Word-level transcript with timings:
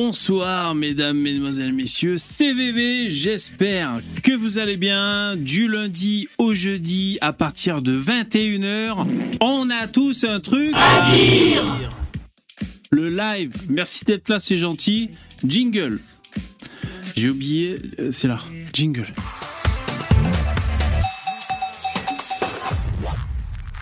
Bonsoir 0.00 0.76
mesdames, 0.76 1.18
mesdemoiselles, 1.18 1.72
messieurs, 1.72 2.18
CVV, 2.18 3.10
j'espère 3.10 3.98
que 4.22 4.30
vous 4.30 4.58
allez 4.58 4.76
bien. 4.76 5.34
Du 5.34 5.66
lundi 5.66 6.28
au 6.38 6.54
jeudi 6.54 7.18
à 7.20 7.32
partir 7.32 7.82
de 7.82 7.98
21h, 7.98 9.04
on 9.40 9.68
a 9.70 9.88
tous 9.88 10.22
un 10.22 10.38
truc 10.38 10.72
à 10.74 11.12
dire. 11.16 11.64
Le 12.92 13.08
live, 13.08 13.50
merci 13.68 14.04
d'être 14.04 14.28
là, 14.28 14.38
c'est 14.38 14.56
gentil. 14.56 15.10
Jingle. 15.44 15.98
J'ai 17.16 17.30
oublié, 17.30 17.74
euh, 17.98 18.12
c'est 18.12 18.28
là, 18.28 18.38
jingle. 18.72 19.08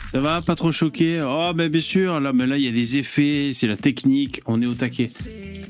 Ça 0.07 0.19
va, 0.19 0.41
pas 0.41 0.55
trop 0.55 0.73
choqué? 0.73 1.23
Oh, 1.23 1.53
ben 1.55 1.69
bien 1.69 1.83
sûr, 1.83 2.21
là, 2.21 2.33
mais 2.33 2.47
là, 2.47 2.57
il 2.57 2.65
y 2.65 2.69
a 2.69 2.73
des 2.73 2.97
effets, 2.97 3.51
c'est 3.53 3.67
la 3.67 3.77
technique, 3.77 4.41
on 4.47 4.63
est 4.63 4.67
au 4.67 4.73
taquet. 4.73 5.09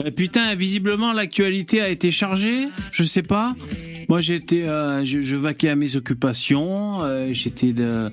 Euh, 0.05 0.11
putain, 0.11 0.55
visiblement, 0.55 1.13
l'actualité 1.13 1.81
a 1.81 1.89
été 1.89 2.11
chargée, 2.11 2.67
je 2.93 3.05
sais 3.05 3.23
pas. 3.23 3.55
Moi, 4.09 4.21
j'étais, 4.21 4.63
euh, 4.63 5.05
je, 5.05 5.37
vaquais 5.37 5.69
à 5.69 5.77
mes 5.77 5.97
occupations, 5.97 7.03
euh, 7.03 7.31
j'étais 7.33 7.73
de. 7.73 8.11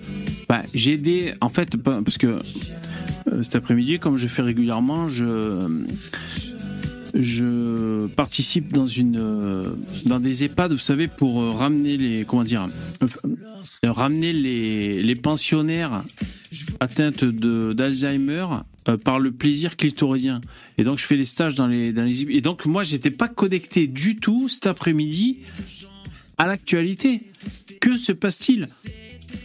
Bah, 0.50 0.64
j'ai 0.74 0.94
aidé, 0.94 1.34
en 1.40 1.50
fait, 1.50 1.78
parce 1.78 2.18
que 2.18 2.28
euh, 3.32 3.44
cet 3.44 3.56
après-midi, 3.56 4.00
comme 4.00 4.18
je 4.18 4.28
fais 4.28 4.42
régulièrement, 4.42 5.08
je 5.10 5.84
je 7.14 8.08
participe 8.08 8.74
dans 8.74 8.88
une 8.88 9.18
euh, 9.20 9.64
dans 10.06 10.20
des 10.20 10.44
EHPAD, 10.46 10.72
vous 10.72 10.78
savez, 10.78 11.08
pour 11.08 11.42
euh, 11.42 11.52
ramener 11.52 11.98
les 11.98 12.26
comment 12.26 12.44
dire, 12.44 12.68
euh, 13.04 13.92
ramener 13.92 14.34
les, 14.34 15.04
les 15.04 15.16
pensionnaires 15.16 16.04
atteints 16.80 17.12
de 17.12 17.74
d'Alzheimer 17.74 18.48
par 19.04 19.20
le 19.20 19.32
plaisir 19.32 19.78
clitoridien. 19.78 20.42
Et 20.78 20.84
donc 20.84 20.98
je 20.98 21.06
fais 21.06 21.18
des 21.18 21.24
stages 21.24 21.56
dans 21.56 21.68
les 21.68 21.94
dans 21.94 22.04
les 22.04 22.22
et 22.22 22.42
donc 22.42 22.66
moi 22.66 22.84
j'étais 22.84 23.12
pas 23.12 23.28
connecté 23.28 23.88
du 23.88 24.16
tout 24.16 24.50
cet 24.50 24.68
après-midi 24.68 25.40
à 26.38 26.48
l'actualité. 26.48 27.22
Que 27.80 27.96
se 27.96 28.12
passe-t-il? 28.12 28.68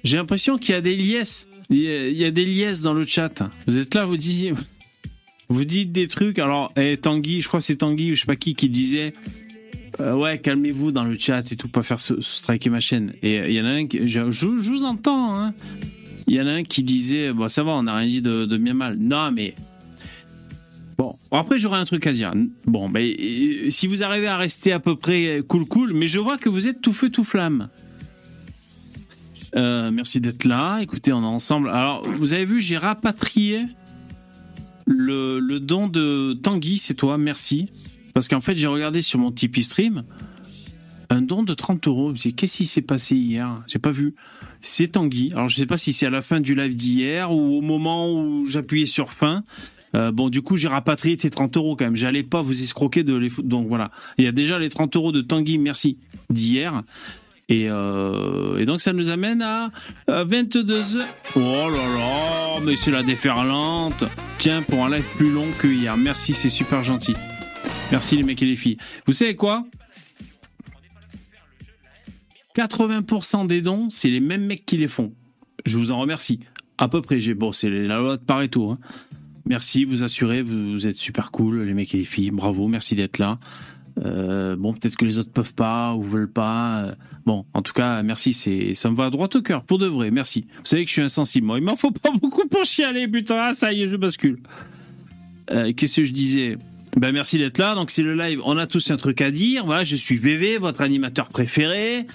J'ai 0.04 0.16
l'impression 0.16 0.58
qu'il 0.58 0.74
y 0.74 0.78
a 0.78 0.80
des 0.80 0.96
liesses. 0.96 1.48
Il 1.70 1.82
y 1.82 2.24
a 2.24 2.30
des 2.30 2.46
liesses 2.46 2.80
dans 2.80 2.94
le 2.94 3.04
chat. 3.04 3.42
Vous 3.66 3.76
êtes 3.76 3.94
là, 3.94 4.06
vous 4.06 4.16
disiez. 4.16 4.54
Vous 5.48 5.64
dites 5.64 5.92
des 5.92 6.08
trucs. 6.08 6.38
Alors, 6.38 6.72
eh, 6.76 6.96
Tanguy, 6.96 7.40
je 7.40 7.48
crois 7.48 7.60
que 7.60 7.66
c'est 7.66 7.76
Tanguy 7.76 8.12
ou 8.12 8.14
je 8.14 8.20
sais 8.20 8.26
pas 8.26 8.36
qui 8.36 8.54
qui 8.54 8.68
disait. 8.68 9.12
euh, 10.00 10.14
ouais, 10.14 10.38
calmez-vous 10.38 10.92
dans 10.92 11.04
le 11.04 11.16
chat 11.18 11.50
et 11.50 11.56
tout, 11.56 11.68
pas 11.68 11.82
faire 11.82 12.00
se, 12.00 12.20
striker 12.20 12.70
ma 12.70 12.80
chaîne. 12.80 13.14
Et 13.22 13.40
euh, 13.40 13.48
il 13.48 13.54
y 13.54 13.60
en 13.60 13.64
a 13.64 13.70
un 13.70 13.86
qui. 13.86 14.06
Je, 14.06 14.20
vous 14.20 14.84
entends, 14.84 15.34
hein. 15.38 15.54
Il 16.26 16.34
y 16.34 16.40
en 16.40 16.46
a 16.46 16.52
un 16.52 16.62
qui 16.62 16.82
disait. 16.82 17.32
Bon, 17.32 17.48
ça 17.48 17.62
va, 17.62 17.72
on 17.72 17.84
n'a 17.84 17.96
rien 17.96 18.08
dit 18.08 18.22
de, 18.22 18.56
bien 18.56 18.74
mal. 18.74 18.96
Non, 18.98 19.32
mais. 19.32 19.54
Bon, 20.98 21.14
après, 21.30 21.58
j'aurais 21.58 21.78
un 21.78 21.84
truc 21.84 22.06
à 22.06 22.12
dire. 22.12 22.32
Bon, 22.66 22.88
ben, 22.88 23.06
euh, 23.06 23.70
si 23.70 23.86
vous 23.86 24.02
arrivez 24.02 24.26
à 24.26 24.36
rester 24.36 24.72
à 24.72 24.80
peu 24.80 24.96
près 24.96 25.42
cool, 25.46 25.64
cool, 25.64 25.92
mais 25.94 26.08
je 26.08 26.18
vois 26.18 26.36
que 26.36 26.48
vous 26.48 26.66
êtes 26.66 26.82
tout 26.82 26.92
feu, 26.92 27.08
tout 27.08 27.24
flamme. 27.24 27.68
Euh, 29.56 29.90
merci 29.90 30.20
d'être 30.20 30.44
là. 30.44 30.80
Écoutez, 30.80 31.12
on 31.12 31.22
est 31.22 31.26
ensemble. 31.26 31.70
Alors, 31.70 32.06
vous 32.06 32.32
avez 32.32 32.44
vu, 32.44 32.60
j'ai 32.60 32.76
rapatrié 32.76 33.62
le, 34.88 35.58
don 35.58 35.86
de 35.86 36.32
Tanguy, 36.32 36.78
c'est 36.78 36.94
toi, 36.94 37.18
merci. 37.18 37.68
Parce 38.14 38.28
qu'en 38.28 38.40
fait, 38.40 38.54
j'ai 38.54 38.66
regardé 38.66 39.02
sur 39.02 39.18
mon 39.18 39.30
Tipeee 39.30 39.62
Stream 39.62 40.02
un 41.10 41.22
don 41.22 41.42
de 41.42 41.54
30 41.54 41.86
euros. 41.88 42.14
Je 42.14 42.30
Qu'est-ce 42.30 42.58
qui 42.58 42.66
s'est 42.66 42.82
passé 42.82 43.16
hier? 43.16 43.50
J'ai 43.66 43.78
pas 43.78 43.92
vu. 43.92 44.14
C'est 44.60 44.88
Tanguy. 44.88 45.30
Alors, 45.32 45.48
je 45.48 45.56
sais 45.56 45.66
pas 45.66 45.76
si 45.76 45.92
c'est 45.92 46.06
à 46.06 46.10
la 46.10 46.22
fin 46.22 46.40
du 46.40 46.54
live 46.54 46.74
d'hier 46.74 47.32
ou 47.32 47.58
au 47.58 47.60
moment 47.60 48.12
où 48.12 48.44
j'appuyais 48.44 48.86
sur 48.86 49.12
fin. 49.12 49.44
Euh, 49.94 50.12
bon, 50.12 50.28
du 50.28 50.42
coup, 50.42 50.56
j'ai 50.56 50.68
rapatrié 50.68 51.16
tes 51.16 51.30
30 51.30 51.56
euros 51.56 51.76
quand 51.76 51.84
même. 51.84 51.96
J'allais 51.96 52.22
pas 52.22 52.42
vous 52.42 52.62
escroquer 52.62 53.04
de 53.04 53.14
les. 53.14 53.30
Donc 53.42 53.68
voilà. 53.68 53.90
Il 54.18 54.24
y 54.24 54.28
a 54.28 54.32
déjà 54.32 54.58
les 54.58 54.68
30 54.68 54.96
euros 54.96 55.12
de 55.12 55.22
Tanguy, 55.22 55.58
merci, 55.58 55.98
d'hier. 56.28 56.82
Et, 57.48 57.68
euh, 57.70 58.58
et 58.58 58.66
donc 58.66 58.80
ça 58.80 58.92
nous 58.92 59.08
amène 59.08 59.40
à 59.40 59.70
22h. 60.08 61.02
Oh 61.34 61.40
là 61.40 61.70
là, 61.70 62.60
mais 62.62 62.76
c'est 62.76 62.90
la 62.90 63.02
déferlante. 63.02 64.04
Tiens, 64.36 64.62
pour 64.62 64.84
un 64.84 64.90
live 64.90 65.06
plus 65.16 65.30
long 65.30 65.48
que 65.58 65.66
hier. 65.66 65.96
Merci, 65.96 66.34
c'est 66.34 66.50
super 66.50 66.82
gentil. 66.84 67.14
Merci 67.90 68.16
les 68.16 68.22
mecs 68.22 68.42
et 68.42 68.46
les 68.46 68.56
filles. 68.56 68.76
Vous 69.06 69.14
savez 69.14 69.34
quoi? 69.34 69.64
80% 72.54 73.46
des 73.46 73.62
dons, 73.62 73.88
c'est 73.88 74.10
les 74.10 74.20
mêmes 74.20 74.44
mecs 74.44 74.66
qui 74.66 74.76
les 74.76 74.88
font. 74.88 75.14
Je 75.64 75.78
vous 75.78 75.90
en 75.90 75.98
remercie. 75.98 76.40
À 76.76 76.88
peu 76.88 77.00
près, 77.00 77.18
j'ai 77.18 77.34
bon, 77.34 77.52
c'est 77.52 77.70
la 77.70 77.98
loi 77.98 78.16
de 78.16 78.22
Pareto. 78.22 78.70
Hein. 78.70 78.78
Merci, 79.46 79.84
vous 79.84 80.02
assurez, 80.02 80.42
vous, 80.42 80.72
vous 80.72 80.86
êtes 80.86 80.96
super 80.96 81.30
cool, 81.30 81.62
les 81.62 81.72
mecs 81.72 81.94
et 81.94 81.98
les 81.98 82.04
filles. 82.04 82.30
Bravo, 82.30 82.68
merci 82.68 82.94
d'être 82.94 83.18
là. 83.18 83.38
Euh, 84.04 84.56
bon, 84.56 84.72
peut-être 84.72 84.96
que 84.96 85.04
les 85.04 85.18
autres 85.18 85.30
peuvent 85.32 85.54
pas 85.54 85.94
ou 85.94 86.02
veulent 86.02 86.30
pas. 86.30 86.82
Euh, 86.82 86.94
Bon, 87.26 87.44
en 87.52 87.60
tout 87.60 87.74
cas, 87.74 88.02
merci, 88.02 88.32
c'est 88.32 88.72
ça 88.72 88.90
me 88.90 88.96
va 88.96 89.10
droit 89.10 89.28
au 89.34 89.42
cœur, 89.42 89.62
pour 89.62 89.76
de 89.76 89.86
vrai, 89.86 90.10
merci. 90.10 90.46
Vous 90.60 90.64
savez 90.64 90.84
que 90.84 90.88
je 90.88 90.94
suis 90.94 91.02
insensible. 91.02 91.46
Il 91.56 91.62
m'en 91.62 91.76
faut 91.76 91.90
pas 91.90 92.10
beaucoup 92.22 92.48
pour 92.48 92.64
chialer, 92.64 93.06
putain. 93.06 93.36
Ah, 93.38 93.52
ça 93.52 93.70
y 93.70 93.82
est, 93.82 93.86
je 93.86 93.96
bascule. 93.96 94.38
Euh, 95.50 95.74
Qu'est-ce 95.76 96.00
que 96.00 96.04
je 96.04 96.12
disais? 96.14 96.56
Ben 96.96 97.12
merci 97.12 97.36
d'être 97.36 97.58
là. 97.58 97.74
Donc 97.74 97.90
c'est 97.90 98.02
le 98.02 98.14
live. 98.14 98.40
On 98.44 98.56
a 98.56 98.66
tous 98.66 98.90
un 98.90 98.96
truc 98.96 99.20
à 99.20 99.30
dire. 99.30 99.66
Voilà, 99.66 99.84
je 99.84 99.94
suis 99.94 100.16
VV, 100.16 100.56
votre 100.56 100.80
animateur 100.80 101.28
préféré 101.28 102.06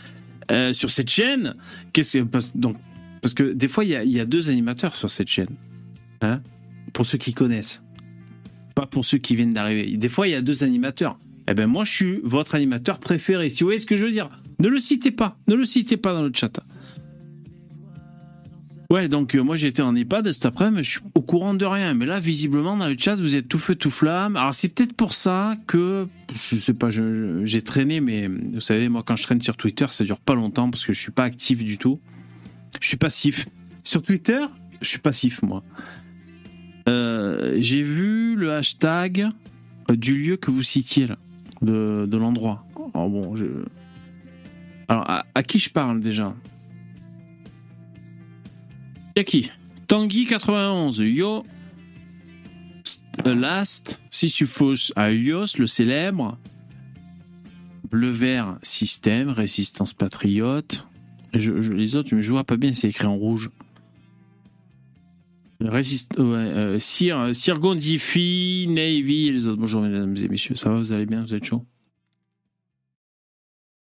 sur 0.72 0.89
cette 0.89 1.09
chaîne. 1.11 1.55
Qu'est-ce 1.93 2.17
donc 2.55 2.77
parce 3.22 3.33
que 3.33 3.53
des 3.53 3.67
fois 3.67 3.85
il 3.85 3.91
y 3.91 4.09
y 4.09 4.19
a 4.19 4.25
deux 4.25 4.49
animateurs 4.49 4.95
sur 4.95 5.09
cette 5.11 5.29
chaîne. 5.29 5.55
Hein 6.22 6.41
pour 6.93 7.05
ceux 7.05 7.17
qui 7.17 7.33
connaissent, 7.33 7.81
pas 8.75 8.85
pour 8.85 9.03
ceux 9.03 9.17
qui 9.17 9.35
viennent 9.35 9.53
d'arriver. 9.53 9.97
Des 9.97 10.09
fois 10.09 10.27
il 10.27 10.31
y 10.31 10.35
a 10.35 10.41
deux 10.41 10.63
animateurs. 10.63 11.17
Eh 11.47 11.53
ben 11.53 11.67
moi 11.67 11.83
je 11.83 11.91
suis 11.91 12.19
votre 12.23 12.55
animateur 12.55 12.99
préféré. 12.99 13.49
Si 13.49 13.63
vous 13.63 13.67
voyez 13.67 13.79
ce 13.79 13.85
que 13.85 13.95
je 13.95 14.05
veux 14.05 14.11
dire, 14.11 14.29
ne 14.59 14.67
le 14.67 14.79
citez 14.79 15.11
pas, 15.11 15.37
ne 15.47 15.55
le 15.55 15.65
citez 15.65 15.97
pas 15.97 16.13
dans 16.13 16.23
le 16.23 16.31
chat. 16.33 16.59
Ouais, 18.89 19.07
donc 19.07 19.33
euh, 19.33 19.41
moi 19.41 19.55
j'étais 19.55 19.81
en 19.81 19.95
EHPAD 19.95 20.31
cet 20.31 20.45
après-midi, 20.45 20.83
je 20.83 20.89
suis 20.89 20.99
au 21.15 21.21
courant 21.21 21.55
de 21.55 21.65
rien. 21.65 21.95
Mais 21.95 22.05
là, 22.05 22.19
visiblement, 22.19 22.77
dans 22.77 22.87
le 22.87 22.95
chat, 22.97 23.15
vous 23.15 23.33
êtes 23.33 23.47
tout 23.47 23.57
feu, 23.57 23.73
tout 23.73 23.89
flamme. 23.89 24.35
Alors 24.35 24.53
c'est 24.53 24.69
peut-être 24.69 24.93
pour 24.93 25.15
ça 25.15 25.55
que, 25.65 26.07
je 26.31 26.55
sais 26.55 26.73
pas, 26.73 26.89
j'ai 26.91 27.61
traîné, 27.61 28.01
mais 28.01 28.27
vous 28.27 28.61
savez, 28.61 28.89
moi 28.89 29.01
quand 29.03 29.15
je 29.15 29.23
traîne 29.23 29.41
sur 29.41 29.57
Twitter, 29.57 29.87
ça 29.89 30.03
dure 30.03 30.19
pas 30.19 30.35
longtemps 30.35 30.69
parce 30.69 30.85
que 30.85 30.93
je 30.93 30.99
suis 30.99 31.11
pas 31.11 31.23
actif 31.23 31.63
du 31.63 31.77
tout. 31.77 31.99
Je 32.81 32.87
suis 32.87 32.97
passif. 32.97 33.47
Sur 33.81 34.01
Twitter, 34.03 34.45
je 34.81 34.87
suis 34.87 34.99
passif, 34.99 35.41
moi. 35.41 35.63
Euh, 36.87 37.55
j'ai 37.59 37.81
vu 37.81 38.35
le 38.35 38.53
hashtag 38.53 39.29
du 39.89 40.15
lieu 40.19 40.37
que 40.37 40.51
vous 40.51 40.63
citiez 40.63 41.07
là, 41.07 41.17
de, 41.63 42.18
l'endroit. 42.18 42.66
Alors 42.94 43.09
bon, 43.09 43.35
je... 43.35 43.46
Alors, 44.88 45.09
à, 45.09 45.25
à 45.34 45.44
qui 45.44 45.59
je 45.59 45.69
parle 45.69 46.00
déjà 46.00 46.35
Y'a 49.16 49.24
qui 49.24 49.51
Tanguy 49.88 50.25
91, 50.25 51.00
Yo 51.00 51.44
St- 52.84 53.28
Last, 53.28 54.02
Sisyphus 54.09 54.91
Aios, 54.96 55.57
le 55.59 55.68
célèbre. 55.68 56.38
Bleu 57.90 58.09
vert 58.09 58.57
système, 58.63 59.29
résistance 59.29 59.94
patriote. 59.94 60.88
Les 61.34 61.96
autres, 61.96 62.19
je 62.19 62.31
vois 62.31 62.44
pas 62.44 62.57
bien, 62.57 62.73
c'est 62.73 62.90
écrit 62.90 63.06
en 63.06 63.16
rouge. 63.16 63.52
Résist, 65.63 66.18
ouais, 66.18 66.24
euh, 66.24 66.79
Sir, 66.79 67.34
Sir 67.34 67.59
Gondifi, 67.59 68.66
Navy 68.69 69.31
les 69.31 69.47
autres. 69.47 69.59
Bonjour 69.59 69.81
mesdames 69.81 70.16
et 70.18 70.28
messieurs, 70.28 70.56
ça 70.56 70.69
va, 70.69 70.78
vous 70.78 70.91
allez 70.91 71.06
bien, 71.06 71.24
vous 71.24 71.34
êtes 71.34 71.46
chaud 71.46 71.66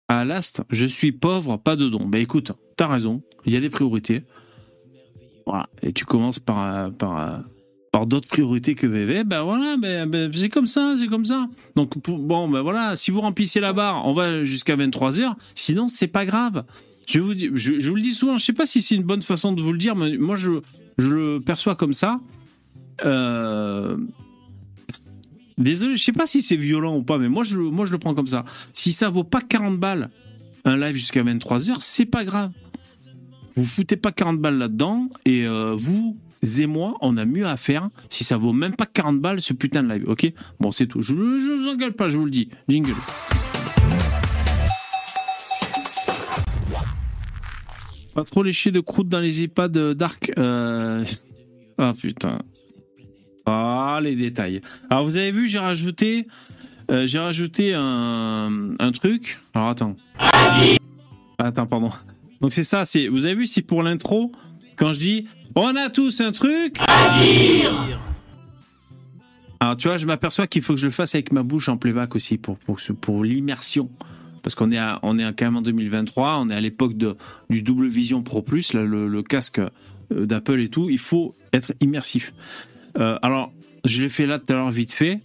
À 0.08 0.24
Last, 0.24 0.62
je 0.70 0.86
suis 0.86 1.10
pauvre, 1.10 1.56
pas 1.56 1.74
de 1.74 1.88
dons. 1.88 2.06
Ben 2.06 2.20
écoute, 2.20 2.52
t'as 2.76 2.86
raison, 2.86 3.22
il 3.44 3.52
y 3.52 3.56
a 3.56 3.60
des 3.60 3.70
priorités. 3.70 4.22
Voilà. 5.44 5.68
Et 5.82 5.92
tu 5.92 6.04
commences 6.04 6.38
par, 6.38 6.62
euh, 6.62 6.90
par, 6.90 7.18
euh, 7.18 7.38
par 7.90 8.06
d'autres 8.06 8.28
priorités 8.28 8.76
que 8.76 8.86
VV. 8.86 9.24
Ben 9.24 9.42
voilà, 9.42 9.76
ben, 9.76 10.08
ben, 10.08 10.30
c'est 10.32 10.48
comme 10.48 10.68
ça, 10.68 10.94
c'est 10.96 11.08
comme 11.08 11.24
ça. 11.24 11.48
Donc, 11.74 11.98
bon, 12.08 12.48
ben 12.48 12.62
voilà, 12.62 12.94
si 12.94 13.10
vous 13.10 13.20
remplissez 13.20 13.58
la 13.58 13.72
barre, 13.72 14.06
on 14.06 14.12
va 14.12 14.44
jusqu'à 14.44 14.76
23h. 14.76 15.34
Sinon, 15.56 15.88
c'est 15.88 16.06
pas 16.06 16.24
grave. 16.24 16.64
Je 17.06 17.20
vous, 17.20 17.34
dis, 17.34 17.50
je, 17.54 17.88
vous 17.88 17.96
le 17.96 18.02
dis 18.02 18.14
souvent, 18.14 18.38
je 18.38 18.44
sais 18.44 18.52
pas 18.52 18.66
si 18.66 18.80
c'est 18.80 18.94
une 18.94 19.02
bonne 19.02 19.22
façon 19.22 19.52
de 19.52 19.60
vous 19.60 19.72
le 19.72 19.78
dire, 19.78 19.96
mais 19.96 20.16
moi, 20.16 20.36
je, 20.36 20.52
je 20.98 21.10
le 21.10 21.40
perçois 21.40 21.74
comme 21.74 21.92
ça. 21.92 22.20
Euh, 23.04 23.96
Désolé, 25.58 25.96
je 25.96 26.02
sais 26.02 26.12
pas 26.12 26.26
si 26.26 26.42
c'est 26.42 26.56
violent 26.56 26.96
ou 26.96 27.02
pas, 27.02 27.18
mais 27.18 27.28
moi 27.28 27.44
je, 27.44 27.58
moi 27.58 27.84
je 27.86 27.92
le 27.92 27.98
prends 27.98 28.14
comme 28.14 28.26
ça. 28.26 28.44
Si 28.72 28.92
ça 28.92 29.10
vaut 29.10 29.24
pas 29.24 29.40
40 29.40 29.78
balles 29.78 30.10
un 30.64 30.76
live 30.76 30.94
jusqu'à 30.94 31.22
23h, 31.22 31.76
c'est 31.80 32.06
pas 32.06 32.24
grave. 32.24 32.50
Vous 33.56 33.66
foutez 33.66 33.96
pas 33.96 34.12
40 34.12 34.38
balles 34.40 34.58
là-dedans 34.58 35.08
et 35.26 35.46
euh, 35.46 35.74
vous 35.76 36.16
et 36.58 36.66
moi, 36.66 36.96
on 37.00 37.16
a 37.18 37.24
mieux 37.24 37.46
à 37.46 37.56
faire 37.56 37.88
si 38.08 38.24
ça 38.24 38.36
vaut 38.36 38.52
même 38.52 38.74
pas 38.74 38.86
40 38.86 39.20
balles 39.20 39.40
ce 39.40 39.52
putain 39.52 39.82
de 39.84 39.92
live, 39.92 40.08
ok? 40.08 40.32
Bon, 40.58 40.72
c'est 40.72 40.86
tout. 40.86 41.00
Je, 41.00 41.14
je 41.14 41.52
vous 41.52 41.68
engueule 41.68 41.92
pas, 41.92 42.08
je 42.08 42.18
vous 42.18 42.24
le 42.24 42.32
dis. 42.32 42.48
Jingle. 42.68 42.94
Pas 48.14 48.24
trop 48.24 48.42
lécher 48.42 48.70
de 48.70 48.80
croûte 48.80 49.08
dans 49.08 49.20
les 49.20 49.42
EHPAD 49.42 49.76
d'Arc. 49.94 50.32
Euh... 50.38 51.04
Ah 51.78 51.94
putain. 51.98 52.38
Ah, 53.46 53.98
les 54.02 54.14
détails. 54.14 54.60
Alors, 54.88 55.04
vous 55.04 55.16
avez 55.16 55.32
vu, 55.32 55.48
j'ai 55.48 55.58
rajouté 55.58 56.26
euh, 56.90 57.06
j'ai 57.06 57.18
rajouté 57.18 57.74
un, 57.74 58.74
un 58.78 58.92
truc. 58.92 59.38
Alors 59.54 59.68
attends. 59.68 59.96
Attends, 61.38 61.66
pardon. 61.66 61.90
Donc 62.40 62.52
c'est 62.52 62.64
ça, 62.64 62.84
c'est 62.84 63.08
vous 63.08 63.26
avez 63.26 63.34
vu, 63.34 63.46
c'est 63.46 63.62
pour 63.62 63.82
l'intro 63.82 64.32
quand 64.76 64.92
je 64.92 64.98
dis 64.98 65.26
on 65.54 65.74
a 65.76 65.90
tous 65.90 66.20
un 66.20 66.32
truc. 66.32 66.78
Alors 69.60 69.76
tu 69.76 69.88
vois, 69.88 69.96
je 69.96 70.06
m'aperçois 70.06 70.46
qu'il 70.46 70.60
faut 70.60 70.74
que 70.74 70.80
je 70.80 70.86
le 70.86 70.92
fasse 70.92 71.14
avec 71.14 71.32
ma 71.32 71.42
bouche 71.42 71.68
en 71.68 71.76
playback 71.76 72.16
aussi 72.16 72.36
pour 72.36 72.58
pour, 72.58 72.78
pour 73.00 73.24
l'immersion. 73.24 73.90
Parce 74.42 74.54
qu'on 74.54 74.72
est 74.72 74.80
on 75.02 75.18
est 75.18 75.24
quand 75.36 75.46
même 75.46 75.56
en 75.56 75.62
2023, 75.62 76.38
on 76.38 76.48
est 76.50 76.54
à 76.54 76.60
l'époque 76.60 76.96
de 76.96 77.16
du 77.50 77.62
double 77.62 77.88
vision 77.88 78.22
Pro 78.22 78.42
Plus, 78.42 78.72
le, 78.74 78.86
le, 78.86 79.22
casque 79.22 79.60
euh, 79.60 80.26
d'Apple 80.26 80.60
et 80.60 80.68
tout. 80.68 80.90
Il 80.90 80.98
faut 80.98 81.34
être 81.52 81.72
immersif. 81.80 82.34
Euh, 82.98 83.18
alors, 83.22 83.52
je 83.84 84.02
l'ai 84.02 84.08
fait 84.08 84.26
là 84.26 84.38
tout 84.38 84.52
à 84.52 84.56
l'heure 84.56 84.70
vite 84.70 84.92
fait 84.92 85.20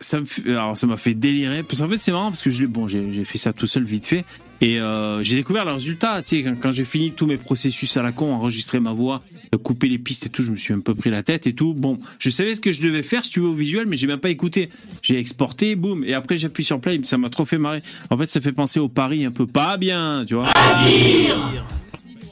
ça 0.00 0.18
alors 0.46 0.76
ça 0.76 0.86
m'a 0.86 0.96
fait 0.96 1.14
délirer. 1.14 1.62
Parce 1.62 1.80
qu'en 1.80 1.88
fait, 1.88 1.98
c'est 1.98 2.12
marrant 2.12 2.30
parce 2.30 2.42
que 2.42 2.50
je 2.50 2.66
bon, 2.66 2.88
j'ai 2.88 3.24
fait 3.24 3.38
ça 3.38 3.52
tout 3.52 3.66
seul 3.66 3.84
vite 3.84 4.06
fait. 4.06 4.24
Et 4.60 4.78
euh, 4.78 5.22
j'ai 5.22 5.36
découvert 5.36 5.64
le 5.64 5.72
résultat. 5.72 6.20
Tu 6.22 6.42
sais, 6.42 6.54
quand, 6.60 6.70
j'ai 6.70 6.84
fini 6.84 7.12
tous 7.12 7.26
mes 7.26 7.38
processus 7.38 7.96
à 7.96 8.02
la 8.02 8.12
con, 8.12 8.32
enregistrer 8.32 8.78
ma 8.78 8.92
voix, 8.92 9.22
couper 9.62 9.88
les 9.88 9.98
pistes 9.98 10.26
et 10.26 10.28
tout, 10.28 10.42
je 10.42 10.50
me 10.50 10.56
suis 10.56 10.74
un 10.74 10.80
peu 10.80 10.94
pris 10.94 11.10
la 11.10 11.22
tête 11.22 11.46
et 11.46 11.54
tout. 11.54 11.72
Bon, 11.72 11.98
je 12.18 12.28
savais 12.28 12.54
ce 12.54 12.60
que 12.60 12.70
je 12.70 12.82
devais 12.82 13.02
faire 13.02 13.24
si 13.24 13.30
tu 13.30 13.40
veux 13.40 13.48
au 13.48 13.54
visuel, 13.54 13.86
mais 13.86 13.96
j'ai 13.96 14.06
même 14.06 14.20
pas 14.20 14.30
écouté. 14.30 14.68
J'ai 15.02 15.18
exporté, 15.18 15.76
boum, 15.76 16.04
et 16.04 16.12
après 16.12 16.36
j'appuie 16.36 16.64
sur 16.64 16.80
play. 16.80 17.00
Ça 17.04 17.16
m'a 17.16 17.30
trop 17.30 17.46
fait 17.46 17.58
marrer. 17.58 17.82
En 18.10 18.18
fait, 18.18 18.28
ça 18.28 18.40
fait 18.40 18.52
penser 18.52 18.80
au 18.80 18.88
Paris 18.88 19.24
un 19.24 19.32
peu 19.32 19.46
pas 19.46 19.78
bien, 19.78 20.24
tu 20.26 20.34
vois. 20.34 20.48
À 20.48 20.84
dire. 20.86 21.66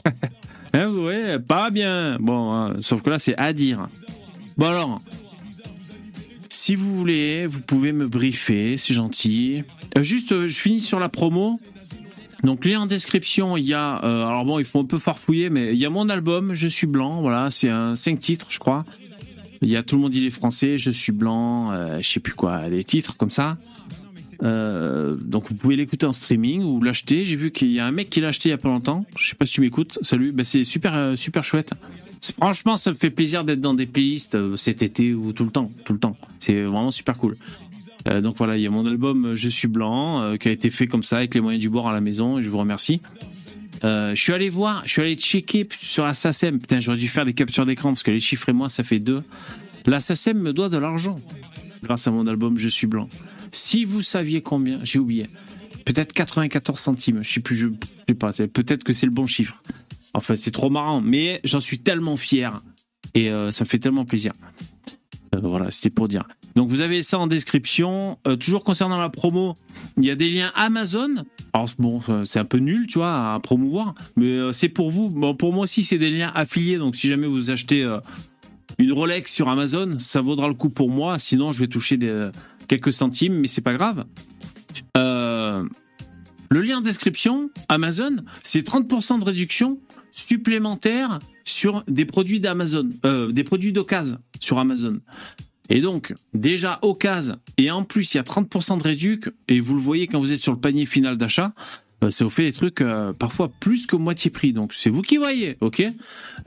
hein, 0.73 0.89
ouais, 0.89 1.39
pas 1.39 1.71
bien. 1.71 2.17
Bon, 2.19 2.53
hein, 2.53 2.75
sauf 2.81 3.01
que 3.01 3.09
là, 3.09 3.17
c'est 3.17 3.35
à 3.37 3.53
dire. 3.53 3.87
Bon 4.55 4.67
alors, 4.67 5.01
si 6.49 6.75
vous 6.75 6.95
voulez, 6.95 7.47
vous 7.47 7.61
pouvez 7.61 7.91
me 7.91 8.07
briefer, 8.07 8.77
c'est 8.77 8.93
gentil. 8.93 9.63
Euh, 9.97 10.03
juste, 10.03 10.31
euh, 10.31 10.47
je 10.47 10.59
finis 10.59 10.81
sur 10.81 10.99
la 10.99 11.09
promo. 11.09 11.59
Donc 12.43 12.65
lien 12.65 12.81
en 12.81 12.85
description, 12.85 13.57
il 13.57 13.65
y 13.65 13.73
a 13.73 14.03
euh, 14.03 14.25
alors 14.25 14.45
bon, 14.45 14.59
il 14.59 14.65
faut 14.65 14.79
un 14.79 14.85
peu 14.85 14.97
farfouiller 14.97 15.49
mais 15.49 15.73
il 15.73 15.77
y 15.77 15.85
a 15.85 15.89
mon 15.89 16.09
album 16.09 16.53
Je 16.53 16.67
suis 16.67 16.87
blanc, 16.87 17.21
voilà, 17.21 17.49
c'est 17.49 17.69
un 17.69 17.95
5 17.95 18.19
titres, 18.19 18.47
je 18.49 18.59
crois. 18.59 18.85
Il 19.61 19.69
y 19.69 19.75
a 19.75 19.83
tout 19.83 19.95
le 19.95 20.01
monde 20.01 20.15
il 20.15 20.25
est 20.25 20.29
français, 20.29 20.77
Je 20.77 20.91
suis 20.91 21.11
blanc, 21.11 21.71
je 21.99 22.07
sais 22.07 22.19
plus 22.19 22.33
quoi, 22.33 22.69
des 22.69 22.83
titres 22.83 23.17
comme 23.17 23.31
ça. 23.31 23.57
donc 24.41 25.49
vous 25.49 25.55
pouvez 25.55 25.75
l'écouter 25.75 26.05
en 26.05 26.13
streaming 26.13 26.63
ou 26.63 26.81
l'acheter. 26.81 27.25
J'ai 27.25 27.35
vu 27.35 27.51
qu'il 27.51 27.71
y 27.71 27.79
a 27.79 27.85
un 27.85 27.91
mec 27.91 28.09
qui 28.09 28.21
l'a 28.21 28.29
acheté 28.29 28.49
il 28.49 28.51
y 28.51 28.55
a 28.55 28.57
pas 28.57 28.69
longtemps. 28.69 29.05
Je 29.17 29.27
sais 29.27 29.35
pas 29.35 29.45
si 29.45 29.53
tu 29.53 29.61
m'écoutes. 29.61 29.99
Salut, 30.01 30.31
ben, 30.31 30.45
c'est 30.45 30.63
super 30.63 31.17
super 31.17 31.43
chouette. 31.43 31.73
Franchement, 32.21 32.77
ça 32.77 32.91
me 32.91 32.95
fait 32.95 33.09
plaisir 33.09 33.43
d'être 33.43 33.61
dans 33.61 33.73
des 33.73 33.85
playlists 33.85 34.35
euh, 34.35 34.57
cet 34.57 34.83
été 34.83 35.13
ou 35.13 35.31
tout 35.31 35.45
le 35.45 35.51
temps, 35.51 35.71
tout 35.85 35.93
le 35.93 35.99
temps. 35.99 36.17
C'est 36.39 36.63
vraiment 36.63 36.91
super 36.91 37.17
cool. 37.17 37.37
Euh, 38.07 38.21
donc 38.21 38.37
voilà, 38.37 38.57
il 38.57 38.61
y 38.61 38.67
a 38.67 38.69
mon 38.69 38.85
album 38.85 39.25
euh, 39.25 39.35
Je 39.35 39.49
suis 39.49 39.67
blanc 39.67 40.37
qui 40.37 40.47
a 40.47 40.51
été 40.51 40.69
fait 40.69 40.87
comme 40.87 41.03
ça 41.03 41.17
avec 41.17 41.33
les 41.35 41.41
moyens 41.41 41.61
du 41.61 41.69
bord 41.69 41.89
à 41.89 41.93
la 41.93 42.01
maison 42.01 42.39
et 42.39 42.43
je 42.43 42.49
vous 42.49 42.57
remercie. 42.57 43.01
je 43.83 44.13
suis 44.15 44.33
allé 44.33 44.49
voir, 44.49 44.83
je 44.85 44.91
suis 44.91 45.01
allé 45.01 45.15
checker 45.15 45.67
sur 45.81 46.05
la 46.05 46.13
SACEM. 46.13 46.59
Putain, 46.59 46.79
j'aurais 46.79 46.97
dû 46.97 47.07
faire 47.07 47.25
des 47.25 47.33
captures 47.33 47.65
d'écran 47.65 47.89
parce 47.89 48.03
que 48.03 48.11
les 48.11 48.19
chiffres 48.19 48.49
et 48.49 48.53
moi, 48.53 48.69
ça 48.69 48.83
fait 48.83 48.99
deux. 48.99 49.23
La 49.85 49.99
SACEM 49.99 50.39
me 50.39 50.53
doit 50.53 50.69
de 50.69 50.77
l'argent 50.77 51.19
grâce 51.83 52.07
à 52.07 52.11
mon 52.11 52.27
album 52.27 52.57
Je 52.57 52.69
suis 52.69 52.87
blanc. 52.87 53.09
Si 53.51 53.85
vous 53.85 54.01
saviez 54.01 54.41
combien, 54.41 54.79
j'ai 54.83 54.99
oublié. 54.99 55.27
Peut-être 55.85 56.13
94 56.13 56.79
centimes. 56.79 57.23
Je 57.23 57.29
sais 57.29 57.39
plus, 57.39 57.55
je 57.55 57.67
sais 58.07 58.15
pas. 58.15 58.31
Peut-être 58.31 58.83
que 58.83 58.93
c'est 58.93 59.07
le 59.07 59.11
bon 59.11 59.25
chiffre. 59.25 59.61
En 60.13 60.19
fait, 60.19 60.37
c'est 60.37 60.51
trop 60.51 60.69
marrant, 60.69 61.01
mais 61.01 61.39
j'en 61.43 61.59
suis 61.59 61.79
tellement 61.79 62.17
fier 62.17 62.61
et 63.15 63.31
euh, 63.31 63.51
ça 63.51 63.63
me 63.63 63.69
fait 63.69 63.79
tellement 63.79 64.05
plaisir. 64.05 64.33
Euh, 65.35 65.39
voilà, 65.41 65.71
c'était 65.71 65.89
pour 65.89 66.07
dire. 66.07 66.27
Donc 66.55 66.69
vous 66.69 66.81
avez 66.81 67.01
ça 67.03 67.19
en 67.19 67.27
description. 67.27 68.17
Euh, 68.27 68.35
toujours 68.35 68.63
concernant 68.63 68.97
la 68.97 69.09
promo, 69.09 69.55
il 69.97 70.05
y 70.05 70.11
a 70.11 70.15
des 70.15 70.29
liens 70.29 70.51
Amazon. 70.55 71.23
Alors 71.53 71.69
bon, 71.77 72.01
c'est 72.25 72.39
un 72.39 72.45
peu 72.45 72.57
nul, 72.57 72.87
tu 72.87 72.99
vois, 72.99 73.33
à 73.33 73.39
promouvoir, 73.39 73.95
mais 74.15 74.53
c'est 74.53 74.69
pour 74.69 74.91
vous. 74.91 75.09
Bon, 75.09 75.35
pour 75.35 75.53
moi 75.53 75.63
aussi, 75.63 75.83
c'est 75.83 75.97
des 75.97 76.11
liens 76.11 76.31
affiliés. 76.35 76.77
Donc 76.77 76.95
si 76.95 77.09
jamais 77.09 77.27
vous 77.27 77.49
achetez 77.49 77.87
une 78.77 78.91
Rolex 78.91 79.33
sur 79.33 79.49
Amazon, 79.49 79.97
ça 79.99 80.21
vaudra 80.21 80.47
le 80.47 80.53
coup 80.53 80.69
pour 80.69 80.89
moi. 80.89 81.17
Sinon, 81.17 81.51
je 81.51 81.59
vais 81.59 81.67
toucher 81.67 81.97
quelques 82.67 82.93
centimes, 82.93 83.33
mais 83.33 83.47
c'est 83.47 83.61
pas 83.61 83.73
grave. 83.73 84.05
le 84.95 85.67
lien 86.51 86.77
en 86.77 86.81
description, 86.81 87.49
Amazon, 87.67 88.15
c'est 88.43 88.65
30% 88.65 89.19
de 89.19 89.25
réduction 89.25 89.79
supplémentaire 90.11 91.19
sur 91.49 91.83
des 91.87 92.05
produits 92.05 92.39
d'Amazon, 92.39 92.89
euh, 93.05 93.31
des 93.31 93.43
produits 93.43 93.71
d'occasion 93.71 94.17
sur 94.39 94.59
Amazon. 94.59 94.99
Et 95.69 95.81
donc, 95.81 96.13
déjà 96.33 96.79
occasion, 96.81 97.37
et 97.57 97.69
en 97.69 97.83
plus, 97.83 98.13
il 98.13 98.17
y 98.17 98.19
a 98.19 98.23
30% 98.23 98.79
de 98.79 98.83
réduc, 98.83 99.29
et 99.47 99.59
vous 99.59 99.75
le 99.75 99.81
voyez 99.81 100.07
quand 100.07 100.19
vous 100.19 100.31
êtes 100.31 100.39
sur 100.39 100.51
le 100.51 100.59
panier 100.59 100.85
final 100.85 101.17
d'achat, 101.17 101.53
euh, 102.03 102.11
ça 102.11 102.23
vous 102.23 102.31
fait 102.31 102.43
des 102.43 102.53
trucs 102.53 102.81
euh, 102.81 103.13
parfois 103.13 103.51
plus 103.59 103.85
que 103.85 103.95
moitié 103.95 104.31
prix. 104.31 104.53
Donc, 104.53 104.73
c'est 104.73 104.89
vous 104.89 105.01
qui 105.01 105.17
voyez, 105.17 105.57
ok? 105.61 105.83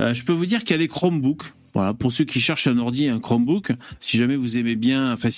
Je 0.01 0.25
peux 0.25 0.33
vous 0.33 0.47
dire 0.47 0.61
qu'il 0.61 0.71
y 0.71 0.75
a 0.75 0.79
des 0.79 0.89
Chromebooks 0.89 1.45
voilà, 1.75 1.95
pour 1.95 2.13
ceux 2.13 2.25
qui 2.25 2.39
cherchent 2.39 2.67
un 2.67 2.77
ordi, 2.77 3.09
un 3.09 3.19
Chromebook, 3.19 3.73
si 3.99 4.19
jamais 4.19 4.37
vous 4.37 4.59
aimez 4.59 4.77
bien, 4.77 5.11
enfin, 5.11 5.31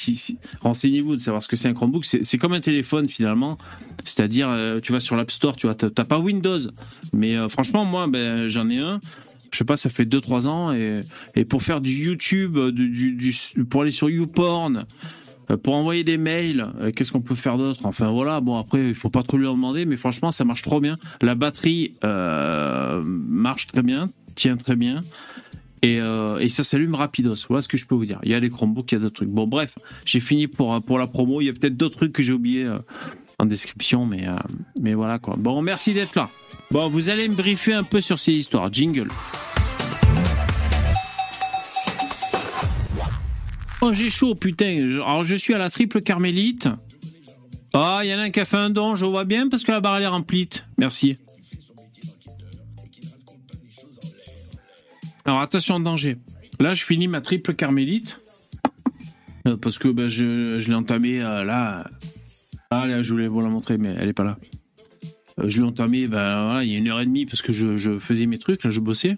renseignez-vous 0.62 1.14
de 1.14 1.20
savoir 1.20 1.40
ce 1.44 1.46
que 1.46 1.55
c'est 1.55 1.69
un 1.69 1.75
Chromebook. 1.75 2.05
C'est 2.05 2.38
comme 2.38 2.55
un 2.55 2.61
téléphone 2.61 3.08
finalement, 3.08 3.56
c'est-à-dire, 4.05 4.49
tu 4.82 4.90
vas 4.90 4.99
sur 4.99 5.14
l'App 5.14 5.31
Store, 5.31 5.55
tu 5.55 5.69
vois, 5.69 5.76
pas 5.76 6.19
Windows, 6.19 6.58
mais 7.12 7.37
franchement, 7.49 7.84
moi, 7.84 8.08
ben, 8.08 8.49
j'en 8.49 8.69
ai 8.69 8.78
un. 8.78 8.99
Je 9.55 9.59
sais 9.59 9.65
pas, 9.65 9.77
ça 9.77 9.89
fait 9.89 10.05
2-3 10.05 10.47
ans 10.47 10.73
et, 10.73 11.01
et 11.35 11.45
pour 11.45 11.62
faire 11.62 11.81
du 11.81 11.93
YouTube, 11.93 12.59
du, 12.59 13.12
du, 13.12 13.35
pour 13.65 13.83
aller 13.83 13.91
sur 13.91 14.11
YouPorn, 14.11 14.85
euh, 15.51 15.56
pour 15.56 15.75
envoyer 15.75 16.05
des 16.05 16.19
mails, 16.19 16.67
qu'est-ce 16.95 17.12
qu'on 17.12 17.21
peut 17.21 17.35
faire 17.35 17.56
d'autre? 17.56 17.87
Enfin 17.87 18.11
voilà, 18.11 18.41
bon 18.41 18.59
après 18.59 18.89
il 18.89 18.95
faut 18.95 19.11
pas 19.11 19.23
trop 19.23 19.39
lui 19.39 19.47
en 19.47 19.55
demander, 19.55 19.85
mais 19.87 19.97
franchement 19.97 20.31
ça 20.31 20.45
marche 20.45 20.62
trop 20.62 20.81
bien. 20.81 20.99
La 21.23 21.35
batterie 21.35 21.95
euh, 22.05 23.01
marche 23.05 23.69
très 23.69 23.83
bien, 23.83 24.11
tient 24.35 24.56
très 24.56 24.77
bien. 24.77 25.01
Euh, 25.85 26.39
et, 26.39 26.49
ça 26.49 26.65
s'allume 26.65 26.95
rapidos. 26.95 27.47
Voilà 27.49 27.61
ce 27.61 27.69
que 27.69 27.77
je 27.77 27.87
peux 27.87 27.95
vous 27.95 28.07
dire. 28.07 28.19
Il 28.23 28.31
y 28.31 28.35
a 28.35 28.41
les 28.41 28.50
Chromebooks, 28.50 28.93
il 28.93 28.95
y 28.95 28.99
a 28.99 29.00
d'autres 29.00 29.17
trucs. 29.17 29.31
Bon, 29.31 29.47
bref, 29.47 29.75
j'ai 30.05 30.21
fini 30.21 30.47
pour, 30.47 30.83
pour 30.83 30.99
la 30.99 31.07
promo. 31.07 31.41
Il 31.41 31.47
y 31.47 31.50
a 31.50 31.53
peut-être 31.53 31.77
d'autres 31.77 31.97
trucs 31.97 32.12
que 32.12 32.23
j'ai 32.23 32.33
oubliés 32.33 32.65
euh, 32.65 32.79
en 33.39 33.47
description, 33.47 34.07
mais, 34.07 34.27
euh, 34.27 34.37
mais 34.81 34.95
voilà 34.95 35.19
quoi. 35.19 35.37
Bon, 35.39 35.61
merci 35.62 35.95
d'être 35.95 36.15
là. 36.15 36.31
Bon, 36.75 36.88
vous 36.88 37.09
allez 37.09 37.29
me 37.29 37.37
briefer 37.37 37.73
un 37.73 37.85
peu 37.85 38.00
sur 38.00 38.19
ces 38.19 38.32
histoires. 38.32 38.69
Jingle. 38.73 39.06
Oh, 43.81 43.93
j'ai 43.93 44.11
chaud, 44.11 44.35
putain. 44.35 44.88
Alors, 44.94 45.23
je 45.23 45.37
suis 45.37 45.54
à 45.54 45.59
la 45.59 45.71
triple 45.71 46.00
carmélite. 46.00 46.69
Ah, 47.75 48.00
il 48.02 48.11
y 48.11 48.14
en 48.14 48.19
a 48.19 48.23
un 48.23 48.31
qui 48.31 48.40
a 48.40 48.45
fait 48.45 48.57
un 48.57 48.71
don, 48.71 48.97
je 48.97 49.07
vois 49.07 49.25
bien, 49.25 49.49
parce 49.49 49.62
que 49.62 49.71
la 49.71 49.81
barre 49.81 49.99
elle 49.99 50.02
est 50.02 50.09
remplie. 50.09 50.49
Merci. 50.76 51.16
Alors 55.25 55.43
attention 55.43 55.78
danger. 55.78 56.16
Là, 56.59 56.75
je 56.75 56.83
finis 56.83 57.07
ma 57.07 57.21
triple 57.21 57.54
carmélite. 57.54 58.21
Euh, 59.47 59.57
parce 59.57 59.78
que 59.78 59.87
ben, 59.87 60.09
je, 60.09 60.59
l'ai 60.59 60.75
entamée 60.75 61.23
euh, 61.23 61.45
là. 61.45 61.87
Ah, 62.73 62.88
là, 62.88 63.00
je 63.00 63.12
voulais 63.12 63.28
vous 63.28 63.40
la 63.43 63.49
montrer, 63.49 63.78
mais 63.78 63.95
elle 63.97 64.09
est 64.09 64.12
pas 64.12 64.25
là. 64.25 64.37
Euh, 65.41 65.49
je 65.49 65.59
l'ai 65.59 65.67
entamée 65.67 66.07
ben, 66.07 66.62
il 66.62 66.71
y 66.71 66.75
a 66.75 66.79
une 66.79 66.88
heure 66.88 67.00
et 67.00 67.07
demie 67.07 67.26
parce 67.26 67.43
que 67.43 67.53
je, 67.53 67.99
faisais 67.99 68.26
mes 68.26 68.38
trucs, 68.38 68.64
là, 68.64 68.71
je 68.71 68.81
bossais. 68.81 69.17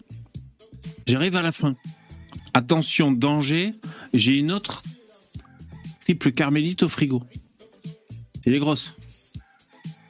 J'arrive 1.07 1.37
à 1.37 1.43
la 1.43 1.53
fin. 1.53 1.75
Attention, 2.55 3.13
danger. 3.13 3.73
J'ai 4.15 4.39
une 4.39 4.53
autre 4.53 4.83
triple 6.01 6.33
carmélite 6.33 6.83
au 6.83 6.89
frigo. 6.89 7.23
Elle 8.45 8.55
est 8.55 8.59
grosse. 8.59 8.95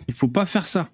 Il 0.09 0.15
faut 0.15 0.29
pas 0.29 0.47
faire 0.47 0.67
ça. 0.67 0.89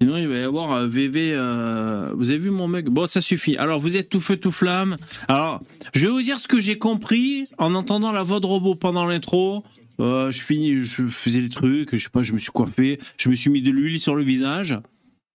Sinon, 0.00 0.16
il 0.16 0.28
va 0.28 0.36
y 0.36 0.42
avoir 0.42 0.86
VV. 0.86 1.32
Euh, 1.34 2.10
vous 2.14 2.30
avez 2.30 2.38
vu 2.38 2.50
mon 2.50 2.68
mug? 2.68 2.88
Bon, 2.88 3.06
ça 3.06 3.20
suffit. 3.20 3.56
Alors, 3.56 3.80
vous 3.80 3.96
êtes 3.96 4.08
tout 4.08 4.20
feu, 4.20 4.36
tout 4.36 4.50
flamme. 4.50 4.96
Alors, 5.28 5.60
je 5.92 6.06
vais 6.06 6.12
vous 6.12 6.22
dire 6.22 6.38
ce 6.38 6.48
que 6.48 6.58
j'ai 6.58 6.78
compris 6.78 7.48
en 7.58 7.74
entendant 7.74 8.12
la 8.12 8.22
voix 8.22 8.40
de 8.40 8.46
robot 8.46 8.74
pendant 8.74 9.04
l'intro. 9.04 9.62
Euh, 10.00 10.30
je 10.30 10.42
finis, 10.42 10.84
je 10.84 11.06
faisais 11.06 11.40
des 11.40 11.48
trucs, 11.48 11.94
je 11.94 12.02
sais 12.02 12.10
pas, 12.10 12.22
je 12.22 12.32
me 12.32 12.38
suis 12.38 12.52
coiffé, 12.52 12.98
je 13.16 13.28
me 13.28 13.34
suis 13.34 13.50
mis 13.50 13.62
de 13.62 13.70
l'huile 13.70 14.00
sur 14.00 14.14
le 14.14 14.22
visage. 14.22 14.78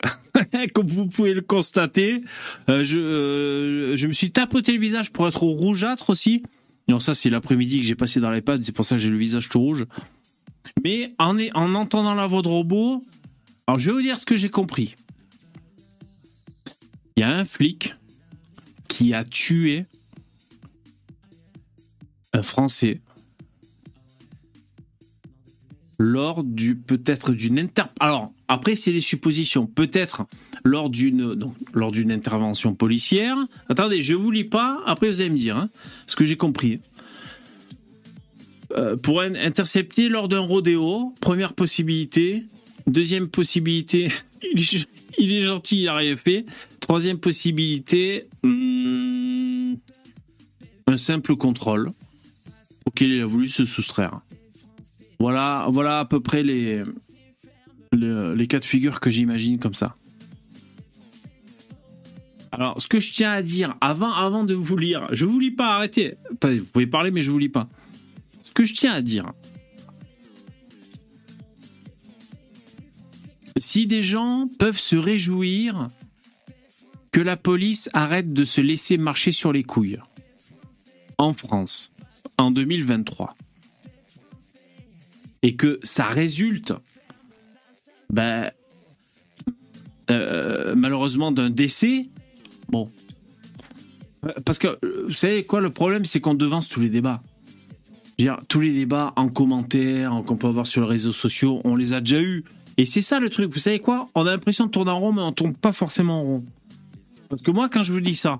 Comme 0.73 0.87
vous 0.87 1.07
pouvez 1.07 1.33
le 1.33 1.41
constater, 1.41 2.21
euh, 2.69 2.83
je, 2.83 3.93
je 3.95 4.07
me 4.07 4.13
suis 4.13 4.31
tapoté 4.31 4.73
le 4.73 4.79
visage 4.79 5.11
pour 5.11 5.27
être 5.27 5.43
rougeâtre 5.43 6.09
aussi. 6.09 6.43
Non, 6.87 6.99
ça 6.99 7.15
c'est 7.15 7.29
l'après-midi 7.29 7.79
que 7.79 7.85
j'ai 7.85 7.95
passé 7.95 8.19
dans 8.19 8.31
l'iPad, 8.31 8.61
c'est 8.63 8.73
pour 8.73 8.85
ça 8.85 8.95
que 8.95 9.01
j'ai 9.01 9.09
le 9.09 9.17
visage 9.17 9.49
tout 9.49 9.59
rouge. 9.59 9.85
Mais 10.83 11.13
en, 11.19 11.37
en 11.53 11.75
entendant 11.75 12.13
la 12.13 12.27
voix 12.27 12.41
de 12.41 12.47
robot, 12.47 13.03
alors, 13.67 13.79
je 13.79 13.89
vais 13.89 13.95
vous 13.95 14.01
dire 14.01 14.17
ce 14.17 14.25
que 14.25 14.35
j'ai 14.35 14.49
compris. 14.49 14.95
Il 17.15 17.21
y 17.21 17.23
a 17.23 17.31
un 17.35 17.45
flic 17.45 17.95
qui 18.87 19.13
a 19.13 19.23
tué 19.23 19.85
un 22.33 22.43
Français 22.43 23.01
lors 25.97 26.43
du 26.43 26.75
peut-être 26.75 27.31
d'une 27.31 27.57
inter 27.59 27.83
alors 27.99 28.31
après 28.47 28.75
c'est 28.75 28.91
des 28.91 29.01
suppositions 29.01 29.65
peut-être 29.65 30.25
lors 30.63 30.89
d'une 30.89 31.53
lors 31.73 31.91
d'une 31.91 32.11
intervention 32.11 32.75
policière 32.75 33.37
attendez 33.69 34.01
je 34.01 34.13
vous 34.13 34.31
lis 34.31 34.43
pas 34.43 34.81
après 34.85 35.07
vous 35.07 35.21
allez 35.21 35.29
me 35.29 35.37
dire 35.37 35.57
hein, 35.57 35.69
ce 36.05 36.15
que 36.15 36.25
j'ai 36.25 36.35
compris 36.35 36.81
euh, 38.75 38.97
pour 38.97 39.21
intercepter 39.21 40.09
lors 40.09 40.27
d'un 40.27 40.39
rodéo. 40.39 41.13
Première 41.21 41.53
possibilité. 41.53 42.43
Deuxième 42.87 43.27
possibilité, 43.27 44.11
il 45.17 45.33
est, 45.33 45.39
gentil, 45.39 45.81
il 45.81 45.87
a 45.87 45.95
rien 45.95 46.17
fait. 46.17 46.45
Troisième 46.79 47.17
possibilité, 47.17 48.27
hmm, 48.43 49.75
un 50.87 50.97
simple 50.97 51.35
contrôle 51.35 51.91
auquel 52.85 53.11
il 53.11 53.21
a 53.21 53.25
voulu 53.25 53.47
se 53.47 53.65
soustraire. 53.65 54.19
Voilà, 55.19 55.67
voilà 55.69 55.99
à 55.99 56.05
peu 56.05 56.19
près 56.19 56.43
les, 56.43 56.83
les, 57.91 58.47
cas 58.47 58.59
de 58.59 58.65
figure 58.65 58.99
que 58.99 59.09
j'imagine 59.09 59.59
comme 59.59 59.73
ça. 59.73 59.95
Alors, 62.51 62.81
ce 62.81 62.87
que 62.87 62.99
je 62.99 63.11
tiens 63.11 63.31
à 63.31 63.41
dire 63.41 63.75
avant, 63.81 64.13
avant 64.13 64.43
de 64.43 64.53
vous 64.53 64.77
lire, 64.77 65.07
je 65.11 65.25
vous 65.25 65.39
lis 65.39 65.51
pas, 65.51 65.75
arrêtez. 65.75 66.15
Vous 66.41 66.65
pouvez 66.71 66.87
parler, 66.87 67.11
mais 67.11 67.21
je 67.21 67.31
vous 67.31 67.39
lis 67.39 67.49
pas. 67.49 67.67
Ce 68.43 68.51
que 68.51 68.63
je 68.63 68.73
tiens 68.73 68.93
à 68.93 69.01
dire. 69.01 69.31
Si 73.57 73.87
des 73.87 74.03
gens 74.03 74.49
peuvent 74.59 74.79
se 74.79 74.95
réjouir 74.95 75.89
que 77.11 77.21
la 77.21 77.37
police 77.37 77.89
arrête 77.93 78.33
de 78.33 78.43
se 78.43 78.59
laisser 78.59 78.97
marcher 78.97 79.31
sur 79.31 79.53
les 79.53 79.63
couilles 79.63 79.99
en 81.17 81.33
France 81.33 81.93
en 82.37 82.51
2023 82.51 83.35
et 85.45 85.55
que 85.55 85.79
ça 85.83 86.05
résulte 86.05 86.73
ben, 88.09 88.49
euh, 90.09 90.73
malheureusement 90.75 91.31
d'un 91.31 91.51
décès, 91.51 92.09
bon. 92.67 92.89
Parce 94.43 94.57
que, 94.57 94.79
vous 95.07 95.13
savez 95.13 95.43
quoi, 95.43 95.61
le 95.61 95.69
problème, 95.69 96.03
c'est 96.03 96.19
qu'on 96.19 96.33
devance 96.33 96.67
tous 96.67 96.79
les 96.79 96.89
débats. 96.89 97.21
Dire, 98.17 98.39
tous 98.47 98.59
les 98.59 98.73
débats 98.73 99.13
en 99.17 99.29
commentaire, 99.29 100.19
qu'on 100.25 100.35
peut 100.35 100.47
avoir 100.47 100.65
sur 100.65 100.81
les 100.81 100.87
réseaux 100.87 101.13
sociaux, 101.13 101.61
on 101.63 101.75
les 101.75 101.93
a 101.93 101.99
déjà 101.99 102.23
eus. 102.23 102.43
Et 102.77 102.87
c'est 102.87 103.03
ça 103.03 103.19
le 103.19 103.29
truc, 103.29 103.53
vous 103.53 103.59
savez 103.59 103.77
quoi? 103.79 104.09
On 104.15 104.25
a 104.25 104.31
l'impression 104.31 104.65
de 104.65 104.71
tourner 104.71 104.89
en 104.89 104.99
rond, 104.99 105.13
mais 105.13 105.21
on 105.21 105.31
tourne 105.31 105.53
pas 105.53 105.73
forcément 105.73 106.21
en 106.21 106.23
rond. 106.23 106.45
Parce 107.29 107.43
que 107.43 107.51
moi, 107.51 107.69
quand 107.69 107.83
je 107.83 107.93
vous 107.93 108.01
dis 108.01 108.15
ça, 108.15 108.39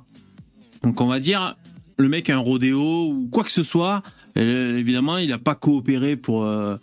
donc 0.81 0.99
on 1.01 1.05
va 1.05 1.19
dire, 1.19 1.55
le 1.97 2.09
mec 2.09 2.31
a 2.31 2.35
un 2.35 2.39
rodéo 2.39 3.11
ou 3.11 3.29
quoi 3.31 3.43
que 3.43 3.51
ce 3.51 3.61
soit, 3.61 4.01
évidemment, 4.35 5.17
il 5.17 5.29
n'a 5.29 5.39
pas 5.39 5.55
coopéré 5.55 6.15
pour, 6.15 6.43
euh, 6.43 6.77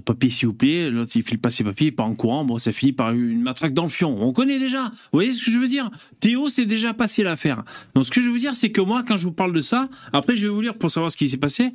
papier 0.00 0.30
s'il 0.30 0.48
vous 0.48 0.54
plaît, 0.54 0.90
l'autre 0.90 1.12
il 1.14 1.22
file 1.22 1.38
pas 1.38 1.50
ses 1.50 1.62
papiers, 1.62 1.88
il 1.88 1.94
part 1.94 2.06
en 2.06 2.14
courant, 2.14 2.44
bon 2.44 2.58
ça 2.58 2.72
finit 2.72 2.92
par 2.92 3.12
une 3.12 3.42
matraque 3.42 3.74
dans 3.74 3.84
le 3.84 3.88
fion. 3.88 4.16
On 4.20 4.32
connaît 4.32 4.58
déjà. 4.58 4.86
Vous 4.88 5.10
voyez 5.18 5.32
ce 5.32 5.44
que 5.44 5.50
je 5.50 5.58
veux 5.58 5.68
dire? 5.68 5.88
Théo 6.20 6.48
c'est 6.48 6.66
déjà 6.66 6.94
passé 6.94 7.22
l'affaire. 7.22 7.62
Donc 7.94 8.04
ce 8.04 8.10
que 8.10 8.20
je 8.20 8.28
veux 8.28 8.38
dire 8.38 8.54
c'est 8.54 8.70
que 8.70 8.80
moi 8.80 9.04
quand 9.06 9.16
je 9.16 9.26
vous 9.26 9.32
parle 9.32 9.52
de 9.52 9.60
ça, 9.60 9.88
après 10.12 10.34
je 10.34 10.46
vais 10.46 10.52
vous 10.52 10.60
lire 10.60 10.74
pour 10.74 10.90
savoir 10.90 11.10
ce 11.10 11.16
qui 11.16 11.28
s'est 11.28 11.36
passé. 11.36 11.70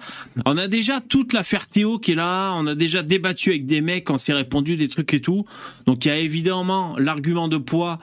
On 0.45 0.57
a 0.57 0.67
déjà 0.67 0.99
toute 0.99 1.31
l'affaire 1.31 1.67
Théo 1.67 1.97
qui 1.97 2.11
est 2.11 2.15
là, 2.15 2.53
on 2.55 2.67
a 2.67 2.75
déjà 2.75 3.03
débattu 3.03 3.51
avec 3.51 3.65
des 3.65 3.81
mecs, 3.81 4.09
on 4.09 4.17
s'est 4.17 4.33
répondu 4.33 4.75
des 4.75 4.89
trucs 4.89 5.13
et 5.13 5.21
tout. 5.21 5.45
Donc 5.85 6.03
il 6.03 6.09
y 6.09 6.11
a 6.11 6.17
évidemment 6.17 6.97
l'argument 6.97 7.47
de 7.47 7.57
poids, 7.57 7.99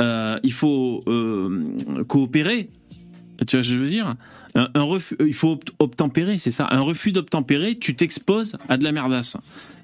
euh, 0.00 0.40
il 0.42 0.52
faut 0.52 1.04
euh, 1.06 1.76
coopérer. 2.08 2.66
Tu 3.46 3.56
vois 3.56 3.62
ce 3.62 3.68
que 3.68 3.74
je 3.74 3.78
veux 3.78 3.86
dire? 3.86 4.14
Un, 4.54 4.82
refus, 4.82 5.16
il 5.20 5.34
faut 5.34 5.58
obtempérer, 5.78 6.38
c'est 6.38 6.50
ça. 6.50 6.68
Un 6.70 6.80
refus 6.80 7.12
d'obtempérer, 7.12 7.76
tu 7.76 7.94
t'exposes 7.94 8.56
à 8.68 8.76
de 8.76 8.84
la 8.84 8.92
merdasse. 8.92 9.36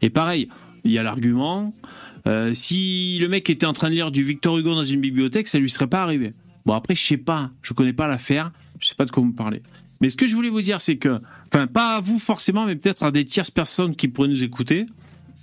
Et 0.02 0.10
pareil, 0.10 0.48
il 0.84 0.92
y 0.92 0.98
a 0.98 1.02
l'argument. 1.02 1.72
Euh, 2.26 2.52
si 2.52 3.18
le 3.18 3.28
mec 3.28 3.48
était 3.48 3.66
en 3.66 3.72
train 3.72 3.88
de 3.88 3.94
lire 3.94 4.10
du 4.10 4.22
Victor 4.22 4.58
Hugo 4.58 4.74
dans 4.74 4.82
une 4.82 5.00
bibliothèque, 5.00 5.48
ça 5.48 5.58
lui 5.58 5.70
serait 5.70 5.86
pas 5.86 6.02
arrivé. 6.02 6.34
Bon 6.66 6.74
après, 6.74 6.94
je 6.94 7.02
sais 7.02 7.16
pas, 7.16 7.50
je 7.62 7.72
connais 7.72 7.94
pas 7.94 8.08
l'affaire, 8.08 8.52
je 8.78 8.88
sais 8.88 8.94
pas 8.94 9.06
de 9.06 9.10
quoi 9.10 9.22
vous 9.22 9.32
parlez. 9.32 9.62
Mais 10.00 10.10
ce 10.10 10.16
que 10.16 10.26
je 10.26 10.34
voulais 10.34 10.50
vous 10.50 10.60
dire, 10.60 10.80
c'est 10.80 10.96
que, 10.96 11.18
enfin, 11.52 11.66
pas 11.66 11.96
à 11.96 12.00
vous 12.00 12.18
forcément, 12.18 12.66
mais 12.66 12.76
peut-être 12.76 13.04
à 13.04 13.10
des 13.10 13.24
tierces 13.24 13.50
personnes 13.50 13.96
qui 13.96 14.08
pourraient 14.08 14.28
nous 14.28 14.44
écouter, 14.44 14.86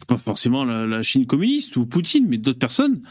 pas 0.08 0.17
forcément 0.17 0.63
la 0.63 1.01
Chine 1.01 1.25
communiste 1.25 1.77
ou 1.77 1.86
Poutine, 1.86 2.27
mais 2.29 2.38
d'autres 2.38 2.60
personnes. 2.60 3.01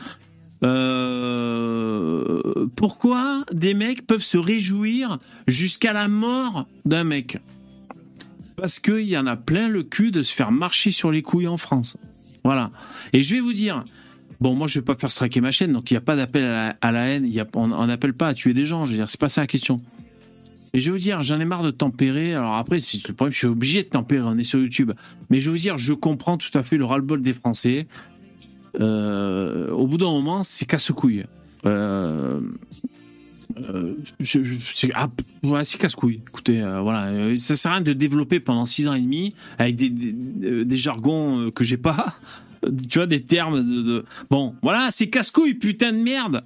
Euh, 0.64 2.40
pourquoi 2.76 3.44
des 3.52 3.74
mecs 3.74 4.06
peuvent 4.06 4.22
se 4.22 4.38
réjouir 4.38 5.18
jusqu'à 5.46 5.92
la 5.92 6.08
mort 6.08 6.66
d'un 6.84 7.04
mec? 7.04 7.38
Parce 8.56 8.78
qu'il 8.78 9.04
y 9.04 9.18
en 9.18 9.26
a 9.26 9.36
plein 9.36 9.68
le 9.68 9.82
cul 9.82 10.10
de 10.10 10.22
se 10.22 10.32
faire 10.32 10.52
marcher 10.52 10.90
sur 10.90 11.10
les 11.10 11.22
couilles 11.22 11.48
en 11.48 11.58
France. 11.58 11.96
Voilà. 12.44 12.70
Et 13.12 13.22
je 13.22 13.34
vais 13.34 13.40
vous 13.40 13.52
dire, 13.52 13.82
bon, 14.40 14.54
moi 14.54 14.66
je 14.68 14.78
vais 14.78 14.84
pas 14.84 14.94
faire 14.94 15.10
striker 15.10 15.40
ma 15.40 15.50
chaîne, 15.50 15.72
donc 15.72 15.90
il 15.90 15.94
n'y 15.94 15.98
a 15.98 16.02
pas 16.02 16.16
d'appel 16.16 16.44
à, 16.80 16.92
la 16.92 17.08
haine, 17.08 17.26
y 17.26 17.42
on 17.54 17.86
n'appelle 17.86 18.14
pas 18.14 18.28
à 18.28 18.34
tuer 18.34 18.54
des 18.54 18.64
gens, 18.64 18.84
je 18.84 18.92
veux 18.92 18.96
dire, 18.96 19.10
c'est 19.10 19.20
pas 19.20 19.28
ça 19.28 19.42
la 19.42 19.46
question. 19.46 19.82
Et 20.74 20.80
je 20.80 20.86
vais 20.86 20.92
vous 20.92 21.02
dire, 21.02 21.22
j'en 21.22 21.38
ai 21.38 21.44
marre 21.44 21.62
de 21.62 21.70
tempérer. 21.70 22.34
Alors 22.34 22.56
après, 22.56 22.80
c'est 22.80 23.06
le 23.06 23.14
problème, 23.14 23.32
je 23.32 23.38
suis 23.38 23.46
obligé 23.46 23.84
de 23.84 23.88
tempérer, 23.88 24.24
on 24.26 24.36
est 24.36 24.44
sur 24.44 24.58
YouTube. 24.58 24.92
Mais 25.30 25.38
je 25.38 25.44
vais 25.44 25.56
vous 25.56 25.62
dire, 25.62 25.76
je 25.78 25.92
comprends 25.92 26.36
tout 26.36 26.50
à 26.58 26.64
fait 26.64 26.76
le 26.76 26.84
ras-le-bol 26.84 27.22
des 27.22 27.32
Français. 27.32 27.86
Euh, 28.80 29.70
au 29.70 29.86
bout 29.86 29.98
d'un 29.98 30.10
moment, 30.10 30.42
c'est 30.42 30.66
casse-couille. 30.66 31.24
Euh, 31.66 32.40
euh, 33.58 33.94
c'est 34.20 34.90
ah, 34.94 35.08
casse-couille. 35.78 36.16
Écoutez, 36.26 36.60
voilà, 36.60 37.36
ça 37.36 37.56
sert 37.56 37.72
à 37.72 37.74
rien 37.76 37.82
de 37.82 37.92
développer 37.92 38.40
pendant 38.40 38.66
six 38.66 38.88
ans 38.88 38.94
et 38.94 39.00
demi 39.00 39.32
avec 39.58 39.76
des, 39.76 39.90
des, 39.90 40.76
jargons 40.76 41.50
que 41.50 41.64
j'ai 41.64 41.76
pas. 41.76 42.14
Tu 42.88 42.96
vois, 42.96 43.06
des 43.06 43.22
termes 43.22 43.60
de. 43.60 44.06
Bon, 44.30 44.54
voilà, 44.62 44.88
c'est 44.90 45.10
casse-couille, 45.10 45.52
putain 45.52 45.92
de 45.92 45.98
merde. 45.98 46.42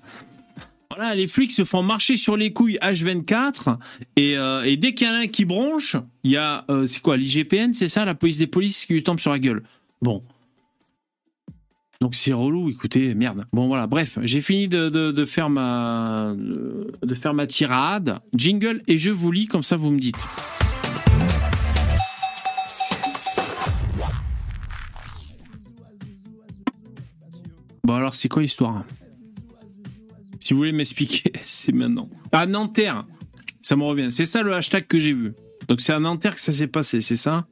Voilà, 0.91 1.15
les 1.15 1.29
flics 1.29 1.53
se 1.53 1.65
font 1.65 1.85
marcher 1.85 2.17
sur 2.17 2.37
les 2.37 2.53
couilles 2.53 2.77
H24 2.83 3.77
et, 4.17 4.33
et 4.33 4.77
dès 4.77 4.95
qu'il 4.95 5.07
y 5.07 5.11
en 5.11 5.15
a 5.15 5.19
un 5.19 5.27
qui 5.29 5.45
bronche, 5.45 5.95
il 6.25 6.33
y 6.33 6.37
a. 6.37 6.65
c'est 6.89 7.01
quoi, 7.01 7.17
l'IGPN, 7.17 7.73
c'est 7.73 7.87
ça, 7.87 8.05
la 8.05 8.17
police 8.17 8.37
des 8.37 8.49
polices 8.49 8.85
qui 8.85 8.95
lui 8.95 9.05
tombe 9.05 9.21
sur 9.21 9.31
la 9.31 9.39
gueule. 9.39 9.63
Bon. 10.03 10.25
Donc 12.01 12.15
c'est 12.15 12.33
relou, 12.33 12.71
écoutez, 12.71 13.13
merde. 13.17 13.45
Bon 13.53 13.67
voilà, 13.67 13.89
bref, 13.89 14.21
j'ai 14.23 14.41
fini 14.41 14.69
de, 14.69 15.25
faire 15.27 15.51
ma 15.51 16.33
de 16.37 17.15
faire 17.17 17.35
ma 17.35 17.49
tirade, 17.49 18.21
jingle 18.33 18.81
et 18.87 18.97
je 18.97 19.11
vous 19.11 19.33
lis 19.33 19.49
comme 19.49 19.65
ça 19.65 19.77
vous 19.77 19.91
me 19.91 19.99
dites. 19.99 20.25
Bon 27.83 27.95
alors 27.95 28.15
c'est 28.15 28.29
quoi 28.29 28.43
l'histoire 28.43 28.85
Si 30.39 30.53
vous 30.53 30.59
voulez 30.61 30.71
m'expliquer, 30.71 31.33
c'est 31.45 31.73
maintenant. 31.73 32.09
À 32.31 32.47
Nanterre, 32.47 33.07
ça 33.61 33.75
me 33.75 33.83
revient. 33.83 34.13
C'est 34.13 34.25
ça 34.25 34.43
le 34.43 34.55
hashtag 34.55 34.87
que 34.87 35.01
j'ai 35.01 35.13
vu. 35.13 35.33
Donc 35.67 35.81
c'est 35.81 35.93
à 35.93 35.99
Nanterre 35.99 36.37
que 36.37 36.41
ça 36.41 36.53
s'est 36.53 36.69
passé, 36.69 37.01
c'est 37.01 37.17
ça? 37.17 37.49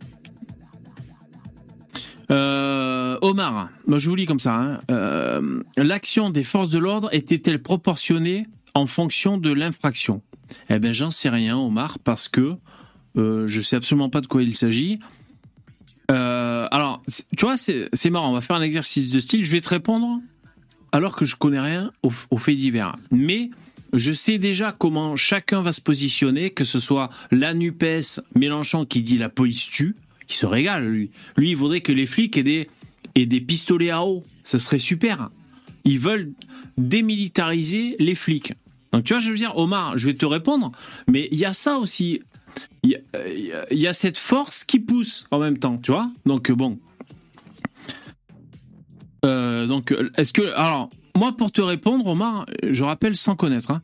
Euh, 2.30 3.18
Omar, 3.23 3.68
moi 3.87 3.99
je 3.99 4.09
vous 4.09 4.16
lis 4.16 4.26
comme 4.26 4.40
ça. 4.40 4.54
Hein. 4.54 4.78
Euh, 4.90 5.62
l'action 5.76 6.30
des 6.30 6.42
forces 6.42 6.71
de 6.71 6.78
l'ordre 6.78 7.09
était-elle 7.12 7.62
proportionnée 7.62 8.47
en 8.75 8.87
fonction 8.87 9.38
de 9.38 9.52
l'infraction? 9.52 10.23
Eh 10.71 10.78
bien, 10.78 10.92
j'en 10.92 11.11
sais 11.11 11.28
rien, 11.28 11.56
Omar, 11.56 11.99
parce 11.99 12.28
que 12.28 12.56
euh, 13.16 13.47
je 13.47 13.61
sais 13.61 13.76
absolument 13.76 14.11
pas 14.11 14.21
de 14.21 14.26
quoi 14.26 14.42
il 14.42 14.54
s'agit. 14.54 15.00
Euh, 16.11 16.68
alors, 16.71 17.02
tu 17.37 17.45
vois, 17.45 17.56
c'est 17.56 18.11
marrant. 18.11 18.30
On 18.30 18.35
va 18.35 18.40
faire 18.40 18.56
un 18.56 18.62
exercice 18.62 19.11
de 19.11 19.21
style. 19.21 19.45
Je 19.45 19.50
vais 19.50 19.61
te 19.61 19.68
répondre 19.68 20.21
alors 20.92 21.16
que 21.16 21.25
je 21.25 21.37
connais 21.37 21.61
rien 21.61 21.90
aux, 22.02 22.12
aux 22.30 22.38
faits 22.38 22.56
divers. 22.56 22.97
Mais 23.11 23.50
je 23.92 24.12
sais 24.12 24.38
déjà 24.38 24.73
comment 24.73 25.16
chacun 25.16 25.62
va 25.62 25.73
se 25.73 25.80
positionner, 25.80 26.50
que 26.50 26.64
ce 26.64 26.78
soit 26.78 27.09
la 27.30 27.54
NUPES, 27.54 28.21
Mélenchon 28.35 28.85
qui 28.85 29.02
dit 29.02 29.18
la 29.18 29.28
police 29.28 29.71
tue, 29.71 29.97
il 30.28 30.35
se 30.35 30.47
régale, 30.47 30.88
lui. 30.88 31.11
Lui, 31.37 31.50
il 31.50 31.56
voudrait 31.56 31.80
que 31.80 31.92
les 31.92 32.06
flics 32.06 32.37
aient 32.37 32.42
des, 32.42 32.68
aient 33.14 33.26
pistolets 33.40 33.90
à 33.90 34.04
eau. 34.04 34.25
Ce 34.45 34.59
serait 34.59 34.78
super. 34.78 35.30
Ils 35.85 35.99
veulent 35.99 36.33
démilitariser 36.78 37.97
les 37.99 38.14
flics. 38.14 38.54
Donc, 38.92 39.04
tu 39.04 39.12
vois, 39.12 39.21
je 39.21 39.30
veux 39.30 39.37
dire, 39.37 39.56
Omar, 39.56 39.99
je 39.99 40.06
vais 40.06 40.14
te 40.14 40.26
répondre, 40.26 40.73
mais 41.09 41.28
il 41.30 41.38
y 41.38 41.45
a 41.45 41.52
ça 41.52 41.78
aussi. 41.78 42.23
Il 42.83 42.99
y, 43.71 43.87
a 43.87 43.92
cette 43.92 44.16
force 44.16 44.64
qui 44.64 44.78
pousse 44.78 45.26
en 45.30 45.38
même 45.38 45.59
temps, 45.59 45.78
tu 45.78 45.90
vois. 45.90 46.11
Donc, 46.25 46.50
bon. 46.50 46.78
Euh, 49.25 49.66
donc, 49.66 49.95
est-ce 50.16 50.33
que. 50.33 50.54
Alors, 50.54 50.88
moi, 51.16 51.37
pour 51.37 51.52
te 51.52 51.61
répondre, 51.61 52.06
Omar, 52.06 52.47
je 52.62 52.85
rappelle 52.85 53.16
sans 53.16 53.37
connaître, 53.37 53.71
hein, 53.71 53.83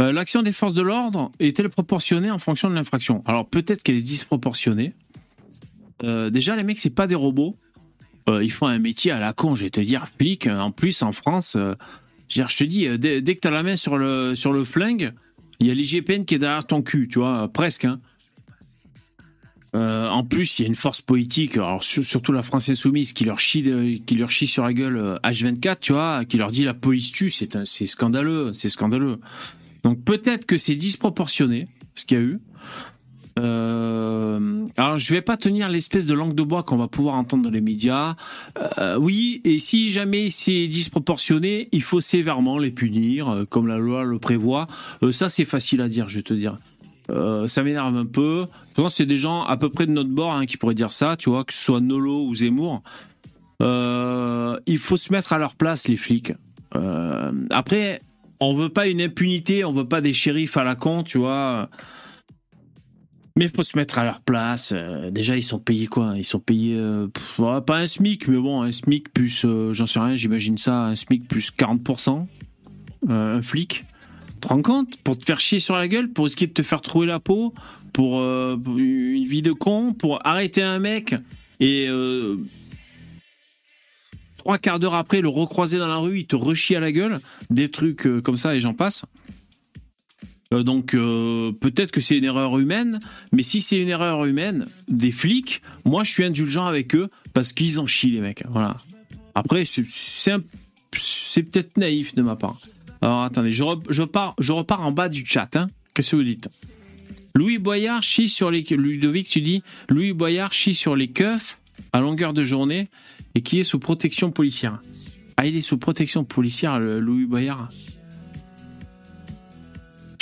euh, 0.00 0.12
l'action 0.12 0.42
des 0.42 0.52
forces 0.52 0.74
de 0.74 0.82
l'ordre 0.82 1.30
est-elle 1.38 1.68
proportionnée 1.68 2.30
en 2.30 2.38
fonction 2.38 2.68
de 2.70 2.74
l'infraction? 2.74 3.22
Alors, 3.26 3.46
peut-être 3.46 3.82
qu'elle 3.82 3.96
est 3.96 4.02
disproportionnée. 4.02 4.92
Euh, 6.02 6.30
déjà, 6.30 6.56
les 6.56 6.62
mecs, 6.62 6.78
c'est 6.78 6.94
pas 6.94 7.06
des 7.06 7.14
robots. 7.14 7.56
Euh, 8.28 8.42
ils 8.42 8.52
font 8.52 8.66
un 8.66 8.78
métier 8.78 9.10
à 9.10 9.20
la 9.20 9.32
con, 9.32 9.54
je 9.54 9.64
vais 9.64 9.70
te 9.70 9.80
dire, 9.80 10.06
flic. 10.06 10.46
En 10.46 10.70
plus, 10.70 11.02
en 11.02 11.12
France, 11.12 11.56
euh, 11.56 11.74
je 12.28 12.42
te 12.42 12.64
dis, 12.64 12.88
dès, 12.98 13.22
que 13.22 13.40
tu 13.40 13.48
as 13.48 13.50
la 13.50 13.62
main 13.62 13.76
sur 13.76 13.96
le, 13.98 14.64
flingue, 14.64 15.12
il 15.60 15.66
y 15.66 15.70
a 15.70 15.74
l'IGPN 15.74 16.24
qui 16.24 16.36
est 16.36 16.38
derrière 16.38 16.66
ton 16.66 16.82
cul, 16.82 17.08
tu 17.08 17.18
vois, 17.18 17.48
presque. 17.48 17.84
Hein. 17.84 18.00
en 19.74 20.24
plus, 20.24 20.58
il 20.58 20.62
y 20.62 20.64
a 20.64 20.68
une 20.68 20.76
force 20.76 21.00
politique, 21.00 21.58
surtout 21.80 22.32
la 22.32 22.42
France 22.42 22.68
insoumise, 22.68 23.12
qui 23.12 23.24
leur 23.24 23.38
chie, 23.38 24.02
qui 24.06 24.14
leur 24.16 24.30
chie 24.30 24.46
sur 24.46 24.64
la 24.64 24.72
gueule 24.72 25.20
H24, 25.22 25.76
tu 25.80 25.92
vois, 25.92 26.24
qui 26.24 26.36
leur 26.36 26.50
dit 26.50 26.64
la 26.64 26.74
police 26.74 27.12
tue, 27.12 27.30
c'est 27.30 27.86
scandaleux, 27.86 28.52
c'est 28.52 28.68
scandaleux. 28.68 29.18
Donc 29.82 30.02
peut-être 30.04 30.46
que 30.46 30.56
c'est 30.58 30.76
disproportionné 30.76 31.68
ce 31.94 32.04
qu'il 32.04 32.18
y 32.18 32.20
a 32.20 32.24
eu. 32.24 32.40
Euh, 33.38 34.66
alors, 34.76 34.98
je 34.98 35.12
vais 35.12 35.22
pas 35.22 35.36
tenir 35.36 35.68
l'espèce 35.68 36.06
de 36.06 36.14
langue 36.14 36.34
de 36.34 36.42
bois 36.42 36.62
qu'on 36.62 36.76
va 36.76 36.88
pouvoir 36.88 37.14
entendre 37.14 37.44
dans 37.44 37.50
les 37.50 37.60
médias. 37.60 38.14
Euh, 38.78 38.96
oui, 38.96 39.40
et 39.44 39.58
si 39.58 39.90
jamais 39.90 40.30
c'est 40.30 40.66
disproportionné, 40.66 41.68
il 41.72 41.82
faut 41.82 42.00
sévèrement 42.00 42.58
les 42.58 42.70
punir, 42.70 43.28
euh, 43.28 43.44
comme 43.44 43.66
la 43.66 43.78
loi 43.78 44.04
le 44.04 44.18
prévoit. 44.18 44.66
ça, 45.10 45.28
c'est 45.28 45.44
facile 45.44 45.80
à 45.80 45.88
dire, 45.88 46.08
je 46.08 46.16
vais 46.16 46.22
te 46.22 46.34
dire. 46.34 46.56
ça 47.46 47.62
m'énerve 47.62 47.96
un 47.96 48.06
peu. 48.06 48.46
Pourtant, 48.74 48.90
c'est 48.90 49.06
des 49.06 49.16
gens 49.16 49.42
à 49.42 49.56
peu 49.56 49.68
près 49.68 49.86
de 49.86 49.92
notre 49.92 50.10
bord 50.10 50.32
hein, 50.32 50.46
qui 50.46 50.56
pourraient 50.56 50.74
dire 50.74 50.92
ça, 50.92 51.16
tu 51.16 51.30
vois, 51.30 51.44
que 51.44 51.52
ce 51.52 51.62
soit 51.62 51.80
Nolo 51.80 52.24
ou 52.26 52.34
Zemmour. 52.34 52.82
il 53.60 54.78
faut 54.78 54.96
se 54.96 55.12
mettre 55.12 55.32
à 55.32 55.38
leur 55.38 55.54
place, 55.54 55.88
les 55.88 55.96
flics. 55.96 56.32
après, 57.50 58.00
on 58.40 58.54
veut 58.54 58.70
pas 58.70 58.88
une 58.88 59.00
impunité, 59.00 59.64
on 59.64 59.72
veut 59.72 59.86
pas 59.86 60.00
des 60.00 60.12
shérifs 60.12 60.56
à 60.56 60.64
la 60.64 60.74
con, 60.74 61.02
tu 61.02 61.18
vois. 61.18 61.68
Mais 63.36 63.46
il 63.46 63.50
faut 63.50 63.62
se 63.62 63.76
mettre 63.78 63.98
à 63.98 64.04
leur 64.04 64.20
place. 64.20 64.72
Euh, 64.74 65.10
déjà, 65.10 65.36
ils 65.36 65.42
sont 65.42 65.58
payés 65.58 65.86
quoi? 65.86 66.14
Ils 66.16 66.24
sont 66.24 66.40
payés 66.40 66.76
euh, 66.78 67.08
pas 67.38 67.78
un 67.78 67.86
SMIC, 67.86 68.28
mais 68.28 68.38
bon, 68.38 68.62
un 68.62 68.70
SMIC 68.70 69.12
plus, 69.12 69.44
euh, 69.44 69.72
j'en 69.72 69.86
sais 69.86 70.00
rien, 70.00 70.16
j'imagine 70.16 70.58
ça, 70.58 70.84
un 70.84 70.94
SMIC 70.94 71.28
plus 71.28 71.50
40%. 71.50 72.26
un 73.08 73.42
flic. 73.42 73.84
Te 74.40 74.48
rends 74.48 74.62
compte? 74.62 74.96
Pour 74.98 75.16
te 75.16 75.24
faire 75.24 75.40
chier 75.40 75.60
sur 75.60 75.76
la 75.76 75.88
gueule, 75.88 76.10
pour 76.10 76.24
risquer 76.24 76.46
de 76.46 76.52
te 76.52 76.62
faire 76.62 76.82
trouver 76.82 77.06
la 77.06 77.20
peau, 77.20 77.54
pour, 77.92 78.20
pour 78.64 78.78
une 78.78 79.24
vie 79.24 79.42
de 79.42 79.52
con, 79.52 79.94
pour 79.94 80.26
arrêter 80.26 80.62
un 80.62 80.78
mec 80.78 81.14
et 81.60 81.88
trois 84.36 84.58
quarts 84.58 84.80
d'heure 84.80 84.94
après 84.94 85.20
le 85.20 85.28
recroiser 85.28 85.78
dans 85.78 85.86
la 85.86 85.98
rue, 85.98 86.20
il 86.20 86.26
te 86.26 86.34
rechie 86.34 86.74
à 86.74 86.80
la 86.80 86.90
gueule, 86.90 87.20
des 87.50 87.70
trucs 87.70 88.08
comme 88.24 88.36
ça 88.36 88.56
et 88.56 88.60
j'en 88.60 88.74
passe. 88.74 89.04
Euh, 90.52 90.62
donc 90.62 90.94
euh, 90.94 91.52
peut-être 91.52 91.90
que 91.90 92.00
c'est 92.00 92.16
une 92.16 92.24
erreur 92.24 92.58
humaine, 92.58 93.00
mais 93.32 93.42
si 93.42 93.60
c'est 93.60 93.80
une 93.80 93.88
erreur 93.88 94.24
humaine, 94.24 94.66
des 94.88 95.10
flics, 95.10 95.62
moi 95.84 96.04
je 96.04 96.10
suis 96.10 96.24
indulgent 96.24 96.66
avec 96.66 96.94
eux 96.94 97.08
parce 97.32 97.52
qu'ils 97.52 97.80
en 97.80 97.86
chient 97.86 98.10
les 98.10 98.20
mecs. 98.20 98.44
Voilà. 98.50 98.76
Après, 99.34 99.64
c'est 99.64 101.42
peut-être 101.42 101.76
naïf 101.78 102.14
de 102.14 102.22
ma 102.22 102.36
part. 102.36 102.60
Alors 103.00 103.22
attendez, 103.22 103.50
je, 103.50 103.64
repars, 103.64 104.34
je 104.38 104.52
repars 104.52 104.82
en 104.82 104.92
bas 104.92 105.08
du 105.08 105.24
chat. 105.24 105.56
Hein. 105.56 105.68
Qu'est-ce 105.94 106.12
que 106.12 106.16
vous 106.16 106.22
dites? 106.22 106.48
Louis 107.34 107.58
Boyard 107.58 108.02
chie 108.02 108.28
sur 108.28 108.50
les. 108.50 108.62
Ludovic, 108.62 109.28
tu 109.28 109.40
dis 109.40 109.62
Louis 109.88 110.12
Boyard 110.12 110.52
chie 110.52 110.74
sur 110.74 110.94
les 110.94 111.08
keufs 111.08 111.60
à 111.94 112.00
longueur 112.00 112.34
de 112.34 112.44
journée 112.44 112.88
et 113.34 113.40
qui 113.40 113.58
est 113.58 113.64
sous 113.64 113.78
protection 113.78 114.30
policière. 114.30 114.80
Ah, 115.38 115.46
il 115.46 115.56
est 115.56 115.62
sous 115.62 115.78
protection 115.78 116.24
policière, 116.24 116.78
Louis 116.78 117.24
Boyard 117.24 117.70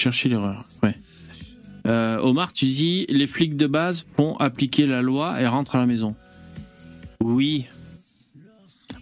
Chercher 0.00 0.30
l'erreur, 0.30 0.64
ouais. 0.83 0.95
Euh, 1.87 2.16
Omar, 2.21 2.54
tu 2.54 2.64
dis 2.64 3.04
les 3.11 3.26
flics 3.26 3.59
de 3.59 3.66
base 3.66 4.07
font 4.16 4.35
appliquer 4.38 4.87
la 4.87 5.02
loi 5.02 5.38
et 5.42 5.47
rentrent 5.47 5.75
à 5.75 5.78
la 5.78 5.85
maison. 5.85 6.14
Oui. 7.23 7.66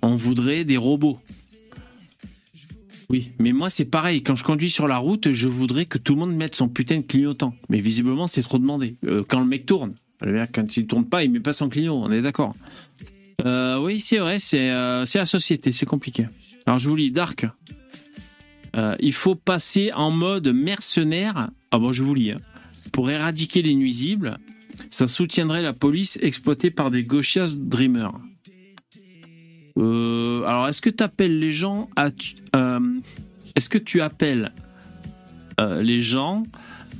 On 0.02 0.16
voudrait 0.16 0.64
des 0.64 0.76
robots. 0.76 1.20
Oui, 3.10 3.30
mais 3.38 3.52
moi 3.52 3.70
c'est 3.70 3.84
pareil. 3.84 4.24
Quand 4.24 4.34
je 4.34 4.42
conduis 4.42 4.70
sur 4.70 4.88
la 4.88 4.98
route, 4.98 5.30
je 5.30 5.46
voudrais 5.46 5.84
que 5.84 5.98
tout 5.98 6.14
le 6.14 6.18
monde 6.18 6.34
mette 6.34 6.56
son 6.56 6.68
putain 6.68 6.96
de 6.96 7.02
clignotant. 7.02 7.54
Mais 7.68 7.78
visiblement, 7.78 8.26
c'est 8.26 8.42
trop 8.42 8.58
demandé. 8.58 8.96
Euh, 9.04 9.22
quand 9.22 9.38
le 9.38 9.46
mec 9.46 9.66
tourne, 9.66 9.94
quand 10.52 10.76
il 10.76 10.88
tourne 10.88 11.04
pas, 11.04 11.22
il 11.22 11.30
met 11.30 11.38
pas 11.38 11.52
son 11.52 11.68
clignot. 11.68 11.94
On 11.94 12.10
est 12.10 12.22
d'accord. 12.22 12.56
Euh, 13.46 13.78
oui, 13.78 14.00
c'est 14.00 14.18
vrai. 14.18 14.40
C'est 14.40 14.68
la 14.68 15.26
société. 15.26 15.70
C'est 15.70 15.86
compliqué. 15.86 16.26
Alors 16.66 16.80
je 16.80 16.88
vous 16.88 16.96
lis 16.96 17.12
Dark. 17.12 17.46
Euh, 18.78 18.94
il 19.00 19.12
faut 19.12 19.34
passer 19.34 19.92
en 19.92 20.10
mode 20.10 20.48
mercenaire. 20.48 21.50
Ah 21.72 21.78
bon, 21.78 21.90
je 21.90 22.04
vous 22.04 22.14
lis. 22.14 22.30
Hein. 22.30 22.40
Pour 22.92 23.10
éradiquer 23.10 23.60
les 23.60 23.74
nuisibles, 23.74 24.38
ça 24.90 25.06
soutiendrait 25.08 25.62
la 25.62 25.72
police 25.72 26.18
exploitée 26.22 26.70
par 26.70 26.90
des 26.90 27.02
gauchias 27.02 27.54
dreamers. 27.56 28.14
Euh, 29.78 30.44
alors, 30.44 30.68
est-ce 30.68 30.80
que 30.80 30.90
tu 30.90 31.02
appelles 31.02 31.40
les 31.40 31.52
gens 31.52 31.90
à. 31.96 32.10
Euh, 32.54 32.80
est-ce 33.56 33.68
que 33.68 33.78
tu 33.78 34.00
appelles 34.00 34.52
les 35.80 36.02
gens 36.02 36.44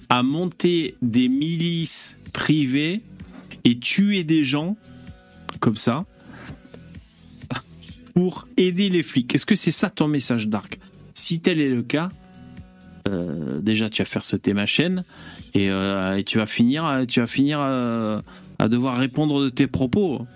à 0.09 0.25
monter 0.25 0.97
des 1.01 1.29
milices 1.29 2.19
privées 2.33 3.03
et 3.63 3.79
tuer 3.79 4.25
des 4.25 4.43
gens 4.43 4.77
comme 5.61 5.77
ça 5.77 6.07
pour 8.15 8.49
aider 8.57 8.89
les 8.89 9.05
flics? 9.05 9.33
Est-ce 9.33 9.47
que 9.47 9.55
c'est 9.55 9.71
ça 9.71 9.91
ton 9.91 10.09
message, 10.09 10.49
Dark? 10.49 10.81
Si 11.19 11.41
tel 11.41 11.61
est 11.61 11.69
le 11.69 11.83
cas, 11.83 12.09
euh, 13.09 13.61
déjà 13.61 13.89
tu 13.89 14.03
vas 14.03 14.07
faire 14.07 14.25
sauter 14.25 14.55
ma 14.55 14.67
chaîne 14.67 15.05
et, 15.55 15.71
euh, 15.71 16.23
tu 16.23 16.39
vas 16.39 16.47
finir, 16.47 17.05
tu 17.09 17.21
vas 17.21 17.27
finir 17.27 17.59
euh, 17.61 18.21
à 18.59 18.69
devoir 18.69 18.97
répondre 18.97 19.43
de 19.43 19.49
tes 19.49 19.67
propos. 19.67 20.27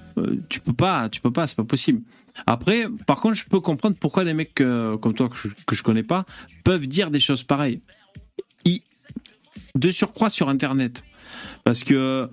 tu 0.48 0.60
peux 0.60 0.72
pas, 0.72 1.08
tu 1.08 1.20
peux 1.20 1.30
pas, 1.30 1.46
c'est 1.46 1.56
pas 1.56 1.64
possible. 1.64 2.02
Après, 2.46 2.86
par 3.06 3.20
contre, 3.20 3.34
je 3.34 3.44
peux 3.44 3.60
comprendre 3.60 3.96
pourquoi 3.98 4.24
des 4.24 4.34
mecs 4.34 4.54
comme 4.54 5.14
toi 5.14 5.28
que 5.28 5.36
je, 5.36 5.48
que 5.66 5.82
connais 5.82 6.02
pas 6.02 6.24
peuvent 6.64 6.86
dire 6.86 7.10
des 7.10 7.20
choses 7.20 7.44
pareilles. 7.44 7.80
de 9.74 9.90
surcroît 9.90 10.30
sur 10.30 10.48
Internet, 10.48 11.04
parce 11.64 11.84
que 11.84 12.28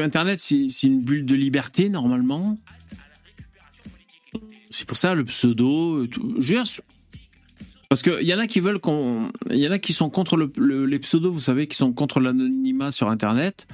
Internet 0.00 0.40
c'est 0.40 0.82
une 0.82 1.02
bulle 1.02 1.26
de 1.26 1.34
liberté 1.34 1.88
normalement 1.88 2.56
c'est 4.74 4.86
pour 4.86 4.96
ça 4.96 5.14
le 5.14 5.24
pseudo. 5.24 6.06
Je 6.38 6.54
parce 7.88 8.02
qu'il 8.02 8.26
y 8.26 8.34
en 8.34 8.40
a 8.40 8.48
qui 8.48 8.58
veulent 8.58 8.80
qu'on. 8.80 9.30
A 9.48 9.78
qui 9.78 9.92
sont 9.92 10.10
contre 10.10 10.36
le, 10.36 10.84
les 10.84 10.98
pseudos, 10.98 11.32
vous 11.32 11.40
savez, 11.40 11.68
qui 11.68 11.76
sont 11.76 11.92
contre 11.92 12.18
l'anonymat 12.18 12.90
sur 12.90 13.08
Internet. 13.08 13.68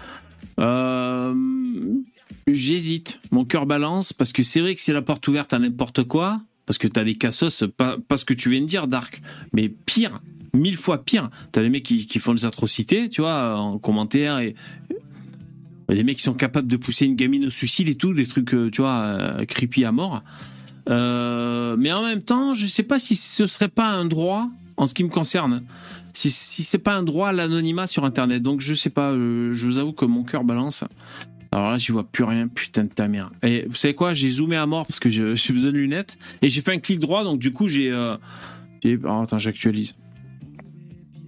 Euh, 0.59 1.35
j'hésite. 2.47 3.21
Mon 3.31 3.47
cœur 3.47 3.65
balance 3.65 4.13
parce 4.13 4.33
que 4.33 4.43
c'est 4.43 4.61
vrai 4.61 4.75
que 4.75 4.81
c'est 4.81 4.93
la 4.93 5.01
porte 5.01 5.27
ouverte 5.29 5.55
à 5.55 5.59
n'importe 5.59 6.05
quoi. 6.05 6.43
Parce 6.67 6.77
que 6.77 6.87
t'as 6.87 7.03
des 7.03 7.15
cassos, 7.15 7.65
pas, 7.77 7.97
ce 8.15 8.25
que 8.25 8.35
tu 8.35 8.51
viens 8.51 8.61
de 8.61 8.67
dire, 8.67 8.87
Dark. 8.87 9.23
Mais 9.55 9.71
pire, 9.71 10.21
mille 10.53 10.77
fois 10.77 11.03
pire. 11.03 11.31
T'as 11.51 11.63
des 11.63 11.71
mecs 11.71 11.85
qui, 11.85 12.19
font 12.19 12.35
des 12.35 12.45
atrocités, 12.45 13.09
tu 13.09 13.23
vois, 13.23 13.59
en 13.59 13.79
commentaire 13.79 14.39
et. 14.39 14.55
Des 15.89 16.05
mecs 16.05 16.19
qui 16.19 16.23
sont 16.23 16.35
capables 16.35 16.69
de 16.69 16.77
pousser 16.77 17.07
une 17.07 17.17
gamine 17.17 17.47
au 17.47 17.51
suicide 17.51 17.89
et 17.89 17.97
tout, 17.97 18.15
des 18.15 18.27
trucs, 18.27 18.55
euh, 18.55 18.71
tu 18.71 18.81
vois, 18.81 19.01
euh, 19.01 19.45
creepy 19.45 19.85
à 19.85 19.91
mort. 19.91 20.23
Euh, 20.89 21.77
mais 21.79 21.93
en 21.93 22.03
même 22.03 22.23
temps, 22.23 22.55
je 22.55 22.67
sais 22.67 22.83
pas 22.83 22.99
si 22.99 23.15
ce 23.15 23.47
serait 23.47 23.69
pas 23.69 23.89
un 23.89 24.05
droit, 24.05 24.49
en 24.77 24.87
ce 24.87 24.95
qui 24.95 25.05
me 25.05 25.09
concerne, 25.09 25.63
si, 26.15 26.31
si 26.31 26.63
c'est 26.63 26.79
pas 26.79 26.95
un 26.95 27.03
droit 27.03 27.29
à 27.29 27.33
l'anonymat 27.33 27.87
sur 27.87 28.05
Internet. 28.05 28.43
Donc 28.43 28.61
je 28.61 28.75
sais 28.75 28.91
pas, 28.91 29.11
euh, 29.11 29.53
je 29.55 29.67
vous 29.67 29.79
avoue 29.79 29.93
que 29.93 30.05
mon 30.05 30.23
cœur 30.23 30.45
balance. 30.45 30.85
Alors 31.53 31.71
là, 31.73 31.77
je 31.79 31.93
vois 31.93 32.05
plus 32.05 32.25
rien, 32.25 32.47
putain 32.49 32.85
de 32.85 32.89
ta 32.89 33.09
mère. 33.09 33.31
Et 33.43 33.67
vous 33.69 33.77
savez 33.77 33.95
quoi 33.95 34.15
J'ai 34.15 34.31
zoomé 34.31 34.57
à 34.57 34.67
mort 34.67 34.87
parce 34.87 35.01
que 35.01 35.11
j'ai 35.11 35.53
besoin 35.53 35.73
de 35.73 35.77
lunettes 35.77 36.17
et 36.43 36.49
j'ai 36.49 36.61
fait 36.61 36.73
un 36.73 36.79
clic 36.79 36.99
droit, 36.99 37.25
donc 37.25 37.41
du 37.41 37.53
coup 37.53 37.69
j'ai. 37.69 37.91
Euh, 37.91 38.17
oh, 38.85 39.21
attends, 39.23 39.39
j'actualise. 39.39 39.97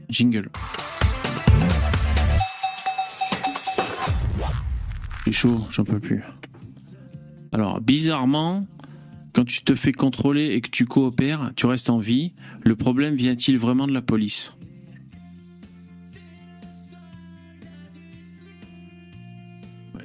Jingle. 0.08 0.48
C'est 5.24 5.32
chaud, 5.32 5.66
j'en 5.70 5.84
peux 5.84 6.00
plus. 6.00 6.22
Alors, 7.52 7.80
bizarrement, 7.80 8.66
quand 9.32 9.44
tu 9.44 9.62
te 9.62 9.74
fais 9.74 9.92
contrôler 9.92 10.50
et 10.50 10.60
que 10.60 10.70
tu 10.70 10.84
coopères, 10.84 11.52
tu 11.56 11.66
restes 11.66 11.90
en 11.90 11.98
vie. 11.98 12.32
Le 12.64 12.76
problème 12.76 13.14
vient-il 13.14 13.58
vraiment 13.58 13.86
de 13.86 13.92
la 13.92 14.02
police? 14.02 14.52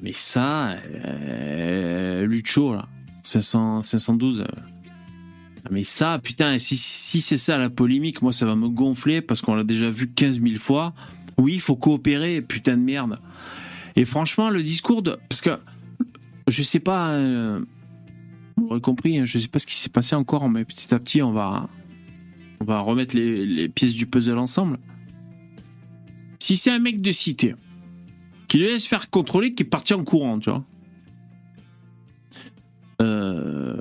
Mais 0.01 0.13
ça, 0.13 0.77
euh, 1.05 2.25
Lucho, 2.25 2.73
là, 2.73 2.87
500, 3.23 3.81
512. 3.81 4.41
Euh, 4.41 4.45
mais 5.71 5.83
ça, 5.83 6.19
putain, 6.23 6.57
si, 6.59 6.77
si 6.77 7.19
c'est 7.19 7.37
ça 7.37 7.57
la 7.57 7.69
polémique, 7.69 8.21
moi 8.21 8.31
ça 8.31 8.45
va 8.45 8.55
me 8.55 8.69
gonfler 8.69 9.21
parce 9.21 9.41
qu'on 9.41 9.55
l'a 9.55 9.63
déjà 9.63 9.89
vu 9.89 10.07
15 10.07 10.39
000 10.41 10.55
fois. 10.59 10.93
Oui, 11.37 11.55
il 11.55 11.61
faut 11.61 11.75
coopérer, 11.75 12.41
putain 12.41 12.77
de 12.77 12.83
merde. 12.83 13.19
Et 13.95 14.05
franchement, 14.05 14.49
le 14.49 14.63
discours 14.63 15.01
de. 15.01 15.17
Parce 15.27 15.41
que, 15.41 15.57
je 16.47 16.63
sais 16.63 16.79
pas. 16.79 17.09
Euh, 17.09 17.59
vous 18.57 18.67
aurez 18.67 18.81
compris, 18.81 19.17
hein, 19.17 19.25
je 19.25 19.37
ne 19.37 19.41
sais 19.41 19.47
pas 19.47 19.59
ce 19.59 19.67
qui 19.67 19.75
s'est 19.75 19.89
passé 19.89 20.15
encore, 20.15 20.49
mais 20.49 20.65
petit 20.65 20.93
à 20.93 20.99
petit, 20.99 21.21
on 21.21 21.31
va, 21.31 21.63
on 22.59 22.65
va 22.65 22.79
remettre 22.79 23.15
les, 23.15 23.69
pièces 23.69 23.95
du 23.95 24.07
puzzle 24.07 24.37
ensemble. 24.37 24.79
Si 26.39 26.57
c'est 26.57 26.71
un 26.71 26.79
mec 26.79 27.01
de 27.01 27.11
cité 27.11 27.55
qui 28.47 28.57
le 28.57 28.65
laisse 28.65 28.85
faire 28.85 29.09
contrôler, 29.09 29.53
qui 29.53 29.63
est 29.63 29.67
parti 29.67 29.93
en 29.93 30.03
courant, 30.03 30.39
tu 30.39 30.49
vois. 30.49 30.63
Euh, 33.01 33.79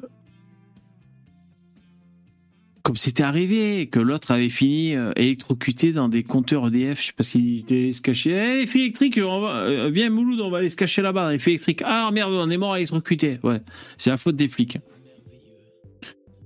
comme 2.86 2.96
c'était 2.96 3.24
arrivé, 3.24 3.88
que 3.88 3.98
l'autre 3.98 4.30
avait 4.30 4.48
fini 4.48 4.94
euh, 4.94 5.10
électrocuté 5.16 5.90
dans 5.90 6.08
des 6.08 6.22
compteurs 6.22 6.68
EDF, 6.68 7.00
je 7.00 7.06
sais 7.06 7.12
pas 7.14 7.24
qu'il 7.24 7.58
était 7.58 7.92
se 7.92 8.00
cacher. 8.00 8.62
Eh, 8.62 8.78
électrique, 8.78 9.18
on 9.20 9.40
va, 9.40 9.56
euh, 9.56 9.90
viens 9.92 10.08
Mouloud, 10.08 10.40
on 10.40 10.50
va 10.50 10.58
aller 10.58 10.68
se 10.68 10.76
cacher 10.76 11.02
là-bas, 11.02 11.34
effet 11.34 11.50
électrique. 11.50 11.82
Ah 11.84 12.08
merde, 12.12 12.32
on 12.32 12.48
est 12.48 12.56
mort 12.56 12.76
électrocuté. 12.76 13.40
Ouais, 13.42 13.60
c'est 13.98 14.10
la 14.10 14.16
faute 14.16 14.36
des 14.36 14.46
flics. 14.46 14.78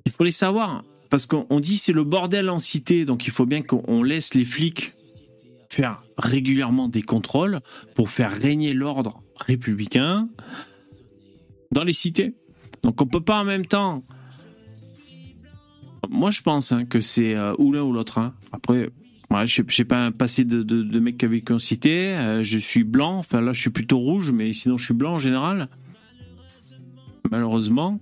Il 0.06 0.12
faut 0.12 0.24
les 0.24 0.30
savoir, 0.30 0.82
parce 1.10 1.26
qu'on 1.26 1.60
dit 1.60 1.76
c'est 1.76 1.92
le 1.92 2.04
bordel 2.04 2.48
en 2.48 2.58
cité, 2.58 3.04
donc 3.04 3.26
il 3.26 3.34
faut 3.34 3.44
bien 3.44 3.60
qu'on 3.60 4.02
laisse 4.02 4.32
les 4.32 4.46
flics 4.46 4.94
faire 5.68 6.00
régulièrement 6.16 6.88
des 6.88 7.02
contrôles 7.02 7.60
pour 7.94 8.08
faire 8.08 8.32
régner 8.32 8.72
l'ordre 8.72 9.22
républicain 9.36 10.26
dans 11.70 11.84
les 11.84 11.92
cités. 11.92 12.32
Donc 12.82 13.02
on 13.02 13.06
peut 13.06 13.20
pas 13.20 13.40
en 13.40 13.44
même 13.44 13.66
temps. 13.66 14.06
Moi 16.10 16.30
je 16.30 16.42
pense 16.42 16.72
hein, 16.72 16.84
que 16.84 17.00
c'est 17.00 17.36
euh, 17.36 17.54
ou 17.58 17.72
l'un 17.72 17.82
ou 17.82 17.92
l'autre. 17.92 18.18
Hein. 18.18 18.34
Après, 18.50 18.90
je 19.30 19.62
n'ai 19.62 19.84
pas 19.84 20.04
un 20.04 20.10
passé 20.10 20.44
de, 20.44 20.64
de, 20.64 20.82
de 20.82 20.98
mec 20.98 21.18
qui 21.18 21.24
a 21.24 21.28
vécu 21.28 21.52
en 21.52 21.60
cité. 21.60 22.14
Euh, 22.14 22.42
je 22.42 22.58
suis 22.58 22.82
blanc. 22.82 23.18
Enfin 23.18 23.40
là 23.40 23.52
je 23.52 23.60
suis 23.60 23.70
plutôt 23.70 23.98
rouge, 23.98 24.32
mais 24.32 24.52
sinon 24.52 24.76
je 24.76 24.84
suis 24.84 24.94
blanc 24.94 25.14
en 25.14 25.18
général. 25.20 25.68
Malheureusement. 27.30 28.00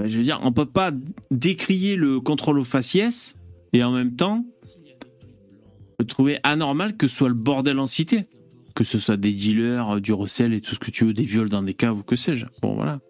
Euh, 0.00 0.06
je 0.06 0.16
veux 0.16 0.22
dire, 0.22 0.38
on 0.44 0.52
peut 0.52 0.66
pas 0.66 0.92
décrier 1.32 1.96
le 1.96 2.20
contrôle 2.20 2.60
au 2.60 2.64
faciès 2.64 3.38
et 3.72 3.82
en 3.82 3.90
même 3.90 4.14
temps 4.14 4.44
trouver 6.06 6.38
anormal 6.42 6.96
que 6.96 7.06
ce 7.06 7.16
soit 7.16 7.28
le 7.28 7.34
bordel 7.34 7.78
en 7.78 7.86
cité. 7.86 8.26
Que 8.74 8.84
ce 8.84 8.98
soit 8.98 9.16
des 9.16 9.34
dealers, 9.34 10.00
du 10.00 10.12
recel 10.12 10.54
et 10.54 10.60
tout 10.60 10.74
ce 10.74 10.80
que 10.80 10.90
tu 10.90 11.04
veux, 11.04 11.12
des 11.12 11.24
viols 11.24 11.48
dans 11.48 11.62
des 11.62 11.74
caves 11.74 11.98
ou 11.98 12.02
que 12.02 12.16
sais-je. 12.16 12.46
Bon, 12.62 12.74
voilà. 12.74 13.00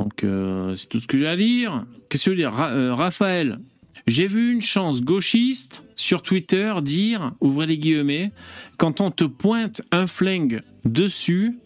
Donc, 0.00 0.24
euh, 0.24 0.74
c'est 0.76 0.88
tout 0.88 0.98
ce 0.98 1.06
que 1.06 1.18
j'ai 1.18 1.28
à 1.28 1.36
dire. 1.36 1.84
Qu'est-ce 2.08 2.24
que 2.24 2.30
je 2.30 2.36
veux 2.36 2.42
dire? 2.42 2.58
Euh, 2.58 2.94
Raphaël, 2.94 3.60
j'ai 4.06 4.26
vu 4.28 4.50
une 4.50 4.62
chance 4.62 5.02
gauchiste 5.02 5.84
sur 5.94 6.22
Twitter 6.22 6.72
dire, 6.82 7.34
ouvrez 7.42 7.66
les 7.66 7.76
guillemets, 7.76 8.32
quand 8.78 9.02
on 9.02 9.10
te 9.10 9.24
pointe 9.24 9.82
un 9.92 10.06
flingue 10.06 10.62
dessus, 10.86 11.58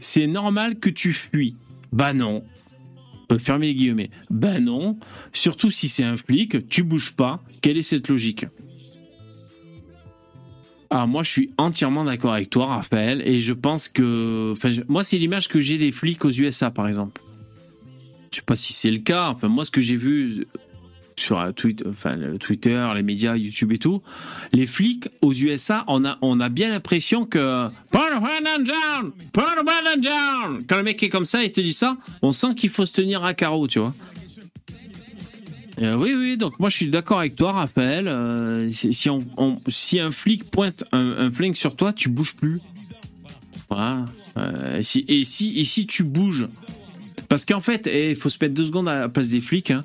c'est 0.00 0.26
normal 0.26 0.80
que 0.80 0.90
tu 0.90 1.12
fuis. 1.12 1.54
Bah 1.92 2.12
non. 2.12 2.42
fermez 3.38 3.68
les 3.68 3.74
guillemets. 3.76 4.10
Bah 4.28 4.58
non. 4.58 4.98
Surtout 5.32 5.70
si 5.70 5.88
c'est 5.88 6.02
un 6.02 6.16
flic, 6.16 6.68
tu 6.68 6.82
bouges 6.82 7.14
pas. 7.14 7.40
Quelle 7.62 7.78
est 7.78 7.82
cette 7.82 8.08
logique? 8.08 8.46
Ah, 10.90 11.06
moi, 11.06 11.22
je 11.22 11.30
suis 11.30 11.50
entièrement 11.58 12.04
d'accord 12.04 12.32
avec 12.32 12.50
toi, 12.50 12.66
Raphaël, 12.66 13.22
et 13.26 13.40
je 13.40 13.52
pense 13.52 13.88
que. 13.88 14.52
Enfin, 14.52 14.70
moi, 14.88 15.04
c'est 15.04 15.18
l'image 15.18 15.48
que 15.48 15.60
j'ai 15.60 15.78
des 15.78 15.92
flics 15.92 16.24
aux 16.24 16.30
USA, 16.30 16.70
par 16.70 16.86
exemple. 16.88 17.20
Je 18.30 18.36
sais 18.36 18.42
pas 18.42 18.56
si 18.56 18.72
c'est 18.72 18.90
le 18.90 18.98
cas. 18.98 19.28
Enfin, 19.28 19.48
moi, 19.48 19.64
ce 19.64 19.70
que 19.70 19.80
j'ai 19.80 19.96
vu 19.96 20.46
sur 21.16 21.54
Twitter, 21.54 21.84
enfin, 21.88 22.16
Twitter, 22.40 22.86
les 22.94 23.02
médias, 23.02 23.36
YouTube 23.36 23.72
et 23.72 23.78
tout, 23.78 24.02
les 24.52 24.66
flics 24.66 25.08
aux 25.22 25.32
USA, 25.32 25.84
on 25.86 26.04
a, 26.04 26.18
on 26.22 26.40
a 26.40 26.48
bien 26.48 26.68
l'impression 26.68 27.26
que. 27.26 27.68
Quand 30.68 30.76
le 30.76 30.82
mec 30.82 31.02
est 31.02 31.08
comme 31.08 31.24
ça 31.24 31.44
et 31.44 31.50
te 31.50 31.60
dit 31.60 31.72
ça, 31.72 31.96
on 32.22 32.32
sent 32.32 32.54
qu'il 32.56 32.70
faut 32.70 32.86
se 32.86 32.92
tenir 32.92 33.24
à 33.24 33.34
carreau, 33.34 33.68
tu 33.68 33.78
vois. 33.78 33.94
Euh, 35.80 35.96
oui, 35.96 36.14
oui, 36.16 36.36
donc 36.36 36.58
moi 36.60 36.68
je 36.68 36.76
suis 36.76 36.86
d'accord 36.86 37.18
avec 37.18 37.36
toi, 37.36 37.52
Raphaël. 37.52 38.06
Euh, 38.06 38.70
si, 38.70 40.00
un 40.00 40.12
flic 40.12 40.50
pointe 40.50 40.84
un, 40.92 41.30
flingue 41.30 41.56
sur 41.56 41.76
toi, 41.76 41.92
tu 41.92 42.08
bouges 42.08 42.34
plus. 42.34 42.60
Voilà. 43.68 44.04
Euh, 44.36 44.78
et, 44.78 44.82
si, 44.82 45.04
et, 45.08 45.64
si, 45.64 45.86
tu 45.86 46.04
bouges, 46.04 46.48
parce 47.28 47.44
qu'en 47.44 47.60
fait, 47.60 47.86
il 47.86 48.10
eh, 48.10 48.14
faut 48.14 48.28
se 48.28 48.38
mettre 48.40 48.54
deux 48.54 48.66
secondes 48.66 48.88
à 48.88 49.00
la 49.00 49.08
place 49.08 49.30
des 49.30 49.40
flics. 49.40 49.70
Hein. 49.70 49.84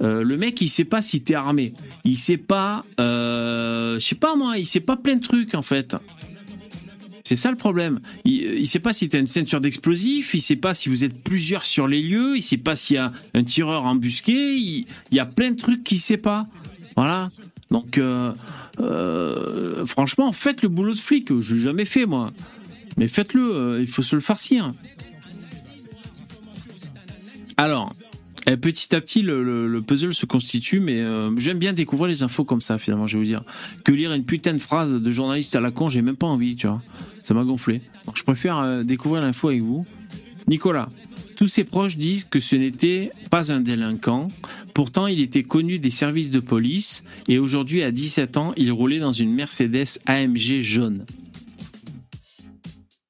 le 0.00 0.36
mec, 0.36 0.60
il 0.60 0.68
sait 0.68 0.84
pas 0.84 1.02
si 1.02 1.20
t'es 1.20 1.34
armé. 1.34 1.74
Il 2.04 2.16
sait 2.16 2.38
pas, 2.38 2.84
je 2.98 3.98
sais 4.00 4.14
pas 4.14 4.36
moi, 4.36 4.56
il 4.56 4.66
sait 4.66 4.80
pas 4.80 4.96
plein 4.96 5.16
de 5.16 5.22
trucs 5.22 5.54
en 5.54 5.62
fait. 5.62 5.96
C'est 7.26 7.34
ça 7.34 7.50
le 7.50 7.56
problème. 7.56 7.98
Il 8.24 8.60
ne 8.60 8.64
sait 8.64 8.78
pas 8.78 8.92
si 8.92 9.08
tu 9.08 9.16
as 9.16 9.18
une 9.18 9.26
ceinture 9.26 9.60
d'explosifs, 9.60 10.32
il 10.32 10.40
sait 10.40 10.54
pas 10.54 10.74
si 10.74 10.88
vous 10.88 11.02
êtes 11.02 11.24
plusieurs 11.24 11.66
sur 11.66 11.88
les 11.88 12.00
lieux, 12.00 12.36
il 12.36 12.40
sait 12.40 12.56
pas 12.56 12.76
s'il 12.76 12.94
y 12.94 12.98
a 13.00 13.10
un 13.34 13.42
tireur 13.42 13.84
embusqué, 13.84 14.54
il, 14.54 14.86
y 15.10 15.18
a 15.18 15.26
plein 15.26 15.50
de 15.50 15.56
trucs 15.56 15.82
qu'il 15.82 15.98
sait 15.98 16.18
pas. 16.18 16.44
Voilà. 16.94 17.30
Donc, 17.72 17.98
euh, 17.98 18.32
euh, 18.78 19.84
franchement, 19.86 20.30
faites 20.30 20.62
le 20.62 20.68
boulot 20.68 20.92
de 20.92 20.98
flic. 20.98 21.40
Je 21.40 21.56
l'ai 21.56 21.60
jamais 21.60 21.84
fait, 21.84 22.06
moi. 22.06 22.32
Mais 22.96 23.08
faites-le, 23.08 23.42
euh, 23.42 23.80
il 23.80 23.88
faut 23.88 24.02
se 24.02 24.14
le 24.14 24.22
farcir. 24.22 24.72
Alors, 27.56 27.92
eh, 28.46 28.56
petit 28.56 28.94
à 28.94 29.00
petit, 29.00 29.22
le, 29.22 29.80
puzzle 29.86 30.14
se 30.14 30.26
constitue, 30.26 30.80
mais 30.80 31.02
j'aime 31.36 31.58
bien 31.58 31.72
découvrir 31.72 32.08
les 32.08 32.22
infos 32.22 32.44
comme 32.44 32.60
ça, 32.60 32.78
finalement, 32.78 33.06
je 33.06 33.16
vais 33.16 33.24
vous 33.24 33.28
dire. 33.28 33.42
Que 33.84 33.92
lire 33.92 34.12
une 34.12 34.24
putain 34.24 34.54
de 34.54 34.58
phrase 34.58 34.92
de 34.92 35.10
journaliste 35.10 35.56
à 35.56 35.60
la 35.60 35.70
con, 35.70 35.88
j'ai 35.88 36.02
même 36.02 36.16
pas 36.16 36.26
envie, 36.26 36.56
tu 36.56 36.66
vois. 36.66 36.82
Ça 37.24 37.34
m'a 37.34 37.44
gonflé. 37.44 37.80
Donc 38.06 38.16
je 38.16 38.22
préfère 38.22 38.58
euh, 38.58 38.82
découvrir 38.84 39.22
l'info 39.22 39.48
avec 39.48 39.62
vous. 39.62 39.84
Nicolas, 40.46 40.88
tous 41.36 41.48
ses 41.48 41.64
proches 41.64 41.96
disent 41.96 42.24
que 42.24 42.40
ce 42.40 42.56
n'était 42.56 43.10
pas 43.30 43.52
un 43.52 43.60
délinquant. 43.60 44.28
Pourtant, 44.74 45.06
il 45.06 45.20
était 45.20 45.42
connu 45.42 45.78
des 45.78 45.90
services 45.90 46.30
de 46.30 46.40
police 46.40 47.02
et 47.28 47.38
aujourd'hui, 47.38 47.82
à 47.82 47.90
17 47.90 48.36
ans, 48.36 48.54
il 48.56 48.70
roulait 48.72 49.00
dans 49.00 49.12
une 49.12 49.34
Mercedes 49.34 49.98
AMG 50.06 50.60
jaune. 50.60 51.04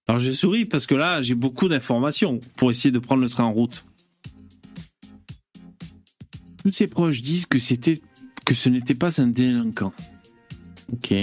Alors 0.09 0.19
je 0.19 0.31
souris 0.31 0.65
parce 0.65 0.87
que 0.87 0.95
là, 0.95 1.21
j'ai 1.21 1.35
beaucoup 1.35 1.69
d'informations 1.69 2.41
pour 2.57 2.71
essayer 2.71 2.93
de 2.93 2.99
prendre 2.99 3.23
le 3.23 3.29
train 3.29 3.45
en 3.45 3.53
route. 3.53 3.85
Tous 6.67 6.73
ses 6.73 6.89
proches 6.89 7.23
disent 7.23 7.47
que 7.47 7.61
c'était 7.61 8.03
que 8.45 8.53
ce 8.53 8.69
n'était 8.69 8.97
pas 8.97 9.21
un 9.21 9.29
délinquant. 9.29 9.93
Ok. 10.93 11.15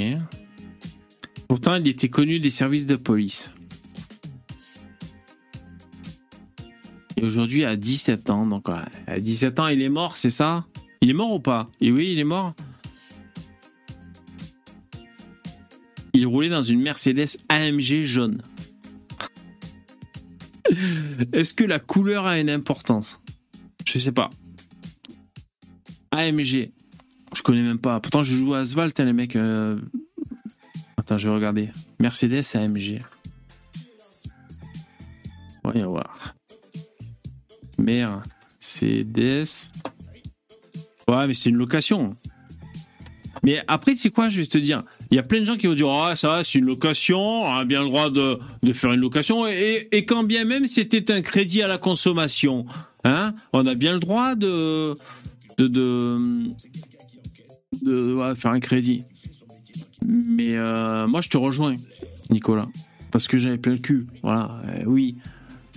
Pourtant, 1.50 1.76
il 1.76 1.86
était 1.86 2.08
connu 2.08 2.40
des 2.40 2.50
services 2.50 2.86
de 2.86 2.96
police. 2.96 3.54
Et 7.18 7.26
aujourd'hui, 7.26 7.66
à 7.66 7.76
17 7.76 8.30
ans, 8.30 8.48
donc 8.48 8.70
à 8.70 9.20
17 9.20 9.60
ans, 9.60 9.68
il 9.68 9.82
est 9.82 9.90
mort, 9.90 10.16
c'est 10.16 10.30
ça? 10.30 10.66
Il 11.02 11.10
est 11.10 11.14
mort 11.14 11.34
ou 11.34 11.42
pas? 11.42 11.70
Et 11.82 11.92
oui, 11.92 12.14
il 12.14 12.20
est 12.20 12.24
mort. 12.24 12.54
Il 16.14 16.26
roulait 16.26 16.48
dans 16.48 16.62
une 16.62 16.80
Mercedes 16.82 17.38
AMG 17.50 18.04
jaune. 18.06 18.42
Est-ce 21.34 21.54
que 21.54 21.66
la 21.66 21.80
couleur 21.80 22.28
a 22.28 22.40
une 22.40 22.50
importance? 22.50 23.20
Je 23.86 24.00
sais 24.00 24.14
pas. 24.14 24.30
AMG. 26.14 26.72
Je 27.36 27.42
connais 27.42 27.64
même 27.64 27.80
pas. 27.80 28.00
Pourtant, 28.00 28.24
je 28.24 28.36
joue 28.36 28.54
à 28.54 28.60
Asphalt, 28.60 29.00
hein, 29.00 29.06
les 29.06 29.14
mecs. 29.14 29.36
Euh, 29.36 29.78
Attends, 30.98 31.18
je 31.18 31.28
vais 31.28 31.36
regarder. 31.36 31.70
Mercedes 32.00 32.44
AMG. 32.56 33.00
Voyons 35.64 35.90
voir. 35.90 36.36
Mercedes. 37.78 39.48
Ouais, 41.08 41.28
mais 41.28 41.34
c'est 41.34 41.50
une 41.50 41.58
location. 41.58 42.16
Mais 43.44 43.62
après, 43.68 43.92
tu 43.94 43.98
sais 43.98 44.10
quoi, 44.10 44.30
je 44.30 44.40
vais 44.40 44.48
te 44.48 44.58
dire. 44.58 44.84
Il 45.12 45.16
y 45.16 45.20
a 45.20 45.24
plein 45.24 45.42
de 45.42 45.46
gens 45.46 45.58
qui 45.58 45.68
vont 45.68 45.74
dire 45.74 45.90
Ah, 45.90 46.16
ça, 46.16 46.44
c'est 46.44 46.60
une 46.60 46.66
location, 46.66 47.20
on 47.20 47.54
a 47.54 47.66
bien 47.66 47.82
le 47.82 47.88
droit 47.88 48.10
de, 48.10 48.40
faire 48.74 48.94
une 48.94 49.02
location. 49.02 49.46
Et, 49.46 50.06
quand 50.08 50.24
bien 50.24 50.46
même 50.46 50.68
c'était 50.68 51.12
un 51.12 51.22
crédit 51.22 51.62
à 51.62 51.68
la 51.68 51.78
consommation, 51.78 52.66
hein, 53.04 53.36
on 53.52 53.68
a 53.68 53.76
bien 53.76 53.94
le 53.94 54.00
droit 54.00 54.36
de, 54.36 54.98
de, 55.58 56.48
de, 57.82 58.34
faire 58.36 58.52
un 58.52 58.60
crédit. 58.60 59.04
Mais 60.06 60.56
euh, 60.56 61.08
moi, 61.08 61.22
je 61.22 61.30
te 61.30 61.38
rejoins, 61.38 61.74
Nicolas. 62.30 62.68
Parce 63.12 63.28
que 63.28 63.38
j'avais 63.38 63.58
plein 63.58 63.74
le 63.74 63.80
cul. 63.80 64.08
Voilà, 64.22 64.62
euh, 64.68 64.84
oui. 64.86 65.18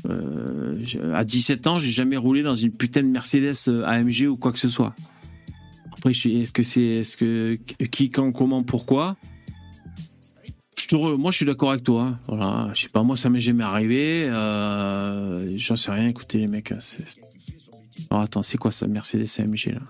Euh, 0.08 1.14
à 1.14 1.24
17 1.24 1.66
ans, 1.66 1.78
j'ai 1.78 1.92
jamais 1.92 2.16
roulé 2.16 2.42
dans 2.42 2.54
une 2.54 2.70
putain 2.70 3.02
de 3.02 3.08
Mercedes 3.08 3.54
AMG 3.84 4.26
ou 4.28 4.36
quoi 4.36 4.52
que 4.52 4.58
ce 4.58 4.68
soit. 4.68 4.94
Après, 5.92 6.10
est-ce 6.10 6.52
que 6.52 6.62
c'est. 6.62 6.82
Est-ce 6.82 7.16
que. 7.16 7.58
Qui, 7.90 8.10
quand, 8.10 8.32
comment, 8.32 8.62
pourquoi? 8.62 9.16
Je 10.78 10.86
te 10.86 10.96
Moi, 10.96 11.30
je 11.30 11.36
suis 11.38 11.46
d'accord 11.46 11.70
avec 11.70 11.82
toi. 11.82 12.02
Hein. 12.02 12.18
Voilà, 12.28 12.70
je 12.74 12.82
sais 12.82 12.88
pas, 12.88 13.02
moi, 13.02 13.16
ça 13.16 13.28
m'est 13.28 13.40
jamais 13.40 13.64
arrivé. 13.64 14.28
J'en 15.56 15.76
sais 15.76 15.90
rien, 15.90 16.08
écoutez, 16.08 16.38
les 16.38 16.46
mecs. 16.46 16.72
Hein, 16.72 16.78
Alors, 18.10 18.22
attends, 18.22 18.42
c'est 18.42 18.58
quoi 18.58 18.70
ça, 18.70 18.86
Mercedes 18.86 19.28
AMG 19.38 19.72
là 19.72 19.80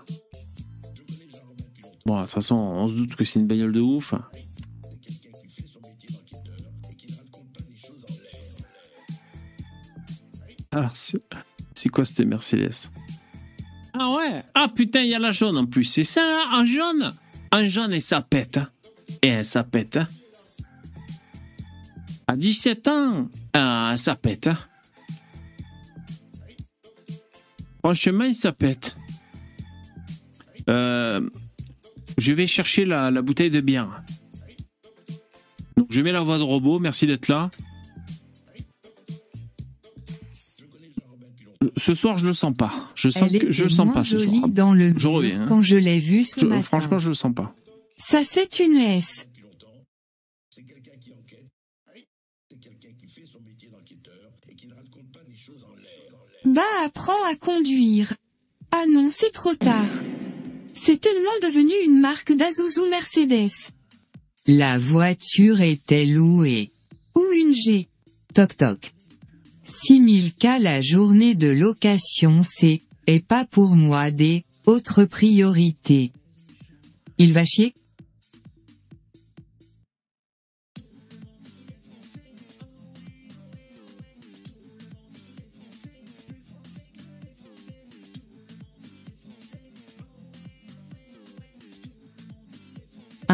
Bon, 2.05 2.17
de 2.17 2.21
toute 2.21 2.33
façon, 2.33 2.55
on 2.55 2.87
se 2.87 2.95
doute 2.95 3.15
que 3.15 3.25
c'est 3.25 3.39
une 3.39 3.47
bagnole 3.47 3.73
de 3.73 3.81
ouf. 3.81 4.13
Alors, 10.71 10.91
c'est 10.95 11.89
quoi 11.89 12.05
cette 12.05 12.19
Mercedes? 12.21 12.91
Ah 13.93 14.11
ouais? 14.11 14.43
Ah 14.53 14.67
putain, 14.73 15.01
il 15.01 15.09
y 15.09 15.15
a 15.15 15.19
la 15.19 15.31
jaune 15.31 15.57
en 15.57 15.65
plus. 15.65 15.85
C'est 15.85 16.03
ça 16.03 16.21
là, 16.21 16.43
en 16.53 16.65
jaune? 16.65 17.13
En 17.51 17.65
jaune 17.65 17.93
et 17.93 17.99
ça 17.99 18.21
pète. 18.21 18.57
Hein. 18.57 18.69
Et 19.21 19.43
ça 19.43 19.63
pète. 19.63 19.97
Hein. 19.97 20.07
À 22.27 22.35
17 22.35 22.87
ans, 22.89 23.29
ah, 23.53 23.95
ça 23.97 24.15
pète. 24.15 24.47
Hein. 24.47 24.57
Franchement, 27.87 28.33
ça 28.33 28.51
pète. 28.51 28.97
Euh, 30.67 31.21
je 32.17 32.33
vais 32.33 32.45
chercher 32.45 32.83
la, 32.83 33.09
bouteille 33.21 33.49
de 33.49 33.61
bière. 33.61 34.03
Donc, 35.77 35.87
je 35.89 36.01
mets 36.01 36.11
la 36.11 36.19
voix 36.19 36.37
de 36.37 36.43
robot. 36.43 36.79
Merci 36.79 37.07
d'être 37.07 37.29
là. 37.29 37.49
ce 41.77 41.93
soir, 41.93 42.17
je 42.17 42.27
le 42.27 42.33
sens 42.33 42.53
pas. 42.53 42.73
Je 42.93 43.07
sens 43.09 43.29
Elle 43.31 43.39
que 43.39 43.51
je 43.53 43.67
sens 43.69 43.93
pas 43.93 44.03
ce 44.03 44.19
soir. 44.19 44.49
dans 44.49 44.73
le 44.73 44.93
Je 44.97 45.07
reviens, 45.07 45.43
hein. 45.43 45.45
quand 45.47 45.61
je 45.61 45.77
l'ai 45.77 45.99
vue 45.99 46.23
ce 46.23 46.41
Je- 46.41 46.45
matin. 46.45 46.61
franchement, 46.61 46.99
je 46.99 47.07
le 47.07 47.13
sens 47.13 47.33
pas. 47.33 47.55
Ça 47.95 48.19
c'est 48.25 48.59
une 48.59 48.75
S. 48.75 49.29
Apprends 56.83 57.23
à 57.25 57.35
conduire. 57.35 58.13
Ah 58.71 58.85
non, 58.87 59.09
c'est 59.09 59.31
trop 59.31 59.53
tard. 59.53 59.85
C'est 60.73 61.01
tellement 61.01 61.37
devenu 61.41 61.73
une 61.85 61.99
marque 61.99 62.33
d'Azuzu 62.33 62.89
Mercedes. 62.89 63.71
La 64.45 64.77
voiture 64.77 65.61
était 65.61 66.05
louée? 66.05 66.69
Ou 67.15 67.23
une 67.33 67.53
G? 67.53 67.89
Toc 68.33 68.55
toc. 68.55 68.93
6000 69.63 70.33
K 70.35 70.59
la 70.59 70.81
journée 70.81 71.35
de 71.35 71.47
location 71.47 72.41
c'est, 72.43 72.81
et 73.05 73.19
pas 73.19 73.45
pour 73.45 73.75
moi 73.75 74.11
des, 74.11 74.45
autres 74.65 75.03
priorités. 75.03 76.11
Il 77.17 77.33
va 77.33 77.43
chier? 77.43 77.73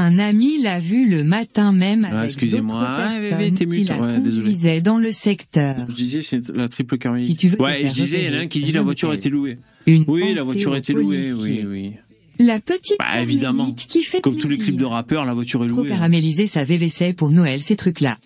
Un 0.06 0.20
ami 0.20 0.62
l'a 0.62 0.80
vu 0.80 1.08
le 1.10 1.24
matin 1.24 1.72
même 1.72 2.04
avec 2.04 2.26
excusez-moi. 2.26 2.74
d'autres 2.80 2.92
Ah, 2.98 3.10
personnes 3.20 3.38
bébé, 3.38 3.52
t'es 3.56 3.66
qui 3.66 3.84
la 3.86 4.02
Ouais, 4.02 4.20
désolé. 4.20 4.44
conduisaient 4.48 4.82
dans 4.82 4.98
le 4.98 5.12
secteur. 5.12 5.76
Je 5.88 5.96
disais, 5.96 6.22
c'est 6.22 6.50
la 6.50 6.68
triple 6.68 6.98
caramel. 6.98 7.24
Si 7.24 7.38
tu 7.38 7.48
veux 7.48 7.62
ouais, 7.62 7.88
je 7.88 7.94
disais, 7.94 8.24
il 8.26 8.34
y 8.34 8.36
en 8.36 8.39
a 8.39 8.42
un 8.44 8.48
qui 8.48 8.60
dit 8.62 8.74
la 8.74 8.82
voiture 8.82 9.13
était 9.13 9.30
louée. 9.30 9.58
Une 9.88 10.04
Oui, 10.08 10.34
la 10.34 10.44
voiture 10.44 10.76
était 10.76 10.92
louée, 10.92 11.32
oui, 11.34 11.63
oui. 11.66 11.92
La 12.38 12.60
petite 12.60 12.98
Bah, 13.00 13.22
évidemment. 13.22 13.72
qui 13.72 14.02
fait 14.04 14.20
Comme 14.20 14.38
tous 14.39 14.50
les 14.50 14.58
clips 14.58 14.76
de 14.76 14.84
rappeurs, 14.86 15.24
la 15.24 15.34
voiture 15.34 15.63
est 15.63 15.68
louée. 15.70 15.88
caraméliser 15.88 16.48
sa 16.48 16.63
VVC 16.66 17.13
pour 17.13 17.30
Noël 17.32 17.62
ces 17.62 17.76
trucs-là. 17.78 18.18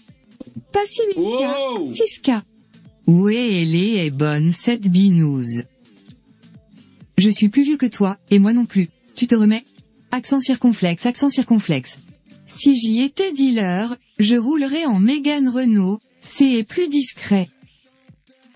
Pas 0.74 0.84
6000 0.86 1.24
Wow 1.24 1.92
6K. 1.92 2.42
Ouais, 3.06 3.62
elle 3.62 3.76
est 3.76 4.10
bonne 4.10 4.52
cette 4.52 4.88
binouze? 4.90 5.64
Je 7.18 7.30
suis 7.30 7.50
plus 7.50 7.64
vieux 7.64 7.78
que 7.78 7.86
toi, 7.86 8.18
et 8.32 8.40
moi 8.40 8.54
non 8.54 8.66
plus. 8.66 8.90
Tu 9.16 9.28
te 9.28 9.36
remets? 9.36 9.64
Accent 10.12 10.40
circonflexe, 10.40 11.06
accent 11.06 11.30
circonflexe. 11.30 12.00
Si 12.46 12.74
j'y 12.76 13.02
étais 13.04 13.34
dealer, 13.34 13.96
je 14.20 14.38
roulerais 14.38 14.86
en 14.86 15.00
Mégane 15.00 15.50
Renault, 15.50 16.00
c'est 16.22 16.64
plus 16.64 16.88
discret. 16.88 17.50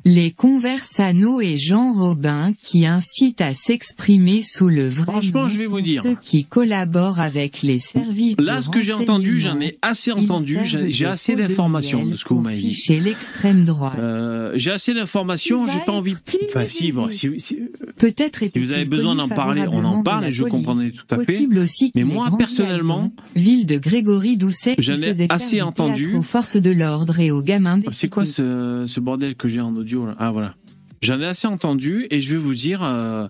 Les 0.03 0.31
conversano 0.31 1.41
et 1.41 1.55
Jean 1.55 1.93
Robin 1.93 2.53
qui 2.63 2.85
incitent 2.87 3.41
à 3.41 3.53
s'exprimer 3.53 4.41
sous 4.41 4.67
le 4.67 4.87
vrai 4.87 5.03
Franchement, 5.03 5.41
nom 5.43 5.47
je 5.47 5.57
vais 5.59 5.65
vous 5.67 5.81
dire. 5.81 6.01
Ceux 6.01 6.15
qui 6.15 6.45
collaborent 6.45 7.19
avec 7.19 7.61
les 7.61 7.77
services 7.77 8.35
Là, 8.39 8.61
ce 8.63 8.69
que 8.69 8.81
j'ai 8.81 8.93
entendu, 8.93 9.39
j'en 9.39 9.59
ai 9.59 9.77
assez 9.83 10.11
entendu, 10.11 10.59
j'ai 10.65 11.05
assez 11.05 11.35
d'informations 11.35 12.05
de 12.05 12.15
ce 12.15 12.25
que 12.25 12.33
vous 12.33 12.41
m'avez 12.41 12.57
dit. 12.57 12.73
ficher 12.73 12.99
l'extrême 12.99 13.63
droite. 13.65 13.93
Euh, 13.99 14.51
j'ai 14.55 14.71
assez 14.71 14.93
d'informations, 14.95 15.67
j'ai 15.67 15.79
pas 15.85 15.91
envie. 15.91 16.15
Enfin, 16.49 16.65
si, 16.67 16.91
bon, 16.91 17.09
si, 17.09 17.29
si- 17.39 17.59
Peut-être 17.97 18.45
si 18.51 18.57
vous 18.57 18.71
avez 18.71 18.85
besoin 18.85 19.15
d'en 19.15 19.29
parler, 19.29 19.65
on 19.71 19.83
en 19.85 20.01
parle 20.01 20.25
et 20.25 20.31
je 20.31 20.43
comprendrai 20.45 20.91
tout 20.91 21.05
à 21.11 21.23
fait. 21.23 21.47
Aussi 21.61 21.91
Mais 21.95 22.03
moi, 22.05 22.29
à 22.33 22.37
personnellement, 22.37 23.11
ville 23.35 23.67
de 23.67 23.77
Grégory 23.77 24.35
Doucet, 24.37 24.73
j'en 24.79 24.99
ai 25.01 25.27
assez 25.29 25.57
du 25.57 25.61
entendu. 25.61 26.15
aux 26.15 26.23
forces 26.23 26.57
de 26.57 26.71
l'ordre 26.71 27.19
et 27.19 27.29
aux 27.29 27.43
gamins 27.43 27.79
C'est 27.91 28.09
quoi 28.09 28.25
ce 28.25 28.99
bordel 28.99 29.35
que 29.35 29.47
j'ai 29.47 29.61
en 29.61 29.75
audio 29.75 29.90
Ah 30.19 30.31
voilà. 30.31 30.55
J'en 31.01 31.19
ai 31.19 31.25
assez 31.25 31.47
entendu 31.47 32.05
et 32.11 32.21
je 32.21 32.33
vais 32.33 32.39
vous 32.39 32.53
dire, 32.53 32.83
euh, 32.83 33.27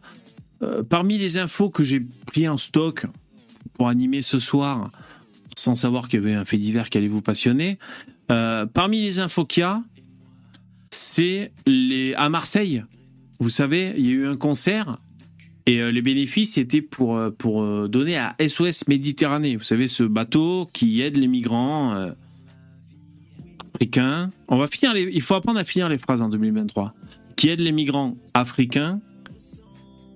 euh, 0.61 0.83
parmi 0.83 1.17
les 1.17 1.37
infos 1.37 1.69
que 1.69 1.83
j'ai 1.83 2.01
pris 2.25 2.47
en 2.47 2.57
stock 2.57 3.05
pour 3.73 3.87
animer 3.87 4.21
ce 4.21 4.39
soir, 4.39 4.91
sans 5.55 5.75
savoir 5.75 6.09
qu'il 6.09 6.19
y 6.19 6.23
avait 6.23 6.35
un 6.35 6.43
fait 6.43 6.57
divers 6.57 6.89
qui 6.89 6.97
allait 6.97 7.07
vous 7.07 7.21
passionner, 7.21 7.79
euh, 8.29 8.65
parmi 8.65 9.01
les 9.01 9.19
infos 9.19 9.45
qu'il 9.45 9.61
y 9.61 9.63
a, 9.63 9.81
c'est 10.89 11.53
les 11.65 12.13
à 12.15 12.27
Marseille. 12.27 12.83
Vous 13.39 13.49
savez, 13.49 13.93
il 13.97 14.05
y 14.05 14.09
a 14.09 14.13
eu 14.13 14.27
un 14.27 14.35
concert 14.35 14.97
et 15.65 15.91
les 15.91 16.01
bénéfices 16.01 16.57
étaient 16.57 16.81
pour, 16.81 17.17
pour 17.37 17.87
donner 17.87 18.17
à 18.17 18.35
SOS 18.45 18.87
Méditerranée. 18.87 19.55
Vous 19.55 19.63
savez, 19.63 19.87
ce 19.87 20.03
bateau 20.03 20.69
qui 20.73 21.01
aide 21.01 21.17
les 21.17 21.27
migrants 21.27 22.11
On 24.47 24.57
va 24.57 24.67
finir 24.67 24.93
les, 24.93 25.09
il 25.11 25.21
faut 25.21 25.35
apprendre 25.35 25.59
à 25.59 25.63
finir 25.63 25.89
les 25.89 25.97
phrases 25.97 26.21
en 26.21 26.29
2023. 26.29 26.93
Qui 27.35 27.49
aide 27.49 27.59
les 27.59 27.71
migrants 27.71 28.13
africains 28.33 28.99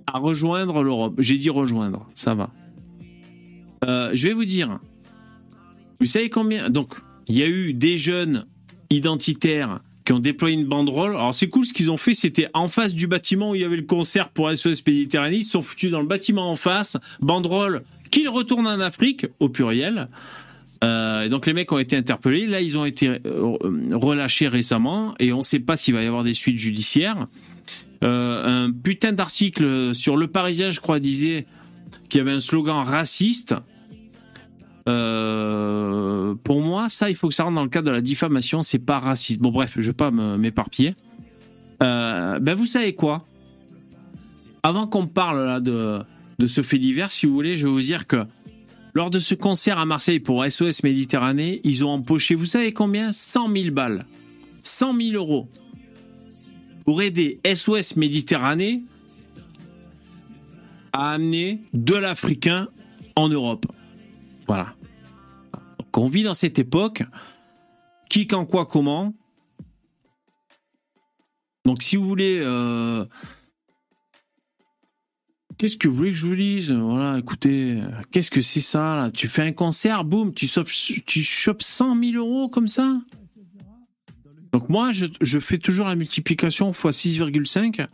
à 0.05 0.19
rejoindre 0.19 0.83
l'Europe? 0.83 1.15
J'ai 1.17 1.37
dit 1.37 1.49
rejoindre, 1.49 2.05
ça 2.13 2.33
va. 2.35 2.51
Euh, 3.85 4.11
je 4.13 4.27
vais 4.27 4.33
vous 4.33 4.45
dire, 4.45 4.79
vous 5.99 6.05
savez 6.05 6.29
combien 6.29 6.69
Donc, 6.69 6.93
il 7.27 7.37
y 7.37 7.43
a 7.43 7.47
eu 7.47 7.73
des 7.73 7.97
jeunes 7.97 8.45
identitaires 8.91 9.79
qui 10.05 10.13
ont 10.13 10.19
déployé 10.19 10.55
une 10.55 10.65
banderole. 10.65 11.15
Alors, 11.15 11.33
c'est 11.33 11.49
cool 11.49 11.65
ce 11.65 11.73
qu'ils 11.73 11.89
ont 11.89 11.97
fait, 11.97 12.13
c'était 12.13 12.47
en 12.53 12.67
face 12.67 12.93
du 12.93 13.07
bâtiment 13.07 13.51
où 13.51 13.55
il 13.55 13.61
y 13.61 13.65
avait 13.65 13.75
le 13.75 13.81
concert 13.81 14.29
pour 14.29 14.51
SOS 14.51 14.85
Méditerranée. 14.85 15.37
Ils 15.37 15.43
se 15.43 15.51
sont 15.51 15.63
foutus 15.63 15.89
dans 15.89 16.01
le 16.01 16.07
bâtiment 16.07 16.51
en 16.51 16.55
face, 16.55 16.97
banderole 17.21 17.83
qu'ils 18.11 18.29
retournent 18.29 18.67
en 18.67 18.79
Afrique, 18.79 19.25
au 19.39 19.49
pluriel. 19.49 20.07
Euh, 20.83 21.29
donc 21.29 21.45
les 21.45 21.53
mecs 21.53 21.71
ont 21.71 21.77
été 21.77 21.95
interpellés. 21.95 22.47
Là, 22.47 22.61
ils 22.61 22.77
ont 22.77 22.85
été 22.85 23.07
euh, 23.09 23.57
relâchés 23.93 24.47
récemment 24.47 25.15
et 25.19 25.33
on 25.33 25.39
ne 25.39 25.43
sait 25.43 25.59
pas 25.59 25.77
s'il 25.77 25.93
va 25.93 26.03
y 26.03 26.07
avoir 26.07 26.23
des 26.23 26.33
suites 26.33 26.57
judiciaires. 26.57 27.27
Euh, 28.03 28.65
un 28.65 28.71
putain 28.71 29.13
d'article 29.13 29.95
sur 29.95 30.17
Le 30.17 30.27
Parisien, 30.27 30.69
je 30.69 30.79
crois, 30.79 30.99
disait 30.99 31.45
qu'il 32.09 32.19
y 32.19 32.21
avait 32.21 32.33
un 32.33 32.39
slogan 32.39 32.83
raciste. 32.83 33.55
Pour 34.85 36.61
moi, 36.61 36.89
ça, 36.89 37.09
il 37.09 37.15
faut 37.15 37.29
que 37.29 37.33
ça 37.33 37.43
rentre 37.43 37.55
dans 37.55 37.63
le 37.63 37.69
cadre 37.69 37.87
de 37.87 37.91
la 37.91 38.01
diffamation. 38.01 38.61
C'est 38.61 38.79
pas 38.79 38.99
raciste. 38.99 39.41
Bon, 39.41 39.49
bref, 39.51 39.73
je 39.77 39.87
vais 39.87 39.93
pas 39.93 40.11
m'éparpiller. 40.11 40.93
Ben, 41.79 42.53
vous 42.53 42.67
savez 42.67 42.93
quoi? 42.93 43.25
Avant 44.61 44.85
qu'on 44.85 45.07
parle 45.07 45.63
de 45.63 46.05
ce 46.45 46.61
fait 46.61 46.77
divers, 46.77 47.11
si 47.11 47.25
vous 47.25 47.33
voulez, 47.33 47.57
je 47.57 47.65
vais 47.65 47.73
vous 47.73 47.81
dire 47.81 48.05
que 48.05 48.27
lors 48.95 49.09
de 49.09 49.19
ce 49.19 49.35
concert 49.35 49.77
à 49.77 49.85
Marseille 49.85 50.21
pour 50.21 50.45
SOS 50.45 50.81
Méditerranée, 50.83 51.59
ils 51.63 51.83
ont 51.83 51.89
empoché, 51.89 52.33
vous 52.33 52.45
savez 52.45 52.71
combien? 52.71 53.11
100 53.11 53.51
000 53.51 53.71
balles. 53.71 54.05
100 54.63 54.97
000 54.97 55.15
euros. 55.15 55.47
Pour 56.85 57.01
aider 57.01 57.41
SOS 57.45 57.97
Méditerranée 57.97 58.83
à 60.93 61.11
amener 61.11 61.61
de 61.73 61.93
l'Africain 61.93 62.69
en 63.17 63.27
Europe. 63.27 63.65
Voilà. 64.47 64.73
Donc 65.77 65.97
on 65.97 66.07
vit 66.07 66.23
dans 66.23 66.33
cette 66.33 66.57
époque. 66.57 67.03
Qui, 68.09 68.27
quand, 68.27 68.45
quoi, 68.45 68.65
comment? 68.65 69.13
Donc 71.65 71.83
si 71.83 71.97
vous 71.97 72.05
voulez... 72.05 72.39
euh, 72.39 73.05
Qu'est-ce 75.57 75.77
que 75.77 75.87
vous 75.87 75.95
voulez 75.95 76.11
que 76.11 76.17
je 76.17 76.27
vous 76.27 76.35
dise? 76.35 76.71
Voilà, 76.71 77.17
écoutez, 77.17 77.81
qu'est-ce 78.11 78.29
que 78.29 78.41
c'est 78.41 78.59
ça 78.59 78.95
là? 78.95 79.11
Tu 79.11 79.29
fais 79.29 79.43
un 79.43 79.53
concert, 79.53 80.03
boum, 80.03 80.33
tu 80.33 80.47
tu 81.05 81.23
chopes 81.23 81.61
100 81.61 81.97
000 81.97 82.17
euros 82.17 82.49
comme 82.49 82.67
ça? 82.67 82.99
Donc 84.51 84.69
moi, 84.69 84.91
je, 84.91 85.05
je 85.21 85.39
fais 85.39 85.57
toujours 85.57 85.87
la 85.87 85.95
multiplication 85.95 86.71
x 86.71 86.79
6,5 86.79 87.87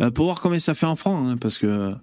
euh, 0.00 0.10
pour 0.10 0.26
voir 0.26 0.40
combien 0.40 0.58
ça 0.58 0.74
fait 0.74 0.86
en 0.86 0.96
francs, 0.96 1.28
hein, 1.28 1.36
parce 1.38 1.58
que 1.58 1.94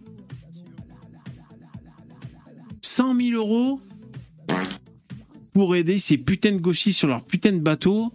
100 2.81 3.15
000 3.15 3.31
euros 3.31 3.79
pour 5.53 5.75
aider 5.75 5.97
ces 5.97 6.17
putains 6.17 6.51
de 6.51 6.57
gauchistes 6.57 6.99
sur 6.99 7.07
leur 7.07 7.23
putain 7.23 7.51
de 7.51 7.59
bateau 7.59 8.11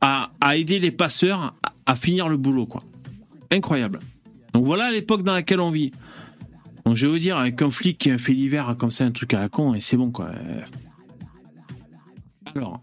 à, 0.00 0.30
à 0.40 0.56
aider 0.56 0.78
les 0.78 0.92
passeurs 0.92 1.54
à, 1.62 1.74
à 1.86 1.96
finir 1.96 2.28
le 2.28 2.36
boulot, 2.36 2.66
quoi. 2.66 2.84
Incroyable. 3.50 4.00
Donc 4.54 4.64
voilà 4.64 4.90
l'époque 4.90 5.22
dans 5.22 5.34
laquelle 5.34 5.60
on 5.60 5.70
vit. 5.70 5.90
Donc 6.88 6.96
je 6.96 7.06
vais 7.06 7.12
vous 7.12 7.18
dire, 7.18 7.36
avec 7.36 7.60
un 7.60 7.70
flic 7.70 7.98
qui 7.98 8.10
a 8.10 8.16
fait 8.16 8.32
l'hiver 8.32 8.74
comme 8.78 8.90
ça, 8.90 9.04
un 9.04 9.10
truc 9.10 9.34
à 9.34 9.40
la 9.40 9.50
con, 9.50 9.74
et 9.74 9.80
c'est 9.80 9.98
bon 9.98 10.10
quoi. 10.10 10.30
Alors, 12.54 12.80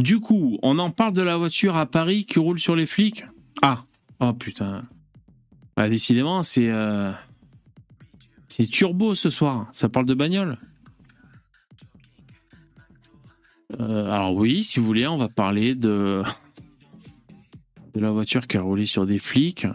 du 0.00 0.18
coup, 0.18 0.58
on 0.64 0.80
en 0.80 0.90
parle 0.90 1.12
de 1.12 1.22
la 1.22 1.36
voiture 1.36 1.76
à 1.76 1.86
Paris 1.86 2.26
qui 2.26 2.40
roule 2.40 2.58
sur 2.58 2.74
les 2.74 2.86
flics? 2.86 3.24
Ah, 3.62 3.84
oh 4.18 4.32
putain. 4.32 4.82
Bah, 5.76 5.88
décidément, 5.88 6.42
c'est. 6.42 6.72
euh, 6.72 7.12
C'est 8.48 8.66
turbo 8.66 9.14
ce 9.14 9.30
soir. 9.30 9.68
Ça 9.70 9.88
parle 9.88 10.06
de 10.06 10.14
bagnole? 10.14 10.58
Euh, 13.78 14.10
alors 14.10 14.34
oui, 14.34 14.64
si 14.64 14.80
vous 14.80 14.86
voulez, 14.86 15.06
on 15.06 15.18
va 15.18 15.28
parler 15.28 15.76
de 15.76 16.24
de 17.94 18.00
la 18.00 18.10
voiture 18.10 18.48
qui 18.48 18.56
a 18.56 18.60
roulé 18.60 18.86
sur 18.86 19.06
des 19.06 19.18
flics. 19.18 19.68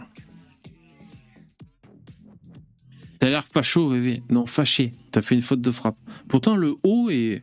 T'as 3.26 3.30
l'air 3.30 3.42
pas 3.42 3.62
chaud, 3.62 3.90
bébé. 3.90 4.22
Non, 4.30 4.46
fâché. 4.46 4.94
T'as 5.10 5.20
fait 5.20 5.34
une 5.34 5.42
faute 5.42 5.60
de 5.60 5.72
frappe. 5.72 5.96
Pourtant, 6.28 6.54
le 6.54 6.76
haut 6.84 7.10
est, 7.10 7.42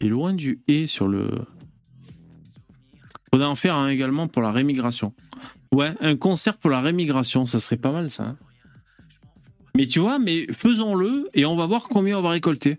est 0.00 0.06
loin 0.06 0.32
du 0.32 0.60
et 0.68 0.86
sur 0.86 1.08
le. 1.08 1.28
Faudrait 3.32 3.48
en 3.48 3.56
faire 3.56 3.74
un 3.74 3.88
également 3.88 4.28
pour 4.28 4.42
la 4.42 4.52
rémigration. 4.52 5.12
Ouais, 5.72 5.92
un 6.00 6.14
concert 6.14 6.56
pour 6.56 6.70
la 6.70 6.80
rémigration, 6.80 7.46
ça 7.46 7.58
serait 7.58 7.78
pas 7.78 7.90
mal 7.90 8.10
ça. 8.10 8.22
Hein. 8.22 8.36
mais 9.74 9.88
tu 9.88 9.98
vois, 9.98 10.20
mais 10.20 10.46
faisons-le 10.52 11.28
et 11.34 11.44
on 11.46 11.56
va 11.56 11.66
voir 11.66 11.88
combien 11.88 12.16
on 12.18 12.22
va 12.22 12.30
récolter. 12.30 12.78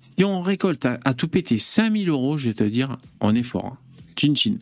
Si 0.00 0.24
on 0.24 0.40
récolte 0.40 0.86
à, 0.86 1.12
tout 1.12 1.28
péter 1.28 1.58
5000 1.58 2.08
euros, 2.08 2.38
je 2.38 2.48
vais 2.48 2.54
te 2.54 2.64
dire, 2.64 2.96
on 3.20 3.34
est 3.34 3.42
fort. 3.42 3.74
Hein. 3.74 3.78
Chin 4.18 4.34
chin. 4.34 4.54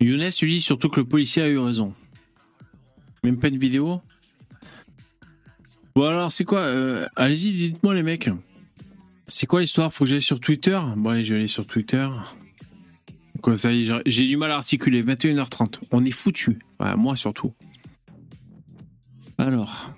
Younes 0.00 0.30
lui 0.42 0.54
dit 0.54 0.60
surtout 0.60 0.88
que 0.88 1.00
le 1.00 1.06
policier 1.06 1.42
a 1.42 1.48
eu 1.48 1.58
raison. 1.58 1.94
Même 3.22 3.38
pas 3.38 3.48
une 3.48 3.58
vidéo 3.58 4.00
Bon 5.94 6.04
alors 6.04 6.30
c'est 6.30 6.44
quoi 6.44 6.60
euh, 6.60 7.08
Allez-y, 7.16 7.52
dites-moi 7.52 7.94
les 7.94 8.02
mecs. 8.02 8.28
C'est 9.26 9.46
quoi 9.46 9.60
l'histoire? 9.60 9.92
Faut 9.92 10.04
que 10.04 10.10
j'aille 10.10 10.22
sur 10.22 10.38
Twitter? 10.38 10.78
Bon 10.96 11.10
allez, 11.10 11.24
je 11.24 11.32
vais 11.32 11.40
aller 11.40 11.48
sur 11.48 11.66
Twitter. 11.66 12.06
Quoi 13.40 13.56
ça 13.56 13.70
j'ai 13.72 14.26
du 14.26 14.36
mal 14.36 14.50
à 14.50 14.56
articuler. 14.56 15.02
21h30. 15.02 15.80
On 15.90 16.04
est 16.04 16.10
foutu. 16.10 16.58
moi 16.96 17.16
surtout. 17.16 17.54
Alors, 19.38 19.94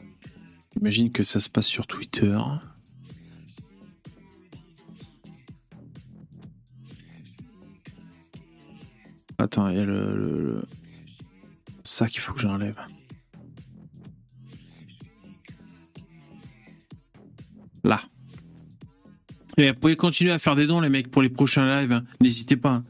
imagine 0.81 1.11
que 1.13 1.23
ça 1.23 1.41
se 1.41 1.49
passe 1.49 1.67
sur 1.67 1.87
Twitter. 1.87 2.39
Il 9.67 9.77
y 9.77 9.81
a 9.81 9.85
le, 9.85 10.63
ça 11.83 12.07
qu'il 12.09 12.21
faut 12.21 12.33
que 12.33 12.41
j'enlève. 12.41 12.79
Là. 17.83 18.01
Et 19.57 19.73
vous 19.73 19.75
pouvez 19.75 19.97
continuer 19.97 20.31
à 20.31 20.39
faire 20.39 20.55
des 20.55 20.67
dons, 20.67 20.81
les 20.81 20.89
mecs, 20.89 21.11
pour 21.11 21.23
les 21.23 21.29
prochains 21.29 21.81
lives. 21.81 21.93
Hein. 21.93 22.05
N'hésitez 22.21 22.57
pas. 22.57 22.75
Hein. 22.75 22.85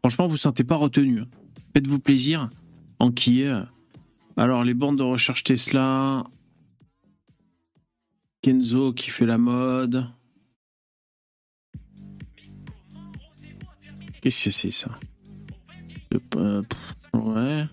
Franchement, 0.00 0.28
vous 0.28 0.34
ne 0.34 0.38
sentez 0.38 0.62
pas 0.62 0.76
retenu. 0.76 1.20
Hein. 1.20 1.26
Faites-vous 1.74 1.98
plaisir. 1.98 2.48
En 3.00 3.10
qui 3.10 3.42
est. 3.42 3.52
Alors, 4.36 4.62
les 4.62 4.74
bandes 4.74 4.98
de 4.98 5.02
recherche 5.02 5.42
Tesla. 5.42 6.24
Kenzo 8.42 8.92
qui 8.92 9.10
fait 9.10 9.26
la 9.26 9.38
mode. 9.38 10.06
Qu'est-ce 14.20 14.44
que 14.44 14.50
c'est 14.50 14.70
ça? 14.70 14.96
Ouais. 17.14 17.64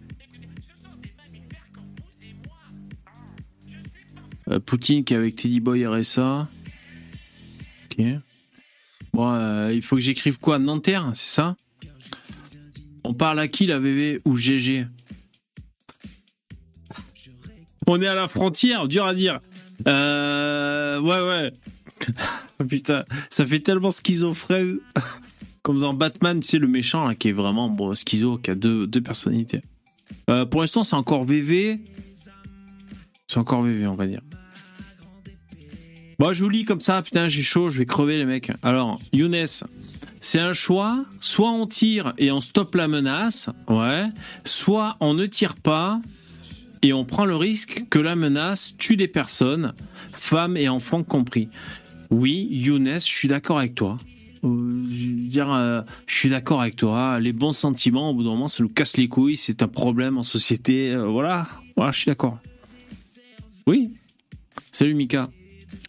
Euh, 4.49 4.59
Poutine 4.59 5.03
qui 5.03 5.13
est 5.13 5.17
avec 5.17 5.35
Teddy 5.35 5.59
Boy 5.59 5.85
RSA. 5.85 6.47
Ok. 7.85 8.05
Bon, 9.13 9.33
euh, 9.33 9.73
il 9.73 9.81
faut 9.81 9.95
que 9.95 10.01
j'écrive 10.01 10.39
quoi 10.39 10.59
Nanterre, 10.59 11.11
c'est 11.13 11.35
ça? 11.35 11.55
On 13.03 13.13
parle 13.13 13.39
à 13.39 13.47
qui 13.47 13.65
la 13.65 13.79
VV 13.79 14.21
ou 14.25 14.35
GG 14.35 14.85
On 17.87 18.01
est 18.01 18.07
à 18.07 18.13
la 18.13 18.27
frontière, 18.27 18.87
dur 18.87 19.05
à 19.05 19.13
dire. 19.13 19.39
Euh, 19.87 20.99
ouais, 20.99 21.21
ouais. 21.21 21.51
Putain, 22.67 23.03
ça 23.29 23.45
fait 23.45 23.59
tellement 23.59 23.91
schizophrène. 23.91 24.79
Comme 25.63 25.79
dans 25.79 25.93
Batman, 25.93 26.41
sais, 26.41 26.57
le 26.57 26.67
méchant 26.67 27.13
qui 27.13 27.29
est 27.29 27.33
vraiment 27.33 27.69
bon, 27.69 27.93
schizo, 27.93 28.37
qui 28.37 28.51
a 28.51 28.55
deux, 28.55 28.87
deux 28.87 29.01
personnalités. 29.01 29.61
Euh, 30.29 30.45
pour 30.45 30.61
l'instant, 30.61 30.83
c'est 30.83 30.95
encore 30.95 31.25
VV. 31.25 31.79
C'est 33.27 33.37
encore 33.37 33.61
VV, 33.61 33.87
on 33.87 33.95
va 33.95 34.07
dire. 34.07 34.21
Bon, 36.19 36.33
je 36.33 36.43
vous 36.43 36.49
lis 36.49 36.65
comme 36.65 36.81
ça, 36.81 37.01
putain, 37.01 37.27
j'ai 37.27 37.41
chaud, 37.41 37.69
je 37.69 37.79
vais 37.79 37.85
crever 37.85 38.17
les 38.17 38.25
mecs. 38.25 38.51
Alors, 38.61 38.99
Younes, 39.11 39.47
c'est 40.19 40.39
un 40.39 40.53
choix. 40.53 41.03
Soit 41.19 41.51
on 41.51 41.65
tire 41.65 42.13
et 42.17 42.31
on 42.31 42.41
stoppe 42.41 42.75
la 42.75 42.87
menace, 42.87 43.49
ouais. 43.69 44.05
Soit 44.45 44.97
on 44.99 45.15
ne 45.15 45.25
tire 45.25 45.55
pas 45.55 45.99
et 46.83 46.93
on 46.93 47.05
prend 47.05 47.25
le 47.25 47.35
risque 47.35 47.85
que 47.89 47.99
la 47.99 48.15
menace 48.15 48.75
tue 48.77 48.97
des 48.97 49.07
personnes, 49.07 49.73
femmes 50.11 50.57
et 50.57 50.69
enfants 50.69 51.03
compris. 51.03 51.49
Oui, 52.11 52.47
Younes, 52.51 52.93
je 52.93 52.99
suis 52.99 53.27
d'accord 53.27 53.57
avec 53.57 53.73
toi. 53.73 53.97
Euh, 54.43 54.83
dire, 54.87 55.51
euh, 55.51 55.81
je 56.07 56.15
suis 56.15 56.29
d'accord 56.29 56.61
avec 56.61 56.75
toi. 56.75 57.19
Les 57.19 57.33
bons 57.33 57.51
sentiments, 57.51 58.09
au 58.09 58.13
bout 58.13 58.23
d'un 58.23 58.31
moment, 58.31 58.47
ça 58.47 58.63
nous 58.63 58.69
casse 58.69 58.97
les 58.97 59.07
couilles. 59.07 59.37
C'est 59.37 59.61
un 59.61 59.67
problème 59.67 60.17
en 60.17 60.23
société. 60.23 60.91
Euh, 60.91 61.05
voilà, 61.05 61.47
voilà, 61.75 61.91
je 61.91 61.99
suis 61.99 62.09
d'accord. 62.09 62.39
Oui. 63.67 63.91
Salut 64.71 64.93
Mika. 64.93 65.29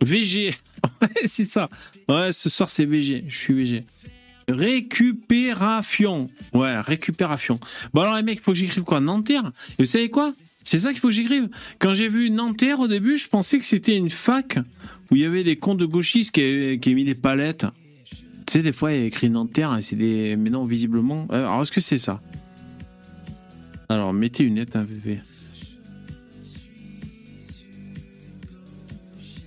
VG. 0.00 0.54
Ouais, 1.00 1.08
c'est 1.26 1.44
ça. 1.44 1.68
Ouais, 2.08 2.32
ce 2.32 2.50
soir 2.50 2.68
c'est 2.68 2.84
VG. 2.84 3.24
Je 3.28 3.36
suis 3.36 3.54
VG. 3.54 3.84
Récupération. 4.48 6.26
Ouais, 6.52 6.76
récupération. 6.80 7.60
Bon 7.94 8.00
alors 8.00 8.16
les 8.16 8.24
mecs, 8.24 8.38
il 8.38 8.42
faut 8.42 8.50
que 8.50 8.58
j'écrive 8.58 8.82
quoi? 8.82 8.98
Nanterre? 8.98 9.52
Vous 9.78 9.84
savez 9.84 10.10
quoi? 10.10 10.32
C'est 10.64 10.80
ça 10.80 10.90
qu'il 10.90 10.98
faut 10.98 11.08
que 11.08 11.14
j'écrive. 11.14 11.48
Quand 11.78 11.94
j'ai 11.94 12.08
vu 12.08 12.30
Nanterre 12.30 12.80
au 12.80 12.88
début, 12.88 13.16
je 13.16 13.28
pensais 13.28 13.58
que 13.60 13.64
c'était 13.64 13.96
une 13.96 14.10
fac 14.10 14.58
où 15.12 15.16
il 15.16 15.22
y 15.22 15.24
avait 15.24 15.44
des 15.44 15.54
cons 15.54 15.76
de 15.76 15.86
gauchistes 15.86 16.32
qui 16.32 16.80
qui 16.80 16.88
avaient 16.88 16.96
mis 16.96 17.04
des 17.04 17.14
palettes. 17.14 17.66
Tu 18.52 18.60
des 18.60 18.74
fois, 18.74 18.92
il 18.92 19.00
y 19.00 19.02
a 19.04 19.06
écrit 19.06 19.30
Nanterre 19.30 19.78
c'est 19.80 19.96
des. 19.96 20.36
Mais 20.36 20.50
non, 20.50 20.66
visiblement. 20.66 21.26
Euh, 21.32 21.46
alors, 21.46 21.62
est-ce 21.62 21.72
que 21.72 21.80
c'est 21.80 21.96
ça? 21.96 22.20
Alors, 23.88 24.12
mettez 24.12 24.44
une 24.44 24.56
lettre, 24.56 24.76
un 24.76 24.84
VV. 24.84 25.22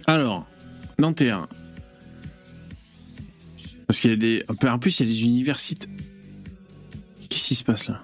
Alors, 0.07 0.47
Nanterre. 0.97 1.47
Parce 3.85 3.99
qu'il 3.99 4.09
y 4.09 4.13
a 4.13 4.17
des. 4.17 4.43
En 4.67 4.79
plus, 4.79 4.99
il 4.99 5.03
y 5.03 5.05
a 5.07 5.11
des 5.11 5.23
universités. 5.23 5.87
Qu'est-ce 7.29 7.49
qui 7.49 7.55
se 7.55 7.63
passe 7.63 7.87
là? 7.87 8.03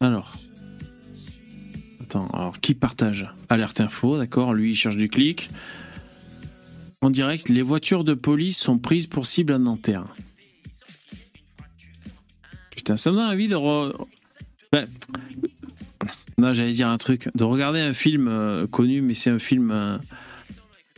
Alors. 0.00 0.34
Attends, 2.02 2.28
alors 2.28 2.58
qui 2.58 2.72
partage? 2.72 3.30
Alerte 3.50 3.82
info, 3.82 4.16
d'accord 4.16 4.54
Lui, 4.54 4.70
il 4.70 4.76
cherche 4.76 4.96
du 4.96 5.10
clic 5.10 5.50
en 7.04 7.10
direct, 7.10 7.50
les 7.50 7.60
voitures 7.60 8.02
de 8.02 8.14
police 8.14 8.58
sont 8.58 8.78
prises 8.78 9.06
pour 9.06 9.26
cible 9.26 9.52
à 9.52 9.58
Nanterre. 9.58 10.04
Putain, 12.70 12.96
ça 12.96 13.10
me 13.10 13.16
donne 13.16 13.26
envie 13.26 13.46
de... 13.46 13.56
Ben, 14.72 14.88
non, 16.38 16.54
j'allais 16.54 16.72
dire 16.72 16.88
un 16.88 16.96
truc. 16.96 17.28
De 17.34 17.44
regarder 17.44 17.80
un 17.80 17.92
film 17.92 18.26
euh, 18.28 18.66
connu, 18.66 19.02
mais 19.02 19.12
c'est 19.12 19.28
un 19.28 19.38
film... 19.38 19.70
Euh, 19.70 19.98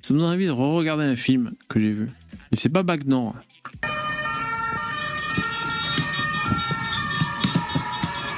ça 0.01 0.15
me 0.15 0.21
donne 0.21 0.33
envie 0.33 0.47
de 0.47 0.53
re-regarder 0.53 1.03
un 1.03 1.17
film 1.17 1.55
que 1.69 1.81
j'ai 1.81 1.93
vu. 1.93 2.09
Et 2.53 2.57
c'est 2.57 2.69
pas 2.69 2.85
Bac 2.85 3.05
Nord. 3.05 3.35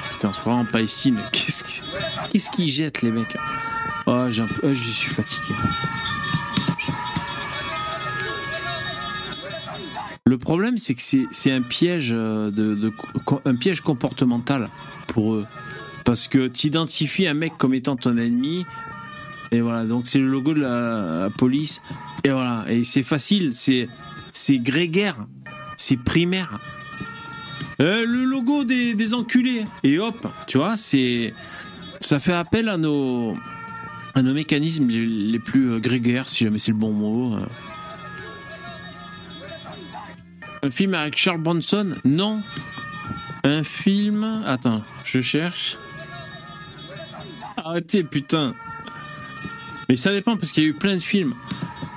Putain, 0.09 0.29
on 0.29 0.33
se 0.33 0.49
en 0.49 0.65
Palestine. 0.65 1.19
Qu'est-ce 1.31 2.49
qu'ils 2.49 2.71
jettent, 2.71 3.03
les 3.03 3.11
mecs? 3.11 3.37
Oh, 4.07 4.25
je 4.29 4.73
suis 4.73 5.11
fatigué. 5.11 5.53
Le 10.29 10.37
problème, 10.37 10.77
c'est 10.77 10.93
que 10.93 11.01
c'est 11.01 11.51
un 11.51 11.63
piège 11.63 12.11
euh, 12.13 12.51
un 13.45 13.55
piège 13.55 13.81
comportemental 13.81 14.69
pour 15.07 15.33
eux, 15.33 15.47
parce 16.05 16.27
que 16.27 16.47
tu 16.47 16.67
identifies 16.67 17.25
un 17.25 17.33
mec 17.33 17.53
comme 17.57 17.73
étant 17.73 17.95
ton 17.95 18.15
ennemi, 18.15 18.63
et 19.51 19.59
voilà. 19.59 19.85
Donc 19.85 20.05
c'est 20.05 20.19
le 20.19 20.27
logo 20.27 20.53
de 20.53 20.61
la, 20.61 21.31
police, 21.35 21.81
et 22.23 22.29
voilà. 22.29 22.63
Et 22.69 22.83
c'est 22.83 23.01
facile, 23.01 23.55
c'est 23.55 23.89
c'est 24.31 24.59
grégaire, 24.59 25.17
c'est 25.77 25.97
primaire. 25.97 26.59
Euh, 27.81 28.05
le 28.05 28.23
logo 28.23 28.63
des, 28.63 29.13
enculés, 29.15 29.65
et 29.81 29.97
hop, 29.97 30.27
tu 30.45 30.59
vois, 30.59 30.77
c'est 30.77 31.33
ça 32.01 32.19
fait 32.19 32.33
appel 32.33 32.69
à 32.69 32.77
nos 32.77 33.35
à 34.13 34.21
nos 34.21 34.35
mécanismes 34.35 34.89
les, 34.89 35.39
plus 35.39 35.71
euh, 35.71 35.79
grégaires, 35.79 36.29
si 36.29 36.43
jamais 36.43 36.59
c'est 36.59 36.71
le 36.71 36.77
bon 36.77 36.91
mot. 36.91 37.35
Un 40.61 40.71
film 40.71 40.93
avec 40.93 41.17
Charles 41.17 41.41
Bronson 41.41 41.95
Non. 42.03 42.41
Un 43.43 43.63
film. 43.63 44.43
Attends, 44.45 44.83
je 45.05 45.21
cherche. 45.21 45.77
Arrêtez, 47.55 48.03
putain. 48.03 48.53
Mais 49.87 49.95
ça 49.95 50.11
dépend 50.11 50.35
parce 50.35 50.51
qu'il 50.51 50.63
y 50.63 50.65
a 50.67 50.69
eu 50.69 50.73
plein 50.73 50.95
de 50.95 51.01
films. 51.01 51.33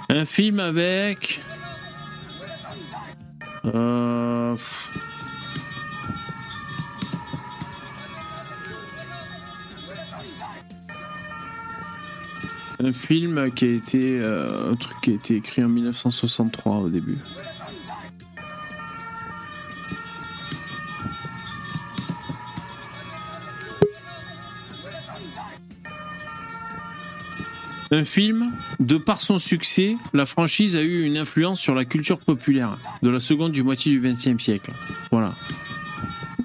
Un 0.09 0.25
film 0.25 0.61
avec. 0.61 1.41
Euh... 3.65 4.57
Un 12.85 12.93
film 12.93 13.51
qui 13.53 13.65
a 13.65 13.69
été. 13.69 14.21
Euh, 14.21 14.73
un 14.73 14.77
truc 14.77 14.97
qui 15.03 15.11
a 15.11 15.15
été 15.15 15.37
écrit 15.37 15.65
en 15.65 15.69
1963 15.69 16.77
au 16.79 16.89
début. 16.89 17.19
Un 27.93 28.07
film, 28.07 28.53
de 28.81 28.97
par 28.97 29.21
son 29.21 29.37
succès, 29.37 29.99
la 30.15 30.25
franchise 30.25 30.77
a 30.77 30.83
eu 30.83 31.05
une 31.05 31.19
influence 31.19 31.61
sur 31.61 31.75
la 31.75 31.85
culture 31.85 32.19
populaire 32.19 32.79
de 33.03 33.11
la 33.11 33.21
seconde 33.21 33.53
du 33.53 33.63
moitié 33.63 33.93
du 33.93 34.01
XXe 34.01 34.43
siècle. 34.43 34.73
Voilà. 35.11 35.35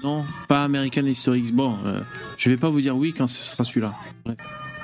Non, 0.04 0.26
pas 0.46 0.62
American 0.62 1.06
History. 1.06 1.50
Bon, 1.50 1.78
euh, 1.86 2.02
je 2.36 2.50
vais 2.50 2.58
pas 2.58 2.68
vous 2.68 2.82
dire 2.82 2.94
oui 2.94 3.14
quand 3.16 3.26
ce 3.26 3.44
sera 3.44 3.64
celui-là. 3.64 3.94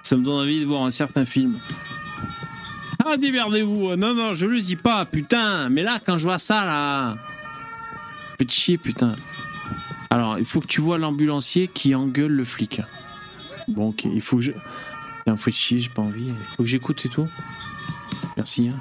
Ça 0.03 0.17
me 0.17 0.25
donne 0.25 0.41
envie 0.41 0.61
de 0.61 0.65
voir 0.65 0.85
un 0.85 0.91
certain 0.91 1.27
film. 1.27 1.59
Ah, 3.05 3.19
démerdez-vous. 3.19 3.97
Non, 3.97 4.15
non, 4.15 4.33
je 4.33 4.47
le 4.47 4.59
dis 4.59 4.77
pas, 4.77 5.05
putain. 5.05 5.69
Mais 5.69 5.83
là, 5.83 6.01
quand 6.05 6.17
je 6.17 6.23
vois 6.23 6.39
ça, 6.39 6.65
là. 6.65 7.17
Faites 8.39 8.51
chier, 8.51 8.79
putain. 8.79 9.17
Alors, 10.09 10.39
il 10.39 10.47
faut 10.47 10.62
que 10.62 10.67
tu 10.67 10.81
vois 10.81 10.97
l'ambulancier 10.97 11.69
qui 11.69 11.95
engueule 11.95 12.33
le 12.33 12.47
flic. 12.47 12.81
Bon, 13.69 13.91
ok, 13.91 14.05
il 14.07 14.23
faut 14.23 14.37
que 14.37 14.43
je. 14.43 14.53
Putain, 15.25 15.39
faut 15.39 15.51
chier, 15.51 15.79
j'ai 15.79 15.89
pas 15.89 16.03
envie. 16.03 16.35
Faut 16.55 16.64
que 16.64 16.68
j'écoute 16.68 17.07
et 17.07 17.09
tout. 17.09 17.27
Merci. 18.37 18.68
Hein. 18.68 18.79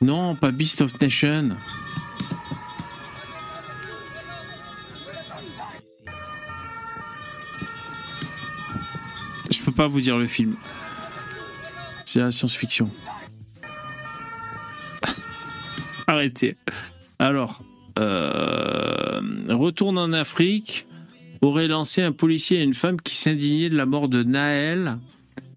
Non, 0.00 0.34
pas 0.34 0.50
Beast 0.50 0.80
of 0.80 0.98
Nation. 0.98 1.58
Je 9.50 9.62
peux 9.62 9.72
pas 9.72 9.86
vous 9.86 10.00
dire 10.00 10.16
le 10.16 10.26
film. 10.26 10.56
C'est 12.06 12.20
la 12.20 12.30
science-fiction. 12.30 12.90
Arrêtez. 16.06 16.56
Alors, 17.18 17.62
euh, 17.98 19.20
retourne 19.48 19.98
en 19.98 20.14
Afrique 20.14 20.86
aurait 21.44 21.68
lancé 21.68 22.02
un 22.02 22.12
policier 22.12 22.58
et 22.58 22.62
une 22.62 22.74
femme 22.74 23.00
qui 23.00 23.16
s'indignaient 23.16 23.68
de 23.68 23.76
la 23.76 23.86
mort 23.86 24.08
de 24.08 24.22
Naël, 24.22 24.98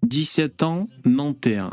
17 0.02 0.62
ans, 0.62 0.88
Nanterre. 1.04 1.70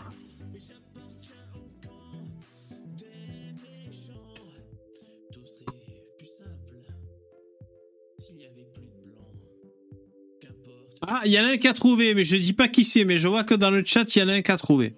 Ah, 11.08 11.22
il 11.26 11.32
y 11.32 11.40
en 11.40 11.44
a 11.44 11.50
un 11.50 11.58
qui 11.58 11.68
a 11.68 11.74
trouvé, 11.74 12.16
mais 12.16 12.24
je 12.24 12.36
dis 12.36 12.54
pas 12.54 12.68
qui 12.68 12.84
c'est, 12.84 13.06
mais 13.06 13.18
je 13.18 13.28
vois 13.28 13.44
que 13.44 13.54
dans 13.54 13.70
le 13.70 13.84
chat, 13.86 14.16
il 14.16 14.20
y 14.20 14.24
en 14.24 14.30
a 14.30 14.34
un 14.34 14.42
qui 14.42 14.52
a 14.52 14.58
trouvé. 14.58 14.94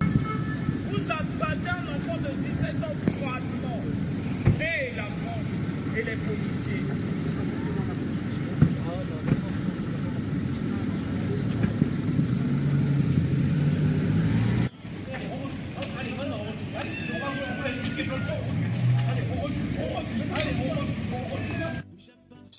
Vous 0.00 1.10
abattez 1.10 1.70
un 1.70 1.82
enfant 1.82 2.18
de 2.18 2.28
17 2.40 2.76
ans 2.84 2.94
froidement. 3.18 3.82
Et 4.60 4.94
la 4.94 5.02
France 5.02 5.96
et 5.96 6.04
les 6.04 6.16
policiers. 6.16 6.50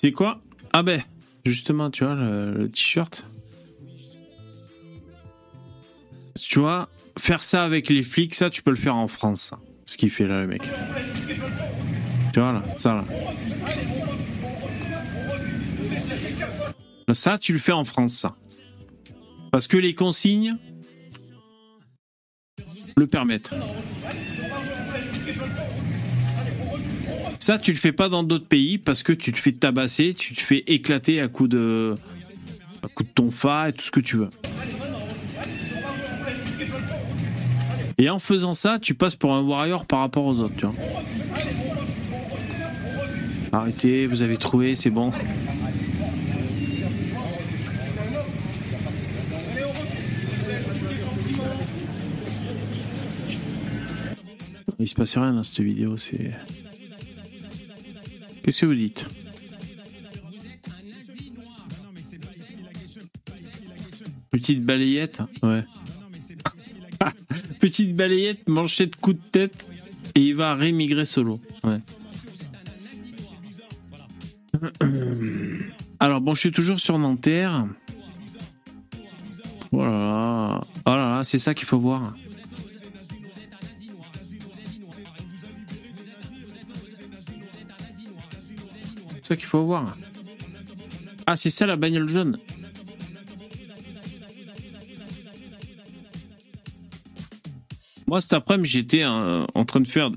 C'est 0.02 0.10
quoi? 0.10 0.42
Ah 0.72 0.82
ben, 0.82 1.00
justement, 1.46 1.88
tu 1.88 2.02
vois, 2.02 2.16
le, 2.16 2.68
t-shirt. 2.68 3.24
Tu 6.34 6.58
vois, 6.58 6.88
faire 7.20 7.44
ça 7.44 7.62
avec 7.62 7.88
les 7.88 8.02
flics, 8.02 8.34
ça, 8.34 8.50
tu 8.50 8.64
peux 8.64 8.72
le 8.72 8.76
faire 8.76 8.96
en 8.96 9.06
France. 9.06 9.50
ça. 9.50 9.58
Ce 9.86 9.96
qu'il 9.96 10.10
fait 10.10 10.26
là, 10.26 10.40
le 10.40 10.48
mec. 10.48 10.62
Tu 12.32 12.40
vois, 12.40 12.50
là, 12.50 12.64
ça, 12.76 12.94
là. 12.94 13.04
Ça, 17.14 17.38
tu 17.38 17.52
le 17.52 17.60
fais 17.60 17.70
en 17.70 17.84
France, 17.84 18.14
ça. 18.14 18.34
Parce 19.52 19.68
que 19.68 19.76
les 19.76 19.94
consignes 19.94 20.56
le 22.96 23.06
permettent. 23.06 23.52
Ça, 27.42 27.58
tu 27.58 27.72
le 27.72 27.76
fais 27.76 27.90
pas 27.90 28.08
dans 28.08 28.22
d'autres 28.22 28.46
pays 28.46 28.78
parce 28.78 29.02
que 29.02 29.12
tu 29.12 29.32
te 29.32 29.36
fais 29.36 29.50
tabasser, 29.50 30.14
tu 30.14 30.32
te 30.32 30.38
fais 30.38 30.62
éclater 30.68 31.20
à 31.20 31.26
coup 31.26 31.48
de, 31.48 31.96
à 32.84 32.86
coup 32.86 33.02
de 33.02 33.08
ton 33.08 33.32
fa 33.32 33.70
et 33.70 33.72
tout 33.72 33.84
ce 33.84 33.90
que 33.90 33.98
tu 33.98 34.16
veux. 34.16 34.30
Et 37.98 38.08
en 38.08 38.20
faisant 38.20 38.54
ça, 38.54 38.78
tu 38.78 38.94
passes 38.94 39.16
pour 39.16 39.34
un 39.34 39.42
warrior 39.42 39.86
par 39.86 39.98
rapport 39.98 40.24
aux 40.24 40.38
autres. 40.38 40.70
Arrêtez, 43.50 44.06
vous 44.06 44.22
avez 44.22 44.36
trouvé, 44.36 44.76
c'est 44.76 44.90
bon. 44.90 45.10
Il 54.78 54.86
se 54.86 54.94
passe 54.94 55.16
rien 55.16 55.32
dans 55.32 55.42
cette 55.42 55.58
vidéo, 55.58 55.96
c'est. 55.96 56.30
Qu'est-ce 58.42 58.62
que 58.62 58.66
vous 58.66 58.74
dites 58.74 59.06
Petite 64.30 64.64
balayette 64.64 65.20
Ouais. 65.42 65.64
Petite 67.60 67.94
balayette, 67.94 68.48
manchette, 68.48 68.96
coup 68.96 69.12
de 69.12 69.20
tête, 69.30 69.66
et 70.14 70.22
il 70.22 70.34
va 70.34 70.54
rémigrer 70.54 71.04
solo. 71.04 71.38
Alors 76.00 76.20
bon, 76.20 76.34
je 76.34 76.40
suis 76.40 76.52
toujours 76.52 76.80
sur 76.80 76.98
Nanterre. 76.98 77.66
Oh 79.70 79.84
là 79.84 79.90
là, 79.90 80.60
oh 80.86 80.90
là, 80.90 80.96
là 80.96 81.24
c'est 81.24 81.38
ça 81.38 81.54
qu'il 81.54 81.66
faut 81.66 81.78
voir. 81.78 82.14
C'est 89.22 89.28
ça 89.28 89.36
qu'il 89.36 89.46
faut 89.46 89.62
voir. 89.64 89.96
Ah, 91.26 91.36
c'est 91.36 91.50
ça 91.50 91.64
la 91.66 91.76
bagnole 91.76 92.08
jaune. 92.08 92.38
Moi, 98.08 98.20
cet 98.20 98.32
après-midi, 98.32 98.68
j'étais 98.68 99.04
euh, 99.04 99.44
en 99.54 99.64
train 99.64 99.80
de 99.80 99.88
faire 99.88 100.10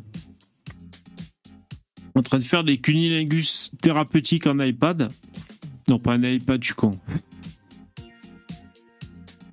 en 2.15 2.21
train 2.23 2.39
de 2.39 2.43
faire 2.43 2.63
des 2.63 2.77
cunilingus 2.77 3.71
thérapeutiques 3.81 4.47
en 4.47 4.59
iPad. 4.59 5.11
Non, 5.87 5.99
pas 5.99 6.13
un 6.13 6.23
iPad, 6.23 6.61
je 6.61 6.67
suis 6.67 6.75
con. 6.75 6.91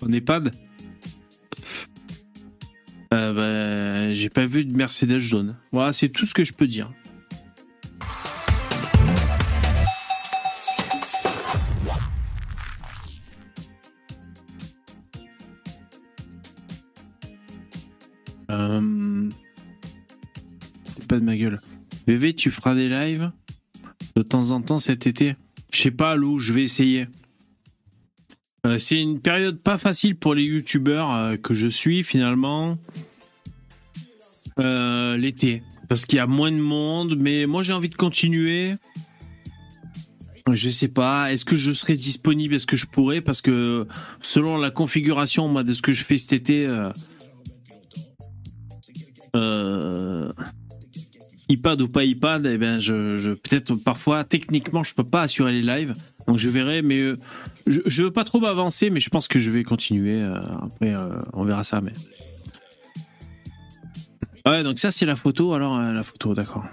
En 0.01 0.11
iPad? 0.11 0.55
Euh, 3.13 4.07
bah, 4.09 4.15
J'ai 4.15 4.31
pas 4.31 4.47
vu 4.47 4.65
de 4.65 4.75
Mercedes 4.75 5.19
jaune. 5.19 5.57
Voilà, 5.73 5.93
c'est 5.93 6.09
tout 6.09 6.25
ce 6.25 6.33
que 6.33 6.45
je 6.45 6.53
peux 6.53 6.67
dire. 6.67 6.91
De 21.19 21.25
ma 21.25 21.37
gueule. 21.37 21.61
VV, 22.07 22.35
tu 22.35 22.51
feras 22.51 22.75
des 22.75 22.89
lives 22.89 23.31
de 24.17 24.23
temps 24.23 24.51
en 24.51 24.61
temps 24.61 24.79
cet 24.79 25.07
été 25.07 25.37
Je 25.73 25.81
sais 25.81 25.91
pas, 25.91 26.17
Lou, 26.17 26.39
je 26.39 26.53
vais 26.53 26.63
essayer. 26.63 27.07
Euh, 28.67 28.79
c'est 28.79 29.01
une 29.01 29.21
période 29.21 29.61
pas 29.61 29.79
facile 29.79 30.17
pour 30.17 30.35
les 30.35 30.45
youtubeurs 30.45 31.13
euh, 31.13 31.37
que 31.37 31.55
je 31.55 31.67
suis 31.67 32.05
finalement. 32.05 32.79
Euh, 34.59 35.17
L'été. 35.17 35.63
Parce 35.89 36.07
qu'il 36.07 36.17
y 36.17 36.21
a 36.21 36.27
moins 36.27 36.53
de 36.53 36.61
monde, 36.61 37.17
mais 37.19 37.47
moi 37.47 37.63
j'ai 37.63 37.73
envie 37.73 37.89
de 37.89 37.97
continuer. 37.97 38.75
Je 40.51 40.71
sais 40.71 40.89
pas, 40.89 41.33
est-ce 41.33 41.45
que 41.45 41.55
je 41.55 41.73
serai 41.73 41.95
disponible, 41.95 42.55
est-ce 42.55 42.67
que 42.67 42.77
je 42.77 42.87
pourrais? 42.87 43.21
Parce 43.21 43.41
que 43.41 43.87
selon 44.21 44.57
la 44.57 44.71
configuration 44.71 45.49
moi, 45.49 45.63
de 45.63 45.73
ce 45.73 45.83
que 45.83 45.93
je 45.93 46.03
fais 46.03 46.17
cet 46.17 46.33
été, 46.33 46.67
iPad 51.53 51.83
ou 51.83 51.89
pas 51.89 52.05
iPad, 52.05 52.47
eh 52.47 52.59
ben 52.59 52.79
je, 52.79 53.35
peut-être 53.35 53.75
parfois 53.77 54.25
techniquement 54.25 54.83
je 54.83 54.95
peux 54.95 55.05
pas 55.05 55.23
assurer 55.23 55.53
les 55.53 55.63
lives, 55.63 55.95
donc 56.27 56.39
je 56.39 56.49
verrai. 56.51 56.83
Mais 56.83 56.99
euh, 56.99 57.17
je, 57.67 57.81
je 57.87 58.03
veux 58.05 58.11
pas 58.11 58.25
trop 58.25 58.41
m'avancer, 58.41 58.91
mais 58.91 59.01
je 59.01 59.11
pense 59.11 59.29
que 59.29 59.39
je 59.39 59.51
vais 59.51 59.63
continuer. 59.65 60.23
euh, 60.23 60.41
après, 60.63 60.95
euh, 60.95 61.21
on 61.33 61.45
verra 61.45 61.65
ça. 61.65 61.81
Mais 61.81 61.93
ouais, 64.47 64.63
donc 64.63 64.79
ça 64.79 64.91
c'est 64.91 65.07
la 65.07 65.17
photo. 65.17 65.53
Alors 65.53 65.79
la 65.79 66.03
photo, 66.03 66.35
d'accord. 66.35 66.65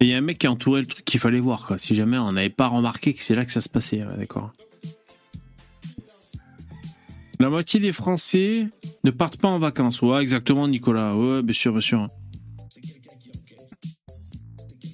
Il 0.00 0.08
y 0.08 0.14
a 0.14 0.16
un 0.16 0.22
mec 0.22 0.38
qui 0.38 0.46
a 0.46 0.50
entouré 0.50 0.80
le 0.80 0.86
truc 0.86 1.04
qu'il 1.04 1.20
fallait 1.20 1.40
voir, 1.40 1.66
quoi. 1.66 1.78
Si 1.78 1.94
jamais 1.94 2.16
on 2.16 2.32
n'avait 2.32 2.48
pas 2.48 2.68
remarqué 2.68 3.12
que 3.12 3.22
c'est 3.22 3.34
là 3.34 3.44
que 3.44 3.52
ça 3.52 3.60
se 3.60 3.68
passait, 3.68 4.02
d'accord. 4.16 4.50
La 7.38 7.48
moitié 7.48 7.80
des 7.80 7.92
Français 7.92 8.68
ne 9.04 9.10
partent 9.10 9.38
pas 9.38 9.48
en 9.48 9.58
vacances. 9.58 10.02
Ouais, 10.02 10.20
exactement, 10.20 10.68
Nicolas. 10.68 11.14
Ouais, 11.16 11.42
bien 11.42 11.54
sûr, 11.54 11.72
bien 11.72 11.80
sûr. 11.80 12.06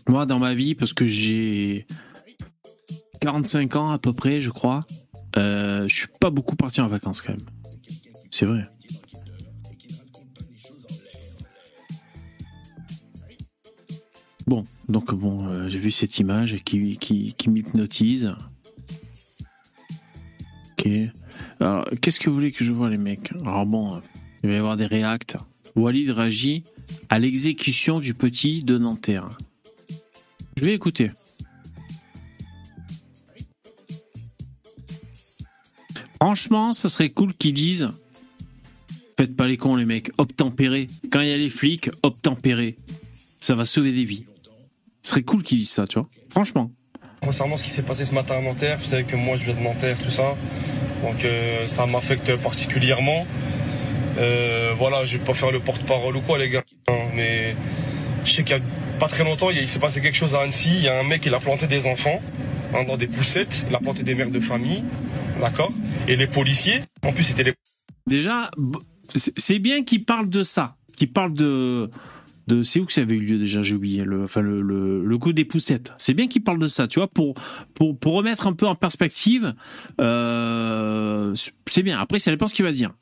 Moi, 0.08 0.24
dans 0.26 0.38
ma 0.38 0.54
vie, 0.54 0.74
parce 0.74 0.92
que 0.92 1.04
j'ai 1.04 1.86
45 3.20 3.76
ans 3.76 3.90
à 3.90 3.98
peu 3.98 4.12
près, 4.12 4.40
je 4.40 4.50
crois. 4.50 4.86
Euh, 5.36 5.88
je 5.88 5.94
suis 5.94 6.08
pas 6.20 6.30
beaucoup 6.30 6.56
parti 6.56 6.80
en 6.80 6.86
vacances 6.86 7.20
quand 7.20 7.32
même. 7.32 7.46
C'est 8.30 8.46
vrai. 8.46 8.64
Bon, 14.46 14.64
donc 14.88 15.12
bon, 15.12 15.48
euh, 15.48 15.68
j'ai 15.68 15.78
vu 15.78 15.90
cette 15.90 16.18
image 16.18 16.62
qui, 16.62 16.98
qui, 16.98 17.34
qui 17.36 17.50
m'hypnotise. 17.50 18.32
Ok. 20.78 20.88
Alors, 21.58 21.84
qu'est-ce 22.00 22.20
que 22.20 22.30
vous 22.30 22.36
voulez 22.36 22.52
que 22.52 22.64
je 22.64 22.72
vois, 22.72 22.88
les 22.88 22.98
mecs? 22.98 23.32
Alors 23.40 23.66
bon, 23.66 24.00
il 24.44 24.50
va 24.50 24.54
y 24.54 24.58
avoir 24.58 24.76
des 24.76 24.86
réacts. 24.86 25.36
Walid 25.74 26.10
réagit 26.10 26.62
à 27.08 27.18
l'exécution 27.18 27.98
du 27.98 28.14
petit 28.14 28.60
de 28.60 28.78
Nanterre. 28.78 29.36
Je 30.56 30.64
vais 30.64 30.74
écouter. 30.74 31.10
Franchement, 36.20 36.72
ça 36.72 36.88
serait 36.88 37.10
cool 37.10 37.34
qu'ils 37.34 37.52
disent 37.52 37.90
Faites 39.18 39.36
pas 39.36 39.46
les 39.46 39.56
cons, 39.56 39.76
les 39.76 39.84
mecs, 39.84 40.10
obtempérez. 40.18 40.88
Quand 41.10 41.20
il 41.20 41.28
y 41.28 41.32
a 41.32 41.36
les 41.36 41.50
flics, 41.50 41.90
obtempérez. 42.02 42.76
Ça 43.40 43.54
va 43.54 43.64
sauver 43.64 43.92
des 43.92 44.04
vies. 44.04 44.26
Ce 45.02 45.10
serait 45.10 45.22
cool 45.22 45.42
qu'ils 45.42 45.58
disent 45.58 45.70
ça, 45.70 45.86
tu 45.86 45.98
vois. 45.98 46.08
Franchement. 46.30 46.70
Concernant 47.22 47.56
ce 47.56 47.64
qui 47.64 47.70
s'est 47.70 47.82
passé 47.82 48.04
ce 48.04 48.14
matin 48.14 48.36
à 48.36 48.40
Nanterre, 48.40 48.78
vous 48.78 48.86
savez 48.86 49.04
que 49.04 49.16
moi 49.16 49.36
je 49.36 49.44
viens 49.44 49.54
de 49.54 49.60
Nanterre, 49.60 49.96
tout 49.98 50.10
ça. 50.10 50.36
Donc 51.02 51.24
euh, 51.24 51.66
ça 51.66 51.86
m'affecte 51.86 52.34
particulièrement. 52.36 53.26
Euh, 54.18 54.74
voilà, 54.78 55.04
je 55.04 55.18
vais 55.18 55.24
pas 55.24 55.34
faire 55.34 55.50
le 55.50 55.60
porte-parole 55.60 56.16
ou 56.16 56.20
quoi, 56.20 56.38
les 56.38 56.50
gars. 56.50 56.64
mais 57.14 57.54
je 58.24 58.32
sais 58.32 58.42
qu'il 58.42 58.56
y 58.56 58.58
a 58.58 58.62
pas 58.98 59.08
très 59.08 59.24
longtemps, 59.24 59.50
il, 59.50 59.68
s'est 59.68 59.78
passé 59.78 60.00
quelque 60.00 60.16
chose 60.16 60.34
à 60.34 60.40
Annecy. 60.40 60.70
Il 60.76 60.82
y 60.84 60.88
a 60.88 60.98
un 60.98 61.02
mec, 61.02 61.24
il 61.26 61.34
a 61.34 61.40
planté 61.40 61.66
des 61.66 61.86
enfants 61.86 62.20
hein, 62.74 62.84
dans 62.84 62.96
des 62.96 63.06
poussettes. 63.06 63.66
Il 63.68 63.74
a 63.74 63.78
planté 63.78 64.02
des 64.02 64.14
mères 64.14 64.30
de 64.30 64.40
famille. 64.40 64.82
D'accord 65.40 65.72
Et 66.08 66.16
les 66.16 66.26
policiers, 66.26 66.82
en 67.04 67.12
plus, 67.12 67.24
c'était 67.24 67.44
les 67.44 67.52
Déjà, 68.06 68.50
c'est 69.36 69.58
bien 69.58 69.82
qu'ils 69.84 70.04
parlent 70.04 70.30
de 70.30 70.42
ça. 70.42 70.76
Qu'ils 70.96 71.12
parlent 71.12 71.34
de. 71.34 71.90
de 72.46 72.62
c'est 72.62 72.80
où 72.80 72.86
que 72.86 72.92
ça 72.92 73.02
avait 73.02 73.16
eu 73.16 73.20
lieu 73.20 73.38
déjà 73.38 73.62
J'ai 73.62 73.74
oublié. 73.74 74.04
Le, 74.04 74.24
enfin, 74.24 74.40
le, 74.40 74.62
le, 74.62 75.04
le 75.04 75.18
coup 75.18 75.32
des 75.32 75.44
poussettes. 75.44 75.92
C'est 75.98 76.14
bien 76.14 76.28
qu'ils 76.28 76.42
parlent 76.42 76.60
de 76.60 76.68
ça, 76.68 76.86
tu 76.86 77.00
vois, 77.00 77.08
pour, 77.08 77.34
pour, 77.74 77.98
pour 77.98 78.14
remettre 78.14 78.46
un 78.46 78.52
peu 78.52 78.66
en 78.66 78.74
perspective. 78.76 79.54
euh, 80.00 81.34
c'est 81.66 81.82
bien. 81.82 81.98
Après, 81.98 82.18
ça 82.18 82.30
dépend 82.30 82.46
ce 82.46 82.54
qu'il 82.54 82.64
va 82.64 82.72
dire. 82.72 82.92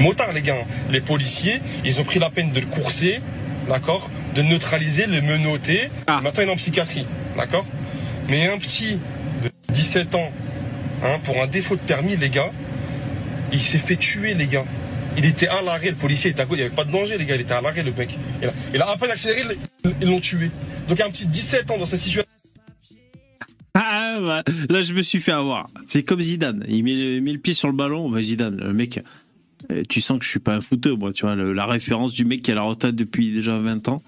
motards, 0.00 0.32
les 0.32 0.42
gars. 0.42 0.64
Les 0.90 1.00
policiers, 1.00 1.60
ils 1.84 2.00
ont 2.00 2.04
pris 2.04 2.18
la 2.20 2.30
peine 2.30 2.52
de 2.52 2.60
le 2.60 2.66
courser, 2.66 3.20
d'accord 3.68 4.08
De 4.34 4.42
neutraliser, 4.42 5.06
le 5.06 5.20
menotter. 5.20 5.88
Ah. 6.06 6.20
Maintenant, 6.20 6.42
il 6.42 6.48
est 6.48 6.52
en 6.52 6.56
psychiatrie, 6.56 7.06
d'accord? 7.36 7.66
Mais 8.28 8.48
un 8.48 8.58
petit 8.58 8.98
de 9.42 9.50
17 9.72 10.14
ans, 10.14 10.30
hein, 11.04 11.18
pour 11.24 11.40
un 11.42 11.46
défaut 11.46 11.76
de 11.76 11.80
permis, 11.80 12.16
les 12.16 12.30
gars, 12.30 12.50
il 13.52 13.60
s'est 13.60 13.78
fait 13.78 13.96
tuer, 13.96 14.34
les 14.34 14.46
gars. 14.46 14.64
Il 15.16 15.24
était 15.24 15.46
à 15.46 15.62
l'arrêt, 15.62 15.90
le 15.90 15.94
policier 15.96 16.30
était 16.32 16.40
à 16.40 16.46
côté, 16.46 16.62
il 16.62 16.62
n'y 16.62 16.66
avait 16.66 16.74
pas 16.74 16.84
de 16.84 16.90
danger, 16.90 17.16
les 17.16 17.24
gars, 17.24 17.36
il 17.36 17.42
était 17.42 17.52
à 17.52 17.60
l'arrêt, 17.60 17.84
le 17.84 17.92
mec. 17.92 18.16
Il 18.42 18.48
a, 18.48 18.52
il 18.74 18.82
a 18.82 18.90
à 18.90 18.96
peine 18.96 19.10
accéléré, 19.12 19.42
ils- 20.00 20.08
l'ont 20.08 20.18
tué. 20.18 20.50
Donc 20.88 21.00
un 21.00 21.08
petit 21.10 21.28
17 21.28 21.70
ans 21.70 21.78
dans 21.78 21.84
cette 21.86 22.00
situation. 22.00 22.24
Ah, 23.74 24.18
bah, 24.20 24.42
là, 24.68 24.82
je 24.82 24.92
me 24.92 25.02
suis 25.02 25.20
fait 25.20 25.32
avoir. 25.32 25.68
C'est 25.86 26.02
comme 26.04 26.20
Zidane. 26.20 26.64
Il 26.68 26.84
met 26.84 26.94
le, 26.94 27.20
met 27.20 27.32
le 27.32 27.38
pied 27.38 27.54
sur 27.54 27.68
le 27.68 27.74
ballon. 27.74 28.08
Bah, 28.08 28.22
Zidane, 28.22 28.56
le 28.56 28.72
mec, 28.72 29.00
euh, 29.72 29.82
tu 29.88 30.00
sens 30.00 30.18
que 30.18 30.24
je 30.24 30.30
suis 30.30 30.40
pas 30.40 30.54
un 30.56 30.60
footeux, 30.60 30.94
moi, 30.94 31.12
tu 31.12 31.24
vois, 31.26 31.34
le- 31.34 31.52
la 31.52 31.66
référence 31.66 32.12
du 32.12 32.24
mec 32.24 32.42
qui 32.42 32.52
a 32.52 32.54
la 32.54 32.62
retraite 32.62 32.94
depuis 32.94 33.32
déjà 33.32 33.56
20 33.58 33.88
ans. 33.88 34.02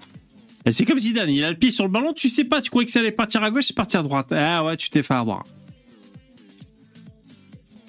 C'est 0.71 0.85
comme 0.85 0.99
Zidane, 0.99 1.29
il 1.29 1.43
a 1.43 1.51
le 1.51 1.57
pied 1.57 1.71
sur 1.71 1.85
le 1.85 1.91
ballon, 1.91 2.13
tu 2.13 2.29
sais 2.29 2.43
pas, 2.43 2.61
tu 2.61 2.69
croyais 2.69 2.85
que 2.85 2.91
ça 2.91 2.99
allait 2.99 3.11
partir 3.11 3.43
à 3.43 3.51
gauche, 3.51 3.65
c'est 3.65 3.75
parti 3.75 3.95
à 3.97 4.01
droite. 4.03 4.27
Ah 4.31 4.65
ouais, 4.65 4.75
tu 4.77 4.89
t'es 4.89 5.03
fait 5.03 5.13
avoir. 5.13 5.45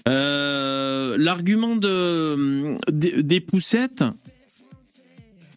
Euh, 0.09 1.17
L'argument 1.19 1.77
de, 1.77 2.77
des, 2.91 3.23
des 3.23 3.41
poussettes, 3.41 4.05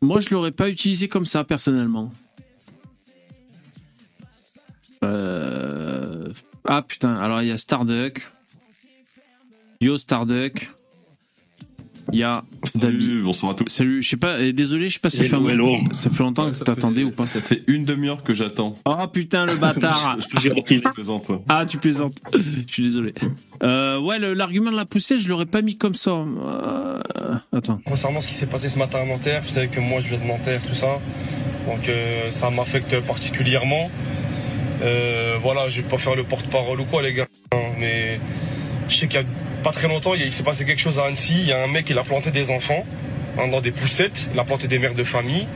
moi 0.01 0.19
je 0.19 0.30
l'aurais 0.32 0.51
pas 0.51 0.69
utilisé 0.69 1.07
comme 1.07 1.26
ça 1.26 1.43
personnellement. 1.43 2.11
Euh, 5.03 6.30
Ah 6.67 6.82
putain, 6.82 7.15
alors 7.17 7.41
il 7.41 7.47
y 7.49 7.51
a 7.51 7.57
Starduck. 7.57 8.28
Yo 9.80 9.97
Starduck. 9.97 10.69
Il 12.12 12.20
y 12.20 12.24
a. 12.24 12.43
Salut, 12.64 13.22
bonsoir 13.24 13.52
à 13.54 13.56
tous. 13.56 13.68
Salut, 13.68 14.02
je 14.02 14.10
sais 14.10 14.18
pas, 14.18 14.34
euh, 14.36 14.52
désolé, 14.52 14.88
je 14.89 14.93
sais 14.93 14.99
pas 14.99 15.10
si 15.10 15.18
ça 15.18 15.24
fait, 15.24 15.30
Hello, 15.36 15.47
un- 15.47 15.49
hello. 15.52 15.78
ça 15.91 16.10
fait 16.10 16.24
longtemps 16.24 16.49
que 16.49 16.58
Ça 16.58 16.66
t'attendais 16.66 17.02
fait- 17.02 17.08
ou 17.08 17.12
pas. 17.12 17.28
Ça 17.28 17.41
fait 17.41 17.64
une 17.68 17.86
demi-heure 17.86 18.24
que 18.24 18.34
j'attends. 18.34 18.76
Oh 18.86 18.95
putain, 19.12 19.45
le 19.45 19.56
bâtard 19.56 20.18
Je 20.43 20.49
plaisante. 20.93 21.32
Ah, 21.47 21.66
tu 21.66 21.78
plaisantes. 21.78 22.16
Je 22.68 22.72
suis 22.72 22.84
désolé. 22.84 23.14
Euh, 23.64 23.99
ouais, 23.99 24.20
le- 24.20 24.34
l'argument 24.34 24.72
de 24.72 24.76
la 24.76 24.86
poussée, 24.86 25.18
je 25.18 25.30
l'aurais 25.30 25.45
pas 25.45 25.62
mis 25.62 25.78
comme 25.78 25.95
ça. 25.95 26.12
Euh, 26.12 26.99
attends. 27.54 27.80
Concernant 27.86 28.20
ce 28.22 28.28
qui 28.28 28.34
s'est 28.34 28.47
passé 28.47 28.70
ce 28.70 28.80
matin 28.80 28.99
à 28.99 29.06
Nanterre, 29.06 29.41
vous 29.45 29.49
savez 29.52 29.68
que 29.68 29.80
moi 29.80 29.99
je 30.02 30.10
viens 30.10 30.20
de 30.20 30.26
Nanterre, 30.26 30.62
tout 30.68 30.76
ça. 30.76 30.99
Donc 31.68 31.88
euh, 31.89 32.30
ça 32.32 32.49
m'affecte 32.49 32.99
particulièrement. 33.02 33.89
Euh, 34.82 35.38
voilà, 35.41 35.70
je 35.70 35.82
vais 35.82 35.88
pas 35.88 35.97
faire 35.99 36.16
le 36.16 36.24
porte-parole 36.24 36.82
ou 36.82 36.86
quoi, 36.86 37.02
les 37.04 37.14
gars. 37.14 37.28
hein, 37.54 37.58
mais 37.80 38.20
je 38.89 38.95
sais 38.95 39.08
qu'il 39.08 39.20
y 39.20 39.24
a 39.24 39.26
pas 39.62 39.72
très 39.72 39.88
longtemps, 39.88 40.14
il, 40.16 40.32
s'est 40.32 40.43
passé 40.43 40.66
quelque 40.66 40.82
chose 40.82 40.99
à 40.99 41.05
Annecy. 41.05 41.36
Il 41.39 41.47
y 41.47 41.51
a 41.51 41.64
un 41.64 41.68
mec, 41.68 41.89
il 41.89 41.97
a 41.97 42.03
planté 42.03 42.32
des 42.32 42.51
enfants 42.51 42.86
hein, 43.38 43.47
dans 43.47 43.62
des 43.62 43.72
poussettes. 43.72 44.30
Il 44.34 44.39
a 44.39 44.43
planté 44.43 44.68
des 44.68 44.80
mères 44.80 44.93
de 44.93 45.03
famille. 45.03 45.47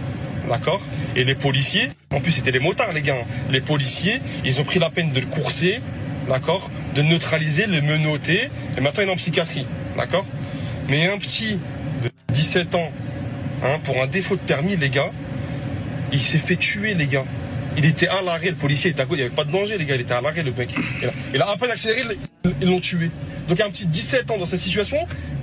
D'accord 0.49 0.81
Et 1.15 1.23
les 1.23 1.33
policiers, 1.33 1.89
en 2.11 2.21
plus 2.21 2.31
c'était 2.31 2.51
les 2.51 2.59
motards, 2.59 2.93
les 2.93 3.01
gars. 3.01 3.25
Les 3.49 3.61
policiers, 3.61 4.19
ils 4.43 4.61
ont 4.61 4.63
pris 4.63 4.79
la 4.79 4.89
peine 4.89 5.11
de 5.11 5.19
le 5.19 5.25
courser. 5.25 5.79
D'accord 6.29 6.69
De 6.93 7.01
le 7.01 7.07
neutraliser, 7.07 7.65
le 7.65 7.81
menotter. 7.81 8.49
Et 8.77 8.81
maintenant 8.81 9.03
il 9.03 9.09
est 9.09 9.13
en 9.13 9.15
psychiatrie. 9.15 9.65
D'accord 9.97 10.25
Mais 10.87 11.07
un 11.07 11.17
petit 11.17 11.59
de 12.03 12.09
17 12.33 12.75
ans, 12.75 12.91
hein, 13.63 13.79
pour 13.83 14.01
un 14.01 14.07
défaut 14.07 14.35
de 14.35 14.41
permis, 14.41 14.77
les 14.77 14.89
gars, 14.89 15.11
il 16.11 16.21
s'est 16.21 16.37
fait 16.37 16.57
tuer, 16.57 16.93
les 16.93 17.07
gars. 17.07 17.25
Il 17.77 17.85
était 17.85 18.07
à 18.07 18.21
l'arrêt, 18.21 18.49
le 18.49 18.55
policier 18.55 18.91
était 18.91 19.01
à 19.01 19.05
côté, 19.05 19.21
il 19.21 19.23
n'y 19.23 19.27
avait 19.27 19.35
pas 19.35 19.43
de 19.43 19.51
danger, 19.51 19.77
les 19.77 19.85
gars, 19.85 19.95
il 19.95 20.01
était 20.01 20.13
à 20.13 20.21
l'arrêt, 20.21 20.43
le 20.43 20.53
mec. 20.53 20.69
Il 21.01 21.07
a, 21.07 21.11
il 21.33 21.41
a 21.41 21.49
à 21.49 21.57
peine 21.57 21.71
accéléré, 21.71 22.03
ils 22.61 22.69
l'ont 22.69 22.79
tué. 22.79 23.09
Donc 23.49 23.59
un 23.61 23.69
petit 23.69 23.87
17 23.87 24.31
ans 24.31 24.37
dans 24.37 24.45
cette 24.45 24.59
situation, 24.59 24.97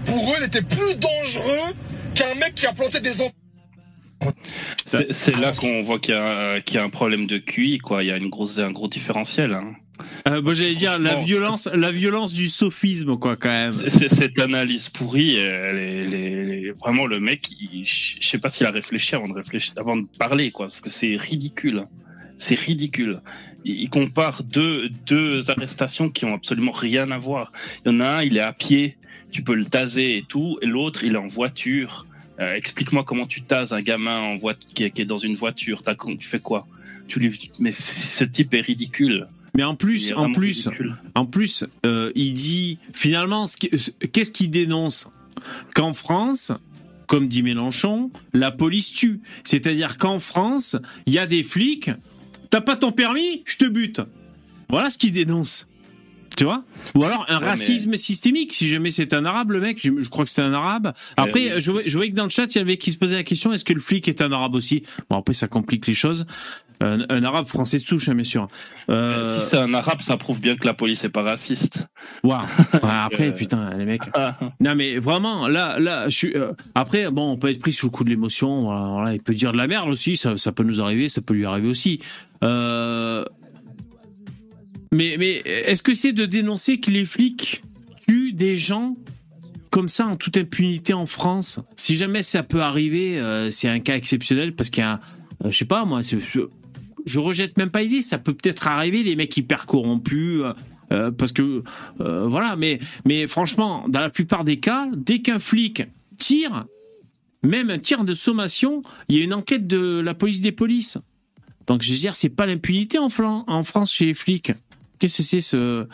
pour 0.05 0.31
eux, 0.31 0.35
il 0.41 0.45
était 0.45 0.63
plus 0.63 0.95
dangereux 0.97 1.73
qu'un 2.15 2.35
mec 2.35 2.55
qui 2.55 2.67
a 2.67 2.73
planté 2.73 3.01
des 3.01 3.21
enfants. 3.21 3.33
C'est 4.87 5.37
là 5.37 5.53
qu'on 5.53 5.83
voit 5.83 5.99
qu'il 5.99 6.15
y, 6.15 6.19
a- 6.19 6.61
qu'il 6.61 6.77
y 6.77 6.79
a 6.79 6.85
un 6.85 6.89
problème 6.91 7.27
de 7.27 7.39
QI, 7.39 7.79
quoi. 7.79 8.03
Il 8.03 8.07
y 8.09 8.13
a 8.13 8.17
une 8.17 8.29
grosse, 8.29 8.59
un 8.59 8.71
gros 8.71 8.89
différentiel. 8.89 9.53
hein. 9.55 9.75
Euh, 10.27 10.41
bon, 10.43 10.53
j'allais 10.53 10.75
dire 10.75 10.99
la 10.99 11.15
violence, 11.17 11.69
la 11.73 11.91
violence 11.93 12.33
du 12.33 12.49
sophisme, 12.49 13.17
quoi, 13.17 13.37
quand 13.37 13.49
même. 13.51 13.73
Cette 13.89 14.39
analyse 14.39 14.89
pourrie, 14.89 15.37
elle 15.37 15.77
est- 15.79 16.05
elle 16.07 16.15
est- 16.15 16.31
elle 16.33 16.51
est- 16.67 16.79
vraiment 16.81 17.07
le 17.07 17.21
mec, 17.21 17.49
je 17.85 18.17
sais 18.27 18.39
pas 18.39 18.49
s'il 18.49 18.67
a 18.67 18.71
réfléchi 18.71 19.15
avant 19.15 19.29
de 19.29 19.35
réfléchir, 19.35 19.75
avant 19.77 19.97
de 19.97 20.07
parler, 20.19 20.51
quoi. 20.51 20.67
Parce 20.67 20.81
que 20.81 20.91
c'est 20.91 21.15
ridicule. 21.17 21.85
C'est 22.45 22.59
ridicule. 22.59 23.21
Il, 23.65 23.89
compare 23.89 24.43
deux, 24.43 24.89
deux 25.07 25.49
arrestations 25.49 26.11
qui 26.11 26.25
ont 26.25 26.35
absolument 26.35 26.73
rien 26.73 27.13
à 27.13 27.19
voir. 27.19 27.53
Il 27.87 27.93
y 27.93 27.95
en 27.95 28.01
a 28.01 28.07
un, 28.19 28.23
il 28.25 28.37
est 28.37 28.41
à 28.41 28.53
pied, 28.53 28.97
tu 29.31 29.45
peux 29.45 29.55
le 29.55 29.65
taser 29.65 30.17
et 30.17 30.25
tout, 30.29 30.59
et 30.61 30.67
l'autre, 30.67 31.05
il 31.05 31.15
est 31.15 31.19
en 31.19 31.29
voiture. 31.29 32.05
Euh, 32.41 32.57
Explique-moi 32.57 33.05
comment 33.05 33.27
tu 33.27 33.43
tases 33.43 33.73
un 33.73 33.81
gamin 33.81 34.19
en 34.19 34.39
qui, 34.75 34.83
est, 34.83 34.91
qui 34.91 35.03
est 35.03 35.05
dans 35.05 35.19
une 35.19 35.37
voiture. 35.37 35.83
T'as- 35.85 35.95
Tu 35.95 36.27
fais 36.27 36.41
quoi? 36.41 36.67
Tu 37.07 37.21
lui, 37.21 37.51
mais 37.61 37.71
ce 37.71 38.25
type 38.25 38.53
est 38.55 38.61
ridicule. 38.63 39.25
Mais 39.55 39.63
en 39.63 39.77
plus, 39.77 40.13
en 40.15 40.33
plus, 40.33 40.67
ridicule. 40.67 40.97
en 41.15 41.27
plus, 41.27 41.65
euh, 41.87 42.11
il 42.17 42.33
dit 42.33 42.79
finalement, 42.93 43.45
qu'est-ce 44.13 44.31
qu'il 44.33 44.51
dénonce? 44.51 45.09
Qu'en 45.77 45.93
France, 45.95 46.51
comme 47.07 47.29
dit 47.29 47.43
Mélenchon, 47.45 48.11
la 48.33 48.51
police 48.51 48.93
tue. 48.93 49.21
C'est-à-dire 49.45 49.97
qu'en 49.99 50.19
France, 50.19 50.77
il 51.07 51.13
y 51.13 51.19
a 51.21 51.27
des 51.27 51.45
flics. 51.45 51.91
T'as 52.53 52.61
pas 52.61 52.77
ton 52.77 52.93
permis, 52.93 53.43
je 53.47 53.57
te 53.57 53.65
bute. 53.65 54.03
Voilà 54.69 54.91
ce 54.91 54.99
qu'il 54.99 55.11
dénonce. 55.13 55.69
Tu 56.37 56.45
vois? 56.45 56.65
Ou 56.95 57.03
alors 57.05 57.25
un 57.31 57.37
Ouais, 57.37 57.41
mais- 57.41 57.47
racisme 57.49 57.97
systémique, 57.97 58.53
si 58.53 58.69
jamais 58.69 58.91
c'est 58.91 59.15
un 59.15 59.25
arabe, 59.25 59.53
le 59.53 59.61
mec, 59.61 59.79
je, 59.83 59.91
je 59.99 60.09
crois 60.11 60.25
que 60.25 60.31
c'est 60.31 60.43
un 60.43 60.53
arabe. 60.53 60.93
Après, 61.17 61.51
Euh, 61.51 61.55
oui. 61.57 61.61
je, 61.85 61.89
je 61.89 61.97
voyais 61.97 62.11
que 62.11 62.17
dans 62.17 62.25
le 62.25 62.31
chat, 62.31 62.55
il 62.55 62.59
y 62.59 62.61
avait 62.61 62.77
qui 62.77 62.91
se 62.93 62.99
posait 62.99 63.17
la 63.17 63.23
question 63.23 63.55
est-ce 63.55 63.65
que 63.65 63.73
le 63.73 63.81
flic 63.81 64.07
est 64.07 64.21
un 64.21 64.33
arabe 64.33 64.55
aussi? 64.55 64.83
Bon, 65.09 65.17
après, 65.17 65.33
ça 65.33 65.49
complique 65.49 65.87
les 65.87 65.95
choses. 65.95 66.27
Un, 66.83 67.07
un 67.09 67.23
arabe 67.25 67.47
français 67.47 67.79
de 67.79 67.83
souche, 67.85 68.09
hein, 68.09 68.15
bien 68.15 68.25
sûr. 68.25 68.49
Euh, 68.91 69.39
Si 69.41 69.51
c'est 69.51 69.57
un 69.59 69.73
arabe, 69.73 70.03
ça 70.03 70.17
prouve 70.17 70.41
bien 70.41 70.57
que 70.57 70.67
la 70.67 70.75
police 70.75 71.05
est 71.05 71.09
pas 71.11 71.23
raciste. 71.23 71.87
Waouh. 72.25 72.45
Après, 72.83 73.29
Euh, 73.29 73.33
putain, 73.33 73.71
les 73.79 73.85
mecs. 73.85 74.03
Non, 74.61 74.75
mais 74.75 74.99
vraiment, 74.99 75.47
là, 75.49 75.79
là, 75.79 76.09
je 76.09 76.17
suis. 76.17 76.33
euh, 76.37 76.53
après, 76.75 77.11
bon, 77.11 77.31
on 77.33 77.37
peut 77.37 77.51
être 77.51 77.61
pris 77.61 77.73
sous 77.73 77.87
le 77.87 77.91
coup 77.93 78.03
de 78.05 78.11
l'émotion. 78.11 78.63
Voilà, 78.65 78.87
voilà, 78.89 79.15
il 79.15 79.21
peut 79.23 79.35
dire 79.35 79.53
de 79.53 79.57
la 79.59 79.67
merde 79.69 79.89
aussi. 79.89 80.17
Ça, 80.17 80.37
ça 80.37 80.51
peut 80.53 80.65
nous 80.65 80.81
arriver, 80.81 81.09
ça 81.09 81.21
peut 81.23 81.35
lui 81.35 81.47
arriver 81.47 81.69
aussi. 81.69 82.01
Euh, 82.43 83.25
mais, 84.93 85.17
mais 85.19 85.37
est-ce 85.47 85.83
que 85.83 85.95
c'est 85.95 86.13
de 86.13 86.27
dénoncer 86.27 86.79
que 86.81 86.91
les 86.91 87.05
flics 87.07 87.63
tuent 88.07 88.33
des 88.33 88.57
gens 88.57 88.97
comme 89.71 89.89
ça 89.89 90.07
en 90.07 90.17
toute 90.17 90.37
impunité 90.37 90.93
en 90.93 91.07
France? 91.07 91.61
Si 91.77 91.97
jamais 91.97 92.23
ça 92.23 92.43
peut 92.43 92.61
arriver, 92.61 93.21
c'est 93.51 93.69
un 93.69 93.79
cas 93.81 93.97
exceptionnel 93.97 94.55
parce 94.55 94.69
qu'il 94.71 94.83
y 94.83 94.87
a, 94.87 95.01
un- 95.45 95.51
je 95.51 95.57
sais 95.57 95.65
pas 95.65 95.85
moi, 95.85 96.03
c'est- 96.03 96.19
je, 97.07 97.13
je 97.13 97.19
rejette 97.19 97.59
même 97.59 97.71
pas 97.71 97.83
l'idée. 97.83 98.03
Ça 98.03 98.19
peut 98.19 98.35
peut-être 98.35 98.67
arriver 98.69 99.05
des 99.05 99.17
mecs 99.17 99.37
hyper 99.37 99.67
corrompus. 99.67 100.43
euh, 100.43 100.53
Euh, 100.93 101.11
parce 101.11 101.33
que 101.33 101.63
euh, 102.01 102.29
voilà, 102.29 102.55
mais 102.55 102.79
mais 103.07 103.27
franchement, 103.27 103.89
dans 103.89 104.01
la 104.01 104.11
plupart 104.11 104.45
des 104.45 104.59
cas, 104.59 104.91
dès 104.95 105.21
qu'un 105.23 105.39
flic 105.39 105.85
tire, 106.19 106.67
même 107.43 107.71
un 107.71 107.79
tir 107.79 108.05
de 108.05 108.15
sommation, 108.15 108.83
il 109.09 109.17
y 109.17 109.21
a 109.23 109.25
une 109.25 109.33
enquête 109.33 109.67
de 109.67 110.03
la 110.05 110.13
police 110.13 110.43
des 110.43 110.53
polices. 110.53 110.99
Donc 111.67 111.83
je 111.83 111.91
veux 111.93 111.99
dire, 111.99 112.15
c'est 112.15 112.29
pas 112.29 112.45
l'impunité 112.45 112.99
en, 112.99 113.09
en 113.47 113.63
France 113.63 113.91
chez 113.91 114.05
les 114.05 114.13
flics. 114.15 114.53
Qu'est-ce 114.99 115.17
que 115.17 115.23
c'est 115.23 115.41
ce 115.41 115.87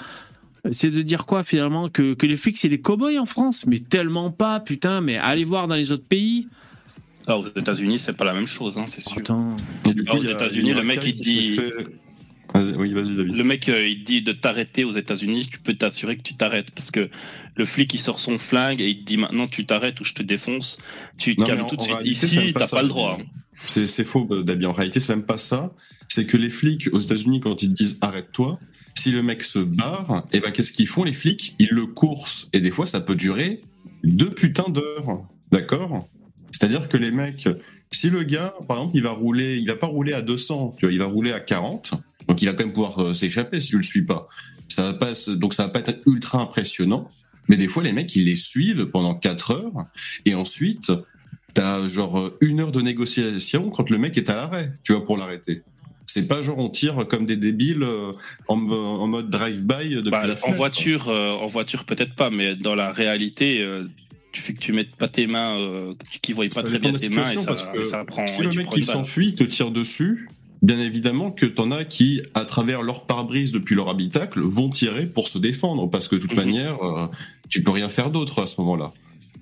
c'est 0.73 0.91
de 0.91 1.03
dire 1.03 1.27
quoi 1.27 1.45
finalement 1.45 1.89
que, 1.89 2.15
que 2.15 2.27
les 2.27 2.37
flics 2.37 2.59
c'est 2.59 2.69
des 2.69 2.81
cow-boys 2.81 3.21
en 3.21 3.27
France? 3.27 3.67
Mais 3.67 3.79
tellement 3.79 4.33
pas, 4.33 4.59
putain, 4.59 5.01
mais 5.01 5.17
allez 5.17 5.45
voir 5.45 5.69
dans 5.69 5.77
les 5.77 5.93
autres 5.93 6.09
pays. 6.09 6.49
Ah, 7.29 7.37
aux 7.39 7.47
États-Unis, 7.47 7.99
c'est 7.99 8.17
pas 8.17 8.25
la 8.25 8.33
même 8.33 8.47
chose, 8.47 8.79
hein, 8.79 8.85
c'est 8.87 9.03
sûr. 9.03 9.19
Attends. 9.19 9.55
Et 9.89 9.93
du 9.95 10.03
aux 10.09 10.23
États-Unis, 10.23 10.73
le 10.73 10.83
mec, 10.83 11.01
il 11.05 11.13
dit- 11.15 11.57
fait- 11.57 11.73
Oui, 12.79 12.93
vas-y, 12.95 13.15
David. 13.15 13.35
Le 13.35 13.45
mec, 13.45 13.69
euh, 13.69 13.87
il 13.87 14.03
dit 14.05 14.23
de 14.23 14.33
t'arrêter 14.33 14.83
aux 14.85 14.93
États-Unis, 14.93 15.49
tu 15.53 15.59
peux 15.61 15.75
t'assurer 15.75 16.17
que 16.17 16.23
tu 16.23 16.35
t'arrêtes. 16.35 16.71
Parce 16.75 16.91
que 16.91 17.11
le 17.57 17.65
flic, 17.67 17.93
il 17.93 18.01
sort 18.01 18.19
son 18.21 18.39
flingue 18.39 18.81
et 18.81 18.89
il 18.89 19.01
te 19.01 19.05
dit 19.05 19.19
maintenant 19.19 19.47
tu 19.47 19.67
t'arrêtes 19.67 20.01
ou 20.01 20.05
je 20.05 20.15
te 20.15 20.23
défonce. 20.23 20.79
Tu 21.19 21.37
te 21.37 21.45
calmes 21.45 21.67
tout 21.69 21.77
de 21.77 21.83
suite. 21.83 21.95
réalité, 21.97 22.27
Ici, 22.27 22.53
pas 22.53 22.61
t'as 22.61 22.67
ça. 22.69 22.77
pas 22.77 22.83
le 22.83 22.89
droit. 22.89 23.19
hein. 23.21 23.25
C'est 23.67 23.87
c'est 23.87 24.05
faux, 24.05 24.25
Dabi. 24.43 24.65
En 24.65 24.73
réalité, 24.73 24.99
c'est 24.99 25.15
même 25.15 25.27
pas 25.27 25.37
ça. 25.37 25.75
C'est 26.09 26.25
que 26.25 26.39
les 26.39 26.49
flics 26.49 26.89
aux 26.93 27.01
États-Unis, 27.01 27.41
quand 27.41 27.63
ils 27.63 27.69
te 27.69 27.75
disent 27.75 27.99
arrête-toi, 28.01 28.59
si 28.95 29.11
le 29.11 29.23
mec 29.23 29.43
se 29.43 29.59
barre, 29.59 30.27
et 30.33 30.41
ben 30.41 30.51
qu'est-ce 30.51 30.73
qu'ils 30.73 30.89
font 30.89 31.05
les 31.05 31.13
flics? 31.13 31.55
Ils 31.59 31.69
le 31.71 31.85
coursent. 31.87 32.49
Et 32.55 32.61
des 32.61 32.71
fois, 32.71 32.87
ça 32.87 33.01
peut 33.03 33.15
durer 33.15 33.61
deux 34.05 34.31
putains 34.31 34.71
d'heures. 34.71 35.27
D'accord? 35.53 36.09
C'est-à-dire 36.59 36.89
que 36.89 36.97
les 36.97 37.13
mecs, 37.13 37.49
si 37.93 38.11
le 38.11 38.25
gars, 38.25 38.53
par 38.67 38.79
exemple, 38.79 38.97
il 38.97 39.03
va 39.05 39.11
rouler, 39.11 39.59
il 39.59 39.67
va 39.69 39.77
pas 39.77 39.87
rouler 39.87 40.13
à 40.13 40.23
200, 40.23 40.75
tu 40.79 40.87
vois, 40.87 40.93
il 40.93 40.99
va 40.99 41.05
rouler 41.07 41.33
à 41.33 41.39
40, 41.39 41.93
donc 42.27 42.43
il 42.43 42.47
va 42.47 42.53
quand 42.53 42.65
même 42.65 42.73
pouvoir 42.73 42.99
euh, 43.01 43.15
s'échapper 43.15 43.61
si 43.61 43.69
tu 43.69 43.77
le 43.77 43.85
suis 43.85 44.05
pas. 44.05 44.27
Ça 44.69 44.83
va 44.83 44.93
pas, 44.95 45.13
donc 45.37 45.55
ça 45.55 45.65
va 45.65 45.69
pas 45.71 45.79
être 45.81 46.01
ultra 46.07 46.41
impressionnant. 46.43 47.09
Mais 47.49 47.57
des 47.57 47.69
fois, 47.69 47.83
les 47.85 47.93
mecs, 47.93 48.15
ils 48.17 48.25
les 48.25 48.35
suivent 48.37 48.87
pendant 48.87 49.15
4 49.15 49.53
heures, 49.53 49.87
et 50.27 50.35
ensuite, 50.35 50.91
t'as 51.55 51.87
genre 51.87 52.19
euh, 52.19 52.37
une 52.41 52.59
heure 52.61 52.73
de 52.73 52.81
négociation 52.81 53.71
quand 53.71 53.89
le 53.89 53.99
mec 53.99 54.17
est 54.19 54.29
à 54.29 54.35
l'arrêt, 54.35 54.73
tu 54.83 54.93
vois, 54.93 55.05
pour 55.05 55.17
l'arrêter. 55.17 55.63
C'est 56.07 56.27
pas 56.27 56.43
genre 56.43 56.59
on 56.59 56.71
tire 56.71 57.07
comme 57.07 57.25
des 57.27 57.37
débiles 57.37 57.83
euh, 57.85 58.13
en, 58.49 58.57
mo- 58.57 58.75
en 58.75 59.07
mode 59.07 59.31
drive-by 59.31 59.95
depuis 59.97 60.11
Bah, 60.11 60.27
la 60.27 60.35
en 60.43 60.51
voiture, 60.53 61.09
euh, 61.09 61.31
en 61.33 61.47
voiture 61.47 61.85
peut-être 61.85 62.15
pas, 62.17 62.31
mais 62.31 62.57
dans 62.57 62.75
la 62.75 62.91
réalité, 62.93 63.61
euh, 63.63 63.85
tu 64.33 64.41
fais 64.43 64.53
que 64.55 64.61
tu 64.61 64.73
mettes 64.73 64.95
pas 64.97 65.09
tes 65.09 65.27
mains, 65.27 65.57
euh, 65.59 65.93
qui 66.23 66.33
voient 66.33 66.47
pas 66.49 66.63
Ça 66.63 66.63
très 66.63 66.79
bien 66.79 66.93
tes 66.93 67.09
mains 67.09 67.25
et 67.25 67.37
ça, 67.39 67.45
parce 67.47 67.65
que 67.65 67.85
ça 67.85 68.05
prend. 68.05 68.27
si 68.27 68.43
le 68.43 68.51
mec 68.53 68.69
qui 68.71 68.83
s'enfuit 68.83 69.35
te 69.35 69.45
tire 69.45 69.71
dessus, 69.71 70.29
bien 70.63 70.79
évidemment 70.79 71.31
que 71.31 71.47
t'en 71.47 71.71
as 71.71 71.85
qui, 71.85 72.21
à 72.35 72.45
travers 72.45 72.83
leur 72.83 73.07
pare-brise 73.07 73.53
depuis 73.53 73.75
leur 73.75 73.89
habitacle, 73.89 74.41
vont 74.41 74.69
tirer 74.71 75.07
pour 75.07 75.29
se 75.29 75.39
défendre, 75.39 75.89
parce 75.89 76.09
que 76.09 76.17
de 76.17 76.21
toute 76.21 76.31
Mhm. 76.33 76.37
manière, 76.37 76.83
euh, 76.83 77.07
tu 77.49 77.63
peux 77.63 77.71
rien 77.71 77.89
faire 77.89 78.11
d'autre 78.11 78.43
à 78.43 78.47
ce 78.47 78.61
moment-là. 78.61 78.93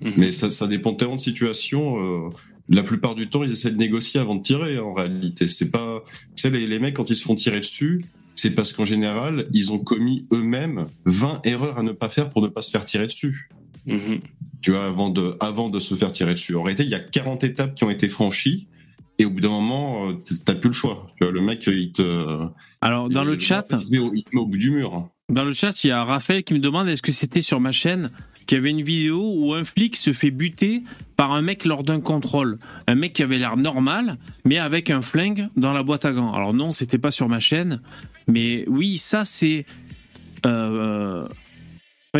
Mhm. 0.01 0.13
Mais 0.17 0.31
ça, 0.31 0.51
ça 0.51 0.67
dépend 0.67 0.93
tellement 0.93 1.15
de 1.15 1.21
situation. 1.21 2.27
euh, 2.27 2.29
la 2.69 2.83
plupart 2.83 3.15
du 3.15 3.27
temps, 3.29 3.43
ils 3.43 3.51
essaient 3.53 3.71
de 3.71 3.77
négocier 3.77 4.19
avant 4.19 4.35
de 4.35 4.41
tirer. 4.41 4.77
En 4.77 4.91
réalité, 4.91 5.47
c'est 5.47 5.71
pas. 5.71 6.03
Tu 6.35 6.41
sais, 6.41 6.49
les, 6.49 6.67
les 6.67 6.79
mecs 6.79 6.95
quand 6.95 7.09
ils 7.09 7.15
se 7.15 7.23
font 7.23 7.33
tirer 7.35 7.59
dessus, 7.61 8.03
c'est 8.35 8.51
parce 8.51 8.73
qu'en 8.73 8.83
général, 8.85 9.45
ils 9.53 9.71
ont 9.71 9.79
commis 9.79 10.27
eux-mêmes 10.33 10.85
20 11.05 11.39
erreurs 11.45 11.77
à 11.79 11.83
ne 11.83 11.93
pas 11.93 12.09
faire 12.09 12.27
pour 12.29 12.41
ne 12.41 12.47
pas 12.49 12.61
se 12.61 12.69
faire 12.71 12.83
tirer 12.85 13.07
dessus. 13.07 13.47
Mhm. 13.85 14.19
Tu 14.61 14.71
vois, 14.71 14.85
avant 14.85 15.09
de, 15.09 15.35
avant 15.39 15.69
de 15.69 15.79
se 15.79 15.93
faire 15.95 16.11
tirer 16.11 16.33
dessus. 16.33 16.55
En 16.55 16.63
réalité, 16.63 16.83
il 16.83 16.89
y 16.89 16.95
a 16.95 16.99
40 16.99 17.43
étapes 17.43 17.75
qui 17.75 17.83
ont 17.83 17.89
été 17.89 18.07
franchies. 18.09 18.67
Et 19.19 19.25
au 19.25 19.29
bout 19.31 19.39
d'un 19.41 19.49
moment, 19.49 20.09
euh, 20.09 20.13
t'as 20.45 20.55
plus 20.55 20.69
le 20.69 20.73
choix. 20.73 21.07
Tu 21.17 21.23
vois, 21.23 21.33
le 21.33 21.41
mec, 21.41 21.63
il 21.67 21.91
te. 21.91 22.47
Alors 22.81 23.09
dans 23.09 23.23
il- 23.23 23.29
le 23.29 23.39
chat, 23.39 23.65
Il 23.71 23.85
te 23.85 23.91
met 23.91 23.97
au, 23.99 24.11
il 24.13 24.23
te 24.23 24.29
met 24.35 24.41
au 24.41 24.45
bout 24.47 24.57
du 24.57 24.69
mur. 24.71 25.09
dans 25.29 25.43
le 25.43 25.53
chat, 25.53 25.83
il 25.83 25.87
y 25.87 25.91
a 25.91 26.03
Raphaël 26.03 26.43
qui 26.43 26.53
me 26.53 26.59
demande 26.59 26.87
est-ce 26.87 27.01
que 27.01 27.11
c'était 27.11 27.41
sur 27.41 27.59
ma 27.59 27.71
chaîne 27.71 28.11
qu'il 28.45 28.57
y 28.57 28.59
avait 28.61 28.69
une 28.69 28.83
vidéo 28.83 29.33
où 29.37 29.53
un 29.55 29.63
flic 29.63 29.95
se 29.97 30.13
fait 30.13 30.29
buter 30.31 30.83
par 31.17 31.31
un 31.33 31.41
mec 31.41 31.65
lors 31.65 31.83
d'un 31.83 31.99
contrôle? 31.99 32.59
Un 32.87 32.93
mec 32.95 33.13
qui 33.13 33.23
avait 33.23 33.39
l'air 33.39 33.57
normal, 33.57 34.17
mais 34.45 34.57
avec 34.59 34.89
un 34.91 35.01
flingue 35.01 35.49
dans 35.57 35.73
la 35.73 35.81
boîte 35.83 36.05
à 36.05 36.11
gants. 36.11 36.33
Alors 36.33 36.53
non, 36.53 36.71
c'était 36.71 36.99
pas 36.99 37.11
sur 37.11 37.27
ma 37.27 37.39
chaîne, 37.39 37.81
mais 38.27 38.65
oui, 38.67 38.97
ça 38.97 39.25
c'est. 39.25 39.65
Euh, 40.45 41.27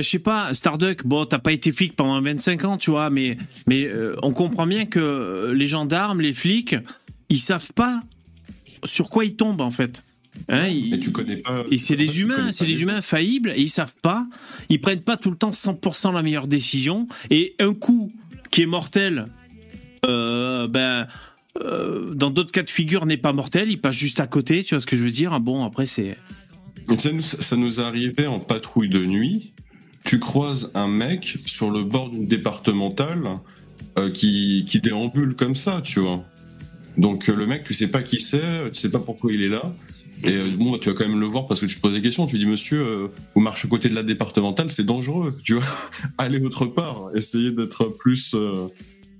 je 0.01 0.09
sais 0.09 0.19
pas, 0.19 0.53
Starduck, 0.53 1.05
bon, 1.05 1.25
t'as 1.25 1.39
pas 1.39 1.51
été 1.53 1.71
flic 1.71 1.95
pendant 1.95 2.21
25 2.21 2.65
ans, 2.65 2.77
tu 2.77 2.91
vois, 2.91 3.09
mais, 3.09 3.37
mais 3.67 3.85
euh, 3.85 4.15
on 4.23 4.31
comprend 4.33 4.67
bien 4.67 4.85
que 4.85 5.51
les 5.55 5.67
gendarmes, 5.67 6.21
les 6.21 6.33
flics, 6.33 6.75
ils 7.29 7.39
savent 7.39 7.71
pas 7.73 8.01
sur 8.85 9.09
quoi 9.09 9.25
ils 9.25 9.35
tombent 9.35 9.61
en 9.61 9.71
fait. 9.71 10.03
Hein, 10.49 10.67
ils- 10.67 10.93
Et 10.93 10.99
tu 10.99 11.11
connais 11.11 11.37
pas. 11.37 11.63
et 11.71 11.77
c'est 11.79 11.95
ça, 12.07 12.13
tu 12.13 12.21
humains, 12.21 12.51
c'est 12.51 12.65
les 12.65 12.81
humains 12.83 13.01
faillibles 13.01 13.53
et 13.55 13.61
ils 13.61 13.69
savent 13.69 13.95
pas, 14.03 14.27
ils 14.69 14.79
prennent 14.79 15.01
pas 15.01 15.17
tout 15.17 15.31
le 15.31 15.37
temps 15.37 15.49
100% 15.51 16.11
la 16.13 16.21
meilleure 16.21 16.47
décision 16.47 17.07
et 17.31 17.55
un 17.59 17.73
coup 17.73 18.11
qui 18.51 18.61
est 18.61 18.67
mortel, 18.67 19.25
euh, 20.05 20.67
ben 20.67 21.07
euh, 21.59 22.13
dans 22.13 22.29
d'autres 22.29 22.51
cas 22.51 22.61
de 22.61 22.69
figure 22.69 23.07
n'est 23.07 23.17
pas 23.17 23.33
mortel, 23.33 23.71
il 23.71 23.81
passe 23.81 23.95
juste 23.95 24.19
à 24.19 24.27
côté, 24.27 24.63
tu 24.63 24.75
vois 24.75 24.79
ce 24.79 24.85
que 24.85 24.95
je 24.95 25.03
veux 25.03 25.09
dire 25.11 25.39
Bon 25.39 25.65
après 25.65 25.87
c'est 25.87 26.15
sais, 26.99 27.11
nous, 27.11 27.21
ça 27.21 27.41
ça 27.41 27.55
nous 27.55 27.79
est 27.79 27.83
arrivé 27.83 28.27
en 28.27 28.39
patrouille 28.39 28.89
de 28.89 29.03
nuit. 29.03 29.53
Tu 30.07 30.19
croises 30.19 30.71
un 30.73 30.87
mec 30.87 31.37
sur 31.45 31.69
le 31.69 31.83
bord 31.83 32.09
d'une 32.09 32.25
départementale 32.25 33.39
euh, 33.99 34.09
qui, 34.09 34.65
qui 34.65 34.79
déambule 34.79 35.35
comme 35.35 35.55
ça, 35.55 35.81
tu 35.83 35.99
vois. 35.99 36.23
Donc 36.97 37.29
euh, 37.29 37.35
le 37.35 37.45
mec, 37.45 37.63
tu 37.63 37.75
sais 37.75 37.87
pas 37.87 38.01
qui 38.01 38.19
c'est, 38.19 38.69
tu 38.71 38.75
sais 38.79 38.89
pas 38.89 38.99
pourquoi 38.99 39.31
il 39.31 39.43
est 39.43 39.49
là. 39.49 39.61
Et 40.23 40.35
euh, 40.35 40.51
bon, 40.57 40.77
tu 40.77 40.89
vas 40.89 40.95
quand 40.95 41.07
même 41.07 41.19
le 41.19 41.25
voir 41.25 41.45
parce 41.45 41.59
que 41.59 41.65
tu 41.65 41.75
te 41.75 41.81
poses 41.81 41.93
des 41.93 42.01
questions. 42.01 42.25
Tu 42.25 42.39
dis, 42.39 42.45
monsieur, 42.45 42.81
euh, 42.81 43.07
vous 43.35 43.41
marchez 43.41 43.67
à 43.67 43.69
côté 43.69 43.89
de 43.89 43.95
la 43.95 44.03
départementale, 44.03 44.71
c'est 44.71 44.85
dangereux, 44.85 45.35
tu 45.43 45.53
vois. 45.53 45.65
Allez 46.17 46.39
autre 46.39 46.65
part, 46.65 47.09
essayez 47.15 47.51
d'être 47.51 47.85
plus 47.99 48.33
euh, 48.33 48.67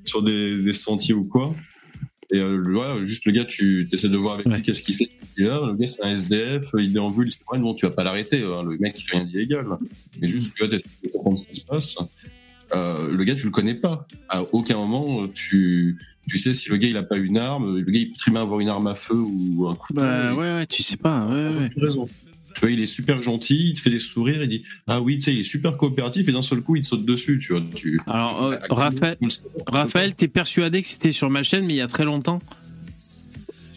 sur 0.06 0.24
des 0.24 0.74
sentiers 0.74 1.14
ou 1.14 1.26
quoi. 1.26 1.54
Et 2.34 2.40
euh, 2.40 2.62
voilà, 2.66 3.06
juste 3.06 3.26
le 3.26 3.32
gars, 3.32 3.46
tu 3.46 3.88
essaies 3.92 4.10
de 4.10 4.18
voir 4.18 4.34
avec 4.36 4.48
Ouais. 4.48 4.58
lui 4.58 4.62
qu'est-ce 4.64 4.84
qu'il 4.84 4.96
fait. 4.96 5.08
Et 5.38 5.44
là, 5.44 5.62
le 5.66 5.74
gars, 5.74 5.88
c'est 5.88 6.04
un 6.04 6.10
SDF, 6.12 6.66
il 6.78 6.92
déambule, 6.92 7.28
il 7.28 7.32
se 7.32 7.40
promène, 7.40 7.64
bon, 7.64 7.74
tu 7.74 7.86
vas 7.86 7.92
pas 7.94 8.04
l'arrêter, 8.04 8.44
hein, 8.44 8.64
le 8.64 8.78
mec, 8.80 8.96
il 8.98 9.02
fait 9.04 9.18
rien 9.18 9.26
d'illégal. 9.26 9.66
Mais 10.20 10.28
juste, 10.28 10.54
tu 10.54 10.62
vas 10.68 10.76
essayer 10.76 10.90
de 11.06 11.10
comprendre 11.10 11.40
ce 11.40 11.48
qui 11.48 11.60
se 11.62 11.66
passe. 11.66 11.96
Euh, 12.76 13.12
le 13.14 13.24
gars, 13.24 13.34
tu 13.36 13.46
le 13.46 13.52
connais 13.52 13.76
pas. 13.76 14.06
À 14.28 14.44
aucun 14.52 14.76
moment, 14.76 15.26
tu, 15.30 15.98
tu 16.28 16.38
sais 16.38 16.54
si 16.54 16.70
le 16.70 16.76
gars, 16.76 16.90
il 16.90 16.98
a 16.98 17.04
pas 17.04 17.16
une 17.16 17.38
arme, 17.38 17.78
le 17.78 17.84
gars, 17.90 17.98
il 18.00 18.10
peut 18.10 18.18
très 18.18 18.32
bien 18.32 18.42
avoir 18.42 18.60
une 18.60 18.68
arme 18.68 18.88
à 18.88 18.96
feu 18.96 19.16
ou 19.16 19.68
un 19.70 19.76
couteau. 19.76 20.02
bah, 20.02 20.32
Et- 20.32 20.36
ouais 20.36 20.54
ouais, 20.56 20.68
tu 20.68 20.84
sais 20.84 20.98
pas, 20.98 21.26
ouais, 21.28 21.56
ouais. 21.56 21.70
raison. 21.78 22.10
Tu 22.58 22.62
vois, 22.62 22.72
il 22.72 22.82
est 22.82 22.88
super 22.88 23.22
gentil, 23.22 23.70
il 23.70 23.76
te 23.76 23.82
fait 23.82 23.92
des 23.92 24.00
sourires, 24.00 24.42
il 24.42 24.50
dit 24.50 24.64
Ah 24.88 25.00
oui, 25.00 25.20
tu 25.20 25.26
sais, 25.26 25.34
il 25.34 25.42
est 25.42 25.44
super 25.44 25.78
coopératif 25.78 26.28
et 26.28 26.32
d'un 26.32 26.42
seul 26.42 26.62
coup, 26.62 26.76
il 26.76 26.82
te 26.82 26.88
saute 26.88 27.06
dessus, 27.06 27.38
tu 27.38 27.54
vois. 27.54 27.62
Tu... 27.76 28.02
Alors 28.08 28.46
euh, 28.46 28.56
quel 28.60 28.74
Raphaël. 28.76 29.18
Raphaël, 29.68 30.16
t'es 30.16 30.28
persuadé 30.28 30.82
que 30.82 30.88
c'était 30.88 31.12
sur 31.12 31.30
ma 31.30 31.44
chaîne, 31.44 31.68
mais 31.68 31.76
il 31.76 31.78
y 31.78 31.82
a 31.82 31.88
très 31.88 32.04
longtemps? 32.04 32.42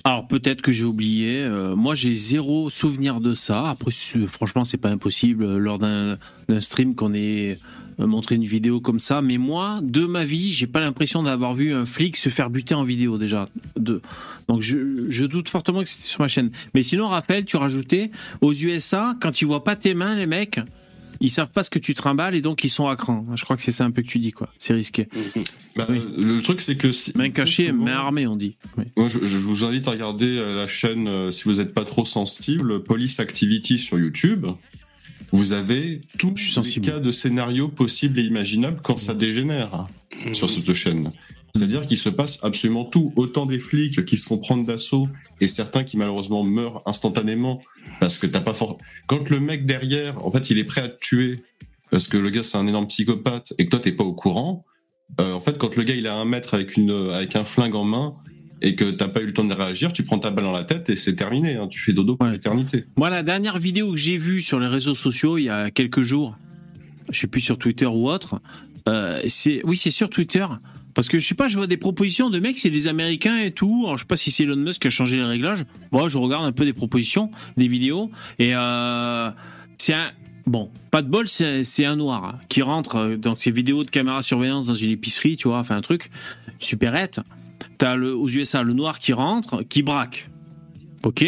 Alors 0.05 0.27
peut-être 0.27 0.63
que 0.63 0.73
j'ai 0.73 0.87
oublié. 0.87 1.43
Euh, 1.43 1.77
moi, 1.77 1.95
j'ai 1.95 2.15
zéro 2.15 2.71
souvenir 2.71 3.21
de 3.21 3.35
ça. 3.35 3.69
Après, 3.69 3.91
franchement, 4.27 4.65
c'est 4.65 4.79
pas 4.79 4.89
impossible 4.89 5.45
euh, 5.45 5.59
lors 5.59 5.79
d'un 5.79 6.17
d'un 6.49 6.63
stream 6.63 6.95
qu'on 6.95 7.13
ait 7.13 7.59
montré 8.07 8.35
une 8.37 8.45
vidéo 8.45 8.81
comme 8.81 9.01
ça. 9.01 9.23
Mais 9.23 9.39
moi, 9.39 9.81
de 9.83 10.07
ma 10.07 10.25
vie, 10.25 10.53
j'ai 10.53 10.67
pas 10.67 10.81
l'impression 10.81 11.23
d'avoir 11.23 11.55
vu 11.55 11.73
un 11.73 11.87
flic 11.87 12.17
se 12.17 12.29
faire 12.29 12.51
buter 12.51 12.75
en 12.75 12.85
vidéo 12.85 13.19
déjà. 13.19 13.49
De... 13.77 14.01
Donc 14.49 14.63
je, 14.63 15.07
je 15.09 15.25
doute 15.25 15.49
fortement 15.49 15.83
que 15.83 15.89
c'était 15.89 16.07
sur 16.09 16.21
ma 16.21 16.29
chaîne. 16.29 16.51
Mais 16.75 16.83
sinon, 16.83 17.09
Raphaël, 17.09 17.45
tu 17.45 17.57
rajoutais 17.57 18.11
aux 18.41 18.53
USA, 18.53 19.17
quand 19.21 19.41
ils 19.41 19.47
voient 19.47 19.65
pas 19.65 19.77
tes 19.77 19.95
mains, 19.95 20.15
les 20.15 20.27
mecs. 20.27 20.61
Ils 21.23 21.29
savent 21.29 21.51
pas 21.51 21.63
ce 21.63 21.69
que 21.69 21.79
tu 21.79 21.93
trimbales 21.93 22.35
et 22.35 22.41
donc 22.41 22.65
ils 22.65 22.71
sont 22.71 22.89
à 22.89 22.97
cran. 22.97 23.27
Je 23.37 23.45
crois 23.45 23.55
que 23.55 23.61
c'est 23.63 23.73
ça 23.73 23.85
un 23.85 23.91
peu 23.91 24.01
que 24.01 24.07
tu 24.07 24.19
dis, 24.21 24.33
quoi. 24.33 24.49
C'est 24.59 24.73
risqué. 24.73 25.07
Mhm. 25.15 25.43
Bah, 25.77 25.87
Oui. 25.91 26.01
Le 26.17 26.41
truc, 26.41 26.63
c'est 26.63 26.77
que. 26.79 26.93
Si, 26.93 27.13
Main 27.15 27.29
cachée, 27.29 27.67
souvent- 27.69 27.85
main 27.85 27.93
armée, 27.93 28.27
on 28.27 28.37
dit. 28.37 28.57
Oui. 28.79 28.85
Moi, 28.97 29.09
je, 29.09 29.27
je 29.27 29.37
vous 29.37 29.65
invite 29.67 29.87
à 29.87 29.91
regarder 29.91 30.39
euh, 30.39 30.57
la 30.57 30.67
chaîne, 30.67 31.09
euh, 31.09 31.31
si 31.31 31.45
vous 31.45 31.57
n'êtes 31.57 31.75
pas 31.75 31.85
trop 31.85 32.07
sensible, 32.07 32.83
Police 32.85 33.21
Activity 33.21 33.79
sur 33.79 33.99
YouTube. 33.99 34.47
Vous 35.33 35.53
avez 35.53 36.01
tous 36.19 36.35
les 36.37 36.43
sensible. 36.53 36.87
cas 36.87 36.99
de 36.99 37.13
scénarios 37.13 37.69
possibles 37.69 38.19
et 38.19 38.25
imaginables 38.25 38.81
quand 38.83 38.99
ça 38.99 39.15
dégénère 39.15 39.73
hein, 39.75 39.87
Mhm. 40.27 40.35
sur 40.35 40.51
cette 40.51 40.73
chaîne. 40.75 41.13
C'est-à-dire 41.55 41.87
qu'il 41.87 41.97
se 41.99 42.09
passe 42.09 42.39
absolument 42.43 42.85
tout. 42.85 43.13
Autant 43.17 43.45
des 43.47 43.59
flics 43.59 44.05
qui 44.05 44.17
se 44.17 44.25
font 44.27 44.39
prendre 44.39 44.65
d'assaut 44.67 45.09
et 45.41 45.49
certains 45.49 45.83
qui 45.83 45.97
malheureusement 45.97 46.45
meurent 46.45 46.81
instantanément 46.87 47.61
parce 48.01 48.19
que 48.19 48.27
t'as 48.27 48.41
pas 48.41 48.55
fort. 48.55 48.79
Quand 49.09 49.29
le 49.31 49.41
mec 49.41 49.67
derrière, 49.67 50.25
en 50.25 50.31
fait, 50.31 50.51
il 50.51 50.59
est 50.59 50.65
prêt 50.65 50.83
à 50.83 50.89
te 50.89 50.99
tuer 51.01 51.41
parce 51.91 52.07
que 52.07 52.17
le 52.17 52.31
gars 52.31 52.45
c'est 52.45 52.57
un 52.57 52.67
énorme 52.69 52.87
psychopathe 52.87 53.53
et 53.59 53.65
que 53.65 53.71
toi 53.71 53.81
t'es 53.81 53.91
pas 53.93 54.05
au 54.05 54.15
courant. 54.15 54.65
euh, 55.21 55.33
en 55.33 55.41
fait, 55.41 55.59
quand 55.59 55.75
le 55.75 55.83
gars 55.83 55.95
il 55.97 56.07
est 56.07 56.09
à 56.09 56.15
un 56.15 56.25
mètre 56.25 56.55
avec 56.55 56.77
une 56.77 56.93
avec 57.13 57.35
un 57.35 57.43
flingue 57.45 57.75
en 57.75 57.83
main 57.85 58.13
et 58.63 58.75
que 58.77 58.91
t'as 58.91 59.09
pas 59.09 59.21
eu 59.23 59.27
le 59.27 59.33
temps 59.33 59.45
de 59.45 59.55
réagir, 59.55 59.93
tu 59.93 60.03
prends 60.05 60.19
ta 60.19 60.31
balle 60.31 60.45
dans 60.45 60.53
la 60.53 60.65
tête 60.65 60.91
et 60.91 60.97
c'est 60.97 61.15
terminé. 61.17 61.57
hein. 61.57 61.67
Tu 61.69 61.81
fais 61.81 61.93
dodo 61.93 62.17
pour 62.17 62.27
Ouais. 62.27 62.33
l'éternité. 62.33 62.85
Moi, 62.97 63.11
la 63.11 63.23
dernière 63.23 63.59
vidéo 63.59 63.91
que 63.93 63.97
j'ai 63.97 64.17
vue 64.19 64.43
sur 64.43 64.61
les 64.61 64.67
réseaux 64.67 64.95
sociaux 64.95 65.39
il 65.39 65.45
y 65.45 65.49
a 65.49 65.71
quelques 65.71 66.03
jours, 66.03 66.37
je 67.11 67.19
sais 67.19 67.27
plus 67.27 67.41
sur 67.41 67.59
Twitter 67.59 67.87
ou 67.87 68.09
autre, 68.09 68.41
euh, 68.89 69.21
c'est 69.27 69.61
oui, 69.65 69.77
c'est 69.77 69.91
sur 69.91 70.11
Twitter. 70.11 70.47
Parce 70.95 71.09
que 71.09 71.19
je 71.21 71.27
sais 71.27 71.37
pas, 71.37 71.47
je 71.47 71.57
vois 71.57 71.69
des 71.69 71.77
propositions 71.77 72.31
de 72.31 72.41
mecs, 72.41 72.59
c'est 72.59 72.69
des 72.71 72.89
Américains 72.89 73.39
et 73.39 73.53
tout. 73.53 73.83
Alors, 73.85 73.97
je 73.97 74.03
sais 74.03 74.07
pas 74.09 74.17
si 74.17 74.31
c'est 74.33 74.43
Elon 74.43 74.57
Musk 74.57 74.83
qui 74.83 74.89
a 74.89 74.91
changé 74.91 75.17
les 75.17 75.25
réglages. 75.25 75.65
Moi, 75.93 76.09
je 76.09 76.19
regarde 76.19 76.45
un 76.45 76.53
peu 76.53 76.65
des 76.65 76.73
propositions, 76.73 77.31
des 77.57 77.69
vidéos, 77.69 78.11
et 78.39 78.55
euh, 78.57 79.31
c'est 79.79 79.95
un, 79.95 80.11
Bon, 80.47 80.71
pas 80.91 81.03
de 81.03 81.09
bol, 81.09 81.29
c'est 81.29 81.85
un 81.85 81.97
noir 81.97 82.25
hein, 82.25 82.39
qui 82.49 82.63
rentre, 82.63 82.97
euh, 82.97 83.17
donc 83.17 83.37
c'est 83.39 83.51
vidéo 83.53 83.85
de 83.85 83.91
caméra 83.91 84.21
surveillance 84.23 84.67
dans 84.67 84.75
une 84.75 84.91
épicerie, 84.91 85.37
tu 85.37 85.47
vois, 85.49 85.59
enfin 85.59 85.77
un 85.77 85.81
truc, 85.83 86.11
supérette. 86.59 87.21
T'as 87.81 87.97
le, 87.97 88.15
aux 88.15 88.29
USA 88.29 88.63
le 88.63 88.75
noir 88.75 88.99
qui 88.99 89.15
rentre, 89.15 89.63
qui 89.63 89.83
braque. 89.83 90.29
Ok? 91.03 91.25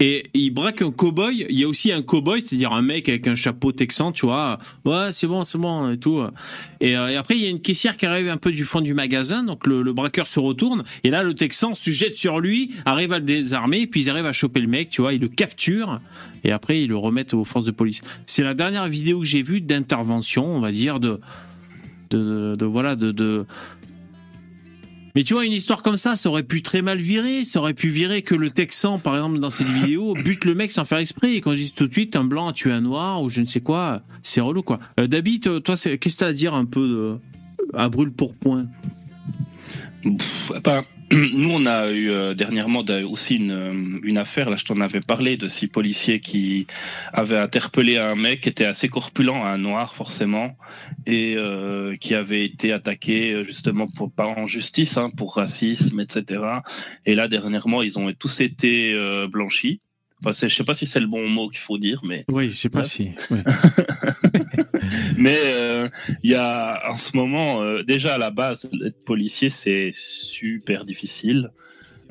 Et 0.00 0.24
il 0.34 0.50
braque 0.50 0.82
un 0.82 0.90
cow-boy. 0.90 1.46
Il 1.48 1.58
y 1.58 1.64
a 1.64 1.68
aussi 1.68 1.92
un 1.92 2.02
cow-boy, 2.02 2.42
c'est-à-dire 2.42 2.74
un 2.74 2.82
mec 2.82 3.08
avec 3.08 3.26
un 3.26 3.34
chapeau 3.34 3.72
texan, 3.72 4.12
tu 4.12 4.26
vois. 4.26 4.58
Ouais, 4.84 5.12
c'est 5.12 5.26
bon, 5.26 5.44
c'est 5.44 5.56
bon, 5.56 5.90
et 5.90 5.96
tout. 5.96 6.20
Et, 6.82 6.94
euh, 6.94 7.18
après, 7.18 7.36
il 7.38 7.42
y 7.42 7.46
a 7.46 7.48
une 7.48 7.60
caissière 7.60 7.96
qui 7.96 8.04
arrive 8.04 8.28
un 8.28 8.36
peu 8.36 8.52
du 8.52 8.66
fond 8.66 8.82
du 8.82 8.92
magasin. 8.92 9.42
Donc 9.44 9.66
le, 9.66 9.82
braqueur 9.94 10.26
se 10.26 10.38
retourne. 10.38 10.84
Et 11.04 11.08
là, 11.08 11.22
le 11.22 11.32
texan 11.32 11.72
se 11.72 11.90
jette 11.90 12.16
sur 12.16 12.38
lui, 12.38 12.70
arrive 12.84 13.14
à 13.14 13.18
le 13.18 13.24
désarmer, 13.24 13.86
puis 13.86 14.02
ils 14.02 14.10
arrivent 14.10 14.26
à 14.26 14.32
choper 14.32 14.60
le 14.60 14.68
mec, 14.68 14.90
tu 14.90 15.00
vois. 15.00 15.14
Ils 15.14 15.22
le 15.22 15.28
capturent. 15.28 16.02
Et 16.44 16.52
après, 16.52 16.82
ils 16.82 16.88
le 16.88 16.98
remettent 16.98 17.32
aux 17.32 17.46
forces 17.46 17.64
de 17.64 17.70
police. 17.70 18.02
C'est 18.26 18.42
la 18.42 18.52
dernière 18.52 18.88
vidéo 18.88 19.20
que 19.20 19.26
j'ai 19.26 19.40
vue 19.40 19.62
d'intervention, 19.62 20.44
on 20.44 20.60
va 20.60 20.70
dire, 20.70 21.00
de, 21.00 21.18
de, 22.10 22.18
de, 22.18 22.56
de- 22.56 22.66
voilà, 22.66 22.94
de, 22.94 23.10
de, 23.10 23.46
mais 25.18 25.24
tu 25.24 25.34
vois, 25.34 25.44
une 25.44 25.52
histoire 25.52 25.82
comme 25.82 25.96
ça, 25.96 26.14
ça 26.14 26.28
aurait 26.28 26.44
pu 26.44 26.62
très 26.62 26.80
mal 26.80 26.98
virer. 26.98 27.42
Ça 27.42 27.58
aurait 27.58 27.74
pu 27.74 27.88
virer 27.88 28.22
que 28.22 28.36
le 28.36 28.50
Texan, 28.50 29.00
par 29.00 29.16
exemple, 29.16 29.40
dans 29.40 29.50
cette 29.50 29.66
vidéo, 29.66 30.14
bute 30.24 30.44
le 30.44 30.54
mec 30.54 30.70
sans 30.70 30.84
faire 30.84 30.98
exprès. 30.98 31.34
Et 31.34 31.40
quand 31.40 31.54
je 31.54 31.62
dis 31.62 31.72
tout 31.72 31.88
de 31.88 31.92
suite, 31.92 32.14
un 32.14 32.22
blanc 32.22 32.46
a 32.46 32.52
tué 32.52 32.70
un 32.70 32.82
noir 32.82 33.20
ou 33.20 33.28
je 33.28 33.40
ne 33.40 33.44
sais 33.44 33.60
quoi, 33.60 34.00
c'est 34.22 34.40
relou, 34.40 34.62
quoi. 34.62 34.78
Euh, 35.00 35.08
Dabi, 35.08 35.40
toi, 35.40 35.60
qu'est-ce 35.60 35.96
que 35.96 36.18
t'as 36.20 36.26
à 36.28 36.32
dire 36.32 36.54
un 36.54 36.66
peu 36.66 36.86
de, 36.86 37.16
à 37.74 37.88
brûle 37.88 38.12
pour 38.12 38.32
point? 38.32 38.66
Pff, 40.04 40.52
ben, 40.62 40.84
nous, 41.12 41.50
on 41.50 41.64
a 41.64 41.90
eu 41.90 42.10
euh, 42.10 42.34
dernièrement 42.34 42.82
aussi 43.10 43.36
une, 43.36 43.50
euh, 43.50 44.00
une 44.02 44.18
affaire, 44.18 44.50
là 44.50 44.56
je 44.56 44.64
t'en 44.66 44.78
avais 44.80 45.00
parlé, 45.00 45.38
de 45.38 45.48
six 45.48 45.66
policiers 45.66 46.20
qui 46.20 46.66
avaient 47.14 47.38
interpellé 47.38 47.96
un 47.96 48.14
mec 48.14 48.42
qui 48.42 48.50
était 48.50 48.66
assez 48.66 48.90
corpulent, 48.90 49.30
un 49.30 49.56
noir 49.56 49.94
forcément, 49.94 50.58
et 51.06 51.34
euh, 51.36 51.94
qui 51.96 52.14
avait 52.14 52.44
été 52.44 52.72
attaqué 52.72 53.32
euh, 53.32 53.44
justement 53.44 53.88
pour, 53.88 54.12
pas 54.12 54.26
en 54.26 54.46
justice, 54.46 54.98
hein, 54.98 55.08
pour 55.08 55.36
racisme, 55.36 55.98
etc. 56.00 56.42
Et 57.06 57.14
là, 57.14 57.26
dernièrement, 57.26 57.80
ils 57.82 57.98
ont 57.98 58.12
tous 58.12 58.40
été 58.40 58.94
blanchis. 59.28 59.80
Enfin, 60.24 60.48
je 60.48 60.52
sais 60.54 60.64
pas 60.64 60.74
si 60.74 60.84
c'est 60.84 60.98
le 61.00 61.06
bon 61.06 61.28
mot 61.28 61.48
qu'il 61.48 61.60
faut 61.60 61.78
dire, 61.78 62.00
mais 62.04 62.24
Oui, 62.28 62.48
je 62.48 62.54
sais 62.56 62.68
pas 62.68 62.78
Ouais. 62.80 62.84
si. 62.84 63.10
ouais. 63.30 63.42
mais 65.16 65.38
euh, 65.44 65.88
il 66.22 66.30
y 66.30 66.34
a 66.34 66.90
en 66.90 66.96
ce 66.96 67.16
moment 67.16 67.62
euh, 67.62 67.82
déjà 67.82 68.14
à 68.14 68.18
la 68.18 68.30
base 68.30 68.68
être 68.84 69.04
policier 69.06 69.50
c'est 69.50 69.90
super 69.92 70.84
difficile. 70.84 71.50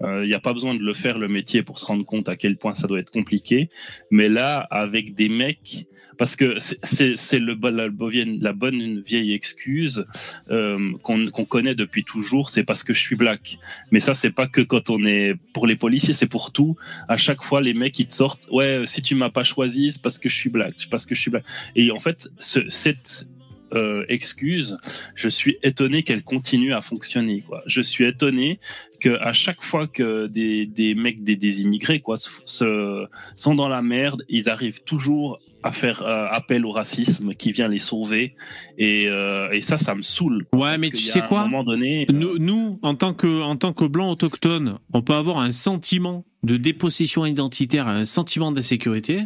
Euh, 0.02 0.24
Il 0.24 0.28
n'y 0.28 0.34
a 0.36 0.40
pas 0.40 0.54
besoin 0.54 0.76
de 0.76 0.80
le 0.84 0.94
faire 0.94 1.18
le 1.18 1.28
métier 1.28 1.64
pour 1.64 1.80
se 1.80 1.86
rendre 1.86 2.06
compte 2.06 2.30
à 2.30 2.36
quel 2.36 2.56
point 2.56 2.74
ça 2.76 2.86
doit 2.88 3.00
être 3.00 3.10
compliqué. 3.12 3.70
Mais 4.12 4.30
là, 4.30 4.60
avec 4.70 5.16
des 5.16 5.28
mecs, 5.28 5.88
parce 6.18 6.36
que 6.36 6.58
c'est- 6.60 7.40
le 7.40 7.56
la, 7.72 7.90
bonne- 7.90 8.40
la 8.42 8.54
bonne 8.54 9.02
vieille 9.02 9.34
excuse 9.34 10.06
euh, 10.52 10.92
qu'on 11.04 11.46
connaît 11.46 11.76
depuis 11.76 12.04
toujours, 12.04 12.50
c'est 12.50 12.64
parce 12.64 12.84
que 12.84 12.94
je 12.94 13.00
suis 13.00 13.16
black. 13.16 13.58
Mais 13.92 14.00
ça, 14.00 14.14
c'est 14.16 14.32
pas 14.32 14.48
que 14.48 14.62
quand 14.62 14.90
on 14.90 15.06
est 15.06 15.36
pour 15.54 15.68
les 15.68 15.76
policiers, 15.76 16.14
c'est 16.14 16.28
pour 16.30 16.52
tout. 16.52 16.76
À 17.08 17.18
chaque 17.18 17.44
fois, 17.44 17.62
les 17.62 17.74
mecs 17.74 17.98
ils 18.00 18.08
te 18.08 18.14
sortent, 18.14 18.48
ouais, 18.52 18.84
si 18.86 19.02
tu 19.02 19.16
m'as 19.16 19.30
pas 19.30 19.44
choisi, 19.44 19.92
c'est 19.92 20.02
parce 20.02 20.18
que 20.20 20.30
je 20.30 20.36
suis 20.36 20.50
black, 20.50 20.76
parce 20.90 21.06
que 21.06 21.16
je 21.16 21.22
suis 21.22 21.32
black. 21.32 21.44
Et 21.76 21.92
en 21.92 22.00
fait, 22.00 22.30
ce, 22.40 22.68
cette 22.70 23.28
euh, 23.74 24.06
excuse, 24.08 24.78
je 25.16 25.30
suis 25.30 25.58
étonné 25.64 26.04
qu'elle 26.04 26.24
continue 26.24 26.74
à 26.74 26.82
fonctionner. 26.82 27.42
Quoi. 27.42 27.62
Je 27.66 27.82
suis 27.82 28.06
étonné 28.06 28.60
que 29.00 29.20
à 29.20 29.34
chaque 29.34 29.62
fois 29.62 29.88
que 29.88 30.28
des, 30.28 30.66
des 30.66 30.96
mecs, 30.96 31.24
des, 31.24 31.36
des 31.36 31.62
immigrés, 31.62 32.00
quoi, 32.00 32.18
se, 32.18 32.30
se- 32.46 33.06
sont 33.36 33.56
dans 33.56 33.70
la 33.70 33.82
merde, 33.82 34.24
ils 34.30 34.50
arrivent 34.50 34.82
toujours 34.84 35.38
à 35.64 35.72
faire 35.72 36.02
euh, 36.04 36.28
appel 36.30 36.66
au 36.66 36.72
racisme 36.72 37.34
qui 37.34 37.52
vient 37.52 37.68
les 37.68 37.80
sauver. 37.80 38.36
Et, 38.78 39.08
euh, 39.10 39.50
et 39.52 39.62
ça, 39.62 39.78
ça 39.78 39.94
me 39.96 40.02
saoule. 40.02 40.46
Ouais, 40.54 40.78
mais 40.78 40.90
tu 40.90 40.98
sais 40.98 41.22
un 41.22 41.28
quoi 41.28 41.44
moment 41.44 41.64
donné, 41.64 42.08
Nous, 42.12 42.38
nous, 42.40 42.80
en 42.82 42.96
tant 42.96 43.14
que, 43.14 43.42
en 43.42 43.56
tant 43.58 43.74
que 43.74 43.86
blancs 43.86 44.12
autochtones, 44.14 44.78
on 44.94 45.02
peut 45.02 45.14
avoir 45.14 45.40
un 45.40 45.52
sentiment 45.52 46.26
de 46.44 46.58
dépossession 46.58 47.26
identitaire, 47.26 47.88
un 47.88 48.06
sentiment 48.06 48.52
d'insécurité. 48.52 49.22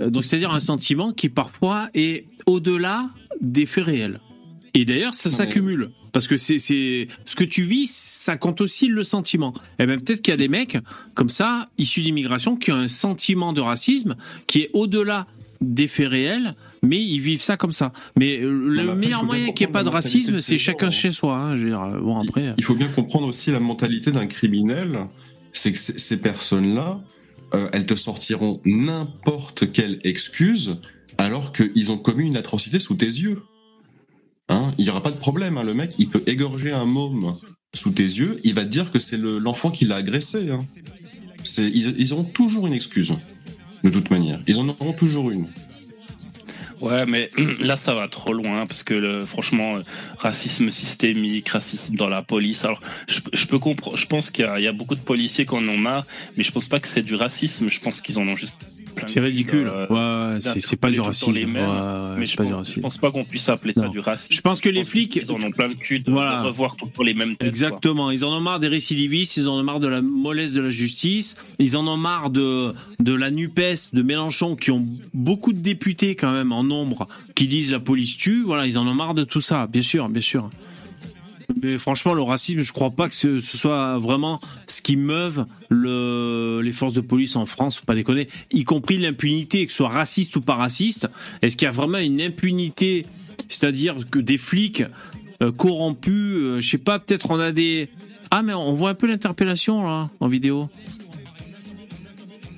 Donc, 0.00 0.24
c'est-à-dire 0.24 0.52
un 0.52 0.60
sentiment 0.60 1.12
qui 1.12 1.28
parfois 1.28 1.90
est 1.92 2.24
au-delà 2.46 3.04
des 3.40 3.66
faits 3.66 3.84
réels. 3.84 4.20
Et 4.74 4.84
d'ailleurs, 4.84 5.14
ça 5.14 5.30
s'accumule. 5.30 5.90
Parce 6.12 6.26
que 6.26 6.36
c'est, 6.36 6.58
ce 6.58 7.36
que 7.36 7.44
tu 7.44 7.62
vis, 7.62 7.90
ça 7.90 8.36
compte 8.36 8.60
aussi 8.60 8.88
le 8.88 9.04
sentiment. 9.04 9.52
Et 9.78 9.86
même 9.86 10.00
peut-être 10.00 10.22
qu'il 10.22 10.32
y 10.32 10.34
a 10.34 10.38
des 10.38 10.48
mecs, 10.48 10.78
comme 11.14 11.28
ça, 11.28 11.68
issus 11.78 12.02
d'immigration, 12.02 12.56
qui 12.56 12.72
ont 12.72 12.76
un 12.76 12.88
sentiment 12.88 13.52
de 13.52 13.60
racisme 13.60 14.16
qui 14.46 14.62
est 14.62 14.70
au-delà 14.72 15.26
des 15.60 15.88
faits 15.88 16.08
réels, 16.08 16.54
mais 16.82 17.02
ils 17.02 17.20
vivent 17.20 17.42
ça 17.42 17.56
comme 17.56 17.72
ça. 17.72 17.92
Mais 18.16 18.38
euh, 18.38 18.50
le 18.50 18.80
après, 18.80 18.92
il 18.92 18.98
meilleur 18.98 19.20
bien 19.20 19.26
moyen 19.26 19.52
qu'il 19.52 19.66
n'y 19.66 19.70
ait 19.70 19.72
pas 19.72 19.82
de 19.82 19.90
racisme, 19.90 20.36
c'est 20.36 20.42
ces 20.42 20.58
chacun 20.58 20.86
hein. 20.86 20.90
chez 20.90 21.12
soi. 21.12 21.36
hein. 21.36 21.56
Je 21.56 21.64
veux 21.64 21.68
dire, 21.68 21.82
euh, 21.82 22.00
bon, 22.00 22.18
après. 22.18 22.54
Il 22.56 22.64
faut 22.64 22.74
bien 22.74 22.88
comprendre 22.88 23.28
aussi 23.28 23.50
la 23.50 23.60
mentalité 23.60 24.10
d'un 24.10 24.26
criminel, 24.26 25.06
c'est 25.52 25.72
que 25.72 25.78
ces 25.78 26.20
personnes-là, 26.20 27.00
euh, 27.54 27.68
elles 27.72 27.84
te 27.84 27.94
sortiront 27.94 28.60
n'importe 28.64 29.70
quelle 29.72 30.00
excuse 30.02 30.80
alors 31.20 31.52
qu'ils 31.52 31.92
ont 31.92 31.98
commis 31.98 32.26
une 32.26 32.36
atrocité 32.36 32.78
sous 32.78 32.94
tes 32.94 33.06
yeux. 33.06 33.42
Hein 34.48 34.72
il 34.78 34.84
n'y 34.84 34.90
aura 34.90 35.02
pas 35.02 35.10
de 35.10 35.16
problème, 35.16 35.58
hein. 35.58 35.62
le 35.62 35.74
mec, 35.74 35.94
il 35.98 36.08
peut 36.08 36.22
égorger 36.26 36.72
un 36.72 36.86
môme 36.86 37.36
sous 37.74 37.90
tes 37.90 38.02
yeux, 38.02 38.40
il 38.42 38.54
va 38.54 38.64
te 38.64 38.68
dire 38.68 38.90
que 38.90 38.98
c'est 38.98 39.16
le- 39.16 39.38
l'enfant 39.38 39.70
qui 39.70 39.84
l'a 39.84 39.96
agressé. 39.96 40.50
Hein. 40.50 40.60
Ils, 41.58 41.94
ils 41.98 42.12
auront 42.12 42.24
toujours 42.24 42.66
une 42.66 42.72
excuse, 42.72 43.12
de 43.84 43.90
toute 43.90 44.10
manière. 44.10 44.40
Ils 44.46 44.58
en 44.58 44.68
auront 44.68 44.92
toujours 44.92 45.30
une. 45.30 45.48
Ouais, 46.80 47.04
mais 47.06 47.30
là, 47.60 47.76
ça 47.76 47.94
va 47.94 48.08
trop 48.08 48.32
loin 48.32 48.66
parce 48.66 48.82
que 48.82 48.94
le, 48.94 49.20
franchement, 49.20 49.76
euh, 49.76 49.82
racisme 50.18 50.70
systémique, 50.70 51.48
racisme 51.50 51.96
dans 51.96 52.08
la 52.08 52.22
police. 52.22 52.64
Alors, 52.64 52.80
je, 53.08 53.46
peux 53.46 53.58
comprendre. 53.58 53.96
Je 53.96 54.06
pense 54.06 54.30
qu'il 54.30 54.50
y, 54.58 54.62
y 54.62 54.66
a 54.66 54.72
beaucoup 54.72 54.94
de 54.94 55.00
policiers 55.00 55.44
qui 55.44 55.54
en 55.54 55.68
ont 55.68 55.78
marre, 55.78 56.06
mais 56.36 56.44
je 56.44 56.52
pense 56.52 56.66
pas 56.66 56.80
que 56.80 56.88
c'est 56.88 57.02
du 57.02 57.14
racisme. 57.14 57.68
Je 57.68 57.80
pense 57.80 58.00
qu'ils 58.00 58.18
en 58.18 58.26
ont 58.26 58.34
juste. 58.34 58.56
C'est 59.06 59.20
le 59.20 59.26
cul, 59.26 59.32
ridicule. 59.32 59.68
euh, 59.72 60.32
Ouais, 60.34 60.40
c'est 60.40 60.60
c'est 60.60 60.76
pas 60.76 60.90
du 60.90 61.00
racisme. 61.00 61.32
Ouais, 61.32 61.44
mais 61.46 62.26
c'est 62.26 62.32
je 62.32 62.36
pas 62.36 62.44
du 62.44 62.50
pense, 62.50 62.52
je 62.52 62.56
racisme. 62.56 62.80
pense 62.82 62.98
pas 62.98 63.10
qu'on 63.10 63.24
puisse 63.24 63.48
appeler 63.48 63.72
ça 63.72 63.88
du 63.88 63.98
racisme. 64.00 64.32
Je 64.34 64.40
pense 64.40 64.60
que 64.60 64.68
les 64.68 64.80
pense 64.82 64.90
flics, 64.90 65.16
Ils 65.16 65.30
en 65.32 65.42
ont 65.42 65.50
plein 65.50 65.68
le 65.68 65.74
cul 65.74 66.00
de, 66.00 66.10
Voilà. 66.10 66.42
revoir 66.42 66.76
temps 66.76 66.88
les 67.02 67.14
mêmes 67.14 67.30
têtes. 67.30 67.38
quoi. 67.38 67.48
Exactement. 67.48 68.10
Ils 68.10 68.24
en 68.24 68.36
ont 68.36 68.40
marre 68.40 68.60
des 68.60 68.68
récidivistes, 68.68 69.36
ils 69.36 69.48
en 69.48 69.58
ont 69.58 69.62
marre 69.62 69.80
de 69.80 69.88
la 69.88 70.02
mollesse 70.02 70.52
de 70.52 70.60
la 70.60 70.70
justice, 70.70 71.36
ils 71.58 71.76
en 71.76 71.86
ont 71.86 71.96
marre 71.96 72.30
de, 72.30 72.72
de 72.98 73.12
la 73.14 73.30
NUPES, 73.30 73.92
de 73.94 74.02
Mélenchon, 74.02 74.56
qui 74.56 74.70
ont 74.70 74.86
beaucoup 75.14 75.52
de 75.52 75.60
députés 75.60 76.14
quand 76.14 76.32
même 76.32 76.52
en 76.52 76.64
nombre, 76.64 77.06
qui 77.34 77.46
disent 77.46 77.70
la 77.72 77.80
police 77.80 78.16
tue. 78.16 78.42
Voilà, 78.42 78.66
ils 78.66 78.78
en 78.78 78.86
ont 78.86 78.94
marre 78.94 79.14
de 79.14 79.24
tout 79.24 79.40
ça, 79.40 79.66
bien 79.66 79.82
sûr, 79.82 80.08
bien 80.08 80.22
sûr. 80.22 80.48
Mais 81.62 81.78
franchement, 81.78 82.14
le 82.14 82.22
racisme, 82.22 82.60
je 82.60 82.72
crois 82.72 82.90
pas 82.90 83.08
que 83.08 83.14
ce, 83.14 83.38
ce 83.38 83.56
soit 83.56 83.98
vraiment 83.98 84.40
ce 84.66 84.80
qui 84.82 84.96
meuve 84.96 85.46
le, 85.68 86.60
les 86.62 86.72
forces 86.72 86.94
de 86.94 87.00
police 87.00 87.36
en 87.36 87.46
France, 87.46 87.78
faut 87.78 87.84
pas 87.84 87.94
déconner, 87.94 88.28
y 88.52 88.64
compris 88.64 88.98
l'impunité, 88.98 89.66
que 89.66 89.72
ce 89.72 89.78
soit 89.78 89.88
raciste 89.88 90.36
ou 90.36 90.40
pas 90.40 90.54
raciste. 90.54 91.08
Est-ce 91.42 91.56
qu'il 91.56 91.66
y 91.66 91.68
a 91.68 91.72
vraiment 91.72 91.98
une 91.98 92.20
impunité, 92.20 93.04
c'est-à-dire 93.48 93.96
que 94.10 94.18
des 94.18 94.38
flics 94.38 94.84
euh, 95.42 95.52
corrompus, 95.52 96.12
euh, 96.14 96.60
je 96.60 96.68
sais 96.70 96.78
pas, 96.78 96.98
peut-être 96.98 97.30
on 97.30 97.40
a 97.40 97.52
des... 97.52 97.88
Ah 98.30 98.42
mais 98.42 98.54
on 98.54 98.74
voit 98.74 98.90
un 98.90 98.94
peu 98.94 99.08
l'interpellation 99.08 99.84
là, 99.84 100.08
en 100.20 100.28
vidéo. 100.28 100.68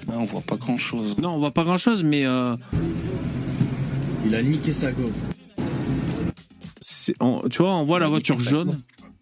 Ouais, 0.07 0.15
on 0.17 0.25
voit 0.25 0.43
pas 0.43 0.57
grand 0.57 0.79
chose. 0.79 1.17
Non, 1.19 1.31
on 1.31 1.39
voit 1.39 1.53
pas 1.53 1.65
grand-chose, 1.65 2.03
mais... 2.05 2.27
euh, 2.27 2.55
Il 4.27 4.35
a 4.35 4.43
niqué 4.43 4.73
sa 4.73 4.93
go. 4.93 5.11
C'est- 6.83 7.15
on- 7.21 7.49
tu 7.49 7.63
vois, 7.63 7.75
on 7.75 7.85
voit 7.85 7.99
la 7.99 8.09
voiture 8.09 8.39
jaune. 8.39 8.79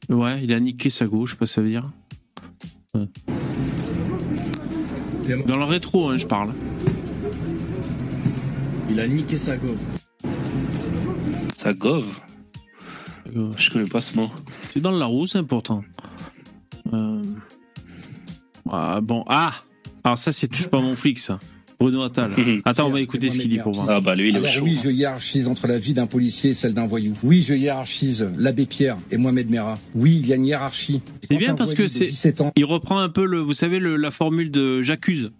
Ouais, 0.08 0.42
il 0.42 0.52
a 0.52 0.58
niqué 0.60 0.90
sa 0.90 1.06
gauche, 1.06 1.30
je 1.30 1.34
sais 1.34 1.38
pas 1.38 1.46
ce 1.46 1.52
que 1.52 1.54
ça 1.56 1.62
veut 1.62 1.68
dire. 1.68 1.90
Ouais. 2.94 3.06
Dans 5.46 5.56
le 5.56 5.64
rétro, 5.64 6.08
hein, 6.08 6.16
je 6.16 6.26
parle. 6.26 6.50
Il 8.88 8.98
a 8.98 9.06
niqué 9.06 9.38
sa 9.38 9.56
go. 9.56 9.76
Ça 11.56 11.72
gove. 11.72 12.18
Je 13.56 13.70
connais 13.70 13.88
pas 13.88 14.00
ce 14.00 14.16
mot. 14.16 14.28
C'est 14.72 14.80
dans 14.80 14.90
le 14.90 14.98
Larousse, 14.98 15.36
hein, 15.36 15.44
pourtant. 15.44 15.84
Euh... 16.92 17.22
Ah, 18.68 19.00
bon. 19.00 19.22
Ah 19.28 19.52
Alors 20.02 20.18
ça, 20.18 20.32
c'est 20.32 20.48
touche 20.48 20.68
pas 20.68 20.80
mon 20.80 20.96
flic, 20.96 21.18
ça. 21.20 21.38
Bruno 21.80 22.02
Attal. 22.02 22.32
Attends, 22.66 22.88
on 22.88 22.90
va 22.90 23.00
écouter 23.00 23.30
ce 23.30 23.38
qu'il 23.38 23.48
dit 23.48 23.58
pour 23.58 23.72
voir. 23.72 23.88
Ah 23.88 24.00
bah 24.00 24.14
lui, 24.14 24.28
il 24.28 24.36
est 24.36 24.46
chaud. 24.46 24.64
oui, 24.64 24.78
je 24.84 24.90
hiérarchise 24.90 25.48
entre 25.48 25.66
la 25.66 25.78
vie 25.78 25.94
d'un 25.94 26.06
policier 26.06 26.50
et 26.50 26.54
celle 26.54 26.74
d'un 26.74 26.86
voyou. 26.86 27.14
Oui, 27.22 27.40
je 27.40 27.54
hiérarchise 27.54 28.28
l'abbé 28.36 28.66
Pierre 28.66 28.96
et 29.10 29.16
Mohamed 29.16 29.48
Merah. 29.50 29.78
Oui, 29.94 30.18
il 30.20 30.26
y 30.28 30.32
a 30.32 30.36
une 30.36 30.44
hiérarchie. 30.46 31.00
C'est 31.22 31.36
bien 31.36 31.54
parce 31.54 31.74
que 31.74 31.86
c'est- 31.86 32.06
17 32.06 32.40
ans, 32.42 32.52
Il 32.56 32.66
reprend 32.66 32.98
un 33.00 33.08
peu, 33.08 33.24
le, 33.24 33.38
vous 33.40 33.54
savez, 33.54 33.78
le- 33.78 33.96
la 33.96 34.10
formule 34.10 34.50
de 34.50 34.82
J'accuse. 34.82 35.30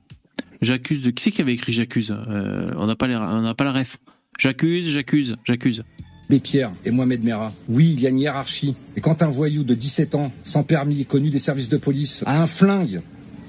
J'accuse 0.63 1.01
de... 1.03 1.11
Qui 1.11 1.23
c'est 1.25 1.31
qui 1.31 1.41
avait 1.43 1.55
écrit 1.55 1.73
J'accuse 1.73 2.11
Euh, 2.29 2.71
On 2.77 2.87
n'a 2.87 2.97
pas, 2.97 3.07
les- 3.07 3.17
on 3.17 3.43
n'a 3.43 3.55
pas 3.55 3.65
la 3.65 3.73
ref. 3.73 3.99
J'accuse, 4.39 4.89
j'accuse, 4.91 5.37
j'accuse. 5.45 5.83
l'abbé 6.31 6.41
Pierre 6.41 6.71
et 6.87 6.91
Mohamed 6.91 7.23
Merah. 7.25 7.53
Oui, 7.69 7.91
il 7.95 8.01
y 8.01 8.07
a 8.07 8.11
une 8.11 8.19
hiérarchie. 8.19 8.75
Et 8.97 9.01
quand 9.03 9.23
un 9.23 9.29
voyou 9.29 9.63
de 9.65 9.75
17 9.75 10.15
ans, 10.15 10.33
sans 10.43 10.63
permis, 10.63 11.05
connu 11.05 11.29
des 11.31 11.39
services 11.39 11.69
de 11.69 11.77
police, 11.77 12.23
a 12.27 12.41
un 12.43 12.47
flingue 12.47 13.01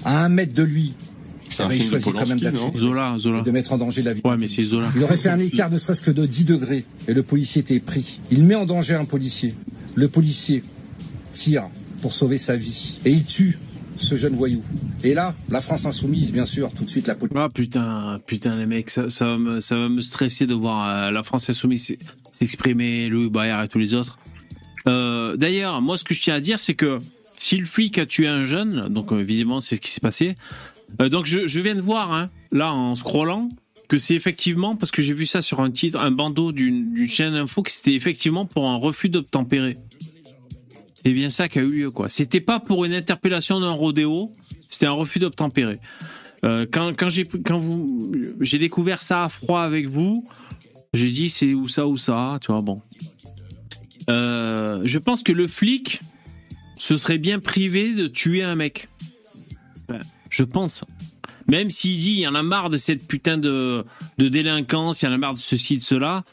à 0.04 0.24
un 0.24 0.28
mètre 0.28 0.52
de 0.54 0.62
lui, 0.62 0.92
c'est 1.52 1.62
un 1.62 1.70
il 1.70 1.82
film 1.82 1.98
de 1.98 2.04
quand 2.04 2.28
même 2.28 2.54
non 2.54 2.72
Zola, 2.76 3.14
Zola. 3.18 3.40
et 3.40 3.42
de 3.42 3.50
mettre 3.50 3.72
en 3.72 3.78
danger 3.78 4.02
la 4.02 4.14
vie. 4.14 4.22
Ouais, 4.24 4.36
mais 4.36 4.46
c'est 4.46 4.64
Zola. 4.64 4.88
Il 4.96 5.02
aurait 5.02 5.16
fait 5.16 5.28
un 5.28 5.38
écart 5.38 5.70
ne 5.70 5.78
serait-ce 5.78 6.02
que 6.02 6.10
de 6.10 6.26
10 6.26 6.44
degrés 6.44 6.84
et 7.08 7.14
le 7.14 7.22
policier 7.22 7.60
était 7.60 7.80
pris. 7.80 8.20
Il 8.30 8.44
met 8.44 8.54
en 8.54 8.66
danger 8.66 8.94
un 8.94 9.04
policier. 9.04 9.54
Le 9.94 10.08
policier 10.08 10.64
tire 11.32 11.68
pour 12.00 12.12
sauver 12.12 12.38
sa 12.38 12.56
vie 12.56 12.98
et 13.04 13.10
il 13.10 13.24
tue 13.24 13.58
ce 13.96 14.16
jeune 14.16 14.34
voyou. 14.34 14.62
Et 15.04 15.14
là, 15.14 15.34
la 15.48 15.60
France 15.60 15.86
insoumise, 15.86 16.32
bien 16.32 16.46
sûr, 16.46 16.72
tout 16.72 16.84
de 16.84 16.90
suite 16.90 17.06
la 17.06 17.14
police. 17.14 17.34
Ah 17.36 17.48
putain, 17.48 18.20
putain 18.26 18.56
les 18.56 18.66
mecs, 18.66 18.90
ça, 18.90 19.10
ça 19.10 19.26
va 19.26 19.38
me, 19.38 19.60
ça 19.60 19.76
va 19.76 19.88
me 19.88 20.00
stresser 20.00 20.46
de 20.46 20.54
voir 20.54 20.88
euh, 20.88 21.10
la 21.10 21.22
France 21.22 21.48
insoumise 21.48 21.96
s'exprimer, 22.32 23.08
Louis 23.08 23.30
Bayard 23.30 23.64
et 23.64 23.68
tous 23.68 23.78
les 23.78 23.94
autres. 23.94 24.18
Euh, 24.88 25.36
D'ailleurs, 25.36 25.80
moi 25.80 25.96
ce 25.96 26.04
que 26.04 26.14
je 26.14 26.20
tiens 26.20 26.34
à 26.34 26.40
dire, 26.40 26.58
c'est 26.58 26.74
que 26.74 26.98
si 27.38 27.56
le 27.56 27.66
flic 27.66 27.98
a 27.98 28.06
tué 28.06 28.26
un 28.26 28.44
jeune, 28.44 28.88
donc 28.88 29.12
euh, 29.12 29.22
visiblement 29.22 29.60
c'est 29.60 29.76
ce 29.76 29.80
qui 29.80 29.90
s'est 29.90 30.00
passé. 30.00 30.34
Euh, 31.00 31.08
donc 31.08 31.26
je, 31.26 31.60
viens 31.60 31.74
de 31.74 31.80
voir, 31.80 32.12
hein, 32.12 32.30
là 32.50 32.72
en 32.72 32.94
scrollant, 32.94 33.48
que 33.88 33.98
c'est 33.98 34.14
effectivement 34.14 34.76
parce 34.76 34.90
que 34.90 35.02
j'ai 35.02 35.14
vu 35.14 35.26
ça 35.26 35.42
sur 35.42 35.60
un 35.60 35.70
titre, 35.70 35.98
un 35.98 36.10
bandeau 36.10 36.52
d'une 36.52 37.08
chaîne 37.08 37.34
info, 37.34 37.62
que 37.62 37.70
c'était 37.70 37.94
effectivement 37.94 38.46
pour 38.46 38.68
un 38.68 38.76
refus 38.76 39.08
d'obtempérer. 39.08 39.76
C'est 40.96 41.12
bien 41.12 41.30
ça 41.30 41.48
qui 41.48 41.58
a 41.58 41.62
eu 41.62 41.70
lieu, 41.70 41.90
quoi. 41.90 42.08
C'était 42.08 42.40
pas 42.40 42.60
pour 42.60 42.84
une 42.84 42.94
interpellation 42.94 43.60
d'un 43.60 43.72
rodéo, 43.72 44.34
c'était 44.68 44.86
un 44.86 44.92
refus 44.92 45.18
d'obtempérer. 45.18 45.78
Euh, 46.44 46.66
quand 46.70 46.92
quand 46.96 47.08
j'ai 47.08 47.24
quand 47.24 47.58
vous 47.58 48.12
j'ai 48.40 48.58
découvert 48.58 49.02
ça 49.02 49.24
à 49.24 49.28
froid 49.28 49.60
avec 49.60 49.86
vous, 49.86 50.24
j'ai 50.92 51.10
dit 51.10 51.30
c'est 51.30 51.54
où 51.54 51.68
ça 51.68 51.86
ou 51.86 51.96
ça, 51.96 52.38
tu 52.40 52.50
vois 52.50 52.62
bon. 52.62 52.80
Euh, 54.10 54.80
je 54.84 54.98
pense 54.98 55.22
que 55.22 55.32
le 55.32 55.46
flic 55.46 56.00
se 56.78 56.96
serait 56.96 57.18
bien 57.18 57.38
privé 57.38 57.92
de 57.92 58.08
tuer 58.08 58.42
un 58.42 58.56
mec. 58.56 58.88
Je 60.32 60.42
pense. 60.44 60.84
Même 61.46 61.70
s'il 61.70 61.98
dit 62.00 62.12
il 62.14 62.20
y 62.20 62.26
en 62.26 62.34
a 62.34 62.42
marre 62.42 62.70
de 62.70 62.76
cette 62.76 63.06
putain 63.06 63.36
de, 63.38 63.84
de 64.18 64.28
délinquance, 64.28 65.02
il 65.02 65.06
y 65.06 65.08
en 65.08 65.12
a 65.12 65.18
marre 65.18 65.34
de 65.34 65.38
ceci, 65.38 65.76
de 65.78 65.82
cela. 65.82 66.24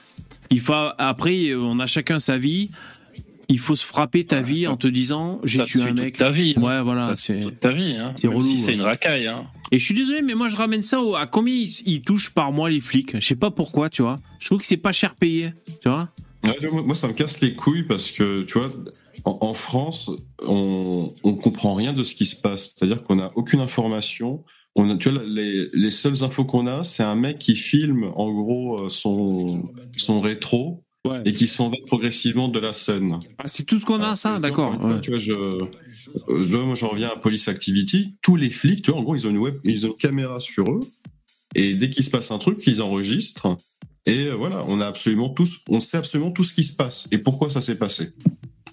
Il 0.50 0.60
faut 0.62 0.74
après 0.98 1.54
on 1.56 1.80
a 1.80 1.86
chacun 1.86 2.18
sa 2.20 2.38
vie. 2.38 2.70
Il 3.52 3.58
faut 3.58 3.76
se 3.76 3.84
frapper 3.84 4.24
ta 4.26 4.42
vie 4.44 4.68
en 4.68 4.78
te 4.78 4.88
disant 4.88 5.42
j'ai 5.44 5.64
tué 5.64 5.82
un 5.82 5.94
mec. 5.94 6.18
Ta 6.18 6.30
vie. 6.30 6.54
hein. 6.56 6.62
Ouais 6.62 6.82
voilà, 6.84 7.16
c'est 7.18 7.40
toute 7.42 7.60
ta 7.60 7.72
vie. 7.72 7.96
Hein. 7.98 8.14
c'est 8.16 8.28
relou, 8.28 8.42
si 8.44 8.60
c'est 8.60 8.76
une 8.76 8.82
racaille. 8.84 9.26
Hein. 9.28 9.42
et 9.72 9.80
je 9.80 9.84
suis 9.86 9.96
désolé, 9.96 10.22
mais 10.22 10.36
moi 10.36 10.48
je 10.50 10.56
ramène 10.56 10.84
ça 10.84 11.02
au- 11.02 11.16
à 11.16 11.26
combien 11.26 11.56
ils, 11.56 11.82
ils 11.88 12.02
touchent 12.02 12.30
par 12.30 12.52
mois 12.52 12.70
les 12.70 12.80
flics? 12.80 13.16
Je 13.20 13.26
sais 13.26 13.36
pas 13.36 13.50
pourquoi, 13.50 13.90
tu 13.90 14.04
vois. 14.04 14.18
Je 14.40 14.46
trouve 14.46 14.60
que 14.60 14.66
c'est 14.68 14.78
pas 14.78 14.92
cher 14.92 15.16
payé, 15.16 15.52
tu 15.82 15.90
vois. 15.90 16.10
Ouais, 16.46 16.56
moi, 16.86 16.96
ça 16.96 17.08
me 17.08 17.14
casse 17.14 17.42
les 17.42 17.54
couilles 17.54 17.84
parce 17.84 18.12
que, 18.12 18.44
tu 18.44 18.60
vois, 18.60 18.70
en, 19.30 19.38
en 19.50 19.54
France, 19.54 20.12
on, 20.44 21.12
on 21.24 21.36
comprend 21.36 21.74
rien 21.74 21.94
de 21.94 22.04
ce 22.04 22.16
qui 22.16 22.26
se 22.26 22.36
passe. 22.36 22.74
C'est-à-dire 22.76 23.04
qu'on 23.04 23.16
n'a 23.16 23.30
aucune 23.36 23.60
information. 23.62 24.44
On 24.76 24.90
a, 24.90 24.96
tu 24.98 25.10
vois, 25.10 25.24
les, 25.26 25.68
les 25.74 25.92
seules 25.92 26.24
infos 26.24 26.46
qu'on 26.46 26.68
a, 26.68 26.84
c'est 26.84 27.04
un 27.04 27.16
mec 27.16 27.38
qui 27.40 27.56
filme, 27.56 28.06
en 28.16 28.32
gros, 28.32 28.80
euh, 28.86 28.90
son, 28.90 29.64
son 29.98 30.22
rétro 30.22 30.84
Ouais. 31.08 31.22
et 31.24 31.32
qui 31.32 31.48
s'en 31.48 31.70
va 31.70 31.78
progressivement 31.88 32.50
de 32.50 32.60
la 32.60 32.74
scène. 32.74 33.22
Ah, 33.38 33.48
c'est 33.48 33.64
tout 33.64 33.80
ce 33.80 33.86
qu'on 33.86 34.02
a, 34.02 34.04
Alors 34.04 34.18
ça, 34.18 34.38
d'accord. 34.38 34.74
tu 34.74 34.80
vois, 34.82 34.96
ouais. 34.96 35.02
Tu 35.02 35.10
vois, 35.12 35.20
je, 35.20 35.32
euh, 35.32 36.66
moi, 36.66 36.76
j'en 36.76 36.90
reviens 36.90 37.08
à 37.08 37.16
Police 37.16 37.48
Activity. 37.48 38.18
Tous 38.22 38.36
les 38.36 38.50
flics, 38.50 38.82
tu 38.82 38.92
vois, 38.92 39.00
en 39.00 39.04
gros, 39.04 39.16
ils 39.16 39.26
ont 39.26 39.30
une 39.30 39.38
web, 39.38 39.56
ils 39.64 39.86
ont 39.86 39.92
une 39.92 39.96
caméra 39.96 40.42
sur 40.42 40.70
eux. 40.70 40.82
Et 41.56 41.74
dès 41.74 41.90
qu'il 41.90 42.04
se 42.04 42.10
passe 42.10 42.32
un 42.32 42.38
truc, 42.38 42.62
ils 42.68 42.82
enregistrent. 42.82 43.56
Et 44.06 44.26
euh, 44.26 44.36
voilà, 44.36 44.66
on 44.68 44.82
a 44.82 44.88
absolument 44.88 45.30
tous, 45.30 45.60
on 45.70 45.80
sait 45.80 45.96
absolument 45.98 46.32
tout 46.32 46.44
ce 46.44 46.54
qui 46.54 46.64
se 46.66 46.76
passe 46.76 47.08
et 47.12 47.18
pourquoi 47.20 47.50
ça 47.50 47.62
s'est 47.62 47.78
passé. 47.78 48.10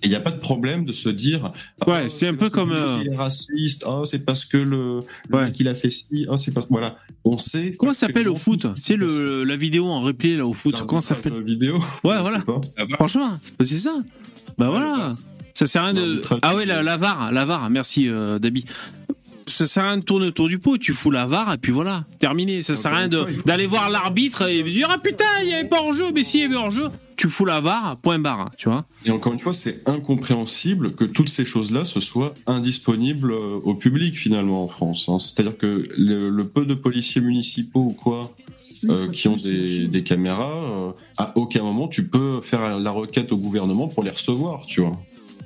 Et 0.07 0.09
il 0.09 0.11
n'y 0.11 0.17
a 0.17 0.21
pas 0.21 0.31
de 0.31 0.39
problème 0.39 0.85
de 0.85 0.93
se 0.93 1.09
dire. 1.09 1.53
Ouais, 1.87 2.03
ah, 2.05 2.09
c'est 2.09 2.29
un 2.29 2.33
peu 2.35 2.49
parce 2.49 2.51
comme, 2.51 2.71
euh, 2.73 2.99
Il 3.05 3.13
est 3.13 3.17
raciste. 3.17 3.85
Ah, 3.87 4.03
c'est 4.05 4.25
parce 4.25 4.45
que 4.45 4.57
le, 4.57 5.01
le 5.29 5.37
Ouais. 5.37 5.47
mec 5.47 5.59
il 5.59 5.67
a 5.69 5.75
fait 5.75 5.91
ci. 5.91 6.27
Ah, 6.31 6.37
c'est 6.37 6.55
pas. 6.55 6.65
Voilà, 6.71 6.97
on 7.25 7.37
sait. 7.39 7.75
Comment 7.79 7.93
ça 7.93 8.07
s'appelle 8.07 8.29
au 8.29 8.37
foot 8.37 8.61
tout 8.63 8.69
ce 8.69 8.75
Tu 8.75 8.81
qui 8.81 8.83
sais, 8.87 8.93
s'est 8.95 8.99
passé. 9.01 9.19
le, 9.19 9.45
la 9.45 9.57
vidéo 9.57 9.87
en 9.87 10.01
replay 10.01 10.37
là 10.37 10.47
au 10.47 10.53
foot, 10.53 10.75
comment 10.87 11.01
ça 11.01 11.17
s'appelle 11.17 11.33
La 11.35 11.41
vidéo. 11.41 11.77
Ouais, 12.05 12.21
voilà. 12.21 12.39
sais 12.39 12.45
pas. 12.45 12.61
Franchement, 12.95 13.39
c'est 13.61 13.77
ça. 13.79 13.95
Bah 14.59 14.71
voilà. 14.71 15.17
Ça 15.55 15.67
sert 15.67 15.83
à 15.83 15.87
rien 15.87 15.95
de. 15.95 16.23
Ah 16.43 16.55
ouais, 16.55 16.67
la, 16.67 16.83
la 16.83 16.97
VAR, 16.97 17.33
la 17.33 17.45
VAR, 17.45 17.69
merci 17.71 18.09
euh, 18.09 18.39
Dabi. 18.39 18.65
Ça 19.49 19.67
sert 19.67 19.85
à 19.85 19.89
rien 19.91 19.99
de 19.99 20.03
tourner 20.03 20.27
autour 20.27 20.49
du 20.49 20.59
pot, 20.59 20.77
tu 20.77 20.93
fous 20.93 21.11
la 21.11 21.25
VAR 21.27 21.53
et 21.53 21.59
puis 21.59 21.73
voilà, 21.73 22.05
terminé. 22.19 22.63
Ça 22.63 22.75
sert 22.75 22.93
à 22.93 22.97
rien 22.99 23.09
de- 23.09 23.27
d'aller 23.47 23.67
voir 23.67 23.89
l'arbitre 23.91 24.49
et 24.49 24.63
dire 24.63 24.89
Ah 24.91 24.99
putain, 24.99 25.25
il 25.43 25.47
n'y 25.49 25.55
avait 25.55 25.69
pas 25.69 25.81
hors-jeu, 25.81 26.07
mais 26.15 26.25
si, 26.25 26.39
il 26.39 26.41
y 26.43 26.45
avait 26.45 26.57
hors-jeu. 26.57 26.89
Tu 27.17 27.29
fous 27.29 27.45
la 27.47 27.61
VAR, 27.61 27.97
point 27.99 28.19
barre, 28.19 28.51
tu 28.59 28.69
vois. 28.69 28.85
Et 29.07 29.11
encore 29.11 29.33
une 29.33 29.39
fois, 29.41 29.55
c'est 29.55 29.89
incompréhensible 29.89 30.95
que 30.95 31.05
toutes 31.05 31.29
ces 31.29 31.45
choses-là 31.45 31.85
se 31.85 32.01
soient 32.01 32.35
indisponibles 32.47 33.33
euh, 33.33 33.61
au 33.65 33.75
public 33.75 34.15
finalement 34.17 34.63
en 34.65 34.69
France. 34.69 35.09
hein. 35.09 35.19
C'est-à-dire 35.19 35.57
que 35.57 35.85
le, 35.97 36.29
le 36.31 36.45
peu 36.47 36.65
de 36.67 36.75
policiers 36.75 37.21
municipaux 37.21 37.81
ou 37.81 37.93
quoi 37.93 38.35
euh, 38.91 39.09
qui 39.09 39.29
ont 39.29 39.37
des, 39.37 39.89
des 39.89 40.03
caméras, 40.03 40.55
euh, 40.55 40.91
à 41.17 41.33
aucun 41.39 41.63
moment 41.63 41.89
tu 41.89 42.09
peux 42.09 42.41
faire 42.43 42.79
la 42.79 42.91
requête 42.91 43.33
au 43.33 43.37
gouvernement 43.39 43.89
pour 43.89 44.05
les 44.05 44.11
recevoir, 44.11 44.67
tu 44.67 44.81
vois. 44.83 44.93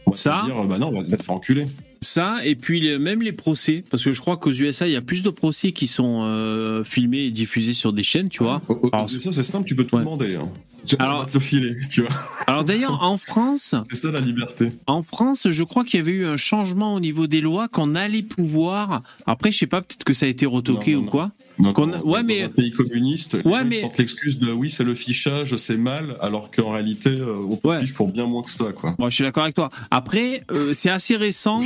On 0.06 0.10
va 0.12 0.16
Ça 0.16 0.40
te 0.42 0.46
dire, 0.46 0.64
bah 0.64 0.78
non, 0.78 0.88
on 0.94 1.02
va 1.02 1.16
te 1.16 1.22
faire 1.22 1.34
enculer. 1.36 1.66
Ça, 2.02 2.44
et 2.46 2.56
puis 2.56 2.80
les- 2.80 2.98
même 2.98 3.20
les 3.22 3.32
procès, 3.32 3.84
parce 3.90 4.02
que 4.02 4.12
je 4.12 4.20
crois 4.22 4.38
qu'aux 4.38 4.52
USA, 4.52 4.86
il 4.88 4.92
y 4.92 4.96
a 4.96 5.02
plus 5.02 5.22
de 5.22 5.28
procès 5.28 5.72
qui 5.72 5.86
sont 5.86 6.22
euh, 6.24 6.82
filmés 6.82 7.24
et 7.24 7.30
diffusés 7.30 7.74
sur 7.74 7.92
des 7.92 8.02
chaînes, 8.02 8.30
tu 8.30 8.42
vois. 8.42 8.62
Au- 8.68 8.72
au- 8.82 8.88
Alors, 8.92 9.08
ça, 9.08 9.32
c'est 9.32 9.42
simple, 9.42 9.66
tu 9.68 9.76
peux 9.76 9.84
tout 9.84 9.96
Ouais. 9.96 10.02
demander. 10.02 10.34
Hein. 10.36 10.48
Tu 10.86 10.96
Alors- 10.98 11.26
te 11.28 11.34
le 11.34 11.40
filer, 11.40 11.76
tu 11.90 12.00
vois. 12.02 12.10
Alors 12.46 12.64
d'ailleurs, 12.64 13.02
en 13.02 13.16
France, 13.16 13.74
C'est 13.90 13.96
ça 13.96 14.10
la 14.10 14.20
liberté. 14.20 14.70
En 14.86 15.02
France, 15.02 15.46
je 15.50 15.64
crois 15.64 15.84
qu'il 15.84 15.98
y 16.00 16.02
avait 16.02 16.12
eu 16.12 16.26
un 16.26 16.36
changement 16.36 16.94
au 16.94 17.00
niveau 17.00 17.26
des 17.26 17.40
lois 17.40 17.68
qu'on 17.68 17.94
allait 17.94 18.22
pouvoir. 18.22 19.02
Après, 19.26 19.52
je 19.52 19.58
sais 19.58 19.66
pas, 19.66 19.82
peut-être 19.82 20.04
que 20.04 20.12
ça 20.14 20.26
a 20.26 20.28
été 20.28 20.46
retoqué 20.46 20.94
Non, 20.94 21.02
ou 21.02 21.04
quoi. 21.06 21.30
Non, 21.58 21.72
dans- 21.72 21.86
ouais, 22.02 22.20
dans 22.20 22.24
mais- 22.26 22.42
un 22.44 22.48
pays 22.48 22.70
communiste, 22.70 23.36
Ouais, 23.44 23.60
ils 23.62 23.66
mais- 23.68 23.92
l'excuse 23.98 24.38
de 24.38 24.50
oui, 24.50 24.70
c'est 24.70 24.84
le 24.84 24.94
fichage, 24.94 25.54
c'est 25.56 25.76
mal, 25.76 26.16
alors 26.22 26.50
qu'en 26.50 26.70
réalité, 26.70 27.10
euh, 27.10 27.36
on 27.62 27.68
Ouais. 27.68 27.80
fiche 27.80 27.92
pour 27.92 28.08
bien 28.08 28.24
moins 28.24 28.42
que 28.42 28.50
ça, 28.50 28.72
quoi. 28.74 28.94
Bon, 28.98 29.10
je 29.10 29.14
suis 29.16 29.24
d'accord 29.24 29.42
avec 29.42 29.54
toi. 29.56 29.68
Après, 29.90 30.42
euh, 30.50 30.72
c'est 30.72 30.88
assez 30.88 31.16
récent. 31.16 31.60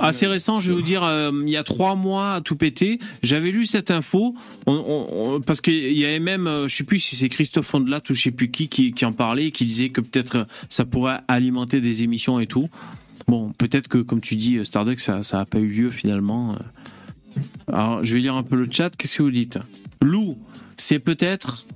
Assez 0.00 0.26
récent, 0.26 0.58
je 0.58 0.70
vais 0.70 0.76
vous 0.76 0.82
dire, 0.82 1.04
euh, 1.04 1.30
il 1.42 1.50
y 1.50 1.56
a 1.56 1.64
trois 1.64 1.94
mois 1.96 2.34
à 2.34 2.40
tout 2.40 2.56
péter, 2.56 2.98
j'avais 3.22 3.50
lu 3.50 3.66
cette 3.66 3.90
info, 3.90 4.34
on, 4.66 4.72
on- 4.72 5.34
on- 5.34 5.40
parce 5.42 5.60
qu'il 5.60 5.92
y 5.92 6.04
avait 6.06 6.18
même, 6.18 6.48
je 6.66 6.74
sais 6.74 6.84
plus 6.84 6.98
si 6.98 7.14
c'est 7.16 7.28
Christophe 7.28 7.66
Fondelat 7.66 8.00
ou 8.08 8.14
je 8.14 8.22
sais 8.22 8.30
plus 8.30 8.45
qui, 8.50 8.68
qui 8.68 9.04
en 9.04 9.12
parlait, 9.12 9.50
qui 9.50 9.64
disait 9.64 9.90
que 9.90 10.00
peut-être 10.00 10.36
euh, 10.36 10.44
ça 10.68 10.84
pourrait 10.84 11.20
alimenter 11.28 11.80
des 11.80 12.02
émissions 12.02 12.40
et 12.40 12.46
tout. 12.46 12.68
Bon, 13.28 13.52
peut-être 13.58 13.88
que, 13.88 13.98
comme 13.98 14.20
tu 14.20 14.36
dis, 14.36 14.56
euh, 14.56 14.64
Starduck, 14.64 15.00
ça 15.00 15.22
ça 15.22 15.40
a 15.40 15.44
pas 15.46 15.58
eu 15.58 15.68
lieu 15.68 15.90
finalement. 15.90 16.54
euh. 16.54 17.42
Alors, 17.72 18.04
je 18.04 18.14
vais 18.14 18.20
lire 18.20 18.34
un 18.34 18.42
peu 18.42 18.56
le 18.56 18.68
chat. 18.70 18.90
Qu'est-ce 18.96 19.18
que 19.18 19.22
vous 19.22 19.30
dites? 19.30 19.58
Lou, 20.00 20.38
c'est 20.76 20.98
peut-être 20.98 21.66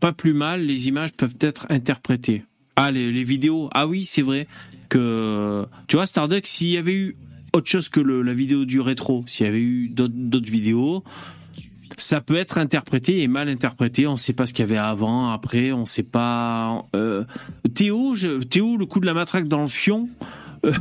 pas 0.00 0.12
plus 0.12 0.34
mal. 0.34 0.64
Les 0.64 0.88
images 0.88 1.12
peuvent 1.12 1.36
être 1.40 1.66
interprétées. 1.70 2.42
Ah, 2.76 2.90
les, 2.90 3.10
les 3.10 3.24
vidéos. 3.24 3.68
Ah 3.72 3.86
oui, 3.86 4.04
c'est 4.04 4.22
vrai 4.22 4.46
que 4.88 5.66
tu 5.86 5.96
vois 5.96 6.06
Starduck, 6.06 6.46
s'il 6.46 6.68
y 6.68 6.76
avait 6.76 6.94
eu 6.94 7.16
autre 7.52 7.68
chose 7.68 7.88
que 7.88 8.00
la 8.00 8.34
vidéo 8.34 8.64
du 8.64 8.80
rétro, 8.80 9.24
s'il 9.26 9.46
y 9.46 9.48
avait 9.48 9.60
eu 9.60 9.88
d'autres 9.88 10.50
vidéos, 10.50 11.02
ça 11.98 12.20
peut 12.20 12.36
être 12.36 12.56
interprété 12.58 13.22
et 13.22 13.28
mal 13.28 13.48
interprété. 13.48 14.06
On 14.06 14.12
ne 14.12 14.16
sait 14.18 14.32
pas 14.32 14.46
ce 14.46 14.52
qu'il 14.54 14.62
y 14.62 14.68
avait 14.68 14.76
avant, 14.78 15.30
après, 15.30 15.72
on 15.72 15.80
ne 15.82 15.86
sait 15.86 16.02
pas. 16.02 16.86
euh, 16.96 17.24
Théo, 17.74 18.14
je- 18.14 18.38
Théo, 18.42 18.76
le 18.76 18.86
coup 18.86 19.00
de 19.00 19.06
la 19.06 19.14
matraque 19.14 19.48
dans 19.48 19.62
le 19.62 19.68
fion. 19.68 20.08
euh, 20.64 20.72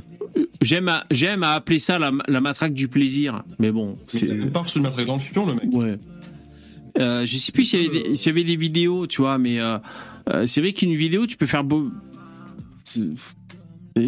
J'aime 0.61 0.87
à, 0.87 1.03
j'aime 1.09 1.41
à 1.43 1.51
appeler 1.53 1.79
ça 1.79 1.97
la, 1.97 2.11
la 2.27 2.41
matraque 2.41 2.73
du 2.73 2.87
plaisir, 2.87 3.43
mais 3.57 3.71
bon, 3.71 3.93
c'est 4.07 4.27
Il 4.27 4.43
a 4.43 4.47
pas 4.47 4.61
reçu 4.61 4.77
le 4.77 4.83
matraque 4.83 5.07
dans 5.07 5.15
le 5.15 5.19
fion, 5.21 5.45
le 5.47 5.53
mec. 5.55 5.63
Ouais. 5.71 5.97
Euh, 6.99 7.25
je 7.25 7.37
sais 7.37 7.51
plus 7.51 7.63
s'il 7.63 7.81
y, 7.83 7.87
avait 7.87 8.03
des- 8.03 8.15
s'il 8.15 8.31
y 8.31 8.35
avait 8.35 8.43
des 8.43 8.55
vidéos, 8.55 9.07
tu 9.07 9.21
vois, 9.21 9.37
mais 9.39 9.59
euh, 9.59 9.77
euh, 10.29 10.45
c'est 10.45 10.61
vrai 10.61 10.73
qu'une 10.73 10.93
vidéo, 10.93 11.25
tu 11.25 11.37
peux 11.37 11.45
faire 11.47 11.63
beau. 11.63 11.89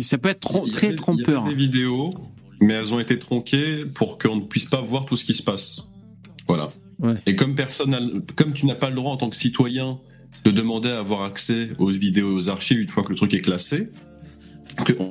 Ça 0.02 0.18
peut 0.18 0.30
être 0.30 0.42
trom- 0.42 0.70
très 0.72 0.88
avait- 0.88 0.96
trompeur. 0.96 1.44
Il 1.46 1.52
y 1.52 1.54
avait 1.54 1.56
des 1.56 1.66
vidéos, 1.68 2.14
mais 2.62 2.74
elles 2.74 2.94
ont 2.94 3.00
été 3.00 3.18
tronquées 3.18 3.86
pour 3.96 4.18
qu'on 4.18 4.36
ne 4.36 4.42
puisse 4.42 4.66
pas 4.66 4.82
voir 4.82 5.06
tout 5.06 5.16
ce 5.16 5.26
qui 5.26 5.34
se 5.34 5.44
passe. 5.44 5.90
Voilà. 6.48 6.70
Ouais. 7.00 7.16
Et 7.26 7.36
comme 7.36 7.56
personne, 7.56 8.24
comme 8.36 8.54
tu 8.54 8.66
n'as 8.66 8.76
pas 8.76 8.90
le 8.90 8.96
droit 8.96 9.12
en 9.14 9.18
tant 9.18 9.30
que 9.30 9.36
citoyen 9.36 10.00
de 10.46 10.52
demander 10.52 10.90
à 10.90 11.00
avoir 11.00 11.24
accès 11.24 11.70
aux 11.80 11.88
vidéos, 11.88 12.36
aux 12.36 12.50
archives 12.50 12.80
une 12.80 12.90
fois 12.90 13.04
que 13.04 13.10
le 13.10 13.16
truc 13.16 13.34
est 13.34 13.42
classé, 13.42 13.90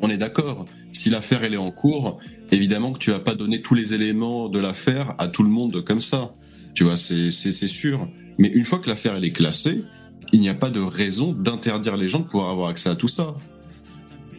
on 0.03 0.09
est 0.11 0.19
d'accord. 0.19 0.65
Si 0.93 1.11
l'affaire 1.11 1.45
elle 1.45 1.55
est 1.55 1.59
en 1.59 1.71
cours, 1.71 2.19
évidemment 2.53 2.93
que 2.93 2.99
tu 2.99 3.11
vas 3.11 3.21
pas 3.21 3.35
donner 3.35 3.61
tous 3.61 3.75
les 3.75 3.95
éléments 3.95 4.49
de 4.49 4.59
l'affaire 4.59 5.15
à 5.19 5.29
tout 5.29 5.43
le 5.43 5.51
monde 5.51 5.83
comme 5.85 6.01
ça. 6.01 6.33
Tu 6.75 6.85
vois, 6.85 6.97
c'est 6.97 7.31
sûr. 7.31 8.09
Mais 8.39 8.49
une 8.49 8.65
fois 8.65 8.79
que 8.79 8.89
l'affaire 8.89 9.17
elle 9.17 9.25
est 9.25 9.31
classée, 9.31 9.83
il 10.33 10.41
n'y 10.41 10.49
a 10.49 10.55
pas 10.55 10.71
de 10.71 10.81
raison 10.81 11.33
d'interdire 11.33 11.97
les 11.97 12.09
gens 12.09 12.21
de 12.21 12.29
pouvoir 12.29 12.51
avoir 12.51 12.69
accès 12.69 12.89
à 12.91 12.97
tout 12.97 13.09
ça. 13.09 13.35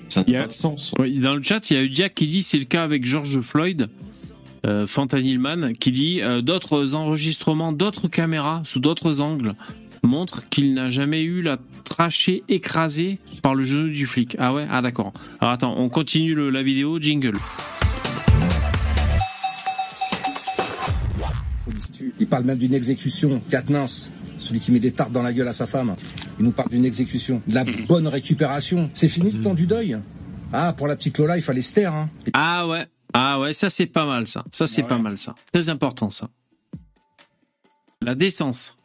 Ça 0.08 0.24
n'a 0.28 0.38
a- 0.39 0.41
pas 0.43 0.47
de 0.47 0.54
sens. 0.54 0.93
Dans 1.22 1.36
le 1.36 1.41
chat, 1.43 1.70
il 1.70 1.74
y 1.76 1.78
a 1.80 1.84
eu 1.84 1.89
Jack 1.93 2.16
qui 2.16 2.28
dit 2.28 2.41
c'est 2.43 2.58
le 2.58 2.66
cas 2.66 2.84
avec 2.84 3.06
George 3.06 3.41
Floyd, 3.41 3.89
euh, 4.66 4.88
Fantanilman, 4.88 5.74
qui 5.74 5.91
dit 5.91 6.22
euh, 6.22 6.41
d'autres 6.41 6.95
enregistrements, 6.95 7.72
d'autres 7.72 8.07
caméras 8.07 8.62
sous 8.66 8.80
d'autres 8.80 9.22
angles 9.22 9.53
montrent 10.03 10.47
qu'il 10.49 10.74
n'a 10.74 10.89
jamais 10.89 11.24
eu 11.24 11.41
la 11.41 11.57
trachée 11.84 12.41
écrasée 12.47 13.20
par 13.41 13.53
le 13.55 13.64
genou 13.64 13.89
du 13.89 14.05
flic. 14.05 14.36
Ah 14.39 14.53
ouais? 14.53 14.66
Ah 14.72 14.82
d'accord. 14.82 15.12
Alors 15.41 15.53
attends, 15.53 15.76
on 15.78 15.89
continue 15.89 16.34
le- 16.36 16.49
la 16.49 16.64
vidéo, 16.64 16.99
jingle. 16.99 17.34
il 22.20 22.28
parle 22.28 22.43
même 22.43 22.57
d'une 22.57 22.74
exécution. 22.74 23.41
Katnins, 23.49 23.86
celui 24.39 24.60
qui 24.60 24.72
met 24.72 24.80
des 24.80 24.91
tartes 24.91 25.12
dans 25.12 25.22
la 25.22 25.34
gueule 25.34 25.47
à 25.47 25.53
sa 25.53 25.68
femme, 25.68 25.95
il 26.39 26.45
nous 26.45 26.51
parle 26.51 26.70
d'une 26.70 26.86
exécution. 26.86 27.41
De 27.47 27.53
la 27.55 27.64
bonne 27.88 28.07
récupération. 28.07 28.89
C'est 28.93 29.10
fini 29.10 29.32
le 29.32 29.41
temps 29.41 29.53
du 29.53 29.68
deuil? 29.68 29.97
Ah, 30.51 30.74
pour 30.74 30.88
la 30.88 30.95
petite 30.95 31.18
Lola, 31.18 31.38
il 31.38 31.43
fallait 31.43 31.62
se 31.62 31.74
taire. 31.74 31.93
Hein. 31.93 32.10
Ah 32.34 32.68
ouais, 32.68 32.86
ah 33.14 33.39
ouais, 33.39 33.53
ça 33.53 33.70
c'est 33.70 33.86
pas 33.88 34.05
mal 34.05 34.28
ça. 34.28 34.43
Ça 34.51 34.68
c'est 34.68 34.84
pas 34.84 34.97
mal 34.97 35.18
ça. 35.18 35.36
Très 35.51 35.70
important 35.70 36.10
ça. 36.10 36.30
La 38.01 38.16
décence. 38.16 38.78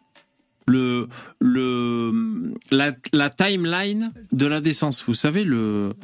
Le 0.66 1.08
le 1.40 2.54
la, 2.70 2.92
la 3.12 3.30
timeline 3.30 4.10
de 4.32 4.46
la 4.46 4.60
décence. 4.60 5.04
Vous 5.06 5.14
savez 5.14 5.44
le 5.44 5.94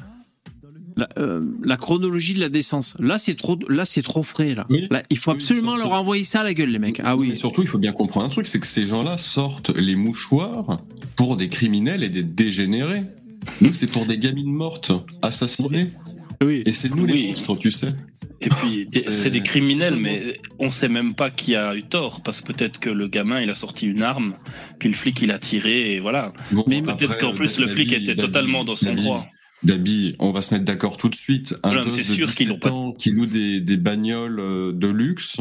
la, 0.96 1.08
euh, 1.16 1.40
la 1.64 1.76
chronologie 1.78 2.34
de 2.34 2.40
la 2.40 2.50
décence. 2.50 2.94
Là 2.98 3.16
c'est 3.16 3.34
trop 3.34 3.58
là 3.68 3.84
c'est 3.86 4.02
trop 4.02 4.22
frais 4.22 4.54
là. 4.54 4.66
Oui. 4.68 4.86
Là, 4.90 5.02
il 5.08 5.16
faut 5.16 5.30
absolument 5.30 5.76
leur 5.76 5.92
envoyer 5.92 6.24
ça 6.24 6.40
à 6.40 6.44
la 6.44 6.52
gueule 6.52 6.70
les 6.70 6.78
mecs. 6.78 7.00
Ah 7.02 7.16
Mais 7.16 7.30
oui. 7.30 7.36
surtout, 7.38 7.62
il 7.62 7.68
faut 7.68 7.78
bien 7.78 7.92
comprendre 7.92 8.26
un 8.26 8.28
truc, 8.28 8.46
c'est 8.46 8.60
que 8.60 8.66
ces 8.66 8.86
gens-là 8.86 9.16
sortent 9.16 9.70
les 9.70 9.96
mouchoirs 9.96 10.78
pour 11.16 11.36
des 11.38 11.48
criminels 11.48 12.02
et 12.02 12.10
des 12.10 12.22
dégénérés. 12.22 13.04
Nous, 13.62 13.72
c'est 13.72 13.86
pour 13.86 14.04
des 14.04 14.18
gamines 14.18 14.52
mortes, 14.52 14.92
assassinées. 15.22 15.90
Oui. 16.42 16.62
Et 16.64 16.72
c'est 16.72 16.88
nous 16.94 17.04
les 17.04 17.28
monstres, 17.28 17.54
tu 17.58 17.70
sais. 17.70 17.92
Et 18.40 18.48
puis, 18.48 18.88
C'est- 18.96 19.28
des 19.30 19.42
criminels, 19.42 19.96
mais 19.96 20.40
on 20.58 20.70
sait 20.70 20.88
même 20.88 21.14
pas 21.14 21.30
qui 21.30 21.54
a 21.54 21.74
eu 21.76 21.82
tort, 21.82 22.22
parce 22.22 22.40
que 22.40 22.52
peut-être 22.52 22.80
que 22.80 22.88
le 22.88 23.08
gamin, 23.08 23.42
il 23.42 23.50
a 23.50 23.54
sorti 23.54 23.86
une 23.86 24.02
arme, 24.02 24.34
puis 24.78 24.88
le 24.88 24.94
flic, 24.94 25.20
il 25.20 25.30
a 25.32 25.38
tiré, 25.38 25.94
et 25.94 26.00
voilà. 26.00 26.32
Bon, 26.52 26.64
Mais 26.66 26.80
Peut-être 26.80 27.18
qu'en 27.18 27.32
plus, 27.34 27.58
le 27.58 27.66
flic 27.66 27.92
était 27.92 28.16
totalement 28.16 28.64
dans 28.64 28.76
son 28.76 28.94
droit. 28.94 29.26
Dabi, 29.62 30.16
on 30.18 30.32
va 30.32 30.40
se 30.40 30.54
mettre 30.54 30.64
d'accord 30.64 30.96
tout 30.96 31.10
de 31.10 31.14
suite. 31.14 31.54
Un 31.62 31.74
Non, 31.74 31.84
gosse 31.84 31.96
c'est 31.96 32.00
de 32.00 32.04
sûr 32.16 32.30
qu'ils 32.30 32.46
17 32.46 32.48
l'ont 32.48 32.58
pas- 32.58 32.70
ans 32.70 32.92
qui 32.92 33.10
loue 33.10 33.26
des, 33.26 33.60
des 33.60 33.76
bagnoles 33.76 34.40
euh, 34.40 34.72
de 34.72 34.86
luxe, 34.88 35.36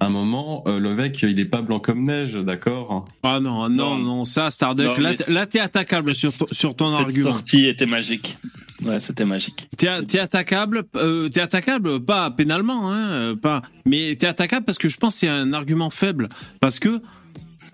à 0.00 0.06
un 0.06 0.08
moment, 0.08 0.64
euh, 0.66 0.80
le 0.80 0.94
mec, 0.94 1.20
il 1.22 1.38
est 1.38 1.44
pas 1.44 1.60
blanc 1.60 1.78
comme 1.78 2.02
neige, 2.04 2.32
d'accord? 2.32 3.04
Ah 3.22 3.40
non 3.40 3.68
non 3.68 3.96
Non. 3.96 3.98
non 3.98 4.24
ça 4.24 4.50
Starduck. 4.50 4.96
Non, 4.96 5.02
là 5.02 5.12
là 5.28 5.44
t'es 5.46 5.60
attaquable 5.60 6.14
sur 6.14 6.34
ton- 6.34 6.46
sur 6.50 6.74
ton 6.74 6.88
Cette 6.88 7.06
argument. 7.06 7.30
sortie 7.32 7.66
était 7.66 7.84
magique. 7.86 8.38
Ouais, 8.84 9.00
c'était 9.00 9.24
magique. 9.24 9.68
T'es 9.76 9.88
t'es 10.06 10.18
attaquable, 10.18 10.84
euh, 10.96 11.28
t'es 11.28 11.40
attaquable 11.40 12.00
pas 12.00 12.30
pénalement, 12.30 12.90
hein, 12.92 13.10
euh, 13.12 13.36
pas, 13.36 13.62
mais 13.86 14.14
t'es 14.16 14.26
attaquable 14.26 14.64
parce 14.64 14.78
que 14.78 14.88
je 14.88 14.96
pense 14.96 15.14
que 15.14 15.20
c'est 15.20 15.28
un 15.28 15.52
argument 15.52 15.90
faible, 15.90 16.28
parce 16.60 16.78
que 16.78 17.00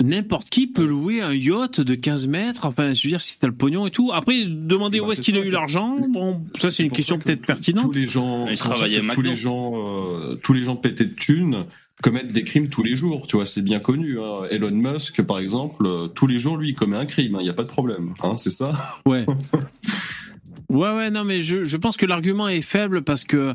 n'importe 0.01 0.49
qui 0.49 0.67
peut 0.69 0.85
louer 0.87 1.21
un 1.23 1.33
yacht 1.35 1.81
de 1.81 1.95
15 1.97 2.29
mètres, 2.29 2.67
enfin, 2.67 2.93
je 2.95 3.03
veux 3.03 3.09
dire, 3.11 3.21
si 3.23 3.39
t'as 3.39 3.49
le 3.49 3.53
pognon 3.55 3.87
et 3.87 3.91
tout. 3.91 4.13
Après, 4.15 4.45
demander 4.45 5.01
Bah, 5.01 5.07
où 5.07 5.13
est-ce 5.13 5.23
qu'il 5.23 5.37
a 5.37 5.41
eu 5.41 5.51
l'argent, 5.51 5.99
bon, 6.09 6.45
ça 6.55 6.71
c'est 6.71 6.85
une 6.85 6.93
question 6.93 7.19
que 7.19 7.25
peut-être 7.25 7.45
pertinente. 7.45 7.93
Tous 7.93 7.99
les 7.99 8.07
gens, 8.07 8.47
à 8.47 9.15
tous 9.15 9.23
les 9.23 9.35
gens, 9.37 9.73
euh, 9.75 10.35
tous 10.37 10.53
les 10.53 10.63
gens 10.63 10.77
pétés 10.77 11.05
de 11.07 11.15
thunes 11.15 11.65
commettent 12.01 12.33
des 12.33 12.45
crimes 12.45 12.69
tous 12.69 12.85
les 12.85 12.95
jours. 12.95 13.27
Tu 13.27 13.35
vois, 13.35 13.45
c'est 13.45 13.63
bien 13.63 13.81
connu. 13.81 14.19
hein. 14.21 14.45
Elon 14.53 14.71
Musk, 14.71 15.21
par 15.23 15.41
exemple, 15.41 15.85
euh, 15.85 16.07
tous 16.07 16.29
les 16.29 16.39
jours, 16.39 16.57
lui, 16.57 16.69
il 16.69 16.75
commet 16.75 16.97
un 16.97 17.07
crime. 17.07 17.37
Il 17.41 17.43
n'y 17.43 17.51
a 17.51 17.55
pas 17.55 17.65
de 17.65 17.69
problème. 17.69 18.15
Hein, 18.23 18.37
c'est 18.39 18.51
ça? 18.53 18.73
Ouais. 19.05 19.27
Ouais, 20.69 20.95
ouais, 20.95 21.11
non, 21.11 21.25
mais 21.25 21.41
je, 21.41 21.65
je 21.65 21.77
pense 21.79 21.97
que 21.97 22.05
l'argument 22.05 22.47
est 22.49 22.61
faible 22.61 23.03
parce 23.03 23.25
que, 23.25 23.55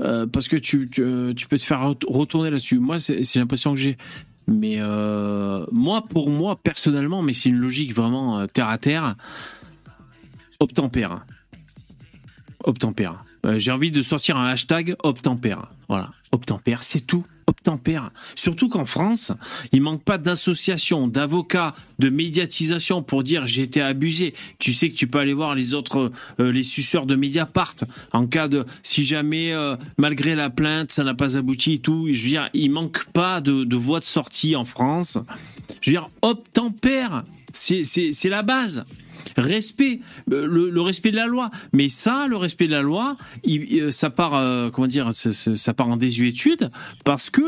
euh, 0.00 0.26
parce 0.26 0.48
que 0.48 0.56
tu, 0.56 0.88
tu, 0.88 1.02
euh, 1.02 1.34
tu 1.34 1.46
peux 1.46 1.58
te 1.58 1.62
faire 1.62 1.80
ret- 1.86 1.96
retourner 2.08 2.48
là-dessus. 2.50 2.78
Moi, 2.78 3.00
c'est 3.00 3.36
l'impression 3.36 3.74
que 3.74 3.80
j'ai. 3.80 3.98
Mais 4.48 4.76
euh, 4.78 5.64
moi, 5.72 6.02
pour 6.08 6.30
moi, 6.30 6.56
personnellement, 6.56 7.20
mais 7.22 7.32
c'est 7.34 7.50
une 7.50 7.56
logique 7.58 7.94
vraiment 7.94 8.46
terre 8.46 8.68
à 8.68 8.78
terre, 8.78 9.14
obtempère. 10.60 11.24
Obtempère. 12.64 13.24
J'ai 13.58 13.70
envie 13.72 13.90
de 13.90 14.00
sortir 14.00 14.38
un 14.38 14.46
hashtag 14.46 14.96
obtempère. 15.02 15.66
Voilà. 15.88 16.10
Obtempère, 16.32 16.82
c'est 16.82 17.00
tout. 17.00 17.26
Obtempère. 17.46 18.10
Surtout 18.34 18.68
qu'en 18.68 18.86
France, 18.86 19.32
il 19.72 19.82
manque 19.82 20.02
pas 20.02 20.18
d'associations, 20.18 21.08
d'avocats, 21.08 21.74
de 21.98 22.08
médiatisation 22.08 23.02
pour 23.02 23.22
dire 23.22 23.46
j'ai 23.46 23.62
été 23.62 23.80
abusé. 23.80 24.34
Tu 24.58 24.72
sais 24.72 24.88
que 24.88 24.94
tu 24.94 25.06
peux 25.06 25.18
aller 25.18 25.32
voir 25.32 25.54
les 25.54 25.74
autres, 25.74 26.10
euh, 26.40 26.52
les 26.52 26.62
suceurs 26.62 27.06
de 27.06 27.16
Mediapart 27.16 27.76
en 28.12 28.26
cas 28.26 28.48
de, 28.48 28.64
si 28.82 29.04
jamais 29.04 29.52
euh, 29.52 29.76
malgré 29.98 30.34
la 30.34 30.50
plainte 30.50 30.92
ça 30.92 31.04
n'a 31.04 31.14
pas 31.14 31.36
abouti 31.36 31.74
et 31.74 31.78
tout. 31.78 32.08
Je 32.10 32.22
veux 32.22 32.28
dire, 32.28 32.48
il 32.54 32.70
manque 32.70 33.04
pas 33.12 33.40
de, 33.40 33.64
de 33.64 33.76
voies 33.76 34.00
de 34.00 34.04
sortie 34.04 34.56
en 34.56 34.64
France. 34.64 35.18
Je 35.80 35.90
veux 35.90 35.96
dire, 35.96 36.10
obtempère, 36.22 37.22
c'est 37.52 38.28
la 38.28 38.42
base 38.42 38.84
respect, 39.36 40.00
euh, 40.30 40.46
le, 40.46 40.80
respect 40.80 41.10
de 41.10 41.16
la 41.16 41.26
loi. 41.26 41.50
Mais 41.72 41.88
ça, 41.88 42.26
le 42.28 42.36
respect 42.36 42.66
de 42.66 42.72
la 42.72 42.82
loi, 42.82 43.16
euh, 43.48 43.90
ça 43.90 44.10
part, 44.10 44.34
euh, 44.34 44.70
comment 44.70 44.86
dire, 44.86 45.10
ça, 45.12 45.74
part 45.74 45.88
en 45.88 45.96
désuétude 45.96 46.70
parce 47.04 47.30
que 47.30 47.42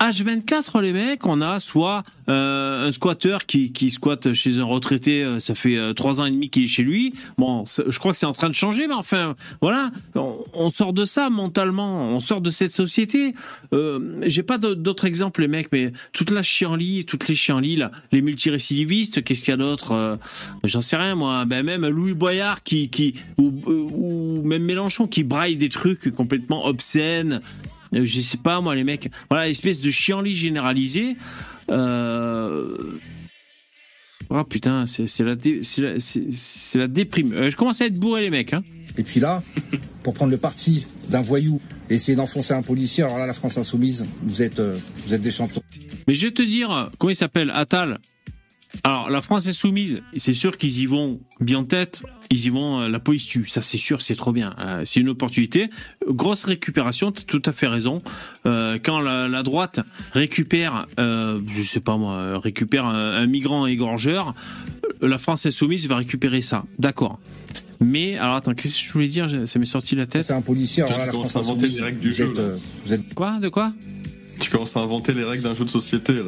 H24, 0.00 0.80
les 0.82 0.92
mecs, 0.92 1.26
on 1.26 1.40
a 1.40 1.58
soit 1.60 2.02
un 2.28 2.92
squatteur 2.92 3.46
qui, 3.46 3.90
squatte 3.90 4.32
chez 4.32 4.58
un 4.58 4.64
retraité, 4.64 5.26
ça 5.38 5.54
fait 5.54 5.94
trois 5.94 6.20
ans 6.20 6.26
et 6.26 6.30
demi 6.30 6.50
qu'il 6.50 6.64
est 6.64 6.68
chez 6.68 6.82
lui. 6.82 7.14
Bon, 7.38 7.64
je 7.66 7.98
crois 7.98 8.12
que 8.12 8.18
c'est 8.18 8.26
en 8.26 8.32
train 8.32 8.50
de 8.50 8.54
changer, 8.54 8.88
mais 8.88 8.94
enfin, 8.94 9.34
voilà, 9.62 9.90
on, 10.14 10.70
sort 10.70 10.92
de 10.92 11.04
ça 11.04 11.30
mentalement, 11.30 12.10
on 12.10 12.20
sort 12.20 12.42
de 12.42 12.50
cette 12.50 12.72
société. 12.72 13.34
Euh, 13.72 14.20
J'ai 14.26 14.42
pas 14.42 14.58
d'autres 14.58 15.06
exemples, 15.06 15.40
les 15.40 15.48
mecs, 15.48 15.72
mais 15.72 15.92
toute 16.12 16.30
la 16.30 16.42
chienlit, 16.42 17.06
toutes 17.06 17.28
les 17.28 17.34
chienlits, 17.34 17.76
là, 17.76 17.90
les 18.12 18.20
multirécidivistes, 18.20 19.24
qu'est-ce 19.24 19.40
qu'il 19.40 19.52
y 19.52 19.54
a 19.54 19.56
d'autre 19.56 20.18
J'en 20.64 20.80
sais 20.80 20.96
rien, 20.96 21.15
moi. 21.16 21.44
Ben 21.44 21.64
même 21.64 21.86
Louis 21.88 22.14
Boyard 22.14 22.62
qui, 22.62 22.88
qui 22.88 23.14
ou, 23.38 23.52
ou 23.66 24.42
même 24.44 24.62
Mélenchon 24.62 25.08
qui 25.08 25.24
braille 25.24 25.56
des 25.56 25.68
trucs 25.68 26.10
complètement 26.14 26.66
obscènes. 26.66 27.40
Euh, 27.94 28.04
Je 28.04 28.20
sais 28.20 28.38
pas, 28.38 28.60
moi, 28.60 28.74
les 28.76 28.84
mecs. 28.84 29.10
Voilà, 29.28 29.48
espèce 29.48 29.80
de 29.80 29.90
chienlit 29.90 30.34
généralisé. 30.34 31.16
Euh... 31.70 32.76
Oh 34.28 34.42
putain, 34.44 34.86
c'est 34.86 35.20
la, 35.20 35.36
dé- 35.36 35.60
la, 35.78 35.94
la 36.74 36.88
déprime. 36.88 37.32
Euh, 37.32 37.50
je 37.50 37.56
commence 37.56 37.80
à 37.80 37.86
être 37.86 37.98
bourré, 37.98 38.22
les 38.22 38.30
mecs. 38.30 38.54
Hein. 38.54 38.62
Et 38.98 39.04
puis 39.04 39.20
là, 39.20 39.42
pour 40.02 40.14
prendre 40.14 40.32
le 40.32 40.38
parti 40.38 40.84
d'un 41.10 41.20
voyou 41.22 41.60
et 41.90 41.94
essayer 41.94 42.16
d'enfoncer 42.16 42.52
un 42.54 42.62
policier, 42.62 43.04
alors 43.04 43.18
là, 43.18 43.26
la 43.26 43.34
France 43.34 43.56
insoumise, 43.58 44.04
vous 44.22 44.42
êtes, 44.42 44.58
euh, 44.58 44.74
vous 45.06 45.14
êtes 45.14 45.20
des 45.20 45.30
champions. 45.30 45.62
Mais 46.08 46.14
je 46.14 46.26
vais 46.26 46.32
te 46.32 46.42
dire, 46.42 46.88
comment 46.98 47.10
il 47.10 47.16
s'appelle? 47.16 47.50
Attal. 47.54 47.98
Alors, 48.84 49.10
la 49.10 49.20
France 49.20 49.46
est 49.46 49.52
soumise. 49.52 50.02
C'est 50.16 50.34
sûr 50.34 50.56
qu'ils 50.56 50.80
y 50.80 50.86
vont 50.86 51.20
bien 51.40 51.58
en 51.58 51.64
tête. 51.64 52.02
Ils 52.30 52.46
y 52.46 52.48
vont, 52.50 52.80
euh, 52.80 52.88
la 52.88 52.98
police 52.98 53.26
tue. 53.26 53.46
Ça, 53.46 53.62
c'est 53.62 53.78
sûr, 53.78 54.02
c'est 54.02 54.16
trop 54.16 54.32
bien. 54.32 54.54
Euh, 54.58 54.82
c'est 54.84 55.00
une 55.00 55.08
opportunité. 55.08 55.70
Grosse 56.08 56.44
récupération, 56.44 57.12
tu 57.12 57.22
as 57.22 57.24
tout 57.24 57.42
à 57.46 57.52
fait 57.52 57.66
raison. 57.68 58.00
Euh, 58.46 58.78
quand 58.82 59.00
la, 59.00 59.28
la 59.28 59.42
droite 59.42 59.80
récupère, 60.12 60.86
euh, 60.98 61.40
je 61.48 61.62
sais 61.62 61.80
pas 61.80 61.96
moi, 61.96 62.38
récupère 62.38 62.84
un, 62.86 63.12
un 63.12 63.26
migrant 63.26 63.66
égorgeur, 63.66 64.34
la 65.00 65.18
France 65.18 65.46
est 65.46 65.50
soumise 65.50 65.88
va 65.88 65.96
récupérer 65.96 66.42
ça. 66.42 66.64
D'accord. 66.78 67.18
Mais, 67.80 68.16
alors 68.16 68.36
attends, 68.36 68.54
qu'est-ce 68.54 68.74
que 68.80 68.88
je 68.88 68.92
voulais 68.94 69.08
dire? 69.08 69.28
Ça 69.46 69.58
m'est 69.58 69.66
sorti 69.66 69.94
de 69.94 70.00
la 70.00 70.06
tête. 70.06 70.24
C'est 70.24 70.32
un 70.32 70.40
policier, 70.40 70.82
alors 70.82 70.94
Tu 70.94 70.98
là, 71.00 71.06
la 71.06 71.12
commences 71.12 71.30
France 71.32 71.46
à 71.46 71.50
inventer 71.50 71.66
insoumise, 71.66 71.78
les 71.78 71.84
règles 71.84 72.00
du 72.00 72.08
vous 72.08 72.14
jeu, 72.14 72.30
êtes, 72.30 72.38
là. 72.38 72.44
vous 72.84 72.92
êtes 72.92 73.14
Quoi? 73.14 73.38
De 73.38 73.48
quoi? 73.48 73.72
Tu 74.40 74.50
commences 74.50 74.76
à 74.76 74.80
inventer 74.80 75.12
les 75.12 75.24
règles 75.24 75.42
d'un 75.42 75.54
jeu 75.54 75.64
de 75.64 75.70
société, 75.70 76.14
là. 76.14 76.22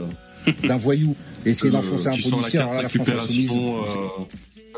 D'un 0.66 0.76
voyou 0.76 1.14
et 1.46 1.50
essayer 1.50 1.70
d'enfoncer 1.70 2.08
un 2.08 2.12
tu 2.12 2.22
sens 2.22 2.30
la 2.32 2.36
policier, 2.38 2.58
carte 2.58 2.70
alors 2.70 2.76
là, 2.76 2.82
la 2.82 2.88
France 2.88 3.08
insoumise. 3.08 3.50
récupération. 3.50 3.82
euh, 3.84 4.24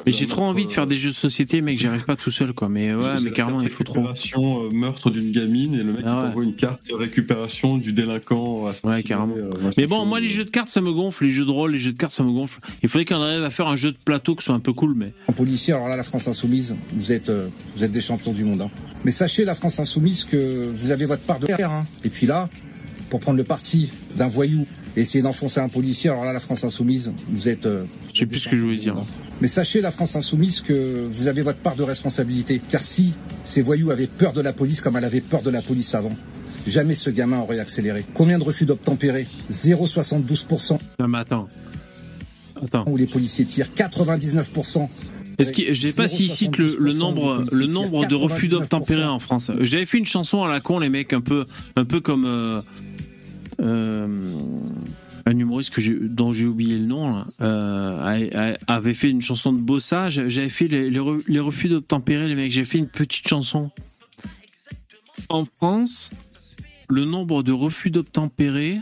Mais 0.06 0.12
j'ai 0.12 0.26
trop 0.26 0.42
envie 0.44 0.64
de 0.64 0.70
faire 0.70 0.86
des 0.86 0.96
jeux 0.96 1.10
de 1.10 1.14
société, 1.14 1.60
mec. 1.60 1.76
J'y 1.78 1.86
arrive 1.86 2.04
pas 2.04 2.16
tout 2.16 2.30
seul, 2.30 2.52
quoi. 2.54 2.68
Mais 2.70 2.94
ouais, 2.94 3.20
mais 3.22 3.32
carrément, 3.32 3.60
il 3.60 3.68
faut 3.68 3.84
trop. 3.84 3.94
récupération, 4.00 4.64
euh, 4.64 4.70
meurtre 4.72 5.10
d'une 5.10 5.30
gamine 5.30 5.74
et 5.74 5.82
le 5.82 5.92
mec 5.92 6.02
Ah 6.04 6.08
il 6.08 6.16
ouais. 6.20 6.26
t'envoie 6.28 6.44
une 6.44 6.54
carte 6.54 6.80
récupération 6.98 7.76
du 7.76 7.92
délinquant 7.92 8.64
assassiné. 8.66 8.92
Ouais, 8.94 9.02
carrément. 9.02 9.34
euh, 9.36 9.70
Mais 9.76 9.86
bon, 9.86 10.06
moi, 10.06 10.20
les 10.20 10.28
jeux 10.30 10.44
de 10.46 10.50
cartes, 10.50 10.68
ça 10.70 10.80
me 10.80 10.92
gonfle. 10.92 11.24
Les 11.24 11.30
jeux 11.30 11.44
de 11.44 11.50
rôle, 11.50 11.72
les 11.72 11.78
jeux 11.78 11.92
de 11.92 11.98
cartes, 11.98 12.14
ça 12.14 12.22
me 12.22 12.32
gonfle. 12.32 12.60
Il 12.82 12.88
faudrait 12.88 13.04
qu'on 13.04 13.20
arrive 13.20 13.44
à 13.44 13.50
faire 13.50 13.66
un 13.68 13.76
jeu 13.76 13.92
de 13.92 13.98
plateau 14.02 14.34
qui 14.36 14.44
soit 14.44 14.54
un 14.54 14.60
peu 14.60 14.72
cool, 14.72 14.94
mais. 14.96 15.12
En 15.28 15.32
policier, 15.32 15.74
alors 15.74 15.88
là, 15.88 15.96
la 15.96 16.02
France 16.04 16.28
insoumise, 16.28 16.76
vous 16.94 17.12
êtes, 17.12 17.28
euh, 17.28 17.48
vous 17.76 17.84
êtes 17.84 17.92
des 17.92 18.00
champions 18.00 18.32
du 18.32 18.44
monde. 18.44 18.62
hein. 18.62 18.70
Mais 19.04 19.10
sachez, 19.10 19.44
la 19.44 19.54
France 19.54 19.78
insoumise, 19.80 20.24
que 20.24 20.70
vous 20.74 20.92
avez 20.92 21.04
votre 21.04 21.22
part 21.22 21.40
de 21.40 21.46
terre. 21.46 21.70
Hein. 21.72 21.86
Et 22.04 22.08
puis 22.08 22.26
là, 22.26 22.48
pour 23.10 23.20
prendre 23.20 23.36
le 23.38 23.44
parti 23.44 23.90
d'un 24.16 24.28
voyou 24.28 24.66
essayer 24.96 25.22
d'enfoncer 25.22 25.60
un 25.60 25.68
policier, 25.68 26.10
alors 26.10 26.24
là, 26.24 26.32
la 26.32 26.40
France 26.40 26.64
insoumise, 26.64 27.12
vous 27.28 27.48
êtes. 27.48 27.66
euh, 27.66 27.84
Je 28.12 28.20
sais 28.20 28.26
plus 28.26 28.38
ce 28.40 28.48
que 28.48 28.56
je 28.56 28.62
voulais 28.62 28.76
dire. 28.76 28.94
Mais 29.40 29.48
sachez, 29.48 29.80
la 29.80 29.90
France 29.90 30.16
insoumise, 30.16 30.60
que 30.60 31.08
vous 31.12 31.26
avez 31.28 31.42
votre 31.42 31.58
part 31.60 31.76
de 31.76 31.82
responsabilité. 31.82 32.60
Car 32.70 32.82
si 32.82 33.12
ces 33.44 33.62
voyous 33.62 33.90
avaient 33.90 34.06
peur 34.08 34.32
de 34.32 34.40
la 34.40 34.52
police 34.52 34.80
comme 34.80 34.96
elle 34.96 35.04
avait 35.04 35.20
peur 35.20 35.42
de 35.42 35.50
la 35.50 35.62
police 35.62 35.94
avant, 35.94 36.14
jamais 36.66 36.94
ce 36.94 37.10
gamin 37.10 37.38
aurait 37.40 37.58
accéléré. 37.58 38.04
Combien 38.14 38.38
de 38.38 38.44
refus 38.44 38.66
d'obtempérer? 38.66 39.26
0,72% 39.50 40.78
Non, 40.98 41.08
mais 41.08 41.18
attends. 41.18 41.48
Attends. 42.62 42.84
où 42.88 42.96
les 42.98 43.06
policiers 43.06 43.46
tirent, 43.46 43.68
99%. 43.74 44.88
Est-ce 45.38 45.52
que, 45.54 45.72
je 45.72 45.88
sais 45.88 45.94
pas 45.94 46.06
si 46.06 46.24
ici 46.24 46.50
que 46.50 46.60
le, 46.60 46.76
le 46.78 46.92
nombre, 46.92 47.46
le 47.50 47.66
nombre 47.66 48.06
de 48.06 48.14
refus 48.14 48.48
d'obtempérer 48.48 49.04
en 49.04 49.18
France. 49.18 49.50
J'avais 49.60 49.86
fait 49.86 49.96
une 49.96 50.04
chanson 50.04 50.44
à 50.44 50.48
la 50.52 50.60
con, 50.60 50.78
les 50.78 50.90
mecs, 50.90 51.14
un 51.14 51.22
peu, 51.22 51.46
un 51.76 51.86
peu 51.86 52.00
comme, 52.02 52.26
euh, 52.26 52.60
un 53.62 55.38
humoriste 55.38 55.70
que 55.70 56.06
dont 56.06 56.32
j'ai 56.32 56.46
oublié 56.46 56.78
le 56.78 56.86
nom, 56.86 57.10
là, 57.14 57.26
euh, 57.42 58.54
avait 58.66 58.94
fait 58.94 59.10
une 59.10 59.22
chanson 59.22 59.52
de 59.52 59.58
bossage. 59.60 60.22
J'avais 60.28 60.48
fait 60.48 60.66
les, 60.68 60.90
les, 60.90 60.98
re- 60.98 61.22
les 61.28 61.40
refus 61.40 61.68
d'obtempérer, 61.68 62.26
les 62.28 62.34
mecs. 62.34 62.50
J'ai 62.52 62.64
fait 62.64 62.78
une 62.78 62.88
petite 62.88 63.28
chanson. 63.28 63.70
En 65.28 65.44
France, 65.44 66.10
le 66.88 67.04
nombre 67.04 67.42
de 67.42 67.52
refus 67.52 67.90
d'obtempérer 67.90 68.78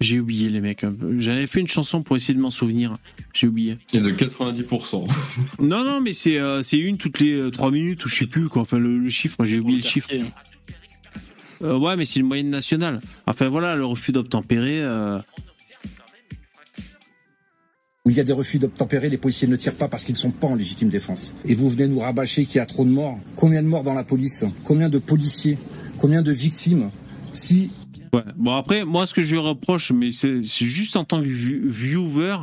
J'ai 0.00 0.18
oublié 0.20 0.48
les 0.48 0.60
mecs. 0.60 0.86
J'avais 1.18 1.46
fait 1.46 1.60
une 1.60 1.68
chanson 1.68 2.02
pour 2.02 2.16
essayer 2.16 2.34
de 2.34 2.40
m'en 2.40 2.50
souvenir. 2.50 2.96
J'ai 3.34 3.48
oublié. 3.48 3.78
Et 3.92 4.00
de 4.00 4.10
90%. 4.10 5.06
Non, 5.60 5.84
non, 5.84 6.00
mais 6.00 6.12
c'est 6.12 6.38
euh, 6.38 6.62
c'est 6.62 6.78
une 6.78 6.96
toutes 6.96 7.20
les 7.20 7.34
euh, 7.34 7.50
trois 7.50 7.70
minutes 7.70 8.04
ou 8.04 8.08
je 8.08 8.14
sais 8.16 8.26
plus 8.26 8.48
quoi. 8.48 8.62
Enfin, 8.62 8.78
le, 8.78 8.96
le 8.98 9.10
chiffre, 9.10 9.44
j'ai 9.44 9.58
oublié 9.60 9.78
le 9.80 9.84
chiffre. 9.84 10.08
Euh, 11.62 11.78
ouais, 11.78 11.96
mais 11.96 12.04
c'est 12.04 12.20
une 12.20 12.26
moyenne 12.26 12.50
nationale. 12.50 13.00
Enfin 13.26 13.48
voilà, 13.48 13.76
le 13.76 13.84
refus 13.84 14.12
d'obtempérer. 14.12 14.80
euh, 14.80 15.18
Où 18.06 18.10
il 18.10 18.16
y 18.16 18.20
a 18.20 18.24
des 18.24 18.32
refus 18.32 18.58
d'obtempérer, 18.58 19.10
les 19.10 19.18
policiers 19.18 19.46
ne 19.46 19.56
tirent 19.56 19.74
pas 19.74 19.88
parce 19.88 20.04
qu'ils 20.04 20.14
ne 20.14 20.18
sont 20.18 20.30
pas 20.30 20.46
en 20.46 20.54
légitime 20.54 20.88
défense. 20.88 21.34
Et 21.44 21.54
vous 21.54 21.68
venez 21.68 21.86
nous 21.86 21.98
rabâcher 22.00 22.46
qu'il 22.46 22.56
y 22.56 22.60
a 22.60 22.66
trop 22.66 22.84
de 22.84 22.90
morts. 22.90 23.18
Combien 23.36 23.62
de 23.62 23.68
morts 23.68 23.82
dans 23.84 23.92
la 23.94 24.04
police? 24.04 24.44
Combien 24.64 24.88
de 24.88 24.98
policiers? 24.98 25.58
Combien 25.98 26.22
de 26.22 26.32
victimes? 26.32 26.90
Si 27.32 27.70
Ouais. 28.12 28.22
Bon 28.36 28.56
après, 28.56 28.84
moi 28.84 29.06
ce 29.06 29.14
que 29.14 29.22
je 29.22 29.30
lui 29.36 29.38
reproche, 29.40 29.92
mais 29.92 30.10
c'est 30.10 30.42
juste 30.42 30.96
en 30.96 31.04
tant 31.04 31.22
que 31.22 31.28
viewer, 31.28 32.36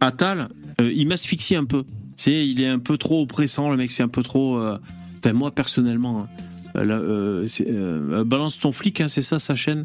Attal, 0.00 0.48
euh, 0.80 0.90
il 0.94 1.06
m'asphyxie 1.08 1.56
un 1.56 1.66
peu. 1.66 1.82
Tu 2.16 2.22
sais, 2.22 2.48
il 2.48 2.62
est 2.62 2.68
un 2.68 2.78
peu 2.78 2.96
trop 2.96 3.20
oppressant, 3.20 3.68
le 3.68 3.76
mec, 3.76 3.90
c'est 3.90 4.02
un 4.02 4.08
peu 4.08 4.22
trop. 4.22 4.56
euh, 4.56 4.78
Enfin, 5.18 5.34
moi 5.34 5.50
personnellement, 5.54 6.20
hein, 6.20 6.28
euh, 6.76 7.46
euh, 7.46 7.46
euh, 7.68 8.24
balance 8.24 8.58
ton 8.58 8.72
flic, 8.72 9.00
hein, 9.00 9.08
c'est 9.08 9.22
ça 9.22 9.38
sa 9.38 9.54
chaîne? 9.54 9.84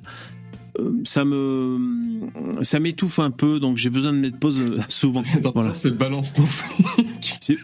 Euh, 0.79 0.91
Ça 1.03 1.25
me, 1.25 1.77
ça 2.61 2.79
m'étouffe 2.79 3.19
un 3.19 3.31
peu, 3.31 3.59
donc 3.59 3.77
j'ai 3.77 3.89
besoin 3.89 4.13
de 4.13 4.17
mettre 4.17 4.37
pause 4.39 4.61
souvent. 4.89 5.23
Attends, 5.35 5.51
Voilà. 5.55 5.73
ça, 5.73 5.89
c'est 5.89 5.97
balance 5.97 6.33
ton 6.33 6.43
flic. 6.45 7.55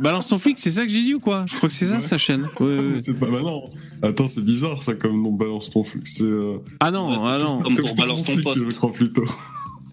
Balance 0.00 0.28
ton 0.28 0.38
flic, 0.38 0.58
c'est 0.60 0.70
ça 0.70 0.82
que 0.86 0.92
j'ai 0.92 1.02
dit 1.02 1.14
ou 1.14 1.18
quoi? 1.20 1.44
Je 1.48 1.56
crois 1.56 1.68
que 1.68 1.74
c'est 1.74 1.86
ça 1.86 1.94
Ouais. 1.94 2.00
sa 2.00 2.16
chaîne. 2.16 2.42
Ouais, 2.60 2.66
ouais, 2.66 2.78
ouais. 2.94 3.00
C'est 3.00 3.18
pas 3.18 3.26
maintenant. 3.26 3.64
Attends, 4.00 4.28
c'est 4.28 4.44
bizarre 4.44 4.80
ça 4.82 4.94
comme 4.94 5.20
nom 5.20 5.32
balance 5.32 5.70
ton 5.70 5.82
flic. 5.82 6.06
C'est. 6.06 6.22
Euh... 6.22 6.58
Ah 6.78 6.92
non, 6.92 7.10
Ouais, 7.10 7.16
ah 7.20 7.38
c'est 7.40 7.44
non. 7.82 7.94
Balance 7.96 8.20
mon 8.20 8.24
ton 8.26 8.32
flic, 8.34 8.44
poste. 8.44 8.70
Je 8.70 8.76
crois 8.76 8.92
plutôt. 8.92 9.24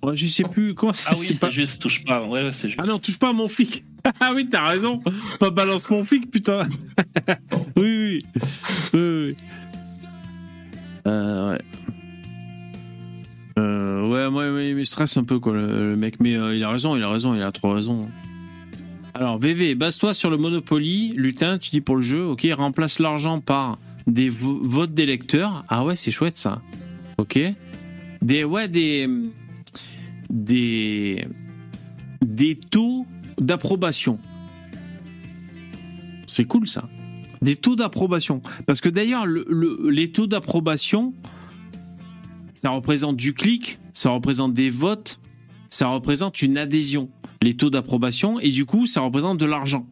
Ouais, 0.02 0.16
je 0.16 0.28
sais 0.28 0.44
plus 0.44 0.74
comment 0.76 0.94
ça 0.94 1.10
Ah 1.12 1.16
oui, 1.20 1.26
c'est 1.28 1.40
pas. 1.40 1.50
juste, 1.50 1.82
touche 1.82 2.04
pas. 2.06 2.24
Ouais, 2.26 2.44
ouais, 2.44 2.52
c'est 2.54 2.68
juste. 2.70 2.80
Ah 2.82 2.86
non, 2.86 3.00
touche 3.00 3.20
pas 3.20 3.30
à 3.30 3.34
mon 3.34 3.48
flic. 3.48 3.84
Ah 4.22 4.32
oui, 4.34 4.48
t'as 4.50 4.66
raison. 4.66 5.00
Pas 5.42 5.50
balance 5.50 5.90
mon 5.90 6.06
flic, 6.06 6.32
putain. 6.32 6.70
oui, 7.76 7.84
oui. 7.84 8.20
oui, 8.94 9.00
oui. 9.02 9.36
Euh, 11.06 11.52
ouais. 11.54 11.62
Euh, 13.58 14.08
ouais, 14.08 14.30
moi, 14.30 14.52
ouais, 14.54 14.70
il 14.70 14.76
me 14.76 14.84
stresse 14.86 15.18
un 15.18 15.24
peu, 15.26 15.40
quoi, 15.40 15.54
le, 15.54 15.90
le 15.92 15.96
mec. 15.98 16.20
Mais 16.22 16.36
euh, 16.36 16.56
il 16.56 16.64
a 16.64 16.70
raison, 16.70 16.96
il 16.96 17.04
a 17.04 17.10
raison, 17.10 17.36
il 17.36 17.42
a 17.42 17.52
trop 17.52 17.74
raison. 17.74 18.10
Alors, 19.14 19.38
VV, 19.38 19.76
base-toi 19.76 20.14
sur 20.14 20.30
le 20.30 20.38
Monopoly. 20.38 21.14
Lutin, 21.16 21.58
tu 21.58 21.72
dis 21.72 21.82
pour 21.82 21.98
le 21.98 22.02
jeu, 22.02 22.24
ok, 22.26 22.48
remplace 22.56 23.00
l'argent 23.00 23.42
par 23.42 23.78
des 24.08 24.30
vo- 24.30 24.60
votes 24.64 24.94
d'électeurs. 24.94 25.66
Ah 25.68 25.84
ouais, 25.84 25.96
c'est 25.98 26.12
chouette 26.12 26.38
ça. 26.38 26.62
Ok. 27.18 27.38
Des, 28.22 28.44
ouais, 28.46 28.68
des. 28.70 29.10
Des 30.30 31.28
des 32.22 32.56
taux 32.56 33.06
d'approbation. 33.40 34.20
C'est 36.28 36.46
cool 36.46 36.68
ça. 36.68 36.88
Des 37.42 37.56
taux 37.56 37.76
d'approbation. 37.76 38.42
Parce 38.68 38.82
que 38.82 38.90
d'ailleurs, 38.90 39.26
le- 39.26 39.46
le- 39.50 39.90
les 39.90 40.12
taux 40.12 40.28
d'approbation, 40.28 41.14
ça 42.54 42.70
représente 42.70 43.16
du 43.16 43.34
clic, 43.34 43.80
ça 43.94 44.10
représente 44.12 44.54
des 44.54 44.70
votes, 44.70 45.20
ça 45.70 45.88
représente 45.88 46.42
une 46.42 46.58
adhésion. 46.58 47.10
Les 47.42 47.56
taux 47.56 47.70
d'approbation, 47.70 48.40
et 48.40 48.50
du 48.50 48.66
coup, 48.66 48.86
ça 48.86 49.00
représente 49.02 49.38
de 49.38 49.46
l'argent. 49.46 49.88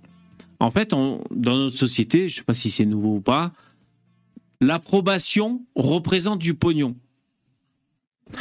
En 0.60 0.70
fait, 0.70 0.90
dans 0.92 1.22
notre 1.32 1.78
société, 1.78 2.28
je 2.28 2.36
sais 2.36 2.44
pas 2.44 2.54
si 2.54 2.70
c'est 2.70 2.86
nouveau 2.86 3.16
ou 3.16 3.22
pas, 3.22 3.54
l'approbation 4.60 5.66
représente 5.76 6.40
du 6.40 6.54
pognon. 6.56 6.96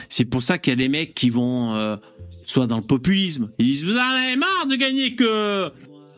C'est 0.09 0.25
pour 0.25 0.43
ça 0.43 0.59
qu'il 0.59 0.73
y 0.73 0.75
a 0.75 0.77
des 0.77 0.89
mecs 0.89 1.15
qui 1.15 1.31
vont 1.31 1.75
euh, 1.75 1.97
soit 2.45 2.67
dans 2.67 2.77
le 2.77 2.83
populisme. 2.83 3.51
Ils 3.59 3.67
disent 3.67 3.85
Vous 3.85 3.97
en 3.97 4.01
avez 4.01 4.37
marre 4.37 4.67
de 4.69 4.77
gagner 4.77 5.15
que, 5.15 5.71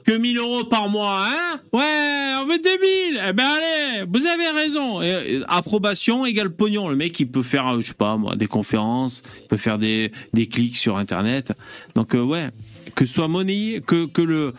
que 0.05 0.16
1000 0.16 0.39
euros 0.39 0.64
par 0.64 0.89
mois, 0.89 1.27
hein? 1.27 1.61
Ouais, 1.73 2.35
on 2.41 2.47
veut 2.47 2.59
2000 2.59 3.21
Eh 3.29 3.33
ben 3.33 3.45
allez, 3.45 4.05
vous 4.09 4.27
avez 4.27 4.49
raison. 4.49 5.03
Et, 5.03 5.43
approbation 5.49 6.25
égale 6.27 6.51
pognon. 6.51 6.89
Le 6.89 6.97
mec, 6.97 7.19
il 7.21 7.31
peut 7.31 7.43
faire, 7.43 7.66
euh, 7.75 7.81
je 7.81 7.89
sais 7.89 7.95
pas 7.95 8.16
moi, 8.16 8.37
des 8.37 8.47
conférences, 8.47 9.23
il 9.43 9.49
peut 9.49 9.57
faire 9.57 9.79
des, 9.79 10.12
des 10.33 10.47
clics 10.47 10.77
sur 10.77 10.97
Internet. 10.97 11.53
Donc, 11.95 12.14
euh, 12.14 12.23
ouais, 12.23 12.49
que 12.95 13.05
soit 13.05 13.29
monnayé, 13.29 13.81
que, 13.81 14.07
que 14.07 14.23
le. 14.23 14.55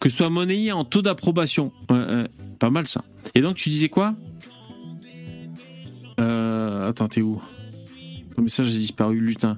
Que 0.00 0.08
soit 0.08 0.30
monnayé 0.30 0.72
en 0.72 0.84
taux 0.84 1.00
d'approbation. 1.00 1.70
Pas 2.58 2.70
mal 2.70 2.88
ça. 2.88 3.04
Et 3.36 3.40
donc, 3.40 3.54
tu 3.54 3.70
disais 3.70 3.88
quoi? 3.88 4.14
Euh, 6.20 6.88
Attends, 6.88 7.08
t'es 7.08 7.22
où? 7.22 7.40
Ton 8.42 8.46
message 8.46 8.74
a 8.74 8.78
disparu, 8.78 9.20
lutin. 9.20 9.56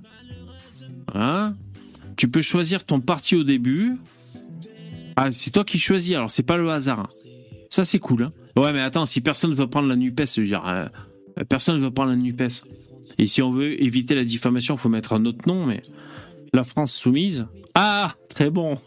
Hein? 1.14 1.54
Tu 2.16 2.28
peux 2.28 2.42
choisir 2.42 2.84
ton 2.84 3.00
parti 3.00 3.34
au 3.34 3.42
début. 3.42 3.96
Ah, 5.16 5.32
c'est 5.32 5.50
toi 5.50 5.64
qui 5.64 5.78
choisis, 5.78 6.14
alors 6.14 6.30
c'est 6.30 6.42
pas 6.42 6.58
le 6.58 6.70
hasard. 6.70 7.00
hein. 7.00 7.08
Ça, 7.70 7.84
c'est 7.84 7.98
cool. 7.98 8.24
Hein 8.24 8.32
ouais, 8.60 8.74
mais 8.74 8.80
attends, 8.80 9.06
si 9.06 9.22
personne 9.22 9.52
ne 9.52 9.54
veut 9.56 9.68
prendre 9.68 9.88
la 9.88 9.96
NUPES, 9.96 10.26
je 10.36 10.40
veux 10.42 10.46
dire, 10.46 10.62
euh, 10.66 10.86
personne 11.48 11.76
ne 11.78 11.80
veut 11.82 11.90
prendre 11.90 12.10
la 12.10 12.16
NUPES. 12.16 12.64
Et 13.16 13.26
si 13.26 13.40
on 13.40 13.52
veut 13.52 13.82
éviter 13.82 14.14
la 14.14 14.24
diffamation, 14.24 14.74
il 14.74 14.78
faut 14.78 14.90
mettre 14.90 15.14
un 15.14 15.24
autre 15.24 15.48
nom, 15.48 15.64
mais 15.64 15.80
la 16.52 16.62
France 16.64 16.92
soumise. 16.92 17.46
Ah, 17.74 18.14
très 18.28 18.50
bon. 18.50 18.78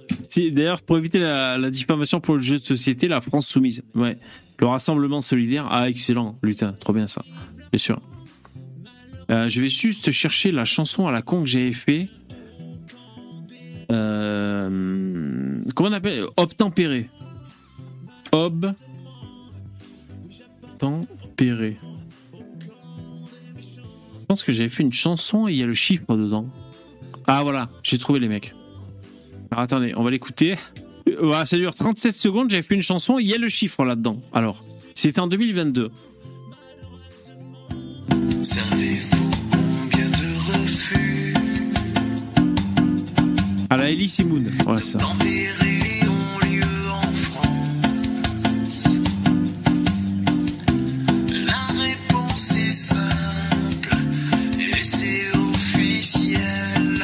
D'ailleurs, 0.52 0.84
pour 0.84 1.00
éviter 1.00 1.18
la, 1.20 1.58
la 1.58 1.72
diffamation 1.72 2.20
pour 2.22 2.36
le 2.36 2.42
jeu 2.42 2.60
de 2.60 2.64
société, 2.66 3.08
la 3.08 3.20
France 3.20 3.48
soumise. 3.48 3.82
Ouais. 3.96 4.20
Le 4.60 4.68
rassemblement 4.68 5.22
solidaire. 5.22 5.68
Ah, 5.72 5.90
excellent. 5.90 6.38
Lutin, 6.44 6.74
trop 6.74 6.94
bien 6.94 7.08
ça. 7.08 7.24
Bien 7.72 7.80
sûr. 7.80 8.00
Euh, 9.30 9.50
je 9.50 9.62
vais 9.62 9.70
juste 9.70 10.12
chercher 10.12 10.52
la 10.52 10.66
chanson 10.66 11.08
à 11.08 11.12
la 11.12 11.22
con 11.22 11.42
que 11.42 11.48
j'avais 11.48 11.74
fait. 11.74 12.10
Euh, 13.92 15.62
comment 15.76 15.90
on 15.90 15.94
appelle? 15.94 16.24
Obtempéré. 16.38 17.10
Obtempéré. 18.32 18.98
Je 23.60 24.26
pense 24.28 24.44
que 24.44 24.52
j'avais 24.52 24.70
fait 24.70 24.84
une 24.84 24.92
chanson 24.92 25.48
et 25.48 25.54
il 25.54 25.58
y 25.58 25.64
a 25.64 25.68
le 25.68 25.74
chiffre 25.74 26.16
dedans. 26.16 26.50
Ah 27.28 27.44
voilà, 27.44 27.70
j'ai 27.84 27.98
trouvé 27.98 28.20
les 28.20 28.28
mecs. 28.28 28.54
Alors 29.52 29.64
attendez, 29.64 29.94
on 29.96 30.04
va 30.04 30.12
l'écouter. 30.12 30.56
Voilà, 31.22 31.46
ça 31.46 31.56
dure 31.56 31.74
37 31.74 32.14
secondes, 32.14 32.50
j'avais 32.50 32.64
fait 32.64 32.76
une 32.76 32.82
chanson, 32.82 33.18
il 33.18 33.28
y 33.28 33.34
a 33.34 33.38
le 33.38 33.48
chiffre 33.48 33.86
là-dedans. 33.86 34.18
Alors, 34.34 34.60
c'était 34.94 35.22
en 35.22 35.28
2022. 35.28 35.90
Savez-vous 38.44 39.17
À 43.70 43.78
la 43.78 43.90
Ellie 43.90 44.14
Moon. 44.26 44.44
Voilà 44.64 44.80
ça. 44.80 44.98
tempérés 44.98 46.02
ont 46.08 46.40
lieu 46.48 46.62
en 46.92 47.02
France 47.12 48.86
La 51.46 51.68
réponse 51.82 52.52
est 52.52 52.72
simple 52.72 53.96
et 54.60 54.84
c'est 54.84 55.28
officiel. 55.38 57.04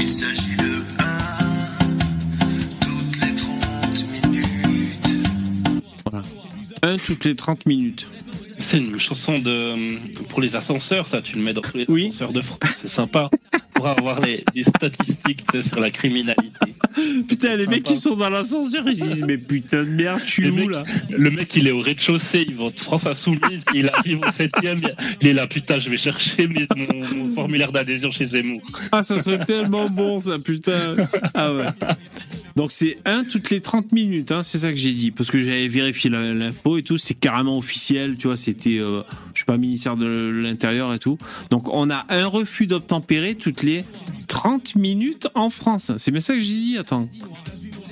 Il 0.00 0.10
s'agit 0.10 0.56
de 0.56 0.82
1 0.98 1.06
toutes 2.80 3.20
les 3.20 3.34
30 3.34 4.04
minutes. 4.32 5.26
Voilà. 6.10 6.24
Un 6.82 6.96
toutes 6.96 7.24
les 7.26 7.36
30 7.36 7.66
minutes. 7.66 8.08
C'est 8.58 8.78
une 8.78 8.98
chanson 8.98 9.38
de 9.38 9.98
pour 10.28 10.40
les 10.40 10.56
ascenseurs, 10.56 11.06
ça. 11.06 11.20
Tu 11.22 11.36
le 11.36 11.42
mets 11.42 11.52
dans 11.52 11.60
tous 11.60 11.76
les 11.76 11.84
Oui. 11.88 12.06
ascenseurs 12.06 12.32
de 12.32 12.40
France. 12.40 12.60
C'est 12.80 12.88
sympa 12.88 13.30
avoir 13.86 14.20
les, 14.20 14.44
les 14.54 14.64
statistiques 14.64 15.44
sur 15.64 15.78
la 15.80 15.90
criminalité. 15.90 16.74
Putain, 17.28 17.54
les 17.56 17.66
mecs 17.66 17.84
qui 17.84 17.94
sont 17.94 18.16
dans 18.16 18.30
l'ascenseur, 18.30 18.82
ils 18.86 18.96
se 18.96 19.04
disent 19.04 19.24
Mais 19.26 19.38
putain 19.38 19.84
de 19.84 19.90
merde, 19.90 20.20
je 20.24 20.30
suis 20.30 20.48
où 20.50 20.68
là 20.68 20.82
Le 21.16 21.30
mec, 21.30 21.54
il 21.54 21.68
est 21.68 21.70
au 21.72 21.80
rez-de-chaussée, 21.80 22.44
il 22.48 22.54
vote 22.56 22.78
France 22.80 23.06
Insoumise, 23.06 23.64
il 23.74 23.88
arrive 23.90 24.20
au 24.26 24.30
septième, 24.32 24.80
il 25.20 25.28
est 25.28 25.32
là, 25.34 25.46
putain, 25.46 25.78
je 25.78 25.88
vais 25.90 25.96
chercher 25.96 26.48
mes- 26.48 26.66
mon, 26.76 27.14
mon 27.14 27.34
formulaire 27.34 27.70
d'adhésion 27.72 28.10
chez 28.10 28.26
Zemmour. 28.26 28.62
Ah, 28.90 29.02
ça 29.02 29.18
serait 29.20 29.44
tellement 29.44 29.88
bon, 29.88 30.18
ça, 30.18 30.38
putain. 30.38 30.96
Ah 31.34 31.52
ouais. 31.52 31.66
Donc 32.58 32.72
c'est 32.72 32.98
un 33.04 33.22
toutes 33.22 33.50
les 33.50 33.60
30 33.60 33.92
minutes, 33.92 34.32
hein, 34.32 34.42
c'est 34.42 34.58
ça 34.58 34.70
que 34.70 34.76
j'ai 34.76 34.90
dit. 34.90 35.12
Parce 35.12 35.30
que 35.30 35.38
j'avais 35.38 35.68
vérifié 35.68 36.10
l'info 36.10 36.76
et 36.76 36.82
tout, 36.82 36.98
c'est 36.98 37.14
carrément 37.14 37.56
officiel, 37.56 38.16
tu 38.16 38.26
vois, 38.26 38.36
c'était, 38.36 38.80
euh, 38.80 39.02
je 39.32 39.38
sais 39.38 39.44
pas, 39.44 39.56
ministère 39.56 39.96
de 39.96 40.06
l'Intérieur 40.06 40.92
et 40.92 40.98
tout. 40.98 41.18
Donc 41.50 41.72
on 41.72 41.88
a 41.88 42.04
un 42.08 42.26
refus 42.26 42.66
d'obtempérer 42.66 43.36
toutes 43.36 43.62
les 43.62 43.84
30 44.26 44.74
minutes 44.74 45.28
en 45.36 45.50
France. 45.50 45.92
C'est 45.98 46.10
bien 46.10 46.18
ça 46.18 46.34
que 46.34 46.40
j'ai 46.40 46.54
dit, 46.54 46.78
attends. 46.78 47.08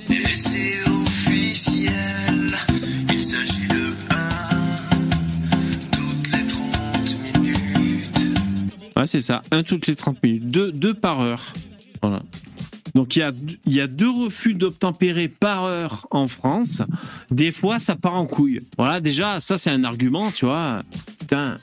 Et 0.09 0.35
c'est 0.35 0.81
officiel. 0.89 2.57
Il 3.09 3.21
s'agit 3.21 3.69
de 3.69 3.93
1 4.09 4.57
toutes 5.93 6.31
les 6.33 6.45
30 6.45 7.15
minutes. 7.45 8.97
Ouais, 8.97 9.07
c'est 9.07 9.21
ça, 9.21 9.43
un 9.51 9.63
toutes 9.63 9.87
les 9.87 9.95
30 9.95 10.21
minutes. 10.21 10.49
Deux, 10.49 10.73
deux 10.73 10.93
par 10.93 11.21
heure. 11.21 11.53
Voilà. 12.01 12.21
Donc 12.95 13.15
il 13.15 13.19
y 13.65 13.81
a, 13.81 13.87
deux 13.87 14.09
refus 14.09 14.53
d'obtempérer 14.53 15.27
par 15.27 15.65
heure 15.65 16.07
en 16.11 16.27
France. 16.27 16.81
Des 17.31 17.51
fois, 17.51 17.79
ça 17.79 17.95
part 17.95 18.15
en 18.15 18.25
couille. 18.25 18.61
Voilà, 18.77 18.99
déjà, 18.99 19.39
ça 19.39 19.57
c'est 19.57 19.69
un 19.69 19.83
argument, 19.83 20.31
tu 20.31 20.45
vois. 20.45 20.83
Putain, 21.19 21.57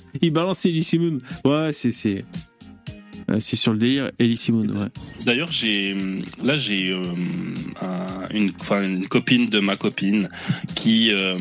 il 0.22 0.32
balance 0.32 0.66
Moon. 0.94 1.18
Ouais, 1.44 1.72
c'est 1.72 2.24
c'est 3.30 3.36
euh, 3.36 3.40
c'est 3.40 3.56
sur 3.56 3.72
le 3.72 3.78
délire 3.78 4.10
Moon. 4.50 4.68
Ouais. 4.68 4.88
D'ailleurs, 5.24 5.50
j'ai 5.52 5.96
là 6.42 6.58
j'ai 6.58 6.90
euh, 6.90 7.02
un- 7.80 8.28
une, 8.34 8.52
une 8.84 9.08
copine 9.08 9.48
de 9.48 9.58
ma 9.60 9.76
copine 9.76 10.28
qui, 10.76 11.10
euh, 11.12 11.36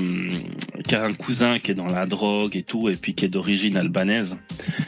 qui 0.87 0.95
a 0.95 1.05
un 1.05 1.13
cousin 1.13 1.59
qui 1.59 1.71
est 1.71 1.75
dans 1.75 1.87
la 1.87 2.05
drogue 2.05 2.55
et 2.55 2.63
tout, 2.63 2.89
et 2.89 2.93
puis 2.93 3.13
qui 3.13 3.25
est 3.25 3.29
d'origine 3.29 3.77
albanaise. 3.77 4.37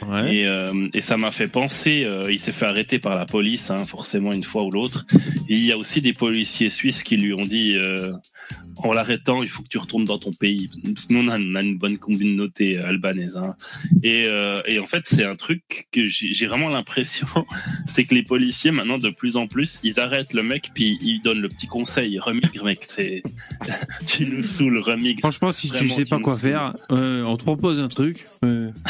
Ouais. 0.08 0.36
Et, 0.36 0.46
euh, 0.46 0.88
et 0.94 1.00
ça 1.00 1.16
m'a 1.16 1.30
fait 1.30 1.48
penser, 1.48 2.04
euh, 2.04 2.30
il 2.30 2.40
s'est 2.40 2.52
fait 2.52 2.66
arrêter 2.66 2.98
par 2.98 3.16
la 3.16 3.24
police, 3.24 3.70
hein, 3.70 3.84
forcément 3.84 4.32
une 4.32 4.44
fois 4.44 4.64
ou 4.64 4.70
l'autre. 4.70 5.06
Et 5.48 5.56
il 5.56 5.64
y 5.64 5.72
a 5.72 5.78
aussi 5.78 6.00
des 6.00 6.12
policiers 6.12 6.70
suisses 6.70 7.02
qui 7.02 7.16
lui 7.16 7.32
ont 7.32 7.42
dit, 7.44 7.76
euh, 7.76 8.12
en 8.78 8.92
l'arrêtant, 8.92 9.42
il 9.42 9.48
faut 9.48 9.62
que 9.62 9.68
tu 9.68 9.78
retournes 9.78 10.04
dans 10.04 10.18
ton 10.18 10.32
pays. 10.32 10.68
Sinon, 10.96 11.20
on 11.20 11.28
a, 11.28 11.38
on 11.38 11.54
a 11.54 11.62
une 11.62 11.78
bonne 11.78 11.98
communauté 11.98 12.78
albanaise. 12.78 13.36
Hein. 13.36 13.54
Et, 14.02 14.26
et 14.66 14.78
en 14.78 14.86
fait, 14.86 15.02
c'est 15.04 15.24
un 15.24 15.36
truc 15.36 15.88
que 15.92 16.08
j'ai 16.08 16.46
vraiment 16.46 16.68
l'impression, 16.68 16.91
c'est 17.86 18.04
que 18.04 18.14
les 18.14 18.22
policiers 18.22 18.70
maintenant, 18.70 18.98
de 18.98 19.10
plus 19.10 19.36
en 19.36 19.46
plus, 19.46 19.78
ils 19.82 19.98
arrêtent 20.00 20.32
le 20.34 20.42
mec 20.42 20.70
puis 20.74 20.98
ils 21.02 21.20
donnent 21.22 21.40
le 21.40 21.48
petit 21.48 21.66
conseil, 21.66 22.18
remigre 22.18 22.64
mec, 22.64 22.80
c'est 22.86 23.22
tu 24.06 24.26
nous 24.26 24.42
saoules, 24.42 24.78
remigre. 24.78 25.20
Franchement, 25.20 25.52
si 25.52 25.68
tu 25.68 25.76
Vraiment, 25.76 25.94
sais 25.94 26.04
pas 26.04 26.16
tu 26.16 26.22
quoi 26.22 26.38
faire, 26.38 26.72
euh, 26.90 27.24
on 27.24 27.36
te 27.36 27.42
propose 27.44 27.80
un 27.80 27.88
truc. 27.88 28.24
euh, 28.44 28.70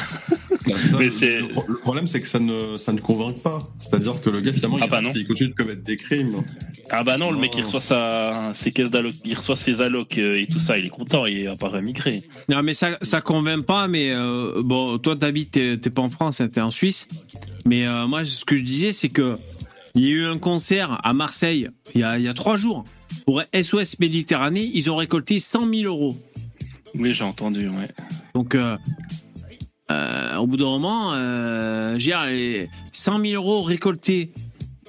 Bah, 0.67 0.79
ça, 0.79 0.97
Mais 0.99 1.07
le, 1.09 1.79
problème, 1.81 2.07
c'est 2.07 2.21
que 2.21 2.27
ça 2.27 2.39
ne, 2.39 2.77
ça 2.77 2.93
ne 2.93 3.01
convainc 3.01 3.43
pas. 3.43 3.69
C'est-à-dire 3.81 4.21
que 4.21 4.31
le 4.31 4.41
gars, 4.41 4.53
finalement, 4.53 4.79
Ah 4.81 4.85
il, 4.85 4.91
bah 4.91 5.01
il 5.15 5.27
continue 5.27 5.49
de 5.51 5.55
commettre 5.55 5.83
des 5.83 5.97
crimes. 5.97 6.37
Ah 6.91 7.03
bah 7.03 7.17
non, 7.17 7.31
le 7.33 7.39
mec 7.39 7.53
il 7.57 7.65
reçoit 7.65 7.81
sa, 7.81 8.51
ses 8.55 8.71
caisses 8.71 8.91
d'alloc, 8.91 9.13
il 9.25 9.35
reçoit 9.37 9.57
ses 9.57 9.81
allocs 9.81 10.19
euh, 10.19 10.37
et 10.37 10.47
tout 10.47 10.59
ça, 10.59 10.79
il 10.79 10.87
est 10.87 10.91
content, 10.91 11.27
il 11.27 11.47
va 11.47 11.57
pas 11.57 11.69
remigrer. 11.69 12.23
Non, 12.49 12.63
mais 12.63 12.75
ça, 12.75 12.99
ça 13.03 13.21
convainc 13.21 13.65
pas. 13.65 13.89
Mais 13.89 14.13
euh, 14.13 14.61
bon, 14.63 14.99
toi, 14.99 15.17
t'habites, 15.17 15.53
t'es 15.53 15.79
t'es 15.79 15.91
pas 15.91 16.03
en 16.03 16.11
France, 16.11 16.41
hein, 16.41 16.49
t'es 16.49 16.61
en 16.61 16.71
Suisse. 16.71 17.09
Mais 17.65 17.87
euh, 17.93 18.07
moi, 18.07 18.25
ce 18.25 18.45
que 18.45 18.57
je 18.57 18.63
disais, 18.63 18.93
c'est 18.93 19.09
que 19.09 19.37
il 19.95 20.05
y 20.05 20.09
a 20.09 20.11
eu 20.11 20.25
un 20.25 20.39
concert 20.39 20.99
à 21.05 21.13
Marseille 21.13 21.69
il 21.95 22.01
y 22.01 22.05
a, 22.05 22.19
il 22.19 22.25
y 22.25 22.29
a 22.29 22.35
trois 22.35 22.57
jours 22.57 22.85
pour 23.27 23.43
SOS 23.55 23.99
Méditerranée. 23.99 24.71
Ils 24.73 24.91
ont 24.91 24.97
récolté 24.97 25.39
100 25.39 25.69
000 25.69 25.83
euros. 25.85 26.17
Oui, 26.95 27.11
j'ai 27.11 27.25
entendu, 27.25 27.69
ouais. 27.69 27.89
Donc, 28.35 28.55
euh, 28.55 28.77
euh, 29.91 30.37
au 30.37 30.47
bout 30.47 30.57
d'un 30.57 30.65
moment, 30.65 31.13
euh, 31.13 31.91
je 31.91 31.93
veux 31.93 31.99
dire, 31.99 32.25
les 32.25 32.69
100 32.93 33.21
000 33.21 33.35
euros 33.35 33.63
récoltés 33.63 34.31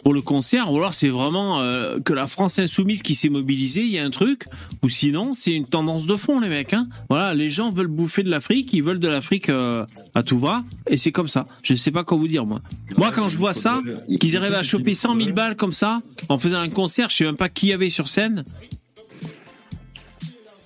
pour 0.04 0.14
le 0.14 0.22
concert, 0.22 0.72
ou 0.72 0.78
alors 0.78 0.94
c'est 0.94 1.10
vraiment 1.10 1.62
euh, 1.62 2.00
que 2.00 2.14
la 2.14 2.28
France 2.28 2.60
insoumise 2.60 3.02
qui 3.02 3.16
s'est 3.16 3.30
mobilisée, 3.30 3.82
il 3.82 3.92
y 3.92 3.98
a 3.98 4.04
un 4.04 4.10
truc, 4.10 4.46
ou 4.84 4.90
sinon 4.90 5.34
c'est 5.34 5.54
une 5.54 5.66
tendance 5.66 6.06
de 6.06 6.16
fond, 6.16 6.40
les 6.40 6.50
mecs. 6.50 6.74
Hein. 6.74 6.88
Voilà, 7.10 7.34
les 7.34 7.50
gens 7.50 7.70
veulent 7.70 7.88
bouffer 7.88 8.24
de 8.24 8.30
l'Afrique, 8.30 8.74
ils 8.74 8.84
veulent 8.84 9.00
de 9.00 9.08
l'Afrique 9.08 9.50
euh, 9.50 9.86
à 10.14 10.24
tout 10.24 10.38
va, 10.38 10.64
et 10.88 10.98
c'est 10.98 11.12
comme 11.12 11.30
ça. 11.30 11.46
Je 11.64 11.74
sais 11.74 11.92
pas 11.92 12.04
quoi 12.04 12.18
vous 12.18 12.28
dire, 12.28 12.46
moi. 12.46 12.60
Moi, 12.98 13.12
quand 13.12 13.30
je 13.30 13.38
vois 13.38 13.54
ça, 13.54 13.82
qu'ils 14.20 14.38
arrivent 14.38 14.54
à 14.54 14.64
choper 14.64 14.94
100 14.94 15.16
000 15.16 15.32
balles 15.32 15.56
comme 15.56 15.72
ça, 15.72 16.02
en 16.30 16.38
faisant 16.38 16.60
un 16.60 16.70
concert, 16.70 17.10
je 17.10 17.16
sais 17.16 17.26
même 17.26 17.38
pas 17.38 17.50
qui 17.50 17.68
y 17.68 17.74
avait 17.74 17.90
sur 17.90 18.08
scène. 18.08 18.44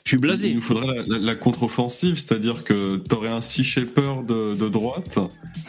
Je 0.08 0.12
suis 0.12 0.18
Il 0.18 0.22
blasé. 0.22 0.54
nous 0.54 0.62
faudrait 0.62 0.88
la, 0.88 1.04
la- 1.06 1.20
la 1.20 1.36
contre-offensive, 1.36 2.16
c'est-à-dire 2.18 2.64
que 2.64 2.96
t'aurais 2.96 3.28
un 3.28 3.42
Sea 3.42 3.66
Shepherd 3.66 4.26
de, 4.26 4.56
de 4.56 4.70
droite 4.70 5.20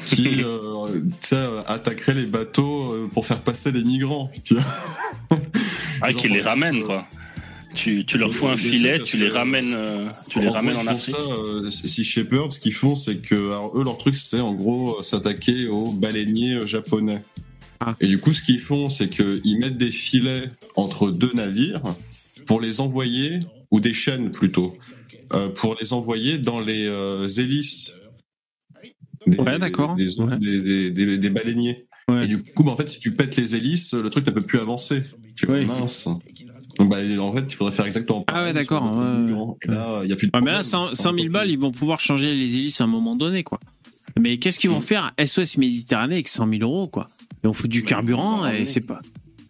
qui 0.07 0.29
euh, 0.45 0.61
tu 0.95 1.11
sais, 1.23 1.35
euh, 1.35 1.61
attaquerait 1.67 2.15
les 2.15 2.27
bateaux 2.27 2.93
euh, 2.93 3.09
pour 3.13 3.27
faire 3.27 3.41
passer 3.41 3.73
les 3.73 3.83
migrants. 3.83 4.31
Tu 4.45 4.55
vois 4.55 4.63
Ah, 6.03 6.11
Genre, 6.13 6.21
qui 6.21 6.29
les 6.29 6.39
euh, 6.39 6.45
ramène, 6.45 6.85
quoi. 6.85 7.05
Tu, 7.75 8.05
tu 8.07 8.17
leur 8.17 8.33
fous 8.33 8.47
un 8.47 8.57
filet, 8.57 9.01
tu 9.03 9.17
les 9.17 9.29
ramènes, 9.29 9.75
euh, 9.75 10.09
tu 10.31 10.41
les 10.41 10.47
En 10.47 10.53
ramènes 10.53 10.75
gros, 10.77 10.85
en 10.85 10.93
Afrique. 10.93 11.17
ça, 11.17 11.21
euh, 11.21 11.69
Sea 11.71 12.05
Shepherd, 12.05 12.53
ce 12.53 12.61
qu'ils 12.61 12.75
font, 12.75 12.95
c'est 12.95 13.17
que 13.19 13.35
alors, 13.35 13.73
eux, 13.77 13.83
leur 13.83 13.99
truc, 13.99 14.15
c'est 14.15 14.39
en 14.41 14.55
gros 14.55 15.01
euh, 15.01 15.03
s'attaquer 15.03 15.67
aux 15.67 15.91
baleiniers 15.91 16.55
euh, 16.55 16.67
japonais. 16.67 17.25
Ah. 17.81 17.97
Et 18.01 18.07
du 18.07 18.19
coup, 18.21 18.33
ce 18.33 18.43
qu'ils 18.43 18.61
font, 18.61 18.89
c'est 18.89 19.09
qu'ils 19.09 19.59
mettent 19.59 19.79
des 19.79 19.91
filets 19.91 20.51
entre 20.77 21.11
deux 21.11 21.33
navires 21.35 21.83
pour 22.47 22.61
les 22.61 22.81
envoyer, 22.81 23.41
ou 23.71 23.81
des 23.81 23.93
chaînes 23.93 24.31
plutôt, 24.31 24.77
euh, 25.33 25.49
pour 25.51 25.77
les 25.81 25.93
envoyer 25.93 26.39
dans 26.39 26.61
les 26.61 26.87
euh, 26.87 27.29
hélices. 27.29 27.95
Des, 29.27 29.39
Ouais, 29.39 29.59
d'accord. 29.59 29.95
Des, 29.97 30.19
Ouais. 30.21 30.39
des- 30.39 30.61
des- 30.61 30.91
des- 30.91 31.19
des 31.19 31.31
baleiniers. 31.31 31.87
Ouais. 32.09 32.25
Et 32.25 32.29
du 32.29 32.43
coup, 32.43 32.65
bah, 32.65 32.73
en 32.73 32.77
fait, 32.77 32.89
si 32.89 32.99
tu 32.99 33.13
pètes 33.15 33.37
les 33.37 33.55
hélices, 33.55 33.93
le 33.95 34.09
truc 34.09 34.27
ne 34.27 34.31
peut 34.33 34.41
plus 34.43 34.59
avancer. 34.59 35.03
Tu 35.37 35.47
vois, 35.47 35.61
mince. 35.63 36.09
Donc, 36.79 36.89
bah, 36.89 36.97
en 37.21 37.35
fait, 37.35 37.45
il 37.49 37.55
faudrait 37.57 37.75
faire 37.75 37.85
exactement 37.87 38.25
Ah 38.29 38.33
ouais, 38.33 38.39
pareil 38.41 38.55
d'accord, 38.55 38.85
ouais, 38.97 39.57
là, 39.67 39.99
a 39.99 40.17
plus 40.17 40.29
de 40.29 40.31
mais 40.41 40.53
là, 40.53 40.63
problème. 40.63 40.63
100, 40.63 40.95
100 40.95 41.15
000 41.15 41.29
balles, 41.29 41.51
ils 41.51 41.59
vont 41.59 41.73
pouvoir 41.73 41.99
changer 42.01 42.35
les 42.35 42.55
hélices 42.57 42.81
à 42.81 42.85
un 42.85 42.89
moment 42.89 43.17
donné, 43.17 43.43
quoi. 43.43 43.59
Mais 44.19 44.39
qu'est-ce 44.39 44.59
qu'ils 44.59 44.71
vont 44.71 44.81
faire? 44.81 45.13
À 45.17 45.27
SOS 45.27 45.59
Méditerranée 45.59 46.15
avec 46.15 46.29
100 46.29 46.49
000 46.49 46.63
euros, 46.63 46.87
quoi 46.87 47.07
Et 47.45 47.47
on 47.49 47.53
fout 47.53 47.69
du 47.71 47.83
carburant 47.83 48.47
et 48.49 48.65
c'est 48.65 48.81
pas. 48.81 49.01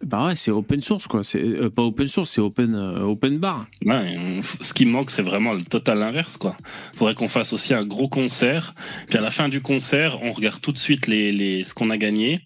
Bah 0.05 0.27
ouais, 0.27 0.35
c'est 0.35 0.51
open 0.51 0.81
source, 0.81 1.07
quoi. 1.07 1.23
C'est 1.23 1.41
euh, 1.43 1.69
pas 1.69 1.81
open 1.83 2.07
source, 2.07 2.31
c'est 2.31 2.41
open, 2.41 2.73
euh, 2.73 3.01
open 3.01 3.37
bar. 3.37 3.65
Ouais, 3.85 4.39
ce 4.61 4.73
qui 4.73 4.85
manque, 4.85 5.11
c'est 5.11 5.21
vraiment 5.21 5.53
le 5.53 5.63
total 5.63 6.01
inverse, 6.01 6.37
quoi. 6.37 6.55
Faudrait 6.97 7.15
qu'on 7.15 7.27
fasse 7.27 7.51
aussi 7.53 7.73
un 7.73 7.83
gros 7.85 8.07
concert. 8.07 8.73
Puis 9.07 9.17
à 9.17 9.21
la 9.21 9.29
fin 9.31 9.49
du 9.49 9.61
concert, 9.61 10.19
on 10.23 10.31
regarde 10.31 10.61
tout 10.61 10.71
de 10.71 10.77
suite 10.79 11.07
les, 11.07 11.31
les, 11.33 11.63
ce 11.65 11.73
qu'on 11.73 11.89
a 11.89 11.97
gagné. 11.97 12.41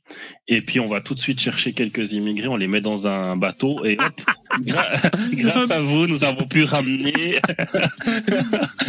Et 0.48 0.62
puis 0.62 0.80
on 0.80 0.88
va 0.88 1.00
tout 1.00 1.14
de 1.14 1.20
suite 1.20 1.40
chercher 1.40 1.72
quelques 1.74 2.12
immigrés, 2.12 2.48
on 2.50 2.58
les 2.58 2.68
met 2.68 2.82
dans 2.82 3.08
un 3.08 3.38
bateau 3.38 3.86
et 3.86 3.98
hop, 3.98 4.22
gra- 4.62 4.92
grâce 5.34 5.72
à 5.72 5.80
vous, 5.80 6.06
nous 6.06 6.26
avons 6.26 6.46
pu 6.46 6.66
ramener 6.66 7.14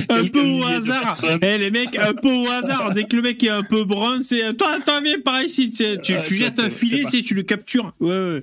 Un 0.08 0.26
peu 0.26 0.42
au 0.42 0.64
hasard. 0.64 1.02
personnes. 1.02 1.38
Eh 1.42 1.58
les 1.58 1.70
mecs, 1.70 1.96
un 1.96 2.12
peu 2.12 2.32
au 2.32 2.48
hasard. 2.50 2.90
Dès 2.92 3.04
que 3.04 3.14
le 3.16 3.22
mec 3.22 3.42
est 3.44 3.50
un 3.50 3.62
peu 3.62 3.84
brun, 3.84 4.20
c'est 4.22 4.54
toi, 4.56 4.78
toi 4.84 5.00
viens 5.00 5.20
par 5.24 5.42
ici. 5.42 5.70
tu 5.70 5.84
Tu, 6.02 6.14
tu 6.24 6.34
jettes 6.34 6.58
un 6.58 6.70
filet, 6.70 7.04
tu 7.04 7.34
le 7.34 7.42
captures. 7.42 7.92
Ouais, 8.00 8.08
ouais. 8.10 8.42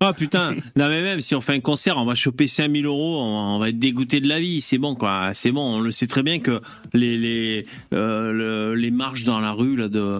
Ah 0.00 0.12
putain, 0.12 0.54
non 0.74 0.88
mais 0.88 1.00
même 1.00 1.20
si 1.20 1.34
on 1.36 1.40
fait 1.40 1.54
un 1.54 1.60
concert, 1.60 1.96
on 1.96 2.04
va 2.04 2.14
choper 2.16 2.48
5000 2.48 2.86
euros, 2.86 3.20
on, 3.22 3.54
on 3.54 3.58
va 3.60 3.68
être 3.68 3.78
dégoûté 3.78 4.20
de 4.20 4.26
la 4.28 4.40
vie, 4.40 4.60
c'est 4.60 4.78
bon 4.78 4.96
quoi, 4.96 5.30
c'est 5.32 5.52
bon, 5.52 5.76
on 5.76 5.80
le 5.80 5.92
sait 5.92 6.08
très 6.08 6.24
bien 6.24 6.40
que 6.40 6.60
les 6.92 7.16
les 7.16 7.66
euh, 7.94 8.32
le- 8.32 8.74
les 8.74 8.90
marches 8.90 9.22
dans 9.24 9.38
la 9.38 9.52
rue 9.52 9.76
là 9.76 9.88
de 9.88 10.18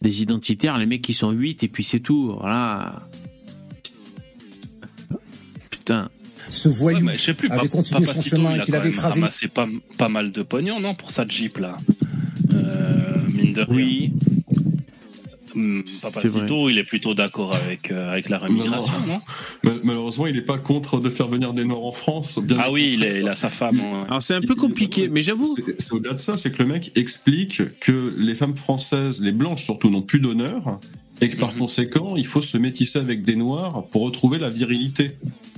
des 0.00 0.22
identitaires, 0.22 0.78
les 0.78 0.86
mecs 0.86 1.02
qui 1.02 1.12
sont 1.12 1.30
8 1.32 1.62
et 1.64 1.68
puis 1.68 1.84
c'est 1.84 2.00
tout, 2.00 2.34
voilà. 2.40 3.06
Putain. 5.70 6.08
Ce 6.50 6.68
voyou 6.68 7.08
je 7.12 7.16
sais 7.16 7.34
plus, 7.34 7.50
avait 7.50 7.68
continué 7.68 8.04
son 8.06 8.20
chemin 8.22 8.56
et 8.56 8.60
qu'il 8.60 8.74
avait 8.74 8.90
écrasé. 8.90 9.20
ramassé 9.20 9.48
pas, 9.48 9.66
pas 9.98 10.08
mal 10.08 10.30
de 10.32 10.42
pognon, 10.42 10.78
non, 10.80 10.94
pour 10.94 11.10
sa 11.10 11.26
Jeep, 11.26 11.58
là. 11.58 11.76
Euh, 12.52 13.16
mine 13.32 13.52
de 13.54 13.62
rien. 13.62 13.74
Oui. 13.74 14.12
C'est 15.84 16.12
Papacito, 16.14 16.68
il 16.68 16.78
est 16.78 16.84
plutôt 16.84 17.14
d'accord 17.14 17.54
avec, 17.54 17.90
euh, 17.90 18.10
avec 18.12 18.28
la 18.28 18.40
non, 18.48 18.64
Mal- 19.62 19.80
Malheureusement, 19.82 20.26
il 20.26 20.34
n'est 20.34 20.40
pas 20.42 20.58
contre 20.58 21.00
de 21.00 21.10
faire 21.10 21.28
venir 21.28 21.52
des 21.52 21.64
Noirs 21.64 21.84
en 21.84 21.92
France. 21.92 22.38
bien 22.42 22.56
Ah 22.60 22.72
oui, 22.72 22.92
il, 22.94 23.04
est, 23.04 23.20
il 23.20 23.28
a 23.28 23.36
sa 23.36 23.50
femme. 23.50 23.78
hein. 23.80 24.04
Alors 24.08 24.22
c'est 24.22 24.34
un 24.34 24.40
peu 24.40 24.54
compliqué, 24.54 25.08
mais 25.08 25.22
j'avoue. 25.22 25.54
C'est- 25.56 25.80
C'est 25.80 25.92
au-delà 25.92 26.14
de 26.14 26.18
ça, 26.20 26.36
c'est 26.36 26.50
que 26.50 26.62
le 26.62 26.68
mec 26.68 26.92
explique 26.96 27.62
que 27.80 28.14
les 28.18 28.34
femmes 28.34 28.56
françaises, 28.56 29.20
les 29.22 29.32
blanches 29.32 29.64
surtout, 29.64 29.90
n'ont 29.90 30.02
plus 30.02 30.20
d'honneur 30.20 30.78
et 31.20 31.28
que 31.30 31.36
par 31.36 31.52
Mhm. 31.52 31.58
conséquent, 31.58 32.14
il 32.16 32.26
faut 32.26 32.42
se 32.42 32.58
métisser 32.58 32.98
avec 32.98 33.22
des 33.22 33.36
noirs 33.36 33.84
pour 33.90 34.02
retrouver 34.02 34.38
la 34.38 34.50
virilité. 34.50 35.12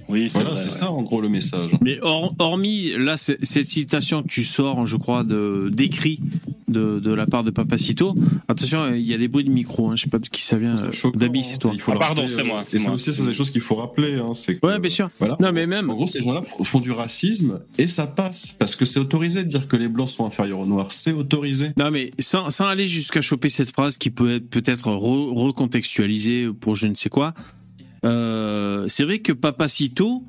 Oui, 0.09 0.29
Voilà, 0.33 0.57
c'est 0.57 0.71
ça 0.71 0.91
en 0.93 1.03
gros 1.03 1.21
le 1.21 1.29
message. 1.29 1.71
Mais 1.81 1.99
hor- 2.01 2.35
hormis 2.39 2.93
là 2.97 3.17
cette 3.17 3.67
citation 3.69 4.23
que 4.23 4.29
tu 4.29 4.45
sors, 4.45 4.87
je 4.87 4.97
crois, 4.97 5.25
de 5.25 5.69
d'écrit 5.73 6.21
de, 6.69 6.99
de 7.01 7.13
la 7.13 7.27
part 7.27 7.43
de 7.45 7.51
Papacito. 7.51 8.15
Attention, 8.49 8.83
euh, 8.83 8.97
il 8.99 9.05
y 9.05 9.15
a 9.15 9.19
des 9.19 9.29
bruits 9.29 9.45
de 9.45 9.51
micro. 9.51 9.89
Hein, 9.91 9.97
je 9.97 10.03
sais 10.03 10.11
pas 10.11 10.19
de 10.19 10.27
qui 10.29 10.43
ça 10.43 10.57
vient. 10.57 10.77
Euh, 10.77 11.11
Dabi, 11.15 11.43
c'est 11.43 11.59
toi. 11.59 11.71
Il 11.75 11.81
faut 11.81 11.93
Ah, 11.93 11.99
pardon, 11.99 12.27
c'est 12.29 12.41
euh, 12.41 12.45
moi, 12.45 12.63
c'est 12.67 12.77
Et 12.77 12.81
c'est 12.81 12.87
moi. 12.87 12.95
aussi 12.97 13.13
c'est 13.15 13.25
des 13.25 13.33
choses 13.33 13.51
qu'il 13.51 13.61
faut 13.61 13.77
rappeler. 13.77 14.15
Hein, 14.19 14.33
que- 14.47 14.67
Ouais, 14.67 14.79
bien 14.79 14.91
sûr. 14.91 15.09
Voilà. 15.19 15.37
Non, 15.41 15.51
mais 15.53 15.67
même. 15.67 15.91
En 15.91 15.95
gros, 15.95 16.07
ces 16.07 16.21
gens-là 16.23 16.43
font 16.43 16.81
du 16.81 16.91
racisme 16.93 17.61
et 17.79 17.87
ça 17.89 18.07
passe 18.07 18.49
parce 18.59 18.77
que 18.77 18.85
c'est 18.85 18.99
autorisé 19.01 19.43
de 19.45 19.49
dire 19.49 19.67
que 19.69 19.77
les 19.77 19.89
blancs 19.89 20.09
sont 20.09 20.27
inférieurs 20.27 20.61
aux 20.61 20.67
noirs. 20.67 20.91
C'est 20.93 21.13
autorisé. 21.13 21.71
Non, 21.79 21.91
mais 21.91 22.11
sans, 22.19 22.51
sans 22.51 22.67
aller 22.67 22.87
jusqu'à 22.87 23.21
choper 23.21 23.49
cette 23.49 23.71
phrase 23.71 23.97
qui 23.97 24.11
peut 24.11 24.35
être 24.37 24.49
peut-être 24.51 24.89
re- 24.91 25.33
recontextualisée 25.35 26.49
pour 26.61 26.75
je 26.77 26.87
ne 26.87 26.95
sais 26.95 27.09
quoi. 27.11 27.33
Euh, 28.07 28.87
c'est 28.89 29.05
vrai 29.05 29.19
que 29.19 29.33
Papacito 29.33 30.23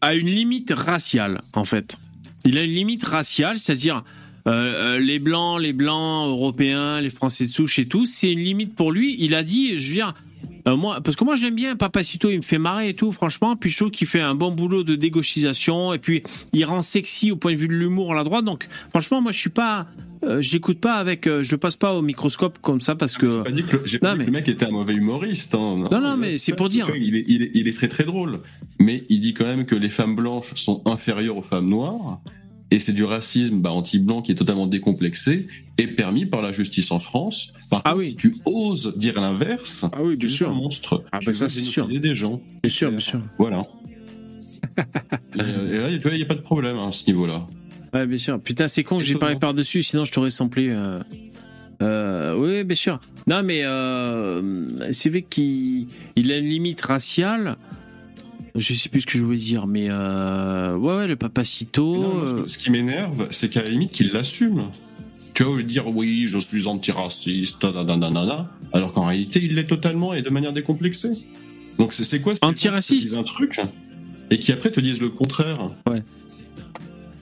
a 0.00 0.14
une 0.14 0.26
limite 0.26 0.72
raciale, 0.72 1.40
en 1.54 1.64
fait. 1.64 1.98
Il 2.44 2.58
a 2.58 2.62
une 2.62 2.72
limite 2.72 3.04
raciale, 3.04 3.58
c'est-à-dire 3.58 4.04
euh, 4.46 4.50
euh, 4.96 4.98
les 4.98 5.18
blancs, 5.18 5.60
les 5.60 5.72
blancs 5.72 6.28
européens, 6.28 7.00
les 7.00 7.10
Français 7.10 7.46
de 7.46 7.50
souche 7.50 7.78
et 7.78 7.86
tout, 7.86 8.06
c'est 8.06 8.32
une 8.32 8.40
limite 8.40 8.74
pour 8.74 8.92
lui. 8.92 9.16
Il 9.18 9.34
a 9.34 9.42
dit, 9.42 9.78
je 9.78 9.88
veux 9.88 9.94
dire, 9.94 10.14
euh, 10.68 10.76
moi, 10.76 11.00
parce 11.02 11.16
que 11.16 11.24
moi 11.24 11.36
j'aime 11.36 11.54
bien 11.54 11.76
Papacito, 11.76 12.30
il 12.30 12.36
me 12.38 12.42
fait 12.42 12.58
marrer 12.58 12.90
et 12.90 12.94
tout, 12.94 13.12
franchement. 13.12 13.56
Puis 13.56 13.70
je 13.70 13.76
trouve 13.78 13.90
qu'il 13.90 14.06
fait 14.06 14.20
un 14.20 14.34
bon 14.34 14.50
boulot 14.52 14.82
de 14.84 14.94
dégauchisation 14.96 15.92
et 15.94 15.98
puis 15.98 16.22
il 16.52 16.64
rend 16.64 16.82
sexy 16.82 17.30
au 17.32 17.36
point 17.36 17.52
de 17.52 17.56
vue 17.58 17.68
de 17.68 17.74
l'humour 17.74 18.12
à 18.12 18.14
la 18.16 18.24
droite. 18.24 18.44
Donc 18.44 18.66
franchement, 18.90 19.20
moi 19.20 19.32
je 19.32 19.38
suis 19.38 19.50
pas, 19.50 19.86
euh, 20.24 20.40
je 20.42 20.52
l'écoute 20.52 20.80
pas 20.80 20.94
avec, 20.94 21.26
euh, 21.26 21.42
je 21.42 21.50
le 21.52 21.58
passe 21.58 21.76
pas 21.76 21.94
au 21.94 22.02
microscope 22.02 22.58
comme 22.60 22.80
ça 22.80 22.94
parce 22.94 23.12
J'ai 23.14 23.18
que. 23.20 23.42
pas 23.42 23.50
dit 23.50 23.64
que 23.64 23.76
le, 23.76 23.98
pas 23.98 24.12
dit 24.14 24.18
que 24.20 24.24
le 24.26 24.30
mec 24.32 24.48
était 24.48 24.66
un 24.66 24.70
mauvais 24.70 24.94
humoriste. 24.94 25.54
hein. 25.54 25.84
Non, 25.90 26.00
non, 26.00 26.16
mais 26.16 26.36
c'est 26.36 26.54
pour 26.54 26.68
dire. 26.68 26.90
Il 26.94 27.16
est, 27.16 27.24
il, 27.26 27.42
est, 27.42 27.50
il 27.54 27.68
est 27.68 27.72
très 27.76 27.88
très 27.88 28.04
drôle. 28.04 28.40
Mais 28.80 29.04
il 29.08 29.20
dit 29.20 29.34
quand 29.34 29.44
même 29.44 29.64
que 29.66 29.74
les 29.74 29.88
femmes 29.88 30.14
blanches 30.14 30.54
sont 30.54 30.82
inférieures 30.86 31.36
aux 31.36 31.42
femmes 31.42 31.68
noires 31.68 32.20
Et 32.70 32.80
c'est 32.80 32.92
du 32.92 33.04
racisme 33.04 33.56
bah, 33.60 33.70
anti-blanc 33.72 34.20
qui 34.20 34.32
est 34.32 34.34
totalement 34.34 34.66
décomplexé 34.66 35.48
et 35.78 35.86
permis 35.86 36.26
par 36.26 36.42
la 36.42 36.52
justice 36.52 36.90
en 36.92 37.00
France. 37.00 37.54
Par 37.70 37.80
Ah 37.84 37.90
contre, 37.92 38.00
oui. 38.00 38.10
si 38.10 38.16
tu 38.16 38.34
oses 38.44 38.96
dire 38.98 39.18
l'inverse, 39.20 39.86
Ah 39.92 40.02
oui, 40.02 40.16
bien 40.16 40.26
tu 40.28 40.32
es 40.32 40.36
sûr. 40.36 40.50
un 40.50 40.54
monstre. 40.54 41.02
Ah 41.12 41.18
tu 41.18 41.26
bah 41.26 41.34
ça, 41.34 41.48
c'est 41.48 41.62
sûr. 41.62 41.88
des 41.88 42.14
gens. 42.16 42.42
Bien 42.62 42.70
sûr, 42.70 42.90
bien 42.90 43.00
sûr. 43.00 43.20
Voilà. 43.38 43.60
et, 45.36 45.74
et 45.74 45.78
là, 45.78 45.90
tu 45.92 45.98
vois, 46.00 46.12
il 46.12 46.16
n'y 46.18 46.22
a 46.22 46.26
pas 46.26 46.34
de 46.34 46.40
problème 46.40 46.76
hein, 46.76 46.88
à 46.88 46.92
ce 46.92 47.06
niveau-là. 47.06 47.46
Ouais, 47.94 48.06
bien 48.06 48.18
sûr. 48.18 48.36
Putain, 48.42 48.68
c'est 48.68 48.84
con, 48.84 48.98
que 48.98 49.04
j'ai 49.04 49.14
parlé 49.14 49.36
par-dessus, 49.36 49.82
sinon 49.82 50.04
je 50.04 50.12
t'aurais 50.12 50.30
samplé. 50.30 50.68
Euh... 50.70 51.00
Euh, 51.80 52.34
oui, 52.36 52.64
bien 52.64 52.74
sûr. 52.74 53.00
Non, 53.28 53.42
mais 53.44 53.62
euh, 53.64 54.92
c'est 54.92 55.10
vrai 55.10 55.22
qu'il 55.22 55.86
il 56.16 56.32
a 56.32 56.36
une 56.38 56.48
limite 56.48 56.80
raciale. 56.80 57.56
Je 58.54 58.74
sais 58.74 58.88
plus 58.88 59.02
ce 59.02 59.06
que 59.06 59.18
je 59.18 59.24
voulais 59.24 59.36
dire, 59.36 59.66
mais 59.66 59.86
euh, 59.88 60.76
ouais, 60.76 60.96
ouais, 60.96 61.06
le 61.06 61.16
papacito. 61.16 61.94
Non, 61.94 62.14
moi, 62.14 62.26
ce, 62.26 62.32
euh, 62.32 62.48
ce 62.48 62.58
qui 62.58 62.70
m'énerve, 62.70 63.28
c'est 63.30 63.48
qu'à 63.48 63.62
la 63.62 63.68
limite, 63.68 63.92
qu'il 63.92 64.12
l'assume. 64.12 64.70
Tu 65.34 65.44
vois, 65.44 65.62
dire 65.62 65.86
oui, 65.88 66.26
je 66.28 66.38
suis 66.38 66.66
antiraciste, 66.66 67.64
nanana, 67.64 68.50
alors 68.72 68.92
qu'en 68.92 69.06
réalité, 69.06 69.40
il 69.42 69.54
l'est 69.54 69.64
totalement 69.64 70.12
et 70.12 70.22
de 70.22 70.30
manière 70.30 70.52
décomplexée. 70.52 71.28
Donc, 71.78 71.92
c'est 71.92 72.20
quoi 72.20 72.34
Antiraciste 72.42 73.16
un 73.16 73.22
truc 73.22 73.60
et 74.30 74.38
qui 74.38 74.52
après 74.52 74.70
te 74.70 74.80
disent 74.80 75.00
le 75.00 75.08
contraire? 75.08 75.64
Ouais. 75.88 76.02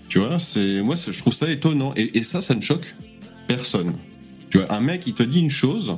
Tu 0.09 0.19
vois, 0.19 0.39
c'est 0.39 0.83
moi, 0.83 0.97
je 0.97 1.19
trouve 1.19 1.33
ça 1.33 1.51
étonnant. 1.51 1.93
Et, 1.97 2.19
et 2.19 2.23
ça, 2.25 2.43
ça 2.43 2.55
ne 2.55 2.61
choque 2.61 2.95
personne. 3.47 3.95
Tu 4.51 4.59
vois, 4.59 4.73
un 4.73 4.81
mec, 4.81 5.07
il 5.07 5.15
te 5.15 5.23
dit 5.23 5.41
une 5.41 5.51
chose 5.51 5.97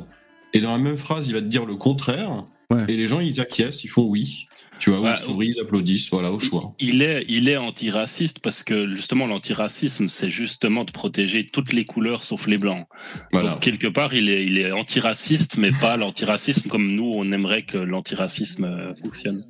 et 0.52 0.60
dans 0.60 0.72
la 0.72 0.78
même 0.78 0.96
phrase, 0.96 1.28
il 1.28 1.34
va 1.34 1.40
te 1.40 1.46
dire 1.46 1.66
le 1.66 1.76
contraire. 1.76 2.46
Ouais. 2.70 2.84
Et 2.88 2.96
les 2.96 3.06
gens, 3.06 3.20
ils 3.20 3.40
acquiescent, 3.40 3.84
ils 3.84 3.88
font 3.88 4.04
oui. 4.04 4.46
Tu 4.78 4.90
vois, 4.90 5.10
ils 5.10 5.16
sourient, 5.16 5.48
ils 5.56 5.60
applaudissent, 5.60 6.10
voilà, 6.10 6.30
au 6.30 6.38
choix. 6.38 6.74
Il 6.78 7.02
est, 7.02 7.24
il 7.28 7.48
est 7.48 7.56
antiraciste 7.56 8.38
parce 8.38 8.62
que 8.62 8.94
justement 8.94 9.26
l'antiracisme, 9.26 10.08
c'est 10.08 10.30
justement 10.30 10.84
de 10.84 10.92
protéger 10.92 11.48
toutes 11.52 11.72
les 11.72 11.84
couleurs 11.84 12.22
sauf 12.22 12.46
les 12.46 12.58
blancs. 12.58 12.86
Voilà. 13.32 13.50
Donc 13.52 13.60
quelque 13.60 13.88
part, 13.88 14.14
il 14.14 14.28
est, 14.28 14.44
il 14.44 14.58
est 14.58 14.70
antiraciste, 14.72 15.56
mais 15.58 15.72
pas 15.72 15.96
l'antiracisme 15.96 16.68
comme 16.68 16.94
nous 16.94 17.10
on 17.14 17.32
aimerait 17.32 17.62
que 17.62 17.78
l'antiracisme 17.78 18.64
euh, 18.64 18.94
fonctionne. 18.94 19.44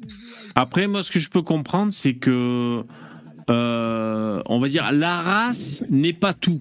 Après, 0.55 0.88
moi, 0.88 1.02
ce 1.02 1.10
que 1.10 1.18
je 1.18 1.28
peux 1.28 1.42
comprendre, 1.42 1.92
c'est 1.92 2.14
que, 2.14 2.82
euh, 3.50 4.42
on 4.46 4.59
va 4.59 4.68
dire, 4.68 4.90
la 4.92 5.20
race 5.20 5.84
n'est 5.90 6.12
pas 6.12 6.32
tout. 6.32 6.60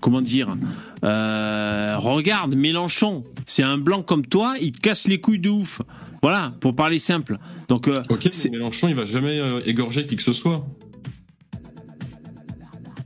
Comment 0.00 0.20
dire? 0.20 0.56
Euh, 1.04 1.96
Regarde, 1.98 2.54
Mélenchon, 2.54 3.24
c'est 3.46 3.62
un 3.62 3.78
blanc 3.78 4.02
comme 4.02 4.26
toi, 4.26 4.54
il 4.60 4.72
te 4.72 4.80
casse 4.80 5.06
les 5.08 5.20
couilles 5.20 5.38
de 5.40 5.50
ouf. 5.50 5.82
Voilà, 6.22 6.52
pour 6.60 6.74
parler 6.74 6.98
simple. 6.98 7.38
Donc, 7.68 7.86
euh, 7.88 8.02
Ok, 8.08 8.22
mais 8.26 8.30
c'est- 8.32 8.48
Mélenchon, 8.50 8.88
il 8.88 8.94
va 8.94 9.04
jamais 9.06 9.38
euh, 9.38 9.60
égorger 9.66 10.04
qui 10.04 10.16
que 10.16 10.22
ce 10.22 10.32
soit. 10.32 10.66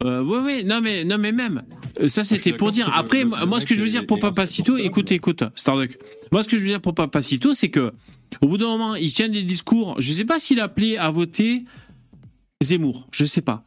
euh, 0.05 0.23
ouais, 0.23 0.41
ouais, 0.41 0.63
non 0.65 0.81
mais, 0.81 1.05
non 1.05 1.19
mais 1.19 1.33
même. 1.33 1.63
Ça, 2.07 2.25
c'était 2.25 2.55
pour 2.55 2.73
dire. 2.73 2.91
Après, 2.95 3.21
le- 3.23 3.29
moi, 3.29 3.41
le 3.41 3.47
moi, 3.47 3.61
ce 3.61 3.67
que 3.67 3.75
je 3.75 3.83
veux 3.83 3.89
dire 3.89 4.07
pour 4.07 4.19
Papacito, 4.19 4.77
écoute, 4.79 5.13
écoute, 5.13 5.45
Starduck. 5.55 5.99
Moi, 6.33 6.43
ce 6.43 6.49
que 6.49 6.57
je 6.57 6.63
veux 6.63 6.69
dire 6.69 6.81
pour 6.81 6.95
Papacito, 6.95 7.53
c'est 7.55 7.69
que, 7.69 7.93
au 8.41 8.49
bout 8.49 8.57
d'un 8.57 8.67
moment, 8.67 8.95
il 8.95 9.13
tient 9.13 9.29
des 9.29 9.43
discours. 9.43 9.95
Je 9.99 10.11
sais 10.11 10.25
pas 10.25 10.39
s'il 10.39 10.61
appelait 10.61 10.97
à 10.97 11.11
voter 11.11 11.65
Zemmour. 12.63 13.07
Je 13.13 13.25
sais 13.27 13.43
pas. 13.43 13.63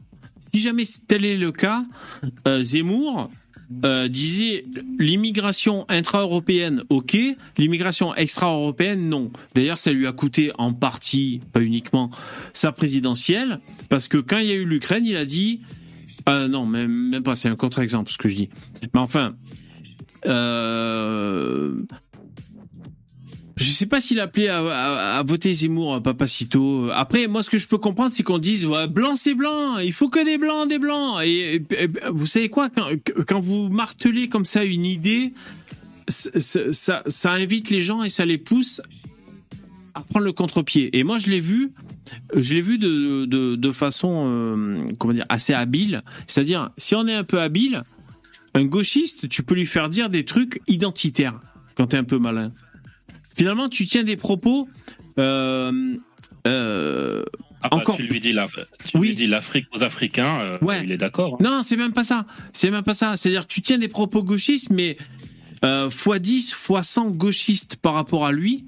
Si 0.54 0.60
jamais 0.60 0.84
tel 1.08 1.24
est 1.24 1.38
le 1.38 1.52
cas, 1.52 1.84
Zemmour 2.62 3.30
euh, 3.84 4.08
disait 4.08 4.66
l'immigration 5.00 5.86
intra-européenne, 5.90 6.84
ok, 6.90 7.18
l'immigration 7.58 8.14
extra-européenne, 8.16 9.10
non. 9.10 9.32
D'ailleurs, 9.56 9.78
ça 9.78 9.92
lui 9.92 10.08
a 10.08 10.12
coûté 10.12 10.52
en 10.58 10.74
partie, 10.74 11.40
pas 11.52 11.62
uniquement, 11.62 12.10
sa 12.54 12.72
présidentielle, 12.72 13.60
parce 13.90 14.08
que 14.08 14.18
quand 14.18 14.38
il 14.38 14.48
y 14.48 14.52
a 14.52 14.56
eu 14.56 14.66
l'Ukraine, 14.66 15.06
il 15.06 15.18
a 15.18 15.26
dit, 15.26 15.62
euh, 16.30 16.48
non, 16.48 16.66
même, 16.66 16.92
même 16.92 17.24
pas, 17.24 17.36
c'est 17.36 17.50
un 17.50 17.56
contre-exemple 17.56 18.12
ce 18.12 18.18
que 18.18 18.30
je 18.30 18.36
dis. 18.36 18.50
Mais 18.82 19.00
enfin, 19.00 19.36
euh, 20.26 21.76
je 23.58 23.72
sais 23.72 23.86
pas 23.86 24.02
s'il 24.02 24.20
appelait 24.20 24.50
à, 24.50 24.60
à- 24.60 25.20
à 25.20 25.24
voter 25.24 25.54
Zemmour, 25.54 26.02
Papacito. 26.02 26.90
Après, 26.94 27.28
moi, 27.28 27.42
ce 27.42 27.50
que 27.50 27.58
je 27.58 27.68
peux 27.68 27.78
comprendre, 27.78 28.12
c'est 28.12 28.24
qu'on 28.24 28.38
dise 28.38 28.66
ouais, 28.66 28.88
blanc, 28.88 29.16
c'est 29.16 29.34
blanc. 29.34 29.78
Il 29.78 29.94
faut 29.94 30.10
que 30.10 30.24
des 30.26 30.38
blancs, 30.38 30.68
des 30.68 30.80
blancs. 30.80 31.22
Et, 31.24 31.64
vous 32.12 32.26
savez 32.26 32.50
quoi 32.50 32.70
quand, 32.70 33.40
vous 33.40 33.70
martelez 33.70 34.28
comme 34.28 34.46
ça 34.46 34.66
une 34.66 34.86
idée, 34.86 35.34
ça, 36.08 37.02
invite 37.32 37.70
les 37.70 37.82
gens 37.82 38.04
et 38.04 38.10
ça 38.10 38.26
les 38.26 38.38
pousse 38.38 38.82
à 39.94 40.02
prendre 40.02 40.26
le 40.26 40.34
contre-pied. 40.34 40.98
Et 40.98 41.06
moi, 41.06 41.18
je 41.18 41.28
l'ai 41.28 41.40
vu, 41.40 41.72
je 42.36 42.54
l'ai 42.54 42.62
vu 42.62 42.78
de, 42.78 43.24
de, 43.26 43.56
de 43.56 43.72
façon, 43.72 44.26
euh, 44.28 44.88
comment 45.00 45.14
dire, 45.14 45.26
assez 45.30 45.54
habile. 45.54 46.04
C'est-à-dire, 46.28 46.72
si 46.78 46.94
on 46.96 47.08
est 47.08 47.16
un 47.16 47.24
peu 47.24 47.40
habile, 47.40 47.84
un 48.54 48.66
gauchiste, 48.66 49.30
tu 49.30 49.44
peux 49.44 49.56
lui 49.56 49.66
faire 49.66 49.90
dire 49.90 50.10
des 50.10 50.26
trucs 50.26 50.62
identitaires 50.68 51.40
quand 51.78 51.88
t'es 51.88 51.98
un 51.98 52.04
peu 52.04 52.20
malin. 52.20 52.52
Finalement, 53.36 53.70
tu 53.70 53.86
tiens 53.86 54.04
des 54.04 54.16
propos. 54.18 54.68
euh, 55.18 55.96
euh, 56.48 57.24
Ah 57.62 57.70
bah, 57.70 57.78
Encore 57.78 57.96
tu 57.98 58.04
lui 58.04 58.20
dis 58.20 58.36
Oui. 58.94 59.16
l'Afrique 59.28 59.66
aux 59.76 59.84
Africains, 59.84 60.40
euh, 60.40 60.58
Ouais. 60.62 60.82
il 60.84 60.92
est 60.92 60.98
d'accord. 60.98 61.36
hein. 61.40 61.44
Non, 61.44 61.62
c'est 61.64 61.78
même 61.78 61.94
pas 61.94 62.04
ça. 62.04 62.26
C'est 62.54 62.70
même 62.70 62.84
pas 62.84 62.94
ça. 62.94 63.16
C'est-à-dire, 63.18 63.48
tu 63.48 63.62
tiens 63.62 63.78
des 63.80 63.88
propos 63.88 64.22
gauchistes, 64.24 64.70
mais 64.70 64.98
euh, 65.64 65.90
fois 65.90 66.20
10, 66.20 66.52
fois 66.54 66.84
100 66.84 67.12
gauchistes 67.12 67.78
par 67.78 67.94
rapport 67.96 68.26
à 68.26 68.32
lui. 68.32 68.66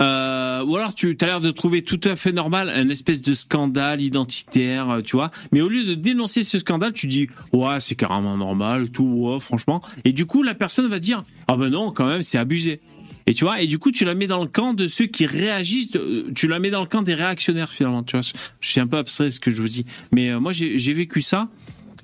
Euh, 0.00 0.62
ou 0.64 0.76
alors, 0.76 0.94
tu 0.94 1.16
as 1.20 1.26
l'air 1.26 1.40
de 1.40 1.50
trouver 1.50 1.82
tout 1.82 2.00
à 2.04 2.14
fait 2.14 2.30
normal 2.32 2.68
un 2.68 2.88
espèce 2.90 3.22
de 3.22 3.34
scandale 3.34 4.00
identitaire, 4.00 4.98
tu 5.04 5.16
vois. 5.16 5.32
Mais 5.50 5.60
au 5.60 5.68
lieu 5.68 5.82
de 5.84 5.94
dénoncer 5.94 6.44
ce 6.44 6.60
scandale, 6.60 6.92
tu 6.92 7.08
dis, 7.08 7.28
ouais, 7.52 7.80
c'est 7.80 7.96
carrément 7.96 8.36
normal, 8.36 8.90
tout, 8.90 9.02
ouais, 9.04 9.40
franchement. 9.40 9.80
Et 10.04 10.12
du 10.12 10.26
coup, 10.26 10.44
la 10.44 10.54
personne 10.54 10.86
va 10.86 11.00
dire, 11.00 11.24
ah 11.48 11.56
ben 11.56 11.70
non, 11.70 11.90
quand 11.90 12.06
même, 12.06 12.22
c'est 12.22 12.38
abusé. 12.38 12.80
Et 13.28 13.34
tu 13.34 13.44
vois, 13.44 13.60
et 13.60 13.66
du 13.66 13.78
coup, 13.78 13.92
tu 13.92 14.06
la 14.06 14.14
mets 14.14 14.26
dans 14.26 14.40
le 14.40 14.48
camp 14.48 14.72
de 14.72 14.88
ceux 14.88 15.04
qui 15.04 15.26
réagissent, 15.26 15.90
de- 15.90 16.26
tu 16.34 16.48
la 16.48 16.58
mets 16.58 16.70
dans 16.70 16.80
le 16.80 16.86
camp 16.86 17.02
des 17.02 17.12
réactionnaires 17.14 17.70
finalement, 17.70 18.02
tu 18.02 18.16
vois. 18.16 18.22
Je 18.60 18.68
suis 18.68 18.80
un 18.80 18.86
peu 18.86 18.96
abstrait 18.96 19.30
ce 19.30 19.38
que 19.38 19.50
je 19.50 19.60
vous 19.60 19.68
dis, 19.68 19.84
mais 20.12 20.30
euh, 20.30 20.40
moi 20.40 20.52
j'ai 20.52 20.92
vécu 20.94 21.20
ça 21.20 21.48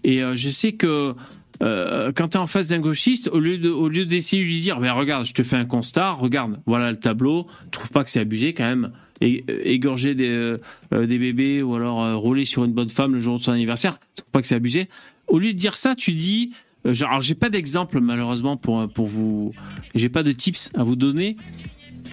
et 0.04 0.22
euh, 0.22 0.34
je 0.36 0.50
sais 0.50 0.72
que 0.72 1.14
euh, 1.62 2.12
quand 2.14 2.28
tu 2.28 2.36
es 2.36 2.40
en 2.40 2.46
face 2.46 2.68
d'un 2.68 2.78
gauchiste, 2.78 3.30
au 3.32 3.38
lieu 3.40 3.56
de, 3.56 4.04
d'essayer 4.04 4.42
de 4.42 4.46
lui 4.48 4.60
dire, 4.60 4.80
ben 4.80 4.92
regarde, 4.92 5.24
je 5.24 5.32
te 5.32 5.42
fais 5.42 5.56
un 5.56 5.64
constat, 5.64 6.10
regarde, 6.10 6.60
voilà 6.66 6.90
le 6.90 6.98
tableau, 6.98 7.46
trouve 7.70 7.90
pas 7.90 8.04
que 8.04 8.10
c'est 8.10 8.20
abusé 8.20 8.52
quand 8.52 8.64
même, 8.64 8.90
euh, 9.22 9.38
égorger 9.64 10.14
des, 10.14 10.28
euh, 10.28 10.58
euh, 10.92 11.06
des 11.06 11.18
bébés 11.18 11.62
ou 11.62 11.74
alors 11.74 12.02
euh, 12.04 12.16
rouler 12.16 12.44
sur 12.44 12.64
une 12.64 12.72
bonne 12.74 12.90
femme 12.90 13.14
le 13.14 13.18
jour 13.18 13.38
de 13.38 13.42
son 13.42 13.52
anniversaire, 13.52 13.98
trouve 14.14 14.30
pas 14.30 14.40
que 14.42 14.46
c'est 14.46 14.56
abusé. 14.56 14.88
Au 15.28 15.38
lieu 15.38 15.54
de 15.54 15.58
dire 15.58 15.74
ça, 15.76 15.94
tu 15.94 16.12
dis, 16.12 16.50
euh, 16.52 16.56
alors 16.84 17.22
j'ai 17.22 17.34
pas 17.34 17.48
d'exemple 17.48 18.00
malheureusement 18.00 18.56
pour 18.56 18.88
pour 18.92 19.06
vous, 19.06 19.52
j'ai 19.94 20.08
pas 20.08 20.22
de 20.22 20.32
tips 20.32 20.70
à 20.74 20.82
vous 20.82 20.96
donner, 20.96 21.36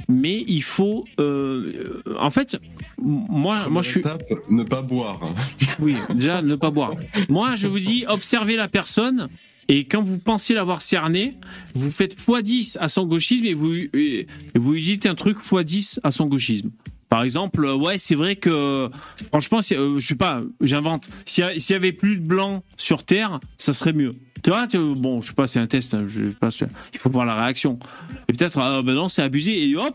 mais 0.07 0.43
il 0.47 0.63
faut, 0.63 1.05
euh, 1.19 2.01
euh, 2.07 2.15
en 2.19 2.29
fait, 2.31 2.57
moi, 3.01 3.67
moi 3.69 3.81
je 3.81 3.89
suis, 3.89 3.99
Étape, 4.01 4.23
ne 4.49 4.63
pas 4.63 4.81
boire. 4.81 5.19
hein. 5.23 5.35
oui, 5.79 5.95
déjà, 6.13 6.41
ne 6.41 6.55
pas 6.55 6.69
boire. 6.69 6.93
Moi, 7.29 7.55
je 7.55 7.67
vous 7.67 7.79
dis, 7.79 8.05
observez 8.07 8.55
la 8.55 8.67
personne. 8.67 9.27
Et 9.67 9.85
quand 9.85 10.03
vous 10.03 10.19
pensez 10.19 10.53
l'avoir 10.53 10.81
cerné, 10.81 11.37
vous 11.75 11.91
faites 11.91 12.19
x10 12.19 12.77
à 12.79 12.89
son 12.89 13.05
gauchisme 13.05 13.45
et 13.45 13.53
vous, 13.53 13.73
et 13.73 14.27
vous 14.55 14.73
lui 14.73 14.83
dites 14.83 15.05
un 15.05 15.15
truc 15.15 15.37
x10 15.39 15.99
à 16.03 16.11
son 16.11 16.25
gauchisme. 16.25 16.71
Par 17.11 17.23
exemple, 17.23 17.65
euh, 17.65 17.75
ouais, 17.75 17.97
c'est 17.97 18.15
vrai 18.15 18.37
que, 18.37 18.89
franchement, 19.27 19.61
c'est- 19.61 19.77
euh, 19.77 19.99
je 19.99 20.07
sais 20.07 20.15
pas, 20.15 20.41
j'invente. 20.61 21.09
S'il 21.25 21.43
y, 21.43 21.73
avait 21.73 21.91
plus 21.91 22.15
de 22.15 22.25
blancs 22.25 22.63
sur 22.77 23.03
Terre, 23.03 23.41
ça 23.57 23.73
serait 23.73 23.91
mieux. 23.91 24.11
Tu 24.41 24.49
vois, 24.49 24.65
bon, 24.95 25.19
je 25.19 25.27
sais 25.27 25.33
pas, 25.33 25.45
c'est 25.45 25.59
un 25.59 25.67
test, 25.67 25.93
hein, 25.93 26.05
je 26.07 26.29
sais 26.29 26.35
pas, 26.39 26.47
il 26.93 26.99
faut 26.99 27.09
voir 27.09 27.25
la 27.25 27.35
réaction. 27.35 27.77
Et 28.29 28.33
peut-être, 28.33 28.59
ah 28.59 28.81
ben 28.81 28.93
non, 28.93 29.09
c'est 29.09 29.23
abusé, 29.23 29.67
et 29.67 29.75
hop, 29.75 29.93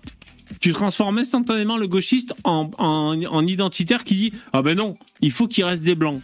tu 0.60 0.74
transformes 0.74 1.16
instantanément 1.16 1.78
le 1.78 1.88
gauchiste 1.88 2.34
en, 2.44 2.70
en, 2.76 3.18
en 3.24 3.46
identitaire 3.46 4.04
qui 4.04 4.14
dit 4.14 4.32
ah 4.52 4.60
ben 4.60 4.76
non, 4.76 4.94
il 5.22 5.32
faut 5.32 5.48
qu'il 5.48 5.64
reste 5.64 5.84
des 5.84 5.94
blancs. 5.94 6.20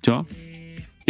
Tu 0.00 0.10
vois? 0.10 0.24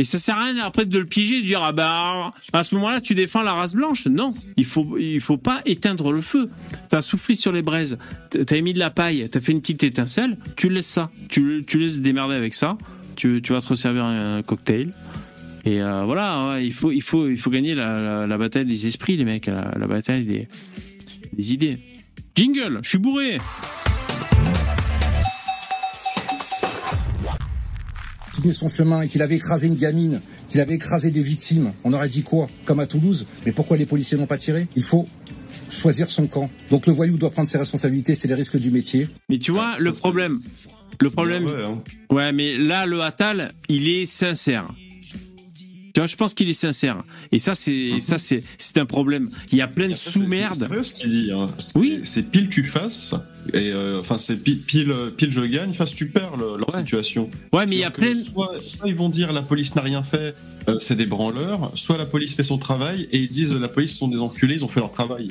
Et 0.01 0.05
ça 0.05 0.19
sert 0.19 0.39
à 0.39 0.47
rien 0.47 0.57
après 0.65 0.87
de 0.87 0.99
le 0.99 1.05
piéger 1.05 1.37
et 1.37 1.41
de 1.43 1.47
dire 1.47 1.63
ah 1.63 1.73
ben 1.73 2.33
à 2.55 2.65
ce 2.65 2.75
moment-là 2.77 3.03
tu 3.03 3.15
défends 3.15 3.43
la 3.43 3.53
race 3.53 3.75
blanche. 3.75 4.07
Non, 4.07 4.33
il 4.57 4.65
faut 4.65 4.97
il 4.99 5.21
faut 5.21 5.37
pas 5.37 5.61
éteindre 5.67 6.11
le 6.11 6.23
feu. 6.23 6.49
T'as 6.89 7.03
soufflé 7.03 7.35
sur 7.35 7.53
les 7.53 7.61
braises, 7.61 7.99
t'as 8.31 8.57
émis 8.57 8.73
de 8.73 8.79
la 8.79 8.89
paille, 8.89 9.29
t'as 9.31 9.43
fait 9.43 9.53
une 9.53 9.61
petite 9.61 9.85
étincelle, 9.85 10.39
tu 10.57 10.71
laisses 10.71 10.87
ça, 10.87 11.11
tu, 11.29 11.63
tu 11.67 11.79
laisses 11.79 12.01
démerder 12.01 12.35
avec 12.35 12.55
ça. 12.55 12.79
Tu, 13.17 13.43
tu 13.43 13.53
vas 13.53 13.61
te 13.61 13.69
resservir 13.69 14.07
un 14.07 14.43
cocktail. 14.43 14.95
Et 15.67 15.83
euh, 15.83 16.05
voilà, 16.05 16.57
il 16.59 16.73
faut 16.73 16.91
il 16.91 17.03
faut 17.03 17.29
il 17.29 17.37
faut 17.37 17.51
gagner 17.51 17.75
la, 17.75 18.01
la, 18.01 18.27
la 18.27 18.39
bataille 18.39 18.65
des 18.65 18.87
esprits 18.87 19.19
les 19.19 19.27
mecs, 19.27 19.45
la, 19.45 19.71
la 19.79 19.87
bataille 19.87 20.25
des 20.25 20.49
des 21.35 21.53
idées. 21.53 21.79
Jingle, 22.35 22.79
je 22.83 22.89
suis 22.89 22.99
bourré. 22.99 23.37
Son 28.53 28.69
chemin 28.69 29.03
et 29.03 29.09
qu'il 29.09 29.23
avait 29.23 29.37
écrasé 29.37 29.67
une 29.69 29.77
gamine, 29.77 30.21
qu'il 30.49 30.61
avait 30.61 30.75
écrasé 30.75 31.11
des 31.11 31.23
victimes, 31.23 31.73
on 31.85 31.93
aurait 31.93 32.09
dit 32.09 32.23
quoi 32.23 32.49
Comme 32.65 32.81
à 32.81 32.87
Toulouse. 32.87 33.27
Mais 33.47 33.53
pourquoi 33.53 33.77
les 33.77 33.87
policiers 33.87 34.17
n'ont 34.19 34.27
pas 34.27 34.39
tiré 34.39 34.67
Il 34.77 34.83
faut 34.83 35.07
choisir 35.71 36.11
son 36.11 36.27
camp. 36.27 36.51
Donc 36.71 36.87
le 36.87 36.93
voyou 36.93 37.17
doit 37.17 37.31
prendre 37.31 37.49
ses 37.49 37.59
responsabilités, 37.59 38.15
c'est 38.15 38.29
les 38.29 38.35
risques 38.35 38.57
du 38.59 38.71
métier. 38.71 39.09
Mais 39.29 39.39
tu 39.39 39.53
vois, 39.53 39.77
le 39.79 39.93
problème, 39.93 40.41
Le 41.01 41.11
problème, 41.11 41.45
Ouais, 41.47 41.53
hein. 41.65 41.83
ouais, 42.11 42.33
mais 42.33 42.59
là, 42.59 42.85
le 42.87 43.01
Atal, 43.03 43.53
il 43.69 43.89
est 43.89 44.05
sincère. 44.07 44.69
Tu 45.93 45.99
vois, 46.01 46.07
je 46.07 46.15
pense 46.15 46.35
qu'il 46.35 46.49
est 46.49 46.53
sincère. 46.53 47.03
Et 47.33 47.39
ça, 47.41 47.55
c'est 47.57 47.99
ça, 47.99 48.17
c'est 48.19 48.45
c'est 48.59 48.79
un 48.79 48.87
problème. 48.87 49.29
Il 49.51 49.59
y 49.59 49.61
a 49.61 49.67
plein 49.67 49.89
de 49.89 49.97
sous-merdes. 49.97 50.65
vrai 50.69 50.85
ce 50.85 50.95
qu'il 50.95 51.11
dit. 51.11 51.33
hein. 51.33 51.49
C'est- 51.59 51.77
Oui. 51.77 52.01
C'est 52.05 52.31
pile 52.31 52.49
tu 52.49 52.63
fasses, 52.63 53.15
et 53.55 53.73
euh, 53.73 54.01
enfin 54.01 54.19
c'est 54.19 54.37
pile, 54.43 54.61
pile, 54.63 54.95
pile 55.17 55.31
je 55.33 55.41
gagne, 55.41 55.73
face 55.73 55.95
tu 55.95 56.09
perds 56.11 56.37
le- 56.37 56.59
leur 56.59 56.73
Ouais. 56.75 56.81
situation. 56.81 57.29
Ouais, 57.53 57.65
mais 57.67 57.77
il 57.77 57.79
y 57.81 57.85
a 57.85 57.91
plein. 57.91 58.15
Soit, 58.15 58.51
soit 58.65 58.87
ils 58.89 58.95
vont 58.95 59.09
dire 59.09 59.33
la 59.33 59.43
police 59.43 59.75
n'a 59.75 59.83
rien 59.83 60.03
fait, 60.03 60.35
euh, 60.69 60.79
c'est 60.81 60.97
des 60.97 61.07
branleurs, 61.07 61.73
soit 61.75 61.97
la 61.99 62.07
police 62.07 62.35
fait 62.35 62.45
son 62.45 62.59
travail 62.59 63.09
et 63.13 63.19
ils 63.19 63.29
disent 63.33 63.55
la 63.55 63.69
police 63.69 63.97
sont 63.97 64.09
des 64.09 64.19
enculés, 64.19 64.55
ils 64.57 64.65
ont 64.65 64.69
fait 64.69 64.81
leur 64.81 64.93
travail. 64.93 65.31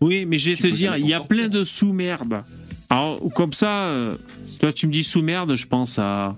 Oui, 0.00 0.26
mais 0.26 0.36
je 0.38 0.50
vais 0.50 0.56
Tu 0.56 0.62
te 0.62 0.68
dire, 0.68 0.96
il 0.96 1.06
y 1.06 1.14
a 1.14 1.18
sortir. 1.18 1.28
plein 1.28 1.48
de 1.48 1.64
sous-merdes. 1.64 2.42
Alors, 2.90 3.20
comme 3.34 3.52
ça, 3.52 3.86
euh, 3.86 4.14
toi, 4.60 4.72
tu 4.72 4.86
me 4.86 4.92
dis 4.92 5.04
sous-merde, 5.04 5.54
je 5.56 5.66
pense 5.66 5.98
à. 5.98 6.36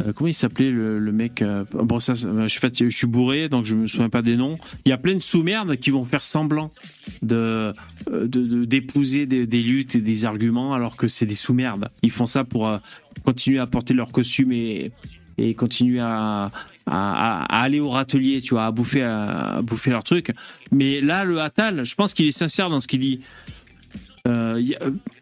Euh, 0.00 0.12
comment 0.12 0.28
il 0.28 0.34
s'appelait 0.34 0.70
le, 0.70 0.98
le 0.98 1.12
mec 1.12 1.42
euh, 1.42 1.64
Bon, 1.72 2.00
ça, 2.00 2.14
je 2.14 2.88
suis, 2.88 3.06
bourré, 3.06 3.48
donc 3.48 3.64
je 3.64 3.74
me 3.74 3.86
souviens 3.86 4.08
pas 4.08 4.22
des 4.22 4.36
noms. 4.36 4.58
Il 4.84 4.88
y 4.88 4.92
a 4.92 4.98
plein 4.98 5.14
de 5.14 5.20
sous-merdes 5.20 5.76
qui 5.76 5.90
vont 5.90 6.04
faire 6.04 6.24
semblant 6.24 6.70
de 7.22 7.72
euh, 8.10 8.26
d'épouser 8.26 9.26
des, 9.26 9.62
luttes 9.62 9.96
et 9.96 10.00
des 10.00 10.24
arguments, 10.24 10.74
alors 10.74 10.96
que 10.96 11.08
c'est 11.08 11.26
des 11.26 11.34
sous-merdes. 11.34 11.88
Ils 12.02 12.10
font 12.10 12.26
ça 12.26 12.44
pour 12.44 12.70
continuer 13.24 13.58
à 13.58 13.66
porter 13.66 13.94
leur 13.94 14.12
costume 14.12 14.52
et 14.52 14.92
et 15.38 15.54
continuer 15.54 16.00
à, 16.02 16.50
aller 16.86 17.80
au 17.80 17.88
râtelier, 17.88 18.42
tu 18.42 18.50
vois, 18.54 18.66
à 18.66 18.72
bouffer, 18.72 19.08
bouffer 19.62 19.90
leur 19.90 20.04
truc. 20.04 20.32
Mais 20.70 21.00
là, 21.00 21.24
le 21.24 21.40
Attal, 21.40 21.84
je 21.84 21.94
pense 21.94 22.12
qu'il 22.12 22.26
est 22.26 22.36
sincère 22.36 22.68
dans 22.68 22.78
ce 22.78 22.86
qu'il 22.86 23.00
dit. 23.00 23.20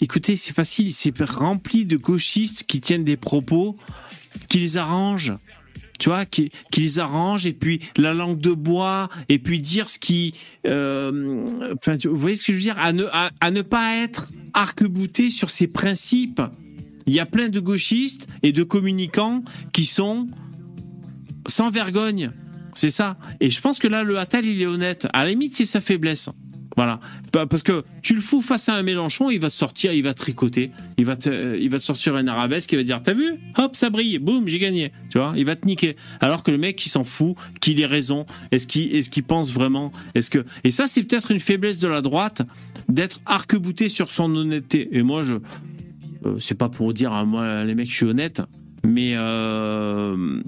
Écoutez, 0.01 0.35
c'est 0.35 0.53
facile, 0.53 0.93
c'est 0.93 1.17
rempli 1.21 1.85
de 1.85 1.97
gauchistes 1.97 2.65
qui 2.65 2.81
tiennent 2.81 3.05
des 3.05 3.17
propos 3.17 3.77
qui 4.47 4.59
les 4.59 4.77
arrangent. 4.77 5.35
Tu 5.99 6.11
vois, 6.11 6.25
qui, 6.27 6.53
qui 6.71 6.83
les 6.83 7.01
arrangent, 7.01 7.47
et 7.47 7.53
puis 7.53 7.81
la 7.97 8.15
langue 8.15 8.41
de 8.41 8.53
bois, 8.53 9.09
et 9.29 9.41
puis 9.41 9.61
dire 9.61 9.89
ce 9.89 9.99
qui. 9.99 10.33
euh, 10.65 11.45
Enfin, 11.75 11.97
vous 12.05 12.17
voyez 12.17 12.37
ce 12.37 12.45
que 12.45 12.53
je 12.53 12.59
veux 12.59 12.63
dire? 12.63 12.79
À 12.79 12.93
ne, 12.93 13.05
à 13.13 13.51
ne 13.51 13.63
pas 13.63 13.97
être 13.97 14.31
arc-bouté 14.55 15.29
sur 15.29 15.51
ses 15.51 15.67
principes. 15.67 16.41
Il 17.07 17.15
y 17.15 17.21
a 17.21 17.27
plein 17.27 17.49
de 17.49 17.59
gauchistes 17.59 18.29
et 18.45 18.53
de 18.53 18.63
communicants 18.63 19.43
qui 19.73 19.87
sont 19.87 20.29
sans 21.49 21.71
vergogne. 21.71 22.31
C'est 22.75 22.91
ça. 22.91 23.17
Et 23.41 23.51
je 23.51 23.61
pense 23.61 23.81
que 23.81 23.89
là, 23.89 24.05
le 24.05 24.19
Attal, 24.19 24.47
il 24.47 24.63
est 24.63 24.67
honnête. 24.67 25.09
À 25.13 25.25
la 25.25 25.31
limite, 25.31 25.55
c'est 25.57 25.65
sa 25.65 25.81
faiblesse. 25.81 26.29
Voilà. 26.79 27.01
Pa- 27.33 27.45
Parce 27.49 27.65
que 27.65 27.83
tu 28.03 28.15
le 28.15 28.21
fous 28.21 28.41
face 28.41 28.69
à 28.69 28.75
un 28.77 28.83
Mélenchon, 28.85 29.31
il 29.31 29.41
va 29.41 29.51
sortir, 29.51 29.93
il 29.93 30.05
va 30.05 30.15
tricoter, 30.15 30.71
il 30.97 31.05
va 31.05 31.17
te, 31.17 31.29
euh, 31.29 31.59
il 31.61 31.69
va 31.71 31.79
te 31.79 31.83
sortir 31.83 32.15
un 32.15 32.25
arabesque, 32.29 32.71
il 32.71 32.77
va 32.77 32.85
dire, 32.85 33.03
t'as 33.03 33.15
vu? 33.15 33.35
Hop, 33.57 33.75
ça 33.75 33.91
brille, 33.91 34.19
boum, 34.21 34.47
j'ai 34.47 34.61
gagné. 34.61 34.93
Tu 35.11 35.19
vois? 35.19 35.33
Il 35.37 35.45
va 35.45 35.57
te 35.57 35.67
niquer. 35.67 35.97
Alors 36.21 36.45
que 36.45 36.53
le 36.53 36.57
mec, 36.59 36.87
il 36.87 36.89
s'en 36.89 37.03
fout, 37.03 37.35
qu'il 37.61 37.81
ait 37.81 37.87
raison. 37.87 38.27
Est-ce 38.53 38.69
qu'il, 38.69 38.93
qu'il 39.11 39.25
pense 39.25 39.51
vraiment? 39.51 39.91
Est-ce 40.15 40.31
que, 40.31 40.45
et 40.63 40.71
ça, 40.71 40.87
c'est 40.87 41.03
peut-être 41.03 41.33
une 41.33 41.41
faiblesse 41.41 41.81
de 41.81 41.89
la 41.89 42.01
droite, 42.01 42.43
d'être 42.89 43.21
arc-bouté 43.27 43.89
sur 43.89 44.13
son 44.13 44.33
honnêteté. 44.37 44.89
Et 44.93 45.03
moi, 45.03 45.25
je, 45.25 45.35
euh, 46.27 46.37
c'est 46.39 46.55
pas 46.57 46.69
pour 46.69 46.95
dire, 46.95 47.11
moi, 47.27 47.65
les 47.65 47.75
mecs, 47.75 47.91
je 47.91 47.97
suis 47.97 48.07
honnête, 48.07 48.41
mais, 48.85 49.15
euh, 49.17 50.41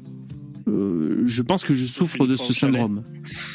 euh, 0.68 1.22
je 1.26 1.42
pense 1.42 1.62
que 1.64 1.74
je 1.74 1.84
souffre 1.84 2.26
de 2.26 2.36
ce 2.36 2.52
syndrome. 2.52 3.02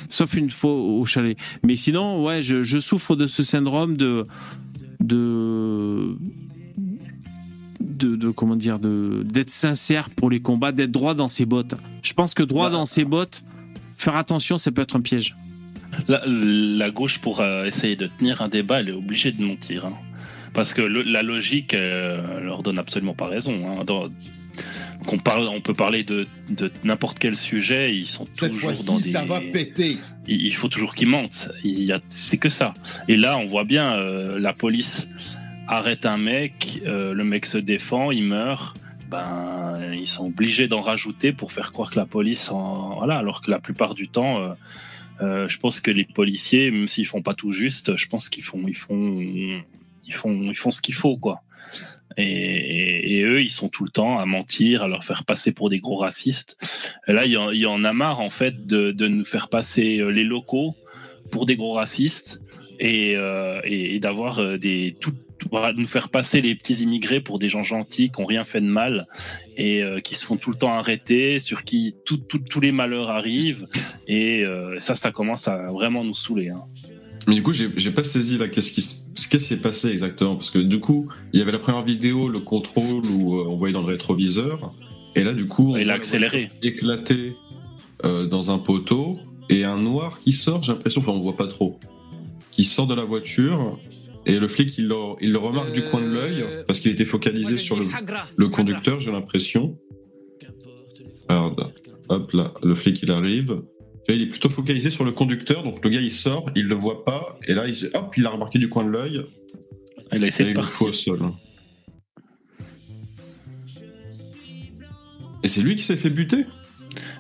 Sauf 0.10 0.34
une 0.36 0.50
fois 0.50 0.72
au 0.74 1.06
chalet. 1.06 1.38
Mais 1.64 1.76
sinon, 1.76 2.24
ouais, 2.26 2.42
je, 2.42 2.64
je 2.64 2.78
souffre 2.80 3.16
de 3.16 3.28
ce 3.28 3.44
syndrome 3.44 3.98
de. 3.98 4.26
de. 5.00 6.18
de, 7.80 8.16
de- 8.16 8.30
comment 8.30 8.56
dire, 8.56 8.80
de 8.80 9.24
d'être 9.26 9.50
sincère 9.50 10.10
pour 10.10 10.30
les 10.30 10.40
combats, 10.40 10.72
d'être 10.72 10.92
droit 10.92 11.14
dans 11.14 11.28
ses 11.28 11.46
bottes. 11.46 11.76
Je 12.04 12.14
pense 12.14 12.34
que 12.34 12.44
droit 12.44 12.68
Bah, 12.70 12.74
dans 12.78 12.86
ses 12.86 13.06
bottes, 13.06 13.44
faire 13.98 14.16
attention, 14.16 14.58
ça 14.58 14.72
peut 14.72 14.82
être 14.82 14.96
un 14.96 15.02
piège. 15.02 15.36
La, 16.08 16.22
la 16.26 16.92
gauche, 16.92 17.20
pour 17.20 17.40
euh, 17.42 17.66
essayer 17.66 17.96
de 17.96 18.08
tenir 18.20 18.42
un 18.42 18.50
débat, 18.50 18.82
elle 18.82 18.90
est 18.90 18.94
obligée 18.94 19.32
de 19.32 19.42
mentir. 19.44 19.86
hein. 19.86 19.94
Parce 20.54 20.74
que 20.74 20.82
le- 20.82 21.04
la 21.04 21.24
logique 21.24 21.74
euh, 21.74 22.40
leur 22.42 22.64
donne 22.64 22.78
absolument 22.80 23.14
pas 23.14 23.28
raison. 23.28 23.54
hein. 23.68 23.84
Dans- 23.86 24.10
qu'on 25.08 25.18
parle, 25.18 25.48
on 25.48 25.62
peut 25.62 25.74
parler 25.74 26.04
de, 26.04 26.26
de 26.50 26.72
n'importe 26.84 27.20
quel 27.20 27.38
sujet, 27.38 27.96
ils 27.96 28.08
sont 28.08 28.28
Cette 28.34 28.52
toujours 28.52 28.74
dans 28.86 28.98
des. 28.98 29.12
ça 29.12 29.26
va 29.26 29.40
péter. 29.40 29.98
il 30.28 30.46
il 30.48 30.56
faut 30.56 30.68
toujours 30.68 30.96
qu'ils 30.96 31.08
mentent. 31.08 31.50
Il 31.64 31.84
y 31.84 31.92
a, 31.92 32.00
c'est 32.10 32.38
que 32.38 32.50
ça. 32.50 32.74
Et 33.08 33.18
là, 33.18 33.38
on 33.38 33.46
voit 33.46 33.66
bien, 33.66 33.94
euh, 33.94 34.40
la 34.40 34.54
police 34.54 35.08
arrête 35.68 36.06
un 36.06 36.18
mec, 36.18 36.82
euh, 36.86 37.14
le 37.14 37.24
mec 37.24 37.46
se 37.46 37.58
défend, 37.58 38.12
il 38.12 38.24
meurt. 38.24 38.78
Ben, 39.10 39.94
ils 39.94 40.08
sont 40.08 40.28
obligés 40.28 40.68
d'en 40.68 40.82
rajouter 40.82 41.32
pour 41.32 41.52
faire 41.52 41.72
croire 41.72 41.92
que 41.92 41.98
la 41.98 42.06
police, 42.06 42.50
en... 42.50 42.96
voilà, 42.96 43.18
alors 43.18 43.42
que 43.42 43.52
la 43.52 43.60
plupart 43.60 43.94
du 43.94 44.08
temps, 44.08 44.40
euh, 44.40 44.50
euh, 45.22 45.48
je 45.48 45.60
pense 45.60 45.80
que 45.80 45.92
les 45.92 46.06
policiers, 46.06 46.72
même 46.72 46.88
s'ils 46.88 47.06
font 47.06 47.22
pas 47.22 47.34
tout 47.34 47.52
juste, 47.52 47.96
je 47.96 48.08
pense 48.08 48.30
qu'ils 48.30 48.44
font, 48.44 48.64
ils 48.68 48.76
font, 48.76 49.16
ils 49.20 50.14
font, 50.14 50.42
ils 50.42 50.56
font 50.56 50.72
ce 50.72 50.82
qu'il 50.82 50.96
faut, 50.96 51.18
quoi. 51.18 51.42
Et, 52.18 53.22
eux, 53.24 53.42
ils 53.42 53.50
sont 53.50 53.70
tout 53.70 53.84
le 53.84 53.90
temps 53.90 54.20
à 54.20 54.26
mentir, 54.26 54.84
à 54.84 54.88
leur 54.88 55.04
faire 55.04 55.26
passer 55.26 55.52
pour 55.52 55.70
des 55.70 55.80
gros 55.80 55.98
racistes. 55.98 56.58
Là, 57.08 57.26
il 57.26 57.32
y, 57.32 57.66
en, 57.66 57.84
a 57.84 57.94
marre, 57.94 58.22
en 58.22 58.30
fait, 58.30 58.66
de, 58.66 58.92
de 58.92 59.08
nous 59.08 59.26
faire 59.26 59.50
passer 59.50 60.00
euh, 60.00 60.10
les 60.10 60.24
locaux 60.24 60.76
pour 61.32 61.46
des 61.46 61.56
gros 61.56 61.74
racistes 61.74 62.42
et, 62.80 63.16
euh, 63.16 63.62
et, 63.64 64.00
d'avoir 64.00 64.40
euh, 64.40 64.58
des 64.58 64.96
tout, 65.00 65.14
nous 65.78 65.88
faire 65.88 66.10
passer 66.10 66.42
les 66.42 66.56
petits 66.56 66.76
immigrés 66.76 67.22
pour 67.22 67.40
des 67.40 67.50
gens 67.50 67.64
gentils 67.64 68.10
qui 68.10 68.22
ont 68.22 68.26
rien 68.26 68.44
fait 68.44 68.62
de 68.62 68.68
mal 68.68 69.04
et 69.58 69.84
euh, 69.84 70.00
qui 70.00 70.16
se 70.16 70.26
font 70.26 70.38
tout 70.38 70.52
le 70.52 70.58
temps 70.58 70.74
arrêter, 70.74 71.40
sur 71.40 71.64
qui 71.64 71.96
tous 72.06 72.60
les 72.60 72.72
malheurs 72.72 73.10
arrivent 73.12 73.68
et 74.08 74.44
ça, 74.80 74.96
ça 74.96 75.12
commence 75.12 75.48
à 75.48 75.66
vraiment 75.66 76.04
nous 76.04 76.16
saouler. 76.16 76.50
hein. 76.50 76.64
Mais 77.28 77.36
du 77.36 77.42
coup, 77.44 77.54
j'ai 77.54 77.92
pas 77.92 78.04
saisi 78.04 78.38
là 78.38 78.48
qu'est-ce 78.48 78.72
qui 78.72 78.82
s- 78.82 79.08
qu'est-ce 79.16 79.28
qui 79.30 79.40
s'est 79.40 79.62
passé 79.62 79.90
exactement 79.90 80.36
parce 80.36 80.52
que 80.52 80.60
du 80.60 80.80
coup, 80.80 81.08
il 81.34 81.40
y 81.40 81.42
avait 81.42 81.52
la 81.52 81.58
première 81.60 81.84
vidéo, 81.84 82.30
le 82.30 82.40
contrôle 82.40 83.04
où 83.06 83.36
euh, 83.38 83.46
on 83.48 83.58
voyait 83.58 83.74
dans 83.74 83.80
le 83.82 83.88
rétroviseur, 83.88 84.60
et 85.16 85.24
là 85.24 85.34
du 85.34 85.48
coup, 85.48 85.74
on 85.74 85.78
Il 85.78 85.90
a 85.90 85.94
accéléré. 85.96 86.50
éclater 86.62 87.34
euh, 88.04 88.28
dans 88.28 88.52
un 88.52 88.60
poteau 88.60 89.20
et 89.50 89.64
un 89.64 89.78
noir 89.78 90.20
qui 90.24 90.34
sort. 90.34 90.62
J'ai 90.64 90.72
l'impression, 90.74 91.02
enfin 91.02 91.14
on 91.14 91.20
voit 91.20 91.36
pas 91.38 91.48
trop, 91.48 91.80
qui 92.52 92.64
sort 92.64 92.86
de 92.88 92.94
la 92.94 93.06
voiture. 93.06 93.80
Et 94.28 94.40
le 94.40 94.48
flic, 94.48 94.76
il 94.80 94.88
le, 94.88 94.96
il 95.22 95.32
le 95.32 95.38
remarque 95.38 95.72
du 95.72 95.84
coin 95.84 96.02
de 96.02 96.08
l'œil 96.08 96.44
parce 96.68 96.80
qu'il 96.80 96.92
était 96.92 97.06
focalisé 97.06 97.58
sur 97.60 97.76
le, 97.76 97.86
le 98.38 98.48
conducteur, 98.50 99.00
j'ai 99.00 99.12
l'impression. 99.12 99.78
Regarde, 101.30 101.72
hop 102.10 102.32
là, 102.34 102.54
le 102.64 102.76
flic 102.76 103.02
il 103.04 103.12
arrive. 103.12 103.62
Il 104.08 104.22
est 104.22 104.28
plutôt 104.28 104.50
focalisé 104.50 104.90
sur 104.92 105.04
le 105.04 105.12
conducteur, 105.12 105.64
donc 105.64 105.84
le 105.84 105.90
gars 105.90 106.00
il 106.02 106.12
sort, 106.12 106.50
il 106.56 106.66
le 106.68 106.76
voit 106.76 107.04
pas, 107.06 107.38
et 107.48 107.54
là 107.54 107.68
il, 107.68 107.76
se- 107.76 107.88
hop, 107.98 108.14
il 108.18 108.24
l'a 108.24 108.30
remarqué 108.30 108.60
du 108.60 108.70
coin 108.70 108.86
de 108.86 108.92
l'œil, 108.92 109.26
Il 110.14 110.22
a 110.24 110.26
et 110.26 110.30
essayé 110.30 110.52
de 110.52 110.56
partir. 110.56 110.88
au 110.88 110.94
sol. 110.94 111.20
Et 115.44 115.48
c'est 115.48 115.62
lui 115.62 115.76
qui 115.76 115.84
s'est 115.84 115.98
fait 115.98 116.10
buter? 116.10 116.46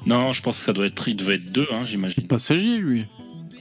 Non, 0.05 0.33
je 0.33 0.41
pense 0.41 0.59
que 0.59 0.63
ça 0.65 0.73
doit 0.73 0.85
être, 0.85 1.07
il 1.07 1.15
devait 1.15 1.35
être 1.35 1.51
deux, 1.51 1.67
hein, 1.71 1.85
j'imagine. 1.85 2.27
Passager, 2.27 2.77
lui. 2.77 3.05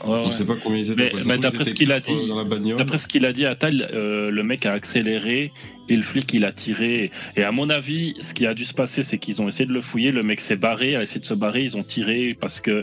On 0.07 0.31
sait 0.31 0.45
pas 0.47 0.57
combien 0.57 0.79
ils 0.79 0.91
étaient. 0.91 0.95
Mais- 0.97 1.11
mais 1.15 1.21
trouve, 1.21 1.39
d'après 1.41 1.65
ce 1.65 1.75
qu'il 1.75 1.93
a 1.93 2.01
dit- 2.01 2.13
euh, 2.13 2.27
dans 2.29 2.39
la 2.39 2.45
bagnole. 2.45 2.79
D'après 2.79 2.99
ce 2.99 3.09
qu'il 3.09 3.25
a 3.25 3.33
dit, 3.33 3.45
Attal, 3.47 3.89
euh, 3.93 4.31
le 4.31 4.43
mec 4.43 4.67
a 4.67 4.73
accéléré 4.73 5.51
et 5.89 5.97
le 5.97 6.03
flic 6.03 6.33
il 6.33 6.45
a 6.45 6.53
tiré. 6.53 7.11
Et 7.37 7.43
à 7.43 7.53
mon 7.53 7.69
avis, 7.71 8.15
ce 8.21 8.33
qui 8.35 8.47
a 8.47 8.55
dû 8.55 8.65
se 8.65 8.75
passer, 8.75 9.03
c'est 9.03 9.19
qu'ils 9.19 9.43
ont 9.43 9.49
essayé 9.49 9.67
de 9.67 9.73
le 9.73 9.81
fouiller. 9.81 10.13
Le 10.13 10.23
mec 10.23 10.41
s'est 10.41 10.57
barré, 10.57 10.97
a 10.97 11.03
essayé 11.03 11.21
de 11.21 11.27
se 11.27 11.35
barrer. 11.35 11.63
Ils 11.63 11.77
ont 11.77 11.83
tiré 11.83 12.37
parce 12.39 12.61
que 12.61 12.83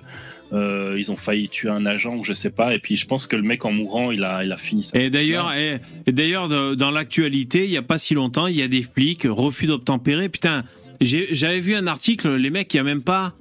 euh, 0.54 0.96
ils 1.00 1.10
ont 1.12 1.16
failli 1.16 1.48
tuer 1.48 1.70
un 1.70 1.86
agent 1.86 2.14
ou 2.16 2.24
je 2.26 2.34
sais 2.34 2.52
pas. 2.52 2.76
Et 2.76 2.80
puis 2.80 2.98
je 2.98 3.06
pense 3.08 3.26
que 3.26 3.36
le 3.38 3.42
mec 3.44 3.64
en 3.66 3.72
mourant, 3.72 4.12
il 4.12 4.24
a, 4.24 4.44
il 4.44 4.52
a 4.52 4.58
fini 4.58 4.84
ça. 4.84 5.00
Et 5.00 5.10
d'ailleurs, 5.10 5.54
et, 5.54 5.78
et 6.08 6.12
d'ailleurs, 6.12 6.50
dans 6.76 6.92
l'actualité, 6.92 7.64
il 7.64 7.72
y 7.72 7.78
a 7.78 7.82
pas 7.82 7.98
si 7.98 8.14
longtemps, 8.16 8.48
il 8.48 8.58
y 8.58 8.62
a 8.62 8.68
des 8.68 8.82
flics 8.82 9.24
refus 9.30 9.66
d'obtempérer. 9.68 10.28
Putain, 10.30 10.64
j'avais 11.00 11.60
vu 11.62 11.74
un 11.76 11.88
article, 11.88 12.36
les 12.36 12.50
mecs, 12.50 12.74
il 12.74 12.78
y 12.78 12.80
a 12.80 12.84
même 12.84 13.02
pas, 13.04 13.34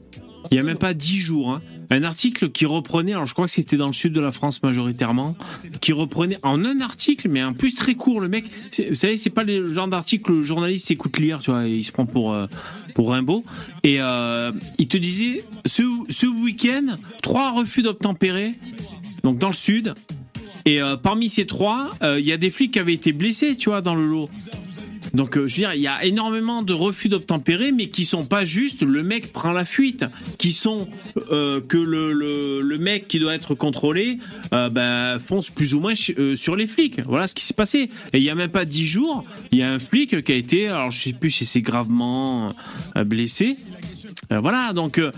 il 0.51 0.57
y 0.57 0.59
a 0.59 0.63
même 0.63 0.79
pas 0.79 0.95
dix 0.95 1.19
jours, 1.19 1.53
hein, 1.53 1.63
un 1.91 2.05
article 2.05 2.51
qui 2.51 2.67
reprenait, 2.67 3.13
alors 3.13 3.27
je 3.27 3.35
crois 3.35 3.47
que 3.47 3.51
c'était 3.51 3.77
dans 3.77 3.89
le 3.89 3.93
sud 3.93 4.13
de 4.13 4.21
la 4.21 4.33
France 4.33 4.63
majoritairement, 4.63 5.37
qui 5.81 5.93
reprenait 5.93 6.39
en 6.43 6.65
un 6.65 6.81
article, 6.81 7.29
mais 7.29 7.43
en 7.43 7.53
plus 7.53 7.75
très 7.75 7.95
court. 7.95 8.21
Le 8.21 8.29
mec, 8.29 8.45
vous 8.89 8.95
savez, 8.95 9.17
c'est 9.17 9.31
pas 9.31 9.43
le 9.43 9.73
genre 9.73 9.89
d'article 9.89 10.25
que 10.25 10.33
le 10.33 10.43
journaliste 10.43 10.87
s'écoute 10.87 11.19
lire, 11.19 11.41
tu 11.41 11.51
vois, 11.51 11.67
il 11.67 11.85
se 11.85 11.93
prend 11.93 12.07
pour 12.07 12.33
euh, 12.33 12.47
pour 12.95 13.11
Rimbaud. 13.11 13.45
Et 13.83 13.97
euh, 14.01 14.53
il 14.79 14.89
te 14.89 14.97
disait, 14.97 15.45
ce, 15.67 16.27
week-end, 16.27 16.97
trois 17.23 17.51
refus 17.53 17.83
d'obtempérer, 17.83 18.55
donc 19.25 19.39
dans 19.39 19.49
le 19.49 19.55
sud. 19.55 19.95
Et 20.67 20.81
euh, 20.81 20.97
parmi 20.97 21.29
ces 21.29 21.47
trois, 21.47 21.91
il 22.03 22.25
y 22.25 22.33
a 22.33 22.37
des 22.37 22.51
flics 22.51 22.73
qui 22.73 22.79
avaient 22.79 22.95
été 22.95 23.13
blessés, 23.13 23.57
tu 23.57 23.71
vois, 23.71 23.83
dans 23.83 23.95
le 23.95 24.07
lot. 24.07 24.29
Donc, 25.15 25.37
euh, 25.37 25.47
je 25.47 25.57
veux 25.57 25.61
dire, 25.63 25.75
il 25.75 25.81
y 25.81 25.87
a 25.87 26.05
énormément 26.05 26.63
de 26.63 26.73
refus 26.73 27.09
d'obtempérer, 27.09 27.73
mais 27.73 27.89
qui 27.89 28.05
sont 28.05 28.25
pas 28.25 28.45
juste 28.45 28.83
le 28.83 29.03
mec 29.03 29.33
prend 29.33 29.53
la 29.53 29.65
fuite, 29.65 30.05
qui 30.39 30.53
sont 30.53 30.89
euh, 31.31 31.61
que 31.61 31.77
le, 31.77 32.79
mec 32.79 33.09
qui 33.09 33.19
doit 33.19 33.35
être 33.35 33.55
contrôlé 33.55 34.17
ben, 34.51 35.19
fonce 35.19 35.51
plus 35.51 35.75
ou 35.75 35.81
moins 35.81 35.95
sur 35.95 36.57
les 36.57 36.67
flics. 36.67 37.01
Voilà 37.05 37.27
ce 37.27 37.35
qui 37.35 37.45
s'est 37.45 37.55
passé. 37.55 37.91
Et 38.15 38.19
il 38.19 38.23
y 38.23 38.31
a 38.31 38.35
même 38.35 38.51
pas 38.51 38.65
dix 38.65 38.87
jours, 38.87 39.25
il 39.53 39.59
y 39.59 39.63
a 39.63 39.71
un 39.71 39.79
flic 39.79 40.25
qui 40.25 40.33
a 40.33 40.35
été, 40.35 40.69
alors 40.69 40.91
je 40.91 40.99
sais 40.99 41.13
plus 41.13 41.31
si 41.31 41.45
c'est 41.45 41.61
gravement 41.61 42.53
blessé. 43.05 43.57
Euh, 44.33 44.41
voilà, 44.41 44.73
donc 44.73 44.99
euh, 44.99 45.11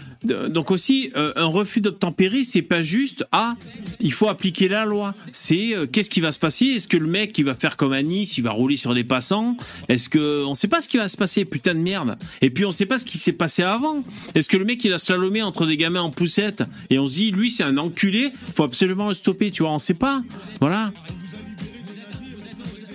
donc 0.49 0.71
aussi 0.71 1.11
euh, 1.17 1.33
un 1.37 1.47
refus 1.47 1.81
d'obtempérer, 1.81 2.45
c'est 2.45 2.63
pas 2.63 2.83
juste 2.83 3.25
ah 3.33 3.57
il 4.01 4.13
faut 4.13 4.29
appliquer 4.29 4.69
la 4.69 4.85
loi. 4.85 5.15
C'est 5.33 5.75
qu'est-ce 5.93 6.11
qui 6.11 6.21
va 6.21 6.33
se 6.33 6.39
passer? 6.39 6.67
Est-ce 6.67 6.89
que 6.89 6.97
le 6.97 7.07
mec 7.07 7.33
qui 7.33 7.43
va 7.43 7.55
faire 7.55 7.77
comme 7.77 7.93
à 7.93 8.03
Nice, 8.03 8.39
il 8.39 8.45
va 8.45 8.51
rouler 8.51 8.77
sur 8.77 8.95
des 8.95 9.05
passants? 9.05 9.57
Est-ce 9.89 10.09
que 10.09 10.45
on 10.45 10.55
sait 10.55 10.69
pas 10.69 10.81
ce 10.81 10.89
qui 10.89 10.97
va 10.97 11.09
se 11.09 11.17
passer 11.17 11.45
Putain 11.45 11.75
de 11.75 11.81
merde. 11.81 12.17
Et 12.41 12.51
puis 12.51 12.65
on 12.65 12.73
sait 12.73 12.87
pas 12.87 12.99
ce 12.99 13.05
qui 13.05 13.19
s'est 13.19 13.33
passé 13.33 13.63
avant. 13.63 14.03
Est-ce 14.35 14.49
que 14.49 14.57
le 14.57 14.65
mec 14.65 14.85
il 14.85 14.93
a 14.93 14.99
slalomé 14.99 15.43
entre 15.43 15.67
des 15.67 15.77
gamins 15.77 16.03
en 16.03 16.11
poussette? 16.11 16.63
Et 16.91 16.99
on 16.99 17.07
se 17.07 17.15
dit 17.15 17.31
lui 17.31 17.51
c'est 17.51 17.65
un 17.65 17.79
enculé, 17.79 18.33
faut 18.55 18.65
absolument 18.65 19.09
le 19.09 19.15
stopper. 19.15 19.51
Tu 19.51 19.63
vois, 19.63 19.73
on 19.73 19.79
sait 19.79 19.95
pas. 19.95 20.23
Voilà. 20.61 20.93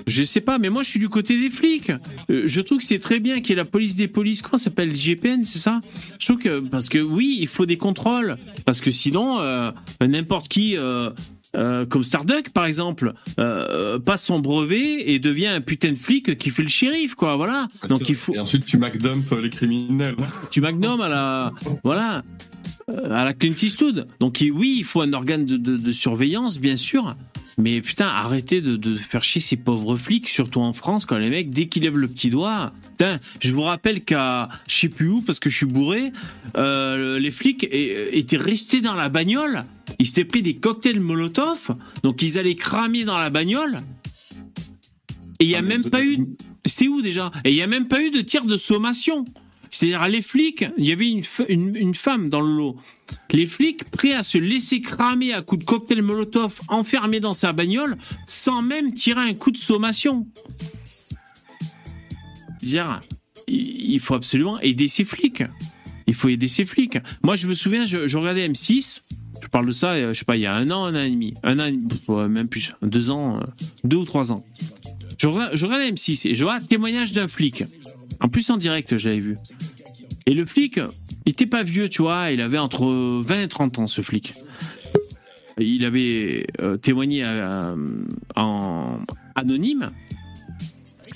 Je 0.08 0.24
sais 0.24 0.42
pas, 0.42 0.58
mais 0.58 0.70
moi 0.70 0.84
je 0.84 0.90
suis 0.90 1.00
du 1.00 1.10
côté 1.10 1.38
des 1.40 1.50
flics. 1.50 1.92
Euh, 2.32 2.44
je 2.46 2.62
trouve 2.62 2.78
que 2.80 2.84
c'est 2.86 3.00
très 3.00 3.20
bien 3.20 3.42
qu'il 3.42 3.50
y 3.50 3.54
ait 3.54 3.56
la 3.58 3.66
police 3.66 3.96
des 3.96 4.08
polices. 4.08 4.42
Comment 4.42 4.58
ça 4.58 4.66
s'appelle 4.66 4.96
GPN, 4.96 5.44
c'est 5.44 5.60
ça? 5.60 5.82
Je 6.20 6.26
trouve 6.26 6.40
que 6.40 6.60
parce 6.62 6.88
que 6.90 6.98
oui, 7.00 7.38
il 7.42 7.48
faut 7.48 7.66
des 7.66 7.78
contrôles 7.78 8.38
parce 8.66 8.80
que 8.82 8.90
sinon 8.92 9.40
euh, 9.42 9.72
n'importe 10.02 10.48
qui. 10.48 10.76
euh, 10.78 11.10
euh, 11.56 11.86
comme 11.86 12.04
Starduck 12.04 12.50
par 12.50 12.66
exemple 12.66 13.14
euh, 13.40 13.98
passe 14.00 14.26
son 14.26 14.40
brevet 14.40 15.10
et 15.10 15.18
devient 15.18 15.48
un 15.48 15.62
putain 15.62 15.94
de 15.94 15.98
flic 15.98 16.38
qui 16.38 16.50
fait 16.50 16.62
le 16.62 16.68
shérif 16.68 17.16
quoi 17.16 17.38
voilà 17.38 17.70
donc 17.88 18.10
il 18.10 18.16
faut 18.16 18.34
Et 18.36 18.40
ensuite, 18.40 18.66
tu 18.66 18.78
McDump 18.78 19.24
les 19.42 19.50
criminels. 19.50 20.16
tu 20.52 20.60
Magnum 20.60 21.00
à 21.00 21.08
la 21.08 21.54
voilà 21.86 22.22
à 23.10 23.24
la 23.24 23.34
Clint 23.34 23.56
Eastwood. 23.62 24.08
Donc 24.20 24.44
oui, 24.54 24.76
il 24.80 24.84
faut 24.84 25.02
un 25.02 25.14
organe 25.14 25.46
de, 25.46 25.56
de- 25.58 25.78
de 25.78 25.92
surveillance, 25.92 26.60
bien 26.60 26.76
sûr. 26.78 27.16
Mais 27.60 27.82
putain, 27.82 28.08
arrêtez 28.08 28.62
de, 28.62 28.76
de 28.76 28.96
faire 28.96 29.24
chier 29.24 29.42
ces 29.42 29.58
pauvres 29.58 29.96
flics, 29.96 30.30
surtout 30.30 30.60
en 30.62 30.74
France, 30.74 31.06
quand 31.06 31.18
les 31.18 31.30
mecs, 31.30 31.50
dès 31.50 31.66
qu'ils 31.66 31.84
lèvent 31.84 31.98
le 31.98 32.08
petit 32.08 32.30
doigt. 32.30 32.72
Putain, 32.92 33.20
je 33.40 33.52
vous 33.52 33.62
rappelle 33.62 34.02
qu'à 34.02 34.50
je 34.68 34.76
sais 34.76 34.90
plus 34.90 35.08
où, 35.08 35.22
parce 35.22 35.40
que 35.40 35.50
je 35.50 35.56
suis 35.56 35.66
bourré, 35.66 36.12
euh, 36.56 37.18
les 37.18 37.32
flics 37.32 37.68
étaient 37.72 38.38
restés 38.38 38.82
dans 38.82 38.94
la 38.94 39.10
bagnole. 39.10 39.66
Ils 39.98 40.06
s'étaient 40.06 40.26
pris 40.26 40.44
des 40.44 40.56
cocktails 40.56 41.00
Molotov, 41.00 41.76
donc 42.04 42.22
ils 42.22 42.38
allaient 42.38 42.56
cramer 42.56 43.06
dans 43.06 43.18
la 43.18 43.32
bagnole. 43.32 43.80
Et 45.40 45.46
il 45.46 45.50
y 45.50 45.56
a 45.56 45.62
même 45.62 45.90
pas 45.90 46.04
eu. 46.04 46.28
C'était 46.66 46.88
où 46.88 47.02
déjà? 47.02 47.32
Et 47.44 47.52
il 47.52 47.56
y 47.56 47.62
a 47.62 47.68
même 47.68 47.88
pas 47.88 48.02
eu 48.04 48.12
de 48.12 48.22
tir 48.22 48.46
de 48.46 48.58
sommation. 48.58 49.26
C'est-à-dire 49.72 50.08
les 50.08 50.22
flics, 50.22 50.66
il 50.78 50.86
y 50.88 50.92
avait 50.92 51.10
une, 51.10 51.76
une, 51.76 51.96
femme 51.96 52.30
dans 52.30 52.42
le 52.42 52.56
lot. 52.56 52.78
Les 53.32 53.46
flics 53.46 53.84
prêts 53.86 54.14
à 54.14 54.24
se 54.24 54.38
laisser 54.38 54.82
cramer 54.82 55.34
à 55.34 55.42
coups 55.42 55.62
de 55.62 55.66
cocktail 55.66 56.02
Molotov 56.02 56.60
enfermé 56.68 57.20
dans 57.20 57.34
sa 57.34 57.54
bagnole 57.54 57.98
sans 58.28 58.62
même 58.62 58.94
tirer 58.94 59.22
un 59.22 59.34
coup 59.34 59.52
de 59.52 59.58
sommation. 59.58 60.28
Dire, 62.62 63.02
il 63.48 64.00
faut 64.00 64.16
absolument 64.16 64.60
aider 64.60 64.88
ces 64.88 65.06
flics. 65.06 65.44
Il 66.08 66.16
faut 66.16 66.30
aider 66.30 66.48
ces 66.48 66.66
flics. 66.66 66.98
Moi, 67.22 67.36
je 67.36 67.48
me 67.48 67.54
souviens, 67.54 67.86
je, 67.86 68.18
regardais 68.18 68.48
M6. 68.48 69.02
Je 69.42 69.48
parle 69.48 69.68
de 69.68 69.72
ça, 69.72 69.92
euh, 69.92 70.14
je 70.14 70.20
sais 70.20 70.26
pas, 70.26 70.36
il 70.36 70.42
y 70.42 70.46
a 70.46 70.56
un 70.56 70.72
an, 70.72 70.86
un 70.86 70.96
an 70.96 71.04
et 71.04 71.12
demi, 71.12 71.34
un 71.44 71.60
an, 71.60 72.28
même 72.28 72.50
plus, 72.50 72.74
deux 72.82 73.12
ans, 73.12 73.38
euh, 73.38 73.44
deux 73.84 73.98
ou 73.98 74.06
trois 74.06 74.32
ans. 74.32 74.46
Je, 75.18 75.28
je 75.54 75.66
regardais 75.66 75.92
M6 75.92 76.28
et 76.28 76.36
je 76.36 76.44
vois 76.44 76.60
témoignage 76.60 77.12
d'un 77.14 77.28
flic. 77.28 77.64
En 78.20 78.30
plus, 78.30 78.50
en 78.50 78.58
direct, 78.58 78.98
je 78.98 79.10
l'avais 79.10 79.22
vu. 79.22 79.38
Et 80.26 80.34
le 80.34 80.46
flic, 80.46 80.80
il 81.26 81.32
était 81.32 81.46
pas 81.46 81.64
vieux, 81.64 81.90
tu 81.90 82.02
vois, 82.02 82.32
il 82.32 82.42
avait 82.42 82.58
entre 82.58 82.86
20 83.24 83.42
et 83.42 83.48
30 83.48 83.80
ans, 83.80 83.88
ce 83.88 84.02
flic. 84.02 84.34
Il 85.60 85.86
avait 85.86 86.46
euh, 86.62 86.78
témoigné 86.78 87.26
en 88.36 89.00
anonyme. 89.36 89.92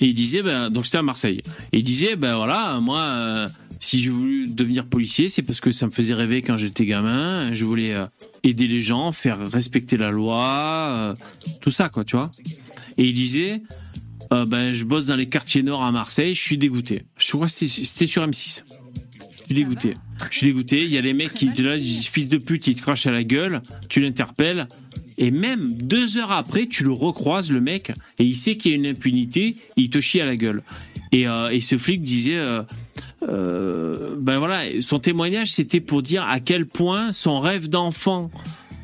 Et 0.00 0.06
il 0.06 0.14
disait, 0.14 0.42
ben, 0.42 0.68
donc 0.68 0.86
c'était 0.86 0.98
à 0.98 1.02
Marseille. 1.02 1.42
Et 1.72 1.78
il 1.78 1.82
disait, 1.82 2.16
ben 2.16 2.34
voilà, 2.36 2.80
moi, 2.80 3.00
euh, 3.00 3.48
si 3.78 4.02
je 4.02 4.10
voulais 4.10 4.48
devenir 4.48 4.86
policier, 4.86 5.28
c'est 5.28 5.42
parce 5.42 5.60
que 5.60 5.70
ça 5.70 5.86
me 5.86 5.92
faisait 5.92 6.14
rêver 6.14 6.42
quand 6.42 6.56
j'étais 6.56 6.86
gamin. 6.86 7.54
Je 7.54 7.64
voulais 7.64 7.94
euh, 7.94 8.06
aider 8.42 8.66
les 8.66 8.80
gens, 8.80 9.12
faire 9.12 9.38
respecter 9.50 9.96
la 9.96 10.10
loi, 10.10 11.16
tout 11.60 11.70
ça, 11.70 11.88
quoi, 11.88 12.04
tu 12.04 12.16
vois. 12.16 12.32
Et 12.98 13.06
il 13.06 13.14
disait, 13.14 13.62
euh, 14.32 14.44
ben, 14.44 14.72
je 14.72 14.84
bosse 14.84 15.06
dans 15.06 15.16
les 15.16 15.26
quartiers 15.28 15.62
nord 15.62 15.82
à 15.82 15.92
Marseille, 15.92 16.34
je 16.34 16.40
suis 16.40 16.58
dégoûté. 16.58 17.02
Je 17.18 17.30
crois 17.32 17.46
que 17.46 17.52
c'était 17.52 18.06
sur 18.06 18.26
M6. 18.26 18.64
Je 19.40 19.44
suis 19.44 19.54
dégoûté. 19.54 19.94
Je 20.30 20.38
suis 20.38 20.46
dégoûté. 20.46 20.82
Il 20.82 20.90
y 20.90 20.98
a 20.98 21.02
des 21.02 21.12
mecs 21.12 21.34
qui 21.34 21.46
étaient 21.48 21.62
là, 21.62 21.76
fils 21.76 22.28
de 22.28 22.38
pute, 22.38 22.66
il 22.66 22.74
te 22.74 22.82
crache 22.82 23.06
à 23.06 23.10
la 23.10 23.24
gueule, 23.24 23.62
tu 23.88 24.00
l'interpelles. 24.00 24.68
Et 25.18 25.30
même 25.30 25.74
deux 25.74 26.18
heures 26.18 26.32
après, 26.32 26.66
tu 26.66 26.84
le 26.84 26.92
recroises, 26.92 27.50
le 27.50 27.60
mec, 27.60 27.92
et 28.18 28.24
il 28.24 28.34
sait 28.34 28.56
qu'il 28.56 28.72
y 28.72 28.74
a 28.74 28.76
une 28.76 28.86
impunité, 28.86 29.56
il 29.76 29.90
te 29.90 30.00
chie 30.00 30.20
à 30.20 30.24
la 30.24 30.36
gueule. 30.36 30.62
Et, 31.12 31.28
euh, 31.28 31.50
et 31.50 31.60
ce 31.60 31.76
flic 31.76 32.02
disait, 32.02 32.38
euh, 32.38 32.62
euh, 33.28 34.16
ben 34.18 34.38
voilà, 34.38 34.60
son 34.80 34.98
témoignage, 34.98 35.52
c'était 35.52 35.80
pour 35.80 36.02
dire 36.02 36.24
à 36.26 36.40
quel 36.40 36.66
point 36.66 37.12
son 37.12 37.40
rêve 37.40 37.68
d'enfant 37.68 38.30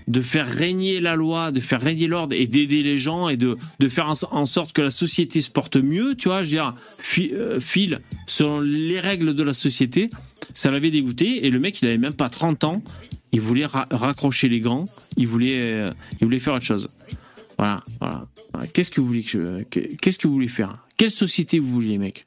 de 0.09 0.21
faire 0.23 0.49
régner 0.49 0.99
la 1.01 1.15
loi, 1.15 1.53
de 1.53 1.61
faire 1.61 1.81
régner 1.81 2.07
l'ordre 2.09 2.35
et 2.35 2.47
d'aider 2.47 2.83
les 2.83 2.99
gens 2.99 3.29
et 3.29 3.37
de, 3.37 3.57
de 3.79 3.89
faire 3.89 4.09
en, 4.33 4.47
sorte 4.47 4.73
que 4.73 4.83
la 4.83 4.91
société 4.91 5.41
se 5.41 5.51
porte 5.51 5.77
mieux, 5.77 6.15
tu 6.17 6.29
vois, 6.29 6.43
je 6.43 6.47
veux 6.49 6.53
dire, 6.57 6.75
fi- 6.99 7.31
euh, 7.35 7.61
file 7.61 8.01
selon 8.27 8.61
les 8.61 8.99
règles 9.01 9.35
de 9.35 9.43
la 9.43 9.53
société, 9.53 10.09
ça 10.55 10.71
l'avait 10.71 10.91
dégoûté 10.91 11.47
et 11.47 11.51
le 11.51 11.61
mec, 11.61 11.81
il 11.83 11.89
avait 11.89 11.99
même 11.99 12.15
pas 12.15 12.31
30 12.31 12.65
ans, 12.65 12.83
il 13.33 13.41
voulait 13.43 13.67
ra- 13.67 13.87
raccrocher 13.91 14.49
les 14.49 14.61
gants, 14.61 14.87
il 15.19 15.29
voulait, 15.29 15.61
euh, 15.61 15.93
il 16.21 16.25
voulait 16.25 16.41
faire 16.41 16.55
autre 16.55 16.65
chose. 16.65 16.89
Voilà, 17.59 17.85
voilà. 18.01 18.27
Qu'est-ce 18.73 18.91
que 18.91 19.01
vous 19.03 19.07
voulez 19.09 19.25
qu'est-ce 19.25 20.19
que 20.19 20.27
vous 20.27 20.35
voulez 20.35 20.49
faire? 20.49 20.79
Quelle 20.97 21.11
société 21.11 21.59
vous 21.59 21.69
voulez, 21.69 21.99
mecs? 21.99 22.25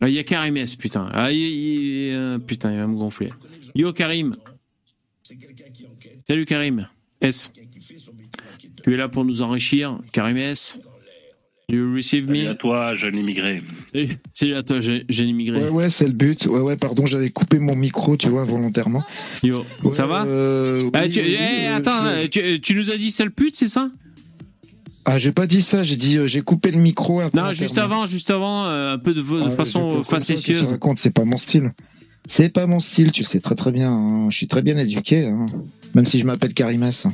Ah, 0.00 0.08
Il 0.08 0.14
y 0.14 0.18
a 0.18 0.24
Karim 0.24 0.56
S, 0.56 0.76
putain. 0.76 1.08
Ah, 1.12 1.28
euh, 1.30 2.38
putain, 2.38 2.72
il 2.72 2.78
va 2.78 2.86
me 2.86 2.96
gonfler. 2.96 3.30
Yo, 3.74 3.92
Karim. 3.92 4.36
Salut, 6.28 6.44
Karim. 6.44 6.86
S. 7.20 7.50
Tu 8.84 8.94
es 8.94 8.96
là 8.96 9.08
pour 9.08 9.24
nous 9.24 9.42
enrichir, 9.42 9.98
Karim 10.12 10.36
S. 10.36 10.78
You 11.70 11.94
receive 11.94 12.24
Salut 12.26 12.44
me? 12.44 12.48
à 12.48 12.54
toi, 12.54 12.94
jeune 12.94 13.16
immigré. 13.18 13.62
Salut, 13.92 14.08
salut 14.32 14.54
à 14.54 14.62
toi, 14.62 14.80
j'ai 14.80 15.24
immigré. 15.24 15.58
Ouais, 15.64 15.68
ouais, 15.68 15.90
c'est 15.90 16.06
le 16.06 16.12
but. 16.14 16.46
Ouais, 16.46 16.60
ouais, 16.60 16.76
pardon, 16.76 17.04
j'avais 17.06 17.28
coupé 17.30 17.58
mon 17.58 17.74
micro, 17.74 18.16
tu 18.16 18.28
vois, 18.28 18.44
volontairement. 18.44 19.02
Yo, 19.42 19.64
Ouais, 19.82 19.92
ça 19.92 20.06
va? 20.06 20.24
euh, 20.24 20.88
Ah, 20.94 21.02
oui, 21.02 21.10
tu, 21.10 21.20
oui, 21.20 21.36
eh, 21.38 21.68
euh, 21.68 21.76
attends, 21.76 22.16
je- 22.16 22.26
tu, 22.28 22.60
tu 22.60 22.74
nous 22.74 22.90
as 22.90 22.96
dit 22.96 23.10
sale 23.10 23.30
pute, 23.30 23.54
c'est 23.56 23.68
ça? 23.68 23.90
Ah, 25.04 25.18
j'ai 25.18 25.32
pas 25.32 25.46
dit 25.46 25.60
ça, 25.62 25.82
j'ai 25.82 25.96
dit 25.96 26.16
euh, 26.18 26.26
j'ai 26.26 26.42
coupé 26.42 26.70
le 26.70 26.78
micro. 26.78 27.20
Non, 27.34 27.52
juste 27.52 27.78
avant, 27.78 28.06
juste 28.06 28.30
avant, 28.30 28.66
euh, 28.66 28.94
un 28.94 28.98
peu 28.98 29.12
de, 29.14 29.20
vo- 29.20 29.40
de 29.40 29.46
Ah, 29.46 29.50
façon 29.50 30.02
facétieuse. 30.02 30.70
Raconte, 30.72 30.98
c'est 30.98 31.10
pas 31.14 31.24
mon 31.24 31.36
style. 31.38 31.70
C'est 32.30 32.52
pas 32.52 32.66
mon 32.66 32.78
style, 32.78 33.10
tu 33.10 33.24
sais 33.24 33.40
très 33.40 33.54
très 33.54 33.72
bien. 33.72 33.90
hein. 33.90 34.30
Je 34.30 34.36
suis 34.36 34.46
très 34.46 34.62
bien 34.62 34.76
éduqué, 34.78 35.24
hein. 35.26 35.46
même 35.94 36.06
si 36.06 36.18
je 36.18 36.24
m'appelle 36.26 36.52
Karimès. 36.54 37.06
hein. 37.06 37.12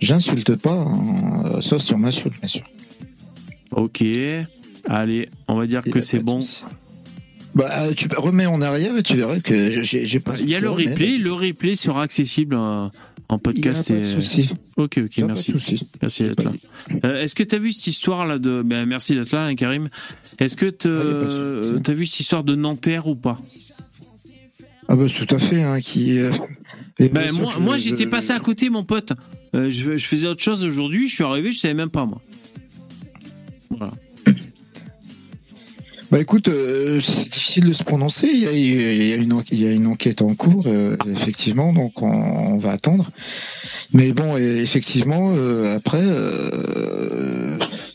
J'insulte 0.00 0.54
pas, 0.56 0.74
hein, 0.74 1.44
euh, 1.56 1.60
sauf 1.60 1.82
si 1.82 1.92
on 1.94 1.98
m'insulte, 1.98 2.38
bien 2.38 2.48
sûr. 2.48 2.62
Ok, 3.72 4.04
allez, 4.88 5.28
on 5.48 5.56
va 5.56 5.66
dire 5.66 5.82
que 5.82 6.00
c'est 6.00 6.22
bon. 6.22 6.40
Bah, 7.54 7.70
tu 7.96 8.06
remets 8.16 8.46
en 8.46 8.60
arrière 8.62 8.96
et 8.96 9.02
tu 9.02 9.16
verras 9.16 9.40
que 9.40 9.82
j'ai 9.82 10.20
pas. 10.20 10.34
Il 10.38 10.48
y 10.48 10.54
a 10.54 10.60
le 10.60 10.70
replay, 10.70 11.18
le 11.18 11.32
replay 11.32 11.74
sera 11.74 12.02
accessible 12.02 12.54
en 12.54 12.90
podcast. 13.42 13.88
Il 13.88 13.96
y 13.96 13.98
a 13.98 14.02
pas 14.02 14.08
et- 14.08 14.14
de 14.14 14.20
souci. 14.20 14.50
Ok, 14.76 14.98
ok, 15.04 15.18
merci. 15.26 15.52
Pas 15.52 15.58
de 15.58 15.62
souci. 15.62 15.88
Merci 16.00 16.22
d'être 16.24 16.44
là. 16.44 16.52
Euh, 17.04 17.22
Est-ce 17.22 17.34
que 17.34 17.42
tu 17.42 17.54
as 17.54 17.58
vu 17.58 17.72
cette 17.72 17.86
histoire 17.88 18.26
là 18.26 18.38
de. 18.38 18.62
Ben, 18.62 18.86
merci 18.86 19.14
d'être 19.14 19.32
là, 19.32 19.46
hein, 19.46 19.54
Karim. 19.54 19.88
Est-ce 20.38 20.56
que 20.56 20.66
tu 20.66 21.90
as 21.90 21.94
vu 21.94 22.06
cette 22.06 22.20
histoire 22.20 22.44
de 22.44 22.54
Nanterre 22.54 23.06
ou 23.08 23.16
pas? 23.16 23.40
Ah 24.88 24.96
bah 24.96 25.04
tout 25.08 25.34
à 25.34 25.38
fait, 25.38 25.62
hein, 25.62 25.80
qui. 25.80 26.18
euh, 26.18 26.30
Ben, 27.12 27.30
moi, 27.32 27.52
moi 27.60 27.76
j'étais 27.76 28.06
passé 28.06 28.32
à 28.32 28.40
côté, 28.40 28.70
mon 28.70 28.84
pote. 28.84 29.12
Euh, 29.54 29.70
je, 29.70 29.96
je 29.96 30.06
faisais 30.06 30.26
autre 30.26 30.42
chose 30.42 30.62
aujourd'hui, 30.64 31.08
je 31.08 31.14
suis 31.14 31.24
arrivé, 31.24 31.52
je 31.52 31.58
savais 31.58 31.74
même 31.74 31.90
pas, 31.90 32.04
moi. 32.06 32.20
Voilà. 33.70 33.92
Bah 36.10 36.18
écoute, 36.20 36.48
euh, 36.48 37.00
c'est 37.02 37.28
difficile 37.30 37.66
de 37.66 37.72
se 37.74 37.84
prononcer. 37.84 38.28
Il 38.32 38.38
y 38.40 38.46
a, 38.46 38.52
il 38.52 39.06
y 39.08 39.12
a 39.12 39.16
une, 39.16 39.34
en- 39.34 39.42
il 39.50 39.60
y 39.60 39.66
a 39.66 39.72
une 39.72 39.86
enquête 39.86 40.22
en 40.22 40.34
cours, 40.34 40.64
euh, 40.66 40.96
effectivement, 41.06 41.74
donc 41.74 42.00
on, 42.00 42.08
on 42.10 42.56
va 42.58 42.70
attendre. 42.72 43.10
Mais 43.92 44.12
bon, 44.12 44.36
effectivement, 44.38 45.34
après, 45.74 46.00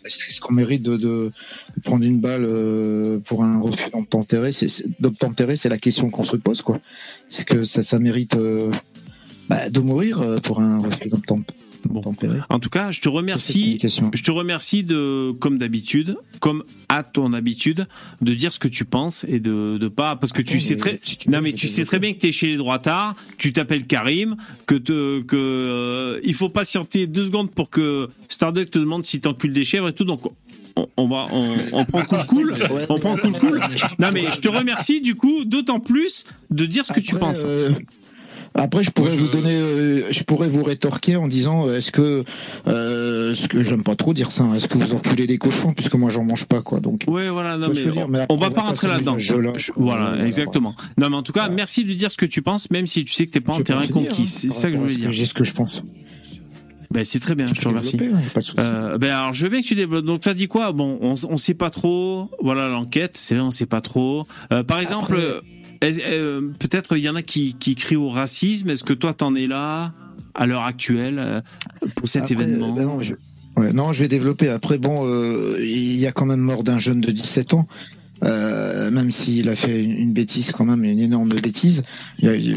est-ce 0.05 0.41
qu'on 0.41 0.53
mérite 0.53 0.83
de, 0.83 1.31
prendre 1.83 2.03
une 2.03 2.21
balle 2.21 2.45
euh, 2.45 3.19
pour 3.19 3.43
un 3.43 3.59
refus 3.59 3.89
d'obtempérer? 3.91 4.51
C'est 4.51 4.67
d'obtempérer, 4.99 5.55
la 5.69 5.77
question 5.77 6.09
qu'on 6.09 6.23
se 6.23 6.35
pose, 6.35 6.61
quoi. 6.61 6.79
C'est 7.29 7.45
que 7.45 7.63
ça, 7.65 7.99
mérite 7.99 8.35
euh, 8.35 8.71
bah, 9.49 9.69
de 9.69 9.79
mourir 9.79 10.21
euh, 10.21 10.37
pour 10.39 10.59
un 10.59 10.79
refus 10.79 11.07
d'obtem- 11.07 11.43
tempéré. 12.01 12.39
En 12.49 12.59
tout 12.59 12.69
cas, 12.69 12.91
je 12.91 13.01
te 13.01 13.09
remercie. 13.09 13.77
Je 13.81 14.23
te 14.23 14.31
remercie 14.31 14.83
de, 14.83 15.31
comme 15.39 15.57
d'habitude, 15.57 16.15
comme 16.39 16.63
à 16.89 17.03
ton 17.03 17.33
habitude, 17.33 17.87
de 18.21 18.33
dire 18.33 18.53
ce 18.53 18.59
que 18.59 18.67
tu 18.67 18.85
penses 18.85 19.25
et 19.27 19.39
de, 19.39 19.77
de 19.77 19.87
pas, 19.87 20.15
parce 20.15 20.31
que 20.31 20.41
tu 20.41 20.59
sais 20.59 20.77
très, 20.77 20.99
si 21.03 21.17
tu 21.17 21.29
non 21.29 21.41
mais 21.41 21.53
tu 21.53 21.67
sais 21.67 21.85
très 21.85 21.99
bien 21.99 22.13
que 22.13 22.19
t'es 22.19 22.31
chez 22.31 22.47
les 22.47 22.57
droitards, 22.57 23.15
tu 23.37 23.51
t'appelles 23.53 23.85
Karim, 23.85 24.35
que 24.67 24.75
te, 24.75 25.21
que, 25.21 25.35
euh, 25.35 26.19
il 26.23 26.33
faut 26.33 26.49
patienter 26.49 27.07
deux 27.07 27.23
secondes 27.25 27.49
pour 27.51 27.69
que 27.69 28.09
Starduck 28.29 28.69
te 28.69 28.79
demande 28.79 29.03
si 29.05 29.19
t'encules 29.19 29.53
des 29.53 29.63
chèvres 29.63 29.89
et 29.89 29.93
tout, 29.93 30.03
donc 30.05 30.21
on, 30.75 30.87
on 30.97 31.07
va, 31.07 31.27
on, 31.31 31.55
on 31.71 31.85
prend 31.85 32.03
cool 32.03 32.25
cool, 32.27 32.53
on 32.89 32.99
prend 32.99 33.15
cool 33.17 33.33
cool. 33.39 33.59
Non 33.99 34.09
mais 34.13 34.25
je 34.31 34.39
te 34.39 34.49
remercie 34.49 35.01
du 35.01 35.15
coup, 35.15 35.45
d'autant 35.45 35.79
plus 35.79 36.25
de 36.51 36.65
dire 36.65 36.85
ce 36.85 36.93
que 36.93 36.99
tu 36.99 37.15
penses. 37.15 37.43
euh, 37.45 37.71
Après, 38.55 38.83
je 38.83 38.91
pourrais 38.91 39.15
vous 39.17 39.27
donner, 39.29 39.55
euh, 39.55 40.11
je 40.11 40.23
pourrais 40.23 40.47
vous 40.47 40.63
rétorquer 40.63 41.15
en 41.15 41.27
disant, 41.27 41.67
euh, 41.67 41.77
est-ce 41.77 41.91
que, 41.91 42.23
euh, 42.67 43.33
ce 43.33 43.47
que 43.47 43.63
j'aime 43.63 43.83
pas 43.83 43.95
trop 43.95 44.13
dire 44.13 44.29
ça, 44.29 44.43
hein, 44.43 44.53
est-ce 44.53 44.67
que 44.67 44.77
vous 44.77 44.93
enculez 44.93 45.25
des 45.25 45.39
cochons 45.39 45.73
puisque 45.73 45.95
moi 45.95 46.11
j'en 46.11 46.23
mange 46.23 46.45
pas 46.45 46.61
quoi, 46.61 46.79
donc. 46.79 47.01
Ouais, 47.07 47.29
voilà, 47.29 47.57
non, 47.57 47.69
mais, 47.69 47.81
dire, 47.81 47.97
on, 47.97 48.07
mais 48.07 48.19
après, 48.19 48.35
on 48.35 48.37
va 48.37 48.51
pas 48.51 48.61
rentrer 48.61 48.87
là-dedans. 48.89 49.15
là. 49.39 49.53
Voilà, 49.75 50.23
exactement. 50.25 50.75
Non, 50.99 51.09
mais 51.09 51.15
en 51.15 51.23
tout 51.23 51.33
cas, 51.33 51.49
merci 51.49 51.83
de 51.83 51.93
dire 51.93 52.11
ce 52.11 52.17
que 52.17 52.27
tu 52.27 52.41
penses, 52.43 52.69
même 52.69 52.85
si 52.85 53.03
tu 53.05 53.13
sais 53.13 53.25
que 53.25 53.31
t'es 53.31 53.41
pas 53.41 53.53
en 53.55 53.61
terrain 53.61 53.81
dire, 53.81 53.91
conquis. 53.91 54.21
hein, 54.21 54.25
C'est 54.27 54.51
ça 54.51 54.67
que 54.69 54.73
je 54.77 54.81
voulais 54.81 54.95
dire. 54.95 55.11
J'ai 55.13 55.25
ce 55.25 55.33
que 55.33 55.43
je 55.43 55.53
pense. 55.53 55.81
Ben, 56.91 57.03
c'est 57.03 57.19
très 57.19 57.33
bien, 57.33 57.47
je 57.47 57.53
te 57.55 57.67
remercie. 57.67 57.97
souci. 58.35 58.53
Euh, 58.59 58.99
ben 58.99 59.09
alors 59.09 59.33
je 59.33 59.43
veux 59.45 59.49
bien 59.49 59.63
que 59.63 59.65
tu 59.67 59.73
développes. 59.73 60.05
Donc 60.05 60.21
t'as 60.21 60.35
dit 60.35 60.47
quoi? 60.47 60.71
Bon, 60.73 60.99
on, 61.01 61.15
on 61.27 61.37
sait 61.37 61.55
pas 61.55 61.71
trop. 61.71 62.29
Voilà 62.39 62.67
l'enquête. 62.67 63.17
C'est 63.17 63.33
vrai, 63.33 63.43
on 63.43 63.49
sait 63.49 63.65
pas 63.65 63.81
trop. 63.81 64.27
Euh, 64.51 64.61
par 64.61 64.77
exemple, 64.79 65.13
Après- 65.15 65.39
euh, 65.83 66.41
peut-être 66.59 66.97
il 66.97 67.03
y 67.03 67.09
en 67.09 67.15
a 67.15 67.21
qui, 67.21 67.55
qui 67.55 67.75
crient 67.75 67.95
au 67.95 68.09
racisme. 68.09 68.69
Est-ce 68.69 68.83
que 68.83 68.93
toi 68.93 69.13
t'en 69.13 69.35
es 69.35 69.47
là 69.47 69.93
à 70.35 70.45
l'heure 70.45 70.63
actuelle 70.63 71.19
euh, 71.19 71.41
pour 71.95 72.07
cet 72.07 72.23
Après, 72.23 72.35
événement 72.35 72.73
ben 72.73 72.85
non, 72.85 73.01
je... 73.01 73.15
ouais, 73.57 73.73
non, 73.73 73.93
je 73.93 74.01
vais 74.01 74.07
développer. 74.07 74.49
Après, 74.49 74.77
bon, 74.77 75.07
euh, 75.07 75.57
il 75.59 75.99
y 75.99 76.07
a 76.07 76.11
quand 76.11 76.25
même 76.25 76.39
mort 76.39 76.63
d'un 76.63 76.79
jeune 76.79 77.01
de 77.01 77.11
17 77.11 77.53
ans. 77.53 77.67
Euh, 78.23 78.89
même 78.89 79.11
s'il 79.11 79.49
a 79.49 79.55
fait 79.55 79.83
une, 79.83 80.13
bêtise, 80.13 80.53
quand 80.53 80.63
même 80.63 80.85
une 80.85 80.99
énorme 80.99 81.33
bêtise, 81.33 81.81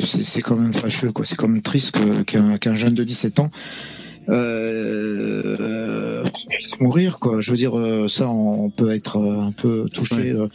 c'est 0.00 0.42
quand 0.42 0.54
même 0.54 0.72
fâcheux, 0.72 1.10
quoi. 1.10 1.24
C'est 1.24 1.34
quand 1.34 1.48
même 1.48 1.62
triste 1.62 1.96
qu'un 2.26 2.74
jeune 2.74 2.94
de 2.94 3.02
17 3.02 3.40
ans 3.40 3.50
euh, 4.28 6.24
puisse 6.48 6.80
mourir, 6.80 7.18
quoi. 7.18 7.40
Je 7.40 7.50
veux 7.50 7.56
dire, 7.56 7.78
euh, 7.78 8.08
ça, 8.08 8.28
on, 8.28 8.70
peut 8.70 8.90
être 8.90 9.18
euh, 9.18 9.40
un 9.40 9.52
peu 9.52 9.86
touché, 9.92 10.30
euh, 10.30 10.48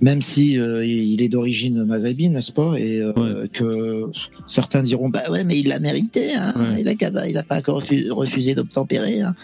même 0.00 0.22
si 0.22 0.58
euh, 0.58 0.84
il 0.84 1.20
est 1.22 1.28
d'origine 1.28 1.84
maghrébine, 1.84 2.32
n'est-ce 2.32 2.52
pas, 2.52 2.74
et 2.78 3.00
euh, 3.02 3.46
que 3.52 4.10
certains 4.46 4.82
diront, 4.82 5.08
bah 5.08 5.22
ouais, 5.30 5.44
mais 5.44 5.58
il 5.58 5.68
l'a 5.68 5.80
mérité, 5.80 6.34
hein. 6.36 6.52
Ouais. 6.56 6.80
il 6.82 6.88
a 6.88 7.26
il 7.28 7.36
a 7.36 7.42
pas 7.42 7.58
encore 7.58 7.80
refu- 7.82 8.10
refusé 8.10 8.54
d'obtempérer. 8.54 9.20
Hein. 9.22 9.34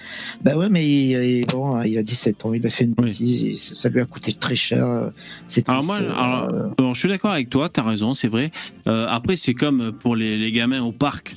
Bah 0.44 0.56
ouais, 0.56 0.68
mais 0.70 0.84
il, 0.86 1.46
bon, 1.46 1.80
il 1.82 1.98
a 1.98 2.02
17 2.02 2.44
ans, 2.46 2.54
il 2.54 2.64
a 2.66 2.70
fait 2.70 2.84
une 2.84 2.94
Oui. 2.98 3.06
bêtise, 3.06 3.44
et 3.44 3.56
ça, 3.56 3.74
ça 3.74 3.88
lui 3.88 4.00
a 4.00 4.04
coûté 4.04 4.32
très 4.32 4.54
cher. 4.54 4.86
euh, 4.86 5.10
C'est 5.46 5.68
Alors 5.68 5.90
euh, 5.90 6.68
alors, 6.78 6.94
je 6.94 7.00
suis 7.00 7.08
d'accord 7.08 7.32
avec 7.32 7.50
toi, 7.50 7.68
t'as 7.68 7.82
raison, 7.82 8.14
c'est 8.14 8.28
vrai. 8.28 8.50
Après, 8.86 9.36
c'est 9.36 9.54
comme 9.54 9.92
pour 10.00 10.14
les, 10.16 10.36
les 10.38 10.52
gamins 10.52 10.82
au 10.82 10.92
parc 10.92 11.36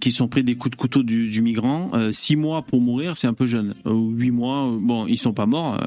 qui 0.00 0.12
sont 0.12 0.28
pris 0.28 0.44
des 0.44 0.54
coups 0.54 0.70
de 0.72 0.76
couteau 0.76 1.02
du, 1.02 1.30
du 1.30 1.42
migrant. 1.42 1.90
Euh, 1.94 2.12
six 2.12 2.36
mois 2.36 2.62
pour 2.62 2.80
mourir, 2.80 3.16
c'est 3.16 3.26
un 3.26 3.32
peu 3.34 3.46
jeune. 3.46 3.74
Ou 3.84 4.10
huit 4.10 4.30
mois, 4.30 4.70
bon, 4.80 5.06
ils 5.08 5.16
sont 5.18 5.32
pas 5.32 5.46
morts. 5.46 5.80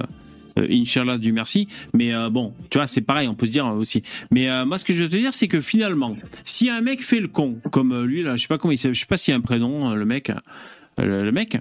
Euh, 0.57 0.67
Inch'Allah, 0.69 1.17
du 1.17 1.31
merci. 1.31 1.67
Mais 1.93 2.13
euh, 2.13 2.29
bon, 2.29 2.53
tu 2.69 2.77
vois, 2.77 2.87
c'est 2.87 3.01
pareil, 3.01 3.27
on 3.27 3.35
peut 3.35 3.45
se 3.45 3.51
dire 3.51 3.67
euh, 3.67 3.75
aussi. 3.75 4.03
Mais 4.31 4.49
euh, 4.49 4.65
moi, 4.65 4.77
ce 4.77 4.85
que 4.85 4.93
je 4.93 5.03
veux 5.03 5.09
te 5.09 5.15
dire, 5.15 5.33
c'est 5.33 5.47
que 5.47 5.61
finalement, 5.61 6.11
si 6.43 6.69
un 6.69 6.81
mec 6.81 7.01
fait 7.01 7.19
le 7.19 7.27
con, 7.27 7.59
comme 7.71 7.91
euh, 7.93 8.05
lui, 8.05 8.23
là, 8.23 8.35
je 8.35 8.43
sais 8.43 8.47
pas 8.47 8.57
comment 8.57 8.71
il 8.71 8.77
je 8.77 8.93
sais 8.93 9.05
pas 9.05 9.17
s'il 9.17 9.33
a 9.33 9.37
un 9.37 9.41
prénom, 9.41 9.93
le 9.93 10.05
mec, 10.05 10.31
le, 10.97 11.31
mec, 11.31 11.57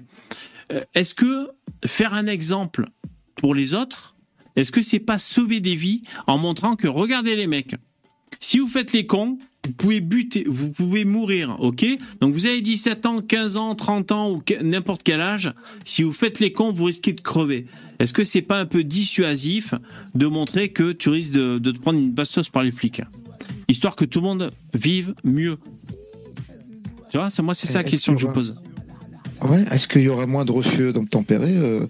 est-ce 0.93 1.13
que 1.13 1.49
faire 1.85 2.13
un 2.13 2.27
exemple 2.27 2.87
pour 3.35 3.55
les 3.55 3.73
autres, 3.73 4.15
est-ce 4.55 4.71
que 4.71 4.81
c'est 4.81 4.99
pas 4.99 5.17
sauver 5.17 5.59
des 5.59 5.75
vies 5.75 6.03
en 6.27 6.37
montrant 6.37 6.75
que 6.75 6.87
regardez 6.87 7.35
les 7.35 7.47
mecs, 7.47 7.75
si 8.39 8.59
vous 8.59 8.67
faites 8.67 8.93
les 8.93 9.05
cons, 9.05 9.37
vous 9.65 9.73
pouvez 9.73 10.01
buter, 10.01 10.45
vous 10.47 10.69
pouvez 10.69 11.05
mourir, 11.05 11.55
ok? 11.59 11.85
Donc 12.19 12.33
vous 12.33 12.45
avez 12.45 12.61
17 12.61 13.05
ans, 13.05 13.21
15 13.21 13.57
ans, 13.57 13.75
30 13.75 14.11
ans 14.11 14.31
ou 14.31 14.43
n'importe 14.61 15.03
quel 15.03 15.21
âge, 15.21 15.53
si 15.85 16.03
vous 16.03 16.11
faites 16.11 16.39
les 16.39 16.51
cons, 16.51 16.71
vous 16.71 16.85
risquez 16.85 17.13
de 17.13 17.21
crever. 17.21 17.65
Est-ce 17.99 18.11
que 18.11 18.23
c'est 18.23 18.41
pas 18.41 18.59
un 18.59 18.65
peu 18.65 18.83
dissuasif 18.83 19.73
de 20.15 20.27
montrer 20.27 20.69
que 20.69 20.91
tu 20.91 21.09
risques 21.09 21.31
de, 21.31 21.59
de 21.59 21.71
te 21.71 21.79
prendre 21.79 21.99
une 21.99 22.11
bastos 22.11 22.49
par 22.49 22.63
les 22.63 22.71
flics? 22.71 23.01
Histoire 23.69 23.95
que 23.95 24.05
tout 24.05 24.19
le 24.19 24.25
monde 24.25 24.51
vive 24.73 25.13
mieux. 25.23 25.57
Tu 27.11 27.17
vois, 27.17 27.29
c'est 27.29 27.41
moi 27.41 27.53
c'est 27.53 27.67
ça 27.67 27.79
la 27.79 27.83
question 27.83 28.15
que 28.15 28.21
je 28.21 28.27
pose. 28.27 28.55
Ouais, 29.41 29.63
est-ce 29.71 29.87
qu'il 29.87 30.01
y 30.01 30.09
aura 30.09 30.25
moins 30.25 30.45
de 30.45 30.51
refus 30.51 30.91
d'obtempérer 30.93 31.55
euh, 31.55 31.85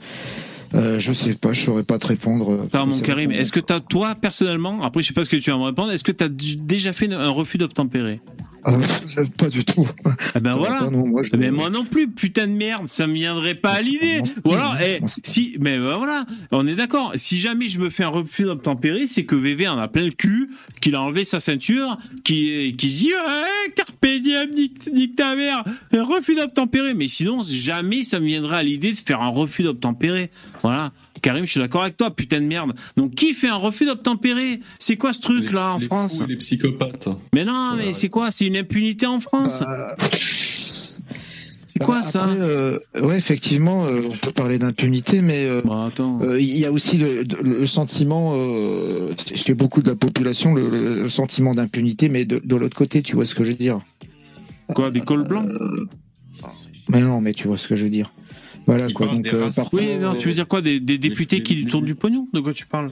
euh, 0.76 1.00
Je 1.00 1.14
sais 1.14 1.34
pas, 1.36 1.54
je 1.54 1.62
saurais 1.66 1.84
pas 1.84 2.00
te 2.00 2.08
répondre. 2.08 2.52
euh, 2.52 2.64
Attends, 2.66 2.86
mon 2.88 3.00
Karim, 3.00 3.32
est-ce 3.32 3.52
que 3.52 3.60
t'as, 3.60 3.80
toi, 3.80 4.16
personnellement, 4.16 4.82
après 4.84 5.02
je 5.02 5.08
sais 5.08 5.14
pas 5.14 5.24
ce 5.24 5.30
que 5.30 5.36
tu 5.38 5.52
vas 5.52 5.58
me 5.58 5.64
répondre, 5.64 5.92
est-ce 5.92 6.04
que 6.04 6.12
tu 6.12 6.24
as 6.24 6.30
déjà 6.30 6.94
fait 6.94 7.12
un 7.12 7.30
refus 7.30 7.58
d'obtempérer? 7.58 8.20
Euh, 8.68 9.26
Pas 9.38 9.50
du 9.50 9.64
tout. 9.66 9.88
Eh 10.36 10.40
ben 10.40 10.52
Ça 10.52 10.58
voilà. 10.58 10.80
pas, 10.80 10.90
non, 10.90 11.06
moi, 11.08 11.22
je- 11.22 11.36
Mais 11.36 11.52
moi 11.52 11.70
non 11.70 11.84
plus, 11.86 12.08
putain 12.10 12.48
de 12.48 12.54
merde, 12.54 12.88
ça 12.88 13.08
me 13.08 13.14
viendrait 13.14 13.56
pas 13.56 13.72
à 13.72 13.82
l'idée. 13.82 14.22
Ou 14.46 14.54
alors, 14.54 14.74
hein. 14.74 14.78
eh, 14.86 15.00
si, 15.24 15.56
mais 15.60 15.78
ben 15.78 15.96
voilà, 15.98 16.26
on 16.52 16.66
est 16.68 16.76
d'accord. 16.76 17.12
Si 17.16 17.40
jamais 17.40 17.68
je 17.68 17.80
me 17.80 17.90
fais 17.90 18.04
un 18.04 18.10
refus 18.10 18.44
d'obtempérer, 18.44 19.08
c'est 19.08 19.26
que 19.26 19.36
VV 19.36 19.68
en 19.68 19.78
a 19.78 19.88
plein 19.88 20.04
le 20.04 20.12
cul, 20.12 20.50
qu'il 20.82 20.96
a 20.96 21.02
enlevé 21.02 21.24
sa 21.24 21.40
ceinture, 21.40 21.98
qui, 22.24 22.76
qui 22.78 22.90
se 22.90 22.96
dit, 22.96 23.12
ouais, 23.12 23.72
carpe 23.76 24.06
diem, 24.22 24.50
nique, 24.52 24.90
nique 24.94 25.16
ta 25.16 25.36
mère, 25.36 25.64
un 25.92 26.04
refus 26.04 26.36
d'obtempérer. 26.36 26.94
Mais 26.94 27.08
sinon, 27.08 27.42
jamais 27.42 28.04
ça 28.04 28.20
me 28.20 28.26
viendrait 28.26 28.58
à 28.58 28.64
l'idée 28.64 28.92
de 28.92 28.98
faire 28.98 29.22
un 29.22 29.30
refus 29.30 29.64
d'obtempérer. 29.64 30.30
Voilà. 30.62 30.92
Karim, 31.24 31.46
je 31.46 31.52
suis 31.52 31.60
d'accord 31.62 31.82
avec 31.84 31.96
toi, 31.98 32.12
putain 32.12 32.42
de 32.42 32.46
merde. 32.46 32.74
Donc, 32.98 33.16
qui 33.16 33.34
fait 33.34 33.48
un 33.48 33.56
refus 33.56 33.86
d'obtempérer? 33.86 34.60
C'est 34.78 34.98
quoi 34.98 35.14
ce 35.14 35.22
truc 35.22 35.46
Les- 35.46 35.52
là 35.54 35.74
en 35.74 35.78
les 35.78 35.86
France? 35.86 36.18
fous 36.18 36.24
et 36.26 36.28
les 36.28 36.36
psychopathes. 36.36 37.08
Mais 37.34 37.46
non, 37.46 37.76
mais 37.78 37.94
c'est 37.94 38.10
quoi? 38.10 38.30
C'est 38.30 38.46
une 38.46 38.58
impunité 38.58 39.06
en 39.08 39.20
France. 39.22 39.62
Bah, 39.62 39.96
C'est 40.00 41.80
quoi 41.80 41.96
bah, 41.96 42.04
ça? 42.04 42.26
après, 42.26 42.42
euh, 42.42 42.78
Ouais, 43.02 43.18
effectivement, 43.18 43.86
euh, 43.86 44.02
on 44.06 44.18
peut 44.18 44.32
parler 44.32 44.60
d'impunité, 44.60 45.22
mais 45.22 45.46
euh, 45.46 45.62
euh, 46.22 46.40
il 46.40 46.58
y 46.60 46.66
a 46.66 46.72
aussi 46.74 46.98
le, 46.98 47.24
le 47.42 47.66
sentiment, 47.68 48.34
euh, 48.36 49.10
chez 49.34 49.54
beaucoup 49.54 49.82
de 49.82 49.90
la 49.90 49.96
population, 49.96 50.54
le, 50.54 50.70
le 51.04 51.10
sentiment 51.10 51.56
d'impunité, 51.56 52.10
mais 52.10 52.26
de, 52.26 52.42
de 52.44 52.56
l'autre 52.58 52.76
côté, 52.76 53.02
tu 53.02 53.16
vois 53.16 53.26
ce 53.26 53.34
que 53.34 53.44
je 53.46 53.52
veux 53.52 53.58
dire? 53.58 53.80
Quoi, 54.76 54.92
des 54.92 55.00
cols 55.02 55.26
blancs? 55.28 55.50
Mais 56.90 57.02
non, 57.02 57.22
mais 57.22 57.34
tu 57.34 57.48
vois 57.48 57.58
ce 57.58 57.68
que 57.70 57.76
je 57.78 57.86
veux 57.86 57.90
dire. 57.90 58.12
Voilà 58.66 58.88
Il 58.88 58.94
quoi. 58.94 59.08
Donc, 59.08 59.24
des 59.24 59.34
euh, 59.34 59.46
races. 59.46 59.70
Oui, 59.74 59.96
non, 60.00 60.16
tu 60.16 60.28
veux 60.30 60.34
dire 60.34 60.48
quoi 60.48 60.62
Des, 60.62 60.80
des 60.80 60.98
députés 60.98 61.38
les- 61.38 61.44
qui 61.44 61.56
lui 61.56 61.66
tournent 61.66 61.86
du 61.86 61.96
pognon? 61.96 62.28
De 62.34 62.40
quoi 62.40 62.54
tu 62.54 62.66
parles? 62.66 62.92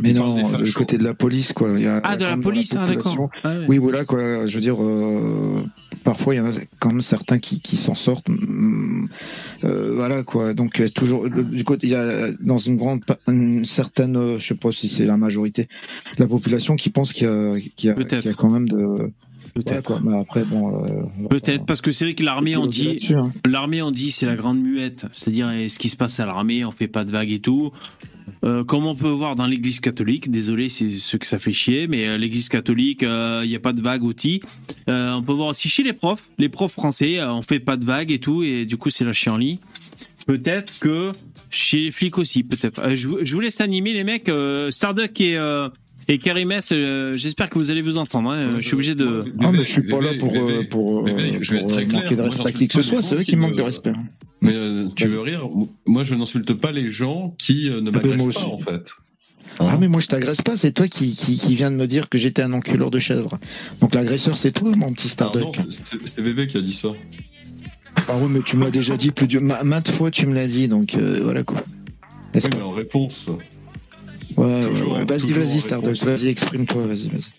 Mais 0.00 0.12
non, 0.12 0.36
le 0.36 0.64
fachos. 0.64 0.72
côté 0.72 0.96
de 0.96 1.04
la 1.04 1.12
police, 1.12 1.52
quoi. 1.52 1.72
Il 1.76 1.82
y 1.82 1.86
a, 1.86 2.00
Ah, 2.04 2.16
de 2.16 2.24
la 2.24 2.36
police, 2.38 2.74
ah, 2.78 2.86
d'accord. 2.86 3.28
Ah. 3.42 3.56
Oui, 3.68 3.78
voilà, 3.78 4.04
quoi. 4.04 4.46
Je 4.46 4.54
veux 4.54 4.60
dire, 4.60 4.82
euh, 4.82 5.60
parfois, 6.04 6.34
il 6.34 6.38
y 6.38 6.40
en 6.40 6.46
a 6.46 6.52
quand 6.78 6.90
même 6.92 7.02
certains 7.02 7.38
qui, 7.38 7.60
qui 7.60 7.76
s'en 7.76 7.92
sortent. 7.94 8.30
euh, 9.64 9.92
voilà, 9.94 10.22
quoi. 10.22 10.54
Donc, 10.54 10.76
il 10.78 10.82
y 10.82 10.84
a 10.84 10.88
toujours, 10.88 11.24
le- 11.28 11.42
du 11.44 11.64
côté, 11.64 11.88
il 11.88 11.90
y 11.90 11.96
a 11.96 12.30
dans 12.40 12.58
une 12.58 12.76
grande, 12.76 13.00
une 13.28 13.66
certaine, 13.66 14.16
euh, 14.16 14.38
je 14.38 14.46
sais 14.48 14.54
pas 14.54 14.72
si 14.72 14.88
c'est 14.88 15.04
la 15.04 15.16
majorité, 15.16 15.68
la 16.18 16.26
population 16.26 16.76
qui 16.76 16.88
pense 16.90 17.12
qu'il 17.12 17.26
y 17.26 17.30
a, 17.30 17.54
qu'il 17.76 17.88
y 17.88 17.90
a, 17.90 17.94
Peut-être. 17.94 18.20
qu'il 18.22 18.30
y 18.30 18.32
a 18.32 18.36
quand 18.36 18.50
même 18.50 18.68
de. 18.68 18.84
Peut-être. 19.54 20.00
Mais 20.02 20.18
après, 20.18 20.44
bon. 20.44 20.76
euh, 20.84 21.28
Peut-être, 21.28 21.60
pas- 21.60 21.66
parce 21.66 21.80
que 21.82 21.92
c'est 21.92 22.06
vrai 22.06 22.14
que 22.14 22.22
l'armée, 22.22 22.56
on 22.56 22.66
dit, 22.66 22.98
hein. 23.14 23.32
l'armée, 23.46 23.82
on 23.82 23.90
dit, 23.90 24.10
c'est 24.10 24.26
la 24.26 24.36
grande 24.36 24.58
muette. 24.60 25.06
C'est-à-dire, 25.12 25.48
ce 25.68 25.78
qui 25.78 25.88
se 25.90 25.96
passe 25.96 26.18
à 26.20 26.26
l'armée, 26.26 26.64
on 26.64 26.70
fait 26.72 26.88
pas 26.88 27.04
de 27.04 27.10
vagues 27.10 27.30
et 27.32 27.38
tout. 27.40 27.70
Euh, 28.44 28.64
comme 28.64 28.86
on 28.86 28.94
peut 28.94 29.08
voir 29.10 29.36
dans 29.36 29.46
l'église 29.46 29.80
catholique, 29.80 30.30
désolé, 30.30 30.68
c'est 30.68 30.90
ce 30.90 31.16
que 31.16 31.26
ça 31.26 31.38
fait 31.38 31.52
chier, 31.52 31.86
mais 31.86 32.06
euh, 32.08 32.16
l'église 32.16 32.48
catholique, 32.48 33.02
il 33.02 33.48
n'y 33.48 33.54
a 33.56 33.60
pas 33.60 33.72
de 33.72 33.82
vagues 33.82 34.04
outils. 34.04 34.40
On 34.88 35.22
peut 35.24 35.32
voir 35.32 35.48
aussi 35.48 35.68
chez 35.68 35.82
les 35.82 35.92
profs, 35.92 36.22
les 36.38 36.48
profs 36.48 36.72
français, 36.72 37.22
on 37.22 37.42
fait 37.42 37.60
pas 37.60 37.76
de 37.76 37.84
vagues 37.84 38.10
et 38.10 38.18
tout, 38.18 38.42
et 38.42 38.64
du 38.64 38.76
coup, 38.76 38.90
c'est 38.90 39.04
la 39.04 39.12
chienlit. 39.12 39.60
Peut-être 40.26 40.78
que 40.78 41.10
chez 41.50 41.80
les 41.80 41.90
flics 41.90 42.16
aussi, 42.16 42.42
peut-être. 42.44 42.94
Je, 42.94 43.08
vous- 43.08 43.40
laisse 43.40 43.60
animer 43.60 43.92
les 43.92 44.04
mecs. 44.04 44.30
Starduck 44.70 45.20
et, 45.20 45.36
et 46.08 46.18
Karimes, 46.18 46.52
euh, 46.72 47.14
j'espère 47.16 47.48
que 47.50 47.58
vous 47.58 47.70
allez 47.70 47.82
vous 47.82 47.98
entendre. 47.98 48.30
hein. 48.32 48.52
Je 48.58 48.64
suis 48.66 48.74
obligé 48.74 48.94
de... 48.94 49.20
Ah, 49.40 49.52
mais 49.52 49.58
je 49.58 49.62
suis 49.72 49.82
pas 49.82 50.00
là 50.00 50.10
pour, 50.18 50.34
euh, 50.34 50.62
pour, 50.68 51.00
euh, 51.00 51.02
Bébé, 51.04 51.38
je 51.40 51.50
vais 51.52 51.56
être 51.58 51.62
pour, 51.66 51.72
très 51.72 51.86
clair. 51.86 52.02
manquer 52.02 52.16
de 52.16 52.22
respect 52.22 52.48
à 52.48 52.52
qui 52.52 52.68
que 52.68 52.74
ce 52.74 52.82
soit. 52.82 53.02
C'est 53.02 53.16
eux 53.16 53.22
qui 53.22 53.36
manquent 53.36 53.52
me- 53.52 53.56
de 53.56 53.62
respect. 53.62 53.90
hein. 53.90 54.06
Mais 54.40 54.52
euh, 54.54 54.88
tu 54.96 55.06
veux 55.06 55.20
rire 55.20 55.48
Moi, 55.86 56.04
je 56.04 56.14
n'insulte 56.14 56.52
pas 56.54 56.72
les 56.72 56.90
gens 56.90 57.34
qui 57.38 57.70
ne 57.70 57.88
Ah, 57.88 57.92
m'agressent 57.92 58.34
pas, 58.42 58.46
en 58.48 58.58
fait. 58.58 58.90
Ah 59.58 59.64
Hein 59.70 59.76
mais 59.78 59.86
moi 59.88 60.00
je 60.00 60.06
t'agresse 60.06 60.40
pas, 60.40 60.56
c'est 60.56 60.72
toi 60.72 60.88
qui, 60.88 61.10
qui, 61.10 61.36
qui 61.36 61.54
viens 61.56 61.70
de 61.70 61.76
me 61.76 61.86
dire 61.86 62.08
que 62.08 62.16
j'étais 62.16 62.40
un 62.40 62.54
enculeur 62.54 62.90
de 62.90 62.98
chèvre. 62.98 63.38
Donc 63.80 63.94
l'agresseur 63.94 64.38
c'est 64.38 64.50
toi 64.52 64.72
mon 64.78 64.90
petit 64.94 65.08
Starduck. 65.08 65.42
non, 65.42 65.52
c'est- 65.68 66.22
Bébé 66.22 66.46
qui 66.46 66.56
a 66.56 66.62
dit 66.62 66.72
ça. 66.72 66.88
Ah 68.08 68.16
ouais 68.16 68.28
mais 68.30 68.40
tu 68.40 68.56
me 68.56 68.64
l'as 68.64 68.70
déjà 68.70 68.96
dit 68.96 69.10
plus 69.10 69.26
de 69.26 69.38
ma- 69.40 69.62
maintes 69.62 69.90
fois 69.90 70.10
tu 70.10 70.24
me 70.24 70.34
l'as 70.34 70.46
dit 70.46 70.68
donc 70.68 70.94
euh, 70.94 71.20
voilà 71.22 71.42
quoi. 71.44 71.60
Est-ce 72.32 72.46
Oui, 72.46 72.52
mais 72.56 72.62
en 72.62 72.70
réponse. 72.72 73.26
Ouais, 74.36 74.68
toujours- 74.68 74.92
ouais. 74.94 75.04
Vas-y 75.04 75.32
vas-y 75.32 75.74
réponse. 75.74 76.04
vas-y 76.04 76.28
exprime-toi, 76.28 76.86
vas-y 76.86 77.08
vas-y. 77.08 77.30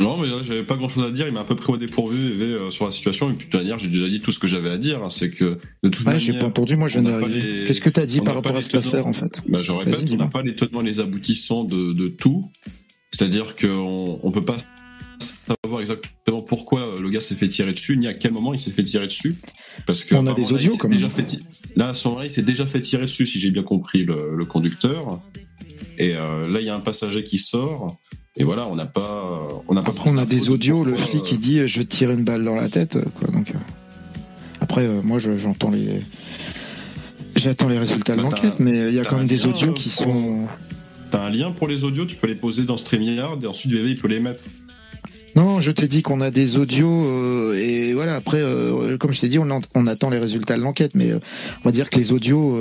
Non, 0.00 0.16
mais 0.18 0.26
là, 0.28 0.38
j'avais 0.42 0.64
pas 0.64 0.74
grand 0.76 0.88
chose 0.88 1.04
à 1.04 1.10
dire. 1.12 1.28
Il 1.28 1.34
m'a 1.34 1.40
un 1.40 1.44
peu 1.44 1.54
pris 1.54 1.72
au 1.72 1.76
dépourvu 1.76 2.18
EV, 2.32 2.42
euh, 2.54 2.70
sur 2.72 2.86
la 2.86 2.92
situation. 2.92 3.30
Et 3.30 3.34
puis, 3.34 3.46
de 3.46 3.50
toute 3.52 3.60
manière, 3.60 3.78
j'ai 3.78 3.88
déjà 3.88 4.08
dit 4.08 4.20
tout 4.20 4.32
ce 4.32 4.38
que 4.40 4.48
j'avais 4.48 4.70
à 4.70 4.76
dire. 4.78 5.00
hein. 5.04 5.10
C'est 5.10 5.30
que, 5.30 5.58
de 5.84 5.88
toute 5.90 6.04
Ouais, 6.06 6.18
j'ai 6.18 6.32
pas 6.32 6.46
entendu, 6.46 6.74
moi 6.74 6.88
je 6.88 6.98
viens 6.98 7.08
d'arriver. 7.10 7.40
les- 7.40 7.66
Qu'est-ce 7.66 7.80
que 7.80 7.90
t'as 7.90 8.04
dit 8.06 8.18
on 8.20 8.24
par 8.24 8.34
rapport 8.34 8.56
à 8.56 8.62
cette 8.62 8.74
affaire 8.76 9.06
en 9.06 9.12
fait 9.12 9.42
Bah, 9.48 9.60
je 9.62 9.70
répète, 9.70 10.00
on 10.10 10.16
n'a 10.16 10.28
pas 10.28 10.42
les 10.42 10.54
tenants 10.54 10.80
et 10.80 10.86
les 10.86 10.98
aboutissants 10.98 11.62
de, 11.64 11.92
de 11.92 12.08
tout. 12.08 12.50
C'est-à-dire 13.12 13.54
qu'on 13.54 14.18
on 14.22 14.30
peut 14.32 14.44
pas 14.44 14.56
savoir 15.64 15.80
exactement 15.80 16.42
pourquoi 16.42 16.80
euh, 16.96 17.00
le 17.00 17.10
gars 17.10 17.20
s'est 17.20 17.34
fait 17.34 17.48
tirer 17.48 17.72
dessus, 17.72 17.96
ni 17.96 18.06
à 18.06 18.14
quel 18.14 18.32
moment 18.32 18.52
il 18.52 18.58
s'est 18.58 18.70
fait 18.70 18.82
tirer 18.82 19.06
dessus. 19.06 19.34
Parce 19.86 20.02
que 20.04 20.14
On 20.14 20.26
a 20.26 20.34
des 20.34 20.42
là, 20.42 20.48
il 20.50 20.54
audios, 20.54 20.72
ti- 21.26 21.38
Là, 21.76 21.92
il 22.24 22.30
s'est 22.30 22.42
déjà 22.42 22.66
fait 22.66 22.80
tirer 22.80 23.02
dessus, 23.04 23.26
si 23.26 23.40
j'ai 23.40 23.50
bien 23.50 23.62
compris 23.62 24.04
le, 24.04 24.34
le 24.36 24.44
conducteur. 24.44 25.20
Et 25.98 26.14
euh, 26.16 26.48
là, 26.48 26.60
il 26.60 26.66
y 26.66 26.70
a 26.70 26.74
un 26.74 26.80
passager 26.80 27.22
qui 27.22 27.38
sort. 27.38 27.98
Et 28.36 28.44
voilà, 28.44 28.66
on 28.66 28.74
n'a 28.76 28.86
pas. 28.86 29.24
On 29.68 29.74
n'a 29.74 29.82
pas 29.82 29.90
Après, 29.90 30.08
on 30.10 30.16
a 30.18 30.24
des 30.26 30.48
audios, 30.48 30.84
le 30.84 30.94
flic 30.96 31.20
euh, 31.22 31.24
qui 31.24 31.38
dit 31.38 31.58
euh, 31.60 31.66
je 31.66 31.78
vais 31.80 31.84
te 31.84 31.94
tirer 31.94 32.14
une 32.14 32.24
balle 32.24 32.44
dans 32.44 32.54
la 32.56 32.68
tête. 32.68 32.96
euh, 32.96 33.04
Quoi, 33.18 33.28
donc, 33.28 33.50
euh. 33.50 33.58
Après, 34.60 34.86
euh, 34.86 35.00
moi 35.02 35.18
je- 35.18 35.36
j'entends 35.36 35.70
les. 35.70 36.00
J'attends 37.36 37.68
les 37.68 37.78
résultats 37.78 38.12
de 38.14 38.18
Bah, 38.22 38.28
l'enquête, 38.30 38.58
mais 38.60 38.88
il 38.88 38.94
y 38.94 39.00
a 39.00 39.04
quand 39.04 39.16
même 39.18 39.26
des 39.26 39.46
audios 39.46 39.70
euh, 39.70 39.74
qui 39.74 39.88
pour- 39.90 40.04
sont. 40.04 40.46
T'as 41.10 41.24
un 41.26 41.30
lien 41.30 41.50
pour 41.50 41.68
les 41.68 41.84
audios, 41.84 42.06
tu 42.06 42.16
peux 42.16 42.26
les 42.26 42.34
poser 42.34 42.62
dans 42.62 42.78
StreamYard 42.78 43.38
et 43.42 43.46
ensuite 43.46 43.72
VV 43.72 43.90
il 43.90 43.98
peut 43.98 44.08
les 44.08 44.20
mettre. 44.20 44.44
Non, 45.34 45.60
je 45.60 45.70
t'ai 45.70 45.88
dit 45.88 46.02
qu'on 46.02 46.20
a 46.20 46.30
des 46.30 46.56
audios 46.58 47.04
euh, 47.06 47.54
et 47.58 47.94
voilà. 47.94 48.16
Après, 48.16 48.40
euh, 48.42 48.98
comme 48.98 49.12
je 49.12 49.20
t'ai 49.20 49.28
dit, 49.28 49.38
on, 49.38 49.50
en- 49.50 49.60
on 49.74 49.86
attend 49.86 50.10
les 50.10 50.18
résultats 50.18 50.56
de 50.56 50.62
l'enquête, 50.62 50.94
mais 50.94 51.10
euh, 51.10 51.20
on 51.60 51.68
va 51.68 51.72
dire 51.72 51.88
que 51.88 51.96
les 51.98 52.12
audios 52.12 52.56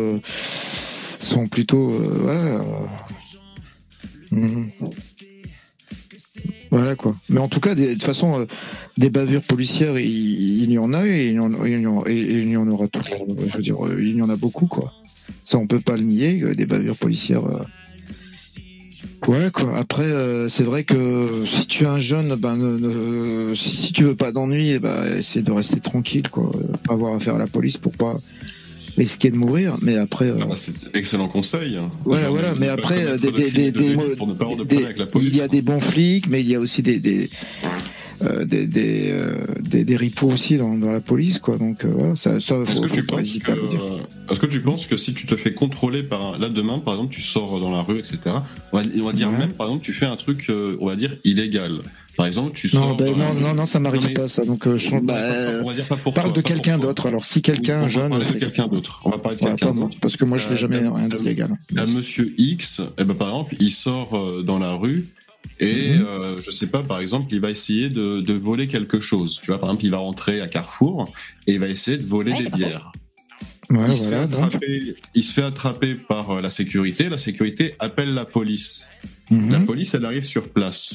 sont 1.19 1.47
plutôt 1.47 1.87
voilà. 1.87 2.63
mhm. 4.31 4.69
Voilà 6.71 6.95
quoi. 6.95 7.13
Mais 7.29 7.39
en 7.41 7.49
tout 7.49 7.59
cas, 7.59 7.75
de 7.75 7.85
toute 7.91 8.03
façon, 8.03 8.47
des 8.97 9.09
bavures 9.09 9.41
policières, 9.41 9.99
il, 9.99 10.71
y 10.71 10.77
en 10.77 10.93
a 10.93 11.05
et 11.05 11.27
il 11.27 11.33
y 11.33 11.39
en, 11.39 11.51
il 11.65 11.71
y 11.73 12.13
il 12.13 12.49
y 12.49 12.55
en 12.57 12.67
aura 12.69 12.87
tout. 12.87 13.01
Je 13.03 13.57
veux 13.57 13.61
dire, 13.61 13.75
il 13.99 14.15
y 14.17 14.21
en 14.21 14.29
a 14.29 14.37
beaucoup 14.37 14.67
quoi. 14.67 14.93
Ça, 15.43 15.57
on 15.57 15.67
peut 15.67 15.81
pas 15.81 15.97
le 15.97 16.03
nier. 16.03 16.41
Des 16.55 16.65
bavures 16.65 16.95
policières. 16.95 17.41
Euh, 19.03 19.31
Ouais 19.31 19.51
quoi. 19.51 19.77
Après, 19.77 20.03
euh, 20.03 20.49
c'est 20.49 20.63
vrai 20.63 20.83
que 20.83 21.43
si 21.45 21.67
tu 21.67 21.83
es 21.83 21.87
un 21.87 21.99
jeune, 21.99 22.35
ben 22.35 22.55
ne- 22.55 22.77
ne- 23.49 23.55
si 23.55 23.93
tu 23.93 24.03
veux 24.03 24.15
pas 24.15 24.31
d'ennui, 24.31 24.71
eh 24.71 24.79
ben 24.79 25.17
essaie 25.17 25.41
de 25.43 25.51
rester 25.51 25.79
tranquille 25.79 26.27
quoi. 26.29 26.51
Euh, 26.55 26.73
Pas 26.87 26.93
avoir 26.93 27.15
affaire 27.15 27.35
à 27.35 27.39
la 27.39 27.47
police 27.47 27.77
pour 27.77 27.91
pas 27.93 28.15
risquer 28.97 29.31
de 29.31 29.35
mourir. 29.37 29.77
Mais 29.81 29.95
après, 29.97 30.25
euh, 30.29 30.37
Ah 30.41 30.45
bah, 30.45 30.55
c'est 30.57 30.73
excellent 30.95 31.27
conseil. 31.27 31.77
hein. 31.77 31.89
voilà, 32.03 32.23
Genre, 32.23 32.31
voilà. 32.31 32.53
Mais 32.59 32.67
après, 32.67 32.95
commettre 33.03 33.19
des, 33.21 33.31
de 33.31 33.37
des, 33.37 33.71
de 33.71 33.79
des- 33.79 34.65
des- 34.65 34.85
il 35.21 35.35
y 35.35 35.41
a 35.41 35.47
des 35.47 35.61
bons 35.61 35.79
flics, 35.79 36.27
mais 36.29 36.41
il 36.41 36.49
y 36.49 36.55
a 36.55 36.59
aussi 36.59 36.81
des 36.81 36.99
des 36.99 37.29
euh, 38.23 38.45
des, 38.45 38.67
des, 38.67 39.09
euh, 39.11 39.35
des, 39.61 39.83
des 39.85 39.95
ripoux 39.95 40.27
aussi 40.29 40.57
dans, 40.57 40.77
dans 40.77 40.91
la 40.91 40.99
police 41.01 41.39
quoi. 41.39 41.57
Donc 41.57 41.83
euh, 41.85 41.91
voilà, 41.93 42.15
ça, 42.15 42.39
ça 42.39 42.55
Est-ce 42.61 42.81
que, 42.81 43.19
hésiter 43.19 43.51
que, 44.39 44.45
tu 44.47 44.61
penses 44.61 44.85
que 44.85 44.97
si 44.97 45.13
tu 45.13 45.25
te 45.27 45.35
fais 45.35 45.53
contrôler 45.53 46.03
par 46.03 46.21
un, 46.35 46.37
là 46.37 46.49
demain 46.49 46.79
par 46.79 46.93
exemple 46.95 47.13
tu 47.13 47.21
sors 47.21 47.59
dans 47.59 47.71
la 47.71 47.81
rue 47.81 47.99
etc 47.99 48.19
on 48.71 48.77
va, 48.77 48.83
on 49.01 49.05
va 49.05 49.13
dire 49.13 49.29
Ouais. 49.31 49.37
même 49.37 49.51
par 49.53 49.67
exemple 49.67 49.83
tu 49.85 49.93
fais 49.93 50.05
un 50.05 50.15
truc 50.17 50.51
on 50.79 50.85
va 50.85 50.95
dire 50.95 51.15
illégal 51.23 51.73
par 52.17 52.25
exemple 52.27 52.51
tu 52.53 52.67
Non, 52.75 52.81
sors 52.81 52.97
ben, 52.97 53.11
dans 53.11 53.17
la 53.17 53.23
non, 53.25 53.31
rue- 53.31 53.41
non, 53.43 53.53
non, 53.55 53.65
ça 53.65 53.79
m'arrive 53.79 54.01
Non, 54.01 54.07
mais- 54.09 54.13
pas 54.13 54.27
ça. 54.27 54.43
Donc 54.45 54.67
euh, 54.67 54.77
je, 54.77 54.95
bah, 54.99 55.15
on 55.63 55.67
va 55.67 55.73
dire 55.73 55.87
pas 55.87 55.95
pour 55.95 56.13
parle 56.13 56.33
toi, 56.33 56.41
de 56.41 56.47
quelqu'un 56.47 56.77
d'autre. 56.77 57.07
Alors 57.07 57.25
si 57.25 57.41
quelqu'un 57.41 57.79
on 57.79 57.83
va 57.83 57.89
jeune, 57.89 58.09
parler 58.09 58.25
de 58.25 58.39
quelqu'un 58.39 58.67
d'autre 58.67 59.01
on 59.05 59.09
va 59.09 59.17
parler 59.17 59.37
de 59.37 59.43
quelqu'un 59.45 59.73
d'autre 59.73 59.97
parce 60.01 60.17
que 60.17 60.25
moi 60.25 60.37
je 60.37 60.47
fais 60.47 60.53
Euh, 60.53 60.57
jamais 60.57 60.83
euh, 60.83 60.91
rien 60.91 61.07
d'illégal. 61.07 61.49
Monsieur 61.95 62.33
X, 62.37 62.81
eh 62.99 63.03
ben, 63.05 63.13
par 63.15 63.29
exemple, 63.29 63.55
il 63.59 63.71
sort 63.71 64.43
dans 64.43 64.59
la 64.59 64.73
rue 64.73 65.05
et 65.59 65.93
Mhm. 65.95 66.05
euh, 66.07 66.41
je 66.41 66.51
sais 66.51 66.67
pas, 66.67 66.81
par 66.83 66.99
exemple, 66.99 67.33
il 67.33 67.39
va 67.39 67.51
essayer 67.51 67.89
de, 67.89 68.21
de 68.21 68.33
voler 68.33 68.67
quelque 68.67 68.99
chose. 68.99 69.39
Tu 69.41 69.47
vois, 69.47 69.59
par 69.59 69.69
exemple, 69.69 69.85
il 69.85 69.91
va 69.91 69.97
rentrer 69.99 70.41
à 70.41 70.47
Carrefour 70.47 71.11
et 71.47 71.53
il 71.53 71.59
va 71.59 71.67
essayer 71.67 71.97
de 71.97 72.05
voler 72.05 72.31
Ouais, 72.33 72.43
des 72.43 72.49
bières. 72.49 72.91
Ouais, 73.69 73.85
il, 73.89 73.95
se 73.97 74.01
voilà, 74.07 74.23
attraper, 74.23 74.95
il 75.15 75.23
se 75.23 75.33
fait 75.33 75.43
attraper 75.43 75.95
par 75.95 76.31
euh, 76.31 76.41
la 76.41 76.49
sécurité. 76.49 77.07
La 77.09 77.17
sécurité 77.17 77.75
appelle 77.79 78.13
la 78.13 78.25
police. 78.25 78.87
Mhm. 79.29 79.51
La 79.51 79.59
police, 79.61 79.93
elle 79.93 80.03
arrive 80.05 80.25
sur 80.25 80.49
place. 80.49 80.93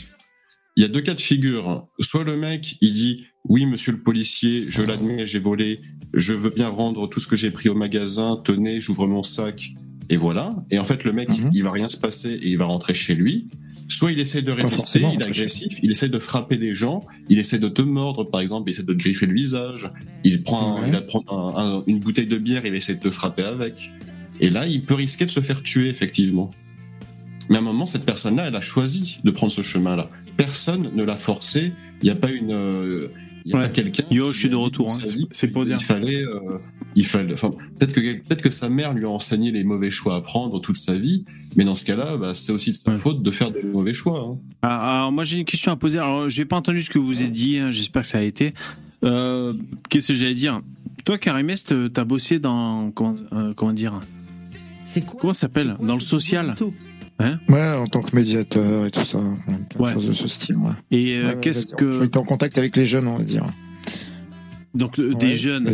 Il 0.77 0.83
y 0.83 0.85
a 0.85 0.89
deux 0.89 1.01
cas 1.01 1.15
de 1.15 1.21
figure. 1.21 1.85
Soit 2.01 2.25
le 2.25 2.37
mec, 2.37 2.77
il 2.83 2.93
dit 2.93 3.25
oui, 3.49 3.65
monsieur 3.65 3.93
le 3.93 4.03
policier, 4.03 4.65
je 4.69 4.83
l'admets, 4.83 5.27
j'ai 5.27 5.39
volé, 5.39 5.81
je 6.13 6.33
veux 6.35 6.51
bien 6.51 6.69
rendre 6.69 7.09
tout 7.09 7.21
ce 7.21 7.29
que 7.29 7.37
j'ai 7.37 7.51
pris 7.53 7.69
au 7.69 7.75
magasin, 7.77 8.41
tenez, 8.45 8.81
j'ouvre 8.81 9.07
mon 9.07 9.23
sac, 9.23 9.71
et 10.11 10.17
voilà. 10.17 10.51
Et 10.73 10.79
en 10.81 10.85
fait, 10.85 11.05
le 11.05 11.13
mec, 11.13 11.29
Mhm. 11.29 11.51
il 11.55 11.63
va 11.63 11.71
rien 11.71 11.89
se 11.89 11.97
passer 11.97 12.31
et 12.33 12.49
il 12.49 12.59
va 12.59 12.65
rentrer 12.67 12.93
chez 12.93 13.15
lui. 13.15 13.49
Soit 13.89 14.13
il 14.13 14.21
essaie 14.21 14.43
de 14.43 14.51
résister, 14.51 15.01
il 15.15 15.21
est 15.23 15.25
agressif, 15.25 15.79
il 15.83 15.91
essaie 15.91 16.09
de 16.09 16.19
frapper 16.19 16.57
des 16.57 16.75
gens, 16.75 17.05
il 17.29 17.39
essaie 17.39 17.59
de 17.59 17.69
te 17.69 17.83
mordre, 17.83 18.25
par 18.25 18.41
exemple, 18.41 18.69
il 18.69 18.73
essaie 18.73 18.83
de 18.83 18.93
te 18.93 18.99
griffer 18.99 19.27
le 19.27 19.35
visage, 19.35 19.91
il 20.25 20.43
prend, 20.43 20.81
Ouais. 20.81 20.87
il 20.89 20.93
va 20.93 21.01
te 21.01 21.07
prendre 21.07 21.33
un- 21.57 21.79
un- 21.79 21.85
une 21.87 22.01
bouteille 22.01 22.27
de 22.27 22.37
bière, 22.39 22.63
il 22.65 22.73
va 22.73 22.77
essayer 22.77 22.99
de 22.99 23.03
te 23.03 23.11
frapper 23.11 23.45
avec. 23.45 23.93
Et 24.41 24.51
là, 24.51 24.67
il 24.67 24.85
peut 24.85 24.95
risquer 24.95 25.25
de 25.25 25.31
se 25.31 25.41
faire 25.41 25.63
tuer, 25.63 25.89
effectivement. 25.89 26.51
Mais 27.49 27.57
à 27.57 27.59
un 27.61 27.63
moment, 27.63 27.87
cette 27.87 28.05
personne-là, 28.05 28.49
elle 28.49 28.57
a 28.57 28.61
choisi 28.61 29.19
de 29.23 29.31
prendre 29.31 29.53
ce 29.53 29.63
chemin-là. 29.63 30.09
Personne 30.37 30.91
ne 30.95 31.05
l'a 31.05 31.17
forcé. 31.17 31.73
Il 32.03 32.05
n'y 32.07 32.11
a 32.11 32.17
pas 32.17 32.31
une. 32.31 32.53
euh, 32.53 33.09
Il 33.47 33.53
y 33.53 33.55
a 33.55 33.59
Ouais. 33.59 33.63
pas 33.67 33.69
quelqu'un. 33.71 34.03
Yo, 34.11 34.33
je 34.33 34.39
suis 34.41 34.49
de 34.49 34.57
retour, 34.57 34.91
hein. 34.93 34.99
C'est 35.31 35.47
pour 35.49 35.65
dire. 35.65 35.77
Il 35.81 35.85
fallait. 35.85 36.21
euh, 36.25 36.59
il 36.97 37.07
fallait. 37.07 37.33
Enfin, 37.33 37.51
peut-être 37.79 37.93
que 37.93 38.01
peut-être 38.01 38.43
que 38.43 38.51
sa 38.51 38.69
mère 38.69 38.93
lui 38.93 39.05
a 39.05 39.09
enseigné 39.09 39.53
les 39.53 39.63
mauvais 39.63 39.91
choix 39.91 40.17
à 40.17 40.21
prendre 40.21 40.61
toute 40.61 40.77
sa 40.79 40.95
vie. 40.95 41.25
Mais 41.57 41.65
dans 41.65 41.77
ce 41.77 41.85
cas-là, 41.85 42.17
bah, 42.17 42.35
c'est 42.35 42.51
aussi 42.51 42.73
de 42.73 42.77
sa 42.77 42.91
Ouais. 42.91 42.97
faute 42.99 43.23
de 43.23 43.31
faire 43.31 43.53
des 43.53 43.63
mauvais 43.63 43.95
choix. 43.95 44.21
hein. 44.21 44.39
Ah, 44.63 44.97
Alors, 44.99 45.13
moi 45.13 45.23
j'ai 45.23 45.39
une 45.39 45.45
question 45.45 45.71
à 45.71 45.77
poser. 45.77 45.99
Alors 45.99 46.29
j'ai 46.29 46.45
pas 46.45 46.57
entendu 46.57 46.83
ce 46.83 46.91
que 46.91 46.99
vous 46.99 47.21
avez 47.23 47.31
dit. 47.31 47.59
hein, 47.59 47.71
J'espère 47.71 48.03
que 48.03 48.09
ça 48.09 48.19
a 48.19 48.23
été. 48.23 48.53
Euh, 49.05 49.53
Qu'est-ce 49.89 50.09
que 50.09 50.15
j'allais 50.15 50.35
dire? 50.35 50.61
Toi, 51.05 51.19
Karimest, 51.19 51.73
t'as 51.93 52.05
bossé 52.05 52.41
dans 52.41 52.91
comment, 52.91 53.15
euh, 53.33 53.55
comment 53.55 53.73
dire? 53.73 54.01
C'est 54.83 55.05
quoi? 55.07 55.21
Comment 55.21 55.33
ça 55.35 55.41
s'appelle? 55.43 55.77
Dans 55.81 55.95
le 55.95 56.01
social. 56.01 56.55
Bonito 57.19 57.39
Ouais, 57.49 57.73
en 57.73 57.87
tant 57.87 58.03
que 58.03 58.15
médiateur 58.17 58.87
et 58.87 58.91
tout 58.91 59.01
ça, 59.05 59.19
plein 59.19 59.59
de 59.59 59.83
Ouais. 59.83 59.93
choses 59.93 60.07
de 60.09 60.13
ce 60.13 60.29
style. 60.29 60.57
Ouais. 60.57 60.71
Et 60.91 61.17
euh, 61.17 61.29
Ouais, 61.35 61.37
qu'est-ce 61.41 61.71
vas-y, 61.71 61.71
Je 61.71 61.99
que 61.99 62.05
suis 62.05 62.11
en 62.19 62.25
contact 62.25 62.59
avec 62.59 62.77
les 62.77 62.87
jeunes, 62.87 63.07
on 63.07 63.17
va 63.19 63.25
dire. 63.25 63.45
donc 64.75 64.99
euh, 64.99 65.15
des 65.15 65.37
jeunes, 65.37 65.71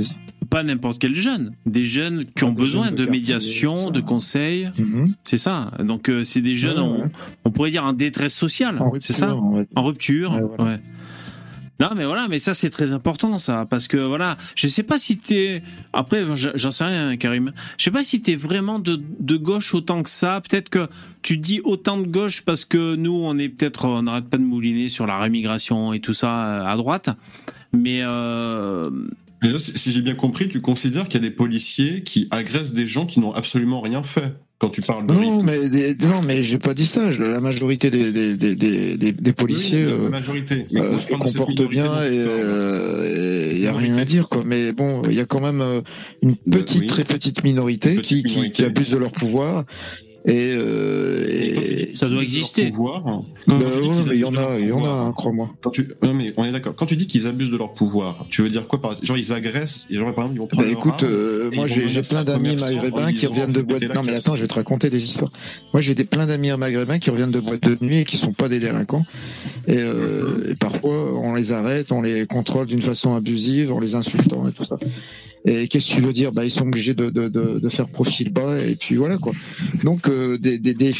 pas 0.50 0.62
n'importe 0.62 0.98
quel 1.00 1.14
jeune, 1.14 1.52
des 1.66 1.84
jeunes 1.84 2.24
qui 2.36 2.44
ont 2.44 2.52
besoin 2.52 2.90
de 2.90 2.96
de 2.96 2.96
quartier, 3.04 3.12
médiation, 3.12 3.90
de 3.90 4.00
conseils. 4.00 4.70
Mhm. 4.78 5.14
C'est 5.24 5.38
ça. 5.38 5.72
Donc 5.80 6.08
euh, 6.08 6.24
c'est 6.24 6.42
des 6.42 6.54
jeunes, 6.54 6.78
on, 6.78 7.10
on 7.44 7.50
pourrait 7.50 7.70
dire 7.70 7.84
en 7.84 7.92
détresse 7.94 8.34
sociale. 8.34 8.78
C'est 9.00 9.12
ça. 9.14 9.34
En 9.34 9.82
rupture, 9.82 10.38
voilà. 10.58 10.78
Non, 11.80 11.90
mais 11.96 12.04
voilà, 12.04 12.28
mais 12.28 12.38
ça 12.38 12.54
c'est 12.54 12.70
très 12.70 12.92
important, 12.92 13.38
ça, 13.38 13.66
parce 13.68 13.88
que 13.88 13.96
voilà, 13.96 14.36
je 14.54 14.68
sais 14.68 14.84
pas 14.84 14.98
si 14.98 15.18
t'es. 15.18 15.62
Après, 15.92 16.24
je- 16.36 16.50
j'en 16.54 16.70
sais 16.70 16.84
rien, 16.84 17.16
Karim. 17.16 17.52
Je 17.76 17.84
sais 17.84 17.90
pas 17.90 18.04
si 18.04 18.20
t'es 18.20 18.36
vraiment 18.36 18.78
de, 18.78 19.02
de 19.18 19.36
gauche 19.36 19.74
autant 19.74 20.02
que 20.04 20.10
ça. 20.10 20.40
Peut-être 20.48 20.68
que 20.68 20.86
tu 21.22 21.38
dis 21.38 21.60
autant 21.64 21.96
de 21.98 22.06
gauche 22.06 22.42
parce 22.44 22.64
que 22.64 22.94
nous, 22.94 23.14
on 23.14 23.36
est 23.38 23.48
peut-être, 23.48 23.86
on 23.88 24.02
n'arrête 24.02 24.28
pas 24.28 24.38
de 24.38 24.44
mouliner 24.44 24.88
sur 24.88 25.06
la 25.06 25.18
rémigration 25.18 25.92
et 25.92 25.98
tout 26.00 26.14
ça 26.14 26.46
euh, 26.46 26.64
à 26.66 26.76
droite. 26.76 27.10
Mais 27.72 28.00
euh, 28.02 28.90
là, 29.40 29.58
si 29.58 29.76
si 29.76 29.90
j'ai 29.90 30.02
bien 30.02 30.14
compris, 30.14 30.48
tu 30.48 30.60
considères 30.60 31.04
qu'il 31.08 31.14
y 31.20 31.26
a 31.26 31.28
des 31.28 31.34
policiers 31.34 32.02
qui 32.04 32.28
agressent 32.30 32.74
des 32.74 32.86
gens 32.86 33.06
qui 33.06 33.18
n'ont 33.18 33.32
absolument 33.32 33.80
rien 33.80 34.02
fait. 34.04 34.34
Quand 34.62 34.70
tu 34.70 34.80
parles 34.80 35.04
de 35.08 35.12
Non, 35.12 35.42
mais 35.42 35.58
non, 36.06 36.22
mais 36.24 36.44
j'ai 36.44 36.60
pas 36.60 36.72
dit 36.72 36.86
ça. 36.86 37.10
Je- 37.10 37.24
La 37.24 37.40
majorité 37.40 37.90
des, 37.90 38.12
des, 38.12 38.36
des, 38.36 38.54
des, 38.54 38.96
des- 38.96 39.10
des 39.10 39.32
policiers 39.32 39.84
Oui, 39.86 39.90
la 39.90 39.96
euh, 40.06 40.08
majorité. 40.08 40.66
Mais 40.70 40.80
euh, 40.80 41.00
se 41.00 41.08
comportent 41.08 41.68
bien 41.68 42.00
et 42.04 43.54
il 43.56 43.60
y 43.60 43.66
a 43.66 43.72
rien 43.72 43.98
à 43.98 44.04
dire 44.04 44.28
quoi. 44.28 44.44
Mais 44.46 44.70
bon, 44.72 45.02
il 45.10 45.14
y 45.14 45.20
a 45.20 45.24
quand 45.24 45.40
même 45.40 45.60
euh, 45.60 45.80
une 46.22 46.30
Bah, 46.46 46.58
petite, 46.58 46.82
oui. 46.82 46.86
très 46.86 47.02
petite 47.02 47.42
minorité, 47.42 47.96
Petite 47.96 48.18
qui, 48.18 48.22
qui, 48.22 48.34
minorité. 48.36 48.54
qui 48.54 48.64
abuse 48.64 48.90
de 48.90 48.98
leur 48.98 49.10
pouvoir. 49.10 49.64
Et, 50.24 50.54
euh, 50.56 51.26
et- 51.28 51.96
ça 51.96 52.08
doit 52.08 52.22
exister. 52.22 52.68
pouvoir. 52.68 53.02
Bah, 53.02 53.22
Quand 53.46 53.70
tu 53.70 53.80
dis 53.80 53.88
ouais, 53.88 53.94
mais 54.08 54.14
il 54.14 54.20
y 54.20 54.24
en 54.24 54.34
a, 54.36 54.58
il 54.58 54.68
y 54.68 54.72
en 54.72 54.84
a, 54.84 54.88
hein, 54.88 55.12
crois-moi. 55.16 55.50
Quand 55.60 55.70
tu... 55.70 55.88
Non, 56.02 56.14
mais 56.14 56.32
on 56.36 56.44
est 56.44 56.52
d'accord. 56.52 56.74
Quand 56.76 56.86
tu 56.86 56.96
dis 56.96 57.06
qu'ils 57.06 57.26
abusent 57.26 57.50
de 57.50 57.56
leur 57.56 57.74
pouvoir, 57.74 58.24
tu 58.30 58.42
veux 58.42 58.48
dire 58.48 58.66
quoi 58.68 58.80
par... 58.80 59.04
Genre, 59.04 59.16
ils 59.16 59.32
agressent, 59.32 59.86
et 59.90 59.96
genre, 59.96 60.14
par 60.14 60.24
exemple, 60.24 60.34
ils 60.36 60.38
vont 60.38 60.46
prendre 60.46 60.64
Bah 60.64 60.72
écoute, 60.72 61.02
euh, 61.02 61.50
moi 61.54 61.66
j'ai 61.66 62.02
plein 62.02 62.24
d'amis 62.24 62.56
maghrébins 62.56 63.12
qui 63.12 63.26
reviennent 63.26 63.52
de 63.52 63.62
boîtes. 63.62 63.82
Non 63.94 64.02
mais 64.02 64.14
attends, 64.14 64.36
je 64.36 64.42
vais 64.42 64.48
te 64.48 64.54
raconter 64.54 64.90
des 64.90 65.02
histoires. 65.02 65.30
Moi 65.72 65.80
j'ai 65.80 65.94
des 65.94 66.04
plein 66.04 66.26
d'amis 66.26 66.50
maghrébins 66.56 66.98
qui 66.98 67.10
reviennent 67.10 67.30
de 67.30 67.40
boîtes 67.40 67.62
de 67.62 67.76
nuit 67.84 67.98
et 67.98 68.04
qui 68.04 68.16
sont 68.16 68.32
pas 68.32 68.48
des 68.48 68.60
délinquants. 68.60 69.04
Et, 69.66 69.76
euh, 69.78 70.50
et 70.50 70.54
parfois 70.56 71.12
on 71.18 71.34
les 71.34 71.52
arrête, 71.52 71.92
on 71.92 72.02
les 72.02 72.26
contrôle 72.26 72.66
d'une 72.66 72.82
façon 72.82 73.14
abusive, 73.14 73.72
en 73.72 73.78
les 73.80 73.94
insultant 73.94 74.46
et 74.48 74.52
tout 74.52 74.64
ça. 74.64 74.76
Et 75.44 75.66
qu'est-ce 75.66 75.88
que 75.90 75.94
tu 75.96 76.00
veux 76.00 76.12
dire? 76.12 76.30
Bah 76.30 76.44
ils 76.44 76.50
sont 76.50 76.66
obligés 76.68 76.94
de, 76.94 77.10
de, 77.10 77.28
de, 77.28 77.58
de 77.58 77.68
faire 77.68 77.88
profil 77.88 78.32
bas 78.32 78.60
et 78.64 78.76
puis 78.76 78.94
voilà 78.94 79.18
quoi. 79.18 79.32
Donc 79.82 80.08
euh, 80.08 80.38
des, 80.38 80.58
des, 80.58 80.72
des, 80.74 80.92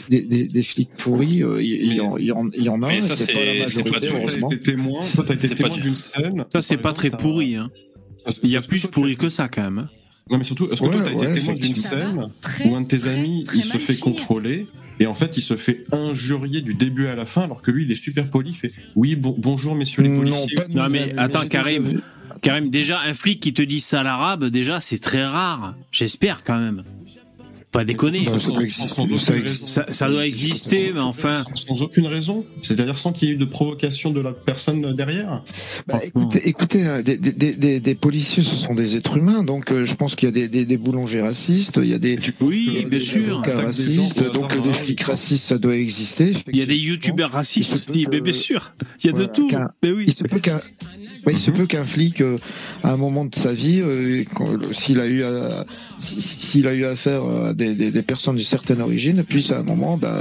des, 0.49 0.63
flics 0.65 0.91
pourris, 0.99 1.45
euh, 1.45 1.63
il 1.63 1.95
y, 1.95 2.01
en- 2.01 2.17
il 2.17 2.25
y, 2.27 2.33
en- 2.33 2.51
il 2.53 2.63
y 2.65 2.69
en 2.69 2.83
a, 2.83 2.91
c'est 3.09 3.33
pas 3.33 3.45
la 3.45 3.53
pas 3.53 3.59
majorité. 3.61 4.07
Toi, 4.09 4.19
heureusement. 4.19 4.49
t'as 4.49 4.57
été 4.57 4.65
témoin, 4.73 5.01
toi, 5.15 5.25
t'as 5.27 5.35
été 5.35 5.49
pas 5.51 5.55
témoin 5.55 5.77
du- 5.77 5.83
d'une 5.83 5.97
scène. 5.97 6.45
ça 6.53 6.61
c'est 6.61 6.77
pas 6.77 6.93
très 6.93 7.11
pourri. 7.11 7.55
Hein. 7.55 7.71
Il 8.43 8.51
y 8.51 8.57
a 8.57 8.63
plus 8.63 8.81
toi, 8.81 8.91
pourri 8.91 9.17
que 9.17 9.29
ça 9.29 9.49
quand 9.49 9.63
même. 9.63 9.79
hein. 9.79 9.89
Non, 10.31 10.39
mais 10.39 10.45
surtout, 10.45 10.69
est-ce 10.73 10.81
que 10.81 10.87
Ouais, 10.87 10.93
toi, 10.93 11.03
t'as 11.05 11.15
ouais, 11.17 11.31
été 11.31 11.41
témoin 11.41 11.55
d'une 11.55 11.75
scène 11.77 12.27
où 12.65 12.75
un 12.75 12.81
de 12.81 12.87
tes 12.87 13.07
amis, 13.09 13.45
il 13.55 13.63
se 13.63 13.77
fait 13.79 13.97
contrôler 13.97 14.67
et 15.01 15.07
en 15.07 15.15
fait, 15.15 15.37
il 15.37 15.41
se 15.43 15.55
fait 15.57 15.85
injurier 15.93 16.61
du 16.63 16.75
début 16.75 17.07
à 17.07 17.15
la 17.15 17.27
fin 17.27 17.43
alors 17.43 17.61
que 17.63 17.71
lui, 17.71 17.85
il 17.85 17.93
est 17.93 17.97
super 17.97 18.29
poli, 18.31 18.51
il 18.51 18.57
fait 18.57 18.73
Oui, 18.97 19.15
bon- 19.17 19.35
bonjour, 19.39 19.75
messieurs 19.75 20.03
les 20.03 20.09
Non, 20.09 20.19
policiers. 20.21 20.57
pas 20.57 20.65
de 20.65 20.73
Non, 20.73 20.89
mais 20.91 21.17
attends, 21.17 21.47
Karim. 21.47 22.01
Déjà 22.43 22.55
vu. 22.55 22.61
Karim, 22.61 22.71
déjà, 22.71 23.01
un 23.01 23.15
flic 23.15 23.41
qui 23.41 23.53
te 23.53 23.63
dit 23.63 23.81
ça 23.81 24.01
à 24.01 24.03
l'arabe, 24.03 24.47
déjà, 24.47 24.81
c'est 24.81 24.99
très 24.99 25.25
rare. 25.25 25.75
J'espère 25.91 26.43
quand 26.45 26.59
même. 26.59 26.83
Pas 27.71 27.87
déconner. 27.87 28.21
Bah, 28.27 28.33
ça 28.33 28.39
Sans- 28.39 28.53
doit 28.53 28.63
exister, 28.65 28.87
sans 28.89 29.03
aucune 29.05 29.17
ça 29.19 29.33
raison. 29.33 29.43
existe. 29.45 29.69
Ça, 29.71 29.87
ça 29.91 30.11
doit 30.11 30.27
exister, 30.27 30.91
mais 30.93 31.01
enfin. 31.01 31.43
Sans, 31.57 31.75
sans 31.75 31.81
aucune 31.83 32.07
raison 32.07 32.45
C'est-à-dire 32.61 32.99
sans 32.99 33.13
qu'il 33.13 33.29
y 33.29 33.31
ait 33.31 33.35
eu 33.35 33.39
de 33.39 33.47
provocation 33.47 34.11
de 34.11 34.21
la 34.21 34.33
personne 34.35 34.95
derrière 34.95 35.43
Bah, 35.87 35.99
écoutez, 36.05 36.47
écoutez 36.47 36.87
euh, 36.87 37.03
des, 37.03 37.17
des, 37.17 37.33
des, 37.33 37.57
des- 37.57 37.81
des 37.81 37.95
policiers, 37.95 38.43
ce 38.43 38.57
sont 38.57 38.75
des 38.75 38.97
êtres 38.97 39.17
humains, 39.17 39.43
donc 39.43 39.73
euh, 39.73 39.87
je 39.87 39.95
pense 39.95 40.17
qu'il 40.17 40.29
y 40.29 40.29
a 40.29 40.33
des, 40.33 40.49
des, 40.49 40.67
des 40.67 40.77
boulangers 40.77 41.23
racistes, 41.23 41.81
il 41.83 41.89
y 41.89 41.95
a 41.95 41.99
des, 41.99 42.19
Oui, 42.43 42.75
des 42.75 42.85
bien 42.91 43.01
sûr. 43.01 43.41
racistes, 43.43 44.23
donc 44.35 44.63
des 44.63 44.69
hein. 44.69 44.73
flics 44.75 45.01
racistes, 45.05 45.45
ça 45.47 45.57
doit 45.57 45.75
exister. 45.75 46.35
Il 46.53 46.59
y 46.59 46.63
a 46.63 46.67
des 46.67 46.77
youtubeurs 46.77 47.31
racistes 47.33 47.75
aussi, 47.77 48.05
mais 48.11 48.21
bien 48.21 48.35
sûr. 48.35 48.75
Il 49.03 49.07
y 49.07 49.09
a 49.09 49.13
de 49.15 49.25
tout. 49.25 49.49
Mais 49.83 49.93
oui. 49.93 50.05
Il 50.09 50.13
se 50.13 50.25
peut 50.25 50.41
qu'un 50.41 50.61
il 51.31 51.39
se 51.39 51.53
peut 51.53 51.67
qu'un 51.67 51.85
flic, 51.85 52.21
euh, 52.21 52.37
à 52.83 52.93
un 52.93 52.97
moment 52.97 53.25
de 53.25 53.35
sa 53.35 53.53
vie, 53.53 53.81
euh, 53.81 54.25
s'il 54.73 54.99
a 54.99 55.07
eu 55.07 55.23
à, 55.23 55.65
si- 55.99 56.21
si- 56.21 56.41
s'il 56.41 56.67
a 56.67 56.75
eu 56.75 56.85
affaire 56.85 57.23
à 57.25 57.55
des, 57.55 57.77
des, 57.77 57.93
des 57.93 58.03
personnes 58.03 58.35
d'une 58.35 58.45
certaine 58.45 58.81
origine, 58.81 59.23
puisse 59.23 59.53
à 59.53 59.61
un 59.61 59.63
moment, 59.63 59.97
bah, 59.97 60.19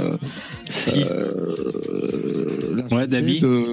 Si. 0.70 0.90
euh, 1.02 2.86
Ouais, 2.90 3.06
Dabi, 3.06 3.40
de... 3.40 3.64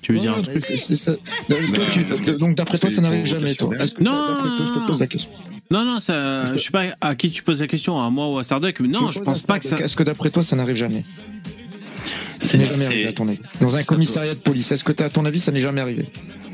Tu 0.00 0.12
veux 0.12 0.18
Ouais, 0.18 0.22
dire 0.22 0.34
un 0.34 0.42
truc 0.42 0.64
c'est- 0.64 0.76
c'est 0.76 0.96
ça. 0.96 1.12
Donc, 1.48 1.74
toi, 1.74 1.84
tu- 1.90 2.02
parce 2.04 2.20
que- 2.22 2.30
donc 2.32 2.56
d'après 2.56 2.78
toi, 2.78 2.90
ça 2.90 3.00
n'arrive 3.02 3.24
jamais, 3.26 3.54
toi. 3.54 3.68
vocation 3.68 3.84
Est-ce 3.84 3.94
que 3.94 4.02
Non, 4.02 4.10
toi, 4.10 4.66
je 4.66 4.72
te 4.72 4.86
pose 4.86 5.00
la 5.00 5.06
question? 5.06 5.30
Non, 5.70 5.84
non, 5.84 6.00
ça, 6.00 6.44
je 6.44 6.58
sais 6.58 6.70
pas 6.70 6.84
à 7.00 7.14
qui 7.14 7.30
tu 7.30 7.42
poses 7.42 7.60
la 7.60 7.66
question, 7.66 8.00
à 8.02 8.10
moi 8.10 8.28
ou 8.30 8.38
à 8.38 8.42
Starduck, 8.44 8.80
mais 8.80 8.88
non, 8.88 9.10
je 9.10 9.18
pose 9.18 9.24
pense 9.26 9.40
pas 9.42 9.58
que 9.58 9.66
ça. 9.66 9.76
Est-ce 9.78 9.96
que 9.96 10.02
d'après 10.02 10.30
toi, 10.30 10.42
ça 10.42 10.56
n'arrive 10.56 10.76
jamais? 10.76 11.04
Ça 12.42 12.58
n'est 12.58 12.64
jamais 12.64 12.86
arrivé 12.86 13.06
à 13.08 13.12
ton 13.12 13.28
avis. 13.28 13.38
Dans 13.60 13.76
un 13.76 13.82
commissariat 13.82 14.34
de 14.34 14.40
police, 14.40 14.70
est-ce 14.72 14.84
que 14.84 15.00
à 15.02 15.08
ton 15.08 15.24
avis, 15.24 15.40
ça 15.40 15.52
n'est 15.52 15.60
jamais 15.60 15.80
arrivé? 15.80 16.06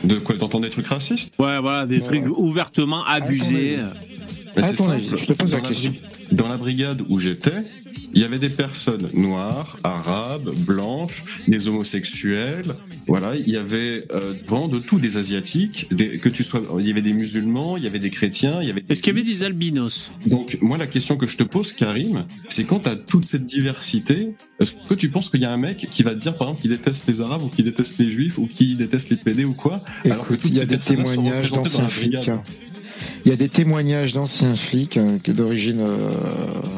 De 0.05 0.17
quoi 0.17 0.37
D'entendre 0.37 0.65
des 0.65 0.71
trucs 0.71 0.87
racistes? 0.87 1.35
Ouais, 1.39 1.59
voilà, 1.61 1.87
des 1.87 2.01
trucs 2.01 2.25
ouvertement 2.37 3.05
abusés. 3.05 3.79
Mais 4.57 4.63
À 4.63 4.69
c'est 4.69 4.75
ton 4.77 4.85
simple. 4.85 4.97
avis, 4.97 5.11
je 5.17 5.27
te 5.27 5.33
pose 5.33 5.53
la 5.53 5.61
question. 5.61 5.95
Dans 6.33 6.49
la 6.49 6.57
brigade 6.57 7.03
où 7.09 7.19
j'étais, 7.19 7.53
il 8.13 8.21
y 8.21 8.25
avait 8.25 8.39
des 8.39 8.49
personnes 8.49 9.09
noires, 9.15 9.77
arabes, 9.85 10.55
blanches, 10.67 11.25
des 11.47 11.69
homosexuels. 11.69 12.75
Voilà, 13.07 13.35
il 13.37 13.49
y 13.49 13.57
avait 13.57 14.07
euh, 14.13 14.35
vraiment 14.47 14.69
de 14.69 14.79
tout, 14.79 14.99
des 14.99 15.17
asiatiques, 15.17 15.87
des, 15.95 16.19
que 16.19 16.29
tu 16.29 16.43
sois, 16.43 16.63
il 16.79 16.87
y 16.87 16.91
avait 16.91 17.03
des 17.03 17.15
musulmans, 17.15 17.77
il 17.77 17.85
y 17.85 17.87
avait 17.87 17.99
des 17.99 18.11
chrétiens, 18.11 18.59
il 18.61 18.69
y 18.69 18.71
avait. 18.71 18.85
Est-ce 18.89 19.03
qu'il 19.03 19.15
y 19.15 19.19
avait 19.19 19.27
des 19.27 19.45
albinos 19.45 20.13
Donc 20.27 20.59
moi 20.61 20.77
la 20.77 20.87
question 20.87 21.17
que 21.17 21.27
je 21.27 21.37
te 21.37 21.43
pose, 21.43 21.73
Karim, 21.73 22.27
c'est 22.49 22.65
quand 22.65 22.81
tu 22.81 22.89
as 22.89 22.97
toute 22.97 23.25
cette 23.25 23.47
diversité, 23.47 24.35
est-ce 24.61 24.73
que 24.89 24.95
tu 24.95 25.09
penses 25.09 25.31
qu'il 25.31 25.41
y 25.41 25.45
a 25.45 25.53
un 25.53 25.57
mec 25.57 25.89
qui 25.91 26.03
va 26.03 26.15
te 26.15 26.21
dire 26.21 26.35
par 26.35 26.49
exemple 26.49 26.63
qu'il 26.63 26.71
déteste 26.71 27.07
les 27.07 27.21
arabes 27.21 27.43
ou 27.43 27.49
qu'il 27.49 27.65
déteste 27.65 27.99
les 27.99 28.11
juifs 28.11 28.39
ou 28.39 28.47
qu'il 28.47 28.77
déteste 28.77 29.11
les 29.11 29.17
PD 29.17 29.45
ou 29.45 29.55
quoi 29.55 29.81
alors 30.05 30.27
que 30.27 30.35
toutes 30.35 30.51
il 30.51 30.57
y 30.57 30.59
a 30.59 30.63
ces 30.63 30.67
des 30.67 30.79
témoignages 30.79 31.51
dans 31.51 31.63
d'anciens 31.63 31.83
la 31.83 31.89
flics. 31.89 32.11
brigade. 32.13 32.41
Il 33.25 33.31
y 33.31 33.33
a 33.35 33.37
des 33.37 33.49
témoignages 33.49 34.13
d'anciens 34.15 34.55
flics 34.57 34.97
euh, 34.97 35.19
d'origine 35.29 35.81
euh, 35.81 36.11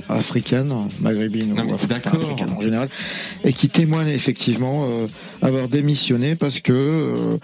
africaine, 0.09 0.73
maghrébine 1.01 1.55
Non, 1.55 1.63
ou 1.65 1.67
afri- 1.69 1.75
enfin, 1.75 1.87
d'accord. 1.87 2.15
africaine 2.23 2.51
en 2.57 2.61
général, 2.61 2.89
et 3.45 3.53
qui 3.53 3.69
témoignent 3.69 4.09
effectivement 4.09 4.85
euh, 4.89 5.07
avoir 5.43 5.69
démissionné 5.69 6.35
parce 6.37 6.61
que 6.61 6.73
euh, 6.73 7.37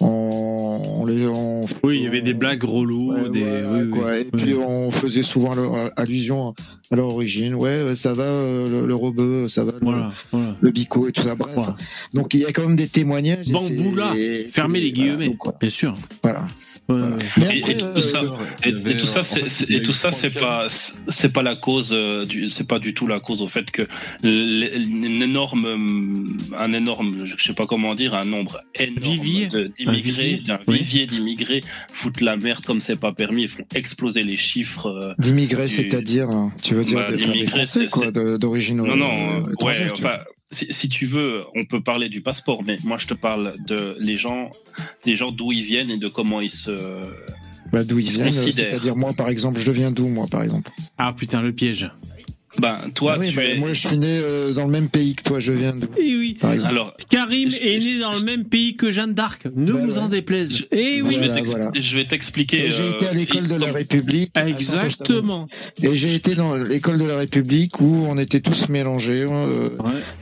on, 0.00 0.82
on 1.00 1.06
les 1.06 1.26
on, 1.26 1.64
Oui, 1.84 1.98
il 1.98 2.02
y 2.02 2.06
avait 2.06 2.22
des 2.22 2.34
blagues 2.34 2.64
reloues, 2.64 3.12
Ouais, 3.14 3.28
des. 3.30 3.40
voilà, 3.40 3.72
oui, 3.72 3.80
oui, 3.82 3.90
quoi. 3.90 4.18
Et 4.18 4.22
oui. 4.32 4.42
puis 4.42 4.54
on 4.54 4.90
faisait 4.90 5.22
souvent 5.22 5.54
leur, 5.54 5.74
allusion 5.96 6.54
à 6.90 6.96
leur 6.96 7.06
origine. 7.06 7.54
Ouais, 7.54 7.94
ça 7.94 8.12
va 8.14 8.24
euh, 8.24 8.66
le, 8.82 8.86
le 8.86 8.94
rebeu, 8.94 9.48
ça 9.48 9.64
va 9.64 9.72
le, 9.72 9.78
Voilà, 9.80 10.10
voilà. 10.32 10.56
le 10.60 10.70
bico 10.70 11.08
et 11.08 11.12
tout 11.12 11.22
ça. 11.22 11.34
Bref. 11.34 11.52
Voilà. 11.54 11.76
Donc 12.14 12.34
il 12.34 12.40
y 12.40 12.46
a 12.46 12.52
quand 12.52 12.66
même 12.66 12.76
des 12.76 12.88
témoignages. 12.88 13.48
Bamboula, 13.50 14.12
Fermez 14.52 14.80
les 14.80 14.92
voilà, 14.92 15.10
guillemets, 15.16 15.26
donc, 15.28 15.60
bien 15.60 15.70
sûr. 15.70 15.94
Voilà. 16.22 16.46
Et- 17.52 17.60
tout 17.94 18.02
ça, 18.02 18.20
euh, 18.20 18.28
euh, 18.66 19.48
c'est, 19.48 20.38
pas, 20.40 20.66
c'est 20.68 21.32
pas 21.32 21.42
la 21.42 21.56
cause 21.56 21.90
euh, 21.92 22.24
du, 22.24 22.48
c'est 22.48 22.66
pas 22.66 22.78
du 22.78 22.94
tout 22.94 23.06
la 23.06 23.20
cause 23.20 23.42
au 23.42 23.48
fait 23.48 23.70
que 23.70 23.82
une 24.22 25.22
énorme, 25.22 26.36
un 26.58 26.72
énorme, 26.72 27.26
je 27.26 27.42
sais 27.42 27.52
pas 27.54 27.66
comment 27.66 27.94
dire, 27.94 28.14
un 28.14 28.24
nombre 28.24 28.60
énorme 28.74 28.98
d'immigrés, 29.76 30.42
d'un 30.44 30.58
vivier 30.68 31.06
d'immigrés 31.06 31.62
foutent 31.92 32.20
la 32.20 32.36
merde 32.36 32.64
comme 32.64 32.80
c'est 32.80 32.98
pas 33.00 33.12
permis, 33.12 33.42
ils 33.42 33.48
font 33.48 33.64
exploser 33.74 34.22
les 34.22 34.36
chiffres. 34.36 34.86
euh, 34.86 35.14
D'immigrés, 35.18 35.68
c'est-à-dire, 35.68 36.30
hein, 36.30 36.52
tu 36.62 36.74
veux 36.74 36.84
dire 36.84 36.98
Bah, 36.98 37.16
des, 37.16 37.46
Français, 37.46 37.86
quoi, 37.90 38.10
d'origine 38.10 38.78
Non, 38.78 38.90
euh, 38.90 38.96
non, 38.96 39.44
ouais, 39.66 39.72
si, 40.50 40.72
si 40.72 40.88
tu 40.88 41.06
veux, 41.06 41.44
on 41.54 41.64
peut 41.64 41.80
parler 41.82 42.08
du 42.08 42.20
passeport, 42.22 42.62
mais 42.64 42.76
moi 42.84 42.98
je 42.98 43.06
te 43.06 43.14
parle 43.14 43.52
de 43.66 43.96
les 44.00 44.16
gens, 44.16 44.50
des 45.04 45.16
gens 45.16 45.30
d'où 45.30 45.52
ils 45.52 45.62
viennent 45.62 45.90
et 45.90 45.98
de 45.98 46.08
comment 46.08 46.40
ils 46.40 46.50
se. 46.50 46.70
Bah, 47.72 47.84
d'où 47.84 47.98
ils 48.00 48.06
Ils 48.06 48.12
viennent, 48.12 48.26
considèrent. 48.26 48.70
c'est-à-dire 48.70 48.96
moi 48.96 49.12
par 49.12 49.28
exemple, 49.28 49.60
je 49.60 49.70
viens 49.70 49.90
d'où 49.92 50.08
moi 50.08 50.26
par 50.28 50.42
exemple? 50.42 50.70
Ah 50.98 51.12
putain, 51.12 51.40
le 51.42 51.52
piège. 51.52 51.90
Ben, 52.58 52.76
toi, 52.94 53.12
Ah 53.14 53.18
oui, 53.20 53.28
tu 53.30 53.36
bah, 53.36 53.44
es. 53.44 53.58
Moi 53.58 53.72
je 53.72 53.86
suis 53.86 53.96
né 53.96 54.08
euh, 54.22 54.52
dans 54.52 54.64
le 54.64 54.72
même 54.72 54.88
pays 54.88 55.14
que 55.14 55.22
toi, 55.22 55.38
je 55.38 55.52
viens 55.52 55.72
d'où 55.72 55.86
Eh 55.96 56.16
oui. 56.16 56.36
Alors, 56.64 56.94
Karim 57.08 57.48
Je- 57.50 57.56
est 57.56 57.78
né 57.78 58.00
dans 58.00 58.12
le 58.12 58.20
même 58.20 58.44
pays 58.44 58.74
que 58.74 58.90
Jeanne 58.90 59.14
d'Arc. 59.14 59.46
Ne 59.54 59.70
vous 59.72 59.98
en 59.98 60.08
déplaise. 60.08 60.56
Je- 60.56 60.64
Eh 60.72 61.00
oui. 61.02 61.14
je 61.14 61.18
vais 61.20 61.26
Voilà, 61.26 61.34
t'ex- 61.34 61.48
voilà. 61.48 61.70
je 61.78 61.96
vais 61.96 62.04
t'expliquer. 62.04 62.66
Et 62.66 62.70
J'ai 62.72 62.82
euh, 62.82 62.90
été 62.92 63.06
à 63.06 63.12
l'école 63.12 63.46
de 63.46 63.54
la 63.54 63.70
République. 63.72 64.32
Exactement. 64.36 65.46
Et 65.82 65.94
j'ai 65.94 66.14
été 66.14 66.34
dans 66.34 66.54
l'école 66.56 66.98
de 66.98 67.04
la 67.04 67.18
République 67.18 67.80
où 67.80 68.04
on 68.08 68.18
était 68.18 68.40
tous 68.40 68.68
mélangés, 68.68 69.26
euh, 69.28 69.70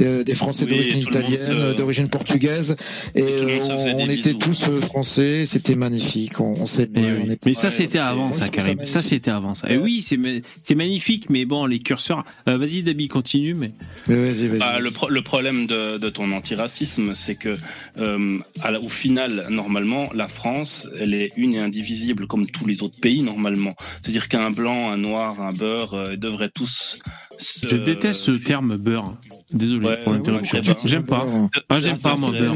euh, 0.03 0.23
des 0.23 0.35
Français 0.35 0.65
Oui, 0.65 0.73
d'origine 0.73 0.99
et 0.99 1.03
italienne, 1.03 1.41
euh, 1.49 1.75
d'origine 1.75 2.09
portugaise, 2.09 2.77
et, 3.15 3.23
on, 3.71 4.01
était 4.11 4.35
bisous. 4.35 4.39
tous 4.39 4.71
français, 4.81 5.47
c'était 5.47 5.77
magnifique, 5.77 6.41
on, 6.41 6.55
on 6.61 6.67
s'aimait. 6.67 6.89
Eh 6.97 7.01
on 7.01 7.27
oui. 7.27 7.33
était- 7.33 7.39
Mais 7.49 7.55
ça, 7.55 7.71
c'était 7.71 7.99
avant, 7.99 8.33
ça, 8.33 8.49
Karim. 8.49 8.85
Ça, 8.85 9.01
c'était 9.03 9.31
avant 9.31 9.55
ça. 9.55 9.71
Et 9.71 9.79
oui, 9.79 10.03
c'est 10.03 10.75
magnifique, 10.75 11.31
mais 11.31 11.45
bon, 11.47 11.65
les 11.67 11.79
curseurs. 11.79 12.18
Euh, 12.49 12.57
vas-y, 12.57 12.83
Dabi, 12.83 13.09
continue. 13.09 13.55
Mais 13.55 13.73
Mais 14.09 14.17
Vas-y, 14.31 14.49
vas-y. 14.49 14.59
Bah, 14.59 14.79
le, 14.81 14.91
pro- 14.91 15.09
le 15.09 15.23
problème 15.23 15.67
de, 15.67 15.99
de 15.99 16.09
ton 16.09 16.31
antiracisme, 16.33 17.15
c'est 17.15 17.35
que 17.37 17.55
euh, 17.99 18.39
à 18.63 18.71
la- 18.71 18.81
au 18.81 18.89
final, 18.89 19.47
normalement, 19.51 20.11
la 20.15 20.29
France, 20.29 20.89
elle 20.99 21.15
est 21.15 21.31
une 21.37 21.55
et 21.55 21.61
indivisible 21.61 22.27
comme 22.27 22.47
tous 22.49 22.67
les 22.67 22.83
autres 22.83 22.99
pays 23.01 23.23
normalement. 23.23 23.75
C'est-à-dire 24.03 24.29
qu'un 24.29 24.51
blanc, 24.51 24.91
un 24.91 24.97
noir, 24.97 25.41
un 25.41 25.53
beurre 25.53 25.95
euh, 25.95 26.17
devraient 26.17 26.51
tous. 26.55 26.99
se- 27.39 27.67
je 27.69 27.77
déteste 27.77 28.21
ce 28.23 28.33
terme 28.33 28.77
beurre. 28.77 29.17
Désolé 29.51 29.87
Ouais, 29.87 29.97
pour 30.03 30.13
ouais, 30.13 30.19
l'interruption. 30.19 30.59
ouais, 30.59 30.69
ouais, 30.69 30.75
J'aime 30.85 31.07
pas. 31.07 31.27
Ah, 31.71 31.81
j'aime 31.81 31.99
pas, 31.99 32.17
moi, 32.17 32.31
beurre. 32.33 32.55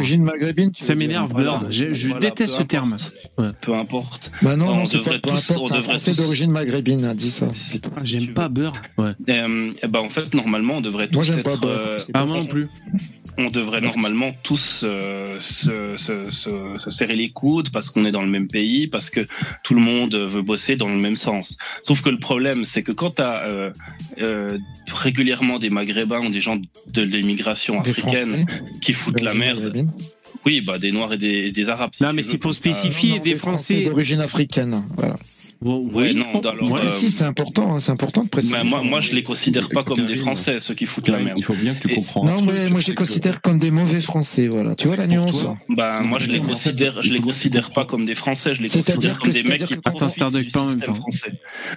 Ça 0.79 0.95
m'énerve, 0.95 1.33
beurre. 1.33 1.67
Je, 1.71 1.93
je 1.95 2.09
Voilà, 2.09 2.21
déteste 2.21 2.59
ce 2.59 2.63
terme. 2.63 2.97
importe. 3.39 3.57
Peu 3.63 3.75
importe. 3.75 4.31
Bah 4.43 4.57
non, 4.57 4.69
On 4.69 4.77
non, 4.77 4.85
c'est 4.85 4.99
devrait 4.99 5.19
pas 5.21 5.31
peu 5.31 5.35
importe, 5.37 5.67
c'est 5.69 5.75
un 5.75 5.81
français 5.83 6.11
tous- 6.13 6.19
d'origine 6.19 6.51
maghrébine, 6.53 7.05
hein, 7.07 7.15
dis 7.15 7.31
ça. 7.31 7.49
Ah, 7.97 8.01
J'aime 8.05 8.35
pas 8.35 8.49
beurre. 8.49 8.75
Ouais. 8.99 9.13
Euh, 9.31 9.73
ben, 9.89 10.01
en 10.01 10.11
fait, 10.11 10.35
normalement, 10.35 10.75
on 10.77 10.81
devrait 10.83 11.09
tous 11.09 11.15
Moi, 11.15 11.25
j'aime 11.25 11.43
pas 11.43 11.57
beurre. 11.57 11.71
euh, 11.79 11.99
Ah, 12.13 12.27
moi 12.27 12.37
non 12.39 12.47
plus. 12.47 12.69
On 13.39 13.49
devrait 13.51 13.81
normalement 13.81 14.33
tous 14.43 14.83
euh, 14.85 15.39
se, 15.41 15.97
se- 15.97 16.31
se- 16.31 16.79
se 16.79 16.91
serrer 16.91 17.15
les 17.17 17.31
coudes 17.31 17.71
parce 17.71 17.91
qu'on 17.91 18.05
est 18.05 18.13
dans 18.13 18.23
le 18.23 18.29
même 18.29 18.47
pays, 18.49 18.87
parce 18.87 19.09
que 19.11 19.21
tout 19.65 19.75
le 19.75 19.81
monde 19.81 20.15
veut 20.15 20.43
bosser 20.43 20.77
dans 20.77 20.89
le 20.89 21.01
même 21.01 21.17
sens. 21.17 21.57
Sauf 21.83 22.03
que 22.03 22.11
le 22.11 22.19
problème, 22.19 22.65
c'est 22.65 22.83
que 22.83 22.93
quand 22.93 23.13
tu 23.17 23.23
as 23.23 23.43
euh, 23.45 23.71
euh, 24.21 24.59
régulièrement 24.93 25.59
des 25.59 25.71
Maghrébins 25.71 26.21
ou 26.27 26.31
des 26.31 26.41
gens 26.41 26.59
de 26.89 27.03
l'immigration 27.03 27.81
africaine 27.81 28.47
Français, 28.47 28.63
qui 28.83 28.93
foutent 28.93 29.21
la 29.21 29.35
merde, 29.35 29.87
oui, 30.45 30.61
bah 30.61 30.79
des 30.79 30.93
Noirs 30.93 31.13
et 31.13 31.19
des, 31.19 31.69
Arabes. 31.69 31.91
si 31.95 32.03
Non, 32.03 32.13
mais 32.13 32.23
c'est 32.23 32.39
pour 32.39 32.53
ça. 32.53 32.59
spécifier. 32.59 33.11
Non, 33.11 33.17
non, 33.19 33.23
des 33.23 33.37
Français- 33.37 33.85
d'origine 33.85 34.21
africaine. 34.21 34.83
Voilà. 34.97 35.17
Ouais, 35.65 36.13
oui. 36.13 36.15
non, 36.15 36.41
alors, 36.51 36.71
Ouais. 36.73 36.81
euh, 36.83 36.91
si, 36.91 37.11
c'est 37.11 37.25
important, 37.25 37.75
hein, 37.75 37.81
c'est 37.81 37.93
important 37.93 38.25
de 38.25 38.29
préciser. 38.29 38.57
Mais 38.59 38.65
moi, 38.65 38.83
moi, 38.83 39.01
je 39.01 39.13
les 39.13 39.23
considère 39.23 39.69
pas 39.69 39.85
comme 39.85 40.05
des 40.05 40.17
Français, 40.17 40.59
ceux 40.61 40.75
qui 40.75 40.87
foutent 40.87 41.09
la 41.09 41.19
merde. 41.19 41.39
il 41.39 41.45
faut 41.45 41.55
bien 41.55 41.73
que 41.75 41.87
tu 41.89 41.95
un 41.95 42.25
non, 42.25 42.43
mais 42.43 42.69
moi, 42.69 42.81
je 42.81 42.89
les 42.89 42.95
que- 42.95 42.99
considère 42.99 43.41
comme 43.41 43.59
des 43.59 43.71
mauvais 43.71 44.01
Français, 44.01 44.49
voilà. 44.49 44.75
Tu 44.75 44.87
vois 44.87 44.97
la 44.97 45.07
nuance 45.07 45.41
toi, 45.43 45.57
Bah, 45.69 46.01
moi, 46.03 46.19
je 46.19 46.27
les 46.27 46.33
Mais 46.33 46.39
en 46.41 46.43
fait, 46.43 46.49
considère, 46.71 47.03
je 47.03 47.11
les 47.11 47.21
considère 47.21 47.71
pas 47.71 47.85
comme 47.85 48.07
des 48.07 48.15
Français, 48.15 48.55
je 48.55 48.63
les 48.63 48.69
considère 48.69 49.19
comme 49.19 49.31
des 49.31 49.43
mecs 49.45 49.67
qui 49.67 49.77
profitent 49.77 50.29
du 50.35 50.45
système 50.51 50.95
français. 50.95 51.33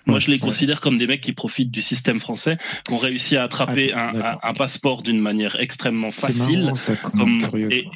Moi, 0.06 0.20
je 0.20 0.32
les 0.32 0.40
considère 0.40 0.82
comme 0.82 0.98
des 0.98 1.08
mecs 1.08 1.22
qui 1.22 1.34
profitent 1.34 1.72
du 1.72 1.82
système 1.82 2.20
français, 2.20 2.58
qui 2.88 2.94
ont 2.94 2.98
réussi 2.98 3.38
à 3.38 3.44
attraper 3.44 3.92
Ah, 3.94 4.40
un, 4.44 4.54
passeport 4.54 5.04
d'une 5.04 5.20
manière 5.20 5.58
extrêmement 5.60 6.12
facile. 6.12 6.72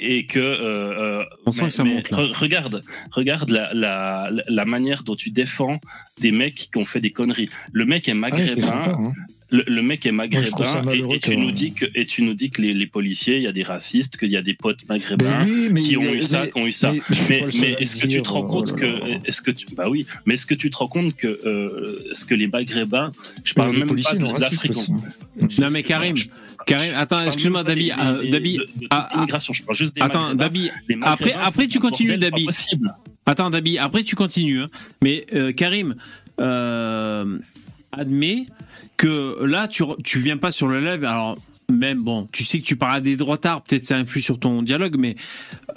et, 0.02 0.26
que 0.26 0.40
euh, 0.40 1.20
euh, 1.20 1.24
On 1.46 1.52
sent 1.52 1.66
que 1.66 1.70
ça 1.72 1.84
monte, 1.84 2.08
regarde 2.12 2.84
regarde 3.12 3.50
la, 3.50 3.74
la, 3.74 4.30
la 4.48 4.66
manière 4.66 5.04
dont 5.04 5.16
tu 5.16 5.30
défends 5.32 5.79
des 6.22 6.32
mecs 6.32 6.56
qui 6.72 6.78
ont 6.78 6.86
fait 6.86 7.02
des 7.02 7.12
conneries 7.12 7.50
le 7.72 7.86
mec 7.86 8.08
est 8.08 8.12
Ah, 8.12 8.16
maghrébin 8.16 8.82
hein. 8.86 9.14
le, 9.52 9.64
le 9.68 9.82
mec 9.82 10.06
est 10.06 10.12
Moi, 10.12 10.28
maghrébin 10.28 10.92
et, 11.12 11.20
tu 11.20 11.32
que- 11.32 11.36
nous 11.36 11.52
dis 11.52 11.74
que 11.74 11.86
et 11.96 12.06
tu 12.06 12.22
nous 12.22 12.34
dis 12.36 12.50
que 12.52 12.62
les, 12.62 12.74
les 12.74 12.86
policiers, 12.88 13.38
il 13.38 13.44
y 13.44 13.48
a 13.48 13.52
des 13.52 13.64
racistes, 13.64 14.18
qu'il 14.18 14.30
y 14.30 14.38
a 14.38 14.42
des 14.44 14.54
potes 14.54 14.82
Ben 14.88 14.96
maghrébins 14.96 15.44
oui, 15.46 15.70
mais 15.72 15.82
qui 15.82 15.98
ont 15.98 16.14
eu 16.14 16.22
ça, 16.22 16.42
mais- 16.44 16.52
qui 16.52 16.60
ont 16.60 16.68
eu 16.68 16.72
ça. 16.72 16.92
mais 17.62 17.76
est-ce 17.80 18.02
que 18.02 18.08
tu 18.08 18.22
te 18.22 18.30
rends 18.30 18.42
oh 18.42 18.48
compte 18.48 18.72
là 18.72 18.78
que 18.78 19.28
est-ce 19.28 19.42
que 19.42 19.52
tu 19.52 19.66
bah 19.76 19.90
oui, 19.90 20.06
mais 20.26 20.36
est-ce 20.36 20.46
que 20.46 20.54
tu 20.54 20.70
te 20.70 20.78
rends 20.78 20.88
compte 20.88 21.16
que 21.16 21.28
euh, 21.28 22.04
ce 22.14 22.26
que 22.26 22.36
les 22.36 22.48
maghrébins, 22.48 23.12
je 23.44 23.54
parle 23.54 23.76
même 23.78 23.88
pas 23.88 23.96
de 24.14 24.40
l'Afrique. 24.40 24.74
Non 25.58 25.70
mais 25.72 25.82
Karim, 25.84 26.16
Karim, 26.68 26.94
attends, 26.96 27.26
excuse-moi 27.26 27.64
Dabi, 27.64 27.92
euh, 27.92 28.30
Dabi, 28.30 28.60
ah, 28.92 29.08
ah, 29.12 29.26
attends, 30.02 30.20
maghrébins. 30.28 30.36
Dabi, 30.36 30.70
après, 31.02 31.34
après 31.34 31.68
tu 31.68 31.80
continues 31.80 32.18
Dabi. 32.18 32.46
Attends 33.30 33.52
Dabi, 33.52 33.78
après 33.78 34.02
tu 34.04 34.16
continues, 34.16 34.62
hein. 34.62 34.68
mais 35.04 35.26
euh, 35.36 35.52
Karim, 35.52 35.94
euh, 36.40 37.38
admets 37.92 38.48
que 38.98 39.44
là 39.46 39.68
tu, 39.68 39.84
tu 40.04 40.18
viens 40.18 40.38
pas 40.38 40.50
sur 40.52 40.68
le 40.68 40.80
live, 40.84 41.04
alors 41.06 41.38
même 41.72 42.02
bon, 42.02 42.28
tu 42.32 42.44
sais 42.44 42.60
que 42.60 42.66
tu 42.66 42.76
parles 42.76 42.96
à 42.96 43.02
des 43.02 43.16
droitards, 43.18 43.62
peut-être 43.62 43.86
ça 43.86 43.98
influe 43.98 44.22
sur 44.22 44.40
ton 44.40 44.64
dialogue, 44.64 44.96
mais 44.98 45.16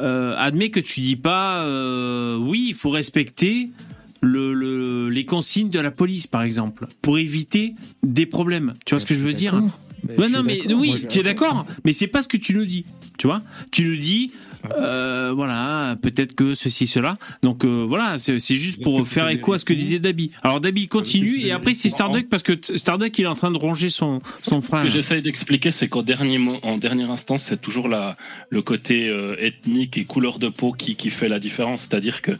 euh, 0.00 0.34
admets 0.38 0.70
que 0.70 0.80
tu 0.80 1.00
dis 1.02 1.16
pas 1.16 1.64
euh, 1.64 2.36
oui, 2.38 2.66
il 2.68 2.74
faut 2.74 2.88
respecter 2.88 3.68
le, 4.22 4.54
le- 4.54 5.10
les 5.10 5.26
consignes 5.26 5.68
de 5.68 5.78
la 5.78 5.90
police 5.90 6.26
par 6.26 6.42
exemple, 6.42 6.86
pour 7.02 7.18
éviter 7.18 7.74
des 8.02 8.24
problèmes. 8.24 8.72
Tu 8.86 8.94
vois 8.94 9.00
ce 9.00 9.04
que 9.06 9.14
je 9.14 9.22
veux 9.22 9.34
dire 9.34 9.60
Ouais, 10.18 10.26
je 10.28 10.32
non, 10.32 10.42
mais 10.42 10.60
oui, 10.74 10.94
tu 11.08 11.18
es 11.18 11.22
d'accord, 11.22 11.64
mais 11.84 11.92
c'est 11.92 12.08
pas 12.08 12.22
ce 12.22 12.28
que 12.28 12.36
tu 12.36 12.54
nous 12.56 12.64
dis, 12.64 12.84
tu 13.18 13.28
vois. 13.28 13.40
Tu 13.70 13.84
nous 13.84 13.94
dis, 13.94 14.32
euh, 14.70 15.32
voilà, 15.34 15.97
peut-être 16.01 16.34
que 16.34 16.55
ceci, 16.55 16.86
cela. 16.86 17.18
Donc 17.43 17.64
euh, 17.64 17.84
voilà, 17.86 18.18
c'est 18.18 18.39
c'est 18.39 18.55
juste 18.55 18.82
pour 18.82 19.06
faire 19.06 19.28
écho 19.28 19.52
à 19.52 19.59
ce 19.59 19.64
que 19.64 19.72
disait 19.72 19.98
Dabi. 19.98 20.30
Alors 20.43 20.60
Dabi 20.60 20.86
continue 20.89 21.40
et 21.40 21.52
après 21.52 21.74
c'est 21.74 21.89
Starduck 21.89 22.28
parce 22.28 22.43
que 22.43 22.52
Starduck 22.76 23.18
il 23.18 23.22
est 23.24 23.26
en 23.28 23.34
train 23.34 23.51
de 23.51 23.59
ronger 23.59 23.90
son 23.90 24.20
son 24.36 24.60
Ce 24.62 24.66
frère. 24.68 24.84
que 24.84 24.90
j'essaye 24.90 25.22
d'expliquer, 25.22 25.70
c'est 25.70 25.89
qu'en 25.89 26.02
dernier, 26.02 26.39
en 26.62 26.76
dernière 26.78 27.10
instance, 27.10 27.43
c'est 27.43 27.60
toujours 27.60 27.89
la, 27.89 28.16
le 28.51 28.62
côté 28.62 29.09
euh, 29.09 29.34
ethnique 29.39 29.98
et 29.98 30.05
couleur 30.05 30.39
de 30.39 30.48
peau 30.48 30.72
qui, 30.72 30.97
qui 30.97 31.10
fait 31.10 31.28
la 31.28 31.40
différence. 31.40 31.82
C'est-à-dire 31.82 32.22
que 32.22 32.32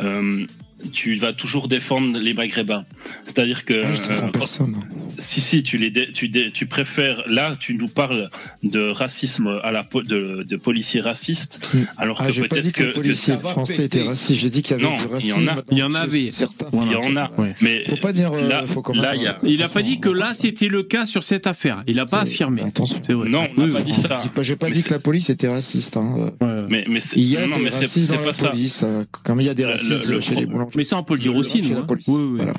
euh, 0.00 0.44
tu 0.92 1.16
vas 1.16 1.32
toujours 1.32 1.68
défendre 1.68 2.18
les 2.18 2.34
Maghrébins. 2.34 2.84
C'est-à-dire 3.24 3.64
que 3.64 3.82
Ah, 3.84 3.94
je 3.94 4.00
défends 4.02 4.12
euh, 4.12 4.30
quand- 4.32 4.38
personne. 4.38 4.76
si 5.18 5.40
si, 5.40 5.62
tu 5.62 5.76
les 5.78 5.90
dé- 5.90 6.10
tu, 6.12 6.28
dé- 6.28 6.50
tu 6.52 6.66
préfères. 6.66 7.24
Là, 7.28 7.56
tu 7.58 7.74
nous 7.74 7.88
parles 7.88 8.30
de 8.62 8.90
racisme 8.90 9.60
à 9.62 9.72
la 9.72 9.82
po- 9.84 10.02
de, 10.02 10.44
de 10.48 10.56
policiers 10.56 11.00
racistes, 11.00 11.60
Mm. 11.74 11.78
alors 11.98 12.18
Ah, 12.20 12.26
que 12.26 12.32
j'ai 12.32 12.42
pas 12.42 12.48
peut-être 12.48 12.64
dit 12.64 12.72
que 12.72 12.82
les 12.84 12.88
que 12.90 12.94
policiers 12.94 13.36
français 13.36 13.84
étaient 13.84 14.02
racistes. 14.02 14.40
J'ai 14.40 14.50
dit 14.50 14.62
qu'il 14.62 14.76
y 14.76 14.80
avait 14.80 14.84
Non, 14.84 14.96
du 14.96 15.02
il 15.02 15.28
y 15.28 15.32
en 15.32 15.36
racisme. 15.36 15.48
a. 15.50 15.62
Il 15.72 15.78
y 15.78 15.82
en. 15.82 15.90
Certains. 16.30 16.70
Il 16.72 16.92
y 16.92 16.96
en 16.96 17.16
a. 17.16 17.30
Ouais. 17.38 17.54
Mais 17.60 17.84
Faut 17.88 17.96
pas 17.96 18.12
dire. 18.12 18.32
euh, 18.32 18.48
Là- 18.48 18.64
faut 18.66 18.82
quand 18.82 18.94
là, 18.94 19.12
même. 19.12 19.20
il 19.20 19.24
y 19.24 19.26
a- 19.26 19.38
Il 19.44 19.62
a 19.62 19.68
pas 19.68 19.82
dit 19.82 19.98
que 20.00 20.08
là 20.08 20.32
c'était 20.34 20.68
le 20.68 20.82
cas 20.82 21.06
sur 21.06 21.24
cette 21.24 21.46
affaire. 21.46 21.82
Il 21.86 21.98
a 21.98 22.06
pas 22.06 22.20
affirmé. 22.20 22.62
Attention. 22.62 23.00
C'est 23.04 23.12
vrai. 23.14 23.28
non, 23.28 23.46
on 23.56 23.60
n'a 23.62 23.66
Oui, 23.66 23.72
pas 23.72 23.80
dit 23.82 23.94
ça. 23.94 24.16
J'ai 24.22 24.28
pas, 24.30 24.42
j'ai 24.42 24.56
pas 24.56 24.66
Mais 24.68 24.72
dit 24.72 24.82
que 24.82 24.90
la 24.90 24.98
police 25.00 25.30
était 25.30 25.48
raciste. 25.48 25.96
Hein. 25.96 26.32
Ouais. 26.40 26.64
Mais 26.68 26.84
mais 26.88 27.00
Il 27.16 27.24
y 27.24 27.36
a 27.36 27.46
non, 27.46 27.58
des 27.58 27.68
racistes 27.68 28.10
dans 28.10 28.20
la 28.20 28.32
police, 28.32 28.82
euh, 28.84 29.04
comme 29.24 29.40
il 29.40 29.46
y 29.46 29.50
a 29.50 29.54
des 29.54 29.64
racistes 29.66 30.20
chez 30.20 30.34
les 30.34 30.46
pro- 30.46 30.67
Mais 30.76 30.84
ça 30.84 30.98
on 30.98 31.02
peut 31.02 31.14
le 31.14 31.20
dire 31.20 31.34
aussi, 31.36 31.60
la 31.62 31.78
hein. 31.78 31.82
police. 31.82 32.08
Oui, 32.08 32.20
oui. 32.22 32.36
Voilà. 32.36 32.52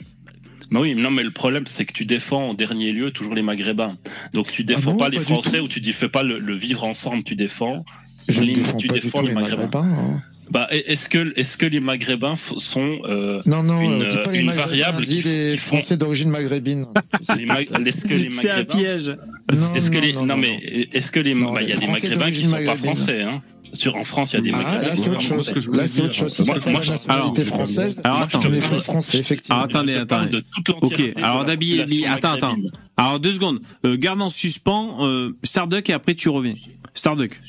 Mais 0.72 0.80
oui, 0.80 0.94
non, 0.96 1.10
mais 1.10 1.24
le 1.24 1.32
problème, 1.32 1.64
c'est 1.66 1.84
que 1.86 1.94
tu 1.94 2.06
défends 2.06 2.50
en 2.50 2.54
dernier 2.54 2.92
lieu 2.92 3.10
toujours 3.10 3.34
les 3.34 3.42
Maghrébins. 3.42 3.98
Donc 4.34 4.52
tu 4.52 4.64
défends 4.64 4.82
Ah 4.92 4.92
non, 4.94 4.98
pas 4.98 5.10
les 5.10 5.18
pas 5.18 5.24
Français 5.24 5.60
ou 5.60 5.68
tu 5.68 5.80
dis 5.82 5.94
fais 5.94 6.10
pas 6.10 6.22
le, 6.22 6.38
le 6.38 6.54
vivre 6.56 6.84
ensemble, 6.84 7.24
tu 7.24 7.36
défends. 7.36 7.84
Je 8.28 8.42
ne 8.42 8.46
les- 8.48 8.54
défends 8.54 8.78
tu 8.78 8.88
pas 8.88 8.94
défends 8.96 9.22
les 9.22 9.30
les 9.30 9.34
Maghrébins. 9.34 9.64
Maghrébins. 9.82 9.88
hein. 10.18 10.22
Bah, 10.52 10.68
est-ce 10.72 11.10
que 11.10 11.32
est-ce 11.40 11.58
que 11.58 11.66
les 11.68 11.80
Maghrébins 11.80 12.36
sont 12.36 12.94
euh, 13.06 13.40
Non, 13.46 13.62
non, 13.64 13.82
Une, 13.82 14.02
euh, 14.04 14.08
dis 14.10 14.18
pas 14.24 14.32
les 14.32 14.40
une 14.40 14.52
variable 14.52 15.06
dis 15.06 15.22
qui- 15.22 15.28
les 15.28 15.52
qui 15.52 15.58
font- 15.58 15.68
Français 15.78 15.96
d'origine 15.98 16.30
maghrébine. 16.32 16.86
est-ce 17.30 18.02
que 18.06 18.14
les 18.16 18.32
C'est 18.32 18.50
un 18.50 18.58
Maghrébins 18.58 18.76
piège. 18.80 19.18
Non, 19.56 19.76
Est-ce 19.76 19.90
que 19.92 19.96
non, 19.98 20.02
les 20.02 20.14
non, 20.14 20.20
non, 20.22 20.26
non, 20.36 20.38
mais 20.38 20.88
est-ce 20.92 21.12
que 21.12 21.20
les 21.20 21.34
Non, 21.36 21.52
bah, 21.54 21.62
il 21.62 21.70
y 21.70 21.74
a 21.74 21.78
des 21.78 21.88
Maghrébins 21.88 22.32
qui 22.32 22.42
d'origine 22.44 22.46
sont 22.50 22.66
pas 22.66 22.76
français 22.78 23.22
hein. 23.24 23.40
Sur 23.74 23.96
en 23.96 24.04
France, 24.04 24.34
il 24.34 24.36
y 24.36 24.40
a 24.40 24.42
des 24.42 24.66
Ah, 24.66 24.82
là, 24.82 24.96
c'est 24.96 25.10
autre 25.10 25.22
chose. 25.22 25.50
que 25.52 25.62
je 25.62 25.68
voulais 25.68 25.82
Là, 25.84 25.88
c'est 25.88 26.02
autre 26.02 26.12
dire. 26.12 26.20
chose. 26.22 26.34
C'était 26.34 26.72
moi, 26.72 26.80
la 26.80 26.86
je- 26.86 26.92
nationalité 26.92 27.42
alors, 27.42 27.54
française, 27.54 28.02
alors, 28.04 28.22
attends. 28.22 28.40
français, 28.82 29.18
effectivement. 29.20 29.56
Alors, 29.58 29.66
attendez, 29.66 29.96
attendez. 29.96 30.30
de 30.32 30.40
toute 30.54 30.70
l'entièreté 30.70 31.14
de 31.14 31.24
alors, 31.24 31.46
Dabi, 31.46 32.06
attends, 32.06 32.32
attends. 32.34 32.56
Alors 32.98 33.20
deux 33.20 33.34
secondes. 33.34 33.60
Euh, 33.86 33.96
garde 33.98 34.22
en 34.22 34.30
suspens 34.30 34.98
euh, 35.06 35.36
Starduck 35.44 35.90
et 35.90 35.94
après 35.94 36.16
tu 36.16 36.30
reviens. 36.30 36.56
Starduck. 36.94 37.40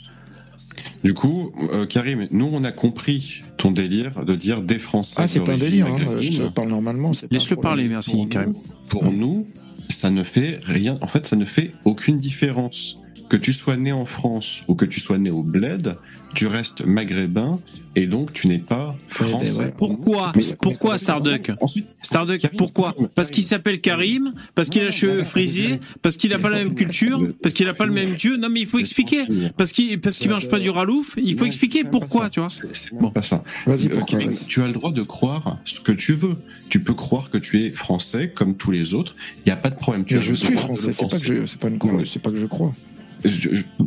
Du 1.02 1.14
coup, 1.14 1.52
euh, 1.72 1.86
Karim, 1.86 2.28
nous 2.30 2.48
on 2.52 2.62
a 2.64 2.72
compris 2.72 3.40
ton 3.56 3.70
délire 3.70 4.24
de 4.24 4.34
dire 4.34 4.62
des 4.62 4.78
Français. 4.78 5.16
Ah, 5.18 5.28
c'est 5.28 5.40
pas 5.40 5.52
un 5.54 5.58
délire, 5.58 5.86
hein. 5.86 6.20
je 6.20 6.42
te 6.42 6.48
parle 6.48 6.68
normalement. 6.68 7.12
Laisse-le 7.30 7.56
parler, 7.56 7.84
merci 7.88 8.12
Pour 8.12 8.28
Karim. 8.28 8.50
nous- 8.50 8.86
Pour 8.88 9.12
nous, 9.12 9.46
ça 9.88 10.10
ne 10.10 10.22
fait 10.22 10.60
rien. 10.66 10.98
En 11.00 11.06
fait, 11.06 11.26
ça 11.26 11.36
ne 11.36 11.44
fait 11.46 11.72
aucune 11.84 12.18
différence. 12.20 12.96
Que 13.30 13.36
tu 13.36 13.52
sois 13.52 13.76
né 13.76 13.92
en 13.92 14.04
France 14.04 14.64
ou 14.68 14.74
que 14.74 14.84
tu 14.84 14.98
sois 15.00 15.16
né 15.16 15.30
au 15.30 15.42
Bled, 15.44 15.96
tu 16.34 16.46
restes 16.48 16.84
maghrébin 16.84 17.60
et 17.96 18.06
donc 18.06 18.32
tu 18.32 18.48
n'es 18.48 18.58
pas 18.58 18.96
français. 19.08 19.52
voilà. 19.52 19.70
Pourquoi 19.70 20.32
Mais 20.34 20.42
Pourquoi 20.60 20.98
Starduck 20.98 21.52
Ensuite, 21.60 21.86
Starduck, 22.02 22.40
Karim, 22.40 22.56
pourquoi 22.58 22.92
Parce 23.14 23.30
qu'il 23.30 23.44
s'appelle 23.44 23.80
Karim, 23.80 24.32
parce 24.56 24.68
qu'il 24.68 24.80
a 24.82 24.86
les 24.86 24.90
cheveux 24.90 25.22
frisés, 25.22 25.78
parce 26.02 26.16
qu'il 26.16 26.30
n'a 26.30 26.38
pas 26.40 26.50
la 26.50 26.58
même 26.58 26.74
culture, 26.74 27.20
parce 27.40 27.54
qu'il 27.54 27.66
n'a 27.66 27.74
pas 27.74 27.86
le 27.86 27.92
même 27.92 28.14
dieu. 28.14 28.36
Non 28.36 28.48
mais 28.50 28.60
il 28.62 28.66
faut 28.66 28.80
expliquer. 28.80 29.24
Parce 29.56 29.70
qu'il 29.72 30.00
parce 30.00 30.18
qu'il 30.18 30.28
mange 30.28 30.48
pas 30.48 30.58
du 30.58 30.70
ralouf, 30.70 31.14
il 31.16 31.38
faut 31.38 31.46
expliquer 31.46 31.84
pourquoi, 31.84 32.30
tu 32.30 32.40
vois. 32.40 32.48
C'est 32.48 32.92
Bon. 32.94 33.10
pas 33.12 33.22
ça. 33.22 33.42
Vas-y, 33.66 33.92
Euh, 33.92 34.00
Karim, 34.02 34.34
tu 34.48 34.60
as 34.62 34.66
le 34.66 34.72
droit 34.72 34.90
de 34.92 35.02
croire 35.02 35.58
ce 35.64 35.78
que 35.80 35.92
tu 35.92 36.14
veux. 36.14 36.34
Tu 36.68 36.80
peux 36.82 36.94
croire 36.94 37.30
que 37.30 37.38
tu 37.38 37.62
es 37.64 37.70
français 37.70 38.32
comme 38.34 38.56
tous 38.56 38.72
les 38.72 38.92
autres. 38.92 39.14
Il 39.38 39.42
n'y 39.46 39.52
a 39.52 39.56
pas 39.56 39.70
de 39.70 39.76
problème. 39.76 40.04
Tu 40.04 40.14
Mais 40.14 40.20
as 40.20 40.22
je 40.24 40.34
suis 40.34 40.56
français, 40.56 40.92
c'est 40.92 41.02
pas 41.02 41.06
que 41.08 41.12
penser. 41.22 41.36
je, 41.36 41.46
c'est 41.46 41.60
pas 41.60 41.68
une 41.68 41.78
croix, 41.78 41.92
c'est 42.04 42.18
pas 42.20 42.30
que 42.30 42.36
je 42.36 42.46
crois. 42.46 42.72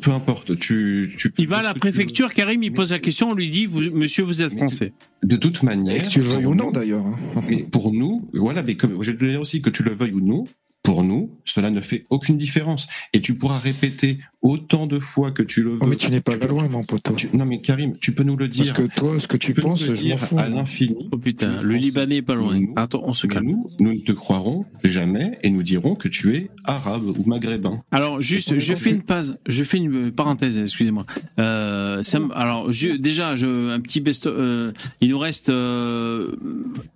Peu 0.02 0.12
importe. 0.12 0.58
Tu, 0.60 1.14
tu 1.18 1.34
Il 1.38 1.48
va 1.48 1.58
à 1.60 1.64
la 1.64 1.74
tu 1.74 1.80
préfecture, 1.80 2.34
Karim, 2.34 2.62
il 2.64 2.72
pose 2.74 2.92
la 2.92 3.00
question, 3.00 3.32
on 3.32 3.34
lui 3.34 3.50
dit, 3.50 3.66
vous, 3.66 3.82
monsieur, 3.92 4.24
vous 4.24 4.42
êtes 4.42 4.56
français. 4.56 4.94
De 5.24 5.36
toute 5.38 5.64
Et 5.64 5.66
manière. 5.66 6.04
que 6.04 6.10
tu 6.10 6.20
le 6.20 6.26
veuilles 6.26 6.46
ou 6.46 6.56
non 6.56 6.72
d'ailleurs. 6.72 7.06
hein. 7.06 7.18
Mais 7.50 7.58
pour 7.64 7.92
nous, 7.94 8.30
voilà, 8.34 8.62
mais 8.64 8.76
comme 8.76 9.02
je 9.04 9.12
vais 9.12 9.18
te 9.18 9.24
dire 9.26 9.42
aussi, 9.42 9.62
que 9.62 9.70
tu 9.70 9.84
le 9.84 9.92
veuilles 9.94 10.14
ou 10.14 10.22
non, 10.22 10.46
pour 10.84 11.04
nous, 11.04 11.32
cela 11.46 11.70
ne 11.70 11.80
fait 11.82 12.06
aucune 12.10 12.38
différence. 12.38 12.88
Et 13.14 13.22
tu 13.22 13.36
pourras 13.38 13.58
répéter 13.60 14.20
autant 14.42 14.86
de 14.86 15.00
fois 15.00 15.32
que 15.32 15.42
tu 15.42 15.64
le 15.64 15.72
veux. 15.72 15.78
Oh, 15.80 15.86
mais 15.86 15.96
tu 15.96 16.12
n'es 16.12 16.20
pas 16.20 16.36
peux- 16.36 16.50
loin, 16.50 16.68
mon 16.68 16.84
poteau. 16.84 17.14
tu- 17.16 17.30
non, 17.34 17.46
mais 17.46 17.62
Karim, 17.62 17.96
tu 18.02 18.14
peux 18.14 18.24
nous 18.24 18.36
le 18.36 18.48
Parce 18.50 18.60
dire. 18.60 18.74
que 18.74 18.82
toi, 18.94 19.18
ce 19.18 19.26
que 19.28 19.38
tu 19.38 19.54
peux 19.54 19.62
nous 19.62 19.70
penses, 19.70 19.88
le 19.88 19.96
je 19.96 20.02
m'en 20.02 20.06
dire 20.08 20.20
fous. 20.20 20.38
à 20.38 20.50
l'infini. 20.50 21.08
Oh 21.14 21.18
putain, 21.18 21.56
Tu 21.62 21.66
le. 21.66 21.76
Libanais 21.76 22.18
est 22.18 22.22
pas 22.22 22.36
loin. 22.36 22.60
Nous- 22.60 22.74
Attends, 22.76 23.02
on 23.06 23.14
se 23.14 23.28
calme. 23.28 23.46
Nous, 23.48 23.66
nous 23.80 23.94
ne 23.94 24.00
te 24.00 24.12
croirons 24.12 24.66
jamais 24.84 25.40
et 25.44 25.50
nous 25.50 25.64
dirons 25.64 25.96
que 25.96 26.10
tu 26.10 26.36
es 26.36 26.50
arabe 26.66 27.06
ou 27.18 27.24
maghrébin. 27.26 27.82
Alors 27.92 28.22
juste, 28.22 28.60
je 28.60 28.76
fais 28.76 28.90
une 28.90 29.04
pause, 29.04 29.38
je 29.48 29.64
fais 29.64 29.78
une 29.78 30.12
parenthèse, 30.12 30.58
excusez-moi. 30.58 31.06
Euh, 31.40 32.02
alors 32.36 32.70
je, 32.74 32.90
déjà, 32.98 33.38
je, 33.38 33.70
un 33.70 33.80
petit 33.80 34.02
best, 34.02 34.28
euh, 34.28 34.74
il 35.00 35.10
nous 35.12 35.20
reste 35.20 35.48
euh, 35.48 36.28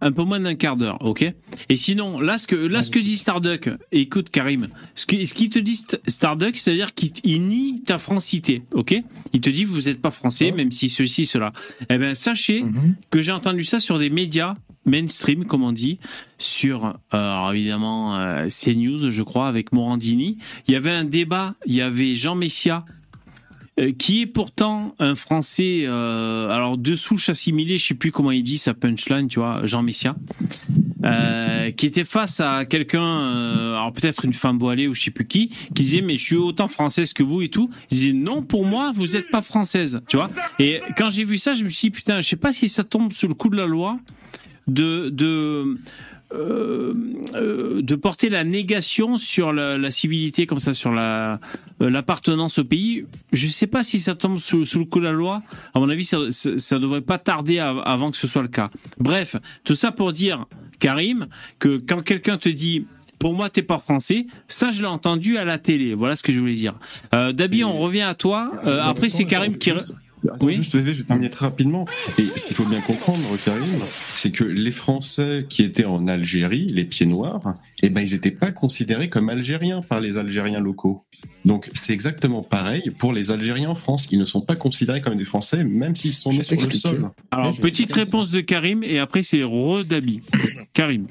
un 0.01 0.11
peu 0.11 0.23
moins 0.23 0.41
d'un 0.41 0.55
quart 0.55 0.75
d'heure, 0.75 0.97
ok? 0.99 1.33
Et 1.69 1.75
sinon, 1.77 2.19
là 2.19 2.37
ce 2.37 2.47
que 2.47 2.55
là 2.57 2.81
ce 2.81 2.89
que 2.91 2.99
dit 2.99 3.15
Starduck, 3.15 3.69
écoute 3.91 4.29
Karim, 4.29 4.67
ce 4.95 5.05
que 5.05 5.23
ce 5.25 5.33
qu'il 5.33 5.49
te 5.49 5.59
dit 5.59 5.73
St- 5.75 5.99
Starduck, 6.07 6.55
c'est-à-dire 6.57 6.93
qu'il 6.93 7.11
il 7.23 7.47
nie 7.47 7.81
ta 7.83 7.97
francité, 7.99 8.63
ok? 8.73 8.95
Il 9.33 9.41
te 9.41 9.49
dit 9.49 9.65
vous 9.65 9.81
n'êtes 9.81 10.01
pas 10.01 10.11
français, 10.11 10.51
même 10.51 10.71
si 10.71 10.89
ceci 10.89 11.25
cela. 11.25 11.53
Eh 11.89 11.97
ben 11.97 12.15
sachez 12.15 12.63
Mhm. 12.63 12.95
que 13.09 13.21
j'ai 13.21 13.31
entendu 13.31 13.63
ça 13.63 13.79
sur 13.79 13.99
des 13.99 14.09
médias 14.09 14.53
mainstream, 14.85 15.43
comme 15.43 15.63
on 15.63 15.73
dit, 15.73 15.99
sur, 16.37 16.85
euh, 16.85 16.91
alors 17.11 17.53
évidemment, 17.53 18.15
euh, 18.17 18.47
CNews, 18.47 19.09
je 19.09 19.21
crois, 19.21 19.49
avec 19.49 19.73
Morandini. 19.73 20.37
Il 20.67 20.73
y 20.73 20.77
avait 20.77 20.91
un 20.91 21.03
débat, 21.03 21.55
il 21.65 21.73
y 21.75 21.81
avait 21.81 22.15
Jean 22.15 22.35
Messia, 22.35 22.85
euh, 23.81 23.91
qui 23.91 24.21
est 24.21 24.25
pourtant 24.27 24.95
un 24.99 25.15
Français, 25.15 25.85
alors 25.87 26.77
de 26.77 26.95
souche 26.95 27.27
assimilée, 27.27 27.75
je 27.77 27.85
sais 27.87 27.95
plus 27.95 28.11
comment 28.13 28.31
il 28.31 28.43
dit 28.43 28.57
sa 28.57 28.73
punchline, 28.73 29.27
tu 29.27 29.39
vois, 29.39 29.59
Jean 29.65 29.83
Messia, 29.83 30.15
euh, 31.07 31.71
qui 31.71 31.85
était 31.85 32.05
face 32.05 32.39
à 32.39 32.65
quelqu'un, 32.65 33.03
euh, 33.03 33.75
alors 33.75 33.93
peut-être 33.93 34.25
une 34.25 34.33
femme 34.33 34.57
voilée 34.57 34.87
ou 34.87 34.93
je 34.93 35.01
sais 35.01 35.11
plus 35.11 35.25
qui, 35.25 35.49
qui 35.49 35.83
disait 35.83 36.01
mais 36.01 36.17
je 36.17 36.23
suis 36.23 36.35
autant 36.35 36.67
française 36.67 37.13
que 37.13 37.23
vous 37.23 37.41
et 37.41 37.49
tout. 37.49 37.69
Il 37.91 37.97
disait 37.97 38.13
non 38.13 38.41
pour 38.41 38.65
moi 38.65 38.91
vous 38.93 39.15
êtes 39.15 39.29
pas 39.29 39.41
française, 39.41 40.01
tu 40.07 40.17
vois. 40.17 40.29
Et 40.59 40.81
quand 40.97 41.09
j'ai 41.09 41.23
vu 41.23 41.37
ça, 41.37 41.53
je 41.53 41.63
me 41.63 41.69
suis 41.69 41.87
dit 41.87 41.91
putain, 41.91 42.19
je 42.19 42.27
sais 42.27 42.35
pas 42.35 42.53
si 42.53 42.69
ça 42.69 42.83
tombe 42.83 43.11
sous 43.11 43.27
le 43.27 43.33
coup 43.33 43.49
de 43.49 43.57
la 43.57 43.67
loi 43.67 43.99
de 44.67 45.09
de 45.09 45.77
euh, 46.33 46.93
euh, 47.35 47.81
de 47.81 47.95
porter 47.95 48.27
la 48.29 48.43
négation 48.43 49.17
sur 49.17 49.53
la, 49.53 49.77
la 49.77 49.91
civilité 49.91 50.45
comme 50.45 50.59
ça 50.59 50.73
sur 50.73 50.91
la 50.91 51.39
euh, 51.81 51.89
l'appartenance 51.89 52.59
au 52.59 52.63
pays 52.65 53.05
je 53.31 53.47
sais 53.47 53.67
pas 53.67 53.81
si 53.81 53.99
ça 54.01 54.13
tombe 54.13 54.37
sous, 54.37 54.65
sous 54.65 54.79
le 54.79 54.85
coup 54.85 54.99
de 54.99 55.05
la 55.05 55.13
loi 55.13 55.39
à 55.73 55.79
mon 55.79 55.87
avis 55.89 56.03
ça, 56.03 56.17
ça 56.29 56.79
devrait 56.79 56.99
pas 57.01 57.17
tarder 57.17 57.59
av- 57.59 57.81
avant 57.85 58.11
que 58.11 58.17
ce 58.17 58.27
soit 58.27 58.41
le 58.41 58.49
cas 58.49 58.69
bref 58.99 59.37
tout 59.63 59.75
ça 59.75 59.91
pour 59.91 60.11
dire 60.11 60.45
Karim 60.79 61.27
que 61.59 61.77
quand 61.77 62.01
quelqu'un 62.03 62.37
te 62.37 62.49
dit 62.49 62.85
pour 63.19 63.33
moi, 63.33 63.49
t'es 63.49 63.63
pas 63.63 63.79
français. 63.79 64.27
Ça, 64.47 64.69
je 64.69 64.81
l'ai 64.83 64.87
entendu 64.87 65.39
à 65.39 65.43
la 65.43 65.57
télé. 65.57 65.95
Voilà 65.95 66.15
ce 66.15 66.21
que 66.21 66.31
je 66.31 66.39
voulais 66.39 66.53
dire. 66.53 66.75
Dabi, 67.11 67.63
on 67.63 67.75
revient 67.79 68.03
à 68.03 68.13
toi. 68.13 68.51
Après, 68.83 69.09
c'est 69.09 69.25
Karim 69.25 69.57
qui. 69.57 69.71
Attends, 70.29 70.49
Juste, 70.49 70.75
VV, 70.75 70.93
je 70.93 70.99
vais 70.99 71.05
terminer 71.05 71.29
très 71.29 71.45
rapidement. 71.45 71.85
Et 72.17 72.23
ce 72.23 72.45
qu'il 72.45 72.55
faut 72.55 72.65
bien 72.65 72.81
comprendre, 72.81 73.23
Karim, 73.43 73.63
c'est 74.15 74.31
que 74.31 74.43
les 74.43 74.71
Français 74.71 75.45
qui 75.47 75.63
étaient 75.63 75.85
en 75.85 76.07
Algérie, 76.07 76.67
les 76.67 76.85
pieds 76.85 77.05
noirs, 77.05 77.53
eh 77.83 77.89
ben, 77.89 78.01
ils 78.01 78.13
n'étaient 78.13 78.31
pas 78.31 78.51
considérés 78.51 79.09
comme 79.09 79.29
Algériens 79.29 79.81
par 79.81 80.01
les 80.01 80.17
Algériens 80.17 80.59
locaux. 80.59 81.05
Donc, 81.47 81.69
c'est 81.73 81.93
exactement 81.93 82.43
pareil 82.43 82.91
pour 82.99 83.13
les 83.13 83.31
Algériens 83.31 83.69
en 83.69 83.75
France. 83.75 84.09
Ils 84.11 84.19
ne 84.19 84.25
sont 84.25 84.41
pas 84.41 84.57
considérés 84.57 84.99
comme 84.99 85.15
des 85.15 85.23
Français, 85.23 85.63
même 85.63 85.95
s'ils 85.95 86.13
sont 86.13 86.31
nés 86.31 86.43
sur 86.43 86.59
le 86.61 86.71
sol. 86.71 87.09
Alors, 87.31 87.55
petite 87.55 87.93
réponse 87.93 88.31
de 88.31 88.41
Karim, 88.41 88.83
et 88.83 88.99
après, 88.99 89.23
c'est 89.23 89.43
Rodabi. 89.43 90.21
Karim. 90.73 91.07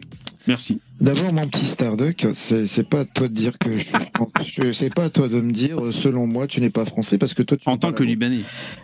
Merci. 0.46 0.78
D'abord, 1.00 1.32
mon 1.32 1.48
petit 1.48 1.66
Starduck, 1.66 2.28
c'est 2.32 2.66
c'est 2.68 2.88
pas 2.88 3.00
à 3.00 3.04
toi 3.04 3.26
de 3.28 3.32
dire 3.34 3.58
que 3.58 3.76
je 3.76 3.84
suis. 4.44 4.74
C'est 4.74 4.94
pas 4.94 5.04
à 5.04 5.10
toi 5.10 5.26
de 5.28 5.40
me 5.40 5.52
dire, 5.52 5.80
selon 5.90 6.26
moi, 6.26 6.46
tu 6.46 6.60
n'es 6.60 6.70
pas 6.70 6.84
français 6.84 7.18
parce 7.18 7.34
que 7.34 7.42
toi, 7.42 7.56
tu 7.56 7.68
En 7.68 7.72
pas 7.72 7.88
tant 7.88 7.92
que. 7.92 8.04
Libanais. 8.04 8.42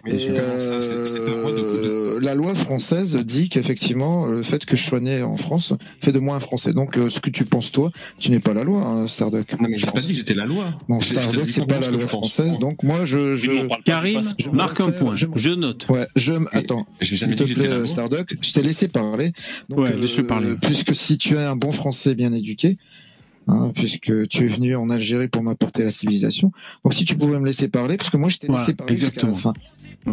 Euh, 0.08 1.91
la 2.20 2.34
loi 2.34 2.54
française 2.54 3.16
dit 3.16 3.48
qu'effectivement, 3.48 4.26
le 4.26 4.42
fait 4.42 4.64
que 4.64 4.76
je 4.76 4.82
sois 4.82 5.00
né 5.00 5.22
en 5.22 5.36
France 5.36 5.72
fait 6.00 6.12
de 6.12 6.18
moi 6.18 6.36
un 6.36 6.40
Français. 6.40 6.72
Donc, 6.72 6.96
euh, 6.98 7.08
ce 7.10 7.20
que 7.20 7.30
tu 7.30 7.44
penses 7.44 7.72
toi, 7.72 7.90
tu 8.18 8.30
n'es 8.30 8.40
pas 8.40 8.54
la 8.54 8.64
loi, 8.64 8.82
hein, 8.82 9.08
Starduck. 9.08 9.52
Non, 9.60 9.68
mais 9.70 9.76
j'ai 9.78 9.86
pas 9.86 10.00
dit 10.00 10.08
que 10.08 10.14
j'étais 10.14 10.34
la 10.34 10.46
loi. 10.46 10.66
Bon, 10.88 11.00
je 11.00 11.14
dis 11.14 11.52
c'est 11.52 11.66
pas 11.66 11.78
la 11.78 11.88
loi 11.88 12.00
je 12.00 12.06
française. 12.06 12.58
Donc, 12.58 12.82
moi, 12.82 13.04
je, 13.04 13.36
je, 13.36 13.50
Karim, 13.84 14.22
je 14.38 14.50
marque 14.50 14.80
un 14.80 14.90
point. 14.90 15.14
je 15.14 15.26
Je 15.36 15.50
note. 15.50 15.86
Ouais, 15.88 16.06
je 16.16 16.34
m- 16.34 16.46
attends. 16.52 16.86
S'il 17.00 17.18
te 17.36 17.44
plaît. 17.44 17.86
Starduck, 17.86 18.36
je 18.40 18.52
t'ai 18.52 18.62
laissé 18.62 18.88
parler. 18.88 19.32
Donc, 19.68 19.80
Ouais, 19.80 19.96
laisse-le 19.96 20.26
parler. 20.26 20.54
Puisque 20.60 20.94
si 20.94 21.18
tu 21.18 21.34
es 21.34 21.42
un 21.42 21.56
bon 21.56 21.72
Français 21.72 22.14
bien 22.14 22.32
éduqué, 22.32 22.76
hein, 23.48 23.72
puisque 23.74 24.28
tu 24.28 24.44
es 24.44 24.48
venu 24.48 24.74
en 24.76 24.90
Algérie 24.90 25.28
pour 25.28 25.42
m'apporter 25.42 25.84
la 25.84 25.90
civilisation, 25.90 26.52
donc 26.84 26.94
si 26.94 27.04
tu 27.04 27.16
pouvais 27.16 27.38
me 27.38 27.46
laisser 27.46 27.68
parler, 27.68 27.96
parce 27.96 28.10
que 28.10 28.16
moi 28.16 28.28
je 28.28 28.38
t'ai 28.38 28.46
Voilà, 28.46 28.62
laissé 28.62 28.74
parler 28.74 28.96
jusqu'à 28.96 29.26
la 29.26 29.32
fin. 29.34 29.52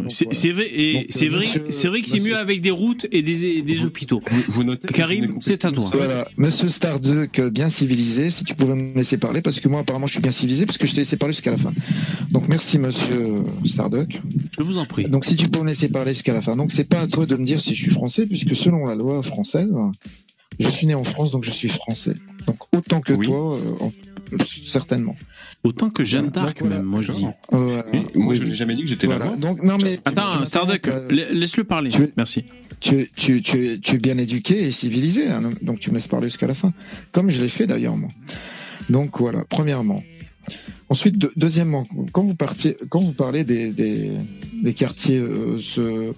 C'est 0.10 0.26
voilà. 0.26 0.54
vrai, 0.54 0.68
et 0.72 1.08
c'est 1.10 1.28
euh, 1.28 1.32
vrai, 1.32 1.46
c'est 1.70 1.88
vrai 1.88 2.02
que 2.02 2.08
c'est 2.08 2.20
mieux 2.20 2.38
avec 2.38 2.62
des 2.62 2.70
routes 2.70 3.08
et 3.12 3.24
des, 3.24 3.64
des 3.64 3.86
hôpitaux. 3.86 4.22
Vous, 4.30 4.44
vous 4.50 4.64
notez 4.64 4.88
que 4.88 4.94
Karim, 4.94 5.38
c'est 5.42 5.66
à 5.66 5.72
toi. 5.72 5.90
Voilà, 5.92 6.28
Monsieur 6.38 6.70
Starduck, 6.70 7.40
euh, 7.40 7.50
bien 7.50 7.70
civilisé, 7.70 8.30
si 8.30 8.44
tu 8.44 8.54
pouvais 8.54 8.76
me 8.76 8.94
laisser 8.94 9.18
parler, 9.18 9.42
parce 9.42 9.60
que 9.60 9.68
moi 9.68 9.80
apparemment 9.80 10.06
je 10.06 10.14
suis 10.14 10.22
bien 10.22 10.32
civilisé, 10.32 10.68
parce 10.68 10.78
que 10.78 10.86
je 10.86 10.94
t'ai 10.94 11.02
laissé 11.02 11.18
parler 11.18 11.34
jusqu'à 11.34 11.50
la 11.50 11.58
fin. 11.58 11.74
Donc 12.30 12.48
merci 12.50 12.78
Monsieur 12.78 13.44
Starduck. 13.66 14.20
Je 14.56 14.64
vous 14.64 14.78
en 14.78 14.86
prie. 14.86 15.06
Donc 15.06 15.26
si 15.26 15.36
tu 15.36 15.50
peux 15.50 15.62
me 15.62 15.68
laisser 15.70 15.90
parler 15.90 16.12
jusqu'à 16.12 16.34
la 16.34 16.42
fin. 16.42 16.56
Donc 16.56 16.72
c'est 16.72 16.88
pas 16.88 17.00
à 17.00 17.08
toi 17.08 17.26
de 17.26 17.36
me 17.36 17.44
dire 17.44 17.60
si 17.60 17.74
je 17.74 17.82
suis 17.82 17.92
français, 17.92 18.28
puisque 18.28 18.56
selon 18.56 18.86
la 18.86 18.94
loi 18.94 19.24
française, 19.24 19.76
je 20.60 20.70
suis 20.70 20.88
né 20.88 20.94
en 20.96 21.04
France, 21.04 21.32
donc 21.32 21.44
je 21.44 21.52
suis 21.52 21.70
français. 21.70 22.14
Donc 22.48 22.58
autant 22.76 23.02
que 23.02 23.14
Oui. 23.14 23.28
toi, 23.28 23.56
euh, 23.58 23.72
en- 23.82 23.92
certainement. 24.44 25.16
Autant 25.64 25.90
que 25.90 26.04
Jeanne 26.04 26.30
d'Arc, 26.30 26.60
voilà. 26.62 26.78
même, 26.78 26.86
moi 26.86 27.02
je 27.02 27.12
dis. 27.12 27.26
Voilà. 27.52 27.86
Mais 27.92 28.00
moi, 28.16 28.28
Oui, 28.32 28.36
je 28.38 28.44
n'ai 28.44 28.50
oui. 28.52 28.56
jamais 28.56 28.76
dit 28.76 28.84
que 28.84 28.90
j'étais 28.90 29.08
la 29.08 29.18
Voilà. 29.18 29.32
loi. 29.32 29.38
Donc 29.38 29.64
non 29.64 29.78
mais 29.82 29.96
tu- 29.96 30.00
Attends, 30.06 30.40
tu- 30.40 30.46
Starduck, 30.46 30.88
euh, 30.88 31.08
la- 31.10 31.32
laisse-le 31.32 31.64
parler. 31.66 31.90
tu 31.90 32.04
es- 32.04 32.14
Merci. 32.16 32.46
tu, 32.80 33.10
tu, 33.16 33.42
tu, 33.42 33.66
es- 33.66 33.78
tu 33.80 33.96
es 33.96 33.98
bien 33.98 34.18
éduqué 34.18 34.58
et 34.64 34.72
civilisé, 34.72 35.28
hein, 35.28 35.42
donc 35.62 35.80
tu 35.80 35.90
me 35.90 35.96
laisses 35.96 36.08
parler 36.08 36.28
jusqu'à 36.28 36.48
la 36.48 36.54
fin, 36.54 36.72
comme 37.12 37.30
je 37.30 37.42
l'ai 37.42 37.50
fait 37.50 37.68
d'ailleurs 37.68 37.98
moi. 37.98 38.10
Donc 38.90 39.20
voilà, 39.20 39.44
premièrement. 39.50 40.02
Ensuite, 40.88 41.18
deux- 41.18 41.32
deuxièmement, 41.36 41.86
quand 42.14 42.24
vous 42.24 42.36
partiez, 42.36 42.76
quand 42.90 43.02
vous 43.02 43.12
parlez 43.14 43.44
des, 43.44 43.72
des, 43.72 44.12
des 44.64 44.74
quartiers, 44.74 45.18
euh, 45.20 45.60
ce, 45.60 46.14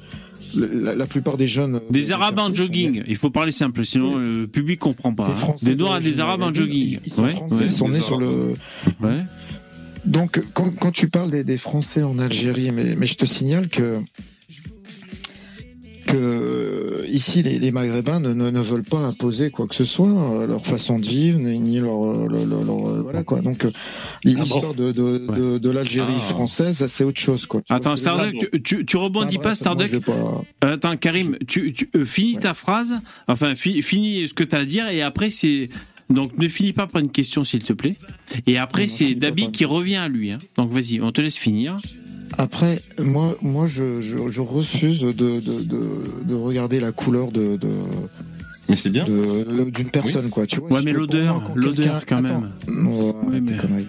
la, 0.56 0.96
la 0.96 1.06
plupart 1.06 1.38
des 1.38 1.48
jeunes, 1.48 1.76
euh, 1.76 1.80
Des 1.90 2.12
Arabes 2.12 2.40
en 2.40 2.54
jogging. 2.54 3.04
Il 3.08 3.16
faut 3.16 3.30
parler 3.30 3.52
simple, 3.52 3.86
sinon 3.86 4.18
le 4.18 4.48
public 4.48 4.80
comprend 4.80 5.14
pas. 5.14 5.26
Des 5.26 5.32
hein. 5.32 5.36
Français 5.36 5.66
Des 5.66 5.76
Noirs 5.76 5.98
et 5.98 6.02
des 6.02 6.20
Arabes 6.20 6.42
en 6.42 6.48
maghrébine, 6.48 6.72
jogging. 6.72 7.00
Ils, 7.06 7.22
Ouais, 7.24 7.30
français, 7.30 7.56
ouais, 7.56 7.66
ils 7.66 7.72
sont 7.72 7.88
nés 7.88 8.00
sur 8.00 8.20
le. 8.20 8.54
ouais. 9.02 9.24
Donc, 10.06 10.42
quand, 10.54 10.70
quand 10.80 10.92
tu 10.92 11.10
parles 11.10 11.30
des, 11.30 11.44
des 11.44 11.58
Français 11.58 12.02
en 12.02 12.18
Algérie, 12.18 12.72
mais, 12.72 12.96
mais 12.96 13.06
je 13.06 13.16
te 13.16 13.26
signale 13.26 13.70
que 13.70 14.00
que 16.06 17.06
ici 17.10 17.42
les, 17.44 17.60
les 17.60 17.72
Maghrébins 17.72 18.20
ne, 18.20 18.34
ne, 18.34 18.50
ne 18.50 18.60
veulent 18.62 18.84
pas 18.84 19.00
imposer 19.00 19.50
quoi 19.52 19.68
que 19.68 19.76
ce 19.76 19.86
soit, 19.86 20.08
euh, 20.42 20.48
leur 20.48 20.66
façon 20.66 21.00
de 21.00 21.06
vivre, 21.08 21.40
ni 21.40 21.60
ni 21.60 21.80
leur, 21.80 22.04
euh, 22.06 22.28
leur, 22.30 22.46
leur- 22.46 22.64
leur- 22.64 22.90
euh, 22.90 23.02
voilà 23.02 23.24
quoi. 23.24 23.42
Donc 23.42 23.66
euh, 23.66 23.72
l'histoire 24.24 24.74
de, 24.74 24.92
de, 24.92 25.18
de, 25.18 25.58
de 25.58 25.70
l'Algérie 25.70 26.14
Ah. 26.18 26.34
française, 26.34 26.78
ça, 26.78 26.88
c'est 26.88 27.04
autre 27.04 27.20
chose 27.20 27.46
quoi. 27.46 27.62
Attends, 27.70 27.96
Starduck, 27.96 28.36
tu, 28.52 28.62
tu, 28.64 28.86
tu 28.86 28.98
rebondis 28.98 29.38
Enfin, 29.38 29.50
pas, 29.50 29.56
Starduck 29.56 30.00
pas- 30.06 30.44
Attends, 30.62 30.98
Karim, 30.98 31.38
tu, 31.48 31.74
tu 31.74 31.90
euh, 31.96 32.06
finis 32.06 32.38
ta 32.38 32.54
phrase, 32.54 32.96
enfin, 33.28 33.56
fi- 33.56 33.82
finis 33.82 34.28
ce 34.28 34.34
que 34.34 34.44
tu 34.44 34.56
as 34.56 34.60
à 34.60 34.66
dire, 34.66 34.88
et 34.88 35.02
après, 35.02 35.30
c'est. 35.30 35.70
Donc, 36.10 36.38
ne 36.38 36.48
finis 36.50 36.74
pas 36.74 36.88
par 36.88 37.02
une 37.02 37.10
question, 37.10 37.46
s'il 37.46 37.64
te 37.64 37.72
plaît. 37.72 37.96
Et 38.46 38.58
après, 38.58 38.88
c'est 38.88 39.16
Dabi 39.16 39.50
qui 39.52 39.64
revient 39.64 39.96
à 39.96 40.10
lui. 40.10 40.32
hein. 40.32 40.40
Donc, 40.58 40.70
vas-y, 40.74 41.00
on 41.00 41.12
te 41.14 41.22
laisse 41.22 41.38
finir. 41.38 41.78
Après, 42.38 42.82
moi, 43.00 43.36
moi, 43.42 43.68
je, 43.68 44.02
je, 44.02 44.42
refuse 44.42 45.02
de, 45.02 45.12
de, 45.12 45.40
de, 45.40 46.24
de 46.24 46.36
regarder 46.36 46.80
la 46.80 46.92
couleur 46.92 47.32
de, 47.32 47.58
de, 47.58 47.70
Mais 48.72 48.76
c'est 48.78 48.90
bien. 48.90 49.04
d'une 49.06 49.92
personne, 49.92 50.30
quoi. 50.30 50.48
Tu 50.48 50.60
vois, 50.60 50.70
Ouais, 50.72 50.80
si 50.80 50.86
mais 50.86 50.94
l'odeur, 50.94 51.42
l'odeur, 51.56 52.06
quand 52.06 52.24
Attends. 52.24 52.42
même. 52.42 52.52
Oui, 53.28 53.42
mais- 53.42 53.58
conneries. 53.58 53.88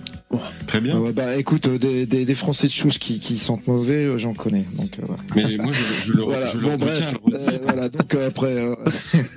Très 0.66 0.80
bien. 0.80 0.94
Ah 0.96 1.12
bah 1.12 1.36
écoute, 1.36 1.66
euh, 1.68 1.76
des, 1.76 2.06
des, 2.06 2.24
des 2.24 2.34
Français 2.34 2.66
de 2.66 2.72
souche 2.72 2.98
qui, 2.98 3.18
qui 3.18 3.36
sentent 3.36 3.66
mauvais, 3.66 4.06
euh, 4.06 4.16
j'en 4.16 4.32
connais. 4.32 4.64
Donc 4.78 4.98
euh, 4.98 5.02
voilà. 5.04 5.22
Mais 5.36 5.56
moi, 5.62 5.72
je, 5.72 6.06
je 6.06 6.12
le, 6.14 6.22
Voilà, 6.22 6.46
je 6.46 6.56
le 6.56 6.62
bon, 6.62 6.76
bref, 6.78 6.96
retiens. 6.98 7.18
le 7.26 7.34
euh, 7.36 7.58
voilà, 7.64 7.88
donc 7.90 8.14
euh, 8.14 8.28
après, 8.28 8.54
euh, 8.56 8.74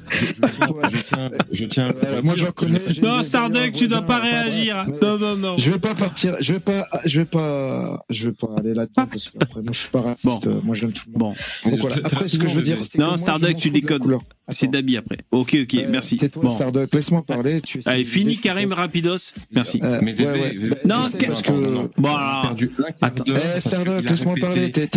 Je, 0.09 0.25
je 0.25 1.01
tiens, 1.03 1.29
je 1.51 1.65
tiens 1.65 1.87
à 1.89 2.21
moi 2.21 2.35
j'en 2.37 2.51
connais. 2.53 2.79
Non, 3.03 3.21
Starduck, 3.23 3.73
tu 3.73 3.89
dois 3.89 4.03
pas 4.03 4.19
réagir. 4.19 4.85
bref, 4.87 5.01
Non, 5.01 5.17
non, 5.19 5.35
non. 5.35 5.57
Je 5.57 5.69
vais 5.71 5.79
pas 5.79 5.95
partir, 5.95 6.33
je 6.39 6.53
vais 6.53 6.59
pas, 6.61 6.87
je 7.05 7.19
vais 7.19 7.25
pas, 7.25 8.05
je 8.09 8.29
vais 8.29 8.35
pas 8.35 8.47
aller 8.57 8.73
là-dedans 8.73 9.05
parce 9.11 9.25
que 9.27 9.37
après 9.41 9.61
moi 9.63 9.73
je 9.73 9.79
suis 9.81 9.89
pas 9.89 9.99
raciste, 10.01 10.47
euh, 10.47 10.61
moi 10.63 10.75
j'aime 10.75 10.93
tout 10.93 11.03
le 11.13 11.19
monde. 11.19 11.35
Bon, 11.65 11.69
Donc 11.71 11.79
voilà. 11.81 11.97
Après 12.05 12.29
ce 12.29 12.37
que 12.37 12.47
je 12.47 12.55
veux 12.55 12.61
dire, 12.61 12.77
rapidement, 12.77 13.17
c'est 13.17 13.25
que 13.25 13.31
Non, 13.31 13.37
Starduck, 13.37 13.57
tu 13.57 13.71
couleur. 13.99 14.21
c'est 14.47 14.71
Dabi 14.71 14.95
après. 14.95 15.17
Ok, 15.35 15.55
ok, 15.63 15.73
Euh, 15.75 15.87
merci. 15.89 16.15
Tais-toi, 16.17 16.43
Bon. 16.43 16.49
Starduck, 16.49 16.93
laisse-moi 16.93 17.21
parler. 17.23 17.59
Tu 17.61 17.79
es 17.79 17.87
Allez, 17.89 18.05
fini, 18.05 18.31
je 18.31 18.39
suis 18.39 18.41
Karim, 18.41 18.69
pas- 18.69 18.75
rapidos. 18.75 19.17
Merci. 19.53 19.79
Euh, 19.83 19.99
Mais 20.01 20.13
VV, 20.13 20.31
ouais, 20.31 20.39
ouais. 20.39 20.49
VV, 20.51 20.69
Bah, 20.69 20.75
Non, 20.85 20.95
je 21.19 21.25
parce 21.27 21.41
que. 21.41 21.51
Bon, 21.51 22.09
alors, 22.15 22.55
attends. 23.01 23.23
Eh, 23.27 23.31
a 23.31 24.01
laisse-moi 24.01 24.35
parler, 24.39 24.71
t'es- 24.71 24.87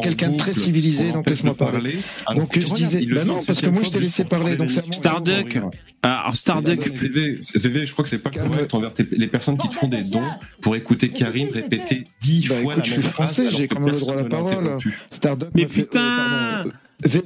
quelqu'un 0.00 0.30
de 0.30 0.36
très 0.36 0.52
civilisé, 0.52 1.12
donc 1.12 1.28
laisse-moi 1.30 1.54
parler. 1.54 1.96
Donc, 2.34 2.58
je 2.58 2.66
disais- 2.72 3.06
bah 3.06 3.24
non, 3.24 3.38
parce 3.46 3.60
que 3.60 3.70
moi, 3.70 3.82
je 3.84 3.90
t'ai 3.90 4.00
laissé 4.00 4.24
parler, 4.24 4.56
donc 4.56 4.70
Starduck. 4.70 5.58
Alors, 6.02 6.36
Starduck, 6.36 6.88
VV, 6.88 7.86
je 7.86 7.92
crois 7.92 8.02
que 8.04 8.08
c'est 8.08 8.18
pas 8.18 8.30
correct 8.30 8.72
envers 8.74 8.92
les 9.12 9.26
personnes 9.28 9.56
qui 9.58 9.68
te 9.68 9.74
font 9.74 9.88
des 9.88 10.02
dons 10.04 10.20
pour 10.60 10.76
écouter 10.76 11.08
Karim 11.08 11.48
répéter 11.52 12.04
dix 12.20 12.48
Bah, 12.48 12.54
fois 12.56 12.72
écoute, 12.74 12.76
la 12.78 12.84
je 12.84 12.90
même 12.92 13.02
suis 13.02 13.10
phrase 13.10 13.26
français, 13.32 13.46
alors 13.48 13.58
j'ai 13.58 13.66
que 13.68 13.74
quand 13.74 13.80
même 13.80 13.92
le 13.94 13.98
droit 14.00 14.14
à 14.14 14.16
la 14.18 14.24
parole. 14.24 14.78
Starduck 15.10 15.48
Mais 15.54 15.64
euh, 15.64 15.68
putain 15.68 16.64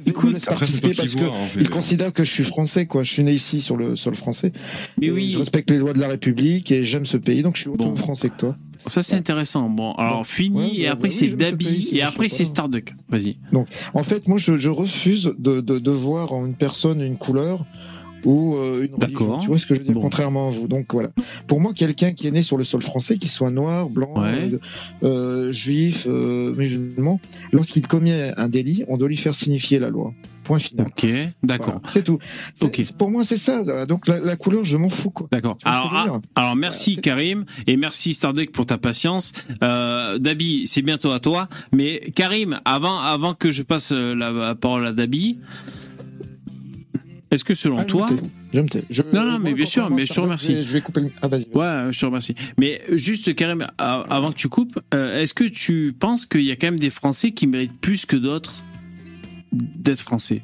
Écoute, 0.05 0.29
me 0.29 0.33
laisse 0.33 0.45
participer 0.45 0.93
parce 0.93 1.15
que 1.15 1.19
hein, 1.23 1.31
il 1.55 1.61
VV. 1.61 1.69
considère 1.69 2.11
que 2.13 2.23
je 2.25 2.29
suis 2.31 2.43
français, 2.43 2.85
quoi. 2.87 3.03
Je 3.03 3.11
suis 3.11 3.23
né 3.23 3.31
ici 3.31 3.61
sur 3.61 3.77
le 3.77 3.95
sol 3.95 4.15
français. 4.15 4.51
mais 4.99 5.07
Et 5.07 5.11
oui. 5.11 5.29
Je 5.29 5.39
respecte 5.39 5.71
les 5.71 5.77
lois 5.77 5.93
de 5.93 5.99
la 5.99 6.09
République 6.09 6.71
et 6.71 6.83
j'aime 6.83 7.05
ce 7.05 7.15
pays, 7.17 7.41
donc 7.41 7.55
je 7.55 7.61
suis 7.61 7.69
autant 7.69 7.89
Bon. 7.89 7.95
français 7.95 8.29
que 8.29 8.37
toi. 8.37 8.55
Ça, 8.87 9.01
c'est 9.01 9.15
intéressant. 9.15 9.69
Bon, 9.69 9.93
alors, 9.93 10.17
Bon. 10.19 10.23
fini, 10.23 10.59
Ouais, 10.71 10.75
et 10.79 10.87
après, 10.87 11.09
c'est 11.11 11.29
Dabi, 11.29 11.65
pays, 11.65 11.89
et 11.93 11.99
je 11.99 12.05
après, 12.05 12.27
c'est. 12.27 12.43
Starduck. 12.45 12.93
Vas-y. 13.09 13.37
En 13.93 14.03
fait, 14.03 14.27
moi, 14.27 14.37
je, 14.37 14.57
je 14.57 14.69
refuse 14.69 15.33
de, 15.37 15.61
de, 15.61 15.79
de 15.79 15.91
voir 15.91 16.33
en 16.33 16.45
une 16.45 16.55
personne 16.57 16.99
une 17.01 17.17
couleur 17.17 17.65
ou 18.25 18.55
euh, 18.55 18.85
une 18.89 18.97
D'accord. 18.97 19.27
religion. 19.27 19.39
Tu 19.39 19.47
vois 19.47 19.57
ce 19.57 19.65
que 19.65 19.73
je 19.75 19.79
veux 19.79 19.85
dire 19.85 19.93
Bon. 19.95 20.01
Contrairement 20.01 20.49
à 20.49 20.51
vous. 20.51 20.67
Donc 20.67 20.93
voilà. 20.93 21.09
Pour 21.47 21.59
moi, 21.59 21.73
quelqu'un 21.73 22.11
qui 22.13 22.27
est 22.27 22.31
né 22.31 22.41
sur 22.41 22.57
le 22.57 22.63
sol 22.63 22.81
français, 22.81 23.17
qu'il 23.17 23.29
soit 23.29 23.51
noir, 23.51 23.89
blanc, 23.89 24.13
Ouais. 24.21 24.51
euh, 24.53 24.59
euh, 25.03 25.51
juif, 25.51 26.05
euh, 26.07 26.53
musulman, 26.55 27.19
lorsqu'il 27.51 27.87
commet 27.87 28.31
un 28.37 28.47
délit, 28.49 28.83
on 28.87 28.97
doit 28.97 29.07
lui 29.07 29.17
faire 29.17 29.35
signifier 29.35 29.79
la 29.79 29.89
loi. 29.89 30.13
Point 30.43 30.57
final. 30.57 30.87
Ok, 30.87 31.05
d'accord. 31.43 31.65
Voilà, 31.67 31.81
c'est 31.87 32.03
tout. 32.03 32.17
C'est- 32.55 32.65
Ok. 32.65 32.73
c'est- 32.77 32.95
Pour 32.97 33.11
moi, 33.11 33.23
c'est 33.23 33.37
ça. 33.37 33.85
Donc 33.85 34.07
la, 34.07 34.19
la 34.19 34.35
couleur, 34.35 34.65
je 34.65 34.75
m'en 34.75 34.89
fous 34.89 35.11
quoi. 35.11 35.27
D'accord. 35.31 35.57
Alors, 35.63 36.55
merci 36.55 36.97
Karim 36.97 37.45
et 37.67 37.77
merci 37.77 38.13
Starduck 38.15 38.51
pour 38.51 38.65
ta 38.65 38.79
patience. 38.79 39.33
Euh, 39.63 40.17
Dabi, 40.17 40.65
c'est 40.65 40.81
bientôt 40.81 41.11
à 41.11 41.19
toi. 41.19 41.47
Mais 41.71 41.99
Karim, 42.15 42.59
avant, 42.65 42.97
avant 42.99 43.35
que 43.35 43.51
je 43.51 43.61
passe 43.61 43.91
euh, 43.91 44.15
la, 44.15 44.31
la 44.31 44.55
parole 44.55 44.87
à 44.87 44.93
Dabi, 44.93 45.37
est-ce 47.31 47.43
que 47.43 47.53
selon 47.53 47.77
Ah, 47.79 47.81
je 47.81 47.87
toi. 47.87 48.07
Je 48.53 48.59
me 48.59 48.67
tais. 48.67 48.83
Je- 48.89 49.01
Non, 49.13 49.25
non, 49.25 49.39
mais 49.39 49.53
bien 49.53 49.65
sûr, 49.65 49.89
mais 49.89 50.05
je 50.05 50.13
te 50.13 50.19
remercie. 50.19 50.61
Je 50.61 50.67
vais, 50.73 50.81
couper 50.81 51.01
le... 51.01 51.09
Ah, 51.21 51.27
vas-y. 51.27 51.45
Ouais, 51.53 51.91
je 51.91 51.99
te 51.99 52.05
remercie. 52.05 52.35
Mais 52.59 52.81
juste, 52.91 53.33
Karim, 53.35 53.65
avant 53.77 54.31
que 54.31 54.37
tu 54.37 54.49
coupes, 54.49 54.79
euh, 54.93 55.21
est-ce 55.21 55.33
que 55.33 55.45
tu 55.45 55.93
penses 55.97 56.25
qu'il 56.25 56.41
y 56.43 56.51
a 56.51 56.55
quand 56.55 56.67
même 56.67 56.79
des 56.79 56.89
Français 56.89 57.31
qui 57.31 57.47
méritent 57.47 57.79
plus 57.79 58.05
que 58.05 58.15
d'autres 58.17 58.63
d'être 59.51 60.01
Français? 60.01 60.41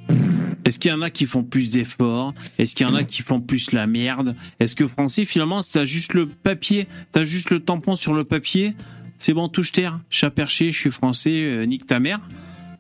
Est-ce 0.66 0.80
qu'il 0.80 0.92
y 0.92 0.94
en 0.94 1.02
a 1.02 1.10
qui 1.10 1.26
font 1.26 1.44
plus 1.44 1.70
d'efforts? 1.70 2.34
Est-ce 2.58 2.76
qu'il 2.76 2.86
y 2.88 2.90
en 2.90 2.96
a 2.96 3.04
qui 3.04 3.22
font 3.22 3.40
plus 3.40 3.72
la 3.72 3.88
merde? 3.88 4.36
Est-ce 4.60 4.76
que 4.76 4.88
Français, 4.88 5.24
finalement, 5.26 5.62
t'as 5.64 5.86
juste 5.86 6.14
le 6.14 6.28
papier, 6.28 6.88
t'as 7.12 7.24
juste 7.24 7.52
le 7.52 7.60
tampon 7.62 7.96
sur 7.96 8.14
le 8.14 8.24
papier? 8.26 8.74
C'est 9.18 9.34
bon, 9.34 9.48
touche 9.48 9.72
terre, 9.72 10.00
chat 10.10 10.30
perché, 10.30 10.72
je 10.72 10.78
suis 10.78 10.92
Français, 10.92 11.32
euh, 11.34 11.66
nique 11.66 11.86
ta 11.86 12.00
mère. 12.00 12.20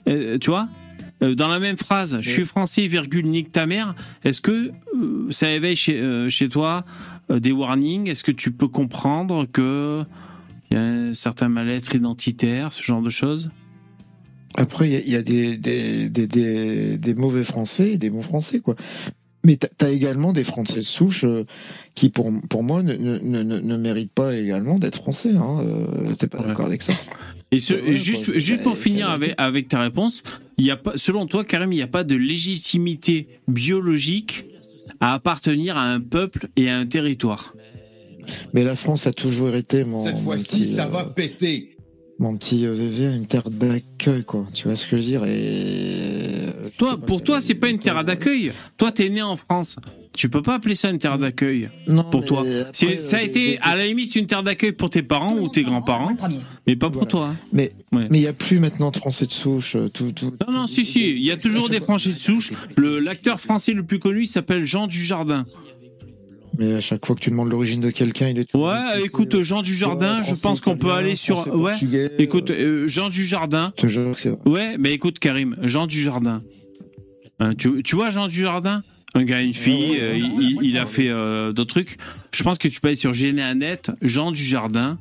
Euh, 0.07 0.38
tu 0.38 0.49
vois? 0.49 0.63
Euh, 0.63 0.86
dans 1.22 1.48
la 1.48 1.60
même 1.60 1.77
phrase, 1.77 2.18
je 2.22 2.30
suis 2.30 2.45
français, 2.45 2.88
virgule, 2.88 3.26
nique 3.27 3.52
ta 3.52 3.65
mère, 3.65 3.95
est-ce 4.23 4.39
que 4.41 4.72
euh, 4.95 5.27
ça 5.31 5.52
éveille 5.52 5.76
chez, 5.76 5.99
euh, 5.99 6.30
chez 6.30 6.48
toi 6.49 6.85
euh, 7.31 7.39
des 7.39 7.52
warnings? 7.52 8.07
Est-ce 8.10 8.23
que 8.23 8.31
tu 8.31 8.52
peux 8.52 8.68
comprendre 8.68 9.45
que 9.45 10.03
il 10.69 10.77
y 10.77 10.80
a 10.80 10.84
un 10.84 11.14
certain 11.14 11.49
mal-être 11.49 11.95
identitaire, 11.95 12.72
ce 12.73 12.84
genre 12.84 13.02
de 13.02 13.10
choses? 13.10 13.49
Après, 14.56 14.88
il 14.89 14.94
y 14.94 14.95
a, 14.95 14.99
il 14.99 15.11
y 15.11 15.15
a 15.15 15.22
des, 15.23 15.57
des, 15.57 16.10
des, 16.10 16.27
des, 16.27 16.98
des 16.98 17.15
mauvais 17.15 17.44
Français 17.44 17.91
et 17.94 17.98
des 17.98 18.10
bons 18.10 18.22
Français, 18.23 18.60
quoi. 18.60 18.76
Mais 19.45 19.56
t'as 19.56 19.85
as 19.88 19.89
également 19.91 20.34
des 20.34 20.44
Français 20.44 20.80
de 20.80 20.85
souche 20.85 21.23
euh, 21.23 21.45
qui, 21.95 22.10
pour, 22.10 22.30
pour 22.49 22.64
moi, 22.64 22.84
ne, 22.84 22.94
ne, 22.95 23.18
ne, 23.19 23.60
ne 23.60 23.77
méritent 23.77 24.11
pas 24.11 24.35
également 24.35 24.77
d'être 24.77 24.95
Français. 24.95 25.35
Hein. 25.35 25.61
Euh, 25.61 26.14
T'es 26.19 26.27
pas 26.27 26.39
Ouais. 26.39 26.48
d'accord 26.48 26.65
avec 26.65 26.81
ça 26.81 26.91
Et 27.51 27.59
ce- 27.59 27.73
Ouais, 27.73 27.95
juste, 27.95 28.63
pour 28.63 28.77
finir 28.77 29.09
avec, 29.09 29.33
avec 29.37 29.67
ta 29.69 29.81
réponse, 29.81 30.23
il 30.57 30.65
y 30.65 30.71
a 30.71 30.75
pas, 30.75 30.93
selon 30.97 31.27
toi, 31.27 31.43
Karim, 31.45 31.71
il 31.71 31.77
n'y 31.77 31.81
a 31.81 31.87
pas 31.87 32.03
de 32.03 32.15
légitimité 32.15 33.27
biologique 33.47 34.45
à 34.99 35.13
appartenir 35.13 35.77
à 35.77 35.83
un 35.83 35.99
peuple 36.01 36.49
et 36.55 36.69
à 36.69 36.77
un 36.77 36.85
territoire? 36.85 37.53
Mais 38.53 38.63
la 38.65 38.75
France 38.75 39.07
a 39.07 39.13
toujours 39.13 39.55
été 39.55 39.85
mon, 39.85 39.99
Cette 39.99 40.17
fois-ci, 40.19 40.65
ça 40.65 40.85
euh, 40.85 40.89
va 40.89 41.05
péter. 41.05 41.76
Mon 42.19 42.35
petit 42.38 42.65
euh, 42.65 42.73
VV, 42.73 43.15
une 43.15 43.27
terre 43.27 43.49
d'accueil, 43.49 44.23
quoi. 44.23 44.45
Tu 44.53 44.68
vois 44.68 44.76
ce 44.76 44.85
que 44.88 44.98
je 44.98 45.02
veux 45.02 45.07
dire? 45.07 45.23
Et 45.26 46.48
euh, 46.48 46.52
Toi, 46.77 46.98
pour 46.98 47.23
toi, 47.23 47.41
c'est 47.41 47.53
pas 47.56 47.69
une 47.69 47.80
terre 47.80 48.03
d'accueil. 48.03 48.52
Toi, 48.77 48.91
t'es 48.91 49.10
né 49.10 49.22
en 49.22 49.35
France. 49.35 49.76
Tu 50.15 50.30
peux 50.30 50.41
pas 50.41 50.56
appeler 50.56 50.73
ça 50.73 50.89
une 50.89 50.98
terre 50.98 51.19
d'accueil 51.19 51.69
Non, 51.88 52.03
pour 52.03 52.26
toi. 52.26 52.39
après, 52.41 52.95
ça 52.98 53.18
a 53.18 53.19
euh, 53.19 53.23
été, 53.23 53.60
à 53.61 53.76
la 53.76 53.85
limite, 53.85 54.15
une 54.15 54.26
terre 54.26 54.41
d'accueil 54.41 54.72
pour 54.72 54.89
tes 54.89 55.03
parents 55.03 55.35
ou 55.38 55.48
tes 55.48 55.61
grands-parents, 55.61 56.18
mais 56.65 56.76
pas 56.76 56.88
pour 56.89 57.03
Voilà. 57.03 57.11
toi. 57.11 57.27
hein. 57.27 57.35
Mais 57.53 57.72
Ouais. 57.91 58.07
mais 58.10 58.18
il 58.18 58.23
y 58.23 58.27
a 58.27 58.34
plus 58.34 58.60
maintenant 58.60 58.89
de 58.89 58.98
Français 58.98 59.27
de 59.27 59.31
souche. 59.31 59.77
Tout, 59.94 60.11
tout, 60.11 60.34
Non, 60.48 60.52
non, 60.53 60.68
si, 60.68 60.84
si, 60.85 61.11
il 61.11 61.23
y 61.23 61.30
a 61.31 61.38
toujours 61.38 61.69
des 61.69 61.80
franchis 61.80 62.14
de 62.14 62.19
souche. 62.19 62.52
Le, 62.76 62.99
l'acteur 62.99 63.39
français 63.39 63.73
le 63.73 63.84
plus 63.84 63.99
connu 63.99 64.23
il 64.23 64.27
s'appelle 64.27 64.65
Jean 64.65 64.88
Dujardin. 64.88 65.44
Mais 66.57 66.73
à 66.73 66.81
chaque 66.81 67.05
fois 67.05 67.15
que 67.15 67.21
tu 67.21 67.29
demandes 67.29 67.49
l'origine 67.49 67.81
de 67.81 67.89
quelqu'un, 67.91 68.29
il 68.29 68.39
est 68.39 68.45
toujours 68.45 68.67
Ouais, 68.69 69.03
écoute, 69.03 69.35
euh, 69.35 69.43
Jean 69.43 69.61
Dujardin, 69.61 70.17
je 70.17 70.23
français, 70.23 70.41
pense 70.41 70.61
qu'on 70.61 70.77
peut 70.77 70.91
aller 70.91 71.15
sur, 71.15 71.47
ouais. 71.55 71.71
portugais, 71.71 72.11
Écoute, 72.17 72.49
euh, 72.51 72.84
euh, 72.84 72.88
Jean 72.88 73.09
Dujardin. 73.09 73.71
je 73.77 73.81
te 73.84 73.88
jure 73.88 74.15
que 74.15 74.19
c'est 74.21 74.29
vrai. 74.29 74.39
Ouais, 74.45 74.75
mais 74.79 74.93
écoute, 74.93 75.19
Karim, 75.19 75.55
Jean 75.63 75.85
Dujardin. 75.88 76.41
Hein, 77.39 77.53
tu, 77.55 77.84
tu 77.84 77.95
vois 77.95 78.09
Jean 78.09 78.27
Dujardin? 78.27 78.81
Un 79.13 79.23
gars, 79.23 79.41
une 79.41 79.53
fille, 79.53 79.97
euh, 79.99 80.15
il, 80.17 80.41
il- 80.41 80.59
il 80.63 80.77
a 80.77 80.85
fait 80.85 81.09
euh, 81.09 81.51
d'autres 81.53 81.69
trucs. 81.73 81.97
Je 82.34 82.43
pense 82.43 82.57
que 82.57 82.67
tu 82.67 82.79
peux 82.81 82.88
aller 82.89 82.97
sur 82.97 83.13
Généanet, 83.13 83.81
Jean 84.01 84.31
Dujardin. 84.31 84.97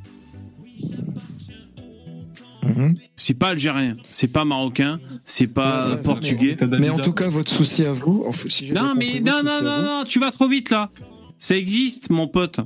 Mhm. 2.63 2.95
C'est 3.15 3.35
pas 3.35 3.49
algérien, 3.51 3.97
c'est 4.11 4.29
pas 4.29 4.45
marocain, 4.45 4.99
c'est 5.25 5.47
pas 5.47 5.89
Ouais, 5.89 5.95
euh, 5.95 5.97
portugais. 5.97 6.57
Mais 6.79 6.91
en 6.91 6.99
tout 6.99 7.13
cas, 7.13 7.29
votre 7.29 7.51
souci 7.51 7.85
à 7.85 7.93
vous, 7.93 8.27
si 8.49 8.73
Non, 8.73 8.95
mais 8.97 9.21
non, 9.21 9.43
non, 9.45 9.63
non, 9.63 9.83
non, 9.83 10.05
tu 10.07 10.19
vas 10.19 10.31
trop 10.31 10.49
vite 10.49 10.71
là. 10.71 10.91
Ça 11.39 11.57
existe, 11.57 12.11
mon 12.11 12.29
pote. 12.29 12.61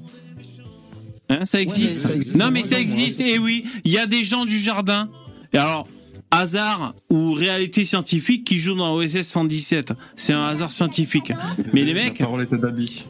Hein, 1.29 1.45
ça 1.45 1.61
existe. 1.61 2.01
ça 2.01 2.15
existe. 2.15 2.37
Non, 2.37 2.51
mais 2.51 2.63
ça 2.63 2.79
existe. 2.81 3.21
Et 3.21 3.39
oui, 3.39 3.65
il 3.85 3.93
y 3.93 3.99
a 3.99 4.07
des 4.07 4.25
gens 4.25 4.45
du 4.47 4.59
jardin. 4.59 5.09
Et 5.53 5.59
alors, 5.59 5.87
hasard 6.31 6.95
ou 7.09 7.33
réalité 7.33 7.85
scientifique 7.85 8.45
qui 8.45 8.59
jouent 8.59 8.75
dans 8.77 8.95
OSS 8.95 9.23
117. 9.23 9.93
C'est 10.17 10.33
un 10.33 10.45
hasard 10.47 10.73
scientifique. 10.73 11.33
Mais 11.73 11.85
les 11.85 11.95
mecs. 11.95 12.19
La 12.19 12.27
parole 12.27 12.43
est 12.43 12.53
à 12.53 12.57
Dabi. 12.59 13.05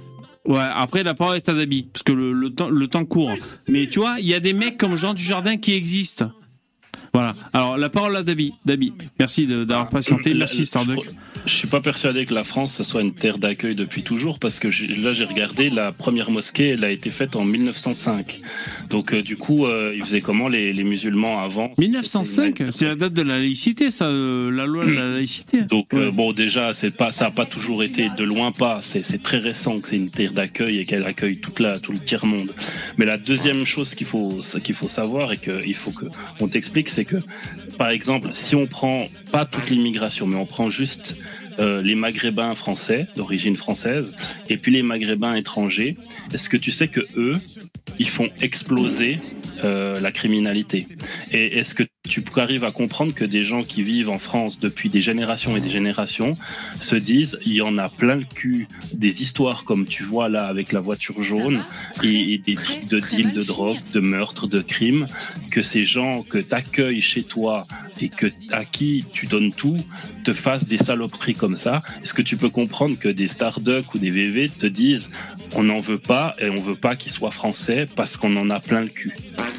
Ouais, 0.46 0.58
après 0.74 1.02
la 1.02 1.14
parole 1.14 1.36
est 1.36 1.48
à 1.48 1.54
Dabi, 1.54 1.82
parce 1.92 2.02
que 2.02 2.12
le, 2.12 2.32
le 2.32 2.50
temps, 2.50 2.70
le 2.70 2.86
temps 2.88 3.04
court. 3.04 3.36
Mais 3.68 3.86
tu 3.86 3.98
vois, 4.00 4.16
il 4.20 4.26
y 4.26 4.34
a 4.34 4.40
des 4.40 4.54
mecs 4.54 4.78
comme 4.78 4.96
Jean 4.96 5.12
Dujardin 5.14 5.58
qui 5.58 5.72
existent. 5.74 6.30
Voilà. 7.12 7.34
Alors 7.52 7.76
la 7.76 7.88
parole 7.90 8.16
à 8.16 8.22
Dabi. 8.22 8.54
Dabi, 8.64 8.92
merci 9.18 9.46
de- 9.46 9.64
d'avoir 9.64 9.90
patienté. 9.90 10.32
Merci 10.34 10.64
Starduck. 10.64 11.06
Je 11.46 11.54
suis 11.54 11.68
pas 11.68 11.80
persuadé 11.80 12.26
que 12.26 12.34
la 12.34 12.44
France 12.44 12.74
ça 12.74 12.84
soit 12.84 13.02
une 13.02 13.14
terre 13.14 13.38
d'accueil 13.38 13.74
depuis 13.74 14.02
toujours 14.02 14.38
parce 14.38 14.58
que 14.58 14.68
là 15.02 15.12
j'ai 15.12 15.24
regardé 15.24 15.70
la 15.70 15.92
première 15.92 16.30
mosquée 16.30 16.70
elle 16.70 16.84
a 16.84 16.90
été 16.90 17.10
faite 17.10 17.36
en 17.36 17.44
1905 17.44 18.38
donc 18.90 19.12
euh, 19.12 19.22
du 19.22 19.36
coup 19.36 19.66
euh, 19.66 19.92
ils 19.94 20.02
faisaient 20.04 20.20
comment 20.20 20.48
les, 20.48 20.72
les 20.72 20.84
musulmans 20.84 21.42
avant? 21.42 21.72
1905, 21.78 22.64
c'est 22.70 22.86
la 22.86 22.94
date 22.94 23.12
de 23.12 23.22
la 23.22 23.38
laïcité, 23.38 23.90
ça, 23.90 24.06
euh, 24.06 24.50
la 24.50 24.66
loi 24.66 24.84
de 24.84 24.92
la 24.92 25.08
laïcité. 25.08 25.62
donc 25.68 25.94
euh, 25.94 26.10
bon 26.10 26.32
déjà 26.32 26.74
c'est 26.74 26.96
pas 26.96 27.12
ça 27.12 27.26
a 27.26 27.30
pas 27.30 27.46
toujours 27.46 27.82
été 27.82 28.08
de 28.16 28.24
loin 28.24 28.52
pas. 28.52 28.80
C'est 28.82 29.04
c'est 29.04 29.22
très 29.22 29.38
récent 29.38 29.80
que 29.80 29.88
c'est 29.88 29.96
une 29.96 30.10
terre 30.10 30.32
d'accueil 30.32 30.78
et 30.78 30.84
qu'elle 30.86 31.04
accueille 31.04 31.38
toute 31.38 31.60
la 31.60 31.78
tout 31.78 31.92
le 31.92 31.98
tiers 31.98 32.26
monde. 32.26 32.52
Mais 32.98 33.04
la 33.04 33.18
deuxième 33.18 33.64
chose 33.64 33.94
qu'il 33.94 34.06
faut 34.06 34.40
qu'il 34.62 34.74
faut 34.74 34.88
savoir 34.88 35.32
et 35.32 35.36
qu'il 35.36 35.74
faut 35.74 35.92
que 35.92 36.06
on 36.40 36.48
t'explique 36.48 36.88
c'est 36.88 37.04
que 37.04 37.16
par 37.78 37.90
exemple 37.90 38.30
si 38.32 38.54
on 38.54 38.66
prend 38.66 39.06
pas 39.32 39.44
toute 39.44 39.70
l'immigration 39.70 40.26
mais 40.26 40.36
on 40.36 40.46
prend 40.46 40.70
juste 40.70 41.14
euh, 41.58 41.82
les 41.82 41.94
Maghrébins 41.94 42.54
français 42.54 43.06
d'origine 43.16 43.56
française 43.56 44.14
et 44.48 44.56
puis 44.56 44.72
les 44.72 44.82
Maghrébins 44.82 45.34
étrangers. 45.34 45.96
Est-ce 46.32 46.48
que 46.48 46.56
tu 46.56 46.70
sais 46.70 46.88
que 46.88 47.00
eux, 47.16 47.34
ils 47.98 48.08
font 48.08 48.28
exploser 48.40 49.18
euh, 49.64 50.00
la 50.00 50.12
criminalité? 50.12 50.86
Et 51.32 51.58
est-ce 51.58 51.74
que 51.74 51.84
tu 52.08 52.22
arrives 52.36 52.64
à 52.64 52.70
comprendre 52.72 53.14
que 53.14 53.26
des 53.26 53.44
gens 53.44 53.62
qui 53.62 53.82
vivent 53.82 54.08
en 54.08 54.18
France 54.18 54.58
depuis 54.58 54.88
des 54.88 55.02
générations 55.02 55.54
et 55.56 55.60
des 55.60 55.68
générations 55.68 56.30
se 56.80 56.96
disent 56.96 57.38
il 57.44 57.52
y 57.52 57.60
en 57.60 57.76
a 57.76 57.90
plein 57.90 58.16
le 58.16 58.24
cul 58.24 58.66
des 58.94 59.20
histoires 59.20 59.64
comme 59.64 59.84
tu 59.84 60.02
vois 60.02 60.30
là 60.30 60.46
avec 60.46 60.72
la 60.72 60.80
voiture 60.80 61.22
jaune 61.22 61.62
et, 62.02 62.32
et 62.32 62.38
des 62.38 62.54
trucs 62.54 62.88
de 62.88 63.00
deal 63.00 63.32
de 63.32 63.42
drogue, 63.44 63.76
de 63.92 64.00
meurtre, 64.00 64.46
de 64.48 64.60
crimes, 64.62 65.06
que 65.50 65.60
ces 65.60 65.84
gens 65.84 66.22
que 66.22 66.38
tu 66.38 66.54
accueilles 66.54 67.02
chez 67.02 67.22
toi 67.22 67.64
et 68.00 68.08
que 68.08 68.26
à 68.50 68.64
qui 68.64 69.04
tu 69.12 69.26
donnes 69.26 69.52
tout 69.52 69.76
te 70.24 70.32
fassent 70.32 70.66
des 70.66 70.78
saloperies 70.78 71.34
comme 71.34 71.56
ça. 71.56 71.80
Est-ce 72.02 72.14
que 72.14 72.22
tu 72.22 72.38
peux 72.38 72.48
comprendre 72.50 72.98
que 72.98 73.08
des 73.10 73.28
Starduck 73.28 73.94
ou 73.94 73.98
des 73.98 74.10
VV 74.10 74.48
te 74.48 74.66
disent 74.66 75.10
on 75.54 75.64
n'en 75.64 75.78
veut 75.80 75.98
pas 75.98 76.34
et 76.40 76.48
on 76.48 76.60
veut 76.60 76.74
pas 76.76 76.96
qu'ils 76.96 77.12
soient 77.12 77.30
français 77.30 77.84
parce 77.94 78.16
qu'on 78.16 78.34
en 78.38 78.48
a 78.48 78.58
plein 78.58 78.80
le 78.80 78.88
cul? 78.88 79.14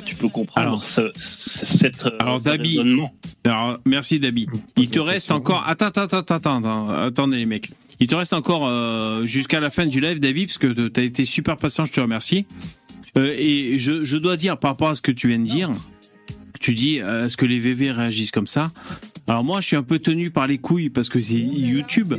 Tu 0.05 0.15
peux 0.15 0.27
comprendre 0.27 0.67
Alors- 0.67 0.83
ce, 0.83 1.11
ce- 1.15 1.65
cette, 1.65 2.05
euh, 2.05 2.17
Alors, 2.31 2.41
Dabi, 2.41 2.79
Alors, 3.43 3.79
merci 3.85 4.19
Dabi. 4.19 4.47
Il 4.77 4.89
te 4.89 4.99
reste 4.99 5.31
encore. 5.31 5.63
Attends, 5.67 5.87
attends, 5.87 6.03
attends, 6.03 6.35
attends, 6.35 6.57
attends, 6.57 6.89
attendez 6.89 7.37
les 7.37 7.45
mecs. 7.45 7.69
Il 7.99 8.07
te 8.07 8.15
reste 8.15 8.33
encore 8.33 8.67
euh, 8.67 9.25
jusqu'à 9.25 9.59
la 9.59 9.69
fin 9.69 9.85
du 9.85 10.01
live, 10.01 10.19
Dabi, 10.19 10.45
parce 10.47 10.57
que 10.57 10.87
t'as 10.87 11.03
été 11.03 11.23
super 11.25 11.57
patient. 11.57 11.85
Je 11.85 11.91
te 11.91 12.01
remercie. 12.01 12.45
Euh, 13.17 13.35
et 13.37 13.77
je, 13.77 14.03
je 14.05 14.17
dois 14.17 14.37
dire 14.37 14.57
par 14.57 14.71
rapport 14.71 14.89
à 14.89 14.95
ce 14.95 15.01
que 15.01 15.11
tu 15.11 15.27
viens 15.27 15.39
de 15.39 15.45
dire, 15.45 15.69
tu 16.59 16.73
dis 16.73 16.99
euh, 16.99 17.25
est-ce 17.25 17.35
que 17.35 17.45
les 17.45 17.59
VV 17.59 17.91
réagissent 17.91 18.31
comme 18.31 18.47
ça? 18.47 18.71
Alors 19.31 19.43
moi, 19.45 19.61
je 19.61 19.67
suis 19.67 19.75
un 19.77 19.83
peu 19.83 19.97
tenu 19.97 20.29
par 20.29 20.45
les 20.45 20.57
couilles 20.57 20.89
parce 20.89 21.07
que 21.09 21.19
c'est 21.19 21.35
YouTube. 21.35 22.13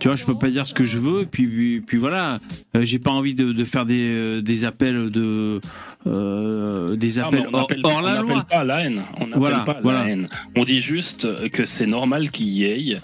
Tu 0.00 0.08
vois, 0.08 0.16
je 0.16 0.24
peux 0.24 0.36
pas 0.36 0.50
dire 0.50 0.66
ce 0.66 0.74
que 0.74 0.84
je 0.84 0.98
veux. 0.98 1.22
Et 1.22 1.26
puis, 1.26 1.46
puis, 1.46 1.80
puis 1.80 1.96
voilà, 1.98 2.40
Euh, 2.74 2.82
j'ai 2.82 2.98
pas 2.98 3.10
envie 3.12 3.34
de, 3.34 3.52
de 3.52 3.64
faire 3.64 3.86
des, 3.86 4.08
euh, 4.10 4.42
des 4.42 4.64
appels 4.64 5.10
de 5.10 5.60
euh, 6.06 6.96
des 6.96 7.18
appels 7.18 7.46
on 7.52 7.54
hors, 7.56 7.64
appelle- 7.64 7.80
hors 7.84 7.96
on 7.98 8.02
la 8.02 8.20
loi. 8.20 8.44
pas 8.48 8.56
à 8.58 8.64
la 8.64 8.80
haine. 8.84 9.02
On 9.18 9.26
Voilà, 9.38 9.60
pas 9.60 9.72
à 9.72 9.80
voilà. 9.80 10.04
la 10.04 10.10
haine. 10.10 10.28
On 10.56 10.64
dit 10.64 10.80
juste 10.80 11.48
que 11.50 11.64
c'est 11.64 11.86
normal 11.86 12.30
qu'il 12.30 12.48
y 12.48 12.64
ait 12.64 12.98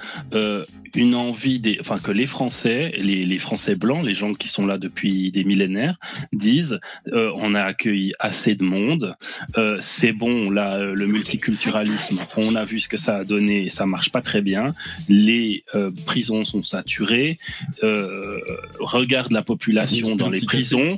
une 0.94 1.14
envie 1.14 1.58
des, 1.58 1.78
enfin 1.80 1.98
que 1.98 2.10
les 2.12 2.26
Français, 2.26 2.92
les, 2.98 3.24
les 3.24 3.38
Français 3.38 3.74
blancs, 3.74 4.04
les 4.04 4.14
gens 4.14 4.34
qui 4.34 4.48
sont 4.48 4.66
là 4.66 4.78
depuis 4.78 5.30
des 5.30 5.44
millénaires, 5.44 5.98
disent 6.32 6.80
euh, 7.12 7.32
on 7.36 7.54
a 7.54 7.62
accueilli 7.62 8.12
assez 8.18 8.54
de 8.54 8.64
monde, 8.64 9.16
euh, 9.56 9.78
c'est 9.80 10.12
bon 10.12 10.50
là 10.50 10.74
euh, 10.74 10.94
le 10.94 11.06
multiculturalisme, 11.06 12.18
on 12.36 12.54
a 12.54 12.64
vu 12.64 12.80
ce 12.80 12.88
que 12.88 12.96
ça 12.96 13.16
a 13.16 13.24
donné, 13.24 13.68
ça 13.68 13.86
marche 13.86 14.10
pas 14.10 14.20
très 14.20 14.42
bien, 14.42 14.70
les 15.08 15.64
euh, 15.74 15.90
prisons 16.06 16.44
sont 16.44 16.62
saturées, 16.62 17.38
euh, 17.82 18.38
regarde 18.80 19.32
la 19.32 19.42
population 19.42 20.16
dans 20.16 20.30
les 20.30 20.42
prisons, 20.42 20.94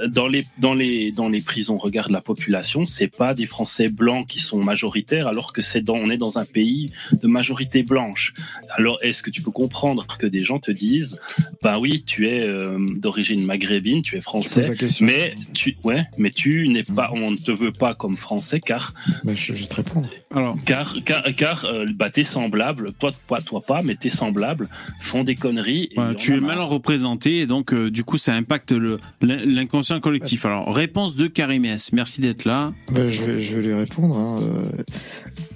euh, 0.00 0.08
dans 0.08 0.28
les 0.28 0.44
dans 0.58 0.74
les 0.74 1.10
dans 1.10 1.28
les 1.28 1.40
prisons, 1.40 1.78
regarde 1.78 2.10
la 2.10 2.20
population, 2.20 2.84
c'est 2.84 3.14
pas 3.16 3.34
des 3.34 3.46
Français 3.46 3.88
blancs 3.88 4.26
qui 4.26 4.40
sont 4.40 4.62
majoritaires, 4.62 5.26
alors 5.26 5.52
que 5.52 5.62
c'est 5.62 5.82
dans 5.82 5.96
on 5.96 6.10
est 6.10 6.18
dans 6.18 6.38
un 6.38 6.44
pays 6.44 6.90
de 7.12 7.26
majorité 7.28 7.82
blanche. 7.82 8.34
Alors 8.70 8.98
est-ce 9.02 9.21
que 9.22 9.30
tu 9.30 9.42
peux 9.42 9.50
comprendre 9.50 10.06
que 10.18 10.26
des 10.26 10.42
gens 10.44 10.58
te 10.58 10.70
disent, 10.70 11.18
bah 11.62 11.78
oui, 11.78 12.02
tu 12.06 12.28
es 12.28 12.42
euh, 12.42 12.78
d'origine 12.96 13.44
maghrébine, 13.44 14.02
tu 14.02 14.16
es 14.16 14.20
français, 14.20 14.74
question. 14.76 15.06
mais 15.06 15.34
tu 15.54 15.76
ouais, 15.84 16.04
mais 16.18 16.30
tu 16.30 16.68
n'es 16.68 16.82
pas, 16.82 17.10
on 17.12 17.30
ne 17.30 17.36
te 17.36 17.50
veut 17.50 17.72
pas 17.72 17.94
comme 17.94 18.16
français 18.16 18.60
car 18.60 18.92
Bah, 19.24 19.32
je, 19.34 19.54
je 19.54 19.60
vais 19.62 19.66
te 19.68 19.74
répondre. 19.76 20.08
Alors, 20.34 20.56
car 20.66 20.94
car, 21.04 21.22
car 21.36 21.64
euh, 21.66 21.86
bah, 21.94 22.10
tes 22.10 22.24
semblables, 22.24 22.92
toi 22.98 23.10
toi 23.28 23.40
toi 23.40 23.60
pas, 23.60 23.82
mais 23.82 23.94
tes 23.94 24.10
semblables 24.10 24.68
font 25.00 25.24
des 25.24 25.34
conneries. 25.34 25.90
et 25.96 26.00
y 26.00 26.16
tu 26.16 26.36
es 26.36 26.40
mal 26.40 26.58
représenté 26.60 27.38
et 27.38 27.46
donc 27.46 27.72
euh, 27.72 27.90
du 27.90 28.04
coup 28.04 28.18
ça 28.18 28.34
impacte 28.34 28.72
l'inconscient 29.20 30.00
collectif. 30.00 30.44
Alors 30.44 30.74
réponse 30.74 31.16
de 31.16 31.26
Karim 31.26 31.64
S. 31.64 31.92
Merci 31.92 32.20
d'être 32.20 32.44
là. 32.44 32.72
Bah, 32.90 33.08
je, 33.08 33.22
vais, 33.24 33.40
je 33.40 33.56
vais 33.56 33.66
lui 33.68 33.74
répondre. 33.74 34.16
hein, 34.16 34.36
euh. 34.42 34.82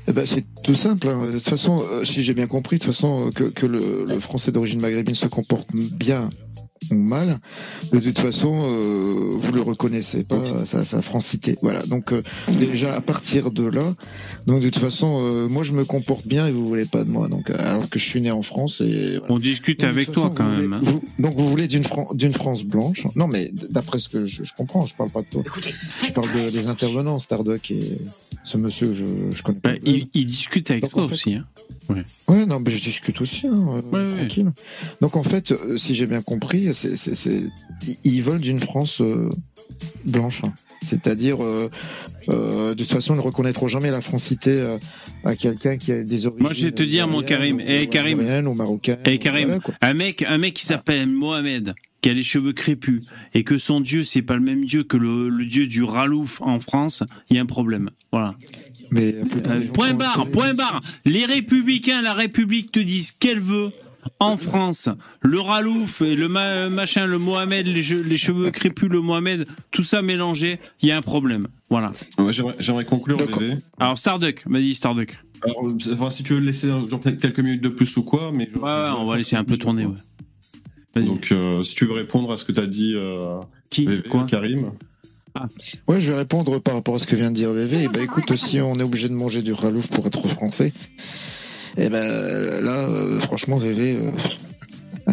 Eh 0.08 0.12
ben, 0.12 0.24
c'est 0.24 0.44
tout 0.62 0.74
simple. 0.74 1.08
hein. 1.08 1.26
De 1.26 1.32
toute 1.32 1.48
façon, 1.48 1.82
si 2.04 2.22
j'ai 2.22 2.32
bien 2.32 2.46
compris, 2.46 2.78
de 2.78 2.84
toute 2.84 2.92
façon, 2.94 3.30
que, 3.34 3.44
que 3.56 3.66
le, 3.66 4.04
le 4.06 4.20
français 4.20 4.52
d'origine 4.52 4.80
maghrébine 4.80 5.14
se 5.16 5.26
comporte 5.26 5.68
bien 5.74 6.30
ou 6.92 6.94
mal, 6.94 7.38
de 7.92 7.98
toute 7.98 8.18
façon, 8.18 8.54
euh, 8.64 9.30
vous 9.34 9.50
le 9.50 9.62
reconnaissez 9.62 10.22
pas 10.24 10.64
sa, 10.64 10.84
sa 10.84 11.00
francité. 11.02 11.56
Voilà. 11.62 11.80
Donc 11.86 12.12
euh, 12.12 12.22
déjà 12.60 12.94
à 12.94 13.00
partir 13.00 13.50
de 13.50 13.64
là, 13.66 13.82
donc 14.46 14.60
de 14.60 14.68
toute 14.68 14.82
façon, 14.82 15.20
euh, 15.24 15.48
moi 15.48 15.64
je 15.64 15.72
me 15.72 15.84
comporte 15.84 16.26
bien 16.28 16.46
et 16.46 16.52
vous 16.52 16.68
voulez 16.68 16.84
pas 16.84 17.02
de 17.04 17.10
moi. 17.10 17.28
Donc 17.28 17.50
euh, 17.50 17.56
alors 17.58 17.88
que 17.88 17.98
je 17.98 18.04
suis 18.06 18.20
né 18.20 18.30
en 18.30 18.42
France 18.42 18.82
et 18.82 19.16
voilà. 19.18 19.34
On 19.34 19.38
discute 19.38 19.80
Donc, 19.80 19.90
avec 19.90 20.12
toi 20.12 20.24
façon, 20.24 20.34
quand 20.34 20.44
vous 20.48 20.56
même. 20.60 20.72
hein. 20.74 20.80
vous- 20.82 21.02
donc 21.18 21.34
vous 21.36 21.48
voulez 21.48 21.66
d'une 21.66 21.82
Fran- 21.82 22.12
d'une 22.14 22.34
France 22.34 22.62
blanche 22.64 23.06
Non, 23.16 23.26
mais 23.26 23.50
d'après 23.70 23.98
ce 23.98 24.08
que 24.10 24.26
je, 24.26 24.44
je 24.44 24.52
comprends, 24.54 24.84
je 24.86 24.94
parle 24.94 25.10
pas 25.10 25.22
de 25.22 25.26
toi. 25.30 25.42
Je 26.04 26.12
parle 26.12 26.28
de- 26.34 26.50
des 26.50 26.68
intervenants, 26.68 27.18
Stardock 27.18 27.70
et 27.70 27.98
ce 28.44 28.58
monsieur, 28.58 28.92
je, 28.92 29.06
je 29.34 29.42
connais 29.42 29.58
pas. 29.60 29.72
Bah, 29.72 29.78
il, 29.84 30.06
il 30.14 30.26
discute 30.26 30.70
avec 30.70 30.82
Donc, 30.82 30.92
toi 30.92 31.04
en 31.04 31.08
fait- 31.08 31.14
aussi. 31.14 31.34
Hein. 31.34 31.46
Ouais, 32.28 32.46
non, 32.46 32.60
mais 32.60 32.70
je 32.70 32.82
discute 32.82 33.20
aussi, 33.20 33.46
hein, 33.46 33.80
euh, 33.92 34.10
ouais. 34.12 34.16
tranquille. 34.18 34.52
Donc 35.00 35.16
en 35.16 35.22
fait, 35.22 35.52
euh, 35.52 35.76
si 35.76 35.94
j'ai 35.94 36.06
bien 36.06 36.22
compris, 36.22 36.72
c'est, 36.74 36.96
c'est, 36.96 37.14
c'est- 37.14 37.44
ils- 38.04 38.22
veulent 38.22 38.40
d'une 38.40 38.60
France 38.60 39.00
euh, 39.00 39.30
blanche. 40.04 40.42
hein. 40.44 40.52
C'est-à-dire, 40.82 41.42
euh, 41.42 41.70
euh, 42.28 42.74
de 42.74 42.82
toute 42.84 42.92
façon, 42.92 43.14
ils 43.14 43.18
ne 43.18 43.22
reconnaîtront 43.22 43.66
jamais 43.68 43.90
la 43.90 44.00
francité 44.00 44.76
à 45.24 45.34
quelqu'un 45.34 45.76
qui 45.78 45.90
a 45.92 46.04
des 46.04 46.26
origines. 46.26 46.42
Moi, 46.42 46.52
je 46.52 46.64
vais 46.64 46.70
te 46.72 46.82
dire, 46.82 47.08
mon 47.08 47.22
Karim, 47.22 47.56
ou- 47.56 47.60
eh, 47.66 47.86
Karim. 47.88 48.18
ou. 48.20 48.22
Et 49.10 49.14
ou- 49.16 49.18
Karim, 49.18 49.48
voilà, 49.48 49.60
un 49.80 49.94
mec, 49.94 50.22
un 50.28 50.38
mec 50.38 50.54
qui 50.54 50.66
s'appelle 50.66 51.08
Mohamed, 51.08 51.74
qui 52.02 52.10
a 52.10 52.12
les 52.14 52.22
cheveux 52.22 52.52
crépus, 52.52 53.00
et 53.34 53.42
que 53.42 53.58
son 53.58 53.80
dieu, 53.80 54.04
c'est 54.04 54.22
pas 54.22 54.34
le 54.36 54.42
même 54.42 54.64
dieu 54.66 54.84
que 54.84 54.96
le, 54.98 55.28
le 55.28 55.46
dieu 55.46 55.66
du 55.66 55.82
Ralouf 55.82 56.40
en 56.42 56.60
France, 56.60 57.02
il 57.30 57.36
y 57.36 57.38
a 57.38 57.42
un 57.42 57.46
problème. 57.46 57.90
Voilà. 58.12 58.34
Mais 58.90 59.14
Euh, 59.14 59.62
gens 59.62 59.72
point 59.72 59.94
barre, 59.94 60.26
point 60.30 60.54
barre. 60.54 60.80
Les 61.04 61.24
républicains, 61.24 62.02
la 62.02 62.12
République 62.14 62.72
te 62.72 62.80
disent 62.80 63.10
qu'elle 63.12 63.40
veut. 63.40 63.70
En 64.20 64.36
France, 64.36 64.88
le 65.20 65.40
Ralouf 65.40 66.00
et 66.00 66.14
le 66.14 66.28
ma- 66.28 66.68
machin, 66.70 67.06
le 67.06 67.18
Mohamed, 67.18 67.66
les, 67.66 67.82
che- 67.82 68.00
les 68.04 68.16
cheveux 68.16 68.50
crépus, 68.52 68.88
le 68.88 69.00
Mohamed, 69.00 69.46
tout 69.72 69.82
ça 69.82 70.00
mélangé, 70.00 70.60
il 70.80 70.88
y 70.88 70.92
a 70.92 70.96
un 70.96 71.02
problème. 71.02 71.48
Voilà. 71.70 71.90
J'aimerais 72.60 72.84
conclure. 72.84 73.16
VV. 73.18 73.56
Alors 73.80 73.98
Starduck, 73.98 74.44
vas-y 74.46 74.74
Starduck. 74.76 75.18
Alors, 75.42 75.66
euh, 75.66 75.76
enfin, 75.92 76.10
si 76.10 76.22
tu 76.22 76.34
veux 76.34 76.38
laisser 76.40 76.68
genre, 76.68 77.00
quelques 77.20 77.40
minutes 77.40 77.62
de 77.62 77.68
plus 77.68 77.96
ou 77.96 78.04
quoi, 78.04 78.30
mais 78.32 78.48
je- 78.52 78.58
Ouais, 78.60 78.88
on 78.96 79.06
va 79.06 79.16
laisser 79.16 79.34
un 79.34 79.42
peu 79.44 79.56
tourner. 79.56 79.86
Ouais. 79.86 81.02
Donc, 81.02 81.28
euh, 81.32 81.62
si 81.64 81.74
tu 81.74 81.84
veux 81.84 81.92
répondre 81.92 82.32
à 82.32 82.38
ce 82.38 82.44
que 82.44 82.52
tu 82.52 82.60
as 82.60 82.66
dit, 82.66 82.92
euh, 82.94 83.38
Qui 83.70 83.86
Quoi 84.08 84.24
Karim. 84.24 84.70
Ouais, 85.88 86.00
je 86.00 86.12
vais 86.12 86.18
répondre 86.18 86.58
par 86.60 86.74
rapport 86.74 86.94
à 86.94 86.98
ce 86.98 87.06
que 87.06 87.16
vient 87.16 87.30
de 87.30 87.36
dire 87.36 87.52
VV. 87.52 87.84
Et 87.84 87.88
bah 87.88 88.00
écoute, 88.02 88.34
si 88.36 88.60
on 88.60 88.74
est 88.78 88.82
obligé 88.82 89.08
de 89.08 89.14
manger 89.14 89.42
du 89.42 89.52
ralouf 89.52 89.86
pour 89.88 90.06
être 90.06 90.26
français, 90.28 90.72
et 91.76 91.88
ben 91.90 92.00
là, 92.62 92.88
euh, 92.88 93.20
franchement, 93.20 93.56
VV. 93.56 93.96
euh, 93.96 95.12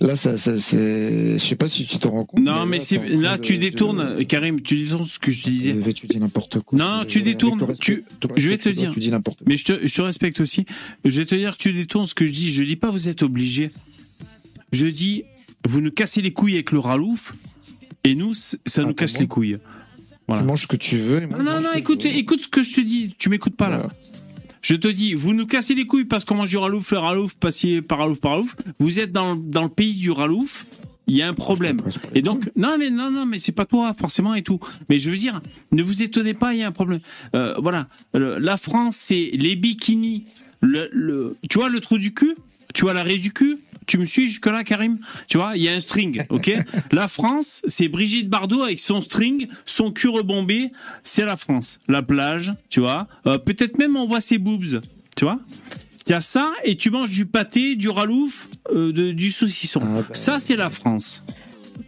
Là, 0.00 0.16
ça, 0.16 0.36
ça, 0.36 0.58
c'est. 0.58 1.34
Je 1.34 1.38
sais 1.38 1.54
pas 1.54 1.68
si 1.68 1.86
tu 1.86 1.96
te 1.98 2.08
rends 2.08 2.24
compte. 2.24 2.40
Non, 2.42 2.66
mais 2.66 2.78
là, 3.08 3.36
de- 3.36 3.42
tu 3.42 3.54
de- 3.56 3.60
détournes, 3.60 4.24
Karim, 4.26 4.60
tu 4.60 4.76
détournes 4.76 5.04
ce 5.04 5.20
que 5.20 5.30
je 5.30 5.44
disais. 5.44 5.72
VV, 5.74 5.92
tu 5.94 6.08
dis 6.08 6.18
n'importe 6.18 6.58
quoi. 6.58 6.76
Non, 6.76 7.04
tu 7.06 7.22
détournes, 7.22 7.62
respect- 7.62 7.78
tu- 7.80 8.04
je 8.36 8.48
vais 8.50 8.58
te 8.58 8.68
dire. 8.68 8.90
Tu 8.92 8.98
dis 8.98 9.12
n'importe 9.12 9.38
quoi. 9.38 9.46
Mais 9.48 9.56
je 9.56 9.64
te, 9.64 9.86
je 9.86 9.94
te 9.94 10.02
respecte 10.02 10.40
aussi. 10.40 10.66
Je 11.04 11.20
vais 11.20 11.24
te 11.26 11.36
dire, 11.36 11.56
tu 11.56 11.72
détournes 11.72 12.06
ce 12.06 12.14
que 12.14 12.26
je 12.26 12.32
dis. 12.32 12.50
Je 12.50 12.64
dis 12.64 12.74
pas 12.74 12.90
vous 12.90 13.08
êtes 13.08 13.22
obligé. 13.22 13.70
Je 14.72 14.86
dis, 14.86 15.22
vous 15.68 15.80
nous 15.80 15.92
cassez 15.92 16.20
les 16.20 16.32
couilles 16.32 16.54
avec 16.54 16.72
le 16.72 16.80
ralouf, 16.80 17.34
et 18.04 18.14
nous, 18.14 18.34
ça 18.34 18.56
Ah, 18.78 18.82
nous 18.82 18.94
casse 18.94 19.18
les 19.18 19.26
couilles. 19.26 19.58
Voilà. 20.28 20.42
Tu 20.42 20.46
manges 20.48 20.62
ce 20.62 20.66
que 20.66 20.76
tu 20.76 20.96
veux. 20.98 21.22
Et 21.22 21.26
moi, 21.26 21.38
Non, 21.38 21.44
non, 21.54 21.60
non, 21.60 21.72
écoute, 21.74 22.04
écoute 22.04 22.42
ce 22.42 22.48
que 22.48 22.62
je 22.62 22.74
te 22.74 22.80
dis. 22.80 23.14
Tu 23.18 23.28
m'écoutes 23.28 23.56
pas 23.56 23.68
là. 23.68 23.88
Je 24.60 24.76
te 24.76 24.86
dis, 24.86 25.14
vous 25.14 25.34
nous 25.34 25.46
cassez 25.46 25.74
les 25.74 25.86
couilles 25.86 26.04
parce 26.04 26.24
qu'on 26.24 26.36
mange 26.36 26.50
du 26.50 26.56
ralouf, 26.56 26.92
le 26.92 26.98
ralouf, 26.98 27.34
passé 27.34 27.82
par 27.82 27.98
ralouf, 27.98 28.20
par 28.20 28.32
ralouf. 28.32 28.54
Vous 28.78 29.00
êtes 29.00 29.10
dans, 29.10 29.34
dans 29.34 29.64
le 29.64 29.68
pays 29.68 29.96
du 29.96 30.10
ralouf. 30.12 30.66
Il 31.08 31.16
y 31.16 31.22
a 31.22 31.26
un 31.28 31.34
problème. 31.34 31.78
Et 32.14 32.22
donc, 32.22 32.48
non, 32.54 32.76
mais 32.78 32.88
non, 32.88 33.10
non, 33.10 33.26
mais 33.26 33.40
c'est 33.40 33.50
pas 33.50 33.64
toi 33.66 33.92
forcément 33.98 34.34
et 34.36 34.42
tout. 34.42 34.60
Mais 34.88 35.00
je 35.00 35.10
veux 35.10 35.16
dire, 35.16 35.40
ne 35.72 35.82
vous 35.82 36.00
étonnez 36.04 36.32
pas, 36.32 36.54
il 36.54 36.60
y 36.60 36.62
a 36.62 36.68
un 36.68 36.72
problème. 36.72 37.00
Euh, 37.34 37.54
voilà, 37.58 37.88
Le- 38.14 38.38
la 38.38 38.56
France, 38.56 38.96
c'est 38.96 39.30
les 39.34 39.56
bikinis. 39.56 40.24
Le, 40.60 40.88
le, 40.92 41.36
tu 41.50 41.58
vois 41.58 41.68
le 41.68 41.80
trou 41.80 41.98
du 41.98 42.14
cul? 42.14 42.36
Tu 42.72 42.82
vois 42.82 42.94
l'arrêt 42.94 43.18
du 43.18 43.32
cul? 43.32 43.58
Tu 43.86 43.98
me 43.98 44.04
suis 44.04 44.26
jusque 44.26 44.46
là, 44.46 44.64
Karim? 44.64 44.98
Tu 45.28 45.38
vois, 45.38 45.56
il 45.56 45.62
y 45.62 45.68
a 45.68 45.72
un 45.72 45.80
string, 45.80 46.24
ok? 46.28 46.52
La 46.92 47.08
France, 47.08 47.62
c'est 47.66 47.88
Brigitte 47.88 48.28
Bardot 48.28 48.62
avec 48.62 48.78
son 48.80 49.00
string, 49.00 49.48
son 49.66 49.90
cul 49.90 50.08
rebombé. 50.08 50.70
C'est 51.02 51.24
la 51.24 51.36
France. 51.36 51.80
La 51.88 52.02
plage, 52.02 52.52
tu 52.70 52.80
vois. 52.80 53.08
Euh, 53.26 53.38
Peut-être 53.38 53.78
même 53.78 53.96
on 53.96 54.06
voit 54.06 54.20
ses 54.20 54.38
boobs, 54.38 54.80
tu 55.16 55.24
vois. 55.24 55.38
Il 56.06 56.10
y 56.10 56.14
a 56.14 56.20
ça 56.20 56.52
et 56.64 56.74
tu 56.76 56.90
manges 56.90 57.10
du 57.10 57.26
pâté, 57.26 57.76
du 57.76 57.88
ralouf, 57.88 58.48
euh, 58.74 58.92
de- 58.92 59.12
du 59.12 59.30
saucisson. 59.30 59.80
Ah, 59.84 60.02
bah, 60.02 60.14
ça, 60.14 60.38
c'est 60.40 60.56
la 60.56 60.68
France. 60.70 61.22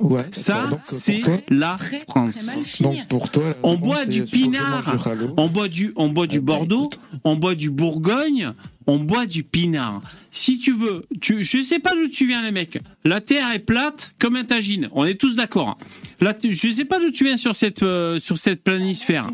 Ouais. 0.00 0.24
Ça, 0.32 0.70
c'est 0.82 1.20
la 1.48 1.76
Très, 1.78 2.00
France. 2.00 2.46
très. 2.46 2.82
Donc 2.82 3.08
pour 3.08 3.30
toi, 3.30 3.42
On 3.62 3.76
France, 3.76 3.80
boit 3.86 4.06
du 4.06 4.24
pinard. 4.24 4.96
du. 4.96 5.26
On 5.36 5.48
boit 5.48 5.68
du, 5.68 5.92
on 5.96 6.08
boit 6.08 6.26
du 6.26 6.36
Eh 6.38 6.40
ben, 6.40 6.44
Bordeaux, 6.46 6.86
écoute. 6.92 7.00
on 7.24 7.36
boit 7.36 7.54
du 7.54 7.70
Bourgogne, 7.70 8.52
on 8.86 8.98
boit 8.98 9.26
du 9.26 9.42
pinard. 9.44 10.02
Si 10.30 10.58
tu 10.58 10.72
veux, 10.72 11.04
tu, 11.20 11.42
je 11.42 11.62
sais 11.62 11.78
pas 11.78 11.94
d'où 11.94 12.08
tu 12.08 12.26
viens 12.26 12.42
les 12.42 12.52
mecs. 12.52 12.78
La 13.04 13.20
terre 13.20 13.50
est 13.52 13.60
plate 13.60 14.14
comme 14.18 14.36
un 14.36 14.44
tagine. 14.44 14.88
On 14.92 15.04
est 15.04 15.20
tous 15.20 15.36
d'accord. 15.36 15.78
Là, 16.20 16.34
je 16.42 16.70
sais 16.70 16.84
pas 16.84 17.00
d'où 17.00 17.10
tu 17.10 17.24
viens 17.24 17.36
sur 17.36 17.54
cette, 17.54 17.82
euh, 17.82 18.18
sur 18.18 18.38
cette 18.38 18.62
planisphère. 18.62 19.30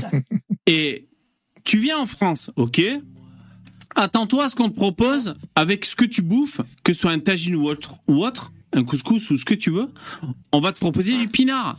Et 0.66 1.08
tu 1.64 1.78
viens 1.78 1.98
en 1.98 2.06
France, 2.06 2.50
ok 2.56 2.80
Attends-toi 3.96 4.44
à 4.44 4.50
ce 4.50 4.56
qu'on 4.56 4.70
te 4.70 4.76
propose 4.76 5.34
avec 5.56 5.84
ce 5.84 5.96
que 5.96 6.04
tu 6.04 6.22
bouffes, 6.22 6.60
que 6.84 6.92
ce 6.92 7.00
soit 7.00 7.10
un 7.10 7.18
tagine 7.18 7.56
ou 7.56 7.68
autre, 7.68 7.96
ou 8.06 8.24
autre, 8.24 8.52
un 8.72 8.84
couscous 8.84 9.30
ou 9.30 9.36
ce 9.36 9.44
que 9.44 9.54
tu 9.54 9.70
veux. 9.70 9.88
On 10.52 10.60
va 10.60 10.72
te 10.72 10.78
proposer 10.78 11.16
du 11.16 11.28
pinard. 11.28 11.76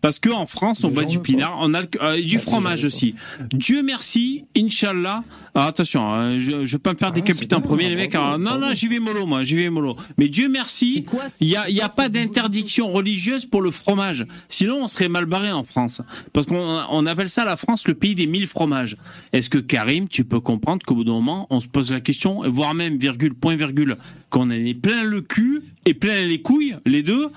Parce 0.00 0.18
que 0.18 0.30
en 0.30 0.46
France, 0.46 0.84
on 0.84 0.88
Les 0.88 0.94
boit 0.94 1.04
du 1.04 1.18
pinard, 1.18 1.58
on 1.60 1.74
a 1.74 1.82
euh, 2.02 2.22
du 2.22 2.36
Ah, 2.36 2.38
fromage 2.38 2.84
aussi. 2.84 3.14
Dieu 3.52 3.82
merci, 3.82 4.44
Inch'Allah. 4.56 5.24
Alors, 5.54 5.68
attention, 5.68 6.06
hein, 6.06 6.38
je, 6.38 6.64
je 6.64 6.72
vais 6.72 6.78
pas 6.78 6.92
me 6.92 6.98
faire 6.98 7.08
Ah, 7.08 7.12
décapiter 7.12 7.54
en 7.54 7.60
premier, 7.60 7.88
les 7.88 7.94
bravo, 7.94 8.06
mecs. 8.06 8.14
Alors, 8.14 8.38
non, 8.38 8.58
non, 8.58 8.72
j'y 8.72 8.88
vais 8.88 9.00
mollo, 9.00 9.26
moi, 9.26 9.42
j'y 9.42 9.56
vais 9.56 9.70
mollo. 9.70 9.96
Mais 10.18 10.28
Dieu 10.28 10.48
merci, 10.48 11.04
il 11.40 11.48
y 11.48 11.56
a, 11.56 11.68
y 11.70 11.80
a 11.80 11.88
pas 11.88 12.08
d'interdiction 12.08 12.92
religieuse 12.92 13.46
pour 13.46 13.62
le 13.62 13.70
fromage. 13.70 14.24
Sinon, 14.48 14.82
on 14.84 14.88
serait 14.88 15.08
mal 15.08 15.24
barré 15.26 15.50
en 15.52 15.64
France. 15.64 16.02
Parce 16.32 16.46
qu'on 16.46 16.82
on 16.88 17.06
appelle 17.06 17.28
ça 17.28 17.44
la 17.44 17.56
France 17.56 17.88
le 17.88 17.94
pays 17.94 18.14
des 18.14 18.26
mille 18.26 18.46
fromages. 18.46 18.96
Est-ce 19.32 19.50
que 19.50 19.58
Karim, 19.58 20.08
tu 20.08 20.24
peux 20.24 20.40
comprendre 20.40 20.84
qu'au 20.86 20.94
bout 20.94 21.04
d'un 21.04 21.12
moment, 21.12 21.46
on 21.50 21.60
se 21.60 21.68
pose 21.68 21.92
la 21.92 22.00
question, 22.00 22.42
voire 22.48 22.74
même 22.74 22.98
virgule, 22.98 23.34
point 23.34 23.56
virgule, 23.56 23.96
qu'on 24.30 24.42
en 24.42 24.50
est 24.50 24.74
plein 24.74 25.04
le 25.04 25.20
cul 25.20 25.62
et 25.84 25.94
plein 25.94 26.24
les 26.24 26.42
couilles, 26.42 26.76
les 26.84 27.02
deux, 27.02 27.28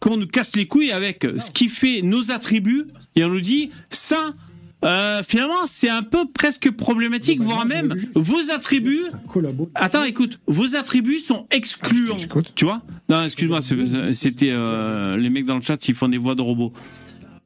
qu'on 0.00 0.16
nous 0.16 0.26
casse 0.26 0.56
les 0.56 0.66
couilles 0.66 0.92
avec 0.92 1.26
ce 1.38 1.50
qui 1.50 1.68
fait 1.68 2.00
nos 2.02 2.30
attributs 2.30 2.86
et 3.16 3.24
on 3.24 3.28
nous 3.28 3.40
dit 3.40 3.70
ça. 3.90 4.30
euh, 4.82 5.22
finalement, 5.22 5.66
c'est 5.66 5.90
un 5.90 6.02
peu 6.02 6.24
presque 6.32 6.70
problématique, 6.70 7.42
voire 7.42 7.66
même 7.66 7.94
vos 8.14 8.50
attributs. 8.50 9.04
Attends, 9.74 10.04
écoute, 10.04 10.40
vos 10.46 10.74
attributs 10.74 11.18
sont 11.18 11.46
excluants. 11.50 12.16
J'écoute. 12.16 12.52
Tu 12.54 12.64
vois? 12.64 12.80
Non, 13.10 13.22
excuse-moi, 13.24 13.60
c'est- 13.60 14.12
c'était 14.14 14.52
euh, 14.52 15.18
les 15.18 15.28
mecs 15.28 15.44
dans 15.44 15.56
le 15.56 15.62
chat, 15.62 15.86
ils 15.86 15.94
font 15.94 16.08
des 16.08 16.16
voix 16.16 16.34
de 16.34 16.40
robots. 16.40 16.72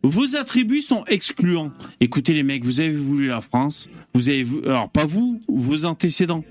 Vos 0.07 0.37
attributs 0.37 0.83
sont 0.83 1.03
excluants. 1.07 1.73
Écoutez 1.99 2.35
les 2.35 2.43
mecs, 2.43 2.63
vous 2.63 2.81
avez 2.81 2.93
voulu 2.93 3.29
la 3.29 3.41
France, 3.41 3.89
vous 4.13 4.29
avez 4.29 4.43
vou- 4.43 4.61
alors 4.67 4.91
pas 4.91 5.07
vous, 5.07 5.41
vos 5.49 5.87
antécédents. 5.87 6.45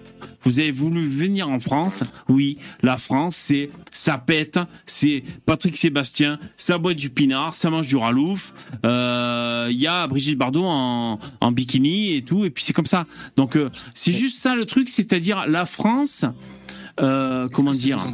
Vous 0.44 0.60
avez 0.60 0.72
voulu 0.72 1.06
venir 1.06 1.48
en 1.50 1.60
France. 1.60 2.04
Oui, 2.28 2.58
la 2.82 2.98
France, 2.98 3.36
c'est 3.36 3.68
ça 3.92 4.18
pète, 4.18 4.60
c'est 4.88 5.24
Patrick 5.46 5.78
Sébastien, 5.78 6.40
ça 6.58 6.78
boit 6.80 6.94
du 6.96 7.10
pinard, 7.12 7.54
ça 7.54 7.70
mange 7.70 7.88
du 7.88 7.96
ralouf. 7.96 8.54
euh, 8.86 9.68
Il 9.70 9.78
y 9.78 9.86
a 9.88 10.08
Brigitte 10.08 10.38
Bardot 10.38 10.66
en, 10.66 11.18
en 11.40 11.52
bikini 11.52 12.16
et 12.16 12.24
tout, 12.24 12.46
et 12.46 12.50
puis 12.50 12.64
c'est 12.64 12.74
comme 12.74 12.88
ça. 12.88 13.06
Donc 13.38 13.56
euh, 13.56 13.70
c'est 13.94 14.14
juste 14.14 14.40
ça 14.40 14.56
le 14.56 14.66
truc, 14.66 14.90
c'est-à-dire 14.90 15.46
la 15.48 15.66
France. 15.68 16.26
Euh, 17.00 17.48
comment 17.50 17.74
dire 17.74 18.06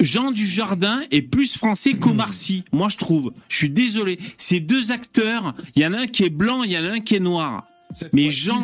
Jean 0.00 0.30
Dujardin 0.30 1.02
est 1.10 1.22
plus 1.22 1.56
français 1.56 1.92
qu'Omar 1.94 2.32
Sy, 2.32 2.64
moi 2.72 2.88
je 2.90 2.96
trouve. 2.96 3.32
Je 3.48 3.56
suis 3.56 3.70
désolé. 3.70 4.18
Ces 4.38 4.60
deux 4.60 4.92
acteurs, 4.92 5.54
il 5.74 5.82
y 5.82 5.86
en 5.86 5.92
a 5.92 6.00
un 6.00 6.06
qui 6.06 6.24
est 6.24 6.30
blanc, 6.30 6.62
il 6.62 6.72
y 6.72 6.78
en 6.78 6.84
a 6.84 6.90
un 6.92 7.00
qui 7.00 7.16
est 7.16 7.20
noir. 7.20 7.64
Mais 8.12 8.30
Jean 8.30 8.60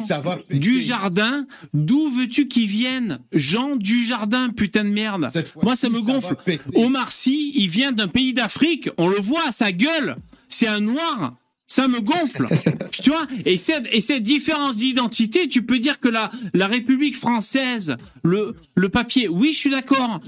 Dujardin, 0.50 1.46
d'où 1.72 2.10
veux-tu 2.10 2.48
qu'ils 2.48 2.66
viennent 2.66 3.20
Jean 3.32 3.76
Dujardin, 3.76 4.50
putain 4.50 4.84
de 4.84 4.90
merde. 4.90 5.28
Moi 5.62 5.76
ça 5.76 5.88
me 5.88 6.02
gonfle. 6.02 6.36
Omar 6.74 7.12
Sy, 7.12 7.52
il 7.54 7.70
vient 7.70 7.92
d'un 7.92 8.08
pays 8.08 8.34
d'Afrique, 8.34 8.90
on 8.98 9.08
le 9.08 9.16
voit 9.16 9.48
à 9.48 9.52
sa 9.52 9.72
gueule. 9.72 10.16
C'est 10.48 10.66
un 10.66 10.80
noir. 10.80 11.34
Ça 11.72 11.88
me 11.88 12.02
gonfle, 12.02 12.46
tu 13.02 13.08
vois. 13.08 13.26
Et 13.46 13.56
cette, 13.56 13.86
et 13.92 14.02
cette 14.02 14.22
différence 14.22 14.76
d'identité, 14.76 15.48
tu 15.48 15.62
peux 15.62 15.78
dire 15.78 16.00
que 16.00 16.08
la, 16.10 16.30
la 16.52 16.66
République 16.66 17.16
française, 17.16 17.96
le, 18.22 18.54
le 18.74 18.88
papier, 18.90 19.26
oui, 19.26 19.52
je 19.54 19.58
suis 19.58 19.70
d'accord. 19.70 20.20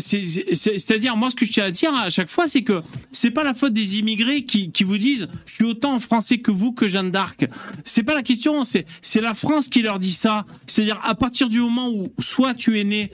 C'est-à-dire, 0.00 1.16
moi, 1.16 1.30
ce 1.30 1.36
que 1.36 1.46
je 1.46 1.52
tiens 1.52 1.66
à 1.66 1.70
dire 1.70 1.94
à 1.94 2.10
chaque 2.10 2.28
fois, 2.28 2.48
c'est 2.48 2.62
que 2.62 2.80
c'est 3.12 3.30
pas 3.30 3.44
la 3.44 3.54
faute 3.54 3.72
des 3.72 3.98
immigrés 3.98 4.42
qui, 4.42 4.72
qui 4.72 4.82
vous 4.82 4.98
disent, 4.98 5.28
je 5.46 5.54
suis 5.54 5.64
autant 5.64 6.00
français 6.00 6.38
que 6.38 6.50
vous, 6.50 6.72
que 6.72 6.88
Jeanne 6.88 7.12
d'Arc. 7.12 7.46
C'est 7.84 8.02
pas 8.02 8.16
la 8.16 8.24
question, 8.24 8.64
c'est 8.64 9.20
la 9.20 9.34
France 9.34 9.68
qui 9.68 9.82
leur 9.82 10.00
dit 10.00 10.12
ça. 10.12 10.44
C'est-à-dire, 10.66 10.98
à 11.04 11.14
partir 11.14 11.48
du 11.48 11.60
moment 11.60 11.88
où 11.88 12.12
soit 12.18 12.54
tu 12.54 12.80
es 12.80 12.82
né 12.84 13.12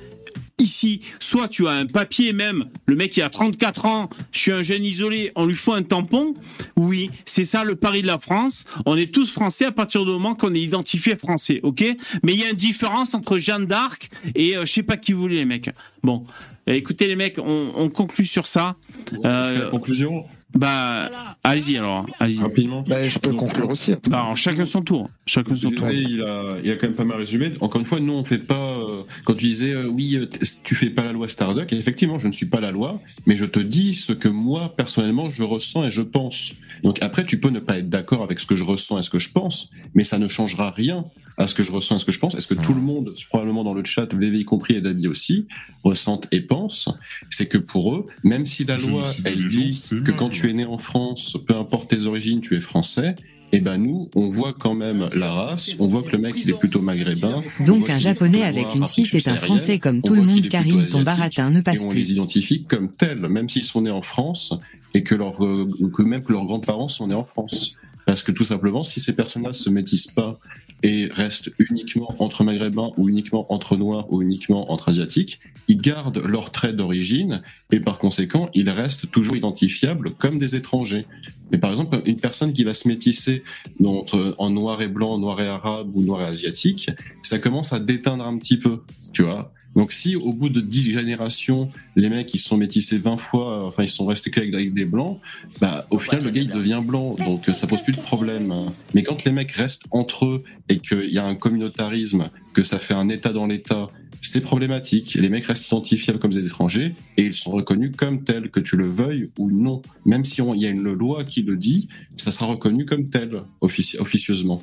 Ici, 0.59 1.03
soit 1.21 1.49
tu 1.49 1.69
as 1.69 1.73
un 1.73 1.87
papier 1.87 2.33
même, 2.33 2.67
le 2.87 2.97
mec 2.97 3.17
il 3.17 3.23
a 3.23 3.29
34 3.29 3.85
ans, 3.85 4.11
je 4.33 4.39
suis 4.39 4.53
un 4.53 4.63
jeune 4.63 4.85
isolé, 4.85 5.31
on 5.37 5.45
lui 5.47 5.55
faut 5.55 5.75
un 5.75 5.83
tampon. 5.83 6.35
Oui, 6.77 7.11
c'est 7.25 7.45
ça 7.45 7.65
le 7.65 7.77
pari 7.77 8.03
de 8.03 8.07
la 8.07 8.19
France. 8.19 8.65
On 8.87 8.97
est 8.97 9.13
tous 9.13 9.33
français 9.33 9.67
à 9.67 9.73
partir 9.73 10.05
du 10.05 10.11
moment 10.11 10.35
qu'on 10.35 10.55
est 10.55 10.61
identifié 10.61 11.17
français, 11.17 11.61
ok? 11.63 11.85
Mais 12.23 12.33
il 12.33 12.41
y 12.41 12.45
a 12.45 12.51
une 12.51 12.57
différence 12.57 13.15
entre 13.15 13.39
Jeanne 13.39 13.67
d'Arc 13.67 14.09
et 14.35 14.57
euh, 14.57 14.65
je 14.65 14.73
sais 14.73 14.83
pas 14.83 14.97
qui 14.97 15.13
vous 15.13 15.21
voulez 15.21 15.37
les 15.37 15.45
mecs. 15.45 15.71
Bon, 16.03 16.25
euh, 16.69 16.73
écoutez 16.73 17.07
les 17.07 17.17
mecs, 17.17 17.39
on, 17.39 17.73
on 17.77 17.89
conclut 17.89 18.27
sur 18.27 18.47
ça. 18.47 18.77
Euh, 19.25 19.65
la 19.65 19.67
conclusion 19.67 20.25
bah, 20.55 21.11
allez-y 21.43 21.77
alors, 21.77 22.07
allez-y. 22.19 22.41
Rapidement. 22.41 22.83
Bah, 22.87 23.07
je 23.07 23.19
peux 23.19 23.33
conclure 23.33 23.69
aussi. 23.69 23.95
Alors, 24.07 24.37
chacun 24.37 24.65
son 24.65 24.81
tour. 24.83 25.11
Chacun 25.27 25.55
son 25.55 25.71
tour. 25.71 25.89
Il 25.91 26.23
a, 26.23 26.57
il 26.63 26.71
a 26.71 26.77
quand 26.77 26.87
même 26.87 26.95
pas 26.97 27.05
mal 27.05 27.19
résumé. 27.19 27.53
Encore 27.61 27.81
une 27.81 27.87
fois, 27.87 28.01
nous, 28.01 28.13
on 28.13 28.25
fait 28.25 28.39
pas. 28.39 28.79
euh, 28.79 29.03
quand 29.25 29.35
tu 29.35 29.45
disais, 29.47 29.73
euh, 29.73 29.87
oui, 29.87 30.17
euh, 30.17 30.27
tu 30.65 30.75
fais 30.75 30.91
pas 30.91 31.05
la 31.05 31.13
loi 31.13 31.29
Starduck, 31.29 31.73
effectivement, 31.73 32.19
je 32.19 32.29
ne 32.29 32.33
suis 32.33 32.47
pas 32.47 32.61
la 32.61 32.71
loi, 32.71 33.01
mais 33.27 33.37
je 33.37 33.45
te 33.45 33.59
dis 33.59 33.95
ce 33.95 34.13
que 34.13 34.29
moi, 34.29 34.75
personnellement, 34.77 35.29
je 35.31 35.43
ressens 35.43 35.85
et 35.85 35.91
je 35.91 36.03
pense. 36.03 36.53
Donc 36.83 37.03
après, 37.03 37.25
tu 37.27 37.39
peux 37.39 37.51
ne 37.51 37.61
pas 37.61 37.79
être 37.79 37.89
d'accord 37.89 38.23
avec 38.23 38.39
ce 38.39 38.47
que 38.47 38.57
je 38.57 38.65
ressens 38.65 38.99
et 38.99 39.03
ce 39.03 39.11
que 39.11 39.19
je 39.19 39.31
pense, 39.33 39.71
mais 39.95 40.05
ça 40.05 40.19
ne 40.19 40.29
changera 40.29 40.71
rien 40.71 41.05
à 41.37 41.47
ce 41.47 41.55
que 41.55 41.63
je 41.63 41.73
ressens 41.73 41.97
et 41.97 41.99
ce 41.99 42.05
que 42.05 42.13
je 42.13 42.19
pense. 42.19 42.35
Est-ce 42.35 42.47
que 42.47 42.55
tout 42.55 42.75
le 42.75 42.81
monde, 42.81 43.15
probablement 43.29 43.65
dans 43.65 43.75
le 43.75 43.85
chat, 43.85 44.13
VV 44.15 44.39
y 44.39 44.45
compris 44.45 44.75
et 44.75 44.81
Dabi 44.81 45.09
aussi, 45.09 45.47
ressentent 45.85 46.29
et 46.33 46.41
pensent 46.41 46.89
C'est 47.31 47.47
que 47.47 47.59
pour 47.59 47.95
eux, 47.95 48.07
même 48.25 48.47
si 48.47 48.65
la 48.65 48.77
loi, 48.77 49.03
elle 49.25 49.49
dit 49.49 49.79
que 50.05 50.13
quand 50.13 50.29
tu 50.29 50.49
es 50.49 50.53
né 50.53 50.65
en 50.65 50.79
France, 50.79 51.37
peu 51.47 51.55
importe 51.57 51.91
tes 51.91 52.07
origines, 52.07 52.41
tu 52.41 52.57
es 52.57 52.61
français, 52.61 53.15
et 53.53 53.61
ben 53.61 53.79
nous, 53.79 54.11
on 54.17 54.29
voit 54.29 54.55
quand 54.59 54.75
même 54.75 55.09
la 55.15 55.31
race, 55.31 55.77
on 55.79 55.87
voit 55.87 56.03
que 56.03 56.13
le 56.13 56.19
mec 56.19 56.35
il 56.37 56.51
est 56.51 56.59
plutôt 56.59 56.81
maghrébin. 56.81 57.43
on 57.61 57.65
Donc 57.65 57.89
un 57.89 57.99
japonais 57.99 58.43
avec 58.43 58.75
une 58.75 58.83
Afrique 58.83 59.07
6 59.07 59.15
est 59.15 59.29
un 59.29 59.37
français 59.37 59.79
comme 59.79 59.99
on 59.99 60.01
tout 60.03 60.15
le 60.15 60.23
monde, 60.23 60.41
plutôt 60.41 60.51
ton 60.51 60.59
asiatique, 60.59 61.05
baratin 61.05 61.51
ne 61.51 61.61
passe 61.61 61.77
et 61.81 61.85
on 61.85 61.93
les 61.93 62.03
plus. 62.03 62.13
identifie 62.13 62.65
comme 62.65 62.91
tels, 62.91 63.29
même 63.29 63.49
s'ils 63.49 63.63
sont 63.63 63.83
nés 63.83 63.91
en 63.91 64.03
France 64.03 64.53
et 64.95 65.03
que, 65.03 65.15
leur, 65.15 65.45
euh, 65.45 65.71
que 65.95 66.03
même 66.03 66.25
que 66.25 66.33
leurs 66.33 66.45
grands-parents 66.45 66.89
sont 66.89 67.07
nés 67.07 67.15
en 67.15 67.25
France. 67.25 67.77
Parce 68.07 68.23
que 68.23 68.31
tout 68.31 68.45
simplement, 68.45 68.85
si 68.85 69.01
ces 69.01 69.15
personnes-là 69.15 69.53
se 69.53 69.69
métissent 69.69 70.13
pas 70.13 70.39
et 70.83 71.09
restent 71.13 71.51
uniquement 71.59 72.15
entre 72.21 72.45
maghrébins 72.45 72.93
ou 72.97 73.09
uniquement 73.09 73.53
entre 73.53 73.77
noirs 73.77 74.07
ou 74.11 74.23
uniquement 74.23 74.73
entre 74.73 74.91
asiatiques, 74.91 75.41
ils 75.67 75.81
gardent 75.81 76.25
leurs 76.25 76.53
traits 76.53 76.77
d'origine 76.77 77.43
et 77.73 77.81
par 77.81 77.99
conséquent, 77.99 78.49
ils 78.55 78.71
restent 78.71 79.11
toujours 79.11 79.35
identifiables 79.35 80.13
comme 80.13 80.39
des 80.39 80.55
étrangers. 80.55 81.05
Mais 81.51 81.59
par 81.59 81.71
exemple, 81.71 82.01
une 82.07 82.21
personne 82.21 82.53
qui 82.53 82.63
va 82.63 82.75
se 82.75 82.87
métisser 82.87 83.43
entre, 83.85 84.35
en 84.39 84.51
noir 84.51 84.81
et 84.83 84.89
blanc, 84.89 85.19
noir 85.19 85.41
et 85.41 85.49
arabe 85.49 85.91
ou 85.95 86.03
noir 86.03 86.23
et 86.23 86.27
asiatique, 86.27 86.91
ça 87.23 87.41
commence 87.41 87.73
à 87.73 87.81
déteindre 87.81 88.25
un 88.25 88.39
petit 88.39 88.59
peu, 88.59 88.83
tu 89.13 89.23
vois. 89.23 89.53
Donc 89.77 89.93
si 89.93 90.17
au 90.17 90.33
bout 90.33 90.49
de 90.49 90.61
10 90.61 90.93
générations, 90.93 91.71
les 91.95 92.09
mecs 92.09 92.33
ils 92.35 92.39
sont 92.39 92.57
métissés 92.57 92.99
20 92.99 93.17
fois, 93.19 93.67
enfin 93.69 93.83
ils 93.83 93.89
sont 93.89 94.07
restés 94.07 94.31
qu'avec 94.31 94.53
avec 94.55 94.75
des 94.75 94.87
blancs, 94.87 95.21
bah 95.61 95.87
au 95.91 95.99
final 95.99 96.25
le 96.25 96.31
gars 96.31 96.41
il 96.41 96.49
devient 96.49 96.83
blanc, 96.85 97.15
donc 97.19 97.45
ça 97.55 97.67
pose 97.67 97.83
plus 97.83 97.93
de 97.93 98.01
problème. 98.01 98.53
Mais 98.95 99.03
quand 99.03 99.23
les 99.25 99.33
mecs 99.33 99.53
restent 99.53 99.85
entre 99.91 100.25
eux 100.25 100.45
et 100.69 100.79
qu'il 100.79 101.11
y 101.13 101.19
a 101.19 101.25
un 101.27 101.35
communautarisme, 101.35 102.31
que 102.55 102.63
ça 102.63 102.79
fait 102.79 102.95
un 102.95 103.09
état 103.11 103.33
dans 103.35 103.47
l'état, 103.47 103.87
c'est 104.23 104.41
problématique. 104.41 105.15
Les 105.15 105.29
mecs 105.29 105.45
restent 105.47 105.67
identifiables 105.69 106.19
comme 106.19 106.33
des 106.33 106.45
étrangers 106.45 106.95
et 107.17 107.23
ils 107.25 107.35
sont 107.35 107.51
reconnus 107.51 107.93
comme 107.97 108.25
tels, 108.25 108.51
que 108.51 108.61
tu 108.61 108.77
le 108.77 108.87
veuilles 108.87 109.31
ou 109.39 109.51
non. 109.51 109.83
Même 110.05 110.25
si 110.25 110.41
il 110.41 110.61
y 110.61 110.67
a 110.67 110.71
une 110.71 110.83
loi 110.83 111.23
qui 111.23 111.43
le 111.43 111.57
dit, 111.57 111.89
ça 112.17 112.31
sera 112.31 112.47
reconnu 112.47 112.87
comme 112.87 113.05
tel 113.05 113.39
offici- 113.61 113.99
officieusement. 113.99 114.63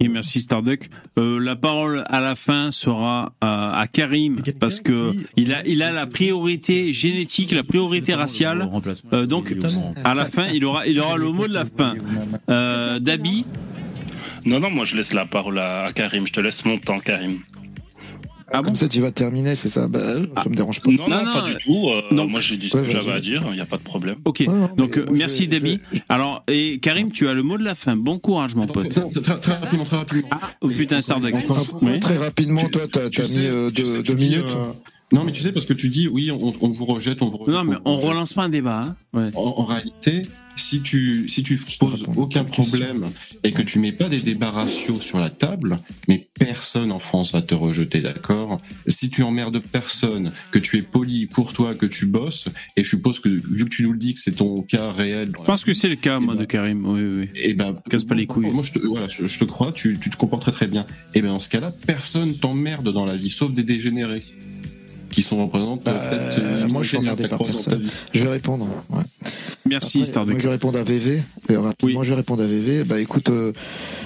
Et 0.00 0.08
merci 0.08 0.40
Starduck. 0.40 0.88
Euh, 1.18 1.38
la 1.38 1.54
parole 1.54 2.04
à 2.08 2.20
la 2.20 2.34
fin 2.34 2.70
sera 2.70 3.32
à, 3.40 3.78
à 3.78 3.86
Karim 3.86 4.40
parce 4.58 4.80
que 4.80 5.12
il 5.36 5.52
a 5.52 5.64
il 5.66 5.82
a 5.82 5.92
la 5.92 6.06
priorité 6.06 6.92
génétique, 6.92 7.52
la 7.52 7.62
priorité 7.62 8.14
raciale. 8.14 8.68
Euh, 9.12 9.26
donc 9.26 9.54
à 10.04 10.14
la 10.14 10.26
fin, 10.26 10.48
il 10.48 10.64
aura 10.64 10.86
il 10.86 10.98
aura 10.98 11.16
le 11.16 11.30
mot 11.30 11.46
de 11.46 11.52
la 11.54 11.64
fin. 11.64 11.94
Euh, 12.48 12.98
Dabi, 12.98 13.44
Non, 14.44 14.58
non, 14.60 14.70
moi 14.70 14.84
je 14.84 14.96
laisse 14.96 15.12
la 15.12 15.26
parole 15.26 15.58
à 15.58 15.84
à 15.84 15.92
Karim. 15.92 16.26
Je 16.26 16.32
te 16.32 16.40
laisse 16.40 16.64
mon 16.64 16.78
temps, 16.78 16.98
Karim. 17.00 17.40
Ah 18.52 18.58
bon 18.58 18.64
Comme 18.66 18.74
ça, 18.76 18.88
tu 18.88 19.00
vas 19.00 19.10
terminer, 19.10 19.54
c'est 19.54 19.68
ça? 19.68 19.88
Bah, 19.88 20.00
ça 20.42 20.48
me 20.48 20.54
dérange 20.56 20.80
pas. 20.82 20.90
Non, 20.90 21.08
Non, 21.08 21.16
non, 21.16 21.24
non, 21.24 21.32
pas 21.32 21.44
euh, 21.48 21.54
du 21.54 21.58
tout. 21.64 21.88
euh, 21.88 22.14
donc- 22.14 22.30
moi 22.30 22.40
j'ai 22.40 22.56
dit 22.56 22.68
ce 22.68 22.76
Ouais, 22.76 22.84
que 22.84 22.90
j'avais 22.90 23.12
à 23.12 23.20
dire, 23.20 23.42
il 23.48 23.54
n'y 23.54 23.60
a 23.60 23.66
pas 23.66 23.78
de 23.78 23.82
problème. 23.82 24.16
ok. 24.24 24.40
Ouais, 24.40 24.46
non, 24.46 24.68
mais 24.70 24.76
Donc 24.76 24.98
euh, 24.98 25.04
moi, 25.06 25.14
merci 25.16 25.48
Dabi. 25.48 25.80
Alors 26.08 26.42
et 26.48 26.78
Karim, 26.80 27.10
tu 27.12 27.28
as 27.28 27.34
le 27.34 27.42
mot 27.42 27.56
de 27.56 27.64
la 27.64 27.74
fin. 27.74 27.96
Bon 27.96 28.18
courage 28.18 28.54
mon 28.54 28.66
pote. 28.66 28.88
très, 29.22 29.54
rapidement, 29.54 29.84
très 29.84 29.96
rapidement. 29.96 30.28
Oh 30.60 30.68
putain 30.68 31.00
Oui. 31.80 31.98
Très 32.00 32.16
rapidement, 32.18 32.64
toi, 32.68 32.82
Tu 33.10 33.24
sais- 33.24 33.32
mis 33.32 33.46
euh, 33.46 33.70
deux, 33.70 34.14
minutes. 34.14 34.54
Non, 35.12 35.24
mais 35.24 35.32
tu 35.32 35.40
sais, 35.40 35.52
parce 35.52 35.66
que 35.66 35.72
tu 35.74 35.88
dis, 35.88 36.08
oui, 36.08 36.30
on, 36.30 36.54
on 36.60 36.68
vous 36.70 36.84
rejette, 36.84 37.22
on 37.22 37.28
vous 37.28 37.38
rejette. 37.38 37.54
Non 37.54 37.64
mais 37.64 37.76
on 37.84 37.98
relance 37.98 38.32
pas 38.32 38.44
un 38.44 38.48
débat. 38.48 38.82
Hein. 38.82 38.96
Ouais. 39.12 39.30
En, 39.34 39.54
en 39.58 39.64
réalité, 39.64 40.26
si 40.56 40.80
tu, 40.80 41.28
si 41.28 41.42
tu 41.42 41.58
poses 41.78 42.04
aucun 42.16 42.44
problème 42.44 43.08
et 43.44 43.52
que 43.52 43.62
tu 43.62 43.78
mets 43.78 43.92
pas 43.92 44.08
des 44.08 44.20
débats 44.20 44.50
raciaux 44.50 45.00
sur 45.00 45.18
la 45.18 45.30
table, 45.30 45.78
mais 46.08 46.28
personne 46.38 46.92
en 46.92 46.98
France 46.98 47.32
va 47.32 47.42
te 47.42 47.54
rejeter, 47.54 48.00
d'accord? 48.00 48.58
Si 48.86 49.10
tu 49.10 49.22
emmerdes 49.22 49.60
personne, 49.60 50.30
que 50.50 50.58
tu 50.58 50.78
es 50.78 50.82
poli, 50.82 51.26
courtois, 51.28 51.74
que 51.74 51.86
tu 51.86 52.06
bosses, 52.06 52.48
et 52.76 52.84
je 52.84 52.88
suppose 52.88 53.20
que 53.20 53.28
vu 53.28 53.64
que 53.64 53.70
tu 53.70 53.82
nous 53.84 53.92
le 53.92 53.98
dis 53.98 54.14
que 54.14 54.20
c'est 54.20 54.32
ton 54.36 54.62
cas 54.62 54.92
réel, 54.92 55.32
Je 55.38 55.44
pense 55.44 55.64
que 55.64 55.72
c'est 55.72 55.88
le 55.88 55.96
cas 55.96 56.20
moi 56.20 56.34
de 56.36 56.44
Karim. 56.44 56.86
Oui 56.86 57.02
oui. 57.02 57.28
et 57.34 57.54
ben, 57.54 57.74
Casse 57.90 58.04
pas 58.04 58.14
les 58.14 58.26
couilles. 58.26 58.50
Moi, 58.50 58.62
je 58.62 58.72
te, 58.72 58.78
voilà, 58.86 59.08
je, 59.08 59.26
je 59.26 59.38
te 59.38 59.44
crois, 59.44 59.72
tu, 59.72 59.98
tu 59.98 60.10
te 60.10 60.16
comportes 60.16 60.42
très 60.42 60.52
très 60.52 60.66
bien. 60.66 60.84
Et 61.14 61.22
ben, 61.22 61.28
dans 61.28 61.40
ce 61.40 61.48
cas-là, 61.48 61.72
personne 61.86 62.34
t'emmerde 62.34 62.92
dans 62.92 63.06
la 63.06 63.16
vie, 63.16 63.30
sauf 63.30 63.52
des 63.52 63.62
dégénérés 63.62 64.22
qui 65.12 65.22
sont 65.22 65.44
représentés 65.44 65.84
Bah, 65.84 65.92
peut-être. 66.10 66.38
euh, 66.40 66.68
moi, 66.68 66.82
je 66.82 66.96
suis 66.96 67.06
par 67.28 67.38
personne. 67.38 67.82
Je 68.12 68.22
vais 68.24 68.30
répondre. 68.30 68.66
ouais. 68.90 69.02
Merci 69.64 69.98
Après, 69.98 70.10
Starduck. 70.10 70.32
Moi, 70.34 70.40
je 70.40 70.46
vais 70.48 70.52
répondre 70.52 70.78
à 70.78 70.82
VV. 70.82 71.22
euh, 71.50 71.60
rapidement, 71.60 72.00
Oui. 72.00 72.04
je 72.06 72.10
vais 72.10 72.16
répondre 72.16 72.42
à 72.42 72.46
VV. 72.48 72.82
Bah, 72.84 72.98
écoute, 72.98 73.28
euh, 73.30 73.52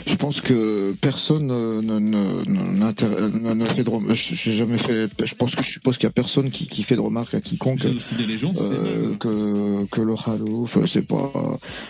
je 0.06 0.14
pense 0.16 0.42
que 0.42 0.92
personne 1.00 1.50
euh, 1.50 1.80
ne, 1.80 3.64
fait 3.64 3.82
de 3.82 3.88
rem- 3.90 4.12
je- 4.12 4.34
J'ai 4.34 4.52
jamais 4.52 4.76
fait. 4.78 5.08
Je 5.24 5.34
pense 5.34 5.54
que 5.54 5.62
je 5.62 5.70
suppose 5.70 5.96
qu'il 5.96 6.04
y 6.04 6.08
a 6.08 6.12
personne 6.12 6.50
qui, 6.50 6.68
qui 6.68 6.82
fait 6.82 6.96
de 6.96 7.00
remarques 7.00 7.32
à 7.34 7.40
quiconque. 7.40 7.78
C'est 7.80 7.94
aussi 7.94 8.14
des 8.16 8.26
légendes, 8.26 8.58
euh, 8.58 9.14
que 9.18 9.84
que 9.90 10.00
le 10.02 10.14
Halouf, 10.26 10.76
euh, 10.76 10.86
c'est 10.86 11.02
pas. 11.06 11.32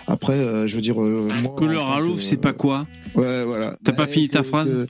Après, 0.06 0.34
euh, 0.34 0.66
je 0.68 0.76
veux 0.76 0.82
dire. 0.82 1.02
euh, 1.02 1.28
moi, 1.43 1.55
Que 1.59 1.64
le 1.64 1.78
que- 1.78 2.22
c'est 2.22 2.36
pas 2.36 2.52
quoi 2.52 2.86
Ouais, 3.14 3.44
voilà. 3.44 3.76
T'as 3.84 3.93
pas 3.93 4.05
Bah, 4.05 4.09
fini 4.12 4.28
ta 4.28 4.43
phrase 4.44 4.72
que, 4.72 4.86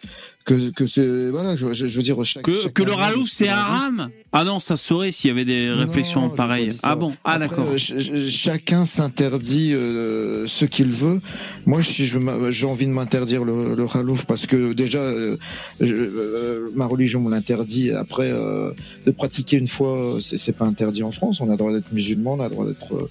que, 0.47 0.71
que 0.71 0.87
c'est 0.87 1.29
voilà, 1.31 1.57
je, 1.57 1.73
je, 1.73 1.85
veux 1.87 2.03
dire 2.03 2.17
chaque, 2.25 2.45
Que, 2.45 2.83
le 2.83 2.93
Ralouf 2.93 3.29
ce 3.29 3.35
c'est 3.37 3.49
haram 3.49 4.09
Ah 4.33 4.45
non, 4.45 4.61
ça 4.61 4.77
se 4.77 4.85
saurait 4.87 5.11
s'il 5.11 5.29
y 5.29 5.31
avait 5.33 5.45
des 5.45 5.71
réflexions 5.71 6.31
pareilles. 6.31 6.69
Ah 6.83 6.95
bon 6.95 7.13
Ah 7.25 7.33
Après, 7.33 7.49
d'accord. 7.49 7.67
euh, 7.73 7.77
ch- 7.79 7.99
ch- 7.99 8.29
chacun 8.31 8.85
s'interdit 8.85 9.75
euh, 9.75 10.47
ce 10.47 10.65
qu'il 10.65 10.89
veut. 10.93 11.21
Moi, 11.67 11.83
si 11.83 12.07
j'ai 12.07 12.67
envie 12.67 12.87
de 12.87 12.93
m'interdire 12.93 13.45
le, 13.45 13.75
le 13.75 13.87
halouf 13.95 14.25
parce 14.25 14.47
que 14.47 14.73
déjà, 14.73 15.01
euh, 15.01 15.37
je- 15.81 16.71
ma 16.77 16.87
religion 16.87 17.21
me 17.21 17.31
l'interdit. 17.31 17.91
Après, 17.91 18.31
de 18.31 19.11
pratiquer 19.11 19.57
une 19.59 19.69
fois, 19.69 20.19
c'est 20.21 20.37
c'est 20.37 20.53
pas 20.53 20.65
interdit 20.67 21.03
en 21.03 21.11
France. 21.11 21.41
On 21.41 21.49
a 21.49 21.53
le 21.53 21.57
droit 21.57 21.73
d'être 21.73 21.93
musulman, 21.93 22.35
on 22.35 22.41
a 22.41 22.45
le 22.45 22.51
droit 22.51 22.67
d'être 22.67 23.09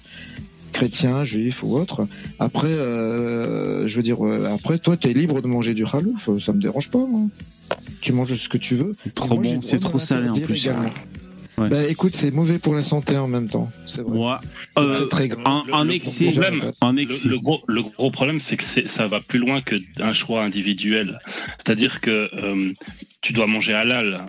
euh, 0.76 0.78
chrétien, 0.78 1.24
juif 1.24 1.62
ou 1.62 1.76
autre. 1.76 2.06
Après, 2.38 2.68
euh, 2.68 3.86
je 3.86 3.96
veux 3.96 4.02
dire, 4.02 4.24
euh, 4.24 4.54
après, 4.54 4.78
toi, 4.78 4.96
tu 4.96 5.08
es 5.08 5.12
libre 5.12 5.40
de 5.42 5.46
manger 5.46 5.74
du 5.74 5.84
halouf. 5.84 6.28
Ça 6.38 6.52
me 6.52 6.60
dérange 6.60 6.90
pas. 6.90 7.04
moi. 7.06 7.22
Tu 8.00 8.12
manges 8.12 8.34
ce 8.34 8.48
que 8.48 8.58
tu 8.58 8.74
veux. 8.76 8.92
C'est 8.92 9.14
trop 9.14 9.36
bon, 9.38 9.60
c'est 9.60 9.80
trop 9.80 9.98
salé 9.98 10.28
en 10.28 10.32
plus. 10.32 10.68
Ouais. 11.58 11.70
Bah 11.70 11.84
écoute, 11.88 12.14
c'est 12.14 12.32
mauvais 12.32 12.58
pour 12.58 12.74
la 12.74 12.82
santé 12.82 13.16
en 13.16 13.28
même 13.28 13.48
temps. 13.48 13.70
C'est 13.86 14.02
vrai. 14.02 14.14
Moi, 14.14 14.40
C'est 14.76 14.82
euh, 14.82 15.06
très, 15.06 15.28
très 15.28 15.28
grave. 15.28 15.62
en, 15.72 15.88
excès, 15.88 16.26
problème, 16.26 16.72
en 16.82 16.96
excès. 16.98 17.28
le 17.28 17.38
gros, 17.38 17.62
le 17.66 17.82
gros 17.82 18.10
problème, 18.10 18.40
c'est 18.40 18.58
que 18.58 18.86
ça 18.86 19.06
va 19.06 19.20
plus 19.20 19.38
loin 19.38 19.62
que 19.62 19.76
un 20.00 20.12
choix 20.12 20.42
individuel. 20.42 21.18
C'est-à-dire 21.56 22.02
que 22.02 22.28
euh, 22.42 22.72
tu 23.26 23.32
dois 23.32 23.48
manger 23.48 23.72
halal, 23.74 24.24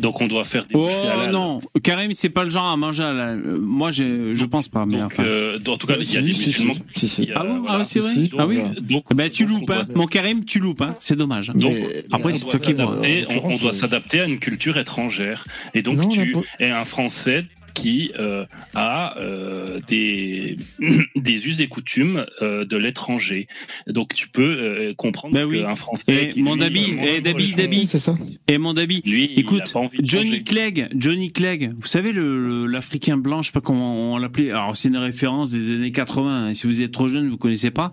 donc 0.00 0.20
on 0.20 0.26
doit 0.26 0.44
faire 0.44 0.64
des 0.66 0.74
Oh 0.74 0.88
halal. 0.88 1.30
non, 1.30 1.60
Karim, 1.84 2.12
c'est 2.12 2.30
pas 2.30 2.42
le 2.42 2.50
genre 2.50 2.66
à 2.66 2.76
manger 2.76 3.04
à 3.04 3.12
la... 3.12 3.28
euh, 3.28 3.58
Moi, 3.60 3.92
je, 3.92 4.34
je 4.34 4.44
pense 4.44 4.68
pas, 4.68 4.86
mais 4.86 4.98
Donc, 4.98 5.12
enfin. 5.12 5.22
euh, 5.22 5.56
en 5.68 5.76
tout 5.76 5.86
cas, 5.86 5.94
il 6.00 6.12
y 6.12 6.16
a 6.16 6.20
des 6.20 6.26
musulmans. 6.28 6.74
si, 6.96 7.00
si, 7.00 7.08
si. 7.08 7.22
il 7.22 7.28
y 7.28 7.32
a- 7.32 7.38
Ah 7.40 7.44
bon 7.44 7.60
voilà. 7.60 7.78
Ah, 7.80 7.84
c'est 7.84 8.00
vrai 8.00 8.12
si. 8.12 8.30
Ah 8.36 8.46
oui 8.48 8.58
Donc, 8.80 9.04
Eh 9.10 9.14
Ben, 9.14 9.30
tu 9.30 9.44
donc, 9.44 9.60
loupes, 9.60 9.70
hein. 9.70 9.84
Mon 9.94 10.06
Karim, 10.06 10.44
tu 10.44 10.58
loupes, 10.58 10.82
hein. 10.82 10.96
C'est 10.98 11.16
dommage. 11.16 11.48
Donc, 11.54 11.72
Mais- 11.72 12.04
Après, 12.10 12.32
c'est 12.32 12.44
toi 12.44 12.58
qui 12.58 12.72
vois. 12.72 12.86
En 12.86 13.02
on, 13.44 13.52
on 13.52 13.56
doit 13.56 13.72
s'adapter 13.72 14.20
à 14.20 14.24
une 14.24 14.40
culture 14.40 14.76
étrangère. 14.78 15.44
Et 15.74 15.82
donc, 15.82 15.96
Non, 15.98 16.08
tu 16.08 16.34
es 16.58 16.70
un 16.70 16.84
Français 16.84 17.44
qui 17.74 18.12
euh, 18.18 18.44
a 18.74 19.18
euh, 19.20 19.80
des, 19.88 20.56
des 21.16 21.46
us 21.46 21.60
et 21.60 21.68
coutumes 21.68 22.24
euh, 22.42 22.64
de 22.64 22.76
l'étranger. 22.76 23.46
Donc, 23.86 24.14
tu 24.14 24.28
peux 24.28 24.42
euh, 24.58 24.94
comprendre 24.94 25.34
Ben 25.34 25.46
oui. 25.46 25.60
qu'un 25.60 25.74
Français. 25.76 26.02
Et 26.08 26.28
qui, 26.30 26.42
mon 26.42 26.56
Dabi. 26.56 26.94
Français, 26.94 27.86
C'est 27.86 27.98
ça. 27.98 28.16
Et 28.48 28.58
mon 28.58 28.72
Dabi, 28.74 29.02
Lui, 29.04 29.24
écoute, 29.36 29.62
il 29.66 29.70
a 29.70 29.72
pas 29.72 29.78
envie 29.80 29.98
de 29.98 30.06
Johnny. 30.06 30.42
Clegg, 30.44 30.88
Johnny 30.96 31.30
Clegg, 31.32 31.72
vous 31.78 31.86
savez 31.86 32.12
le 32.12 32.38
le- 32.46 32.66
l'Africain 32.66 33.16
blanc, 33.16 33.42
je 33.42 33.48
sais 33.48 33.52
pas 33.52 33.60
comment 33.60 34.14
on 34.14 34.18
l'appelait. 34.18 34.50
Alors 34.50 34.76
c'est 34.76 34.88
une 34.88 34.96
référence 34.96 35.50
des 35.50 35.70
années 35.74 35.92
80. 35.92 36.46
hein. 36.48 36.54
Si 36.54 36.66
vous 36.66 36.80
êtes 36.80 36.92
trop 36.92 37.08
jeune, 37.08 37.28
vous 37.28 37.36
connaissez 37.38 37.70
pas. 37.70 37.92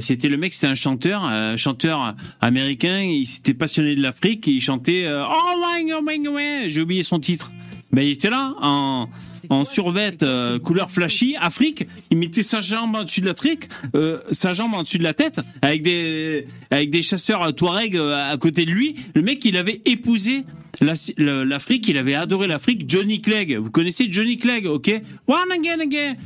C'était 0.00 0.28
le 0.28 0.38
mec, 0.38 0.54
c'était 0.54 0.66
un 0.66 0.74
chanteur, 0.74 1.24
un 1.24 1.56
chanteur 1.58 2.14
américain. 2.40 3.00
Il 3.02 3.26
s'était 3.26 3.52
passionné 3.52 3.94
de 3.94 4.00
l'Afrique 4.02 4.48
et 4.48 4.52
il 4.52 4.60
chantait 4.62 5.04
euh, 5.04 5.24
Oh 5.26 5.34
my 5.58 5.84
God, 5.90 6.02
my 6.06 6.18
God, 6.20 6.32
my 6.34 6.60
God. 6.62 6.68
J'ai 6.68 6.80
oublié 6.80 7.02
son 7.02 7.20
titre. 7.20 7.52
Ben 7.94 8.02
il 8.02 8.10
était 8.10 8.30
là 8.30 8.54
en 8.60 9.08
en 9.50 9.64
survêt 9.64 10.16
euh, 10.22 10.58
couleur 10.58 10.90
flashy 10.90 11.36
Afrique. 11.40 11.86
Il 12.10 12.18
mettait 12.18 12.42
sa 12.42 12.60
jambe 12.60 12.96
en 12.96 13.04
dessus 13.04 13.20
de 13.20 13.26
la 13.26 13.34
trique, 13.34 13.68
euh, 13.94 14.18
sa 14.30 14.52
jambe 14.54 14.74
en 14.74 14.82
dessus 14.82 14.98
de 14.98 15.04
la 15.04 15.14
tête, 15.14 15.40
avec 15.62 15.82
des 15.82 16.46
avec 16.70 16.90
des 16.90 17.02
chasseurs 17.02 17.42
euh, 17.42 17.52
Touareg 17.52 17.96
à 17.96 18.36
côté 18.36 18.64
de 18.64 18.70
lui. 18.70 18.96
Le 19.14 19.22
mec, 19.22 19.44
il 19.44 19.56
avait 19.56 19.80
épousé 19.84 20.44
l'Afrique. 20.80 21.88
Il 21.88 21.98
avait 21.98 22.14
adoré 22.14 22.46
l'Afrique. 22.48 22.84
Johnny 22.88 23.20
Clegg. 23.20 23.56
Vous 23.56 23.70
connaissez 23.70 24.10
Johnny 24.10 24.38
Clegg, 24.38 24.66
ok? 24.66 24.90
One 25.28 25.52
again 25.52 25.80
again. 25.80 26.16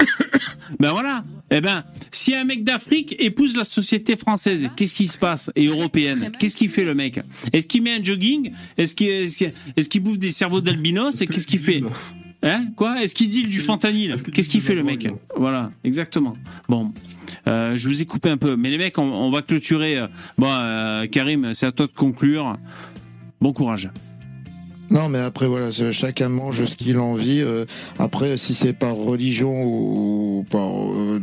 Ben 0.78 0.90
voilà. 0.92 1.24
Eh 1.50 1.60
ben, 1.62 1.82
si 2.12 2.34
un 2.34 2.44
mec 2.44 2.62
d'Afrique 2.62 3.16
épouse 3.18 3.56
la 3.56 3.64
société 3.64 4.16
française, 4.16 4.68
qu'est-ce 4.76 4.94
qui 4.94 5.06
se 5.06 5.16
passe 5.16 5.50
Et 5.56 5.66
européenne, 5.66 6.30
qu'est-ce 6.38 6.56
qu'il 6.56 6.68
fait 6.68 6.84
le 6.84 6.94
mec? 6.94 7.20
Est-ce 7.52 7.66
qu'il 7.66 7.82
met 7.82 7.92
un 7.94 8.02
jogging? 8.04 8.52
Est-ce 8.76 8.94
qu'il 8.94 10.02
bouffe 10.02 10.18
des 10.18 10.30
cerveaux 10.32 10.60
d'albinos? 10.60 11.18
Qu'est-ce 11.18 11.46
qu'il 11.46 11.60
fait 11.60 11.82
Hein? 12.42 12.66
Quoi? 12.76 13.02
Est-ce 13.02 13.14
qu'il 13.16 13.30
dit 13.30 13.42
du 13.42 13.58
fentanyl? 13.60 14.14
Qu'est-ce 14.32 14.48
qu'il 14.48 14.60
fait 14.60 14.74
le 14.74 14.84
mec? 14.84 15.08
Voilà, 15.36 15.72
exactement. 15.82 16.34
Bon, 16.68 16.92
euh, 17.48 17.76
je 17.76 17.88
vous 17.88 18.00
ai 18.00 18.06
coupé 18.06 18.28
un 18.30 18.36
peu, 18.36 18.54
mais 18.54 18.70
les 18.70 18.78
mecs, 18.78 18.96
on, 18.98 19.02
on 19.02 19.30
va 19.30 19.42
clôturer. 19.42 19.98
euh, 19.98 20.06
Bon, 20.36 20.46
euh, 20.50 21.06
Karim, 21.06 21.52
c'est 21.54 21.66
à 21.66 21.72
toi 21.72 21.86
de 21.86 21.92
conclure. 21.92 22.56
Bon 23.40 23.52
courage. 23.52 23.90
Non, 24.90 25.08
mais 25.08 25.18
après, 25.18 25.46
voilà, 25.46 25.70
chacun 25.70 26.28
mange 26.28 26.64
ce 26.64 26.74
qu'il 26.76 26.96
a 26.96 27.02
envie. 27.02 27.40
euh, 27.42 27.66
après, 27.98 28.36
si 28.36 28.54
c'est 28.54 28.72
par 28.72 28.94
religion 28.94 29.64
ou 29.64 30.46
par 30.50 30.70
euh, 30.70 31.20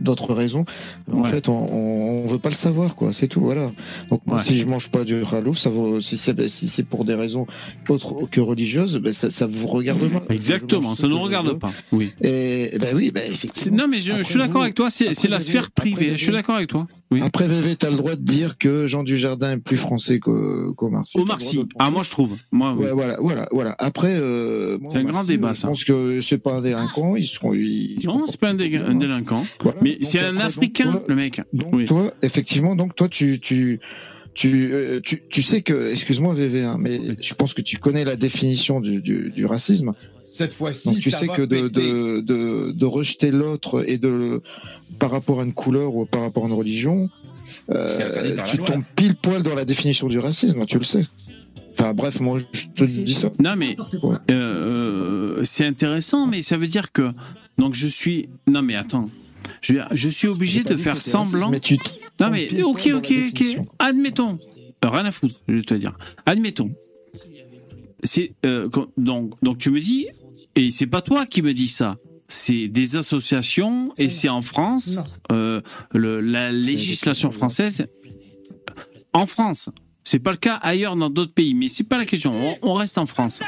d'autres 0.00 0.34
raisons, 0.34 0.64
en 1.12 1.22
Ouais. 1.22 1.28
fait, 1.28 1.48
on, 1.48 2.22
on 2.24 2.26
veut 2.26 2.38
pas 2.38 2.48
le 2.48 2.54
savoir, 2.54 2.96
quoi. 2.96 3.12
C'est 3.12 3.28
tout, 3.28 3.40
voilà. 3.40 3.70
Donc, 4.08 4.20
Ouais. 4.26 4.38
si 4.42 4.58
je 4.58 4.66
mange 4.66 4.90
pas 4.90 5.04
du 5.04 5.22
ralouf, 5.22 5.58
ça 5.58 5.70
vaut, 5.70 6.00
si 6.00 6.16
c'est 6.16 6.48
si 6.48 6.82
pour 6.84 7.04
des 7.04 7.14
raisons 7.14 7.46
autres 7.88 8.26
que 8.30 8.40
religieuses, 8.40 8.98
ben, 8.98 9.12
ça, 9.12 9.30
ça 9.30 9.46
vous 9.46 9.66
regarde 9.68 10.00
pas. 10.08 10.34
Exactement, 10.34 10.94
ça 10.94 11.06
ne 11.06 11.12
nous 11.12 11.20
regarde 11.20 11.58
pas. 11.58 11.70
Oui. 11.92 12.12
Et 12.22 12.70
ben 12.80 12.94
oui, 12.96 13.10
ben 13.14 13.22
effectivement. 13.26 13.76
Non, 13.78 13.88
mais 13.88 14.00
je, 14.00 14.22
suis 14.22 14.38
d'accord 14.38 14.62
avec 14.62 14.74
toi. 14.74 14.88
C'est 14.90 15.28
la 15.28 15.40
sphère 15.40 15.70
privée. 15.70 16.12
Je 16.12 16.22
suis 16.22 16.32
d'accord 16.32 16.56
avec 16.56 16.68
toi. 16.68 16.86
Oui. 17.12 17.20
Après 17.24 17.48
VV, 17.48 17.74
t'as 17.74 17.90
le 17.90 17.96
droit 17.96 18.14
de 18.14 18.22
dire 18.22 18.56
que 18.56 18.86
Jean 18.86 19.02
Dujardin 19.02 19.54
est 19.54 19.56
plus 19.56 19.76
français 19.76 20.20
qu'O- 20.20 20.72
qu'Omar 20.74 21.08
Sy. 21.08 21.18
Omar 21.18 21.40
Sy. 21.40 21.58
Ah, 21.76 21.90
moi 21.90 22.04
je 22.04 22.10
trouve. 22.10 22.36
Moi, 22.52 22.72
oui. 22.78 22.84
Ouais, 22.84 22.92
voilà, 22.92 23.16
voilà, 23.20 23.48
voilà. 23.50 23.74
Après, 23.80 24.14
euh, 24.14 24.78
C'est 24.88 24.98
un 24.98 25.00
Omar 25.00 25.12
grand 25.14 25.22
Sy, 25.22 25.26
débat, 25.26 25.54
ça. 25.54 25.62
Je 25.62 25.66
pense 25.66 25.82
que 25.82 26.20
c'est 26.20 26.38
pas 26.38 26.52
un 26.54 26.60
délinquant. 26.60 27.16
Ils 27.16 27.26
se 27.26 27.38
Non, 27.44 27.50
comportent 28.12 28.30
c'est 28.30 28.38
pas 28.40 28.50
un, 28.50 28.54
dé- 28.54 28.68
bien, 28.68 28.86
un 28.86 28.94
délinquant. 28.94 29.44
Voilà. 29.60 29.78
Mais 29.82 29.89
Donc 29.98 30.08
c'est 30.10 30.18
un 30.20 30.22
après, 30.36 30.38
donc, 30.38 30.42
Africain, 30.42 30.90
toi- 30.92 31.04
le 31.08 31.14
mec. 31.14 31.40
Donc 31.52 31.74
Oui. 31.74 31.86
toi, 31.86 32.12
effectivement, 32.22 32.76
donc 32.76 32.94
toi, 32.96 33.08
tu, 33.08 33.40
tu, 33.40 33.80
tu, 34.34 34.70
euh, 34.72 35.00
tu, 35.00 35.22
tu 35.28 35.42
sais 35.42 35.62
que, 35.62 35.90
excuse-moi 35.92 36.34
VV, 36.34 36.62
hein, 36.62 36.76
mais 36.80 36.98
je 37.20 37.34
pense 37.34 37.52
que 37.54 37.62
tu 37.62 37.78
connais 37.78 38.04
la 38.04 38.16
définition 38.16 38.80
du, 38.80 39.00
du, 39.00 39.30
du 39.30 39.44
racisme. 39.46 39.92
Cette 40.32 40.52
fois-ci, 40.52 40.88
Donc 40.88 40.98
tu 40.98 41.10
ça 41.10 41.18
sais 41.18 41.26
va 41.26 41.36
que 41.36 41.42
de, 41.42 41.68
de, 41.68 42.20
de, 42.20 42.70
de 42.70 42.86
rejeter 42.86 43.30
l'autre 43.32 43.84
et 43.88 43.98
de 43.98 44.40
par 44.98 45.10
rapport 45.10 45.40
à 45.40 45.44
une 45.44 45.52
couleur 45.52 45.94
ou 45.96 46.06
par 46.06 46.22
rapport 46.22 46.44
à 46.44 46.46
une 46.46 46.52
religion, 46.54 47.10
euh, 47.70 48.36
tu 48.46 48.58
loi. 48.58 48.66
tombes 48.66 48.82
pile 48.96 49.14
poil 49.16 49.42
dans 49.42 49.54
la 49.54 49.64
définition 49.64 50.06
du 50.06 50.18
racisme, 50.18 50.64
tu 50.66 50.78
le 50.78 50.84
sais. 50.84 51.04
Enfin 51.72 51.94
bref, 51.94 52.20
moi 52.20 52.38
je 52.52 52.66
te 52.68 52.84
dis 52.84 53.12
ça. 53.14 53.30
Non, 53.40 53.54
mais 53.56 53.76
euh, 54.30 54.34
euh, 55.38 55.40
c'est 55.44 55.64
intéressant, 55.66 56.26
mais 56.26 56.42
ça 56.42 56.56
veut 56.56 56.66
dire 56.66 56.92
que. 56.92 57.10
Donc 57.58 57.74
je 57.74 57.86
suis. 57.86 58.28
Non, 58.46 58.62
mais 58.62 58.76
attends. 58.76 59.06
Je, 59.60 59.74
je 59.92 60.08
suis 60.08 60.28
obligé 60.28 60.62
de 60.62 60.76
faire 60.76 61.00
semblant. 61.00 61.50
mais 61.50 61.60
tu 61.60 61.76
Non, 62.20 62.30
mais 62.30 62.62
ok, 62.62 62.88
ok, 62.94 63.12
ok. 63.30 63.58
Admettons. 63.78 64.38
Rien 64.82 65.04
à 65.04 65.12
foutre, 65.12 65.34
je 65.48 65.54
vais 65.56 65.62
te 65.62 65.74
dire. 65.74 65.96
Admettons. 66.26 66.74
C'est 68.02 68.32
euh, 68.46 68.68
donc 68.96 69.34
donc 69.42 69.58
tu 69.58 69.70
me 69.70 69.78
dis 69.78 70.06
et 70.56 70.70
c'est 70.70 70.86
pas 70.86 71.02
toi 71.02 71.26
qui 71.26 71.42
me 71.42 71.52
dis 71.52 71.68
ça. 71.68 71.98
C'est 72.28 72.68
des 72.68 72.96
associations 72.96 73.92
et 73.98 74.08
c'est 74.08 74.28
en 74.30 74.40
France 74.40 74.98
euh, 75.32 75.60
le, 75.92 76.20
la 76.20 76.50
législation 76.52 77.30
française 77.30 77.86
en 79.12 79.26
France. 79.26 79.68
C'est 80.04 80.20
pas 80.20 80.30
le 80.30 80.38
cas 80.38 80.54
ailleurs 80.62 80.96
dans 80.96 81.10
d'autres 81.10 81.34
pays, 81.34 81.52
mais 81.54 81.68
c'est 81.68 81.84
pas 81.84 81.98
la 81.98 82.06
question. 82.06 82.32
On, 82.62 82.70
on 82.70 82.74
reste 82.74 82.96
en 82.96 83.06
France. 83.06 83.40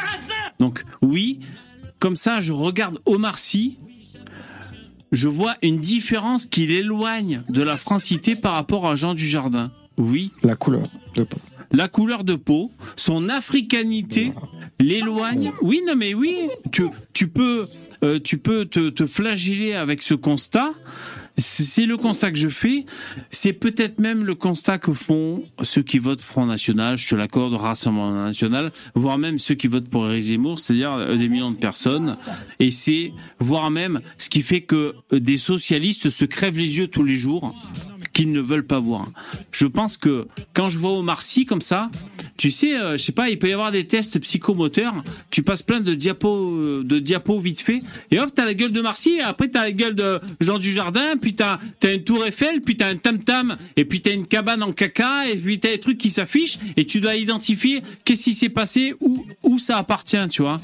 Donc 0.60 0.84
oui, 1.00 1.40
comme 1.98 2.16
ça, 2.16 2.40
je 2.42 2.52
regarde 2.52 2.98
Omar 3.06 3.38
Sy. 3.38 3.78
Je 5.12 5.28
vois 5.28 5.56
une 5.62 5.78
différence 5.78 6.46
qui 6.46 6.66
l'éloigne 6.66 7.42
de 7.48 7.62
la 7.62 7.76
francité 7.76 8.34
par 8.34 8.54
rapport 8.54 8.88
à 8.88 8.96
Jean 8.96 9.14
Dujardin. 9.14 9.70
Oui, 9.98 10.32
La 10.42 10.56
couleur 10.56 10.88
de 11.14 11.22
peau. 11.24 11.36
la 11.70 11.86
couleur 11.88 12.24
de 12.24 12.34
peau, 12.34 12.72
son 12.96 13.28
africanité 13.28 14.32
l'éloigne. 14.80 15.52
Oui, 15.60 15.82
non, 15.86 15.94
mais 15.96 16.14
oui, 16.14 16.34
tu, 16.72 16.84
tu 17.12 17.28
peux, 17.28 17.66
euh, 18.02 18.18
tu 18.18 18.38
peux 18.38 18.64
te, 18.64 18.88
te 18.90 19.06
flageller 19.06 19.74
avec 19.74 20.02
ce 20.02 20.14
constat. 20.14 20.70
C'est 21.38 21.86
le 21.86 21.96
constat 21.96 22.30
que 22.30 22.38
je 22.38 22.48
fais. 22.48 22.84
C'est 23.30 23.54
peut-être 23.54 24.00
même 24.00 24.24
le 24.24 24.34
constat 24.34 24.78
que 24.78 24.92
font 24.92 25.42
ceux 25.62 25.82
qui 25.82 25.98
votent 25.98 26.20
Front 26.20 26.46
National, 26.46 26.98
je 26.98 27.08
te 27.08 27.14
l'accorde, 27.14 27.54
Rassemblement 27.54 28.12
National, 28.12 28.70
voire 28.94 29.18
même 29.18 29.38
ceux 29.38 29.54
qui 29.54 29.66
votent 29.66 29.88
pour 29.88 30.08
Éric 30.08 30.22
Zemmour, 30.22 30.60
c'est-à-dire 30.60 30.92
euh, 30.92 31.16
des 31.16 31.28
millions 31.28 31.50
de 31.50 31.56
personnes. 31.56 32.16
Et 32.58 32.70
c'est, 32.70 33.12
voire 33.40 33.70
même, 33.70 34.00
ce 34.18 34.28
qui 34.28 34.42
fait 34.42 34.60
que 34.60 34.94
euh, 35.12 35.20
des 35.20 35.38
socialistes 35.38 36.10
se 36.10 36.24
crèvent 36.24 36.58
les 36.58 36.78
yeux 36.78 36.88
tous 36.88 37.04
les 37.04 37.16
jours 37.16 37.54
qu'ils 38.12 38.32
ne 38.32 38.40
veulent 38.40 38.66
pas 38.66 38.78
voir. 38.78 39.06
Je 39.50 39.66
pense 39.66 39.96
que 39.96 40.26
quand 40.54 40.68
je 40.68 40.78
vois 40.78 40.92
Omar 40.92 41.22
Sy 41.22 41.46
comme 41.46 41.60
ça, 41.60 41.90
tu 42.36 42.50
sais, 42.50 42.76
euh, 42.76 42.96
je 42.96 43.02
sais 43.02 43.12
pas, 43.12 43.30
il 43.30 43.38
peut 43.38 43.48
y 43.48 43.52
avoir 43.52 43.72
des 43.72 43.86
tests 43.86 44.18
psychomoteurs. 44.20 44.94
Tu 45.30 45.42
passes 45.42 45.62
plein 45.62 45.80
de 45.80 45.94
diapos, 45.94 46.56
euh, 46.56 46.82
de 46.84 46.98
diapos 46.98 47.38
vite 47.38 47.60
fait, 47.60 47.80
et 48.10 48.18
hop, 48.18 48.30
t'as 48.34 48.44
la 48.44 48.54
gueule 48.54 48.72
de 48.72 48.80
Marcy, 48.80 49.10
et 49.10 49.20
après 49.20 49.48
t'as 49.48 49.64
la 49.64 49.72
gueule 49.72 49.94
de 49.94 50.20
Jean 50.40 50.58
Dujardin, 50.58 51.16
puis 51.20 51.34
t'as 51.34 51.58
as 51.84 51.92
une 51.92 52.04
tour 52.04 52.24
Eiffel, 52.24 52.60
puis 52.60 52.76
t'as 52.76 52.88
un 52.88 52.96
tam 52.96 53.18
tam, 53.18 53.56
et 53.76 53.84
puis 53.84 54.00
t'as 54.00 54.12
une 54.12 54.26
cabane 54.26 54.62
en 54.62 54.72
caca, 54.72 55.28
et 55.28 55.36
puis 55.36 55.58
t'as 55.60 55.70
des 55.70 55.80
trucs 55.80 55.98
qui 55.98 56.10
s'affichent, 56.10 56.58
et 56.76 56.84
tu 56.84 57.00
dois 57.00 57.16
identifier 57.16 57.82
qu'est-ce 58.04 58.24
qui 58.24 58.34
s'est 58.34 58.48
passé, 58.48 58.94
où 59.00 59.24
où 59.42 59.58
ça 59.58 59.78
appartient, 59.78 60.28
tu 60.30 60.42
vois. 60.42 60.60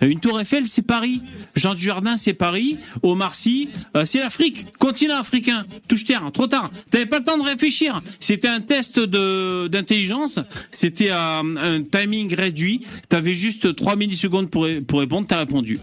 Une 0.00 0.20
tour 0.20 0.40
Eiffel, 0.40 0.66
c'est 0.66 0.82
Paris. 0.82 1.22
Jean 1.56 1.74
Dujardin, 1.74 2.16
c'est 2.16 2.34
Paris. 2.34 2.78
Omar 3.02 3.34
Sy, 3.34 3.70
euh, 3.96 4.04
c'est 4.04 4.20
l'Afrique. 4.20 4.66
Continent 4.78 5.18
africain. 5.18 5.66
Touche 5.88 6.04
terre. 6.04 6.30
Trop 6.32 6.46
tard. 6.46 6.70
T'avais 6.90 7.06
pas 7.06 7.18
le 7.18 7.24
temps 7.24 7.36
de 7.38 7.42
réfléchir. 7.42 8.00
C'était 8.20 8.48
un 8.48 8.60
test 8.60 8.98
de 8.98 9.68
d'intelligence. 9.68 10.38
C'était 10.70 11.10
à 11.10 11.40
un 11.40 11.82
timing 11.82 12.34
réduit. 12.34 12.84
T'avais 13.08 13.32
juste 13.34 13.74
3 13.76 13.96
millisecondes 13.96 14.50
pour, 14.50 14.66
pour 14.86 15.00
répondre. 15.00 15.26
T'as 15.26 15.38
répondu. 15.38 15.78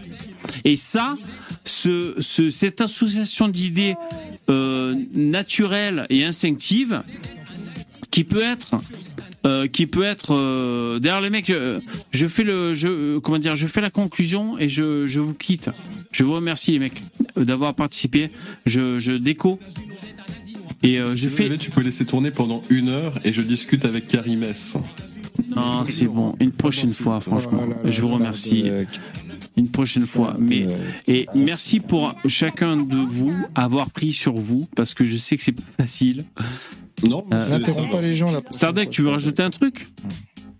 Et 0.64 0.76
ça, 0.76 1.16
ce, 1.64 2.14
ce- 2.20 2.50
cette 2.50 2.80
association 2.80 3.48
d'idées 3.48 3.94
euh, 4.48 4.94
naturelles 5.14 6.06
et 6.10 6.24
instinctives 6.24 7.02
qui 8.10 8.24
peut 8.24 8.42
être 8.42 8.76
euh, 9.44 9.66
qui 9.68 9.86
peut 9.86 10.02
être 10.04 10.34
euh, 10.34 10.98
d'ailleurs 10.98 11.20
les 11.20 11.30
mecs 11.30 11.50
euh, 11.50 11.80
je 12.10 12.26
fais 12.26 12.42
le 12.44 12.72
je 12.74 12.88
euh, 12.88 13.20
comment 13.20 13.38
dire 13.38 13.54
je 13.54 13.66
fais 13.66 13.80
la 13.80 13.90
conclusion 13.90 14.58
et 14.58 14.68
je, 14.68 15.06
je 15.06 15.20
vous 15.20 15.34
quitte 15.34 15.68
je 16.12 16.24
vous 16.24 16.32
remercie 16.34 16.72
les 16.72 16.78
mecs 16.78 17.02
d'avoir 17.36 17.74
participé 17.74 18.30
je, 18.64 18.98
je 18.98 19.12
déco 19.12 19.60
et 20.82 20.98
euh, 21.00 21.14
je 21.14 21.28
fais 21.28 21.56
Tu 21.56 21.70
peux 21.70 21.80
laisser 21.82 22.04
tourner 22.04 22.30
pendant 22.30 22.62
une 22.70 22.88
heure 22.88 23.14
et 23.24 23.32
je 23.32 23.42
discute 23.42 23.84
avec 23.84 24.06
Karim 24.06 24.42
S. 24.42 24.74
non 25.54 25.84
c'est 25.84 26.06
bon 26.06 26.34
une 26.40 26.52
prochaine 26.52 26.88
fois 26.92 27.20
franchement 27.20 27.60
Oh 27.64 27.68
là 27.70 27.76
là, 27.84 27.90
je 27.90 28.00
vous 28.02 28.08
remercie 28.14 28.64
une 29.56 29.68
prochaine 29.68 30.06
fois 30.06 30.36
mais 30.38 30.66
et 31.06 31.26
merci 31.34 31.80
pour 31.80 32.14
chacun 32.26 32.76
de 32.76 32.96
vous 33.08 33.32
avoir 33.54 33.90
pris 33.90 34.12
sur 34.12 34.34
vous 34.34 34.68
parce 34.76 34.92
que 34.94 35.04
je 35.04 35.16
sais 35.16 35.36
que 35.36 35.42
c'est 35.42 35.52
pas 35.52 35.62
facile 35.78 36.24
Non, 37.04 37.24
Euh, 37.32 37.40
N'interromps 37.48 37.90
ça 37.90 37.96
pas 37.96 38.02
les 38.02 38.14
gens 38.14 38.30
là. 38.32 38.40
Stardeck 38.50 38.90
tu 38.90 39.02
veux 39.02 39.10
rajouter 39.10 39.42
un 39.42 39.50
truc? 39.50 39.86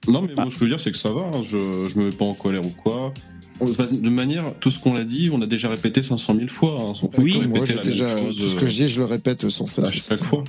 Non, 0.08 0.22
mais 0.22 0.34
moi, 0.36 0.44
ce 0.48 0.50
que 0.50 0.60
je 0.60 0.64
veux 0.64 0.68
dire, 0.70 0.78
c'est 0.80 0.92
que 0.92 0.96
ça 0.96 1.10
va. 1.10 1.22
hein. 1.22 1.40
Je, 1.42 1.56
je 1.90 1.98
me 1.98 2.04
mets 2.04 2.10
pas 2.16 2.24
en 2.26 2.34
colère 2.34 2.64
ou 2.64 2.70
quoi. 2.70 3.12
De 3.60 4.08
manière, 4.10 4.52
tout 4.60 4.70
ce 4.70 4.78
qu'on 4.78 4.96
a 4.96 5.04
dit, 5.04 5.30
on 5.32 5.40
a 5.42 5.46
déjà 5.46 5.68
répété 5.68 6.02
500 6.02 6.34
000 6.36 6.48
fois. 6.48 6.76
hein. 6.80 6.92
On 7.02 7.06
peut 7.08 7.22
Oui. 7.22 7.40
Moi, 7.46 7.64
la 7.66 7.82
déjà 7.82 8.18
chose, 8.18 8.36
tout 8.36 8.48
ce 8.50 8.56
que 8.56 8.64
euh, 8.64 8.68
je 8.68 8.72
dis, 8.84 8.88
je 8.88 8.98
le 8.98 9.06
répète 9.06 9.48
sans 9.48 9.78
à 9.78 9.90
chaque 9.90 10.22
fois. 10.22 10.44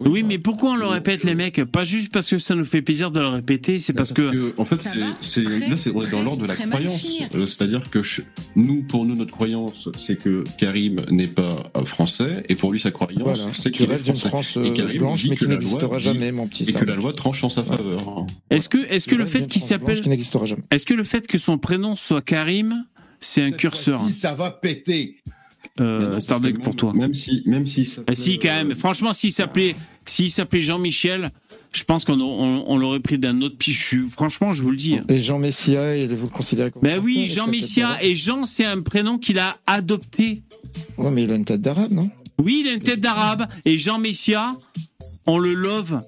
oui 0.00 0.22
mais 0.22 0.38
pourquoi 0.38 0.70
on 0.70 0.76
le 0.76 0.86
répète 0.86 1.24
les 1.24 1.34
mecs? 1.34 1.62
Pas 1.64 1.84
juste 1.84 2.10
parce 2.12 2.28
que 2.30 2.38
ça 2.38 2.54
nous 2.54 2.64
fait 2.64 2.80
plaisir 2.82 3.10
de 3.10 3.20
le 3.20 3.26
répéter 3.28 3.78
c'est 3.78 3.92
parce 3.92 4.12
que 4.12 4.54
en 4.58 4.64
fait, 4.64 4.82
c'est, 4.82 4.98
va 4.98 5.06
c'est, 5.20 5.42
très, 5.42 5.68
là, 5.68 5.76
c'est, 5.76 5.90
on 5.94 6.00
est 6.00 6.10
dans 6.10 6.22
l'ordre 6.22 6.42
de 6.42 6.48
la 6.48 6.54
croyance. 6.56 7.06
Euh, 7.34 7.46
c'est-à-dire 7.46 7.82
que 7.90 8.02
je- 8.02 8.22
nous, 8.56 8.82
pour 8.82 9.04
nous, 9.04 9.14
notre 9.14 9.32
croyance, 9.32 9.88
c'est 9.98 10.16
que 10.16 10.42
Karim 10.58 10.96
n'est 11.10 11.26
pas 11.26 11.54
euh, 11.76 11.84
français, 11.84 12.42
et 12.48 12.54
pour 12.54 12.72
lui, 12.72 12.80
sa 12.80 12.90
croyance, 12.90 13.22
Voilà. 13.22 13.42
c'est 13.52 13.70
Tu 13.70 13.84
qu'il 13.84 13.92
est 13.92 13.98
français. 13.98 14.28
France 14.28 14.56
Et 14.62 14.68
euh, 14.68 14.72
Karim 14.72 14.98
blanche, 14.98 15.22
dit 15.22 15.30
mais 15.30 15.36
que 15.36 15.40
qui 15.40 15.44
la 15.50 15.56
loi 15.56 15.58
n'existera 15.60 15.96
dit- 15.98 16.04
jamais, 16.04 16.32
mon 16.32 16.46
petit 16.46 16.64
Et 16.68 16.72
que 16.72 16.84
la 16.84 16.94
loi 16.94 17.12
tranche 17.12 17.44
en 17.44 17.48
sa 17.50 17.62
faveur. 17.62 18.26
est-ce 18.50 18.68
que 18.68 18.78
est-ce 18.90 19.06
que 19.06 19.14
le 19.14 19.26
fait 19.26 19.46
qu'il 19.46 19.60
s'appelle 19.62 20.00
qui 20.00 20.08
n'existera 20.08 20.44
jamais. 20.46 20.62
est-ce 20.70 20.86
que 20.86 20.94
le 20.94 21.04
fait 21.04 21.26
que 21.26 21.38
son 21.38 21.58
prénom 21.58 21.94
soit 21.96 22.22
Karim 22.22 22.49
c'est 23.20 23.42
un 23.42 23.50
curseur 23.52 24.08
ça 24.10 24.34
va 24.34 24.50
péter. 24.50 25.16
euh, 25.80 26.18
Starduck 26.20 26.60
pour 26.62 26.74
toi. 26.76 26.92
Même 26.94 27.14
si, 27.14 27.42
même 27.46 27.66
si. 27.66 27.86
ça 27.86 28.02
Ah, 28.06 28.14
si, 28.14 28.38
quand 28.38 28.48
même. 28.48 28.72
euh, 28.72 28.74
Franchement, 28.74 29.12
s'il 29.12 29.32
s'appelait, 29.32 29.74
s'il 30.04 30.30
s'appelait 30.30 30.60
Jean-Michel, 30.60 31.30
je 31.72 31.84
pense 31.84 32.04
qu'on 32.04 32.20
on, 32.20 32.64
on 32.66 32.76
l'aurait 32.78 33.00
pris 33.00 33.18
d'un 33.18 33.40
autre 33.42 33.56
pichu. 33.56 34.06
Franchement, 34.08 34.52
je 34.52 34.62
vous 34.62 34.70
le 34.72 34.76
dis. 34.76 34.98
Et 35.08 35.20
Jean 35.20 35.38
Messia, 35.38 35.96
il- 35.96 36.14
vous 36.14 36.24
le 36.26 36.30
considérez 36.30 36.70
comme 36.70 36.82
Ben 36.82 37.00
oui, 37.02 37.26
Jean 37.26 37.46
Messia. 37.46 38.02
Et 38.02 38.14
Jean, 38.16 38.44
c'est 38.44 38.64
un 38.64 38.82
prénom 38.82 39.18
qu'il 39.18 39.38
a 39.38 39.56
adopté. 39.66 40.42
Ouais, 40.98 41.10
mais 41.10 41.22
il 41.24 41.30
a 41.32 41.36
une 41.36 41.44
tête 41.44 41.60
d'arabe, 41.60 41.92
non? 41.92 42.10
Oui, 42.38 42.62
il 42.64 42.68
a 42.70 42.72
une 42.74 42.80
tête 42.80 43.00
d'arabe. 43.00 43.46
Et 43.64 43.76
Jean 43.78 43.98
Messia, 43.98 44.56
on 45.26 45.38
le 45.38 45.54
love. 45.54 46.00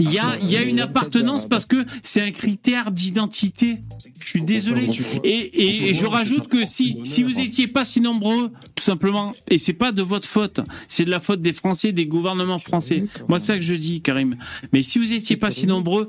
Il 0.00 0.10
y 0.10 0.18
a, 0.56 0.62
une 0.62 0.80
appartenance 0.80 1.46
parce 1.46 1.66
que 1.66 1.84
c'est 2.02 2.22
un 2.22 2.30
critère 2.30 2.90
d'identité. 2.90 3.78
Je 4.20 4.26
suis 4.26 4.42
désolé. 4.42 4.88
Et, 5.24 5.94
je 5.94 6.06
rajoute 6.06 6.48
que 6.48 6.64
si, 6.64 6.98
vous 7.22 7.40
étiez 7.40 7.68
pas 7.68 7.84
si 7.84 8.00
nombreux, 8.00 8.50
tout 8.74 8.84
simplement, 8.84 9.34
et 9.48 9.58
c'est 9.58 9.74
pas 9.74 9.92
de 9.92 10.02
votre 10.02 10.26
faute, 10.26 10.60
c'est 10.88 11.04
de 11.04 11.10
la 11.10 11.20
faute 11.20 11.40
des 11.40 11.52
Français, 11.52 11.92
des 11.92 12.06
gouvernements 12.06 12.58
français. 12.58 13.04
Moi, 13.28 13.38
c'est 13.38 13.46
ça 13.46 13.54
que 13.56 13.64
je 13.64 13.74
dis, 13.74 14.00
Karim. 14.00 14.36
Mais 14.72 14.82
si 14.82 14.98
vous 14.98 15.12
étiez 15.12 15.36
pas 15.36 15.50
si 15.50 15.66
nombreux, 15.66 16.08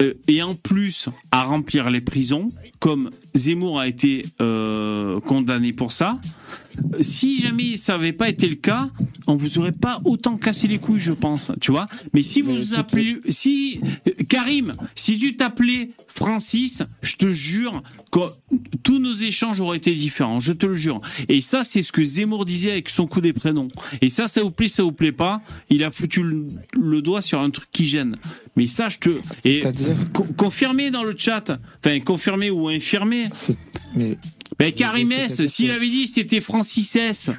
euh, 0.00 0.14
et 0.28 0.42
en 0.42 0.54
plus 0.54 1.08
à 1.32 1.42
remplir 1.42 1.90
les 1.90 2.00
prisons, 2.00 2.46
comme 2.78 3.10
Zemmour 3.34 3.80
a 3.80 3.88
été 3.88 4.24
euh, 4.40 5.18
condamné 5.20 5.72
pour 5.72 5.92
ça, 5.92 6.20
si 7.00 7.38
jamais 7.40 7.76
ça 7.76 7.92
n'avait 7.96 8.12
pas 8.12 8.28
été 8.28 8.48
le 8.48 8.54
cas, 8.56 8.90
on 9.26 9.36
vous 9.36 9.58
aurait 9.58 9.72
pas 9.72 10.00
autant 10.04 10.36
cassé 10.36 10.66
les 10.68 10.78
couilles, 10.78 11.00
je 11.00 11.12
pense, 11.12 11.52
tu 11.60 11.70
vois. 11.70 11.86
Mais 12.14 12.22
si 12.22 12.40
vous 12.42 12.54
vous 12.56 12.74
appelez, 12.74 13.18
si 13.28 13.80
euh, 14.06 14.12
Karim, 14.28 14.72
si 14.94 15.18
tu 15.18 15.36
t'appelais 15.36 15.90
Francis, 16.08 16.82
je 17.02 17.16
te 17.16 17.30
jure 17.30 17.82
que 18.10 18.20
tous 18.82 18.98
nos 18.98 19.12
échanges 19.12 19.60
auraient 19.60 19.76
été 19.76 19.92
différents, 19.94 20.40
je 20.40 20.52
te 20.52 20.66
le 20.66 20.74
jure. 20.74 21.00
Et 21.28 21.40
ça, 21.40 21.62
c'est 21.62 21.82
ce 21.82 21.92
que 21.92 22.02
Zemmour 22.02 22.44
disait 22.44 22.72
avec 22.72 22.88
son 22.88 23.06
coup 23.06 23.20
des 23.20 23.32
prénoms. 23.34 23.68
Et 24.00 24.08
ça, 24.08 24.28
ça 24.28 24.42
vous 24.42 24.50
plaît, 24.50 24.68
ça 24.68 24.82
vous 24.82 24.92
plaît 24.92 25.12
pas, 25.12 25.42
il 25.70 25.84
a 25.84 25.90
foutu 25.90 26.22
le, 26.22 26.46
le 26.80 27.02
doigt 27.02 27.20
sur 27.22 27.40
un 27.40 27.50
truc 27.50 27.68
qui 27.70 27.84
gêne. 27.84 28.16
Mais 28.56 28.66
ça, 28.66 28.88
je 28.88 28.98
te 28.98 29.10
et 29.44 29.60
confirmé 30.36 30.90
dans 30.90 31.04
le 31.04 31.14
chat, 31.16 31.50
enfin 31.84 32.00
confirmé 32.00 32.50
ou 32.50 32.68
infirmé. 32.68 33.26
C'est- 33.32 33.56
Mais 34.60 34.72
Karim 34.72 35.10
S, 35.12 35.44
s'il 35.46 35.70
avait 35.70 35.88
dit 35.88 36.06
c'était 36.06 36.40
Francis 36.40 36.96
S. 36.96 37.30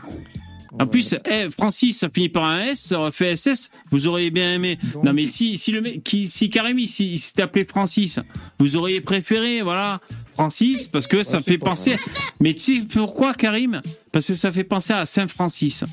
En 0.80 0.86
plus, 0.88 1.16
eh, 1.30 1.50
Francis, 1.50 1.98
ça 1.98 2.10
finit 2.10 2.30
par 2.30 2.44
un 2.46 2.60
S, 2.68 2.80
ça 2.84 3.00
aurait 3.00 3.12
fait 3.12 3.36
SS, 3.36 3.72
vous 3.92 4.08
auriez 4.08 4.30
bien 4.30 4.54
aimé. 4.54 4.78
Non 5.04 5.14
mais 5.14 5.26
si, 5.26 5.58
si 5.58 5.72
le 5.72 5.82
qui, 5.82 6.28
si 6.28 6.48
Karim, 6.48 6.78
il, 6.80 6.84
il 7.00 7.18
s'était 7.18 7.42
appelé 7.42 7.66
Francis, 7.66 8.20
vous 8.60 8.76
auriez 8.78 9.02
préféré, 9.02 9.62
voilà, 9.62 10.00
Francis, 10.36 10.88
parce 10.88 11.08
que 11.08 11.24
ça 11.24 11.42
fait 11.42 11.58
pas 11.58 11.72
penser. 11.72 11.96
Mais 12.40 12.54
tu 12.54 12.82
sais 12.82 12.88
pourquoi 12.88 13.34
Karim? 13.34 13.82
Parce 14.14 14.28
que 14.28 14.36
ça 14.36 14.52
fait 14.52 14.64
penser 14.64 14.94
à 14.94 15.06
Saint 15.06 15.28
Francis. 15.28 15.84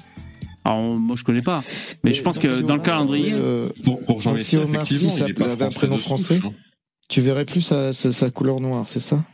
Alors 0.64 0.82
moi 0.94 1.16
je 1.16 1.24
connais 1.24 1.42
pas, 1.42 1.64
mais 2.04 2.12
je 2.12 2.22
pense 2.22 2.38
que 2.38 2.48
si 2.48 2.62
dans 2.62 2.76
le 2.76 2.82
calendrier. 2.82 3.32
euh, 3.32 3.68
Pour, 3.82 4.04
pour 4.04 4.20
Jean 4.20 4.32
Donc, 4.32 4.42
si 4.42 4.56
Omar 4.58 4.84
pas 4.84 5.46
avait 5.48 5.64
un 5.64 5.70
français 5.70 5.78
prénom 5.78 5.98
français, 5.98 6.40
hein. 6.44 6.52
tu 7.08 7.20
verrais 7.22 7.44
plus 7.46 7.60
sa, 7.62 7.92
sa, 7.92 8.12
sa 8.12 8.30
couleur 8.30 8.60
noire, 8.60 8.84
c'est 8.86 9.00
ça? 9.00 9.24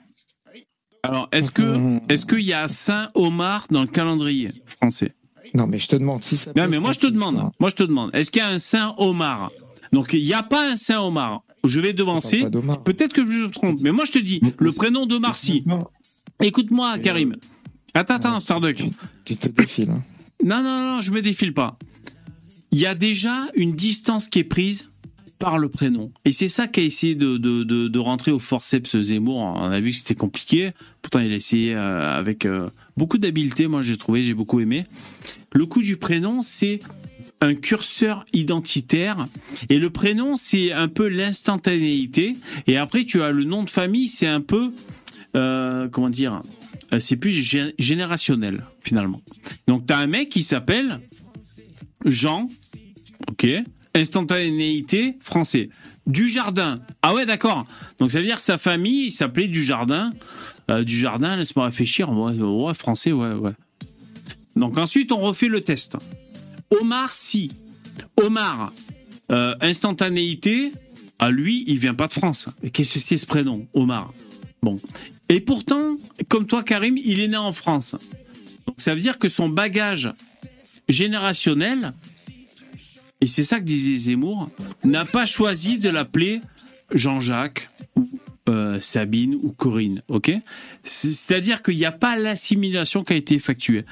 Alors 1.02 1.28
est-ce 1.32 1.50
que 1.50 1.98
est-ce 2.12 2.24
qu'il 2.24 2.42
y 2.42 2.52
a 2.52 2.68
Saint 2.68 3.10
Omar 3.14 3.66
dans 3.70 3.82
le 3.82 3.88
calendrier 3.88 4.52
français? 4.66 5.14
Non, 5.54 5.66
mais 5.66 5.78
je 5.78 5.88
te 5.88 5.96
demande 5.96 6.22
si 6.22 6.36
ça. 6.36 6.52
Non, 6.56 6.68
mais 6.68 6.78
moi 6.78 6.92
je 6.92 7.00
te 7.00 7.06
demande, 7.06 7.50
moi 7.58 7.70
je 7.70 7.74
te 7.74 7.82
demande, 7.82 8.10
est-ce 8.14 8.30
qu'il 8.30 8.40
y 8.40 8.44
a 8.44 8.48
un 8.48 8.58
Saint 8.58 8.94
Omar? 8.98 9.50
Donc 9.92 10.12
il 10.12 10.22
n'y 10.24 10.32
a 10.32 10.42
pas 10.42 10.70
un 10.70 10.76
Saint 10.76 11.00
Omar. 11.00 11.42
Je 11.64 11.80
vais 11.80 11.92
devancer. 11.92 12.44
Peut-être 12.84 13.12
que 13.12 13.26
je 13.26 13.44
me 13.44 13.50
trompe, 13.50 13.80
mais 13.82 13.90
moi 13.90 14.04
je 14.04 14.12
te 14.12 14.18
dis 14.18 14.40
le 14.58 14.72
prénom 14.72 15.06
de 15.06 15.18
Marcy. 15.18 15.64
Écoute-moi, 16.40 16.98
Karim. 16.98 17.36
Attends, 17.94 18.14
attends, 18.14 18.40
Starduck. 18.40 18.82
Tu 19.24 19.36
te 19.36 19.48
défiles. 19.48 19.90
Hein. 19.90 20.02
Non, 20.42 20.62
non, 20.62 20.94
non, 20.94 21.00
je 21.00 21.10
me 21.10 21.20
défile 21.20 21.52
pas. 21.52 21.78
Il 22.70 22.78
y 22.78 22.86
a 22.86 22.94
déjà 22.94 23.48
une 23.54 23.74
distance 23.74 24.28
qui 24.28 24.38
est 24.38 24.44
prise 24.44 24.90
par 25.42 25.58
le 25.58 25.68
prénom. 25.68 26.12
Et 26.24 26.30
c'est 26.30 26.46
ça 26.46 26.68
qu'a 26.68 26.82
essayé 26.82 27.16
de, 27.16 27.36
de, 27.36 27.64
de, 27.64 27.98
rentrer 27.98 28.30
au 28.30 28.38
forceps 28.38 28.96
Zemmour. 29.02 29.38
On 29.38 29.72
a 29.72 29.80
vu 29.80 29.90
que 29.90 29.96
c'était 29.96 30.14
compliqué. 30.14 30.70
Pourtant, 31.02 31.18
il 31.18 31.32
a 31.32 31.34
essayé 31.34 31.74
euh, 31.74 32.16
avec 32.16 32.46
euh, 32.46 32.70
beaucoup 32.96 33.18
d'habileté. 33.18 33.66
Moi, 33.66 33.82
j'ai 33.82 33.96
trouvé, 33.96 34.22
j'ai 34.22 34.34
beaucoup 34.34 34.60
aimé. 34.60 34.86
Le 35.52 35.66
coup 35.66 35.82
du 35.82 35.96
prénom, 35.96 36.42
c'est 36.42 36.78
un 37.40 37.56
curseur 37.56 38.24
identitaire. 38.32 39.26
Et 39.68 39.80
le 39.80 39.90
prénom, 39.90 40.36
c'est 40.36 40.70
un 40.70 40.86
peu 40.86 41.08
l'instantanéité. 41.08 42.36
Et 42.68 42.76
après, 42.76 43.04
tu 43.04 43.20
as 43.20 43.32
le 43.32 43.42
nom 43.42 43.64
de 43.64 43.70
famille, 43.70 44.06
c'est 44.06 44.28
un 44.28 44.40
peu, 44.40 44.70
euh, 45.34 45.88
comment 45.88 46.08
dire, 46.10 46.42
c'est 47.00 47.16
plus 47.16 47.32
gé- 47.32 47.74
générationnel, 47.80 48.64
finalement. 48.80 49.20
Donc, 49.66 49.86
tu 49.88 49.92
as 49.92 49.98
un 49.98 50.06
mec 50.06 50.28
qui 50.28 50.42
s'appelle 50.44 51.00
Jean, 52.04 52.48
ok, 53.28 53.48
instantanéité 53.94 55.16
français. 55.20 55.68
Du 56.06 56.28
jardin. 56.28 56.80
Ah 57.02 57.14
ouais, 57.14 57.26
d'accord. 57.26 57.66
Donc 57.98 58.10
ça 58.10 58.18
veut 58.18 58.24
dire 58.24 58.36
que 58.36 58.42
sa 58.42 58.58
famille 58.58 59.06
il 59.06 59.10
s'appelait 59.10 59.48
du 59.48 59.62
jardin. 59.62 60.12
Euh, 60.70 60.84
du 60.84 60.96
jardin, 60.96 61.36
laisse-moi 61.36 61.66
réfléchir. 61.66 62.10
Ouais, 62.10 62.74
français, 62.74 63.12
ouais, 63.12 63.32
ouais. 63.32 63.52
Donc 64.56 64.78
ensuite, 64.78 65.12
on 65.12 65.18
refait 65.18 65.48
le 65.48 65.60
test. 65.60 65.96
Omar, 66.80 67.12
si. 67.12 67.50
Omar, 68.16 68.72
euh, 69.30 69.54
instantanéité, 69.60 70.72
à 71.18 71.30
lui, 71.30 71.64
il 71.66 71.78
vient 71.78 71.94
pas 71.94 72.06
de 72.06 72.12
France. 72.12 72.48
Qu'est-ce 72.72 72.94
que 72.94 72.98
c'est 72.98 73.16
ce 73.16 73.26
prénom, 73.26 73.66
Omar? 73.74 74.12
Bon. 74.62 74.80
Et 75.28 75.40
pourtant, 75.40 75.96
comme 76.28 76.46
toi, 76.46 76.62
Karim, 76.62 76.96
il 76.96 77.20
est 77.20 77.28
né 77.28 77.36
en 77.36 77.52
France. 77.52 77.96
Donc 78.66 78.76
ça 78.78 78.94
veut 78.94 79.00
dire 79.00 79.18
que 79.18 79.28
son 79.28 79.48
bagage 79.48 80.12
générationnel, 80.88 81.92
et 83.22 83.26
c'est 83.28 83.44
ça 83.44 83.60
que 83.60 83.64
disait 83.64 83.96
Zemmour, 83.96 84.50
n'a 84.82 85.04
pas 85.04 85.26
choisi 85.26 85.78
de 85.78 85.88
l'appeler 85.88 86.40
Jean-Jacques 86.92 87.70
ou 87.94 88.08
euh, 88.48 88.80
Sabine 88.80 89.36
ou 89.36 89.52
Corinne, 89.52 90.02
C'est-à-dire 90.82 91.62
qu'il 91.62 91.76
n'y 91.76 91.84
a 91.84 91.92
pas 91.92 92.16
l'assimilation 92.16 93.04
qui 93.04 93.12
a 93.12 93.16
été 93.16 93.36
effectuée. 93.36 93.84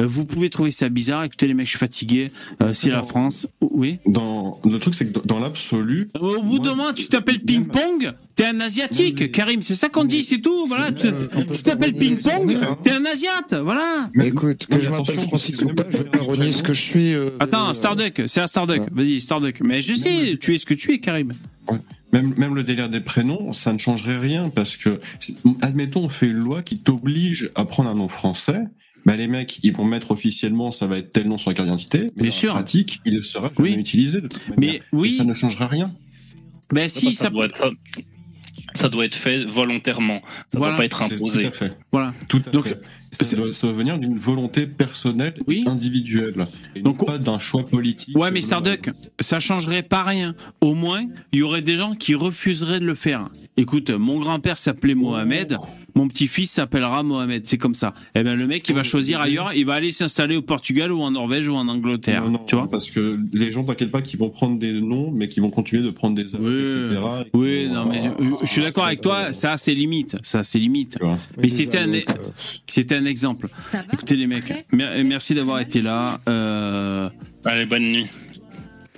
Euh, 0.00 0.06
Vous 0.06 0.24
pouvez 0.24 0.50
trouver 0.50 0.70
ça 0.70 0.88
bizarre. 0.88 1.24
Écoutez, 1.24 1.46
les 1.46 1.54
mecs, 1.54 1.66
je 1.66 1.70
suis 1.70 1.78
fatigué. 1.78 2.30
Euh, 2.62 2.72
c'est 2.72 2.90
la 2.90 3.02
France. 3.02 3.46
Oui. 3.60 3.98
Dans, 4.06 4.60
le 4.64 4.78
truc, 4.78 4.94
c'est 4.94 5.12
que 5.12 5.18
dans 5.26 5.38
l'absolu. 5.38 6.10
Au 6.18 6.42
bout 6.42 6.58
d'un 6.58 6.74
moment, 6.74 6.92
tu 6.92 7.06
t'appelles 7.06 7.40
ping-pong, 7.40 8.12
t'es 8.34 8.46
un 8.46 8.60
asiatique, 8.60 9.30
Karim. 9.32 9.62
C'est 9.62 9.74
ça 9.74 9.88
qu'on 9.88 10.04
dit, 10.04 10.24
c'est 10.24 10.40
tout. 10.40 10.66
Voilà. 10.66 10.92
Tu 10.92 11.08
tu 11.52 11.62
t'appelles 11.62 11.94
ping-pong, 11.94 12.56
t'es 12.82 12.92
un 12.92 13.04
asiate. 13.04 13.54
Voilà. 13.62 14.10
Mais 14.14 14.28
écoute, 14.28 14.66
que 14.66 14.74
mais 14.74 14.80
je 14.80 14.90
m'appelle 14.90 15.10
attention, 15.10 15.28
Francis 15.28 15.62
ou 15.62 15.68
pas, 15.68 15.84
je 15.88 15.98
vais 15.98 16.04
pas 16.04 16.18
renier 16.18 16.52
ce 16.52 16.62
que 16.62 16.72
je 16.72 16.80
suis. 16.80 17.14
euh, 17.14 17.30
Attends, 17.40 17.70
euh, 17.70 17.74
Starduck, 17.74 18.22
c'est 18.26 18.40
un 18.40 18.46
Starduck. 18.46 18.82
Vas-y, 18.92 19.20
Starduck. 19.20 19.60
Mais 19.62 19.82
je 19.82 19.94
sais, 19.94 20.38
tu 20.40 20.54
es 20.54 20.58
ce 20.58 20.66
que 20.66 20.74
tu 20.74 20.92
es, 20.92 20.98
Karim. 20.98 21.32
Même, 22.12 22.34
même 22.36 22.56
le 22.56 22.64
délire 22.64 22.88
des 22.88 23.00
prénoms, 23.00 23.52
ça 23.52 23.72
ne 23.72 23.78
changerait 23.78 24.18
rien 24.18 24.48
parce 24.48 24.76
que, 24.76 24.98
admettons, 25.62 26.04
on 26.04 26.08
fait 26.08 26.26
une 26.26 26.38
loi 26.38 26.62
qui 26.62 26.78
t'oblige 26.78 27.50
à 27.54 27.64
prendre 27.64 27.88
un 27.88 27.94
nom 27.94 28.08
français. 28.08 28.64
Bah, 29.06 29.16
les 29.16 29.26
mecs, 29.28 29.58
ils 29.62 29.72
vont 29.72 29.84
mettre 29.84 30.10
officiellement, 30.10 30.70
ça 30.70 30.86
va 30.86 30.98
être 30.98 31.10
tel 31.10 31.26
nom 31.28 31.38
sur 31.38 31.50
la 31.50 31.54
carte 31.54 31.66
d'identité, 31.66 32.10
mais 32.16 32.24
dans 32.28 32.30
sûr. 32.30 32.48
la 32.48 32.54
pratique, 32.54 33.00
il 33.04 33.14
ne 33.14 33.20
sera 33.20 33.50
jamais 33.56 33.70
Oui. 33.70 33.76
utilisé 33.80 34.20
de 34.20 34.28
toute. 34.28 34.42
Mais 34.58 34.80
oui. 34.92 35.10
Et 35.10 35.12
ça 35.14 35.24
ne 35.24 35.34
changera 35.34 35.66
rien. 35.66 35.92
Ben 36.72 36.88
Ça, 36.88 37.00
si, 37.00 37.14
ça, 37.14 37.24
ça. 37.24 37.30
doit 37.30 37.46
être, 37.46 37.56
ça, 37.56 37.70
ça 38.74 38.88
doit 38.88 39.04
être 39.04 39.14
fait 39.16 39.44
volontairement. 39.44 40.20
Ça 40.52 40.58
Voilà. 40.58 40.72
doit 40.72 40.76
pas 40.78 40.84
être 40.84 41.02
C'est- 41.02 41.14
imposé. 41.14 41.40
Tout 41.42 41.48
à 41.48 41.50
fait. 41.50 41.78
Voilà. 41.90 42.14
Tout 42.28 42.42
à 42.46 42.50
Donc, 42.50 42.68
fait. 42.68 42.80
Ça 43.20 43.36
doit, 43.36 43.52
ça 43.52 43.66
doit 43.66 43.76
venir 43.76 43.98
d'une 43.98 44.16
volonté 44.16 44.68
personnelle, 44.68 45.34
Oui. 45.48 45.64
individuelle, 45.66 46.46
et 46.76 46.80
Donc, 46.80 47.00
non 47.00 47.06
pas 47.06 47.18
d'un 47.18 47.40
choix 47.40 47.66
politique. 47.66 48.16
Ouais, 48.16 48.30
mais 48.30 48.40
Starduck, 48.40 48.90
ça 49.18 49.40
changerait 49.40 49.82
pas 49.82 50.04
rien. 50.04 50.36
Au 50.60 50.74
moins, 50.74 51.04
il 51.32 51.40
y 51.40 51.42
aurait 51.42 51.62
des 51.62 51.74
gens 51.74 51.96
qui 51.96 52.14
refuseraient 52.14 52.78
de 52.78 52.84
le 52.84 52.94
faire. 52.94 53.28
Écoute, 53.56 53.90
mon 53.90 54.20
grand-père 54.20 54.58
s'appelait 54.58 54.94
Mohamed, 54.94 55.56
mon 56.00 56.08
petit-fils 56.08 56.50
s'appellera 56.50 57.02
Mohamed. 57.02 57.46
C'est 57.46 57.58
comme 57.58 57.74
ça. 57.74 57.92
Eh 58.14 58.22
ben, 58.22 58.34
le 58.34 58.46
mec, 58.46 58.66
il 58.68 58.74
va 58.74 58.82
choisir 58.82 59.20
ailleurs, 59.20 59.52
il 59.52 59.66
va 59.66 59.74
aller 59.74 59.92
s'installer 59.92 60.34
au 60.36 60.40
Portugal 60.42 60.90
ou 60.92 61.02
en 61.02 61.10
Norvège 61.10 61.46
ou 61.48 61.54
en 61.54 61.68
Angleterre. 61.68 62.24
Non, 62.24 62.30
non, 62.32 62.38
tu 62.46 62.56
vois 62.56 62.70
parce 62.70 62.90
que 62.90 63.18
les 63.34 63.52
gens, 63.52 63.64
t'inquiète 63.64 63.90
pas, 63.90 64.00
qui 64.00 64.16
vont 64.16 64.30
prendre 64.30 64.58
des 64.58 64.72
noms, 64.72 65.12
mais 65.14 65.28
qui 65.28 65.40
vont 65.40 65.50
continuer 65.50 65.82
de 65.82 65.90
prendre 65.90 66.16
des 66.16 66.34
œuvres, 66.34 66.48
Oui. 66.48 66.62
etc. 66.62 67.00
et 67.26 67.36
Oui, 67.36 67.68
non, 67.70 67.84
mais 67.86 68.02
je 68.42 68.46
suis 68.50 68.62
d'accord 68.62 68.86
avec 68.86 69.02
toi, 69.02 69.32
ça, 69.34 69.56
c'est 69.58 69.74
limite. 69.74 70.16
Ça, 70.22 70.42
c'est 70.42 70.58
limite. 70.58 70.96
Tu 70.98 71.04
vois. 71.04 71.18
Mais 71.36 71.48
c'était 71.50 71.78
un, 71.78 71.88
donc, 71.88 72.04
euh, 72.08 72.28
c'était 72.66 72.96
un 72.96 73.04
exemple. 73.04 73.48
Ça 73.58 73.84
Écoutez, 73.92 74.16
les 74.16 74.26
mecs, 74.26 74.52
mer- 74.72 75.04
merci 75.04 75.34
d'avoir 75.34 75.60
été 75.60 75.82
là. 75.82 76.20
Euh, 76.28 77.10
Allez, 77.44 77.66
bonne 77.66 77.82
nuit. 77.84 78.06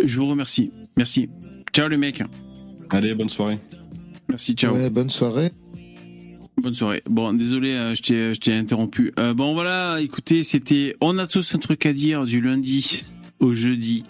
je 0.05 0.17
vous 0.19 0.27
remercie. 0.29 0.71
Merci. 0.97 1.29
Ciao, 1.75 1.89
les 1.89 1.97
mecs. 1.97 2.23
Allez, 2.91 3.15
bonne 3.15 3.29
soirée. 3.29 3.59
Merci, 4.29 4.53
ciao. 4.55 4.75
Ouais, 4.75 4.89
bonne 4.91 5.11
soirée. 5.11 5.51
Bonne 6.59 6.75
soirée. 6.75 7.03
Bon, 7.07 7.33
désolé, 7.33 7.73
euh, 7.73 7.95
je 7.95 8.03
t'ai, 8.03 8.35
je 8.35 8.41
t'ai 8.41 8.55
interrompu. 8.55 9.13
Euh, 9.19 9.35
bon, 9.35 9.55
voilà, 9.55 9.99
écoutez, 10.01 10.43
c'était 10.45 10.95
On 11.01 11.19
a 11.19 11.27
tous 11.27 11.55
un 11.55 11.59
truc 11.59 11.87
à 11.87 11.93
dire 11.93 12.25
du 12.25 12.41
lundi 12.41 13.05
au 13.41 13.53
jeudi. 13.55 14.05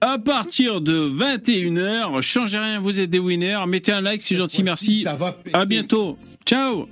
À 0.00 0.18
partir 0.18 0.80
de 0.80 1.08
21h, 1.08 2.20
changez 2.20 2.58
rien, 2.58 2.80
vous 2.80 3.00
êtes 3.00 3.10
des 3.10 3.18
winners. 3.18 3.60
Mettez 3.66 3.92
un 3.92 4.02
like, 4.02 4.20
c'est 4.20 4.34
gentil, 4.34 4.62
merci. 4.62 5.06
À 5.52 5.64
bientôt. 5.64 6.16
Ciao 6.44 6.88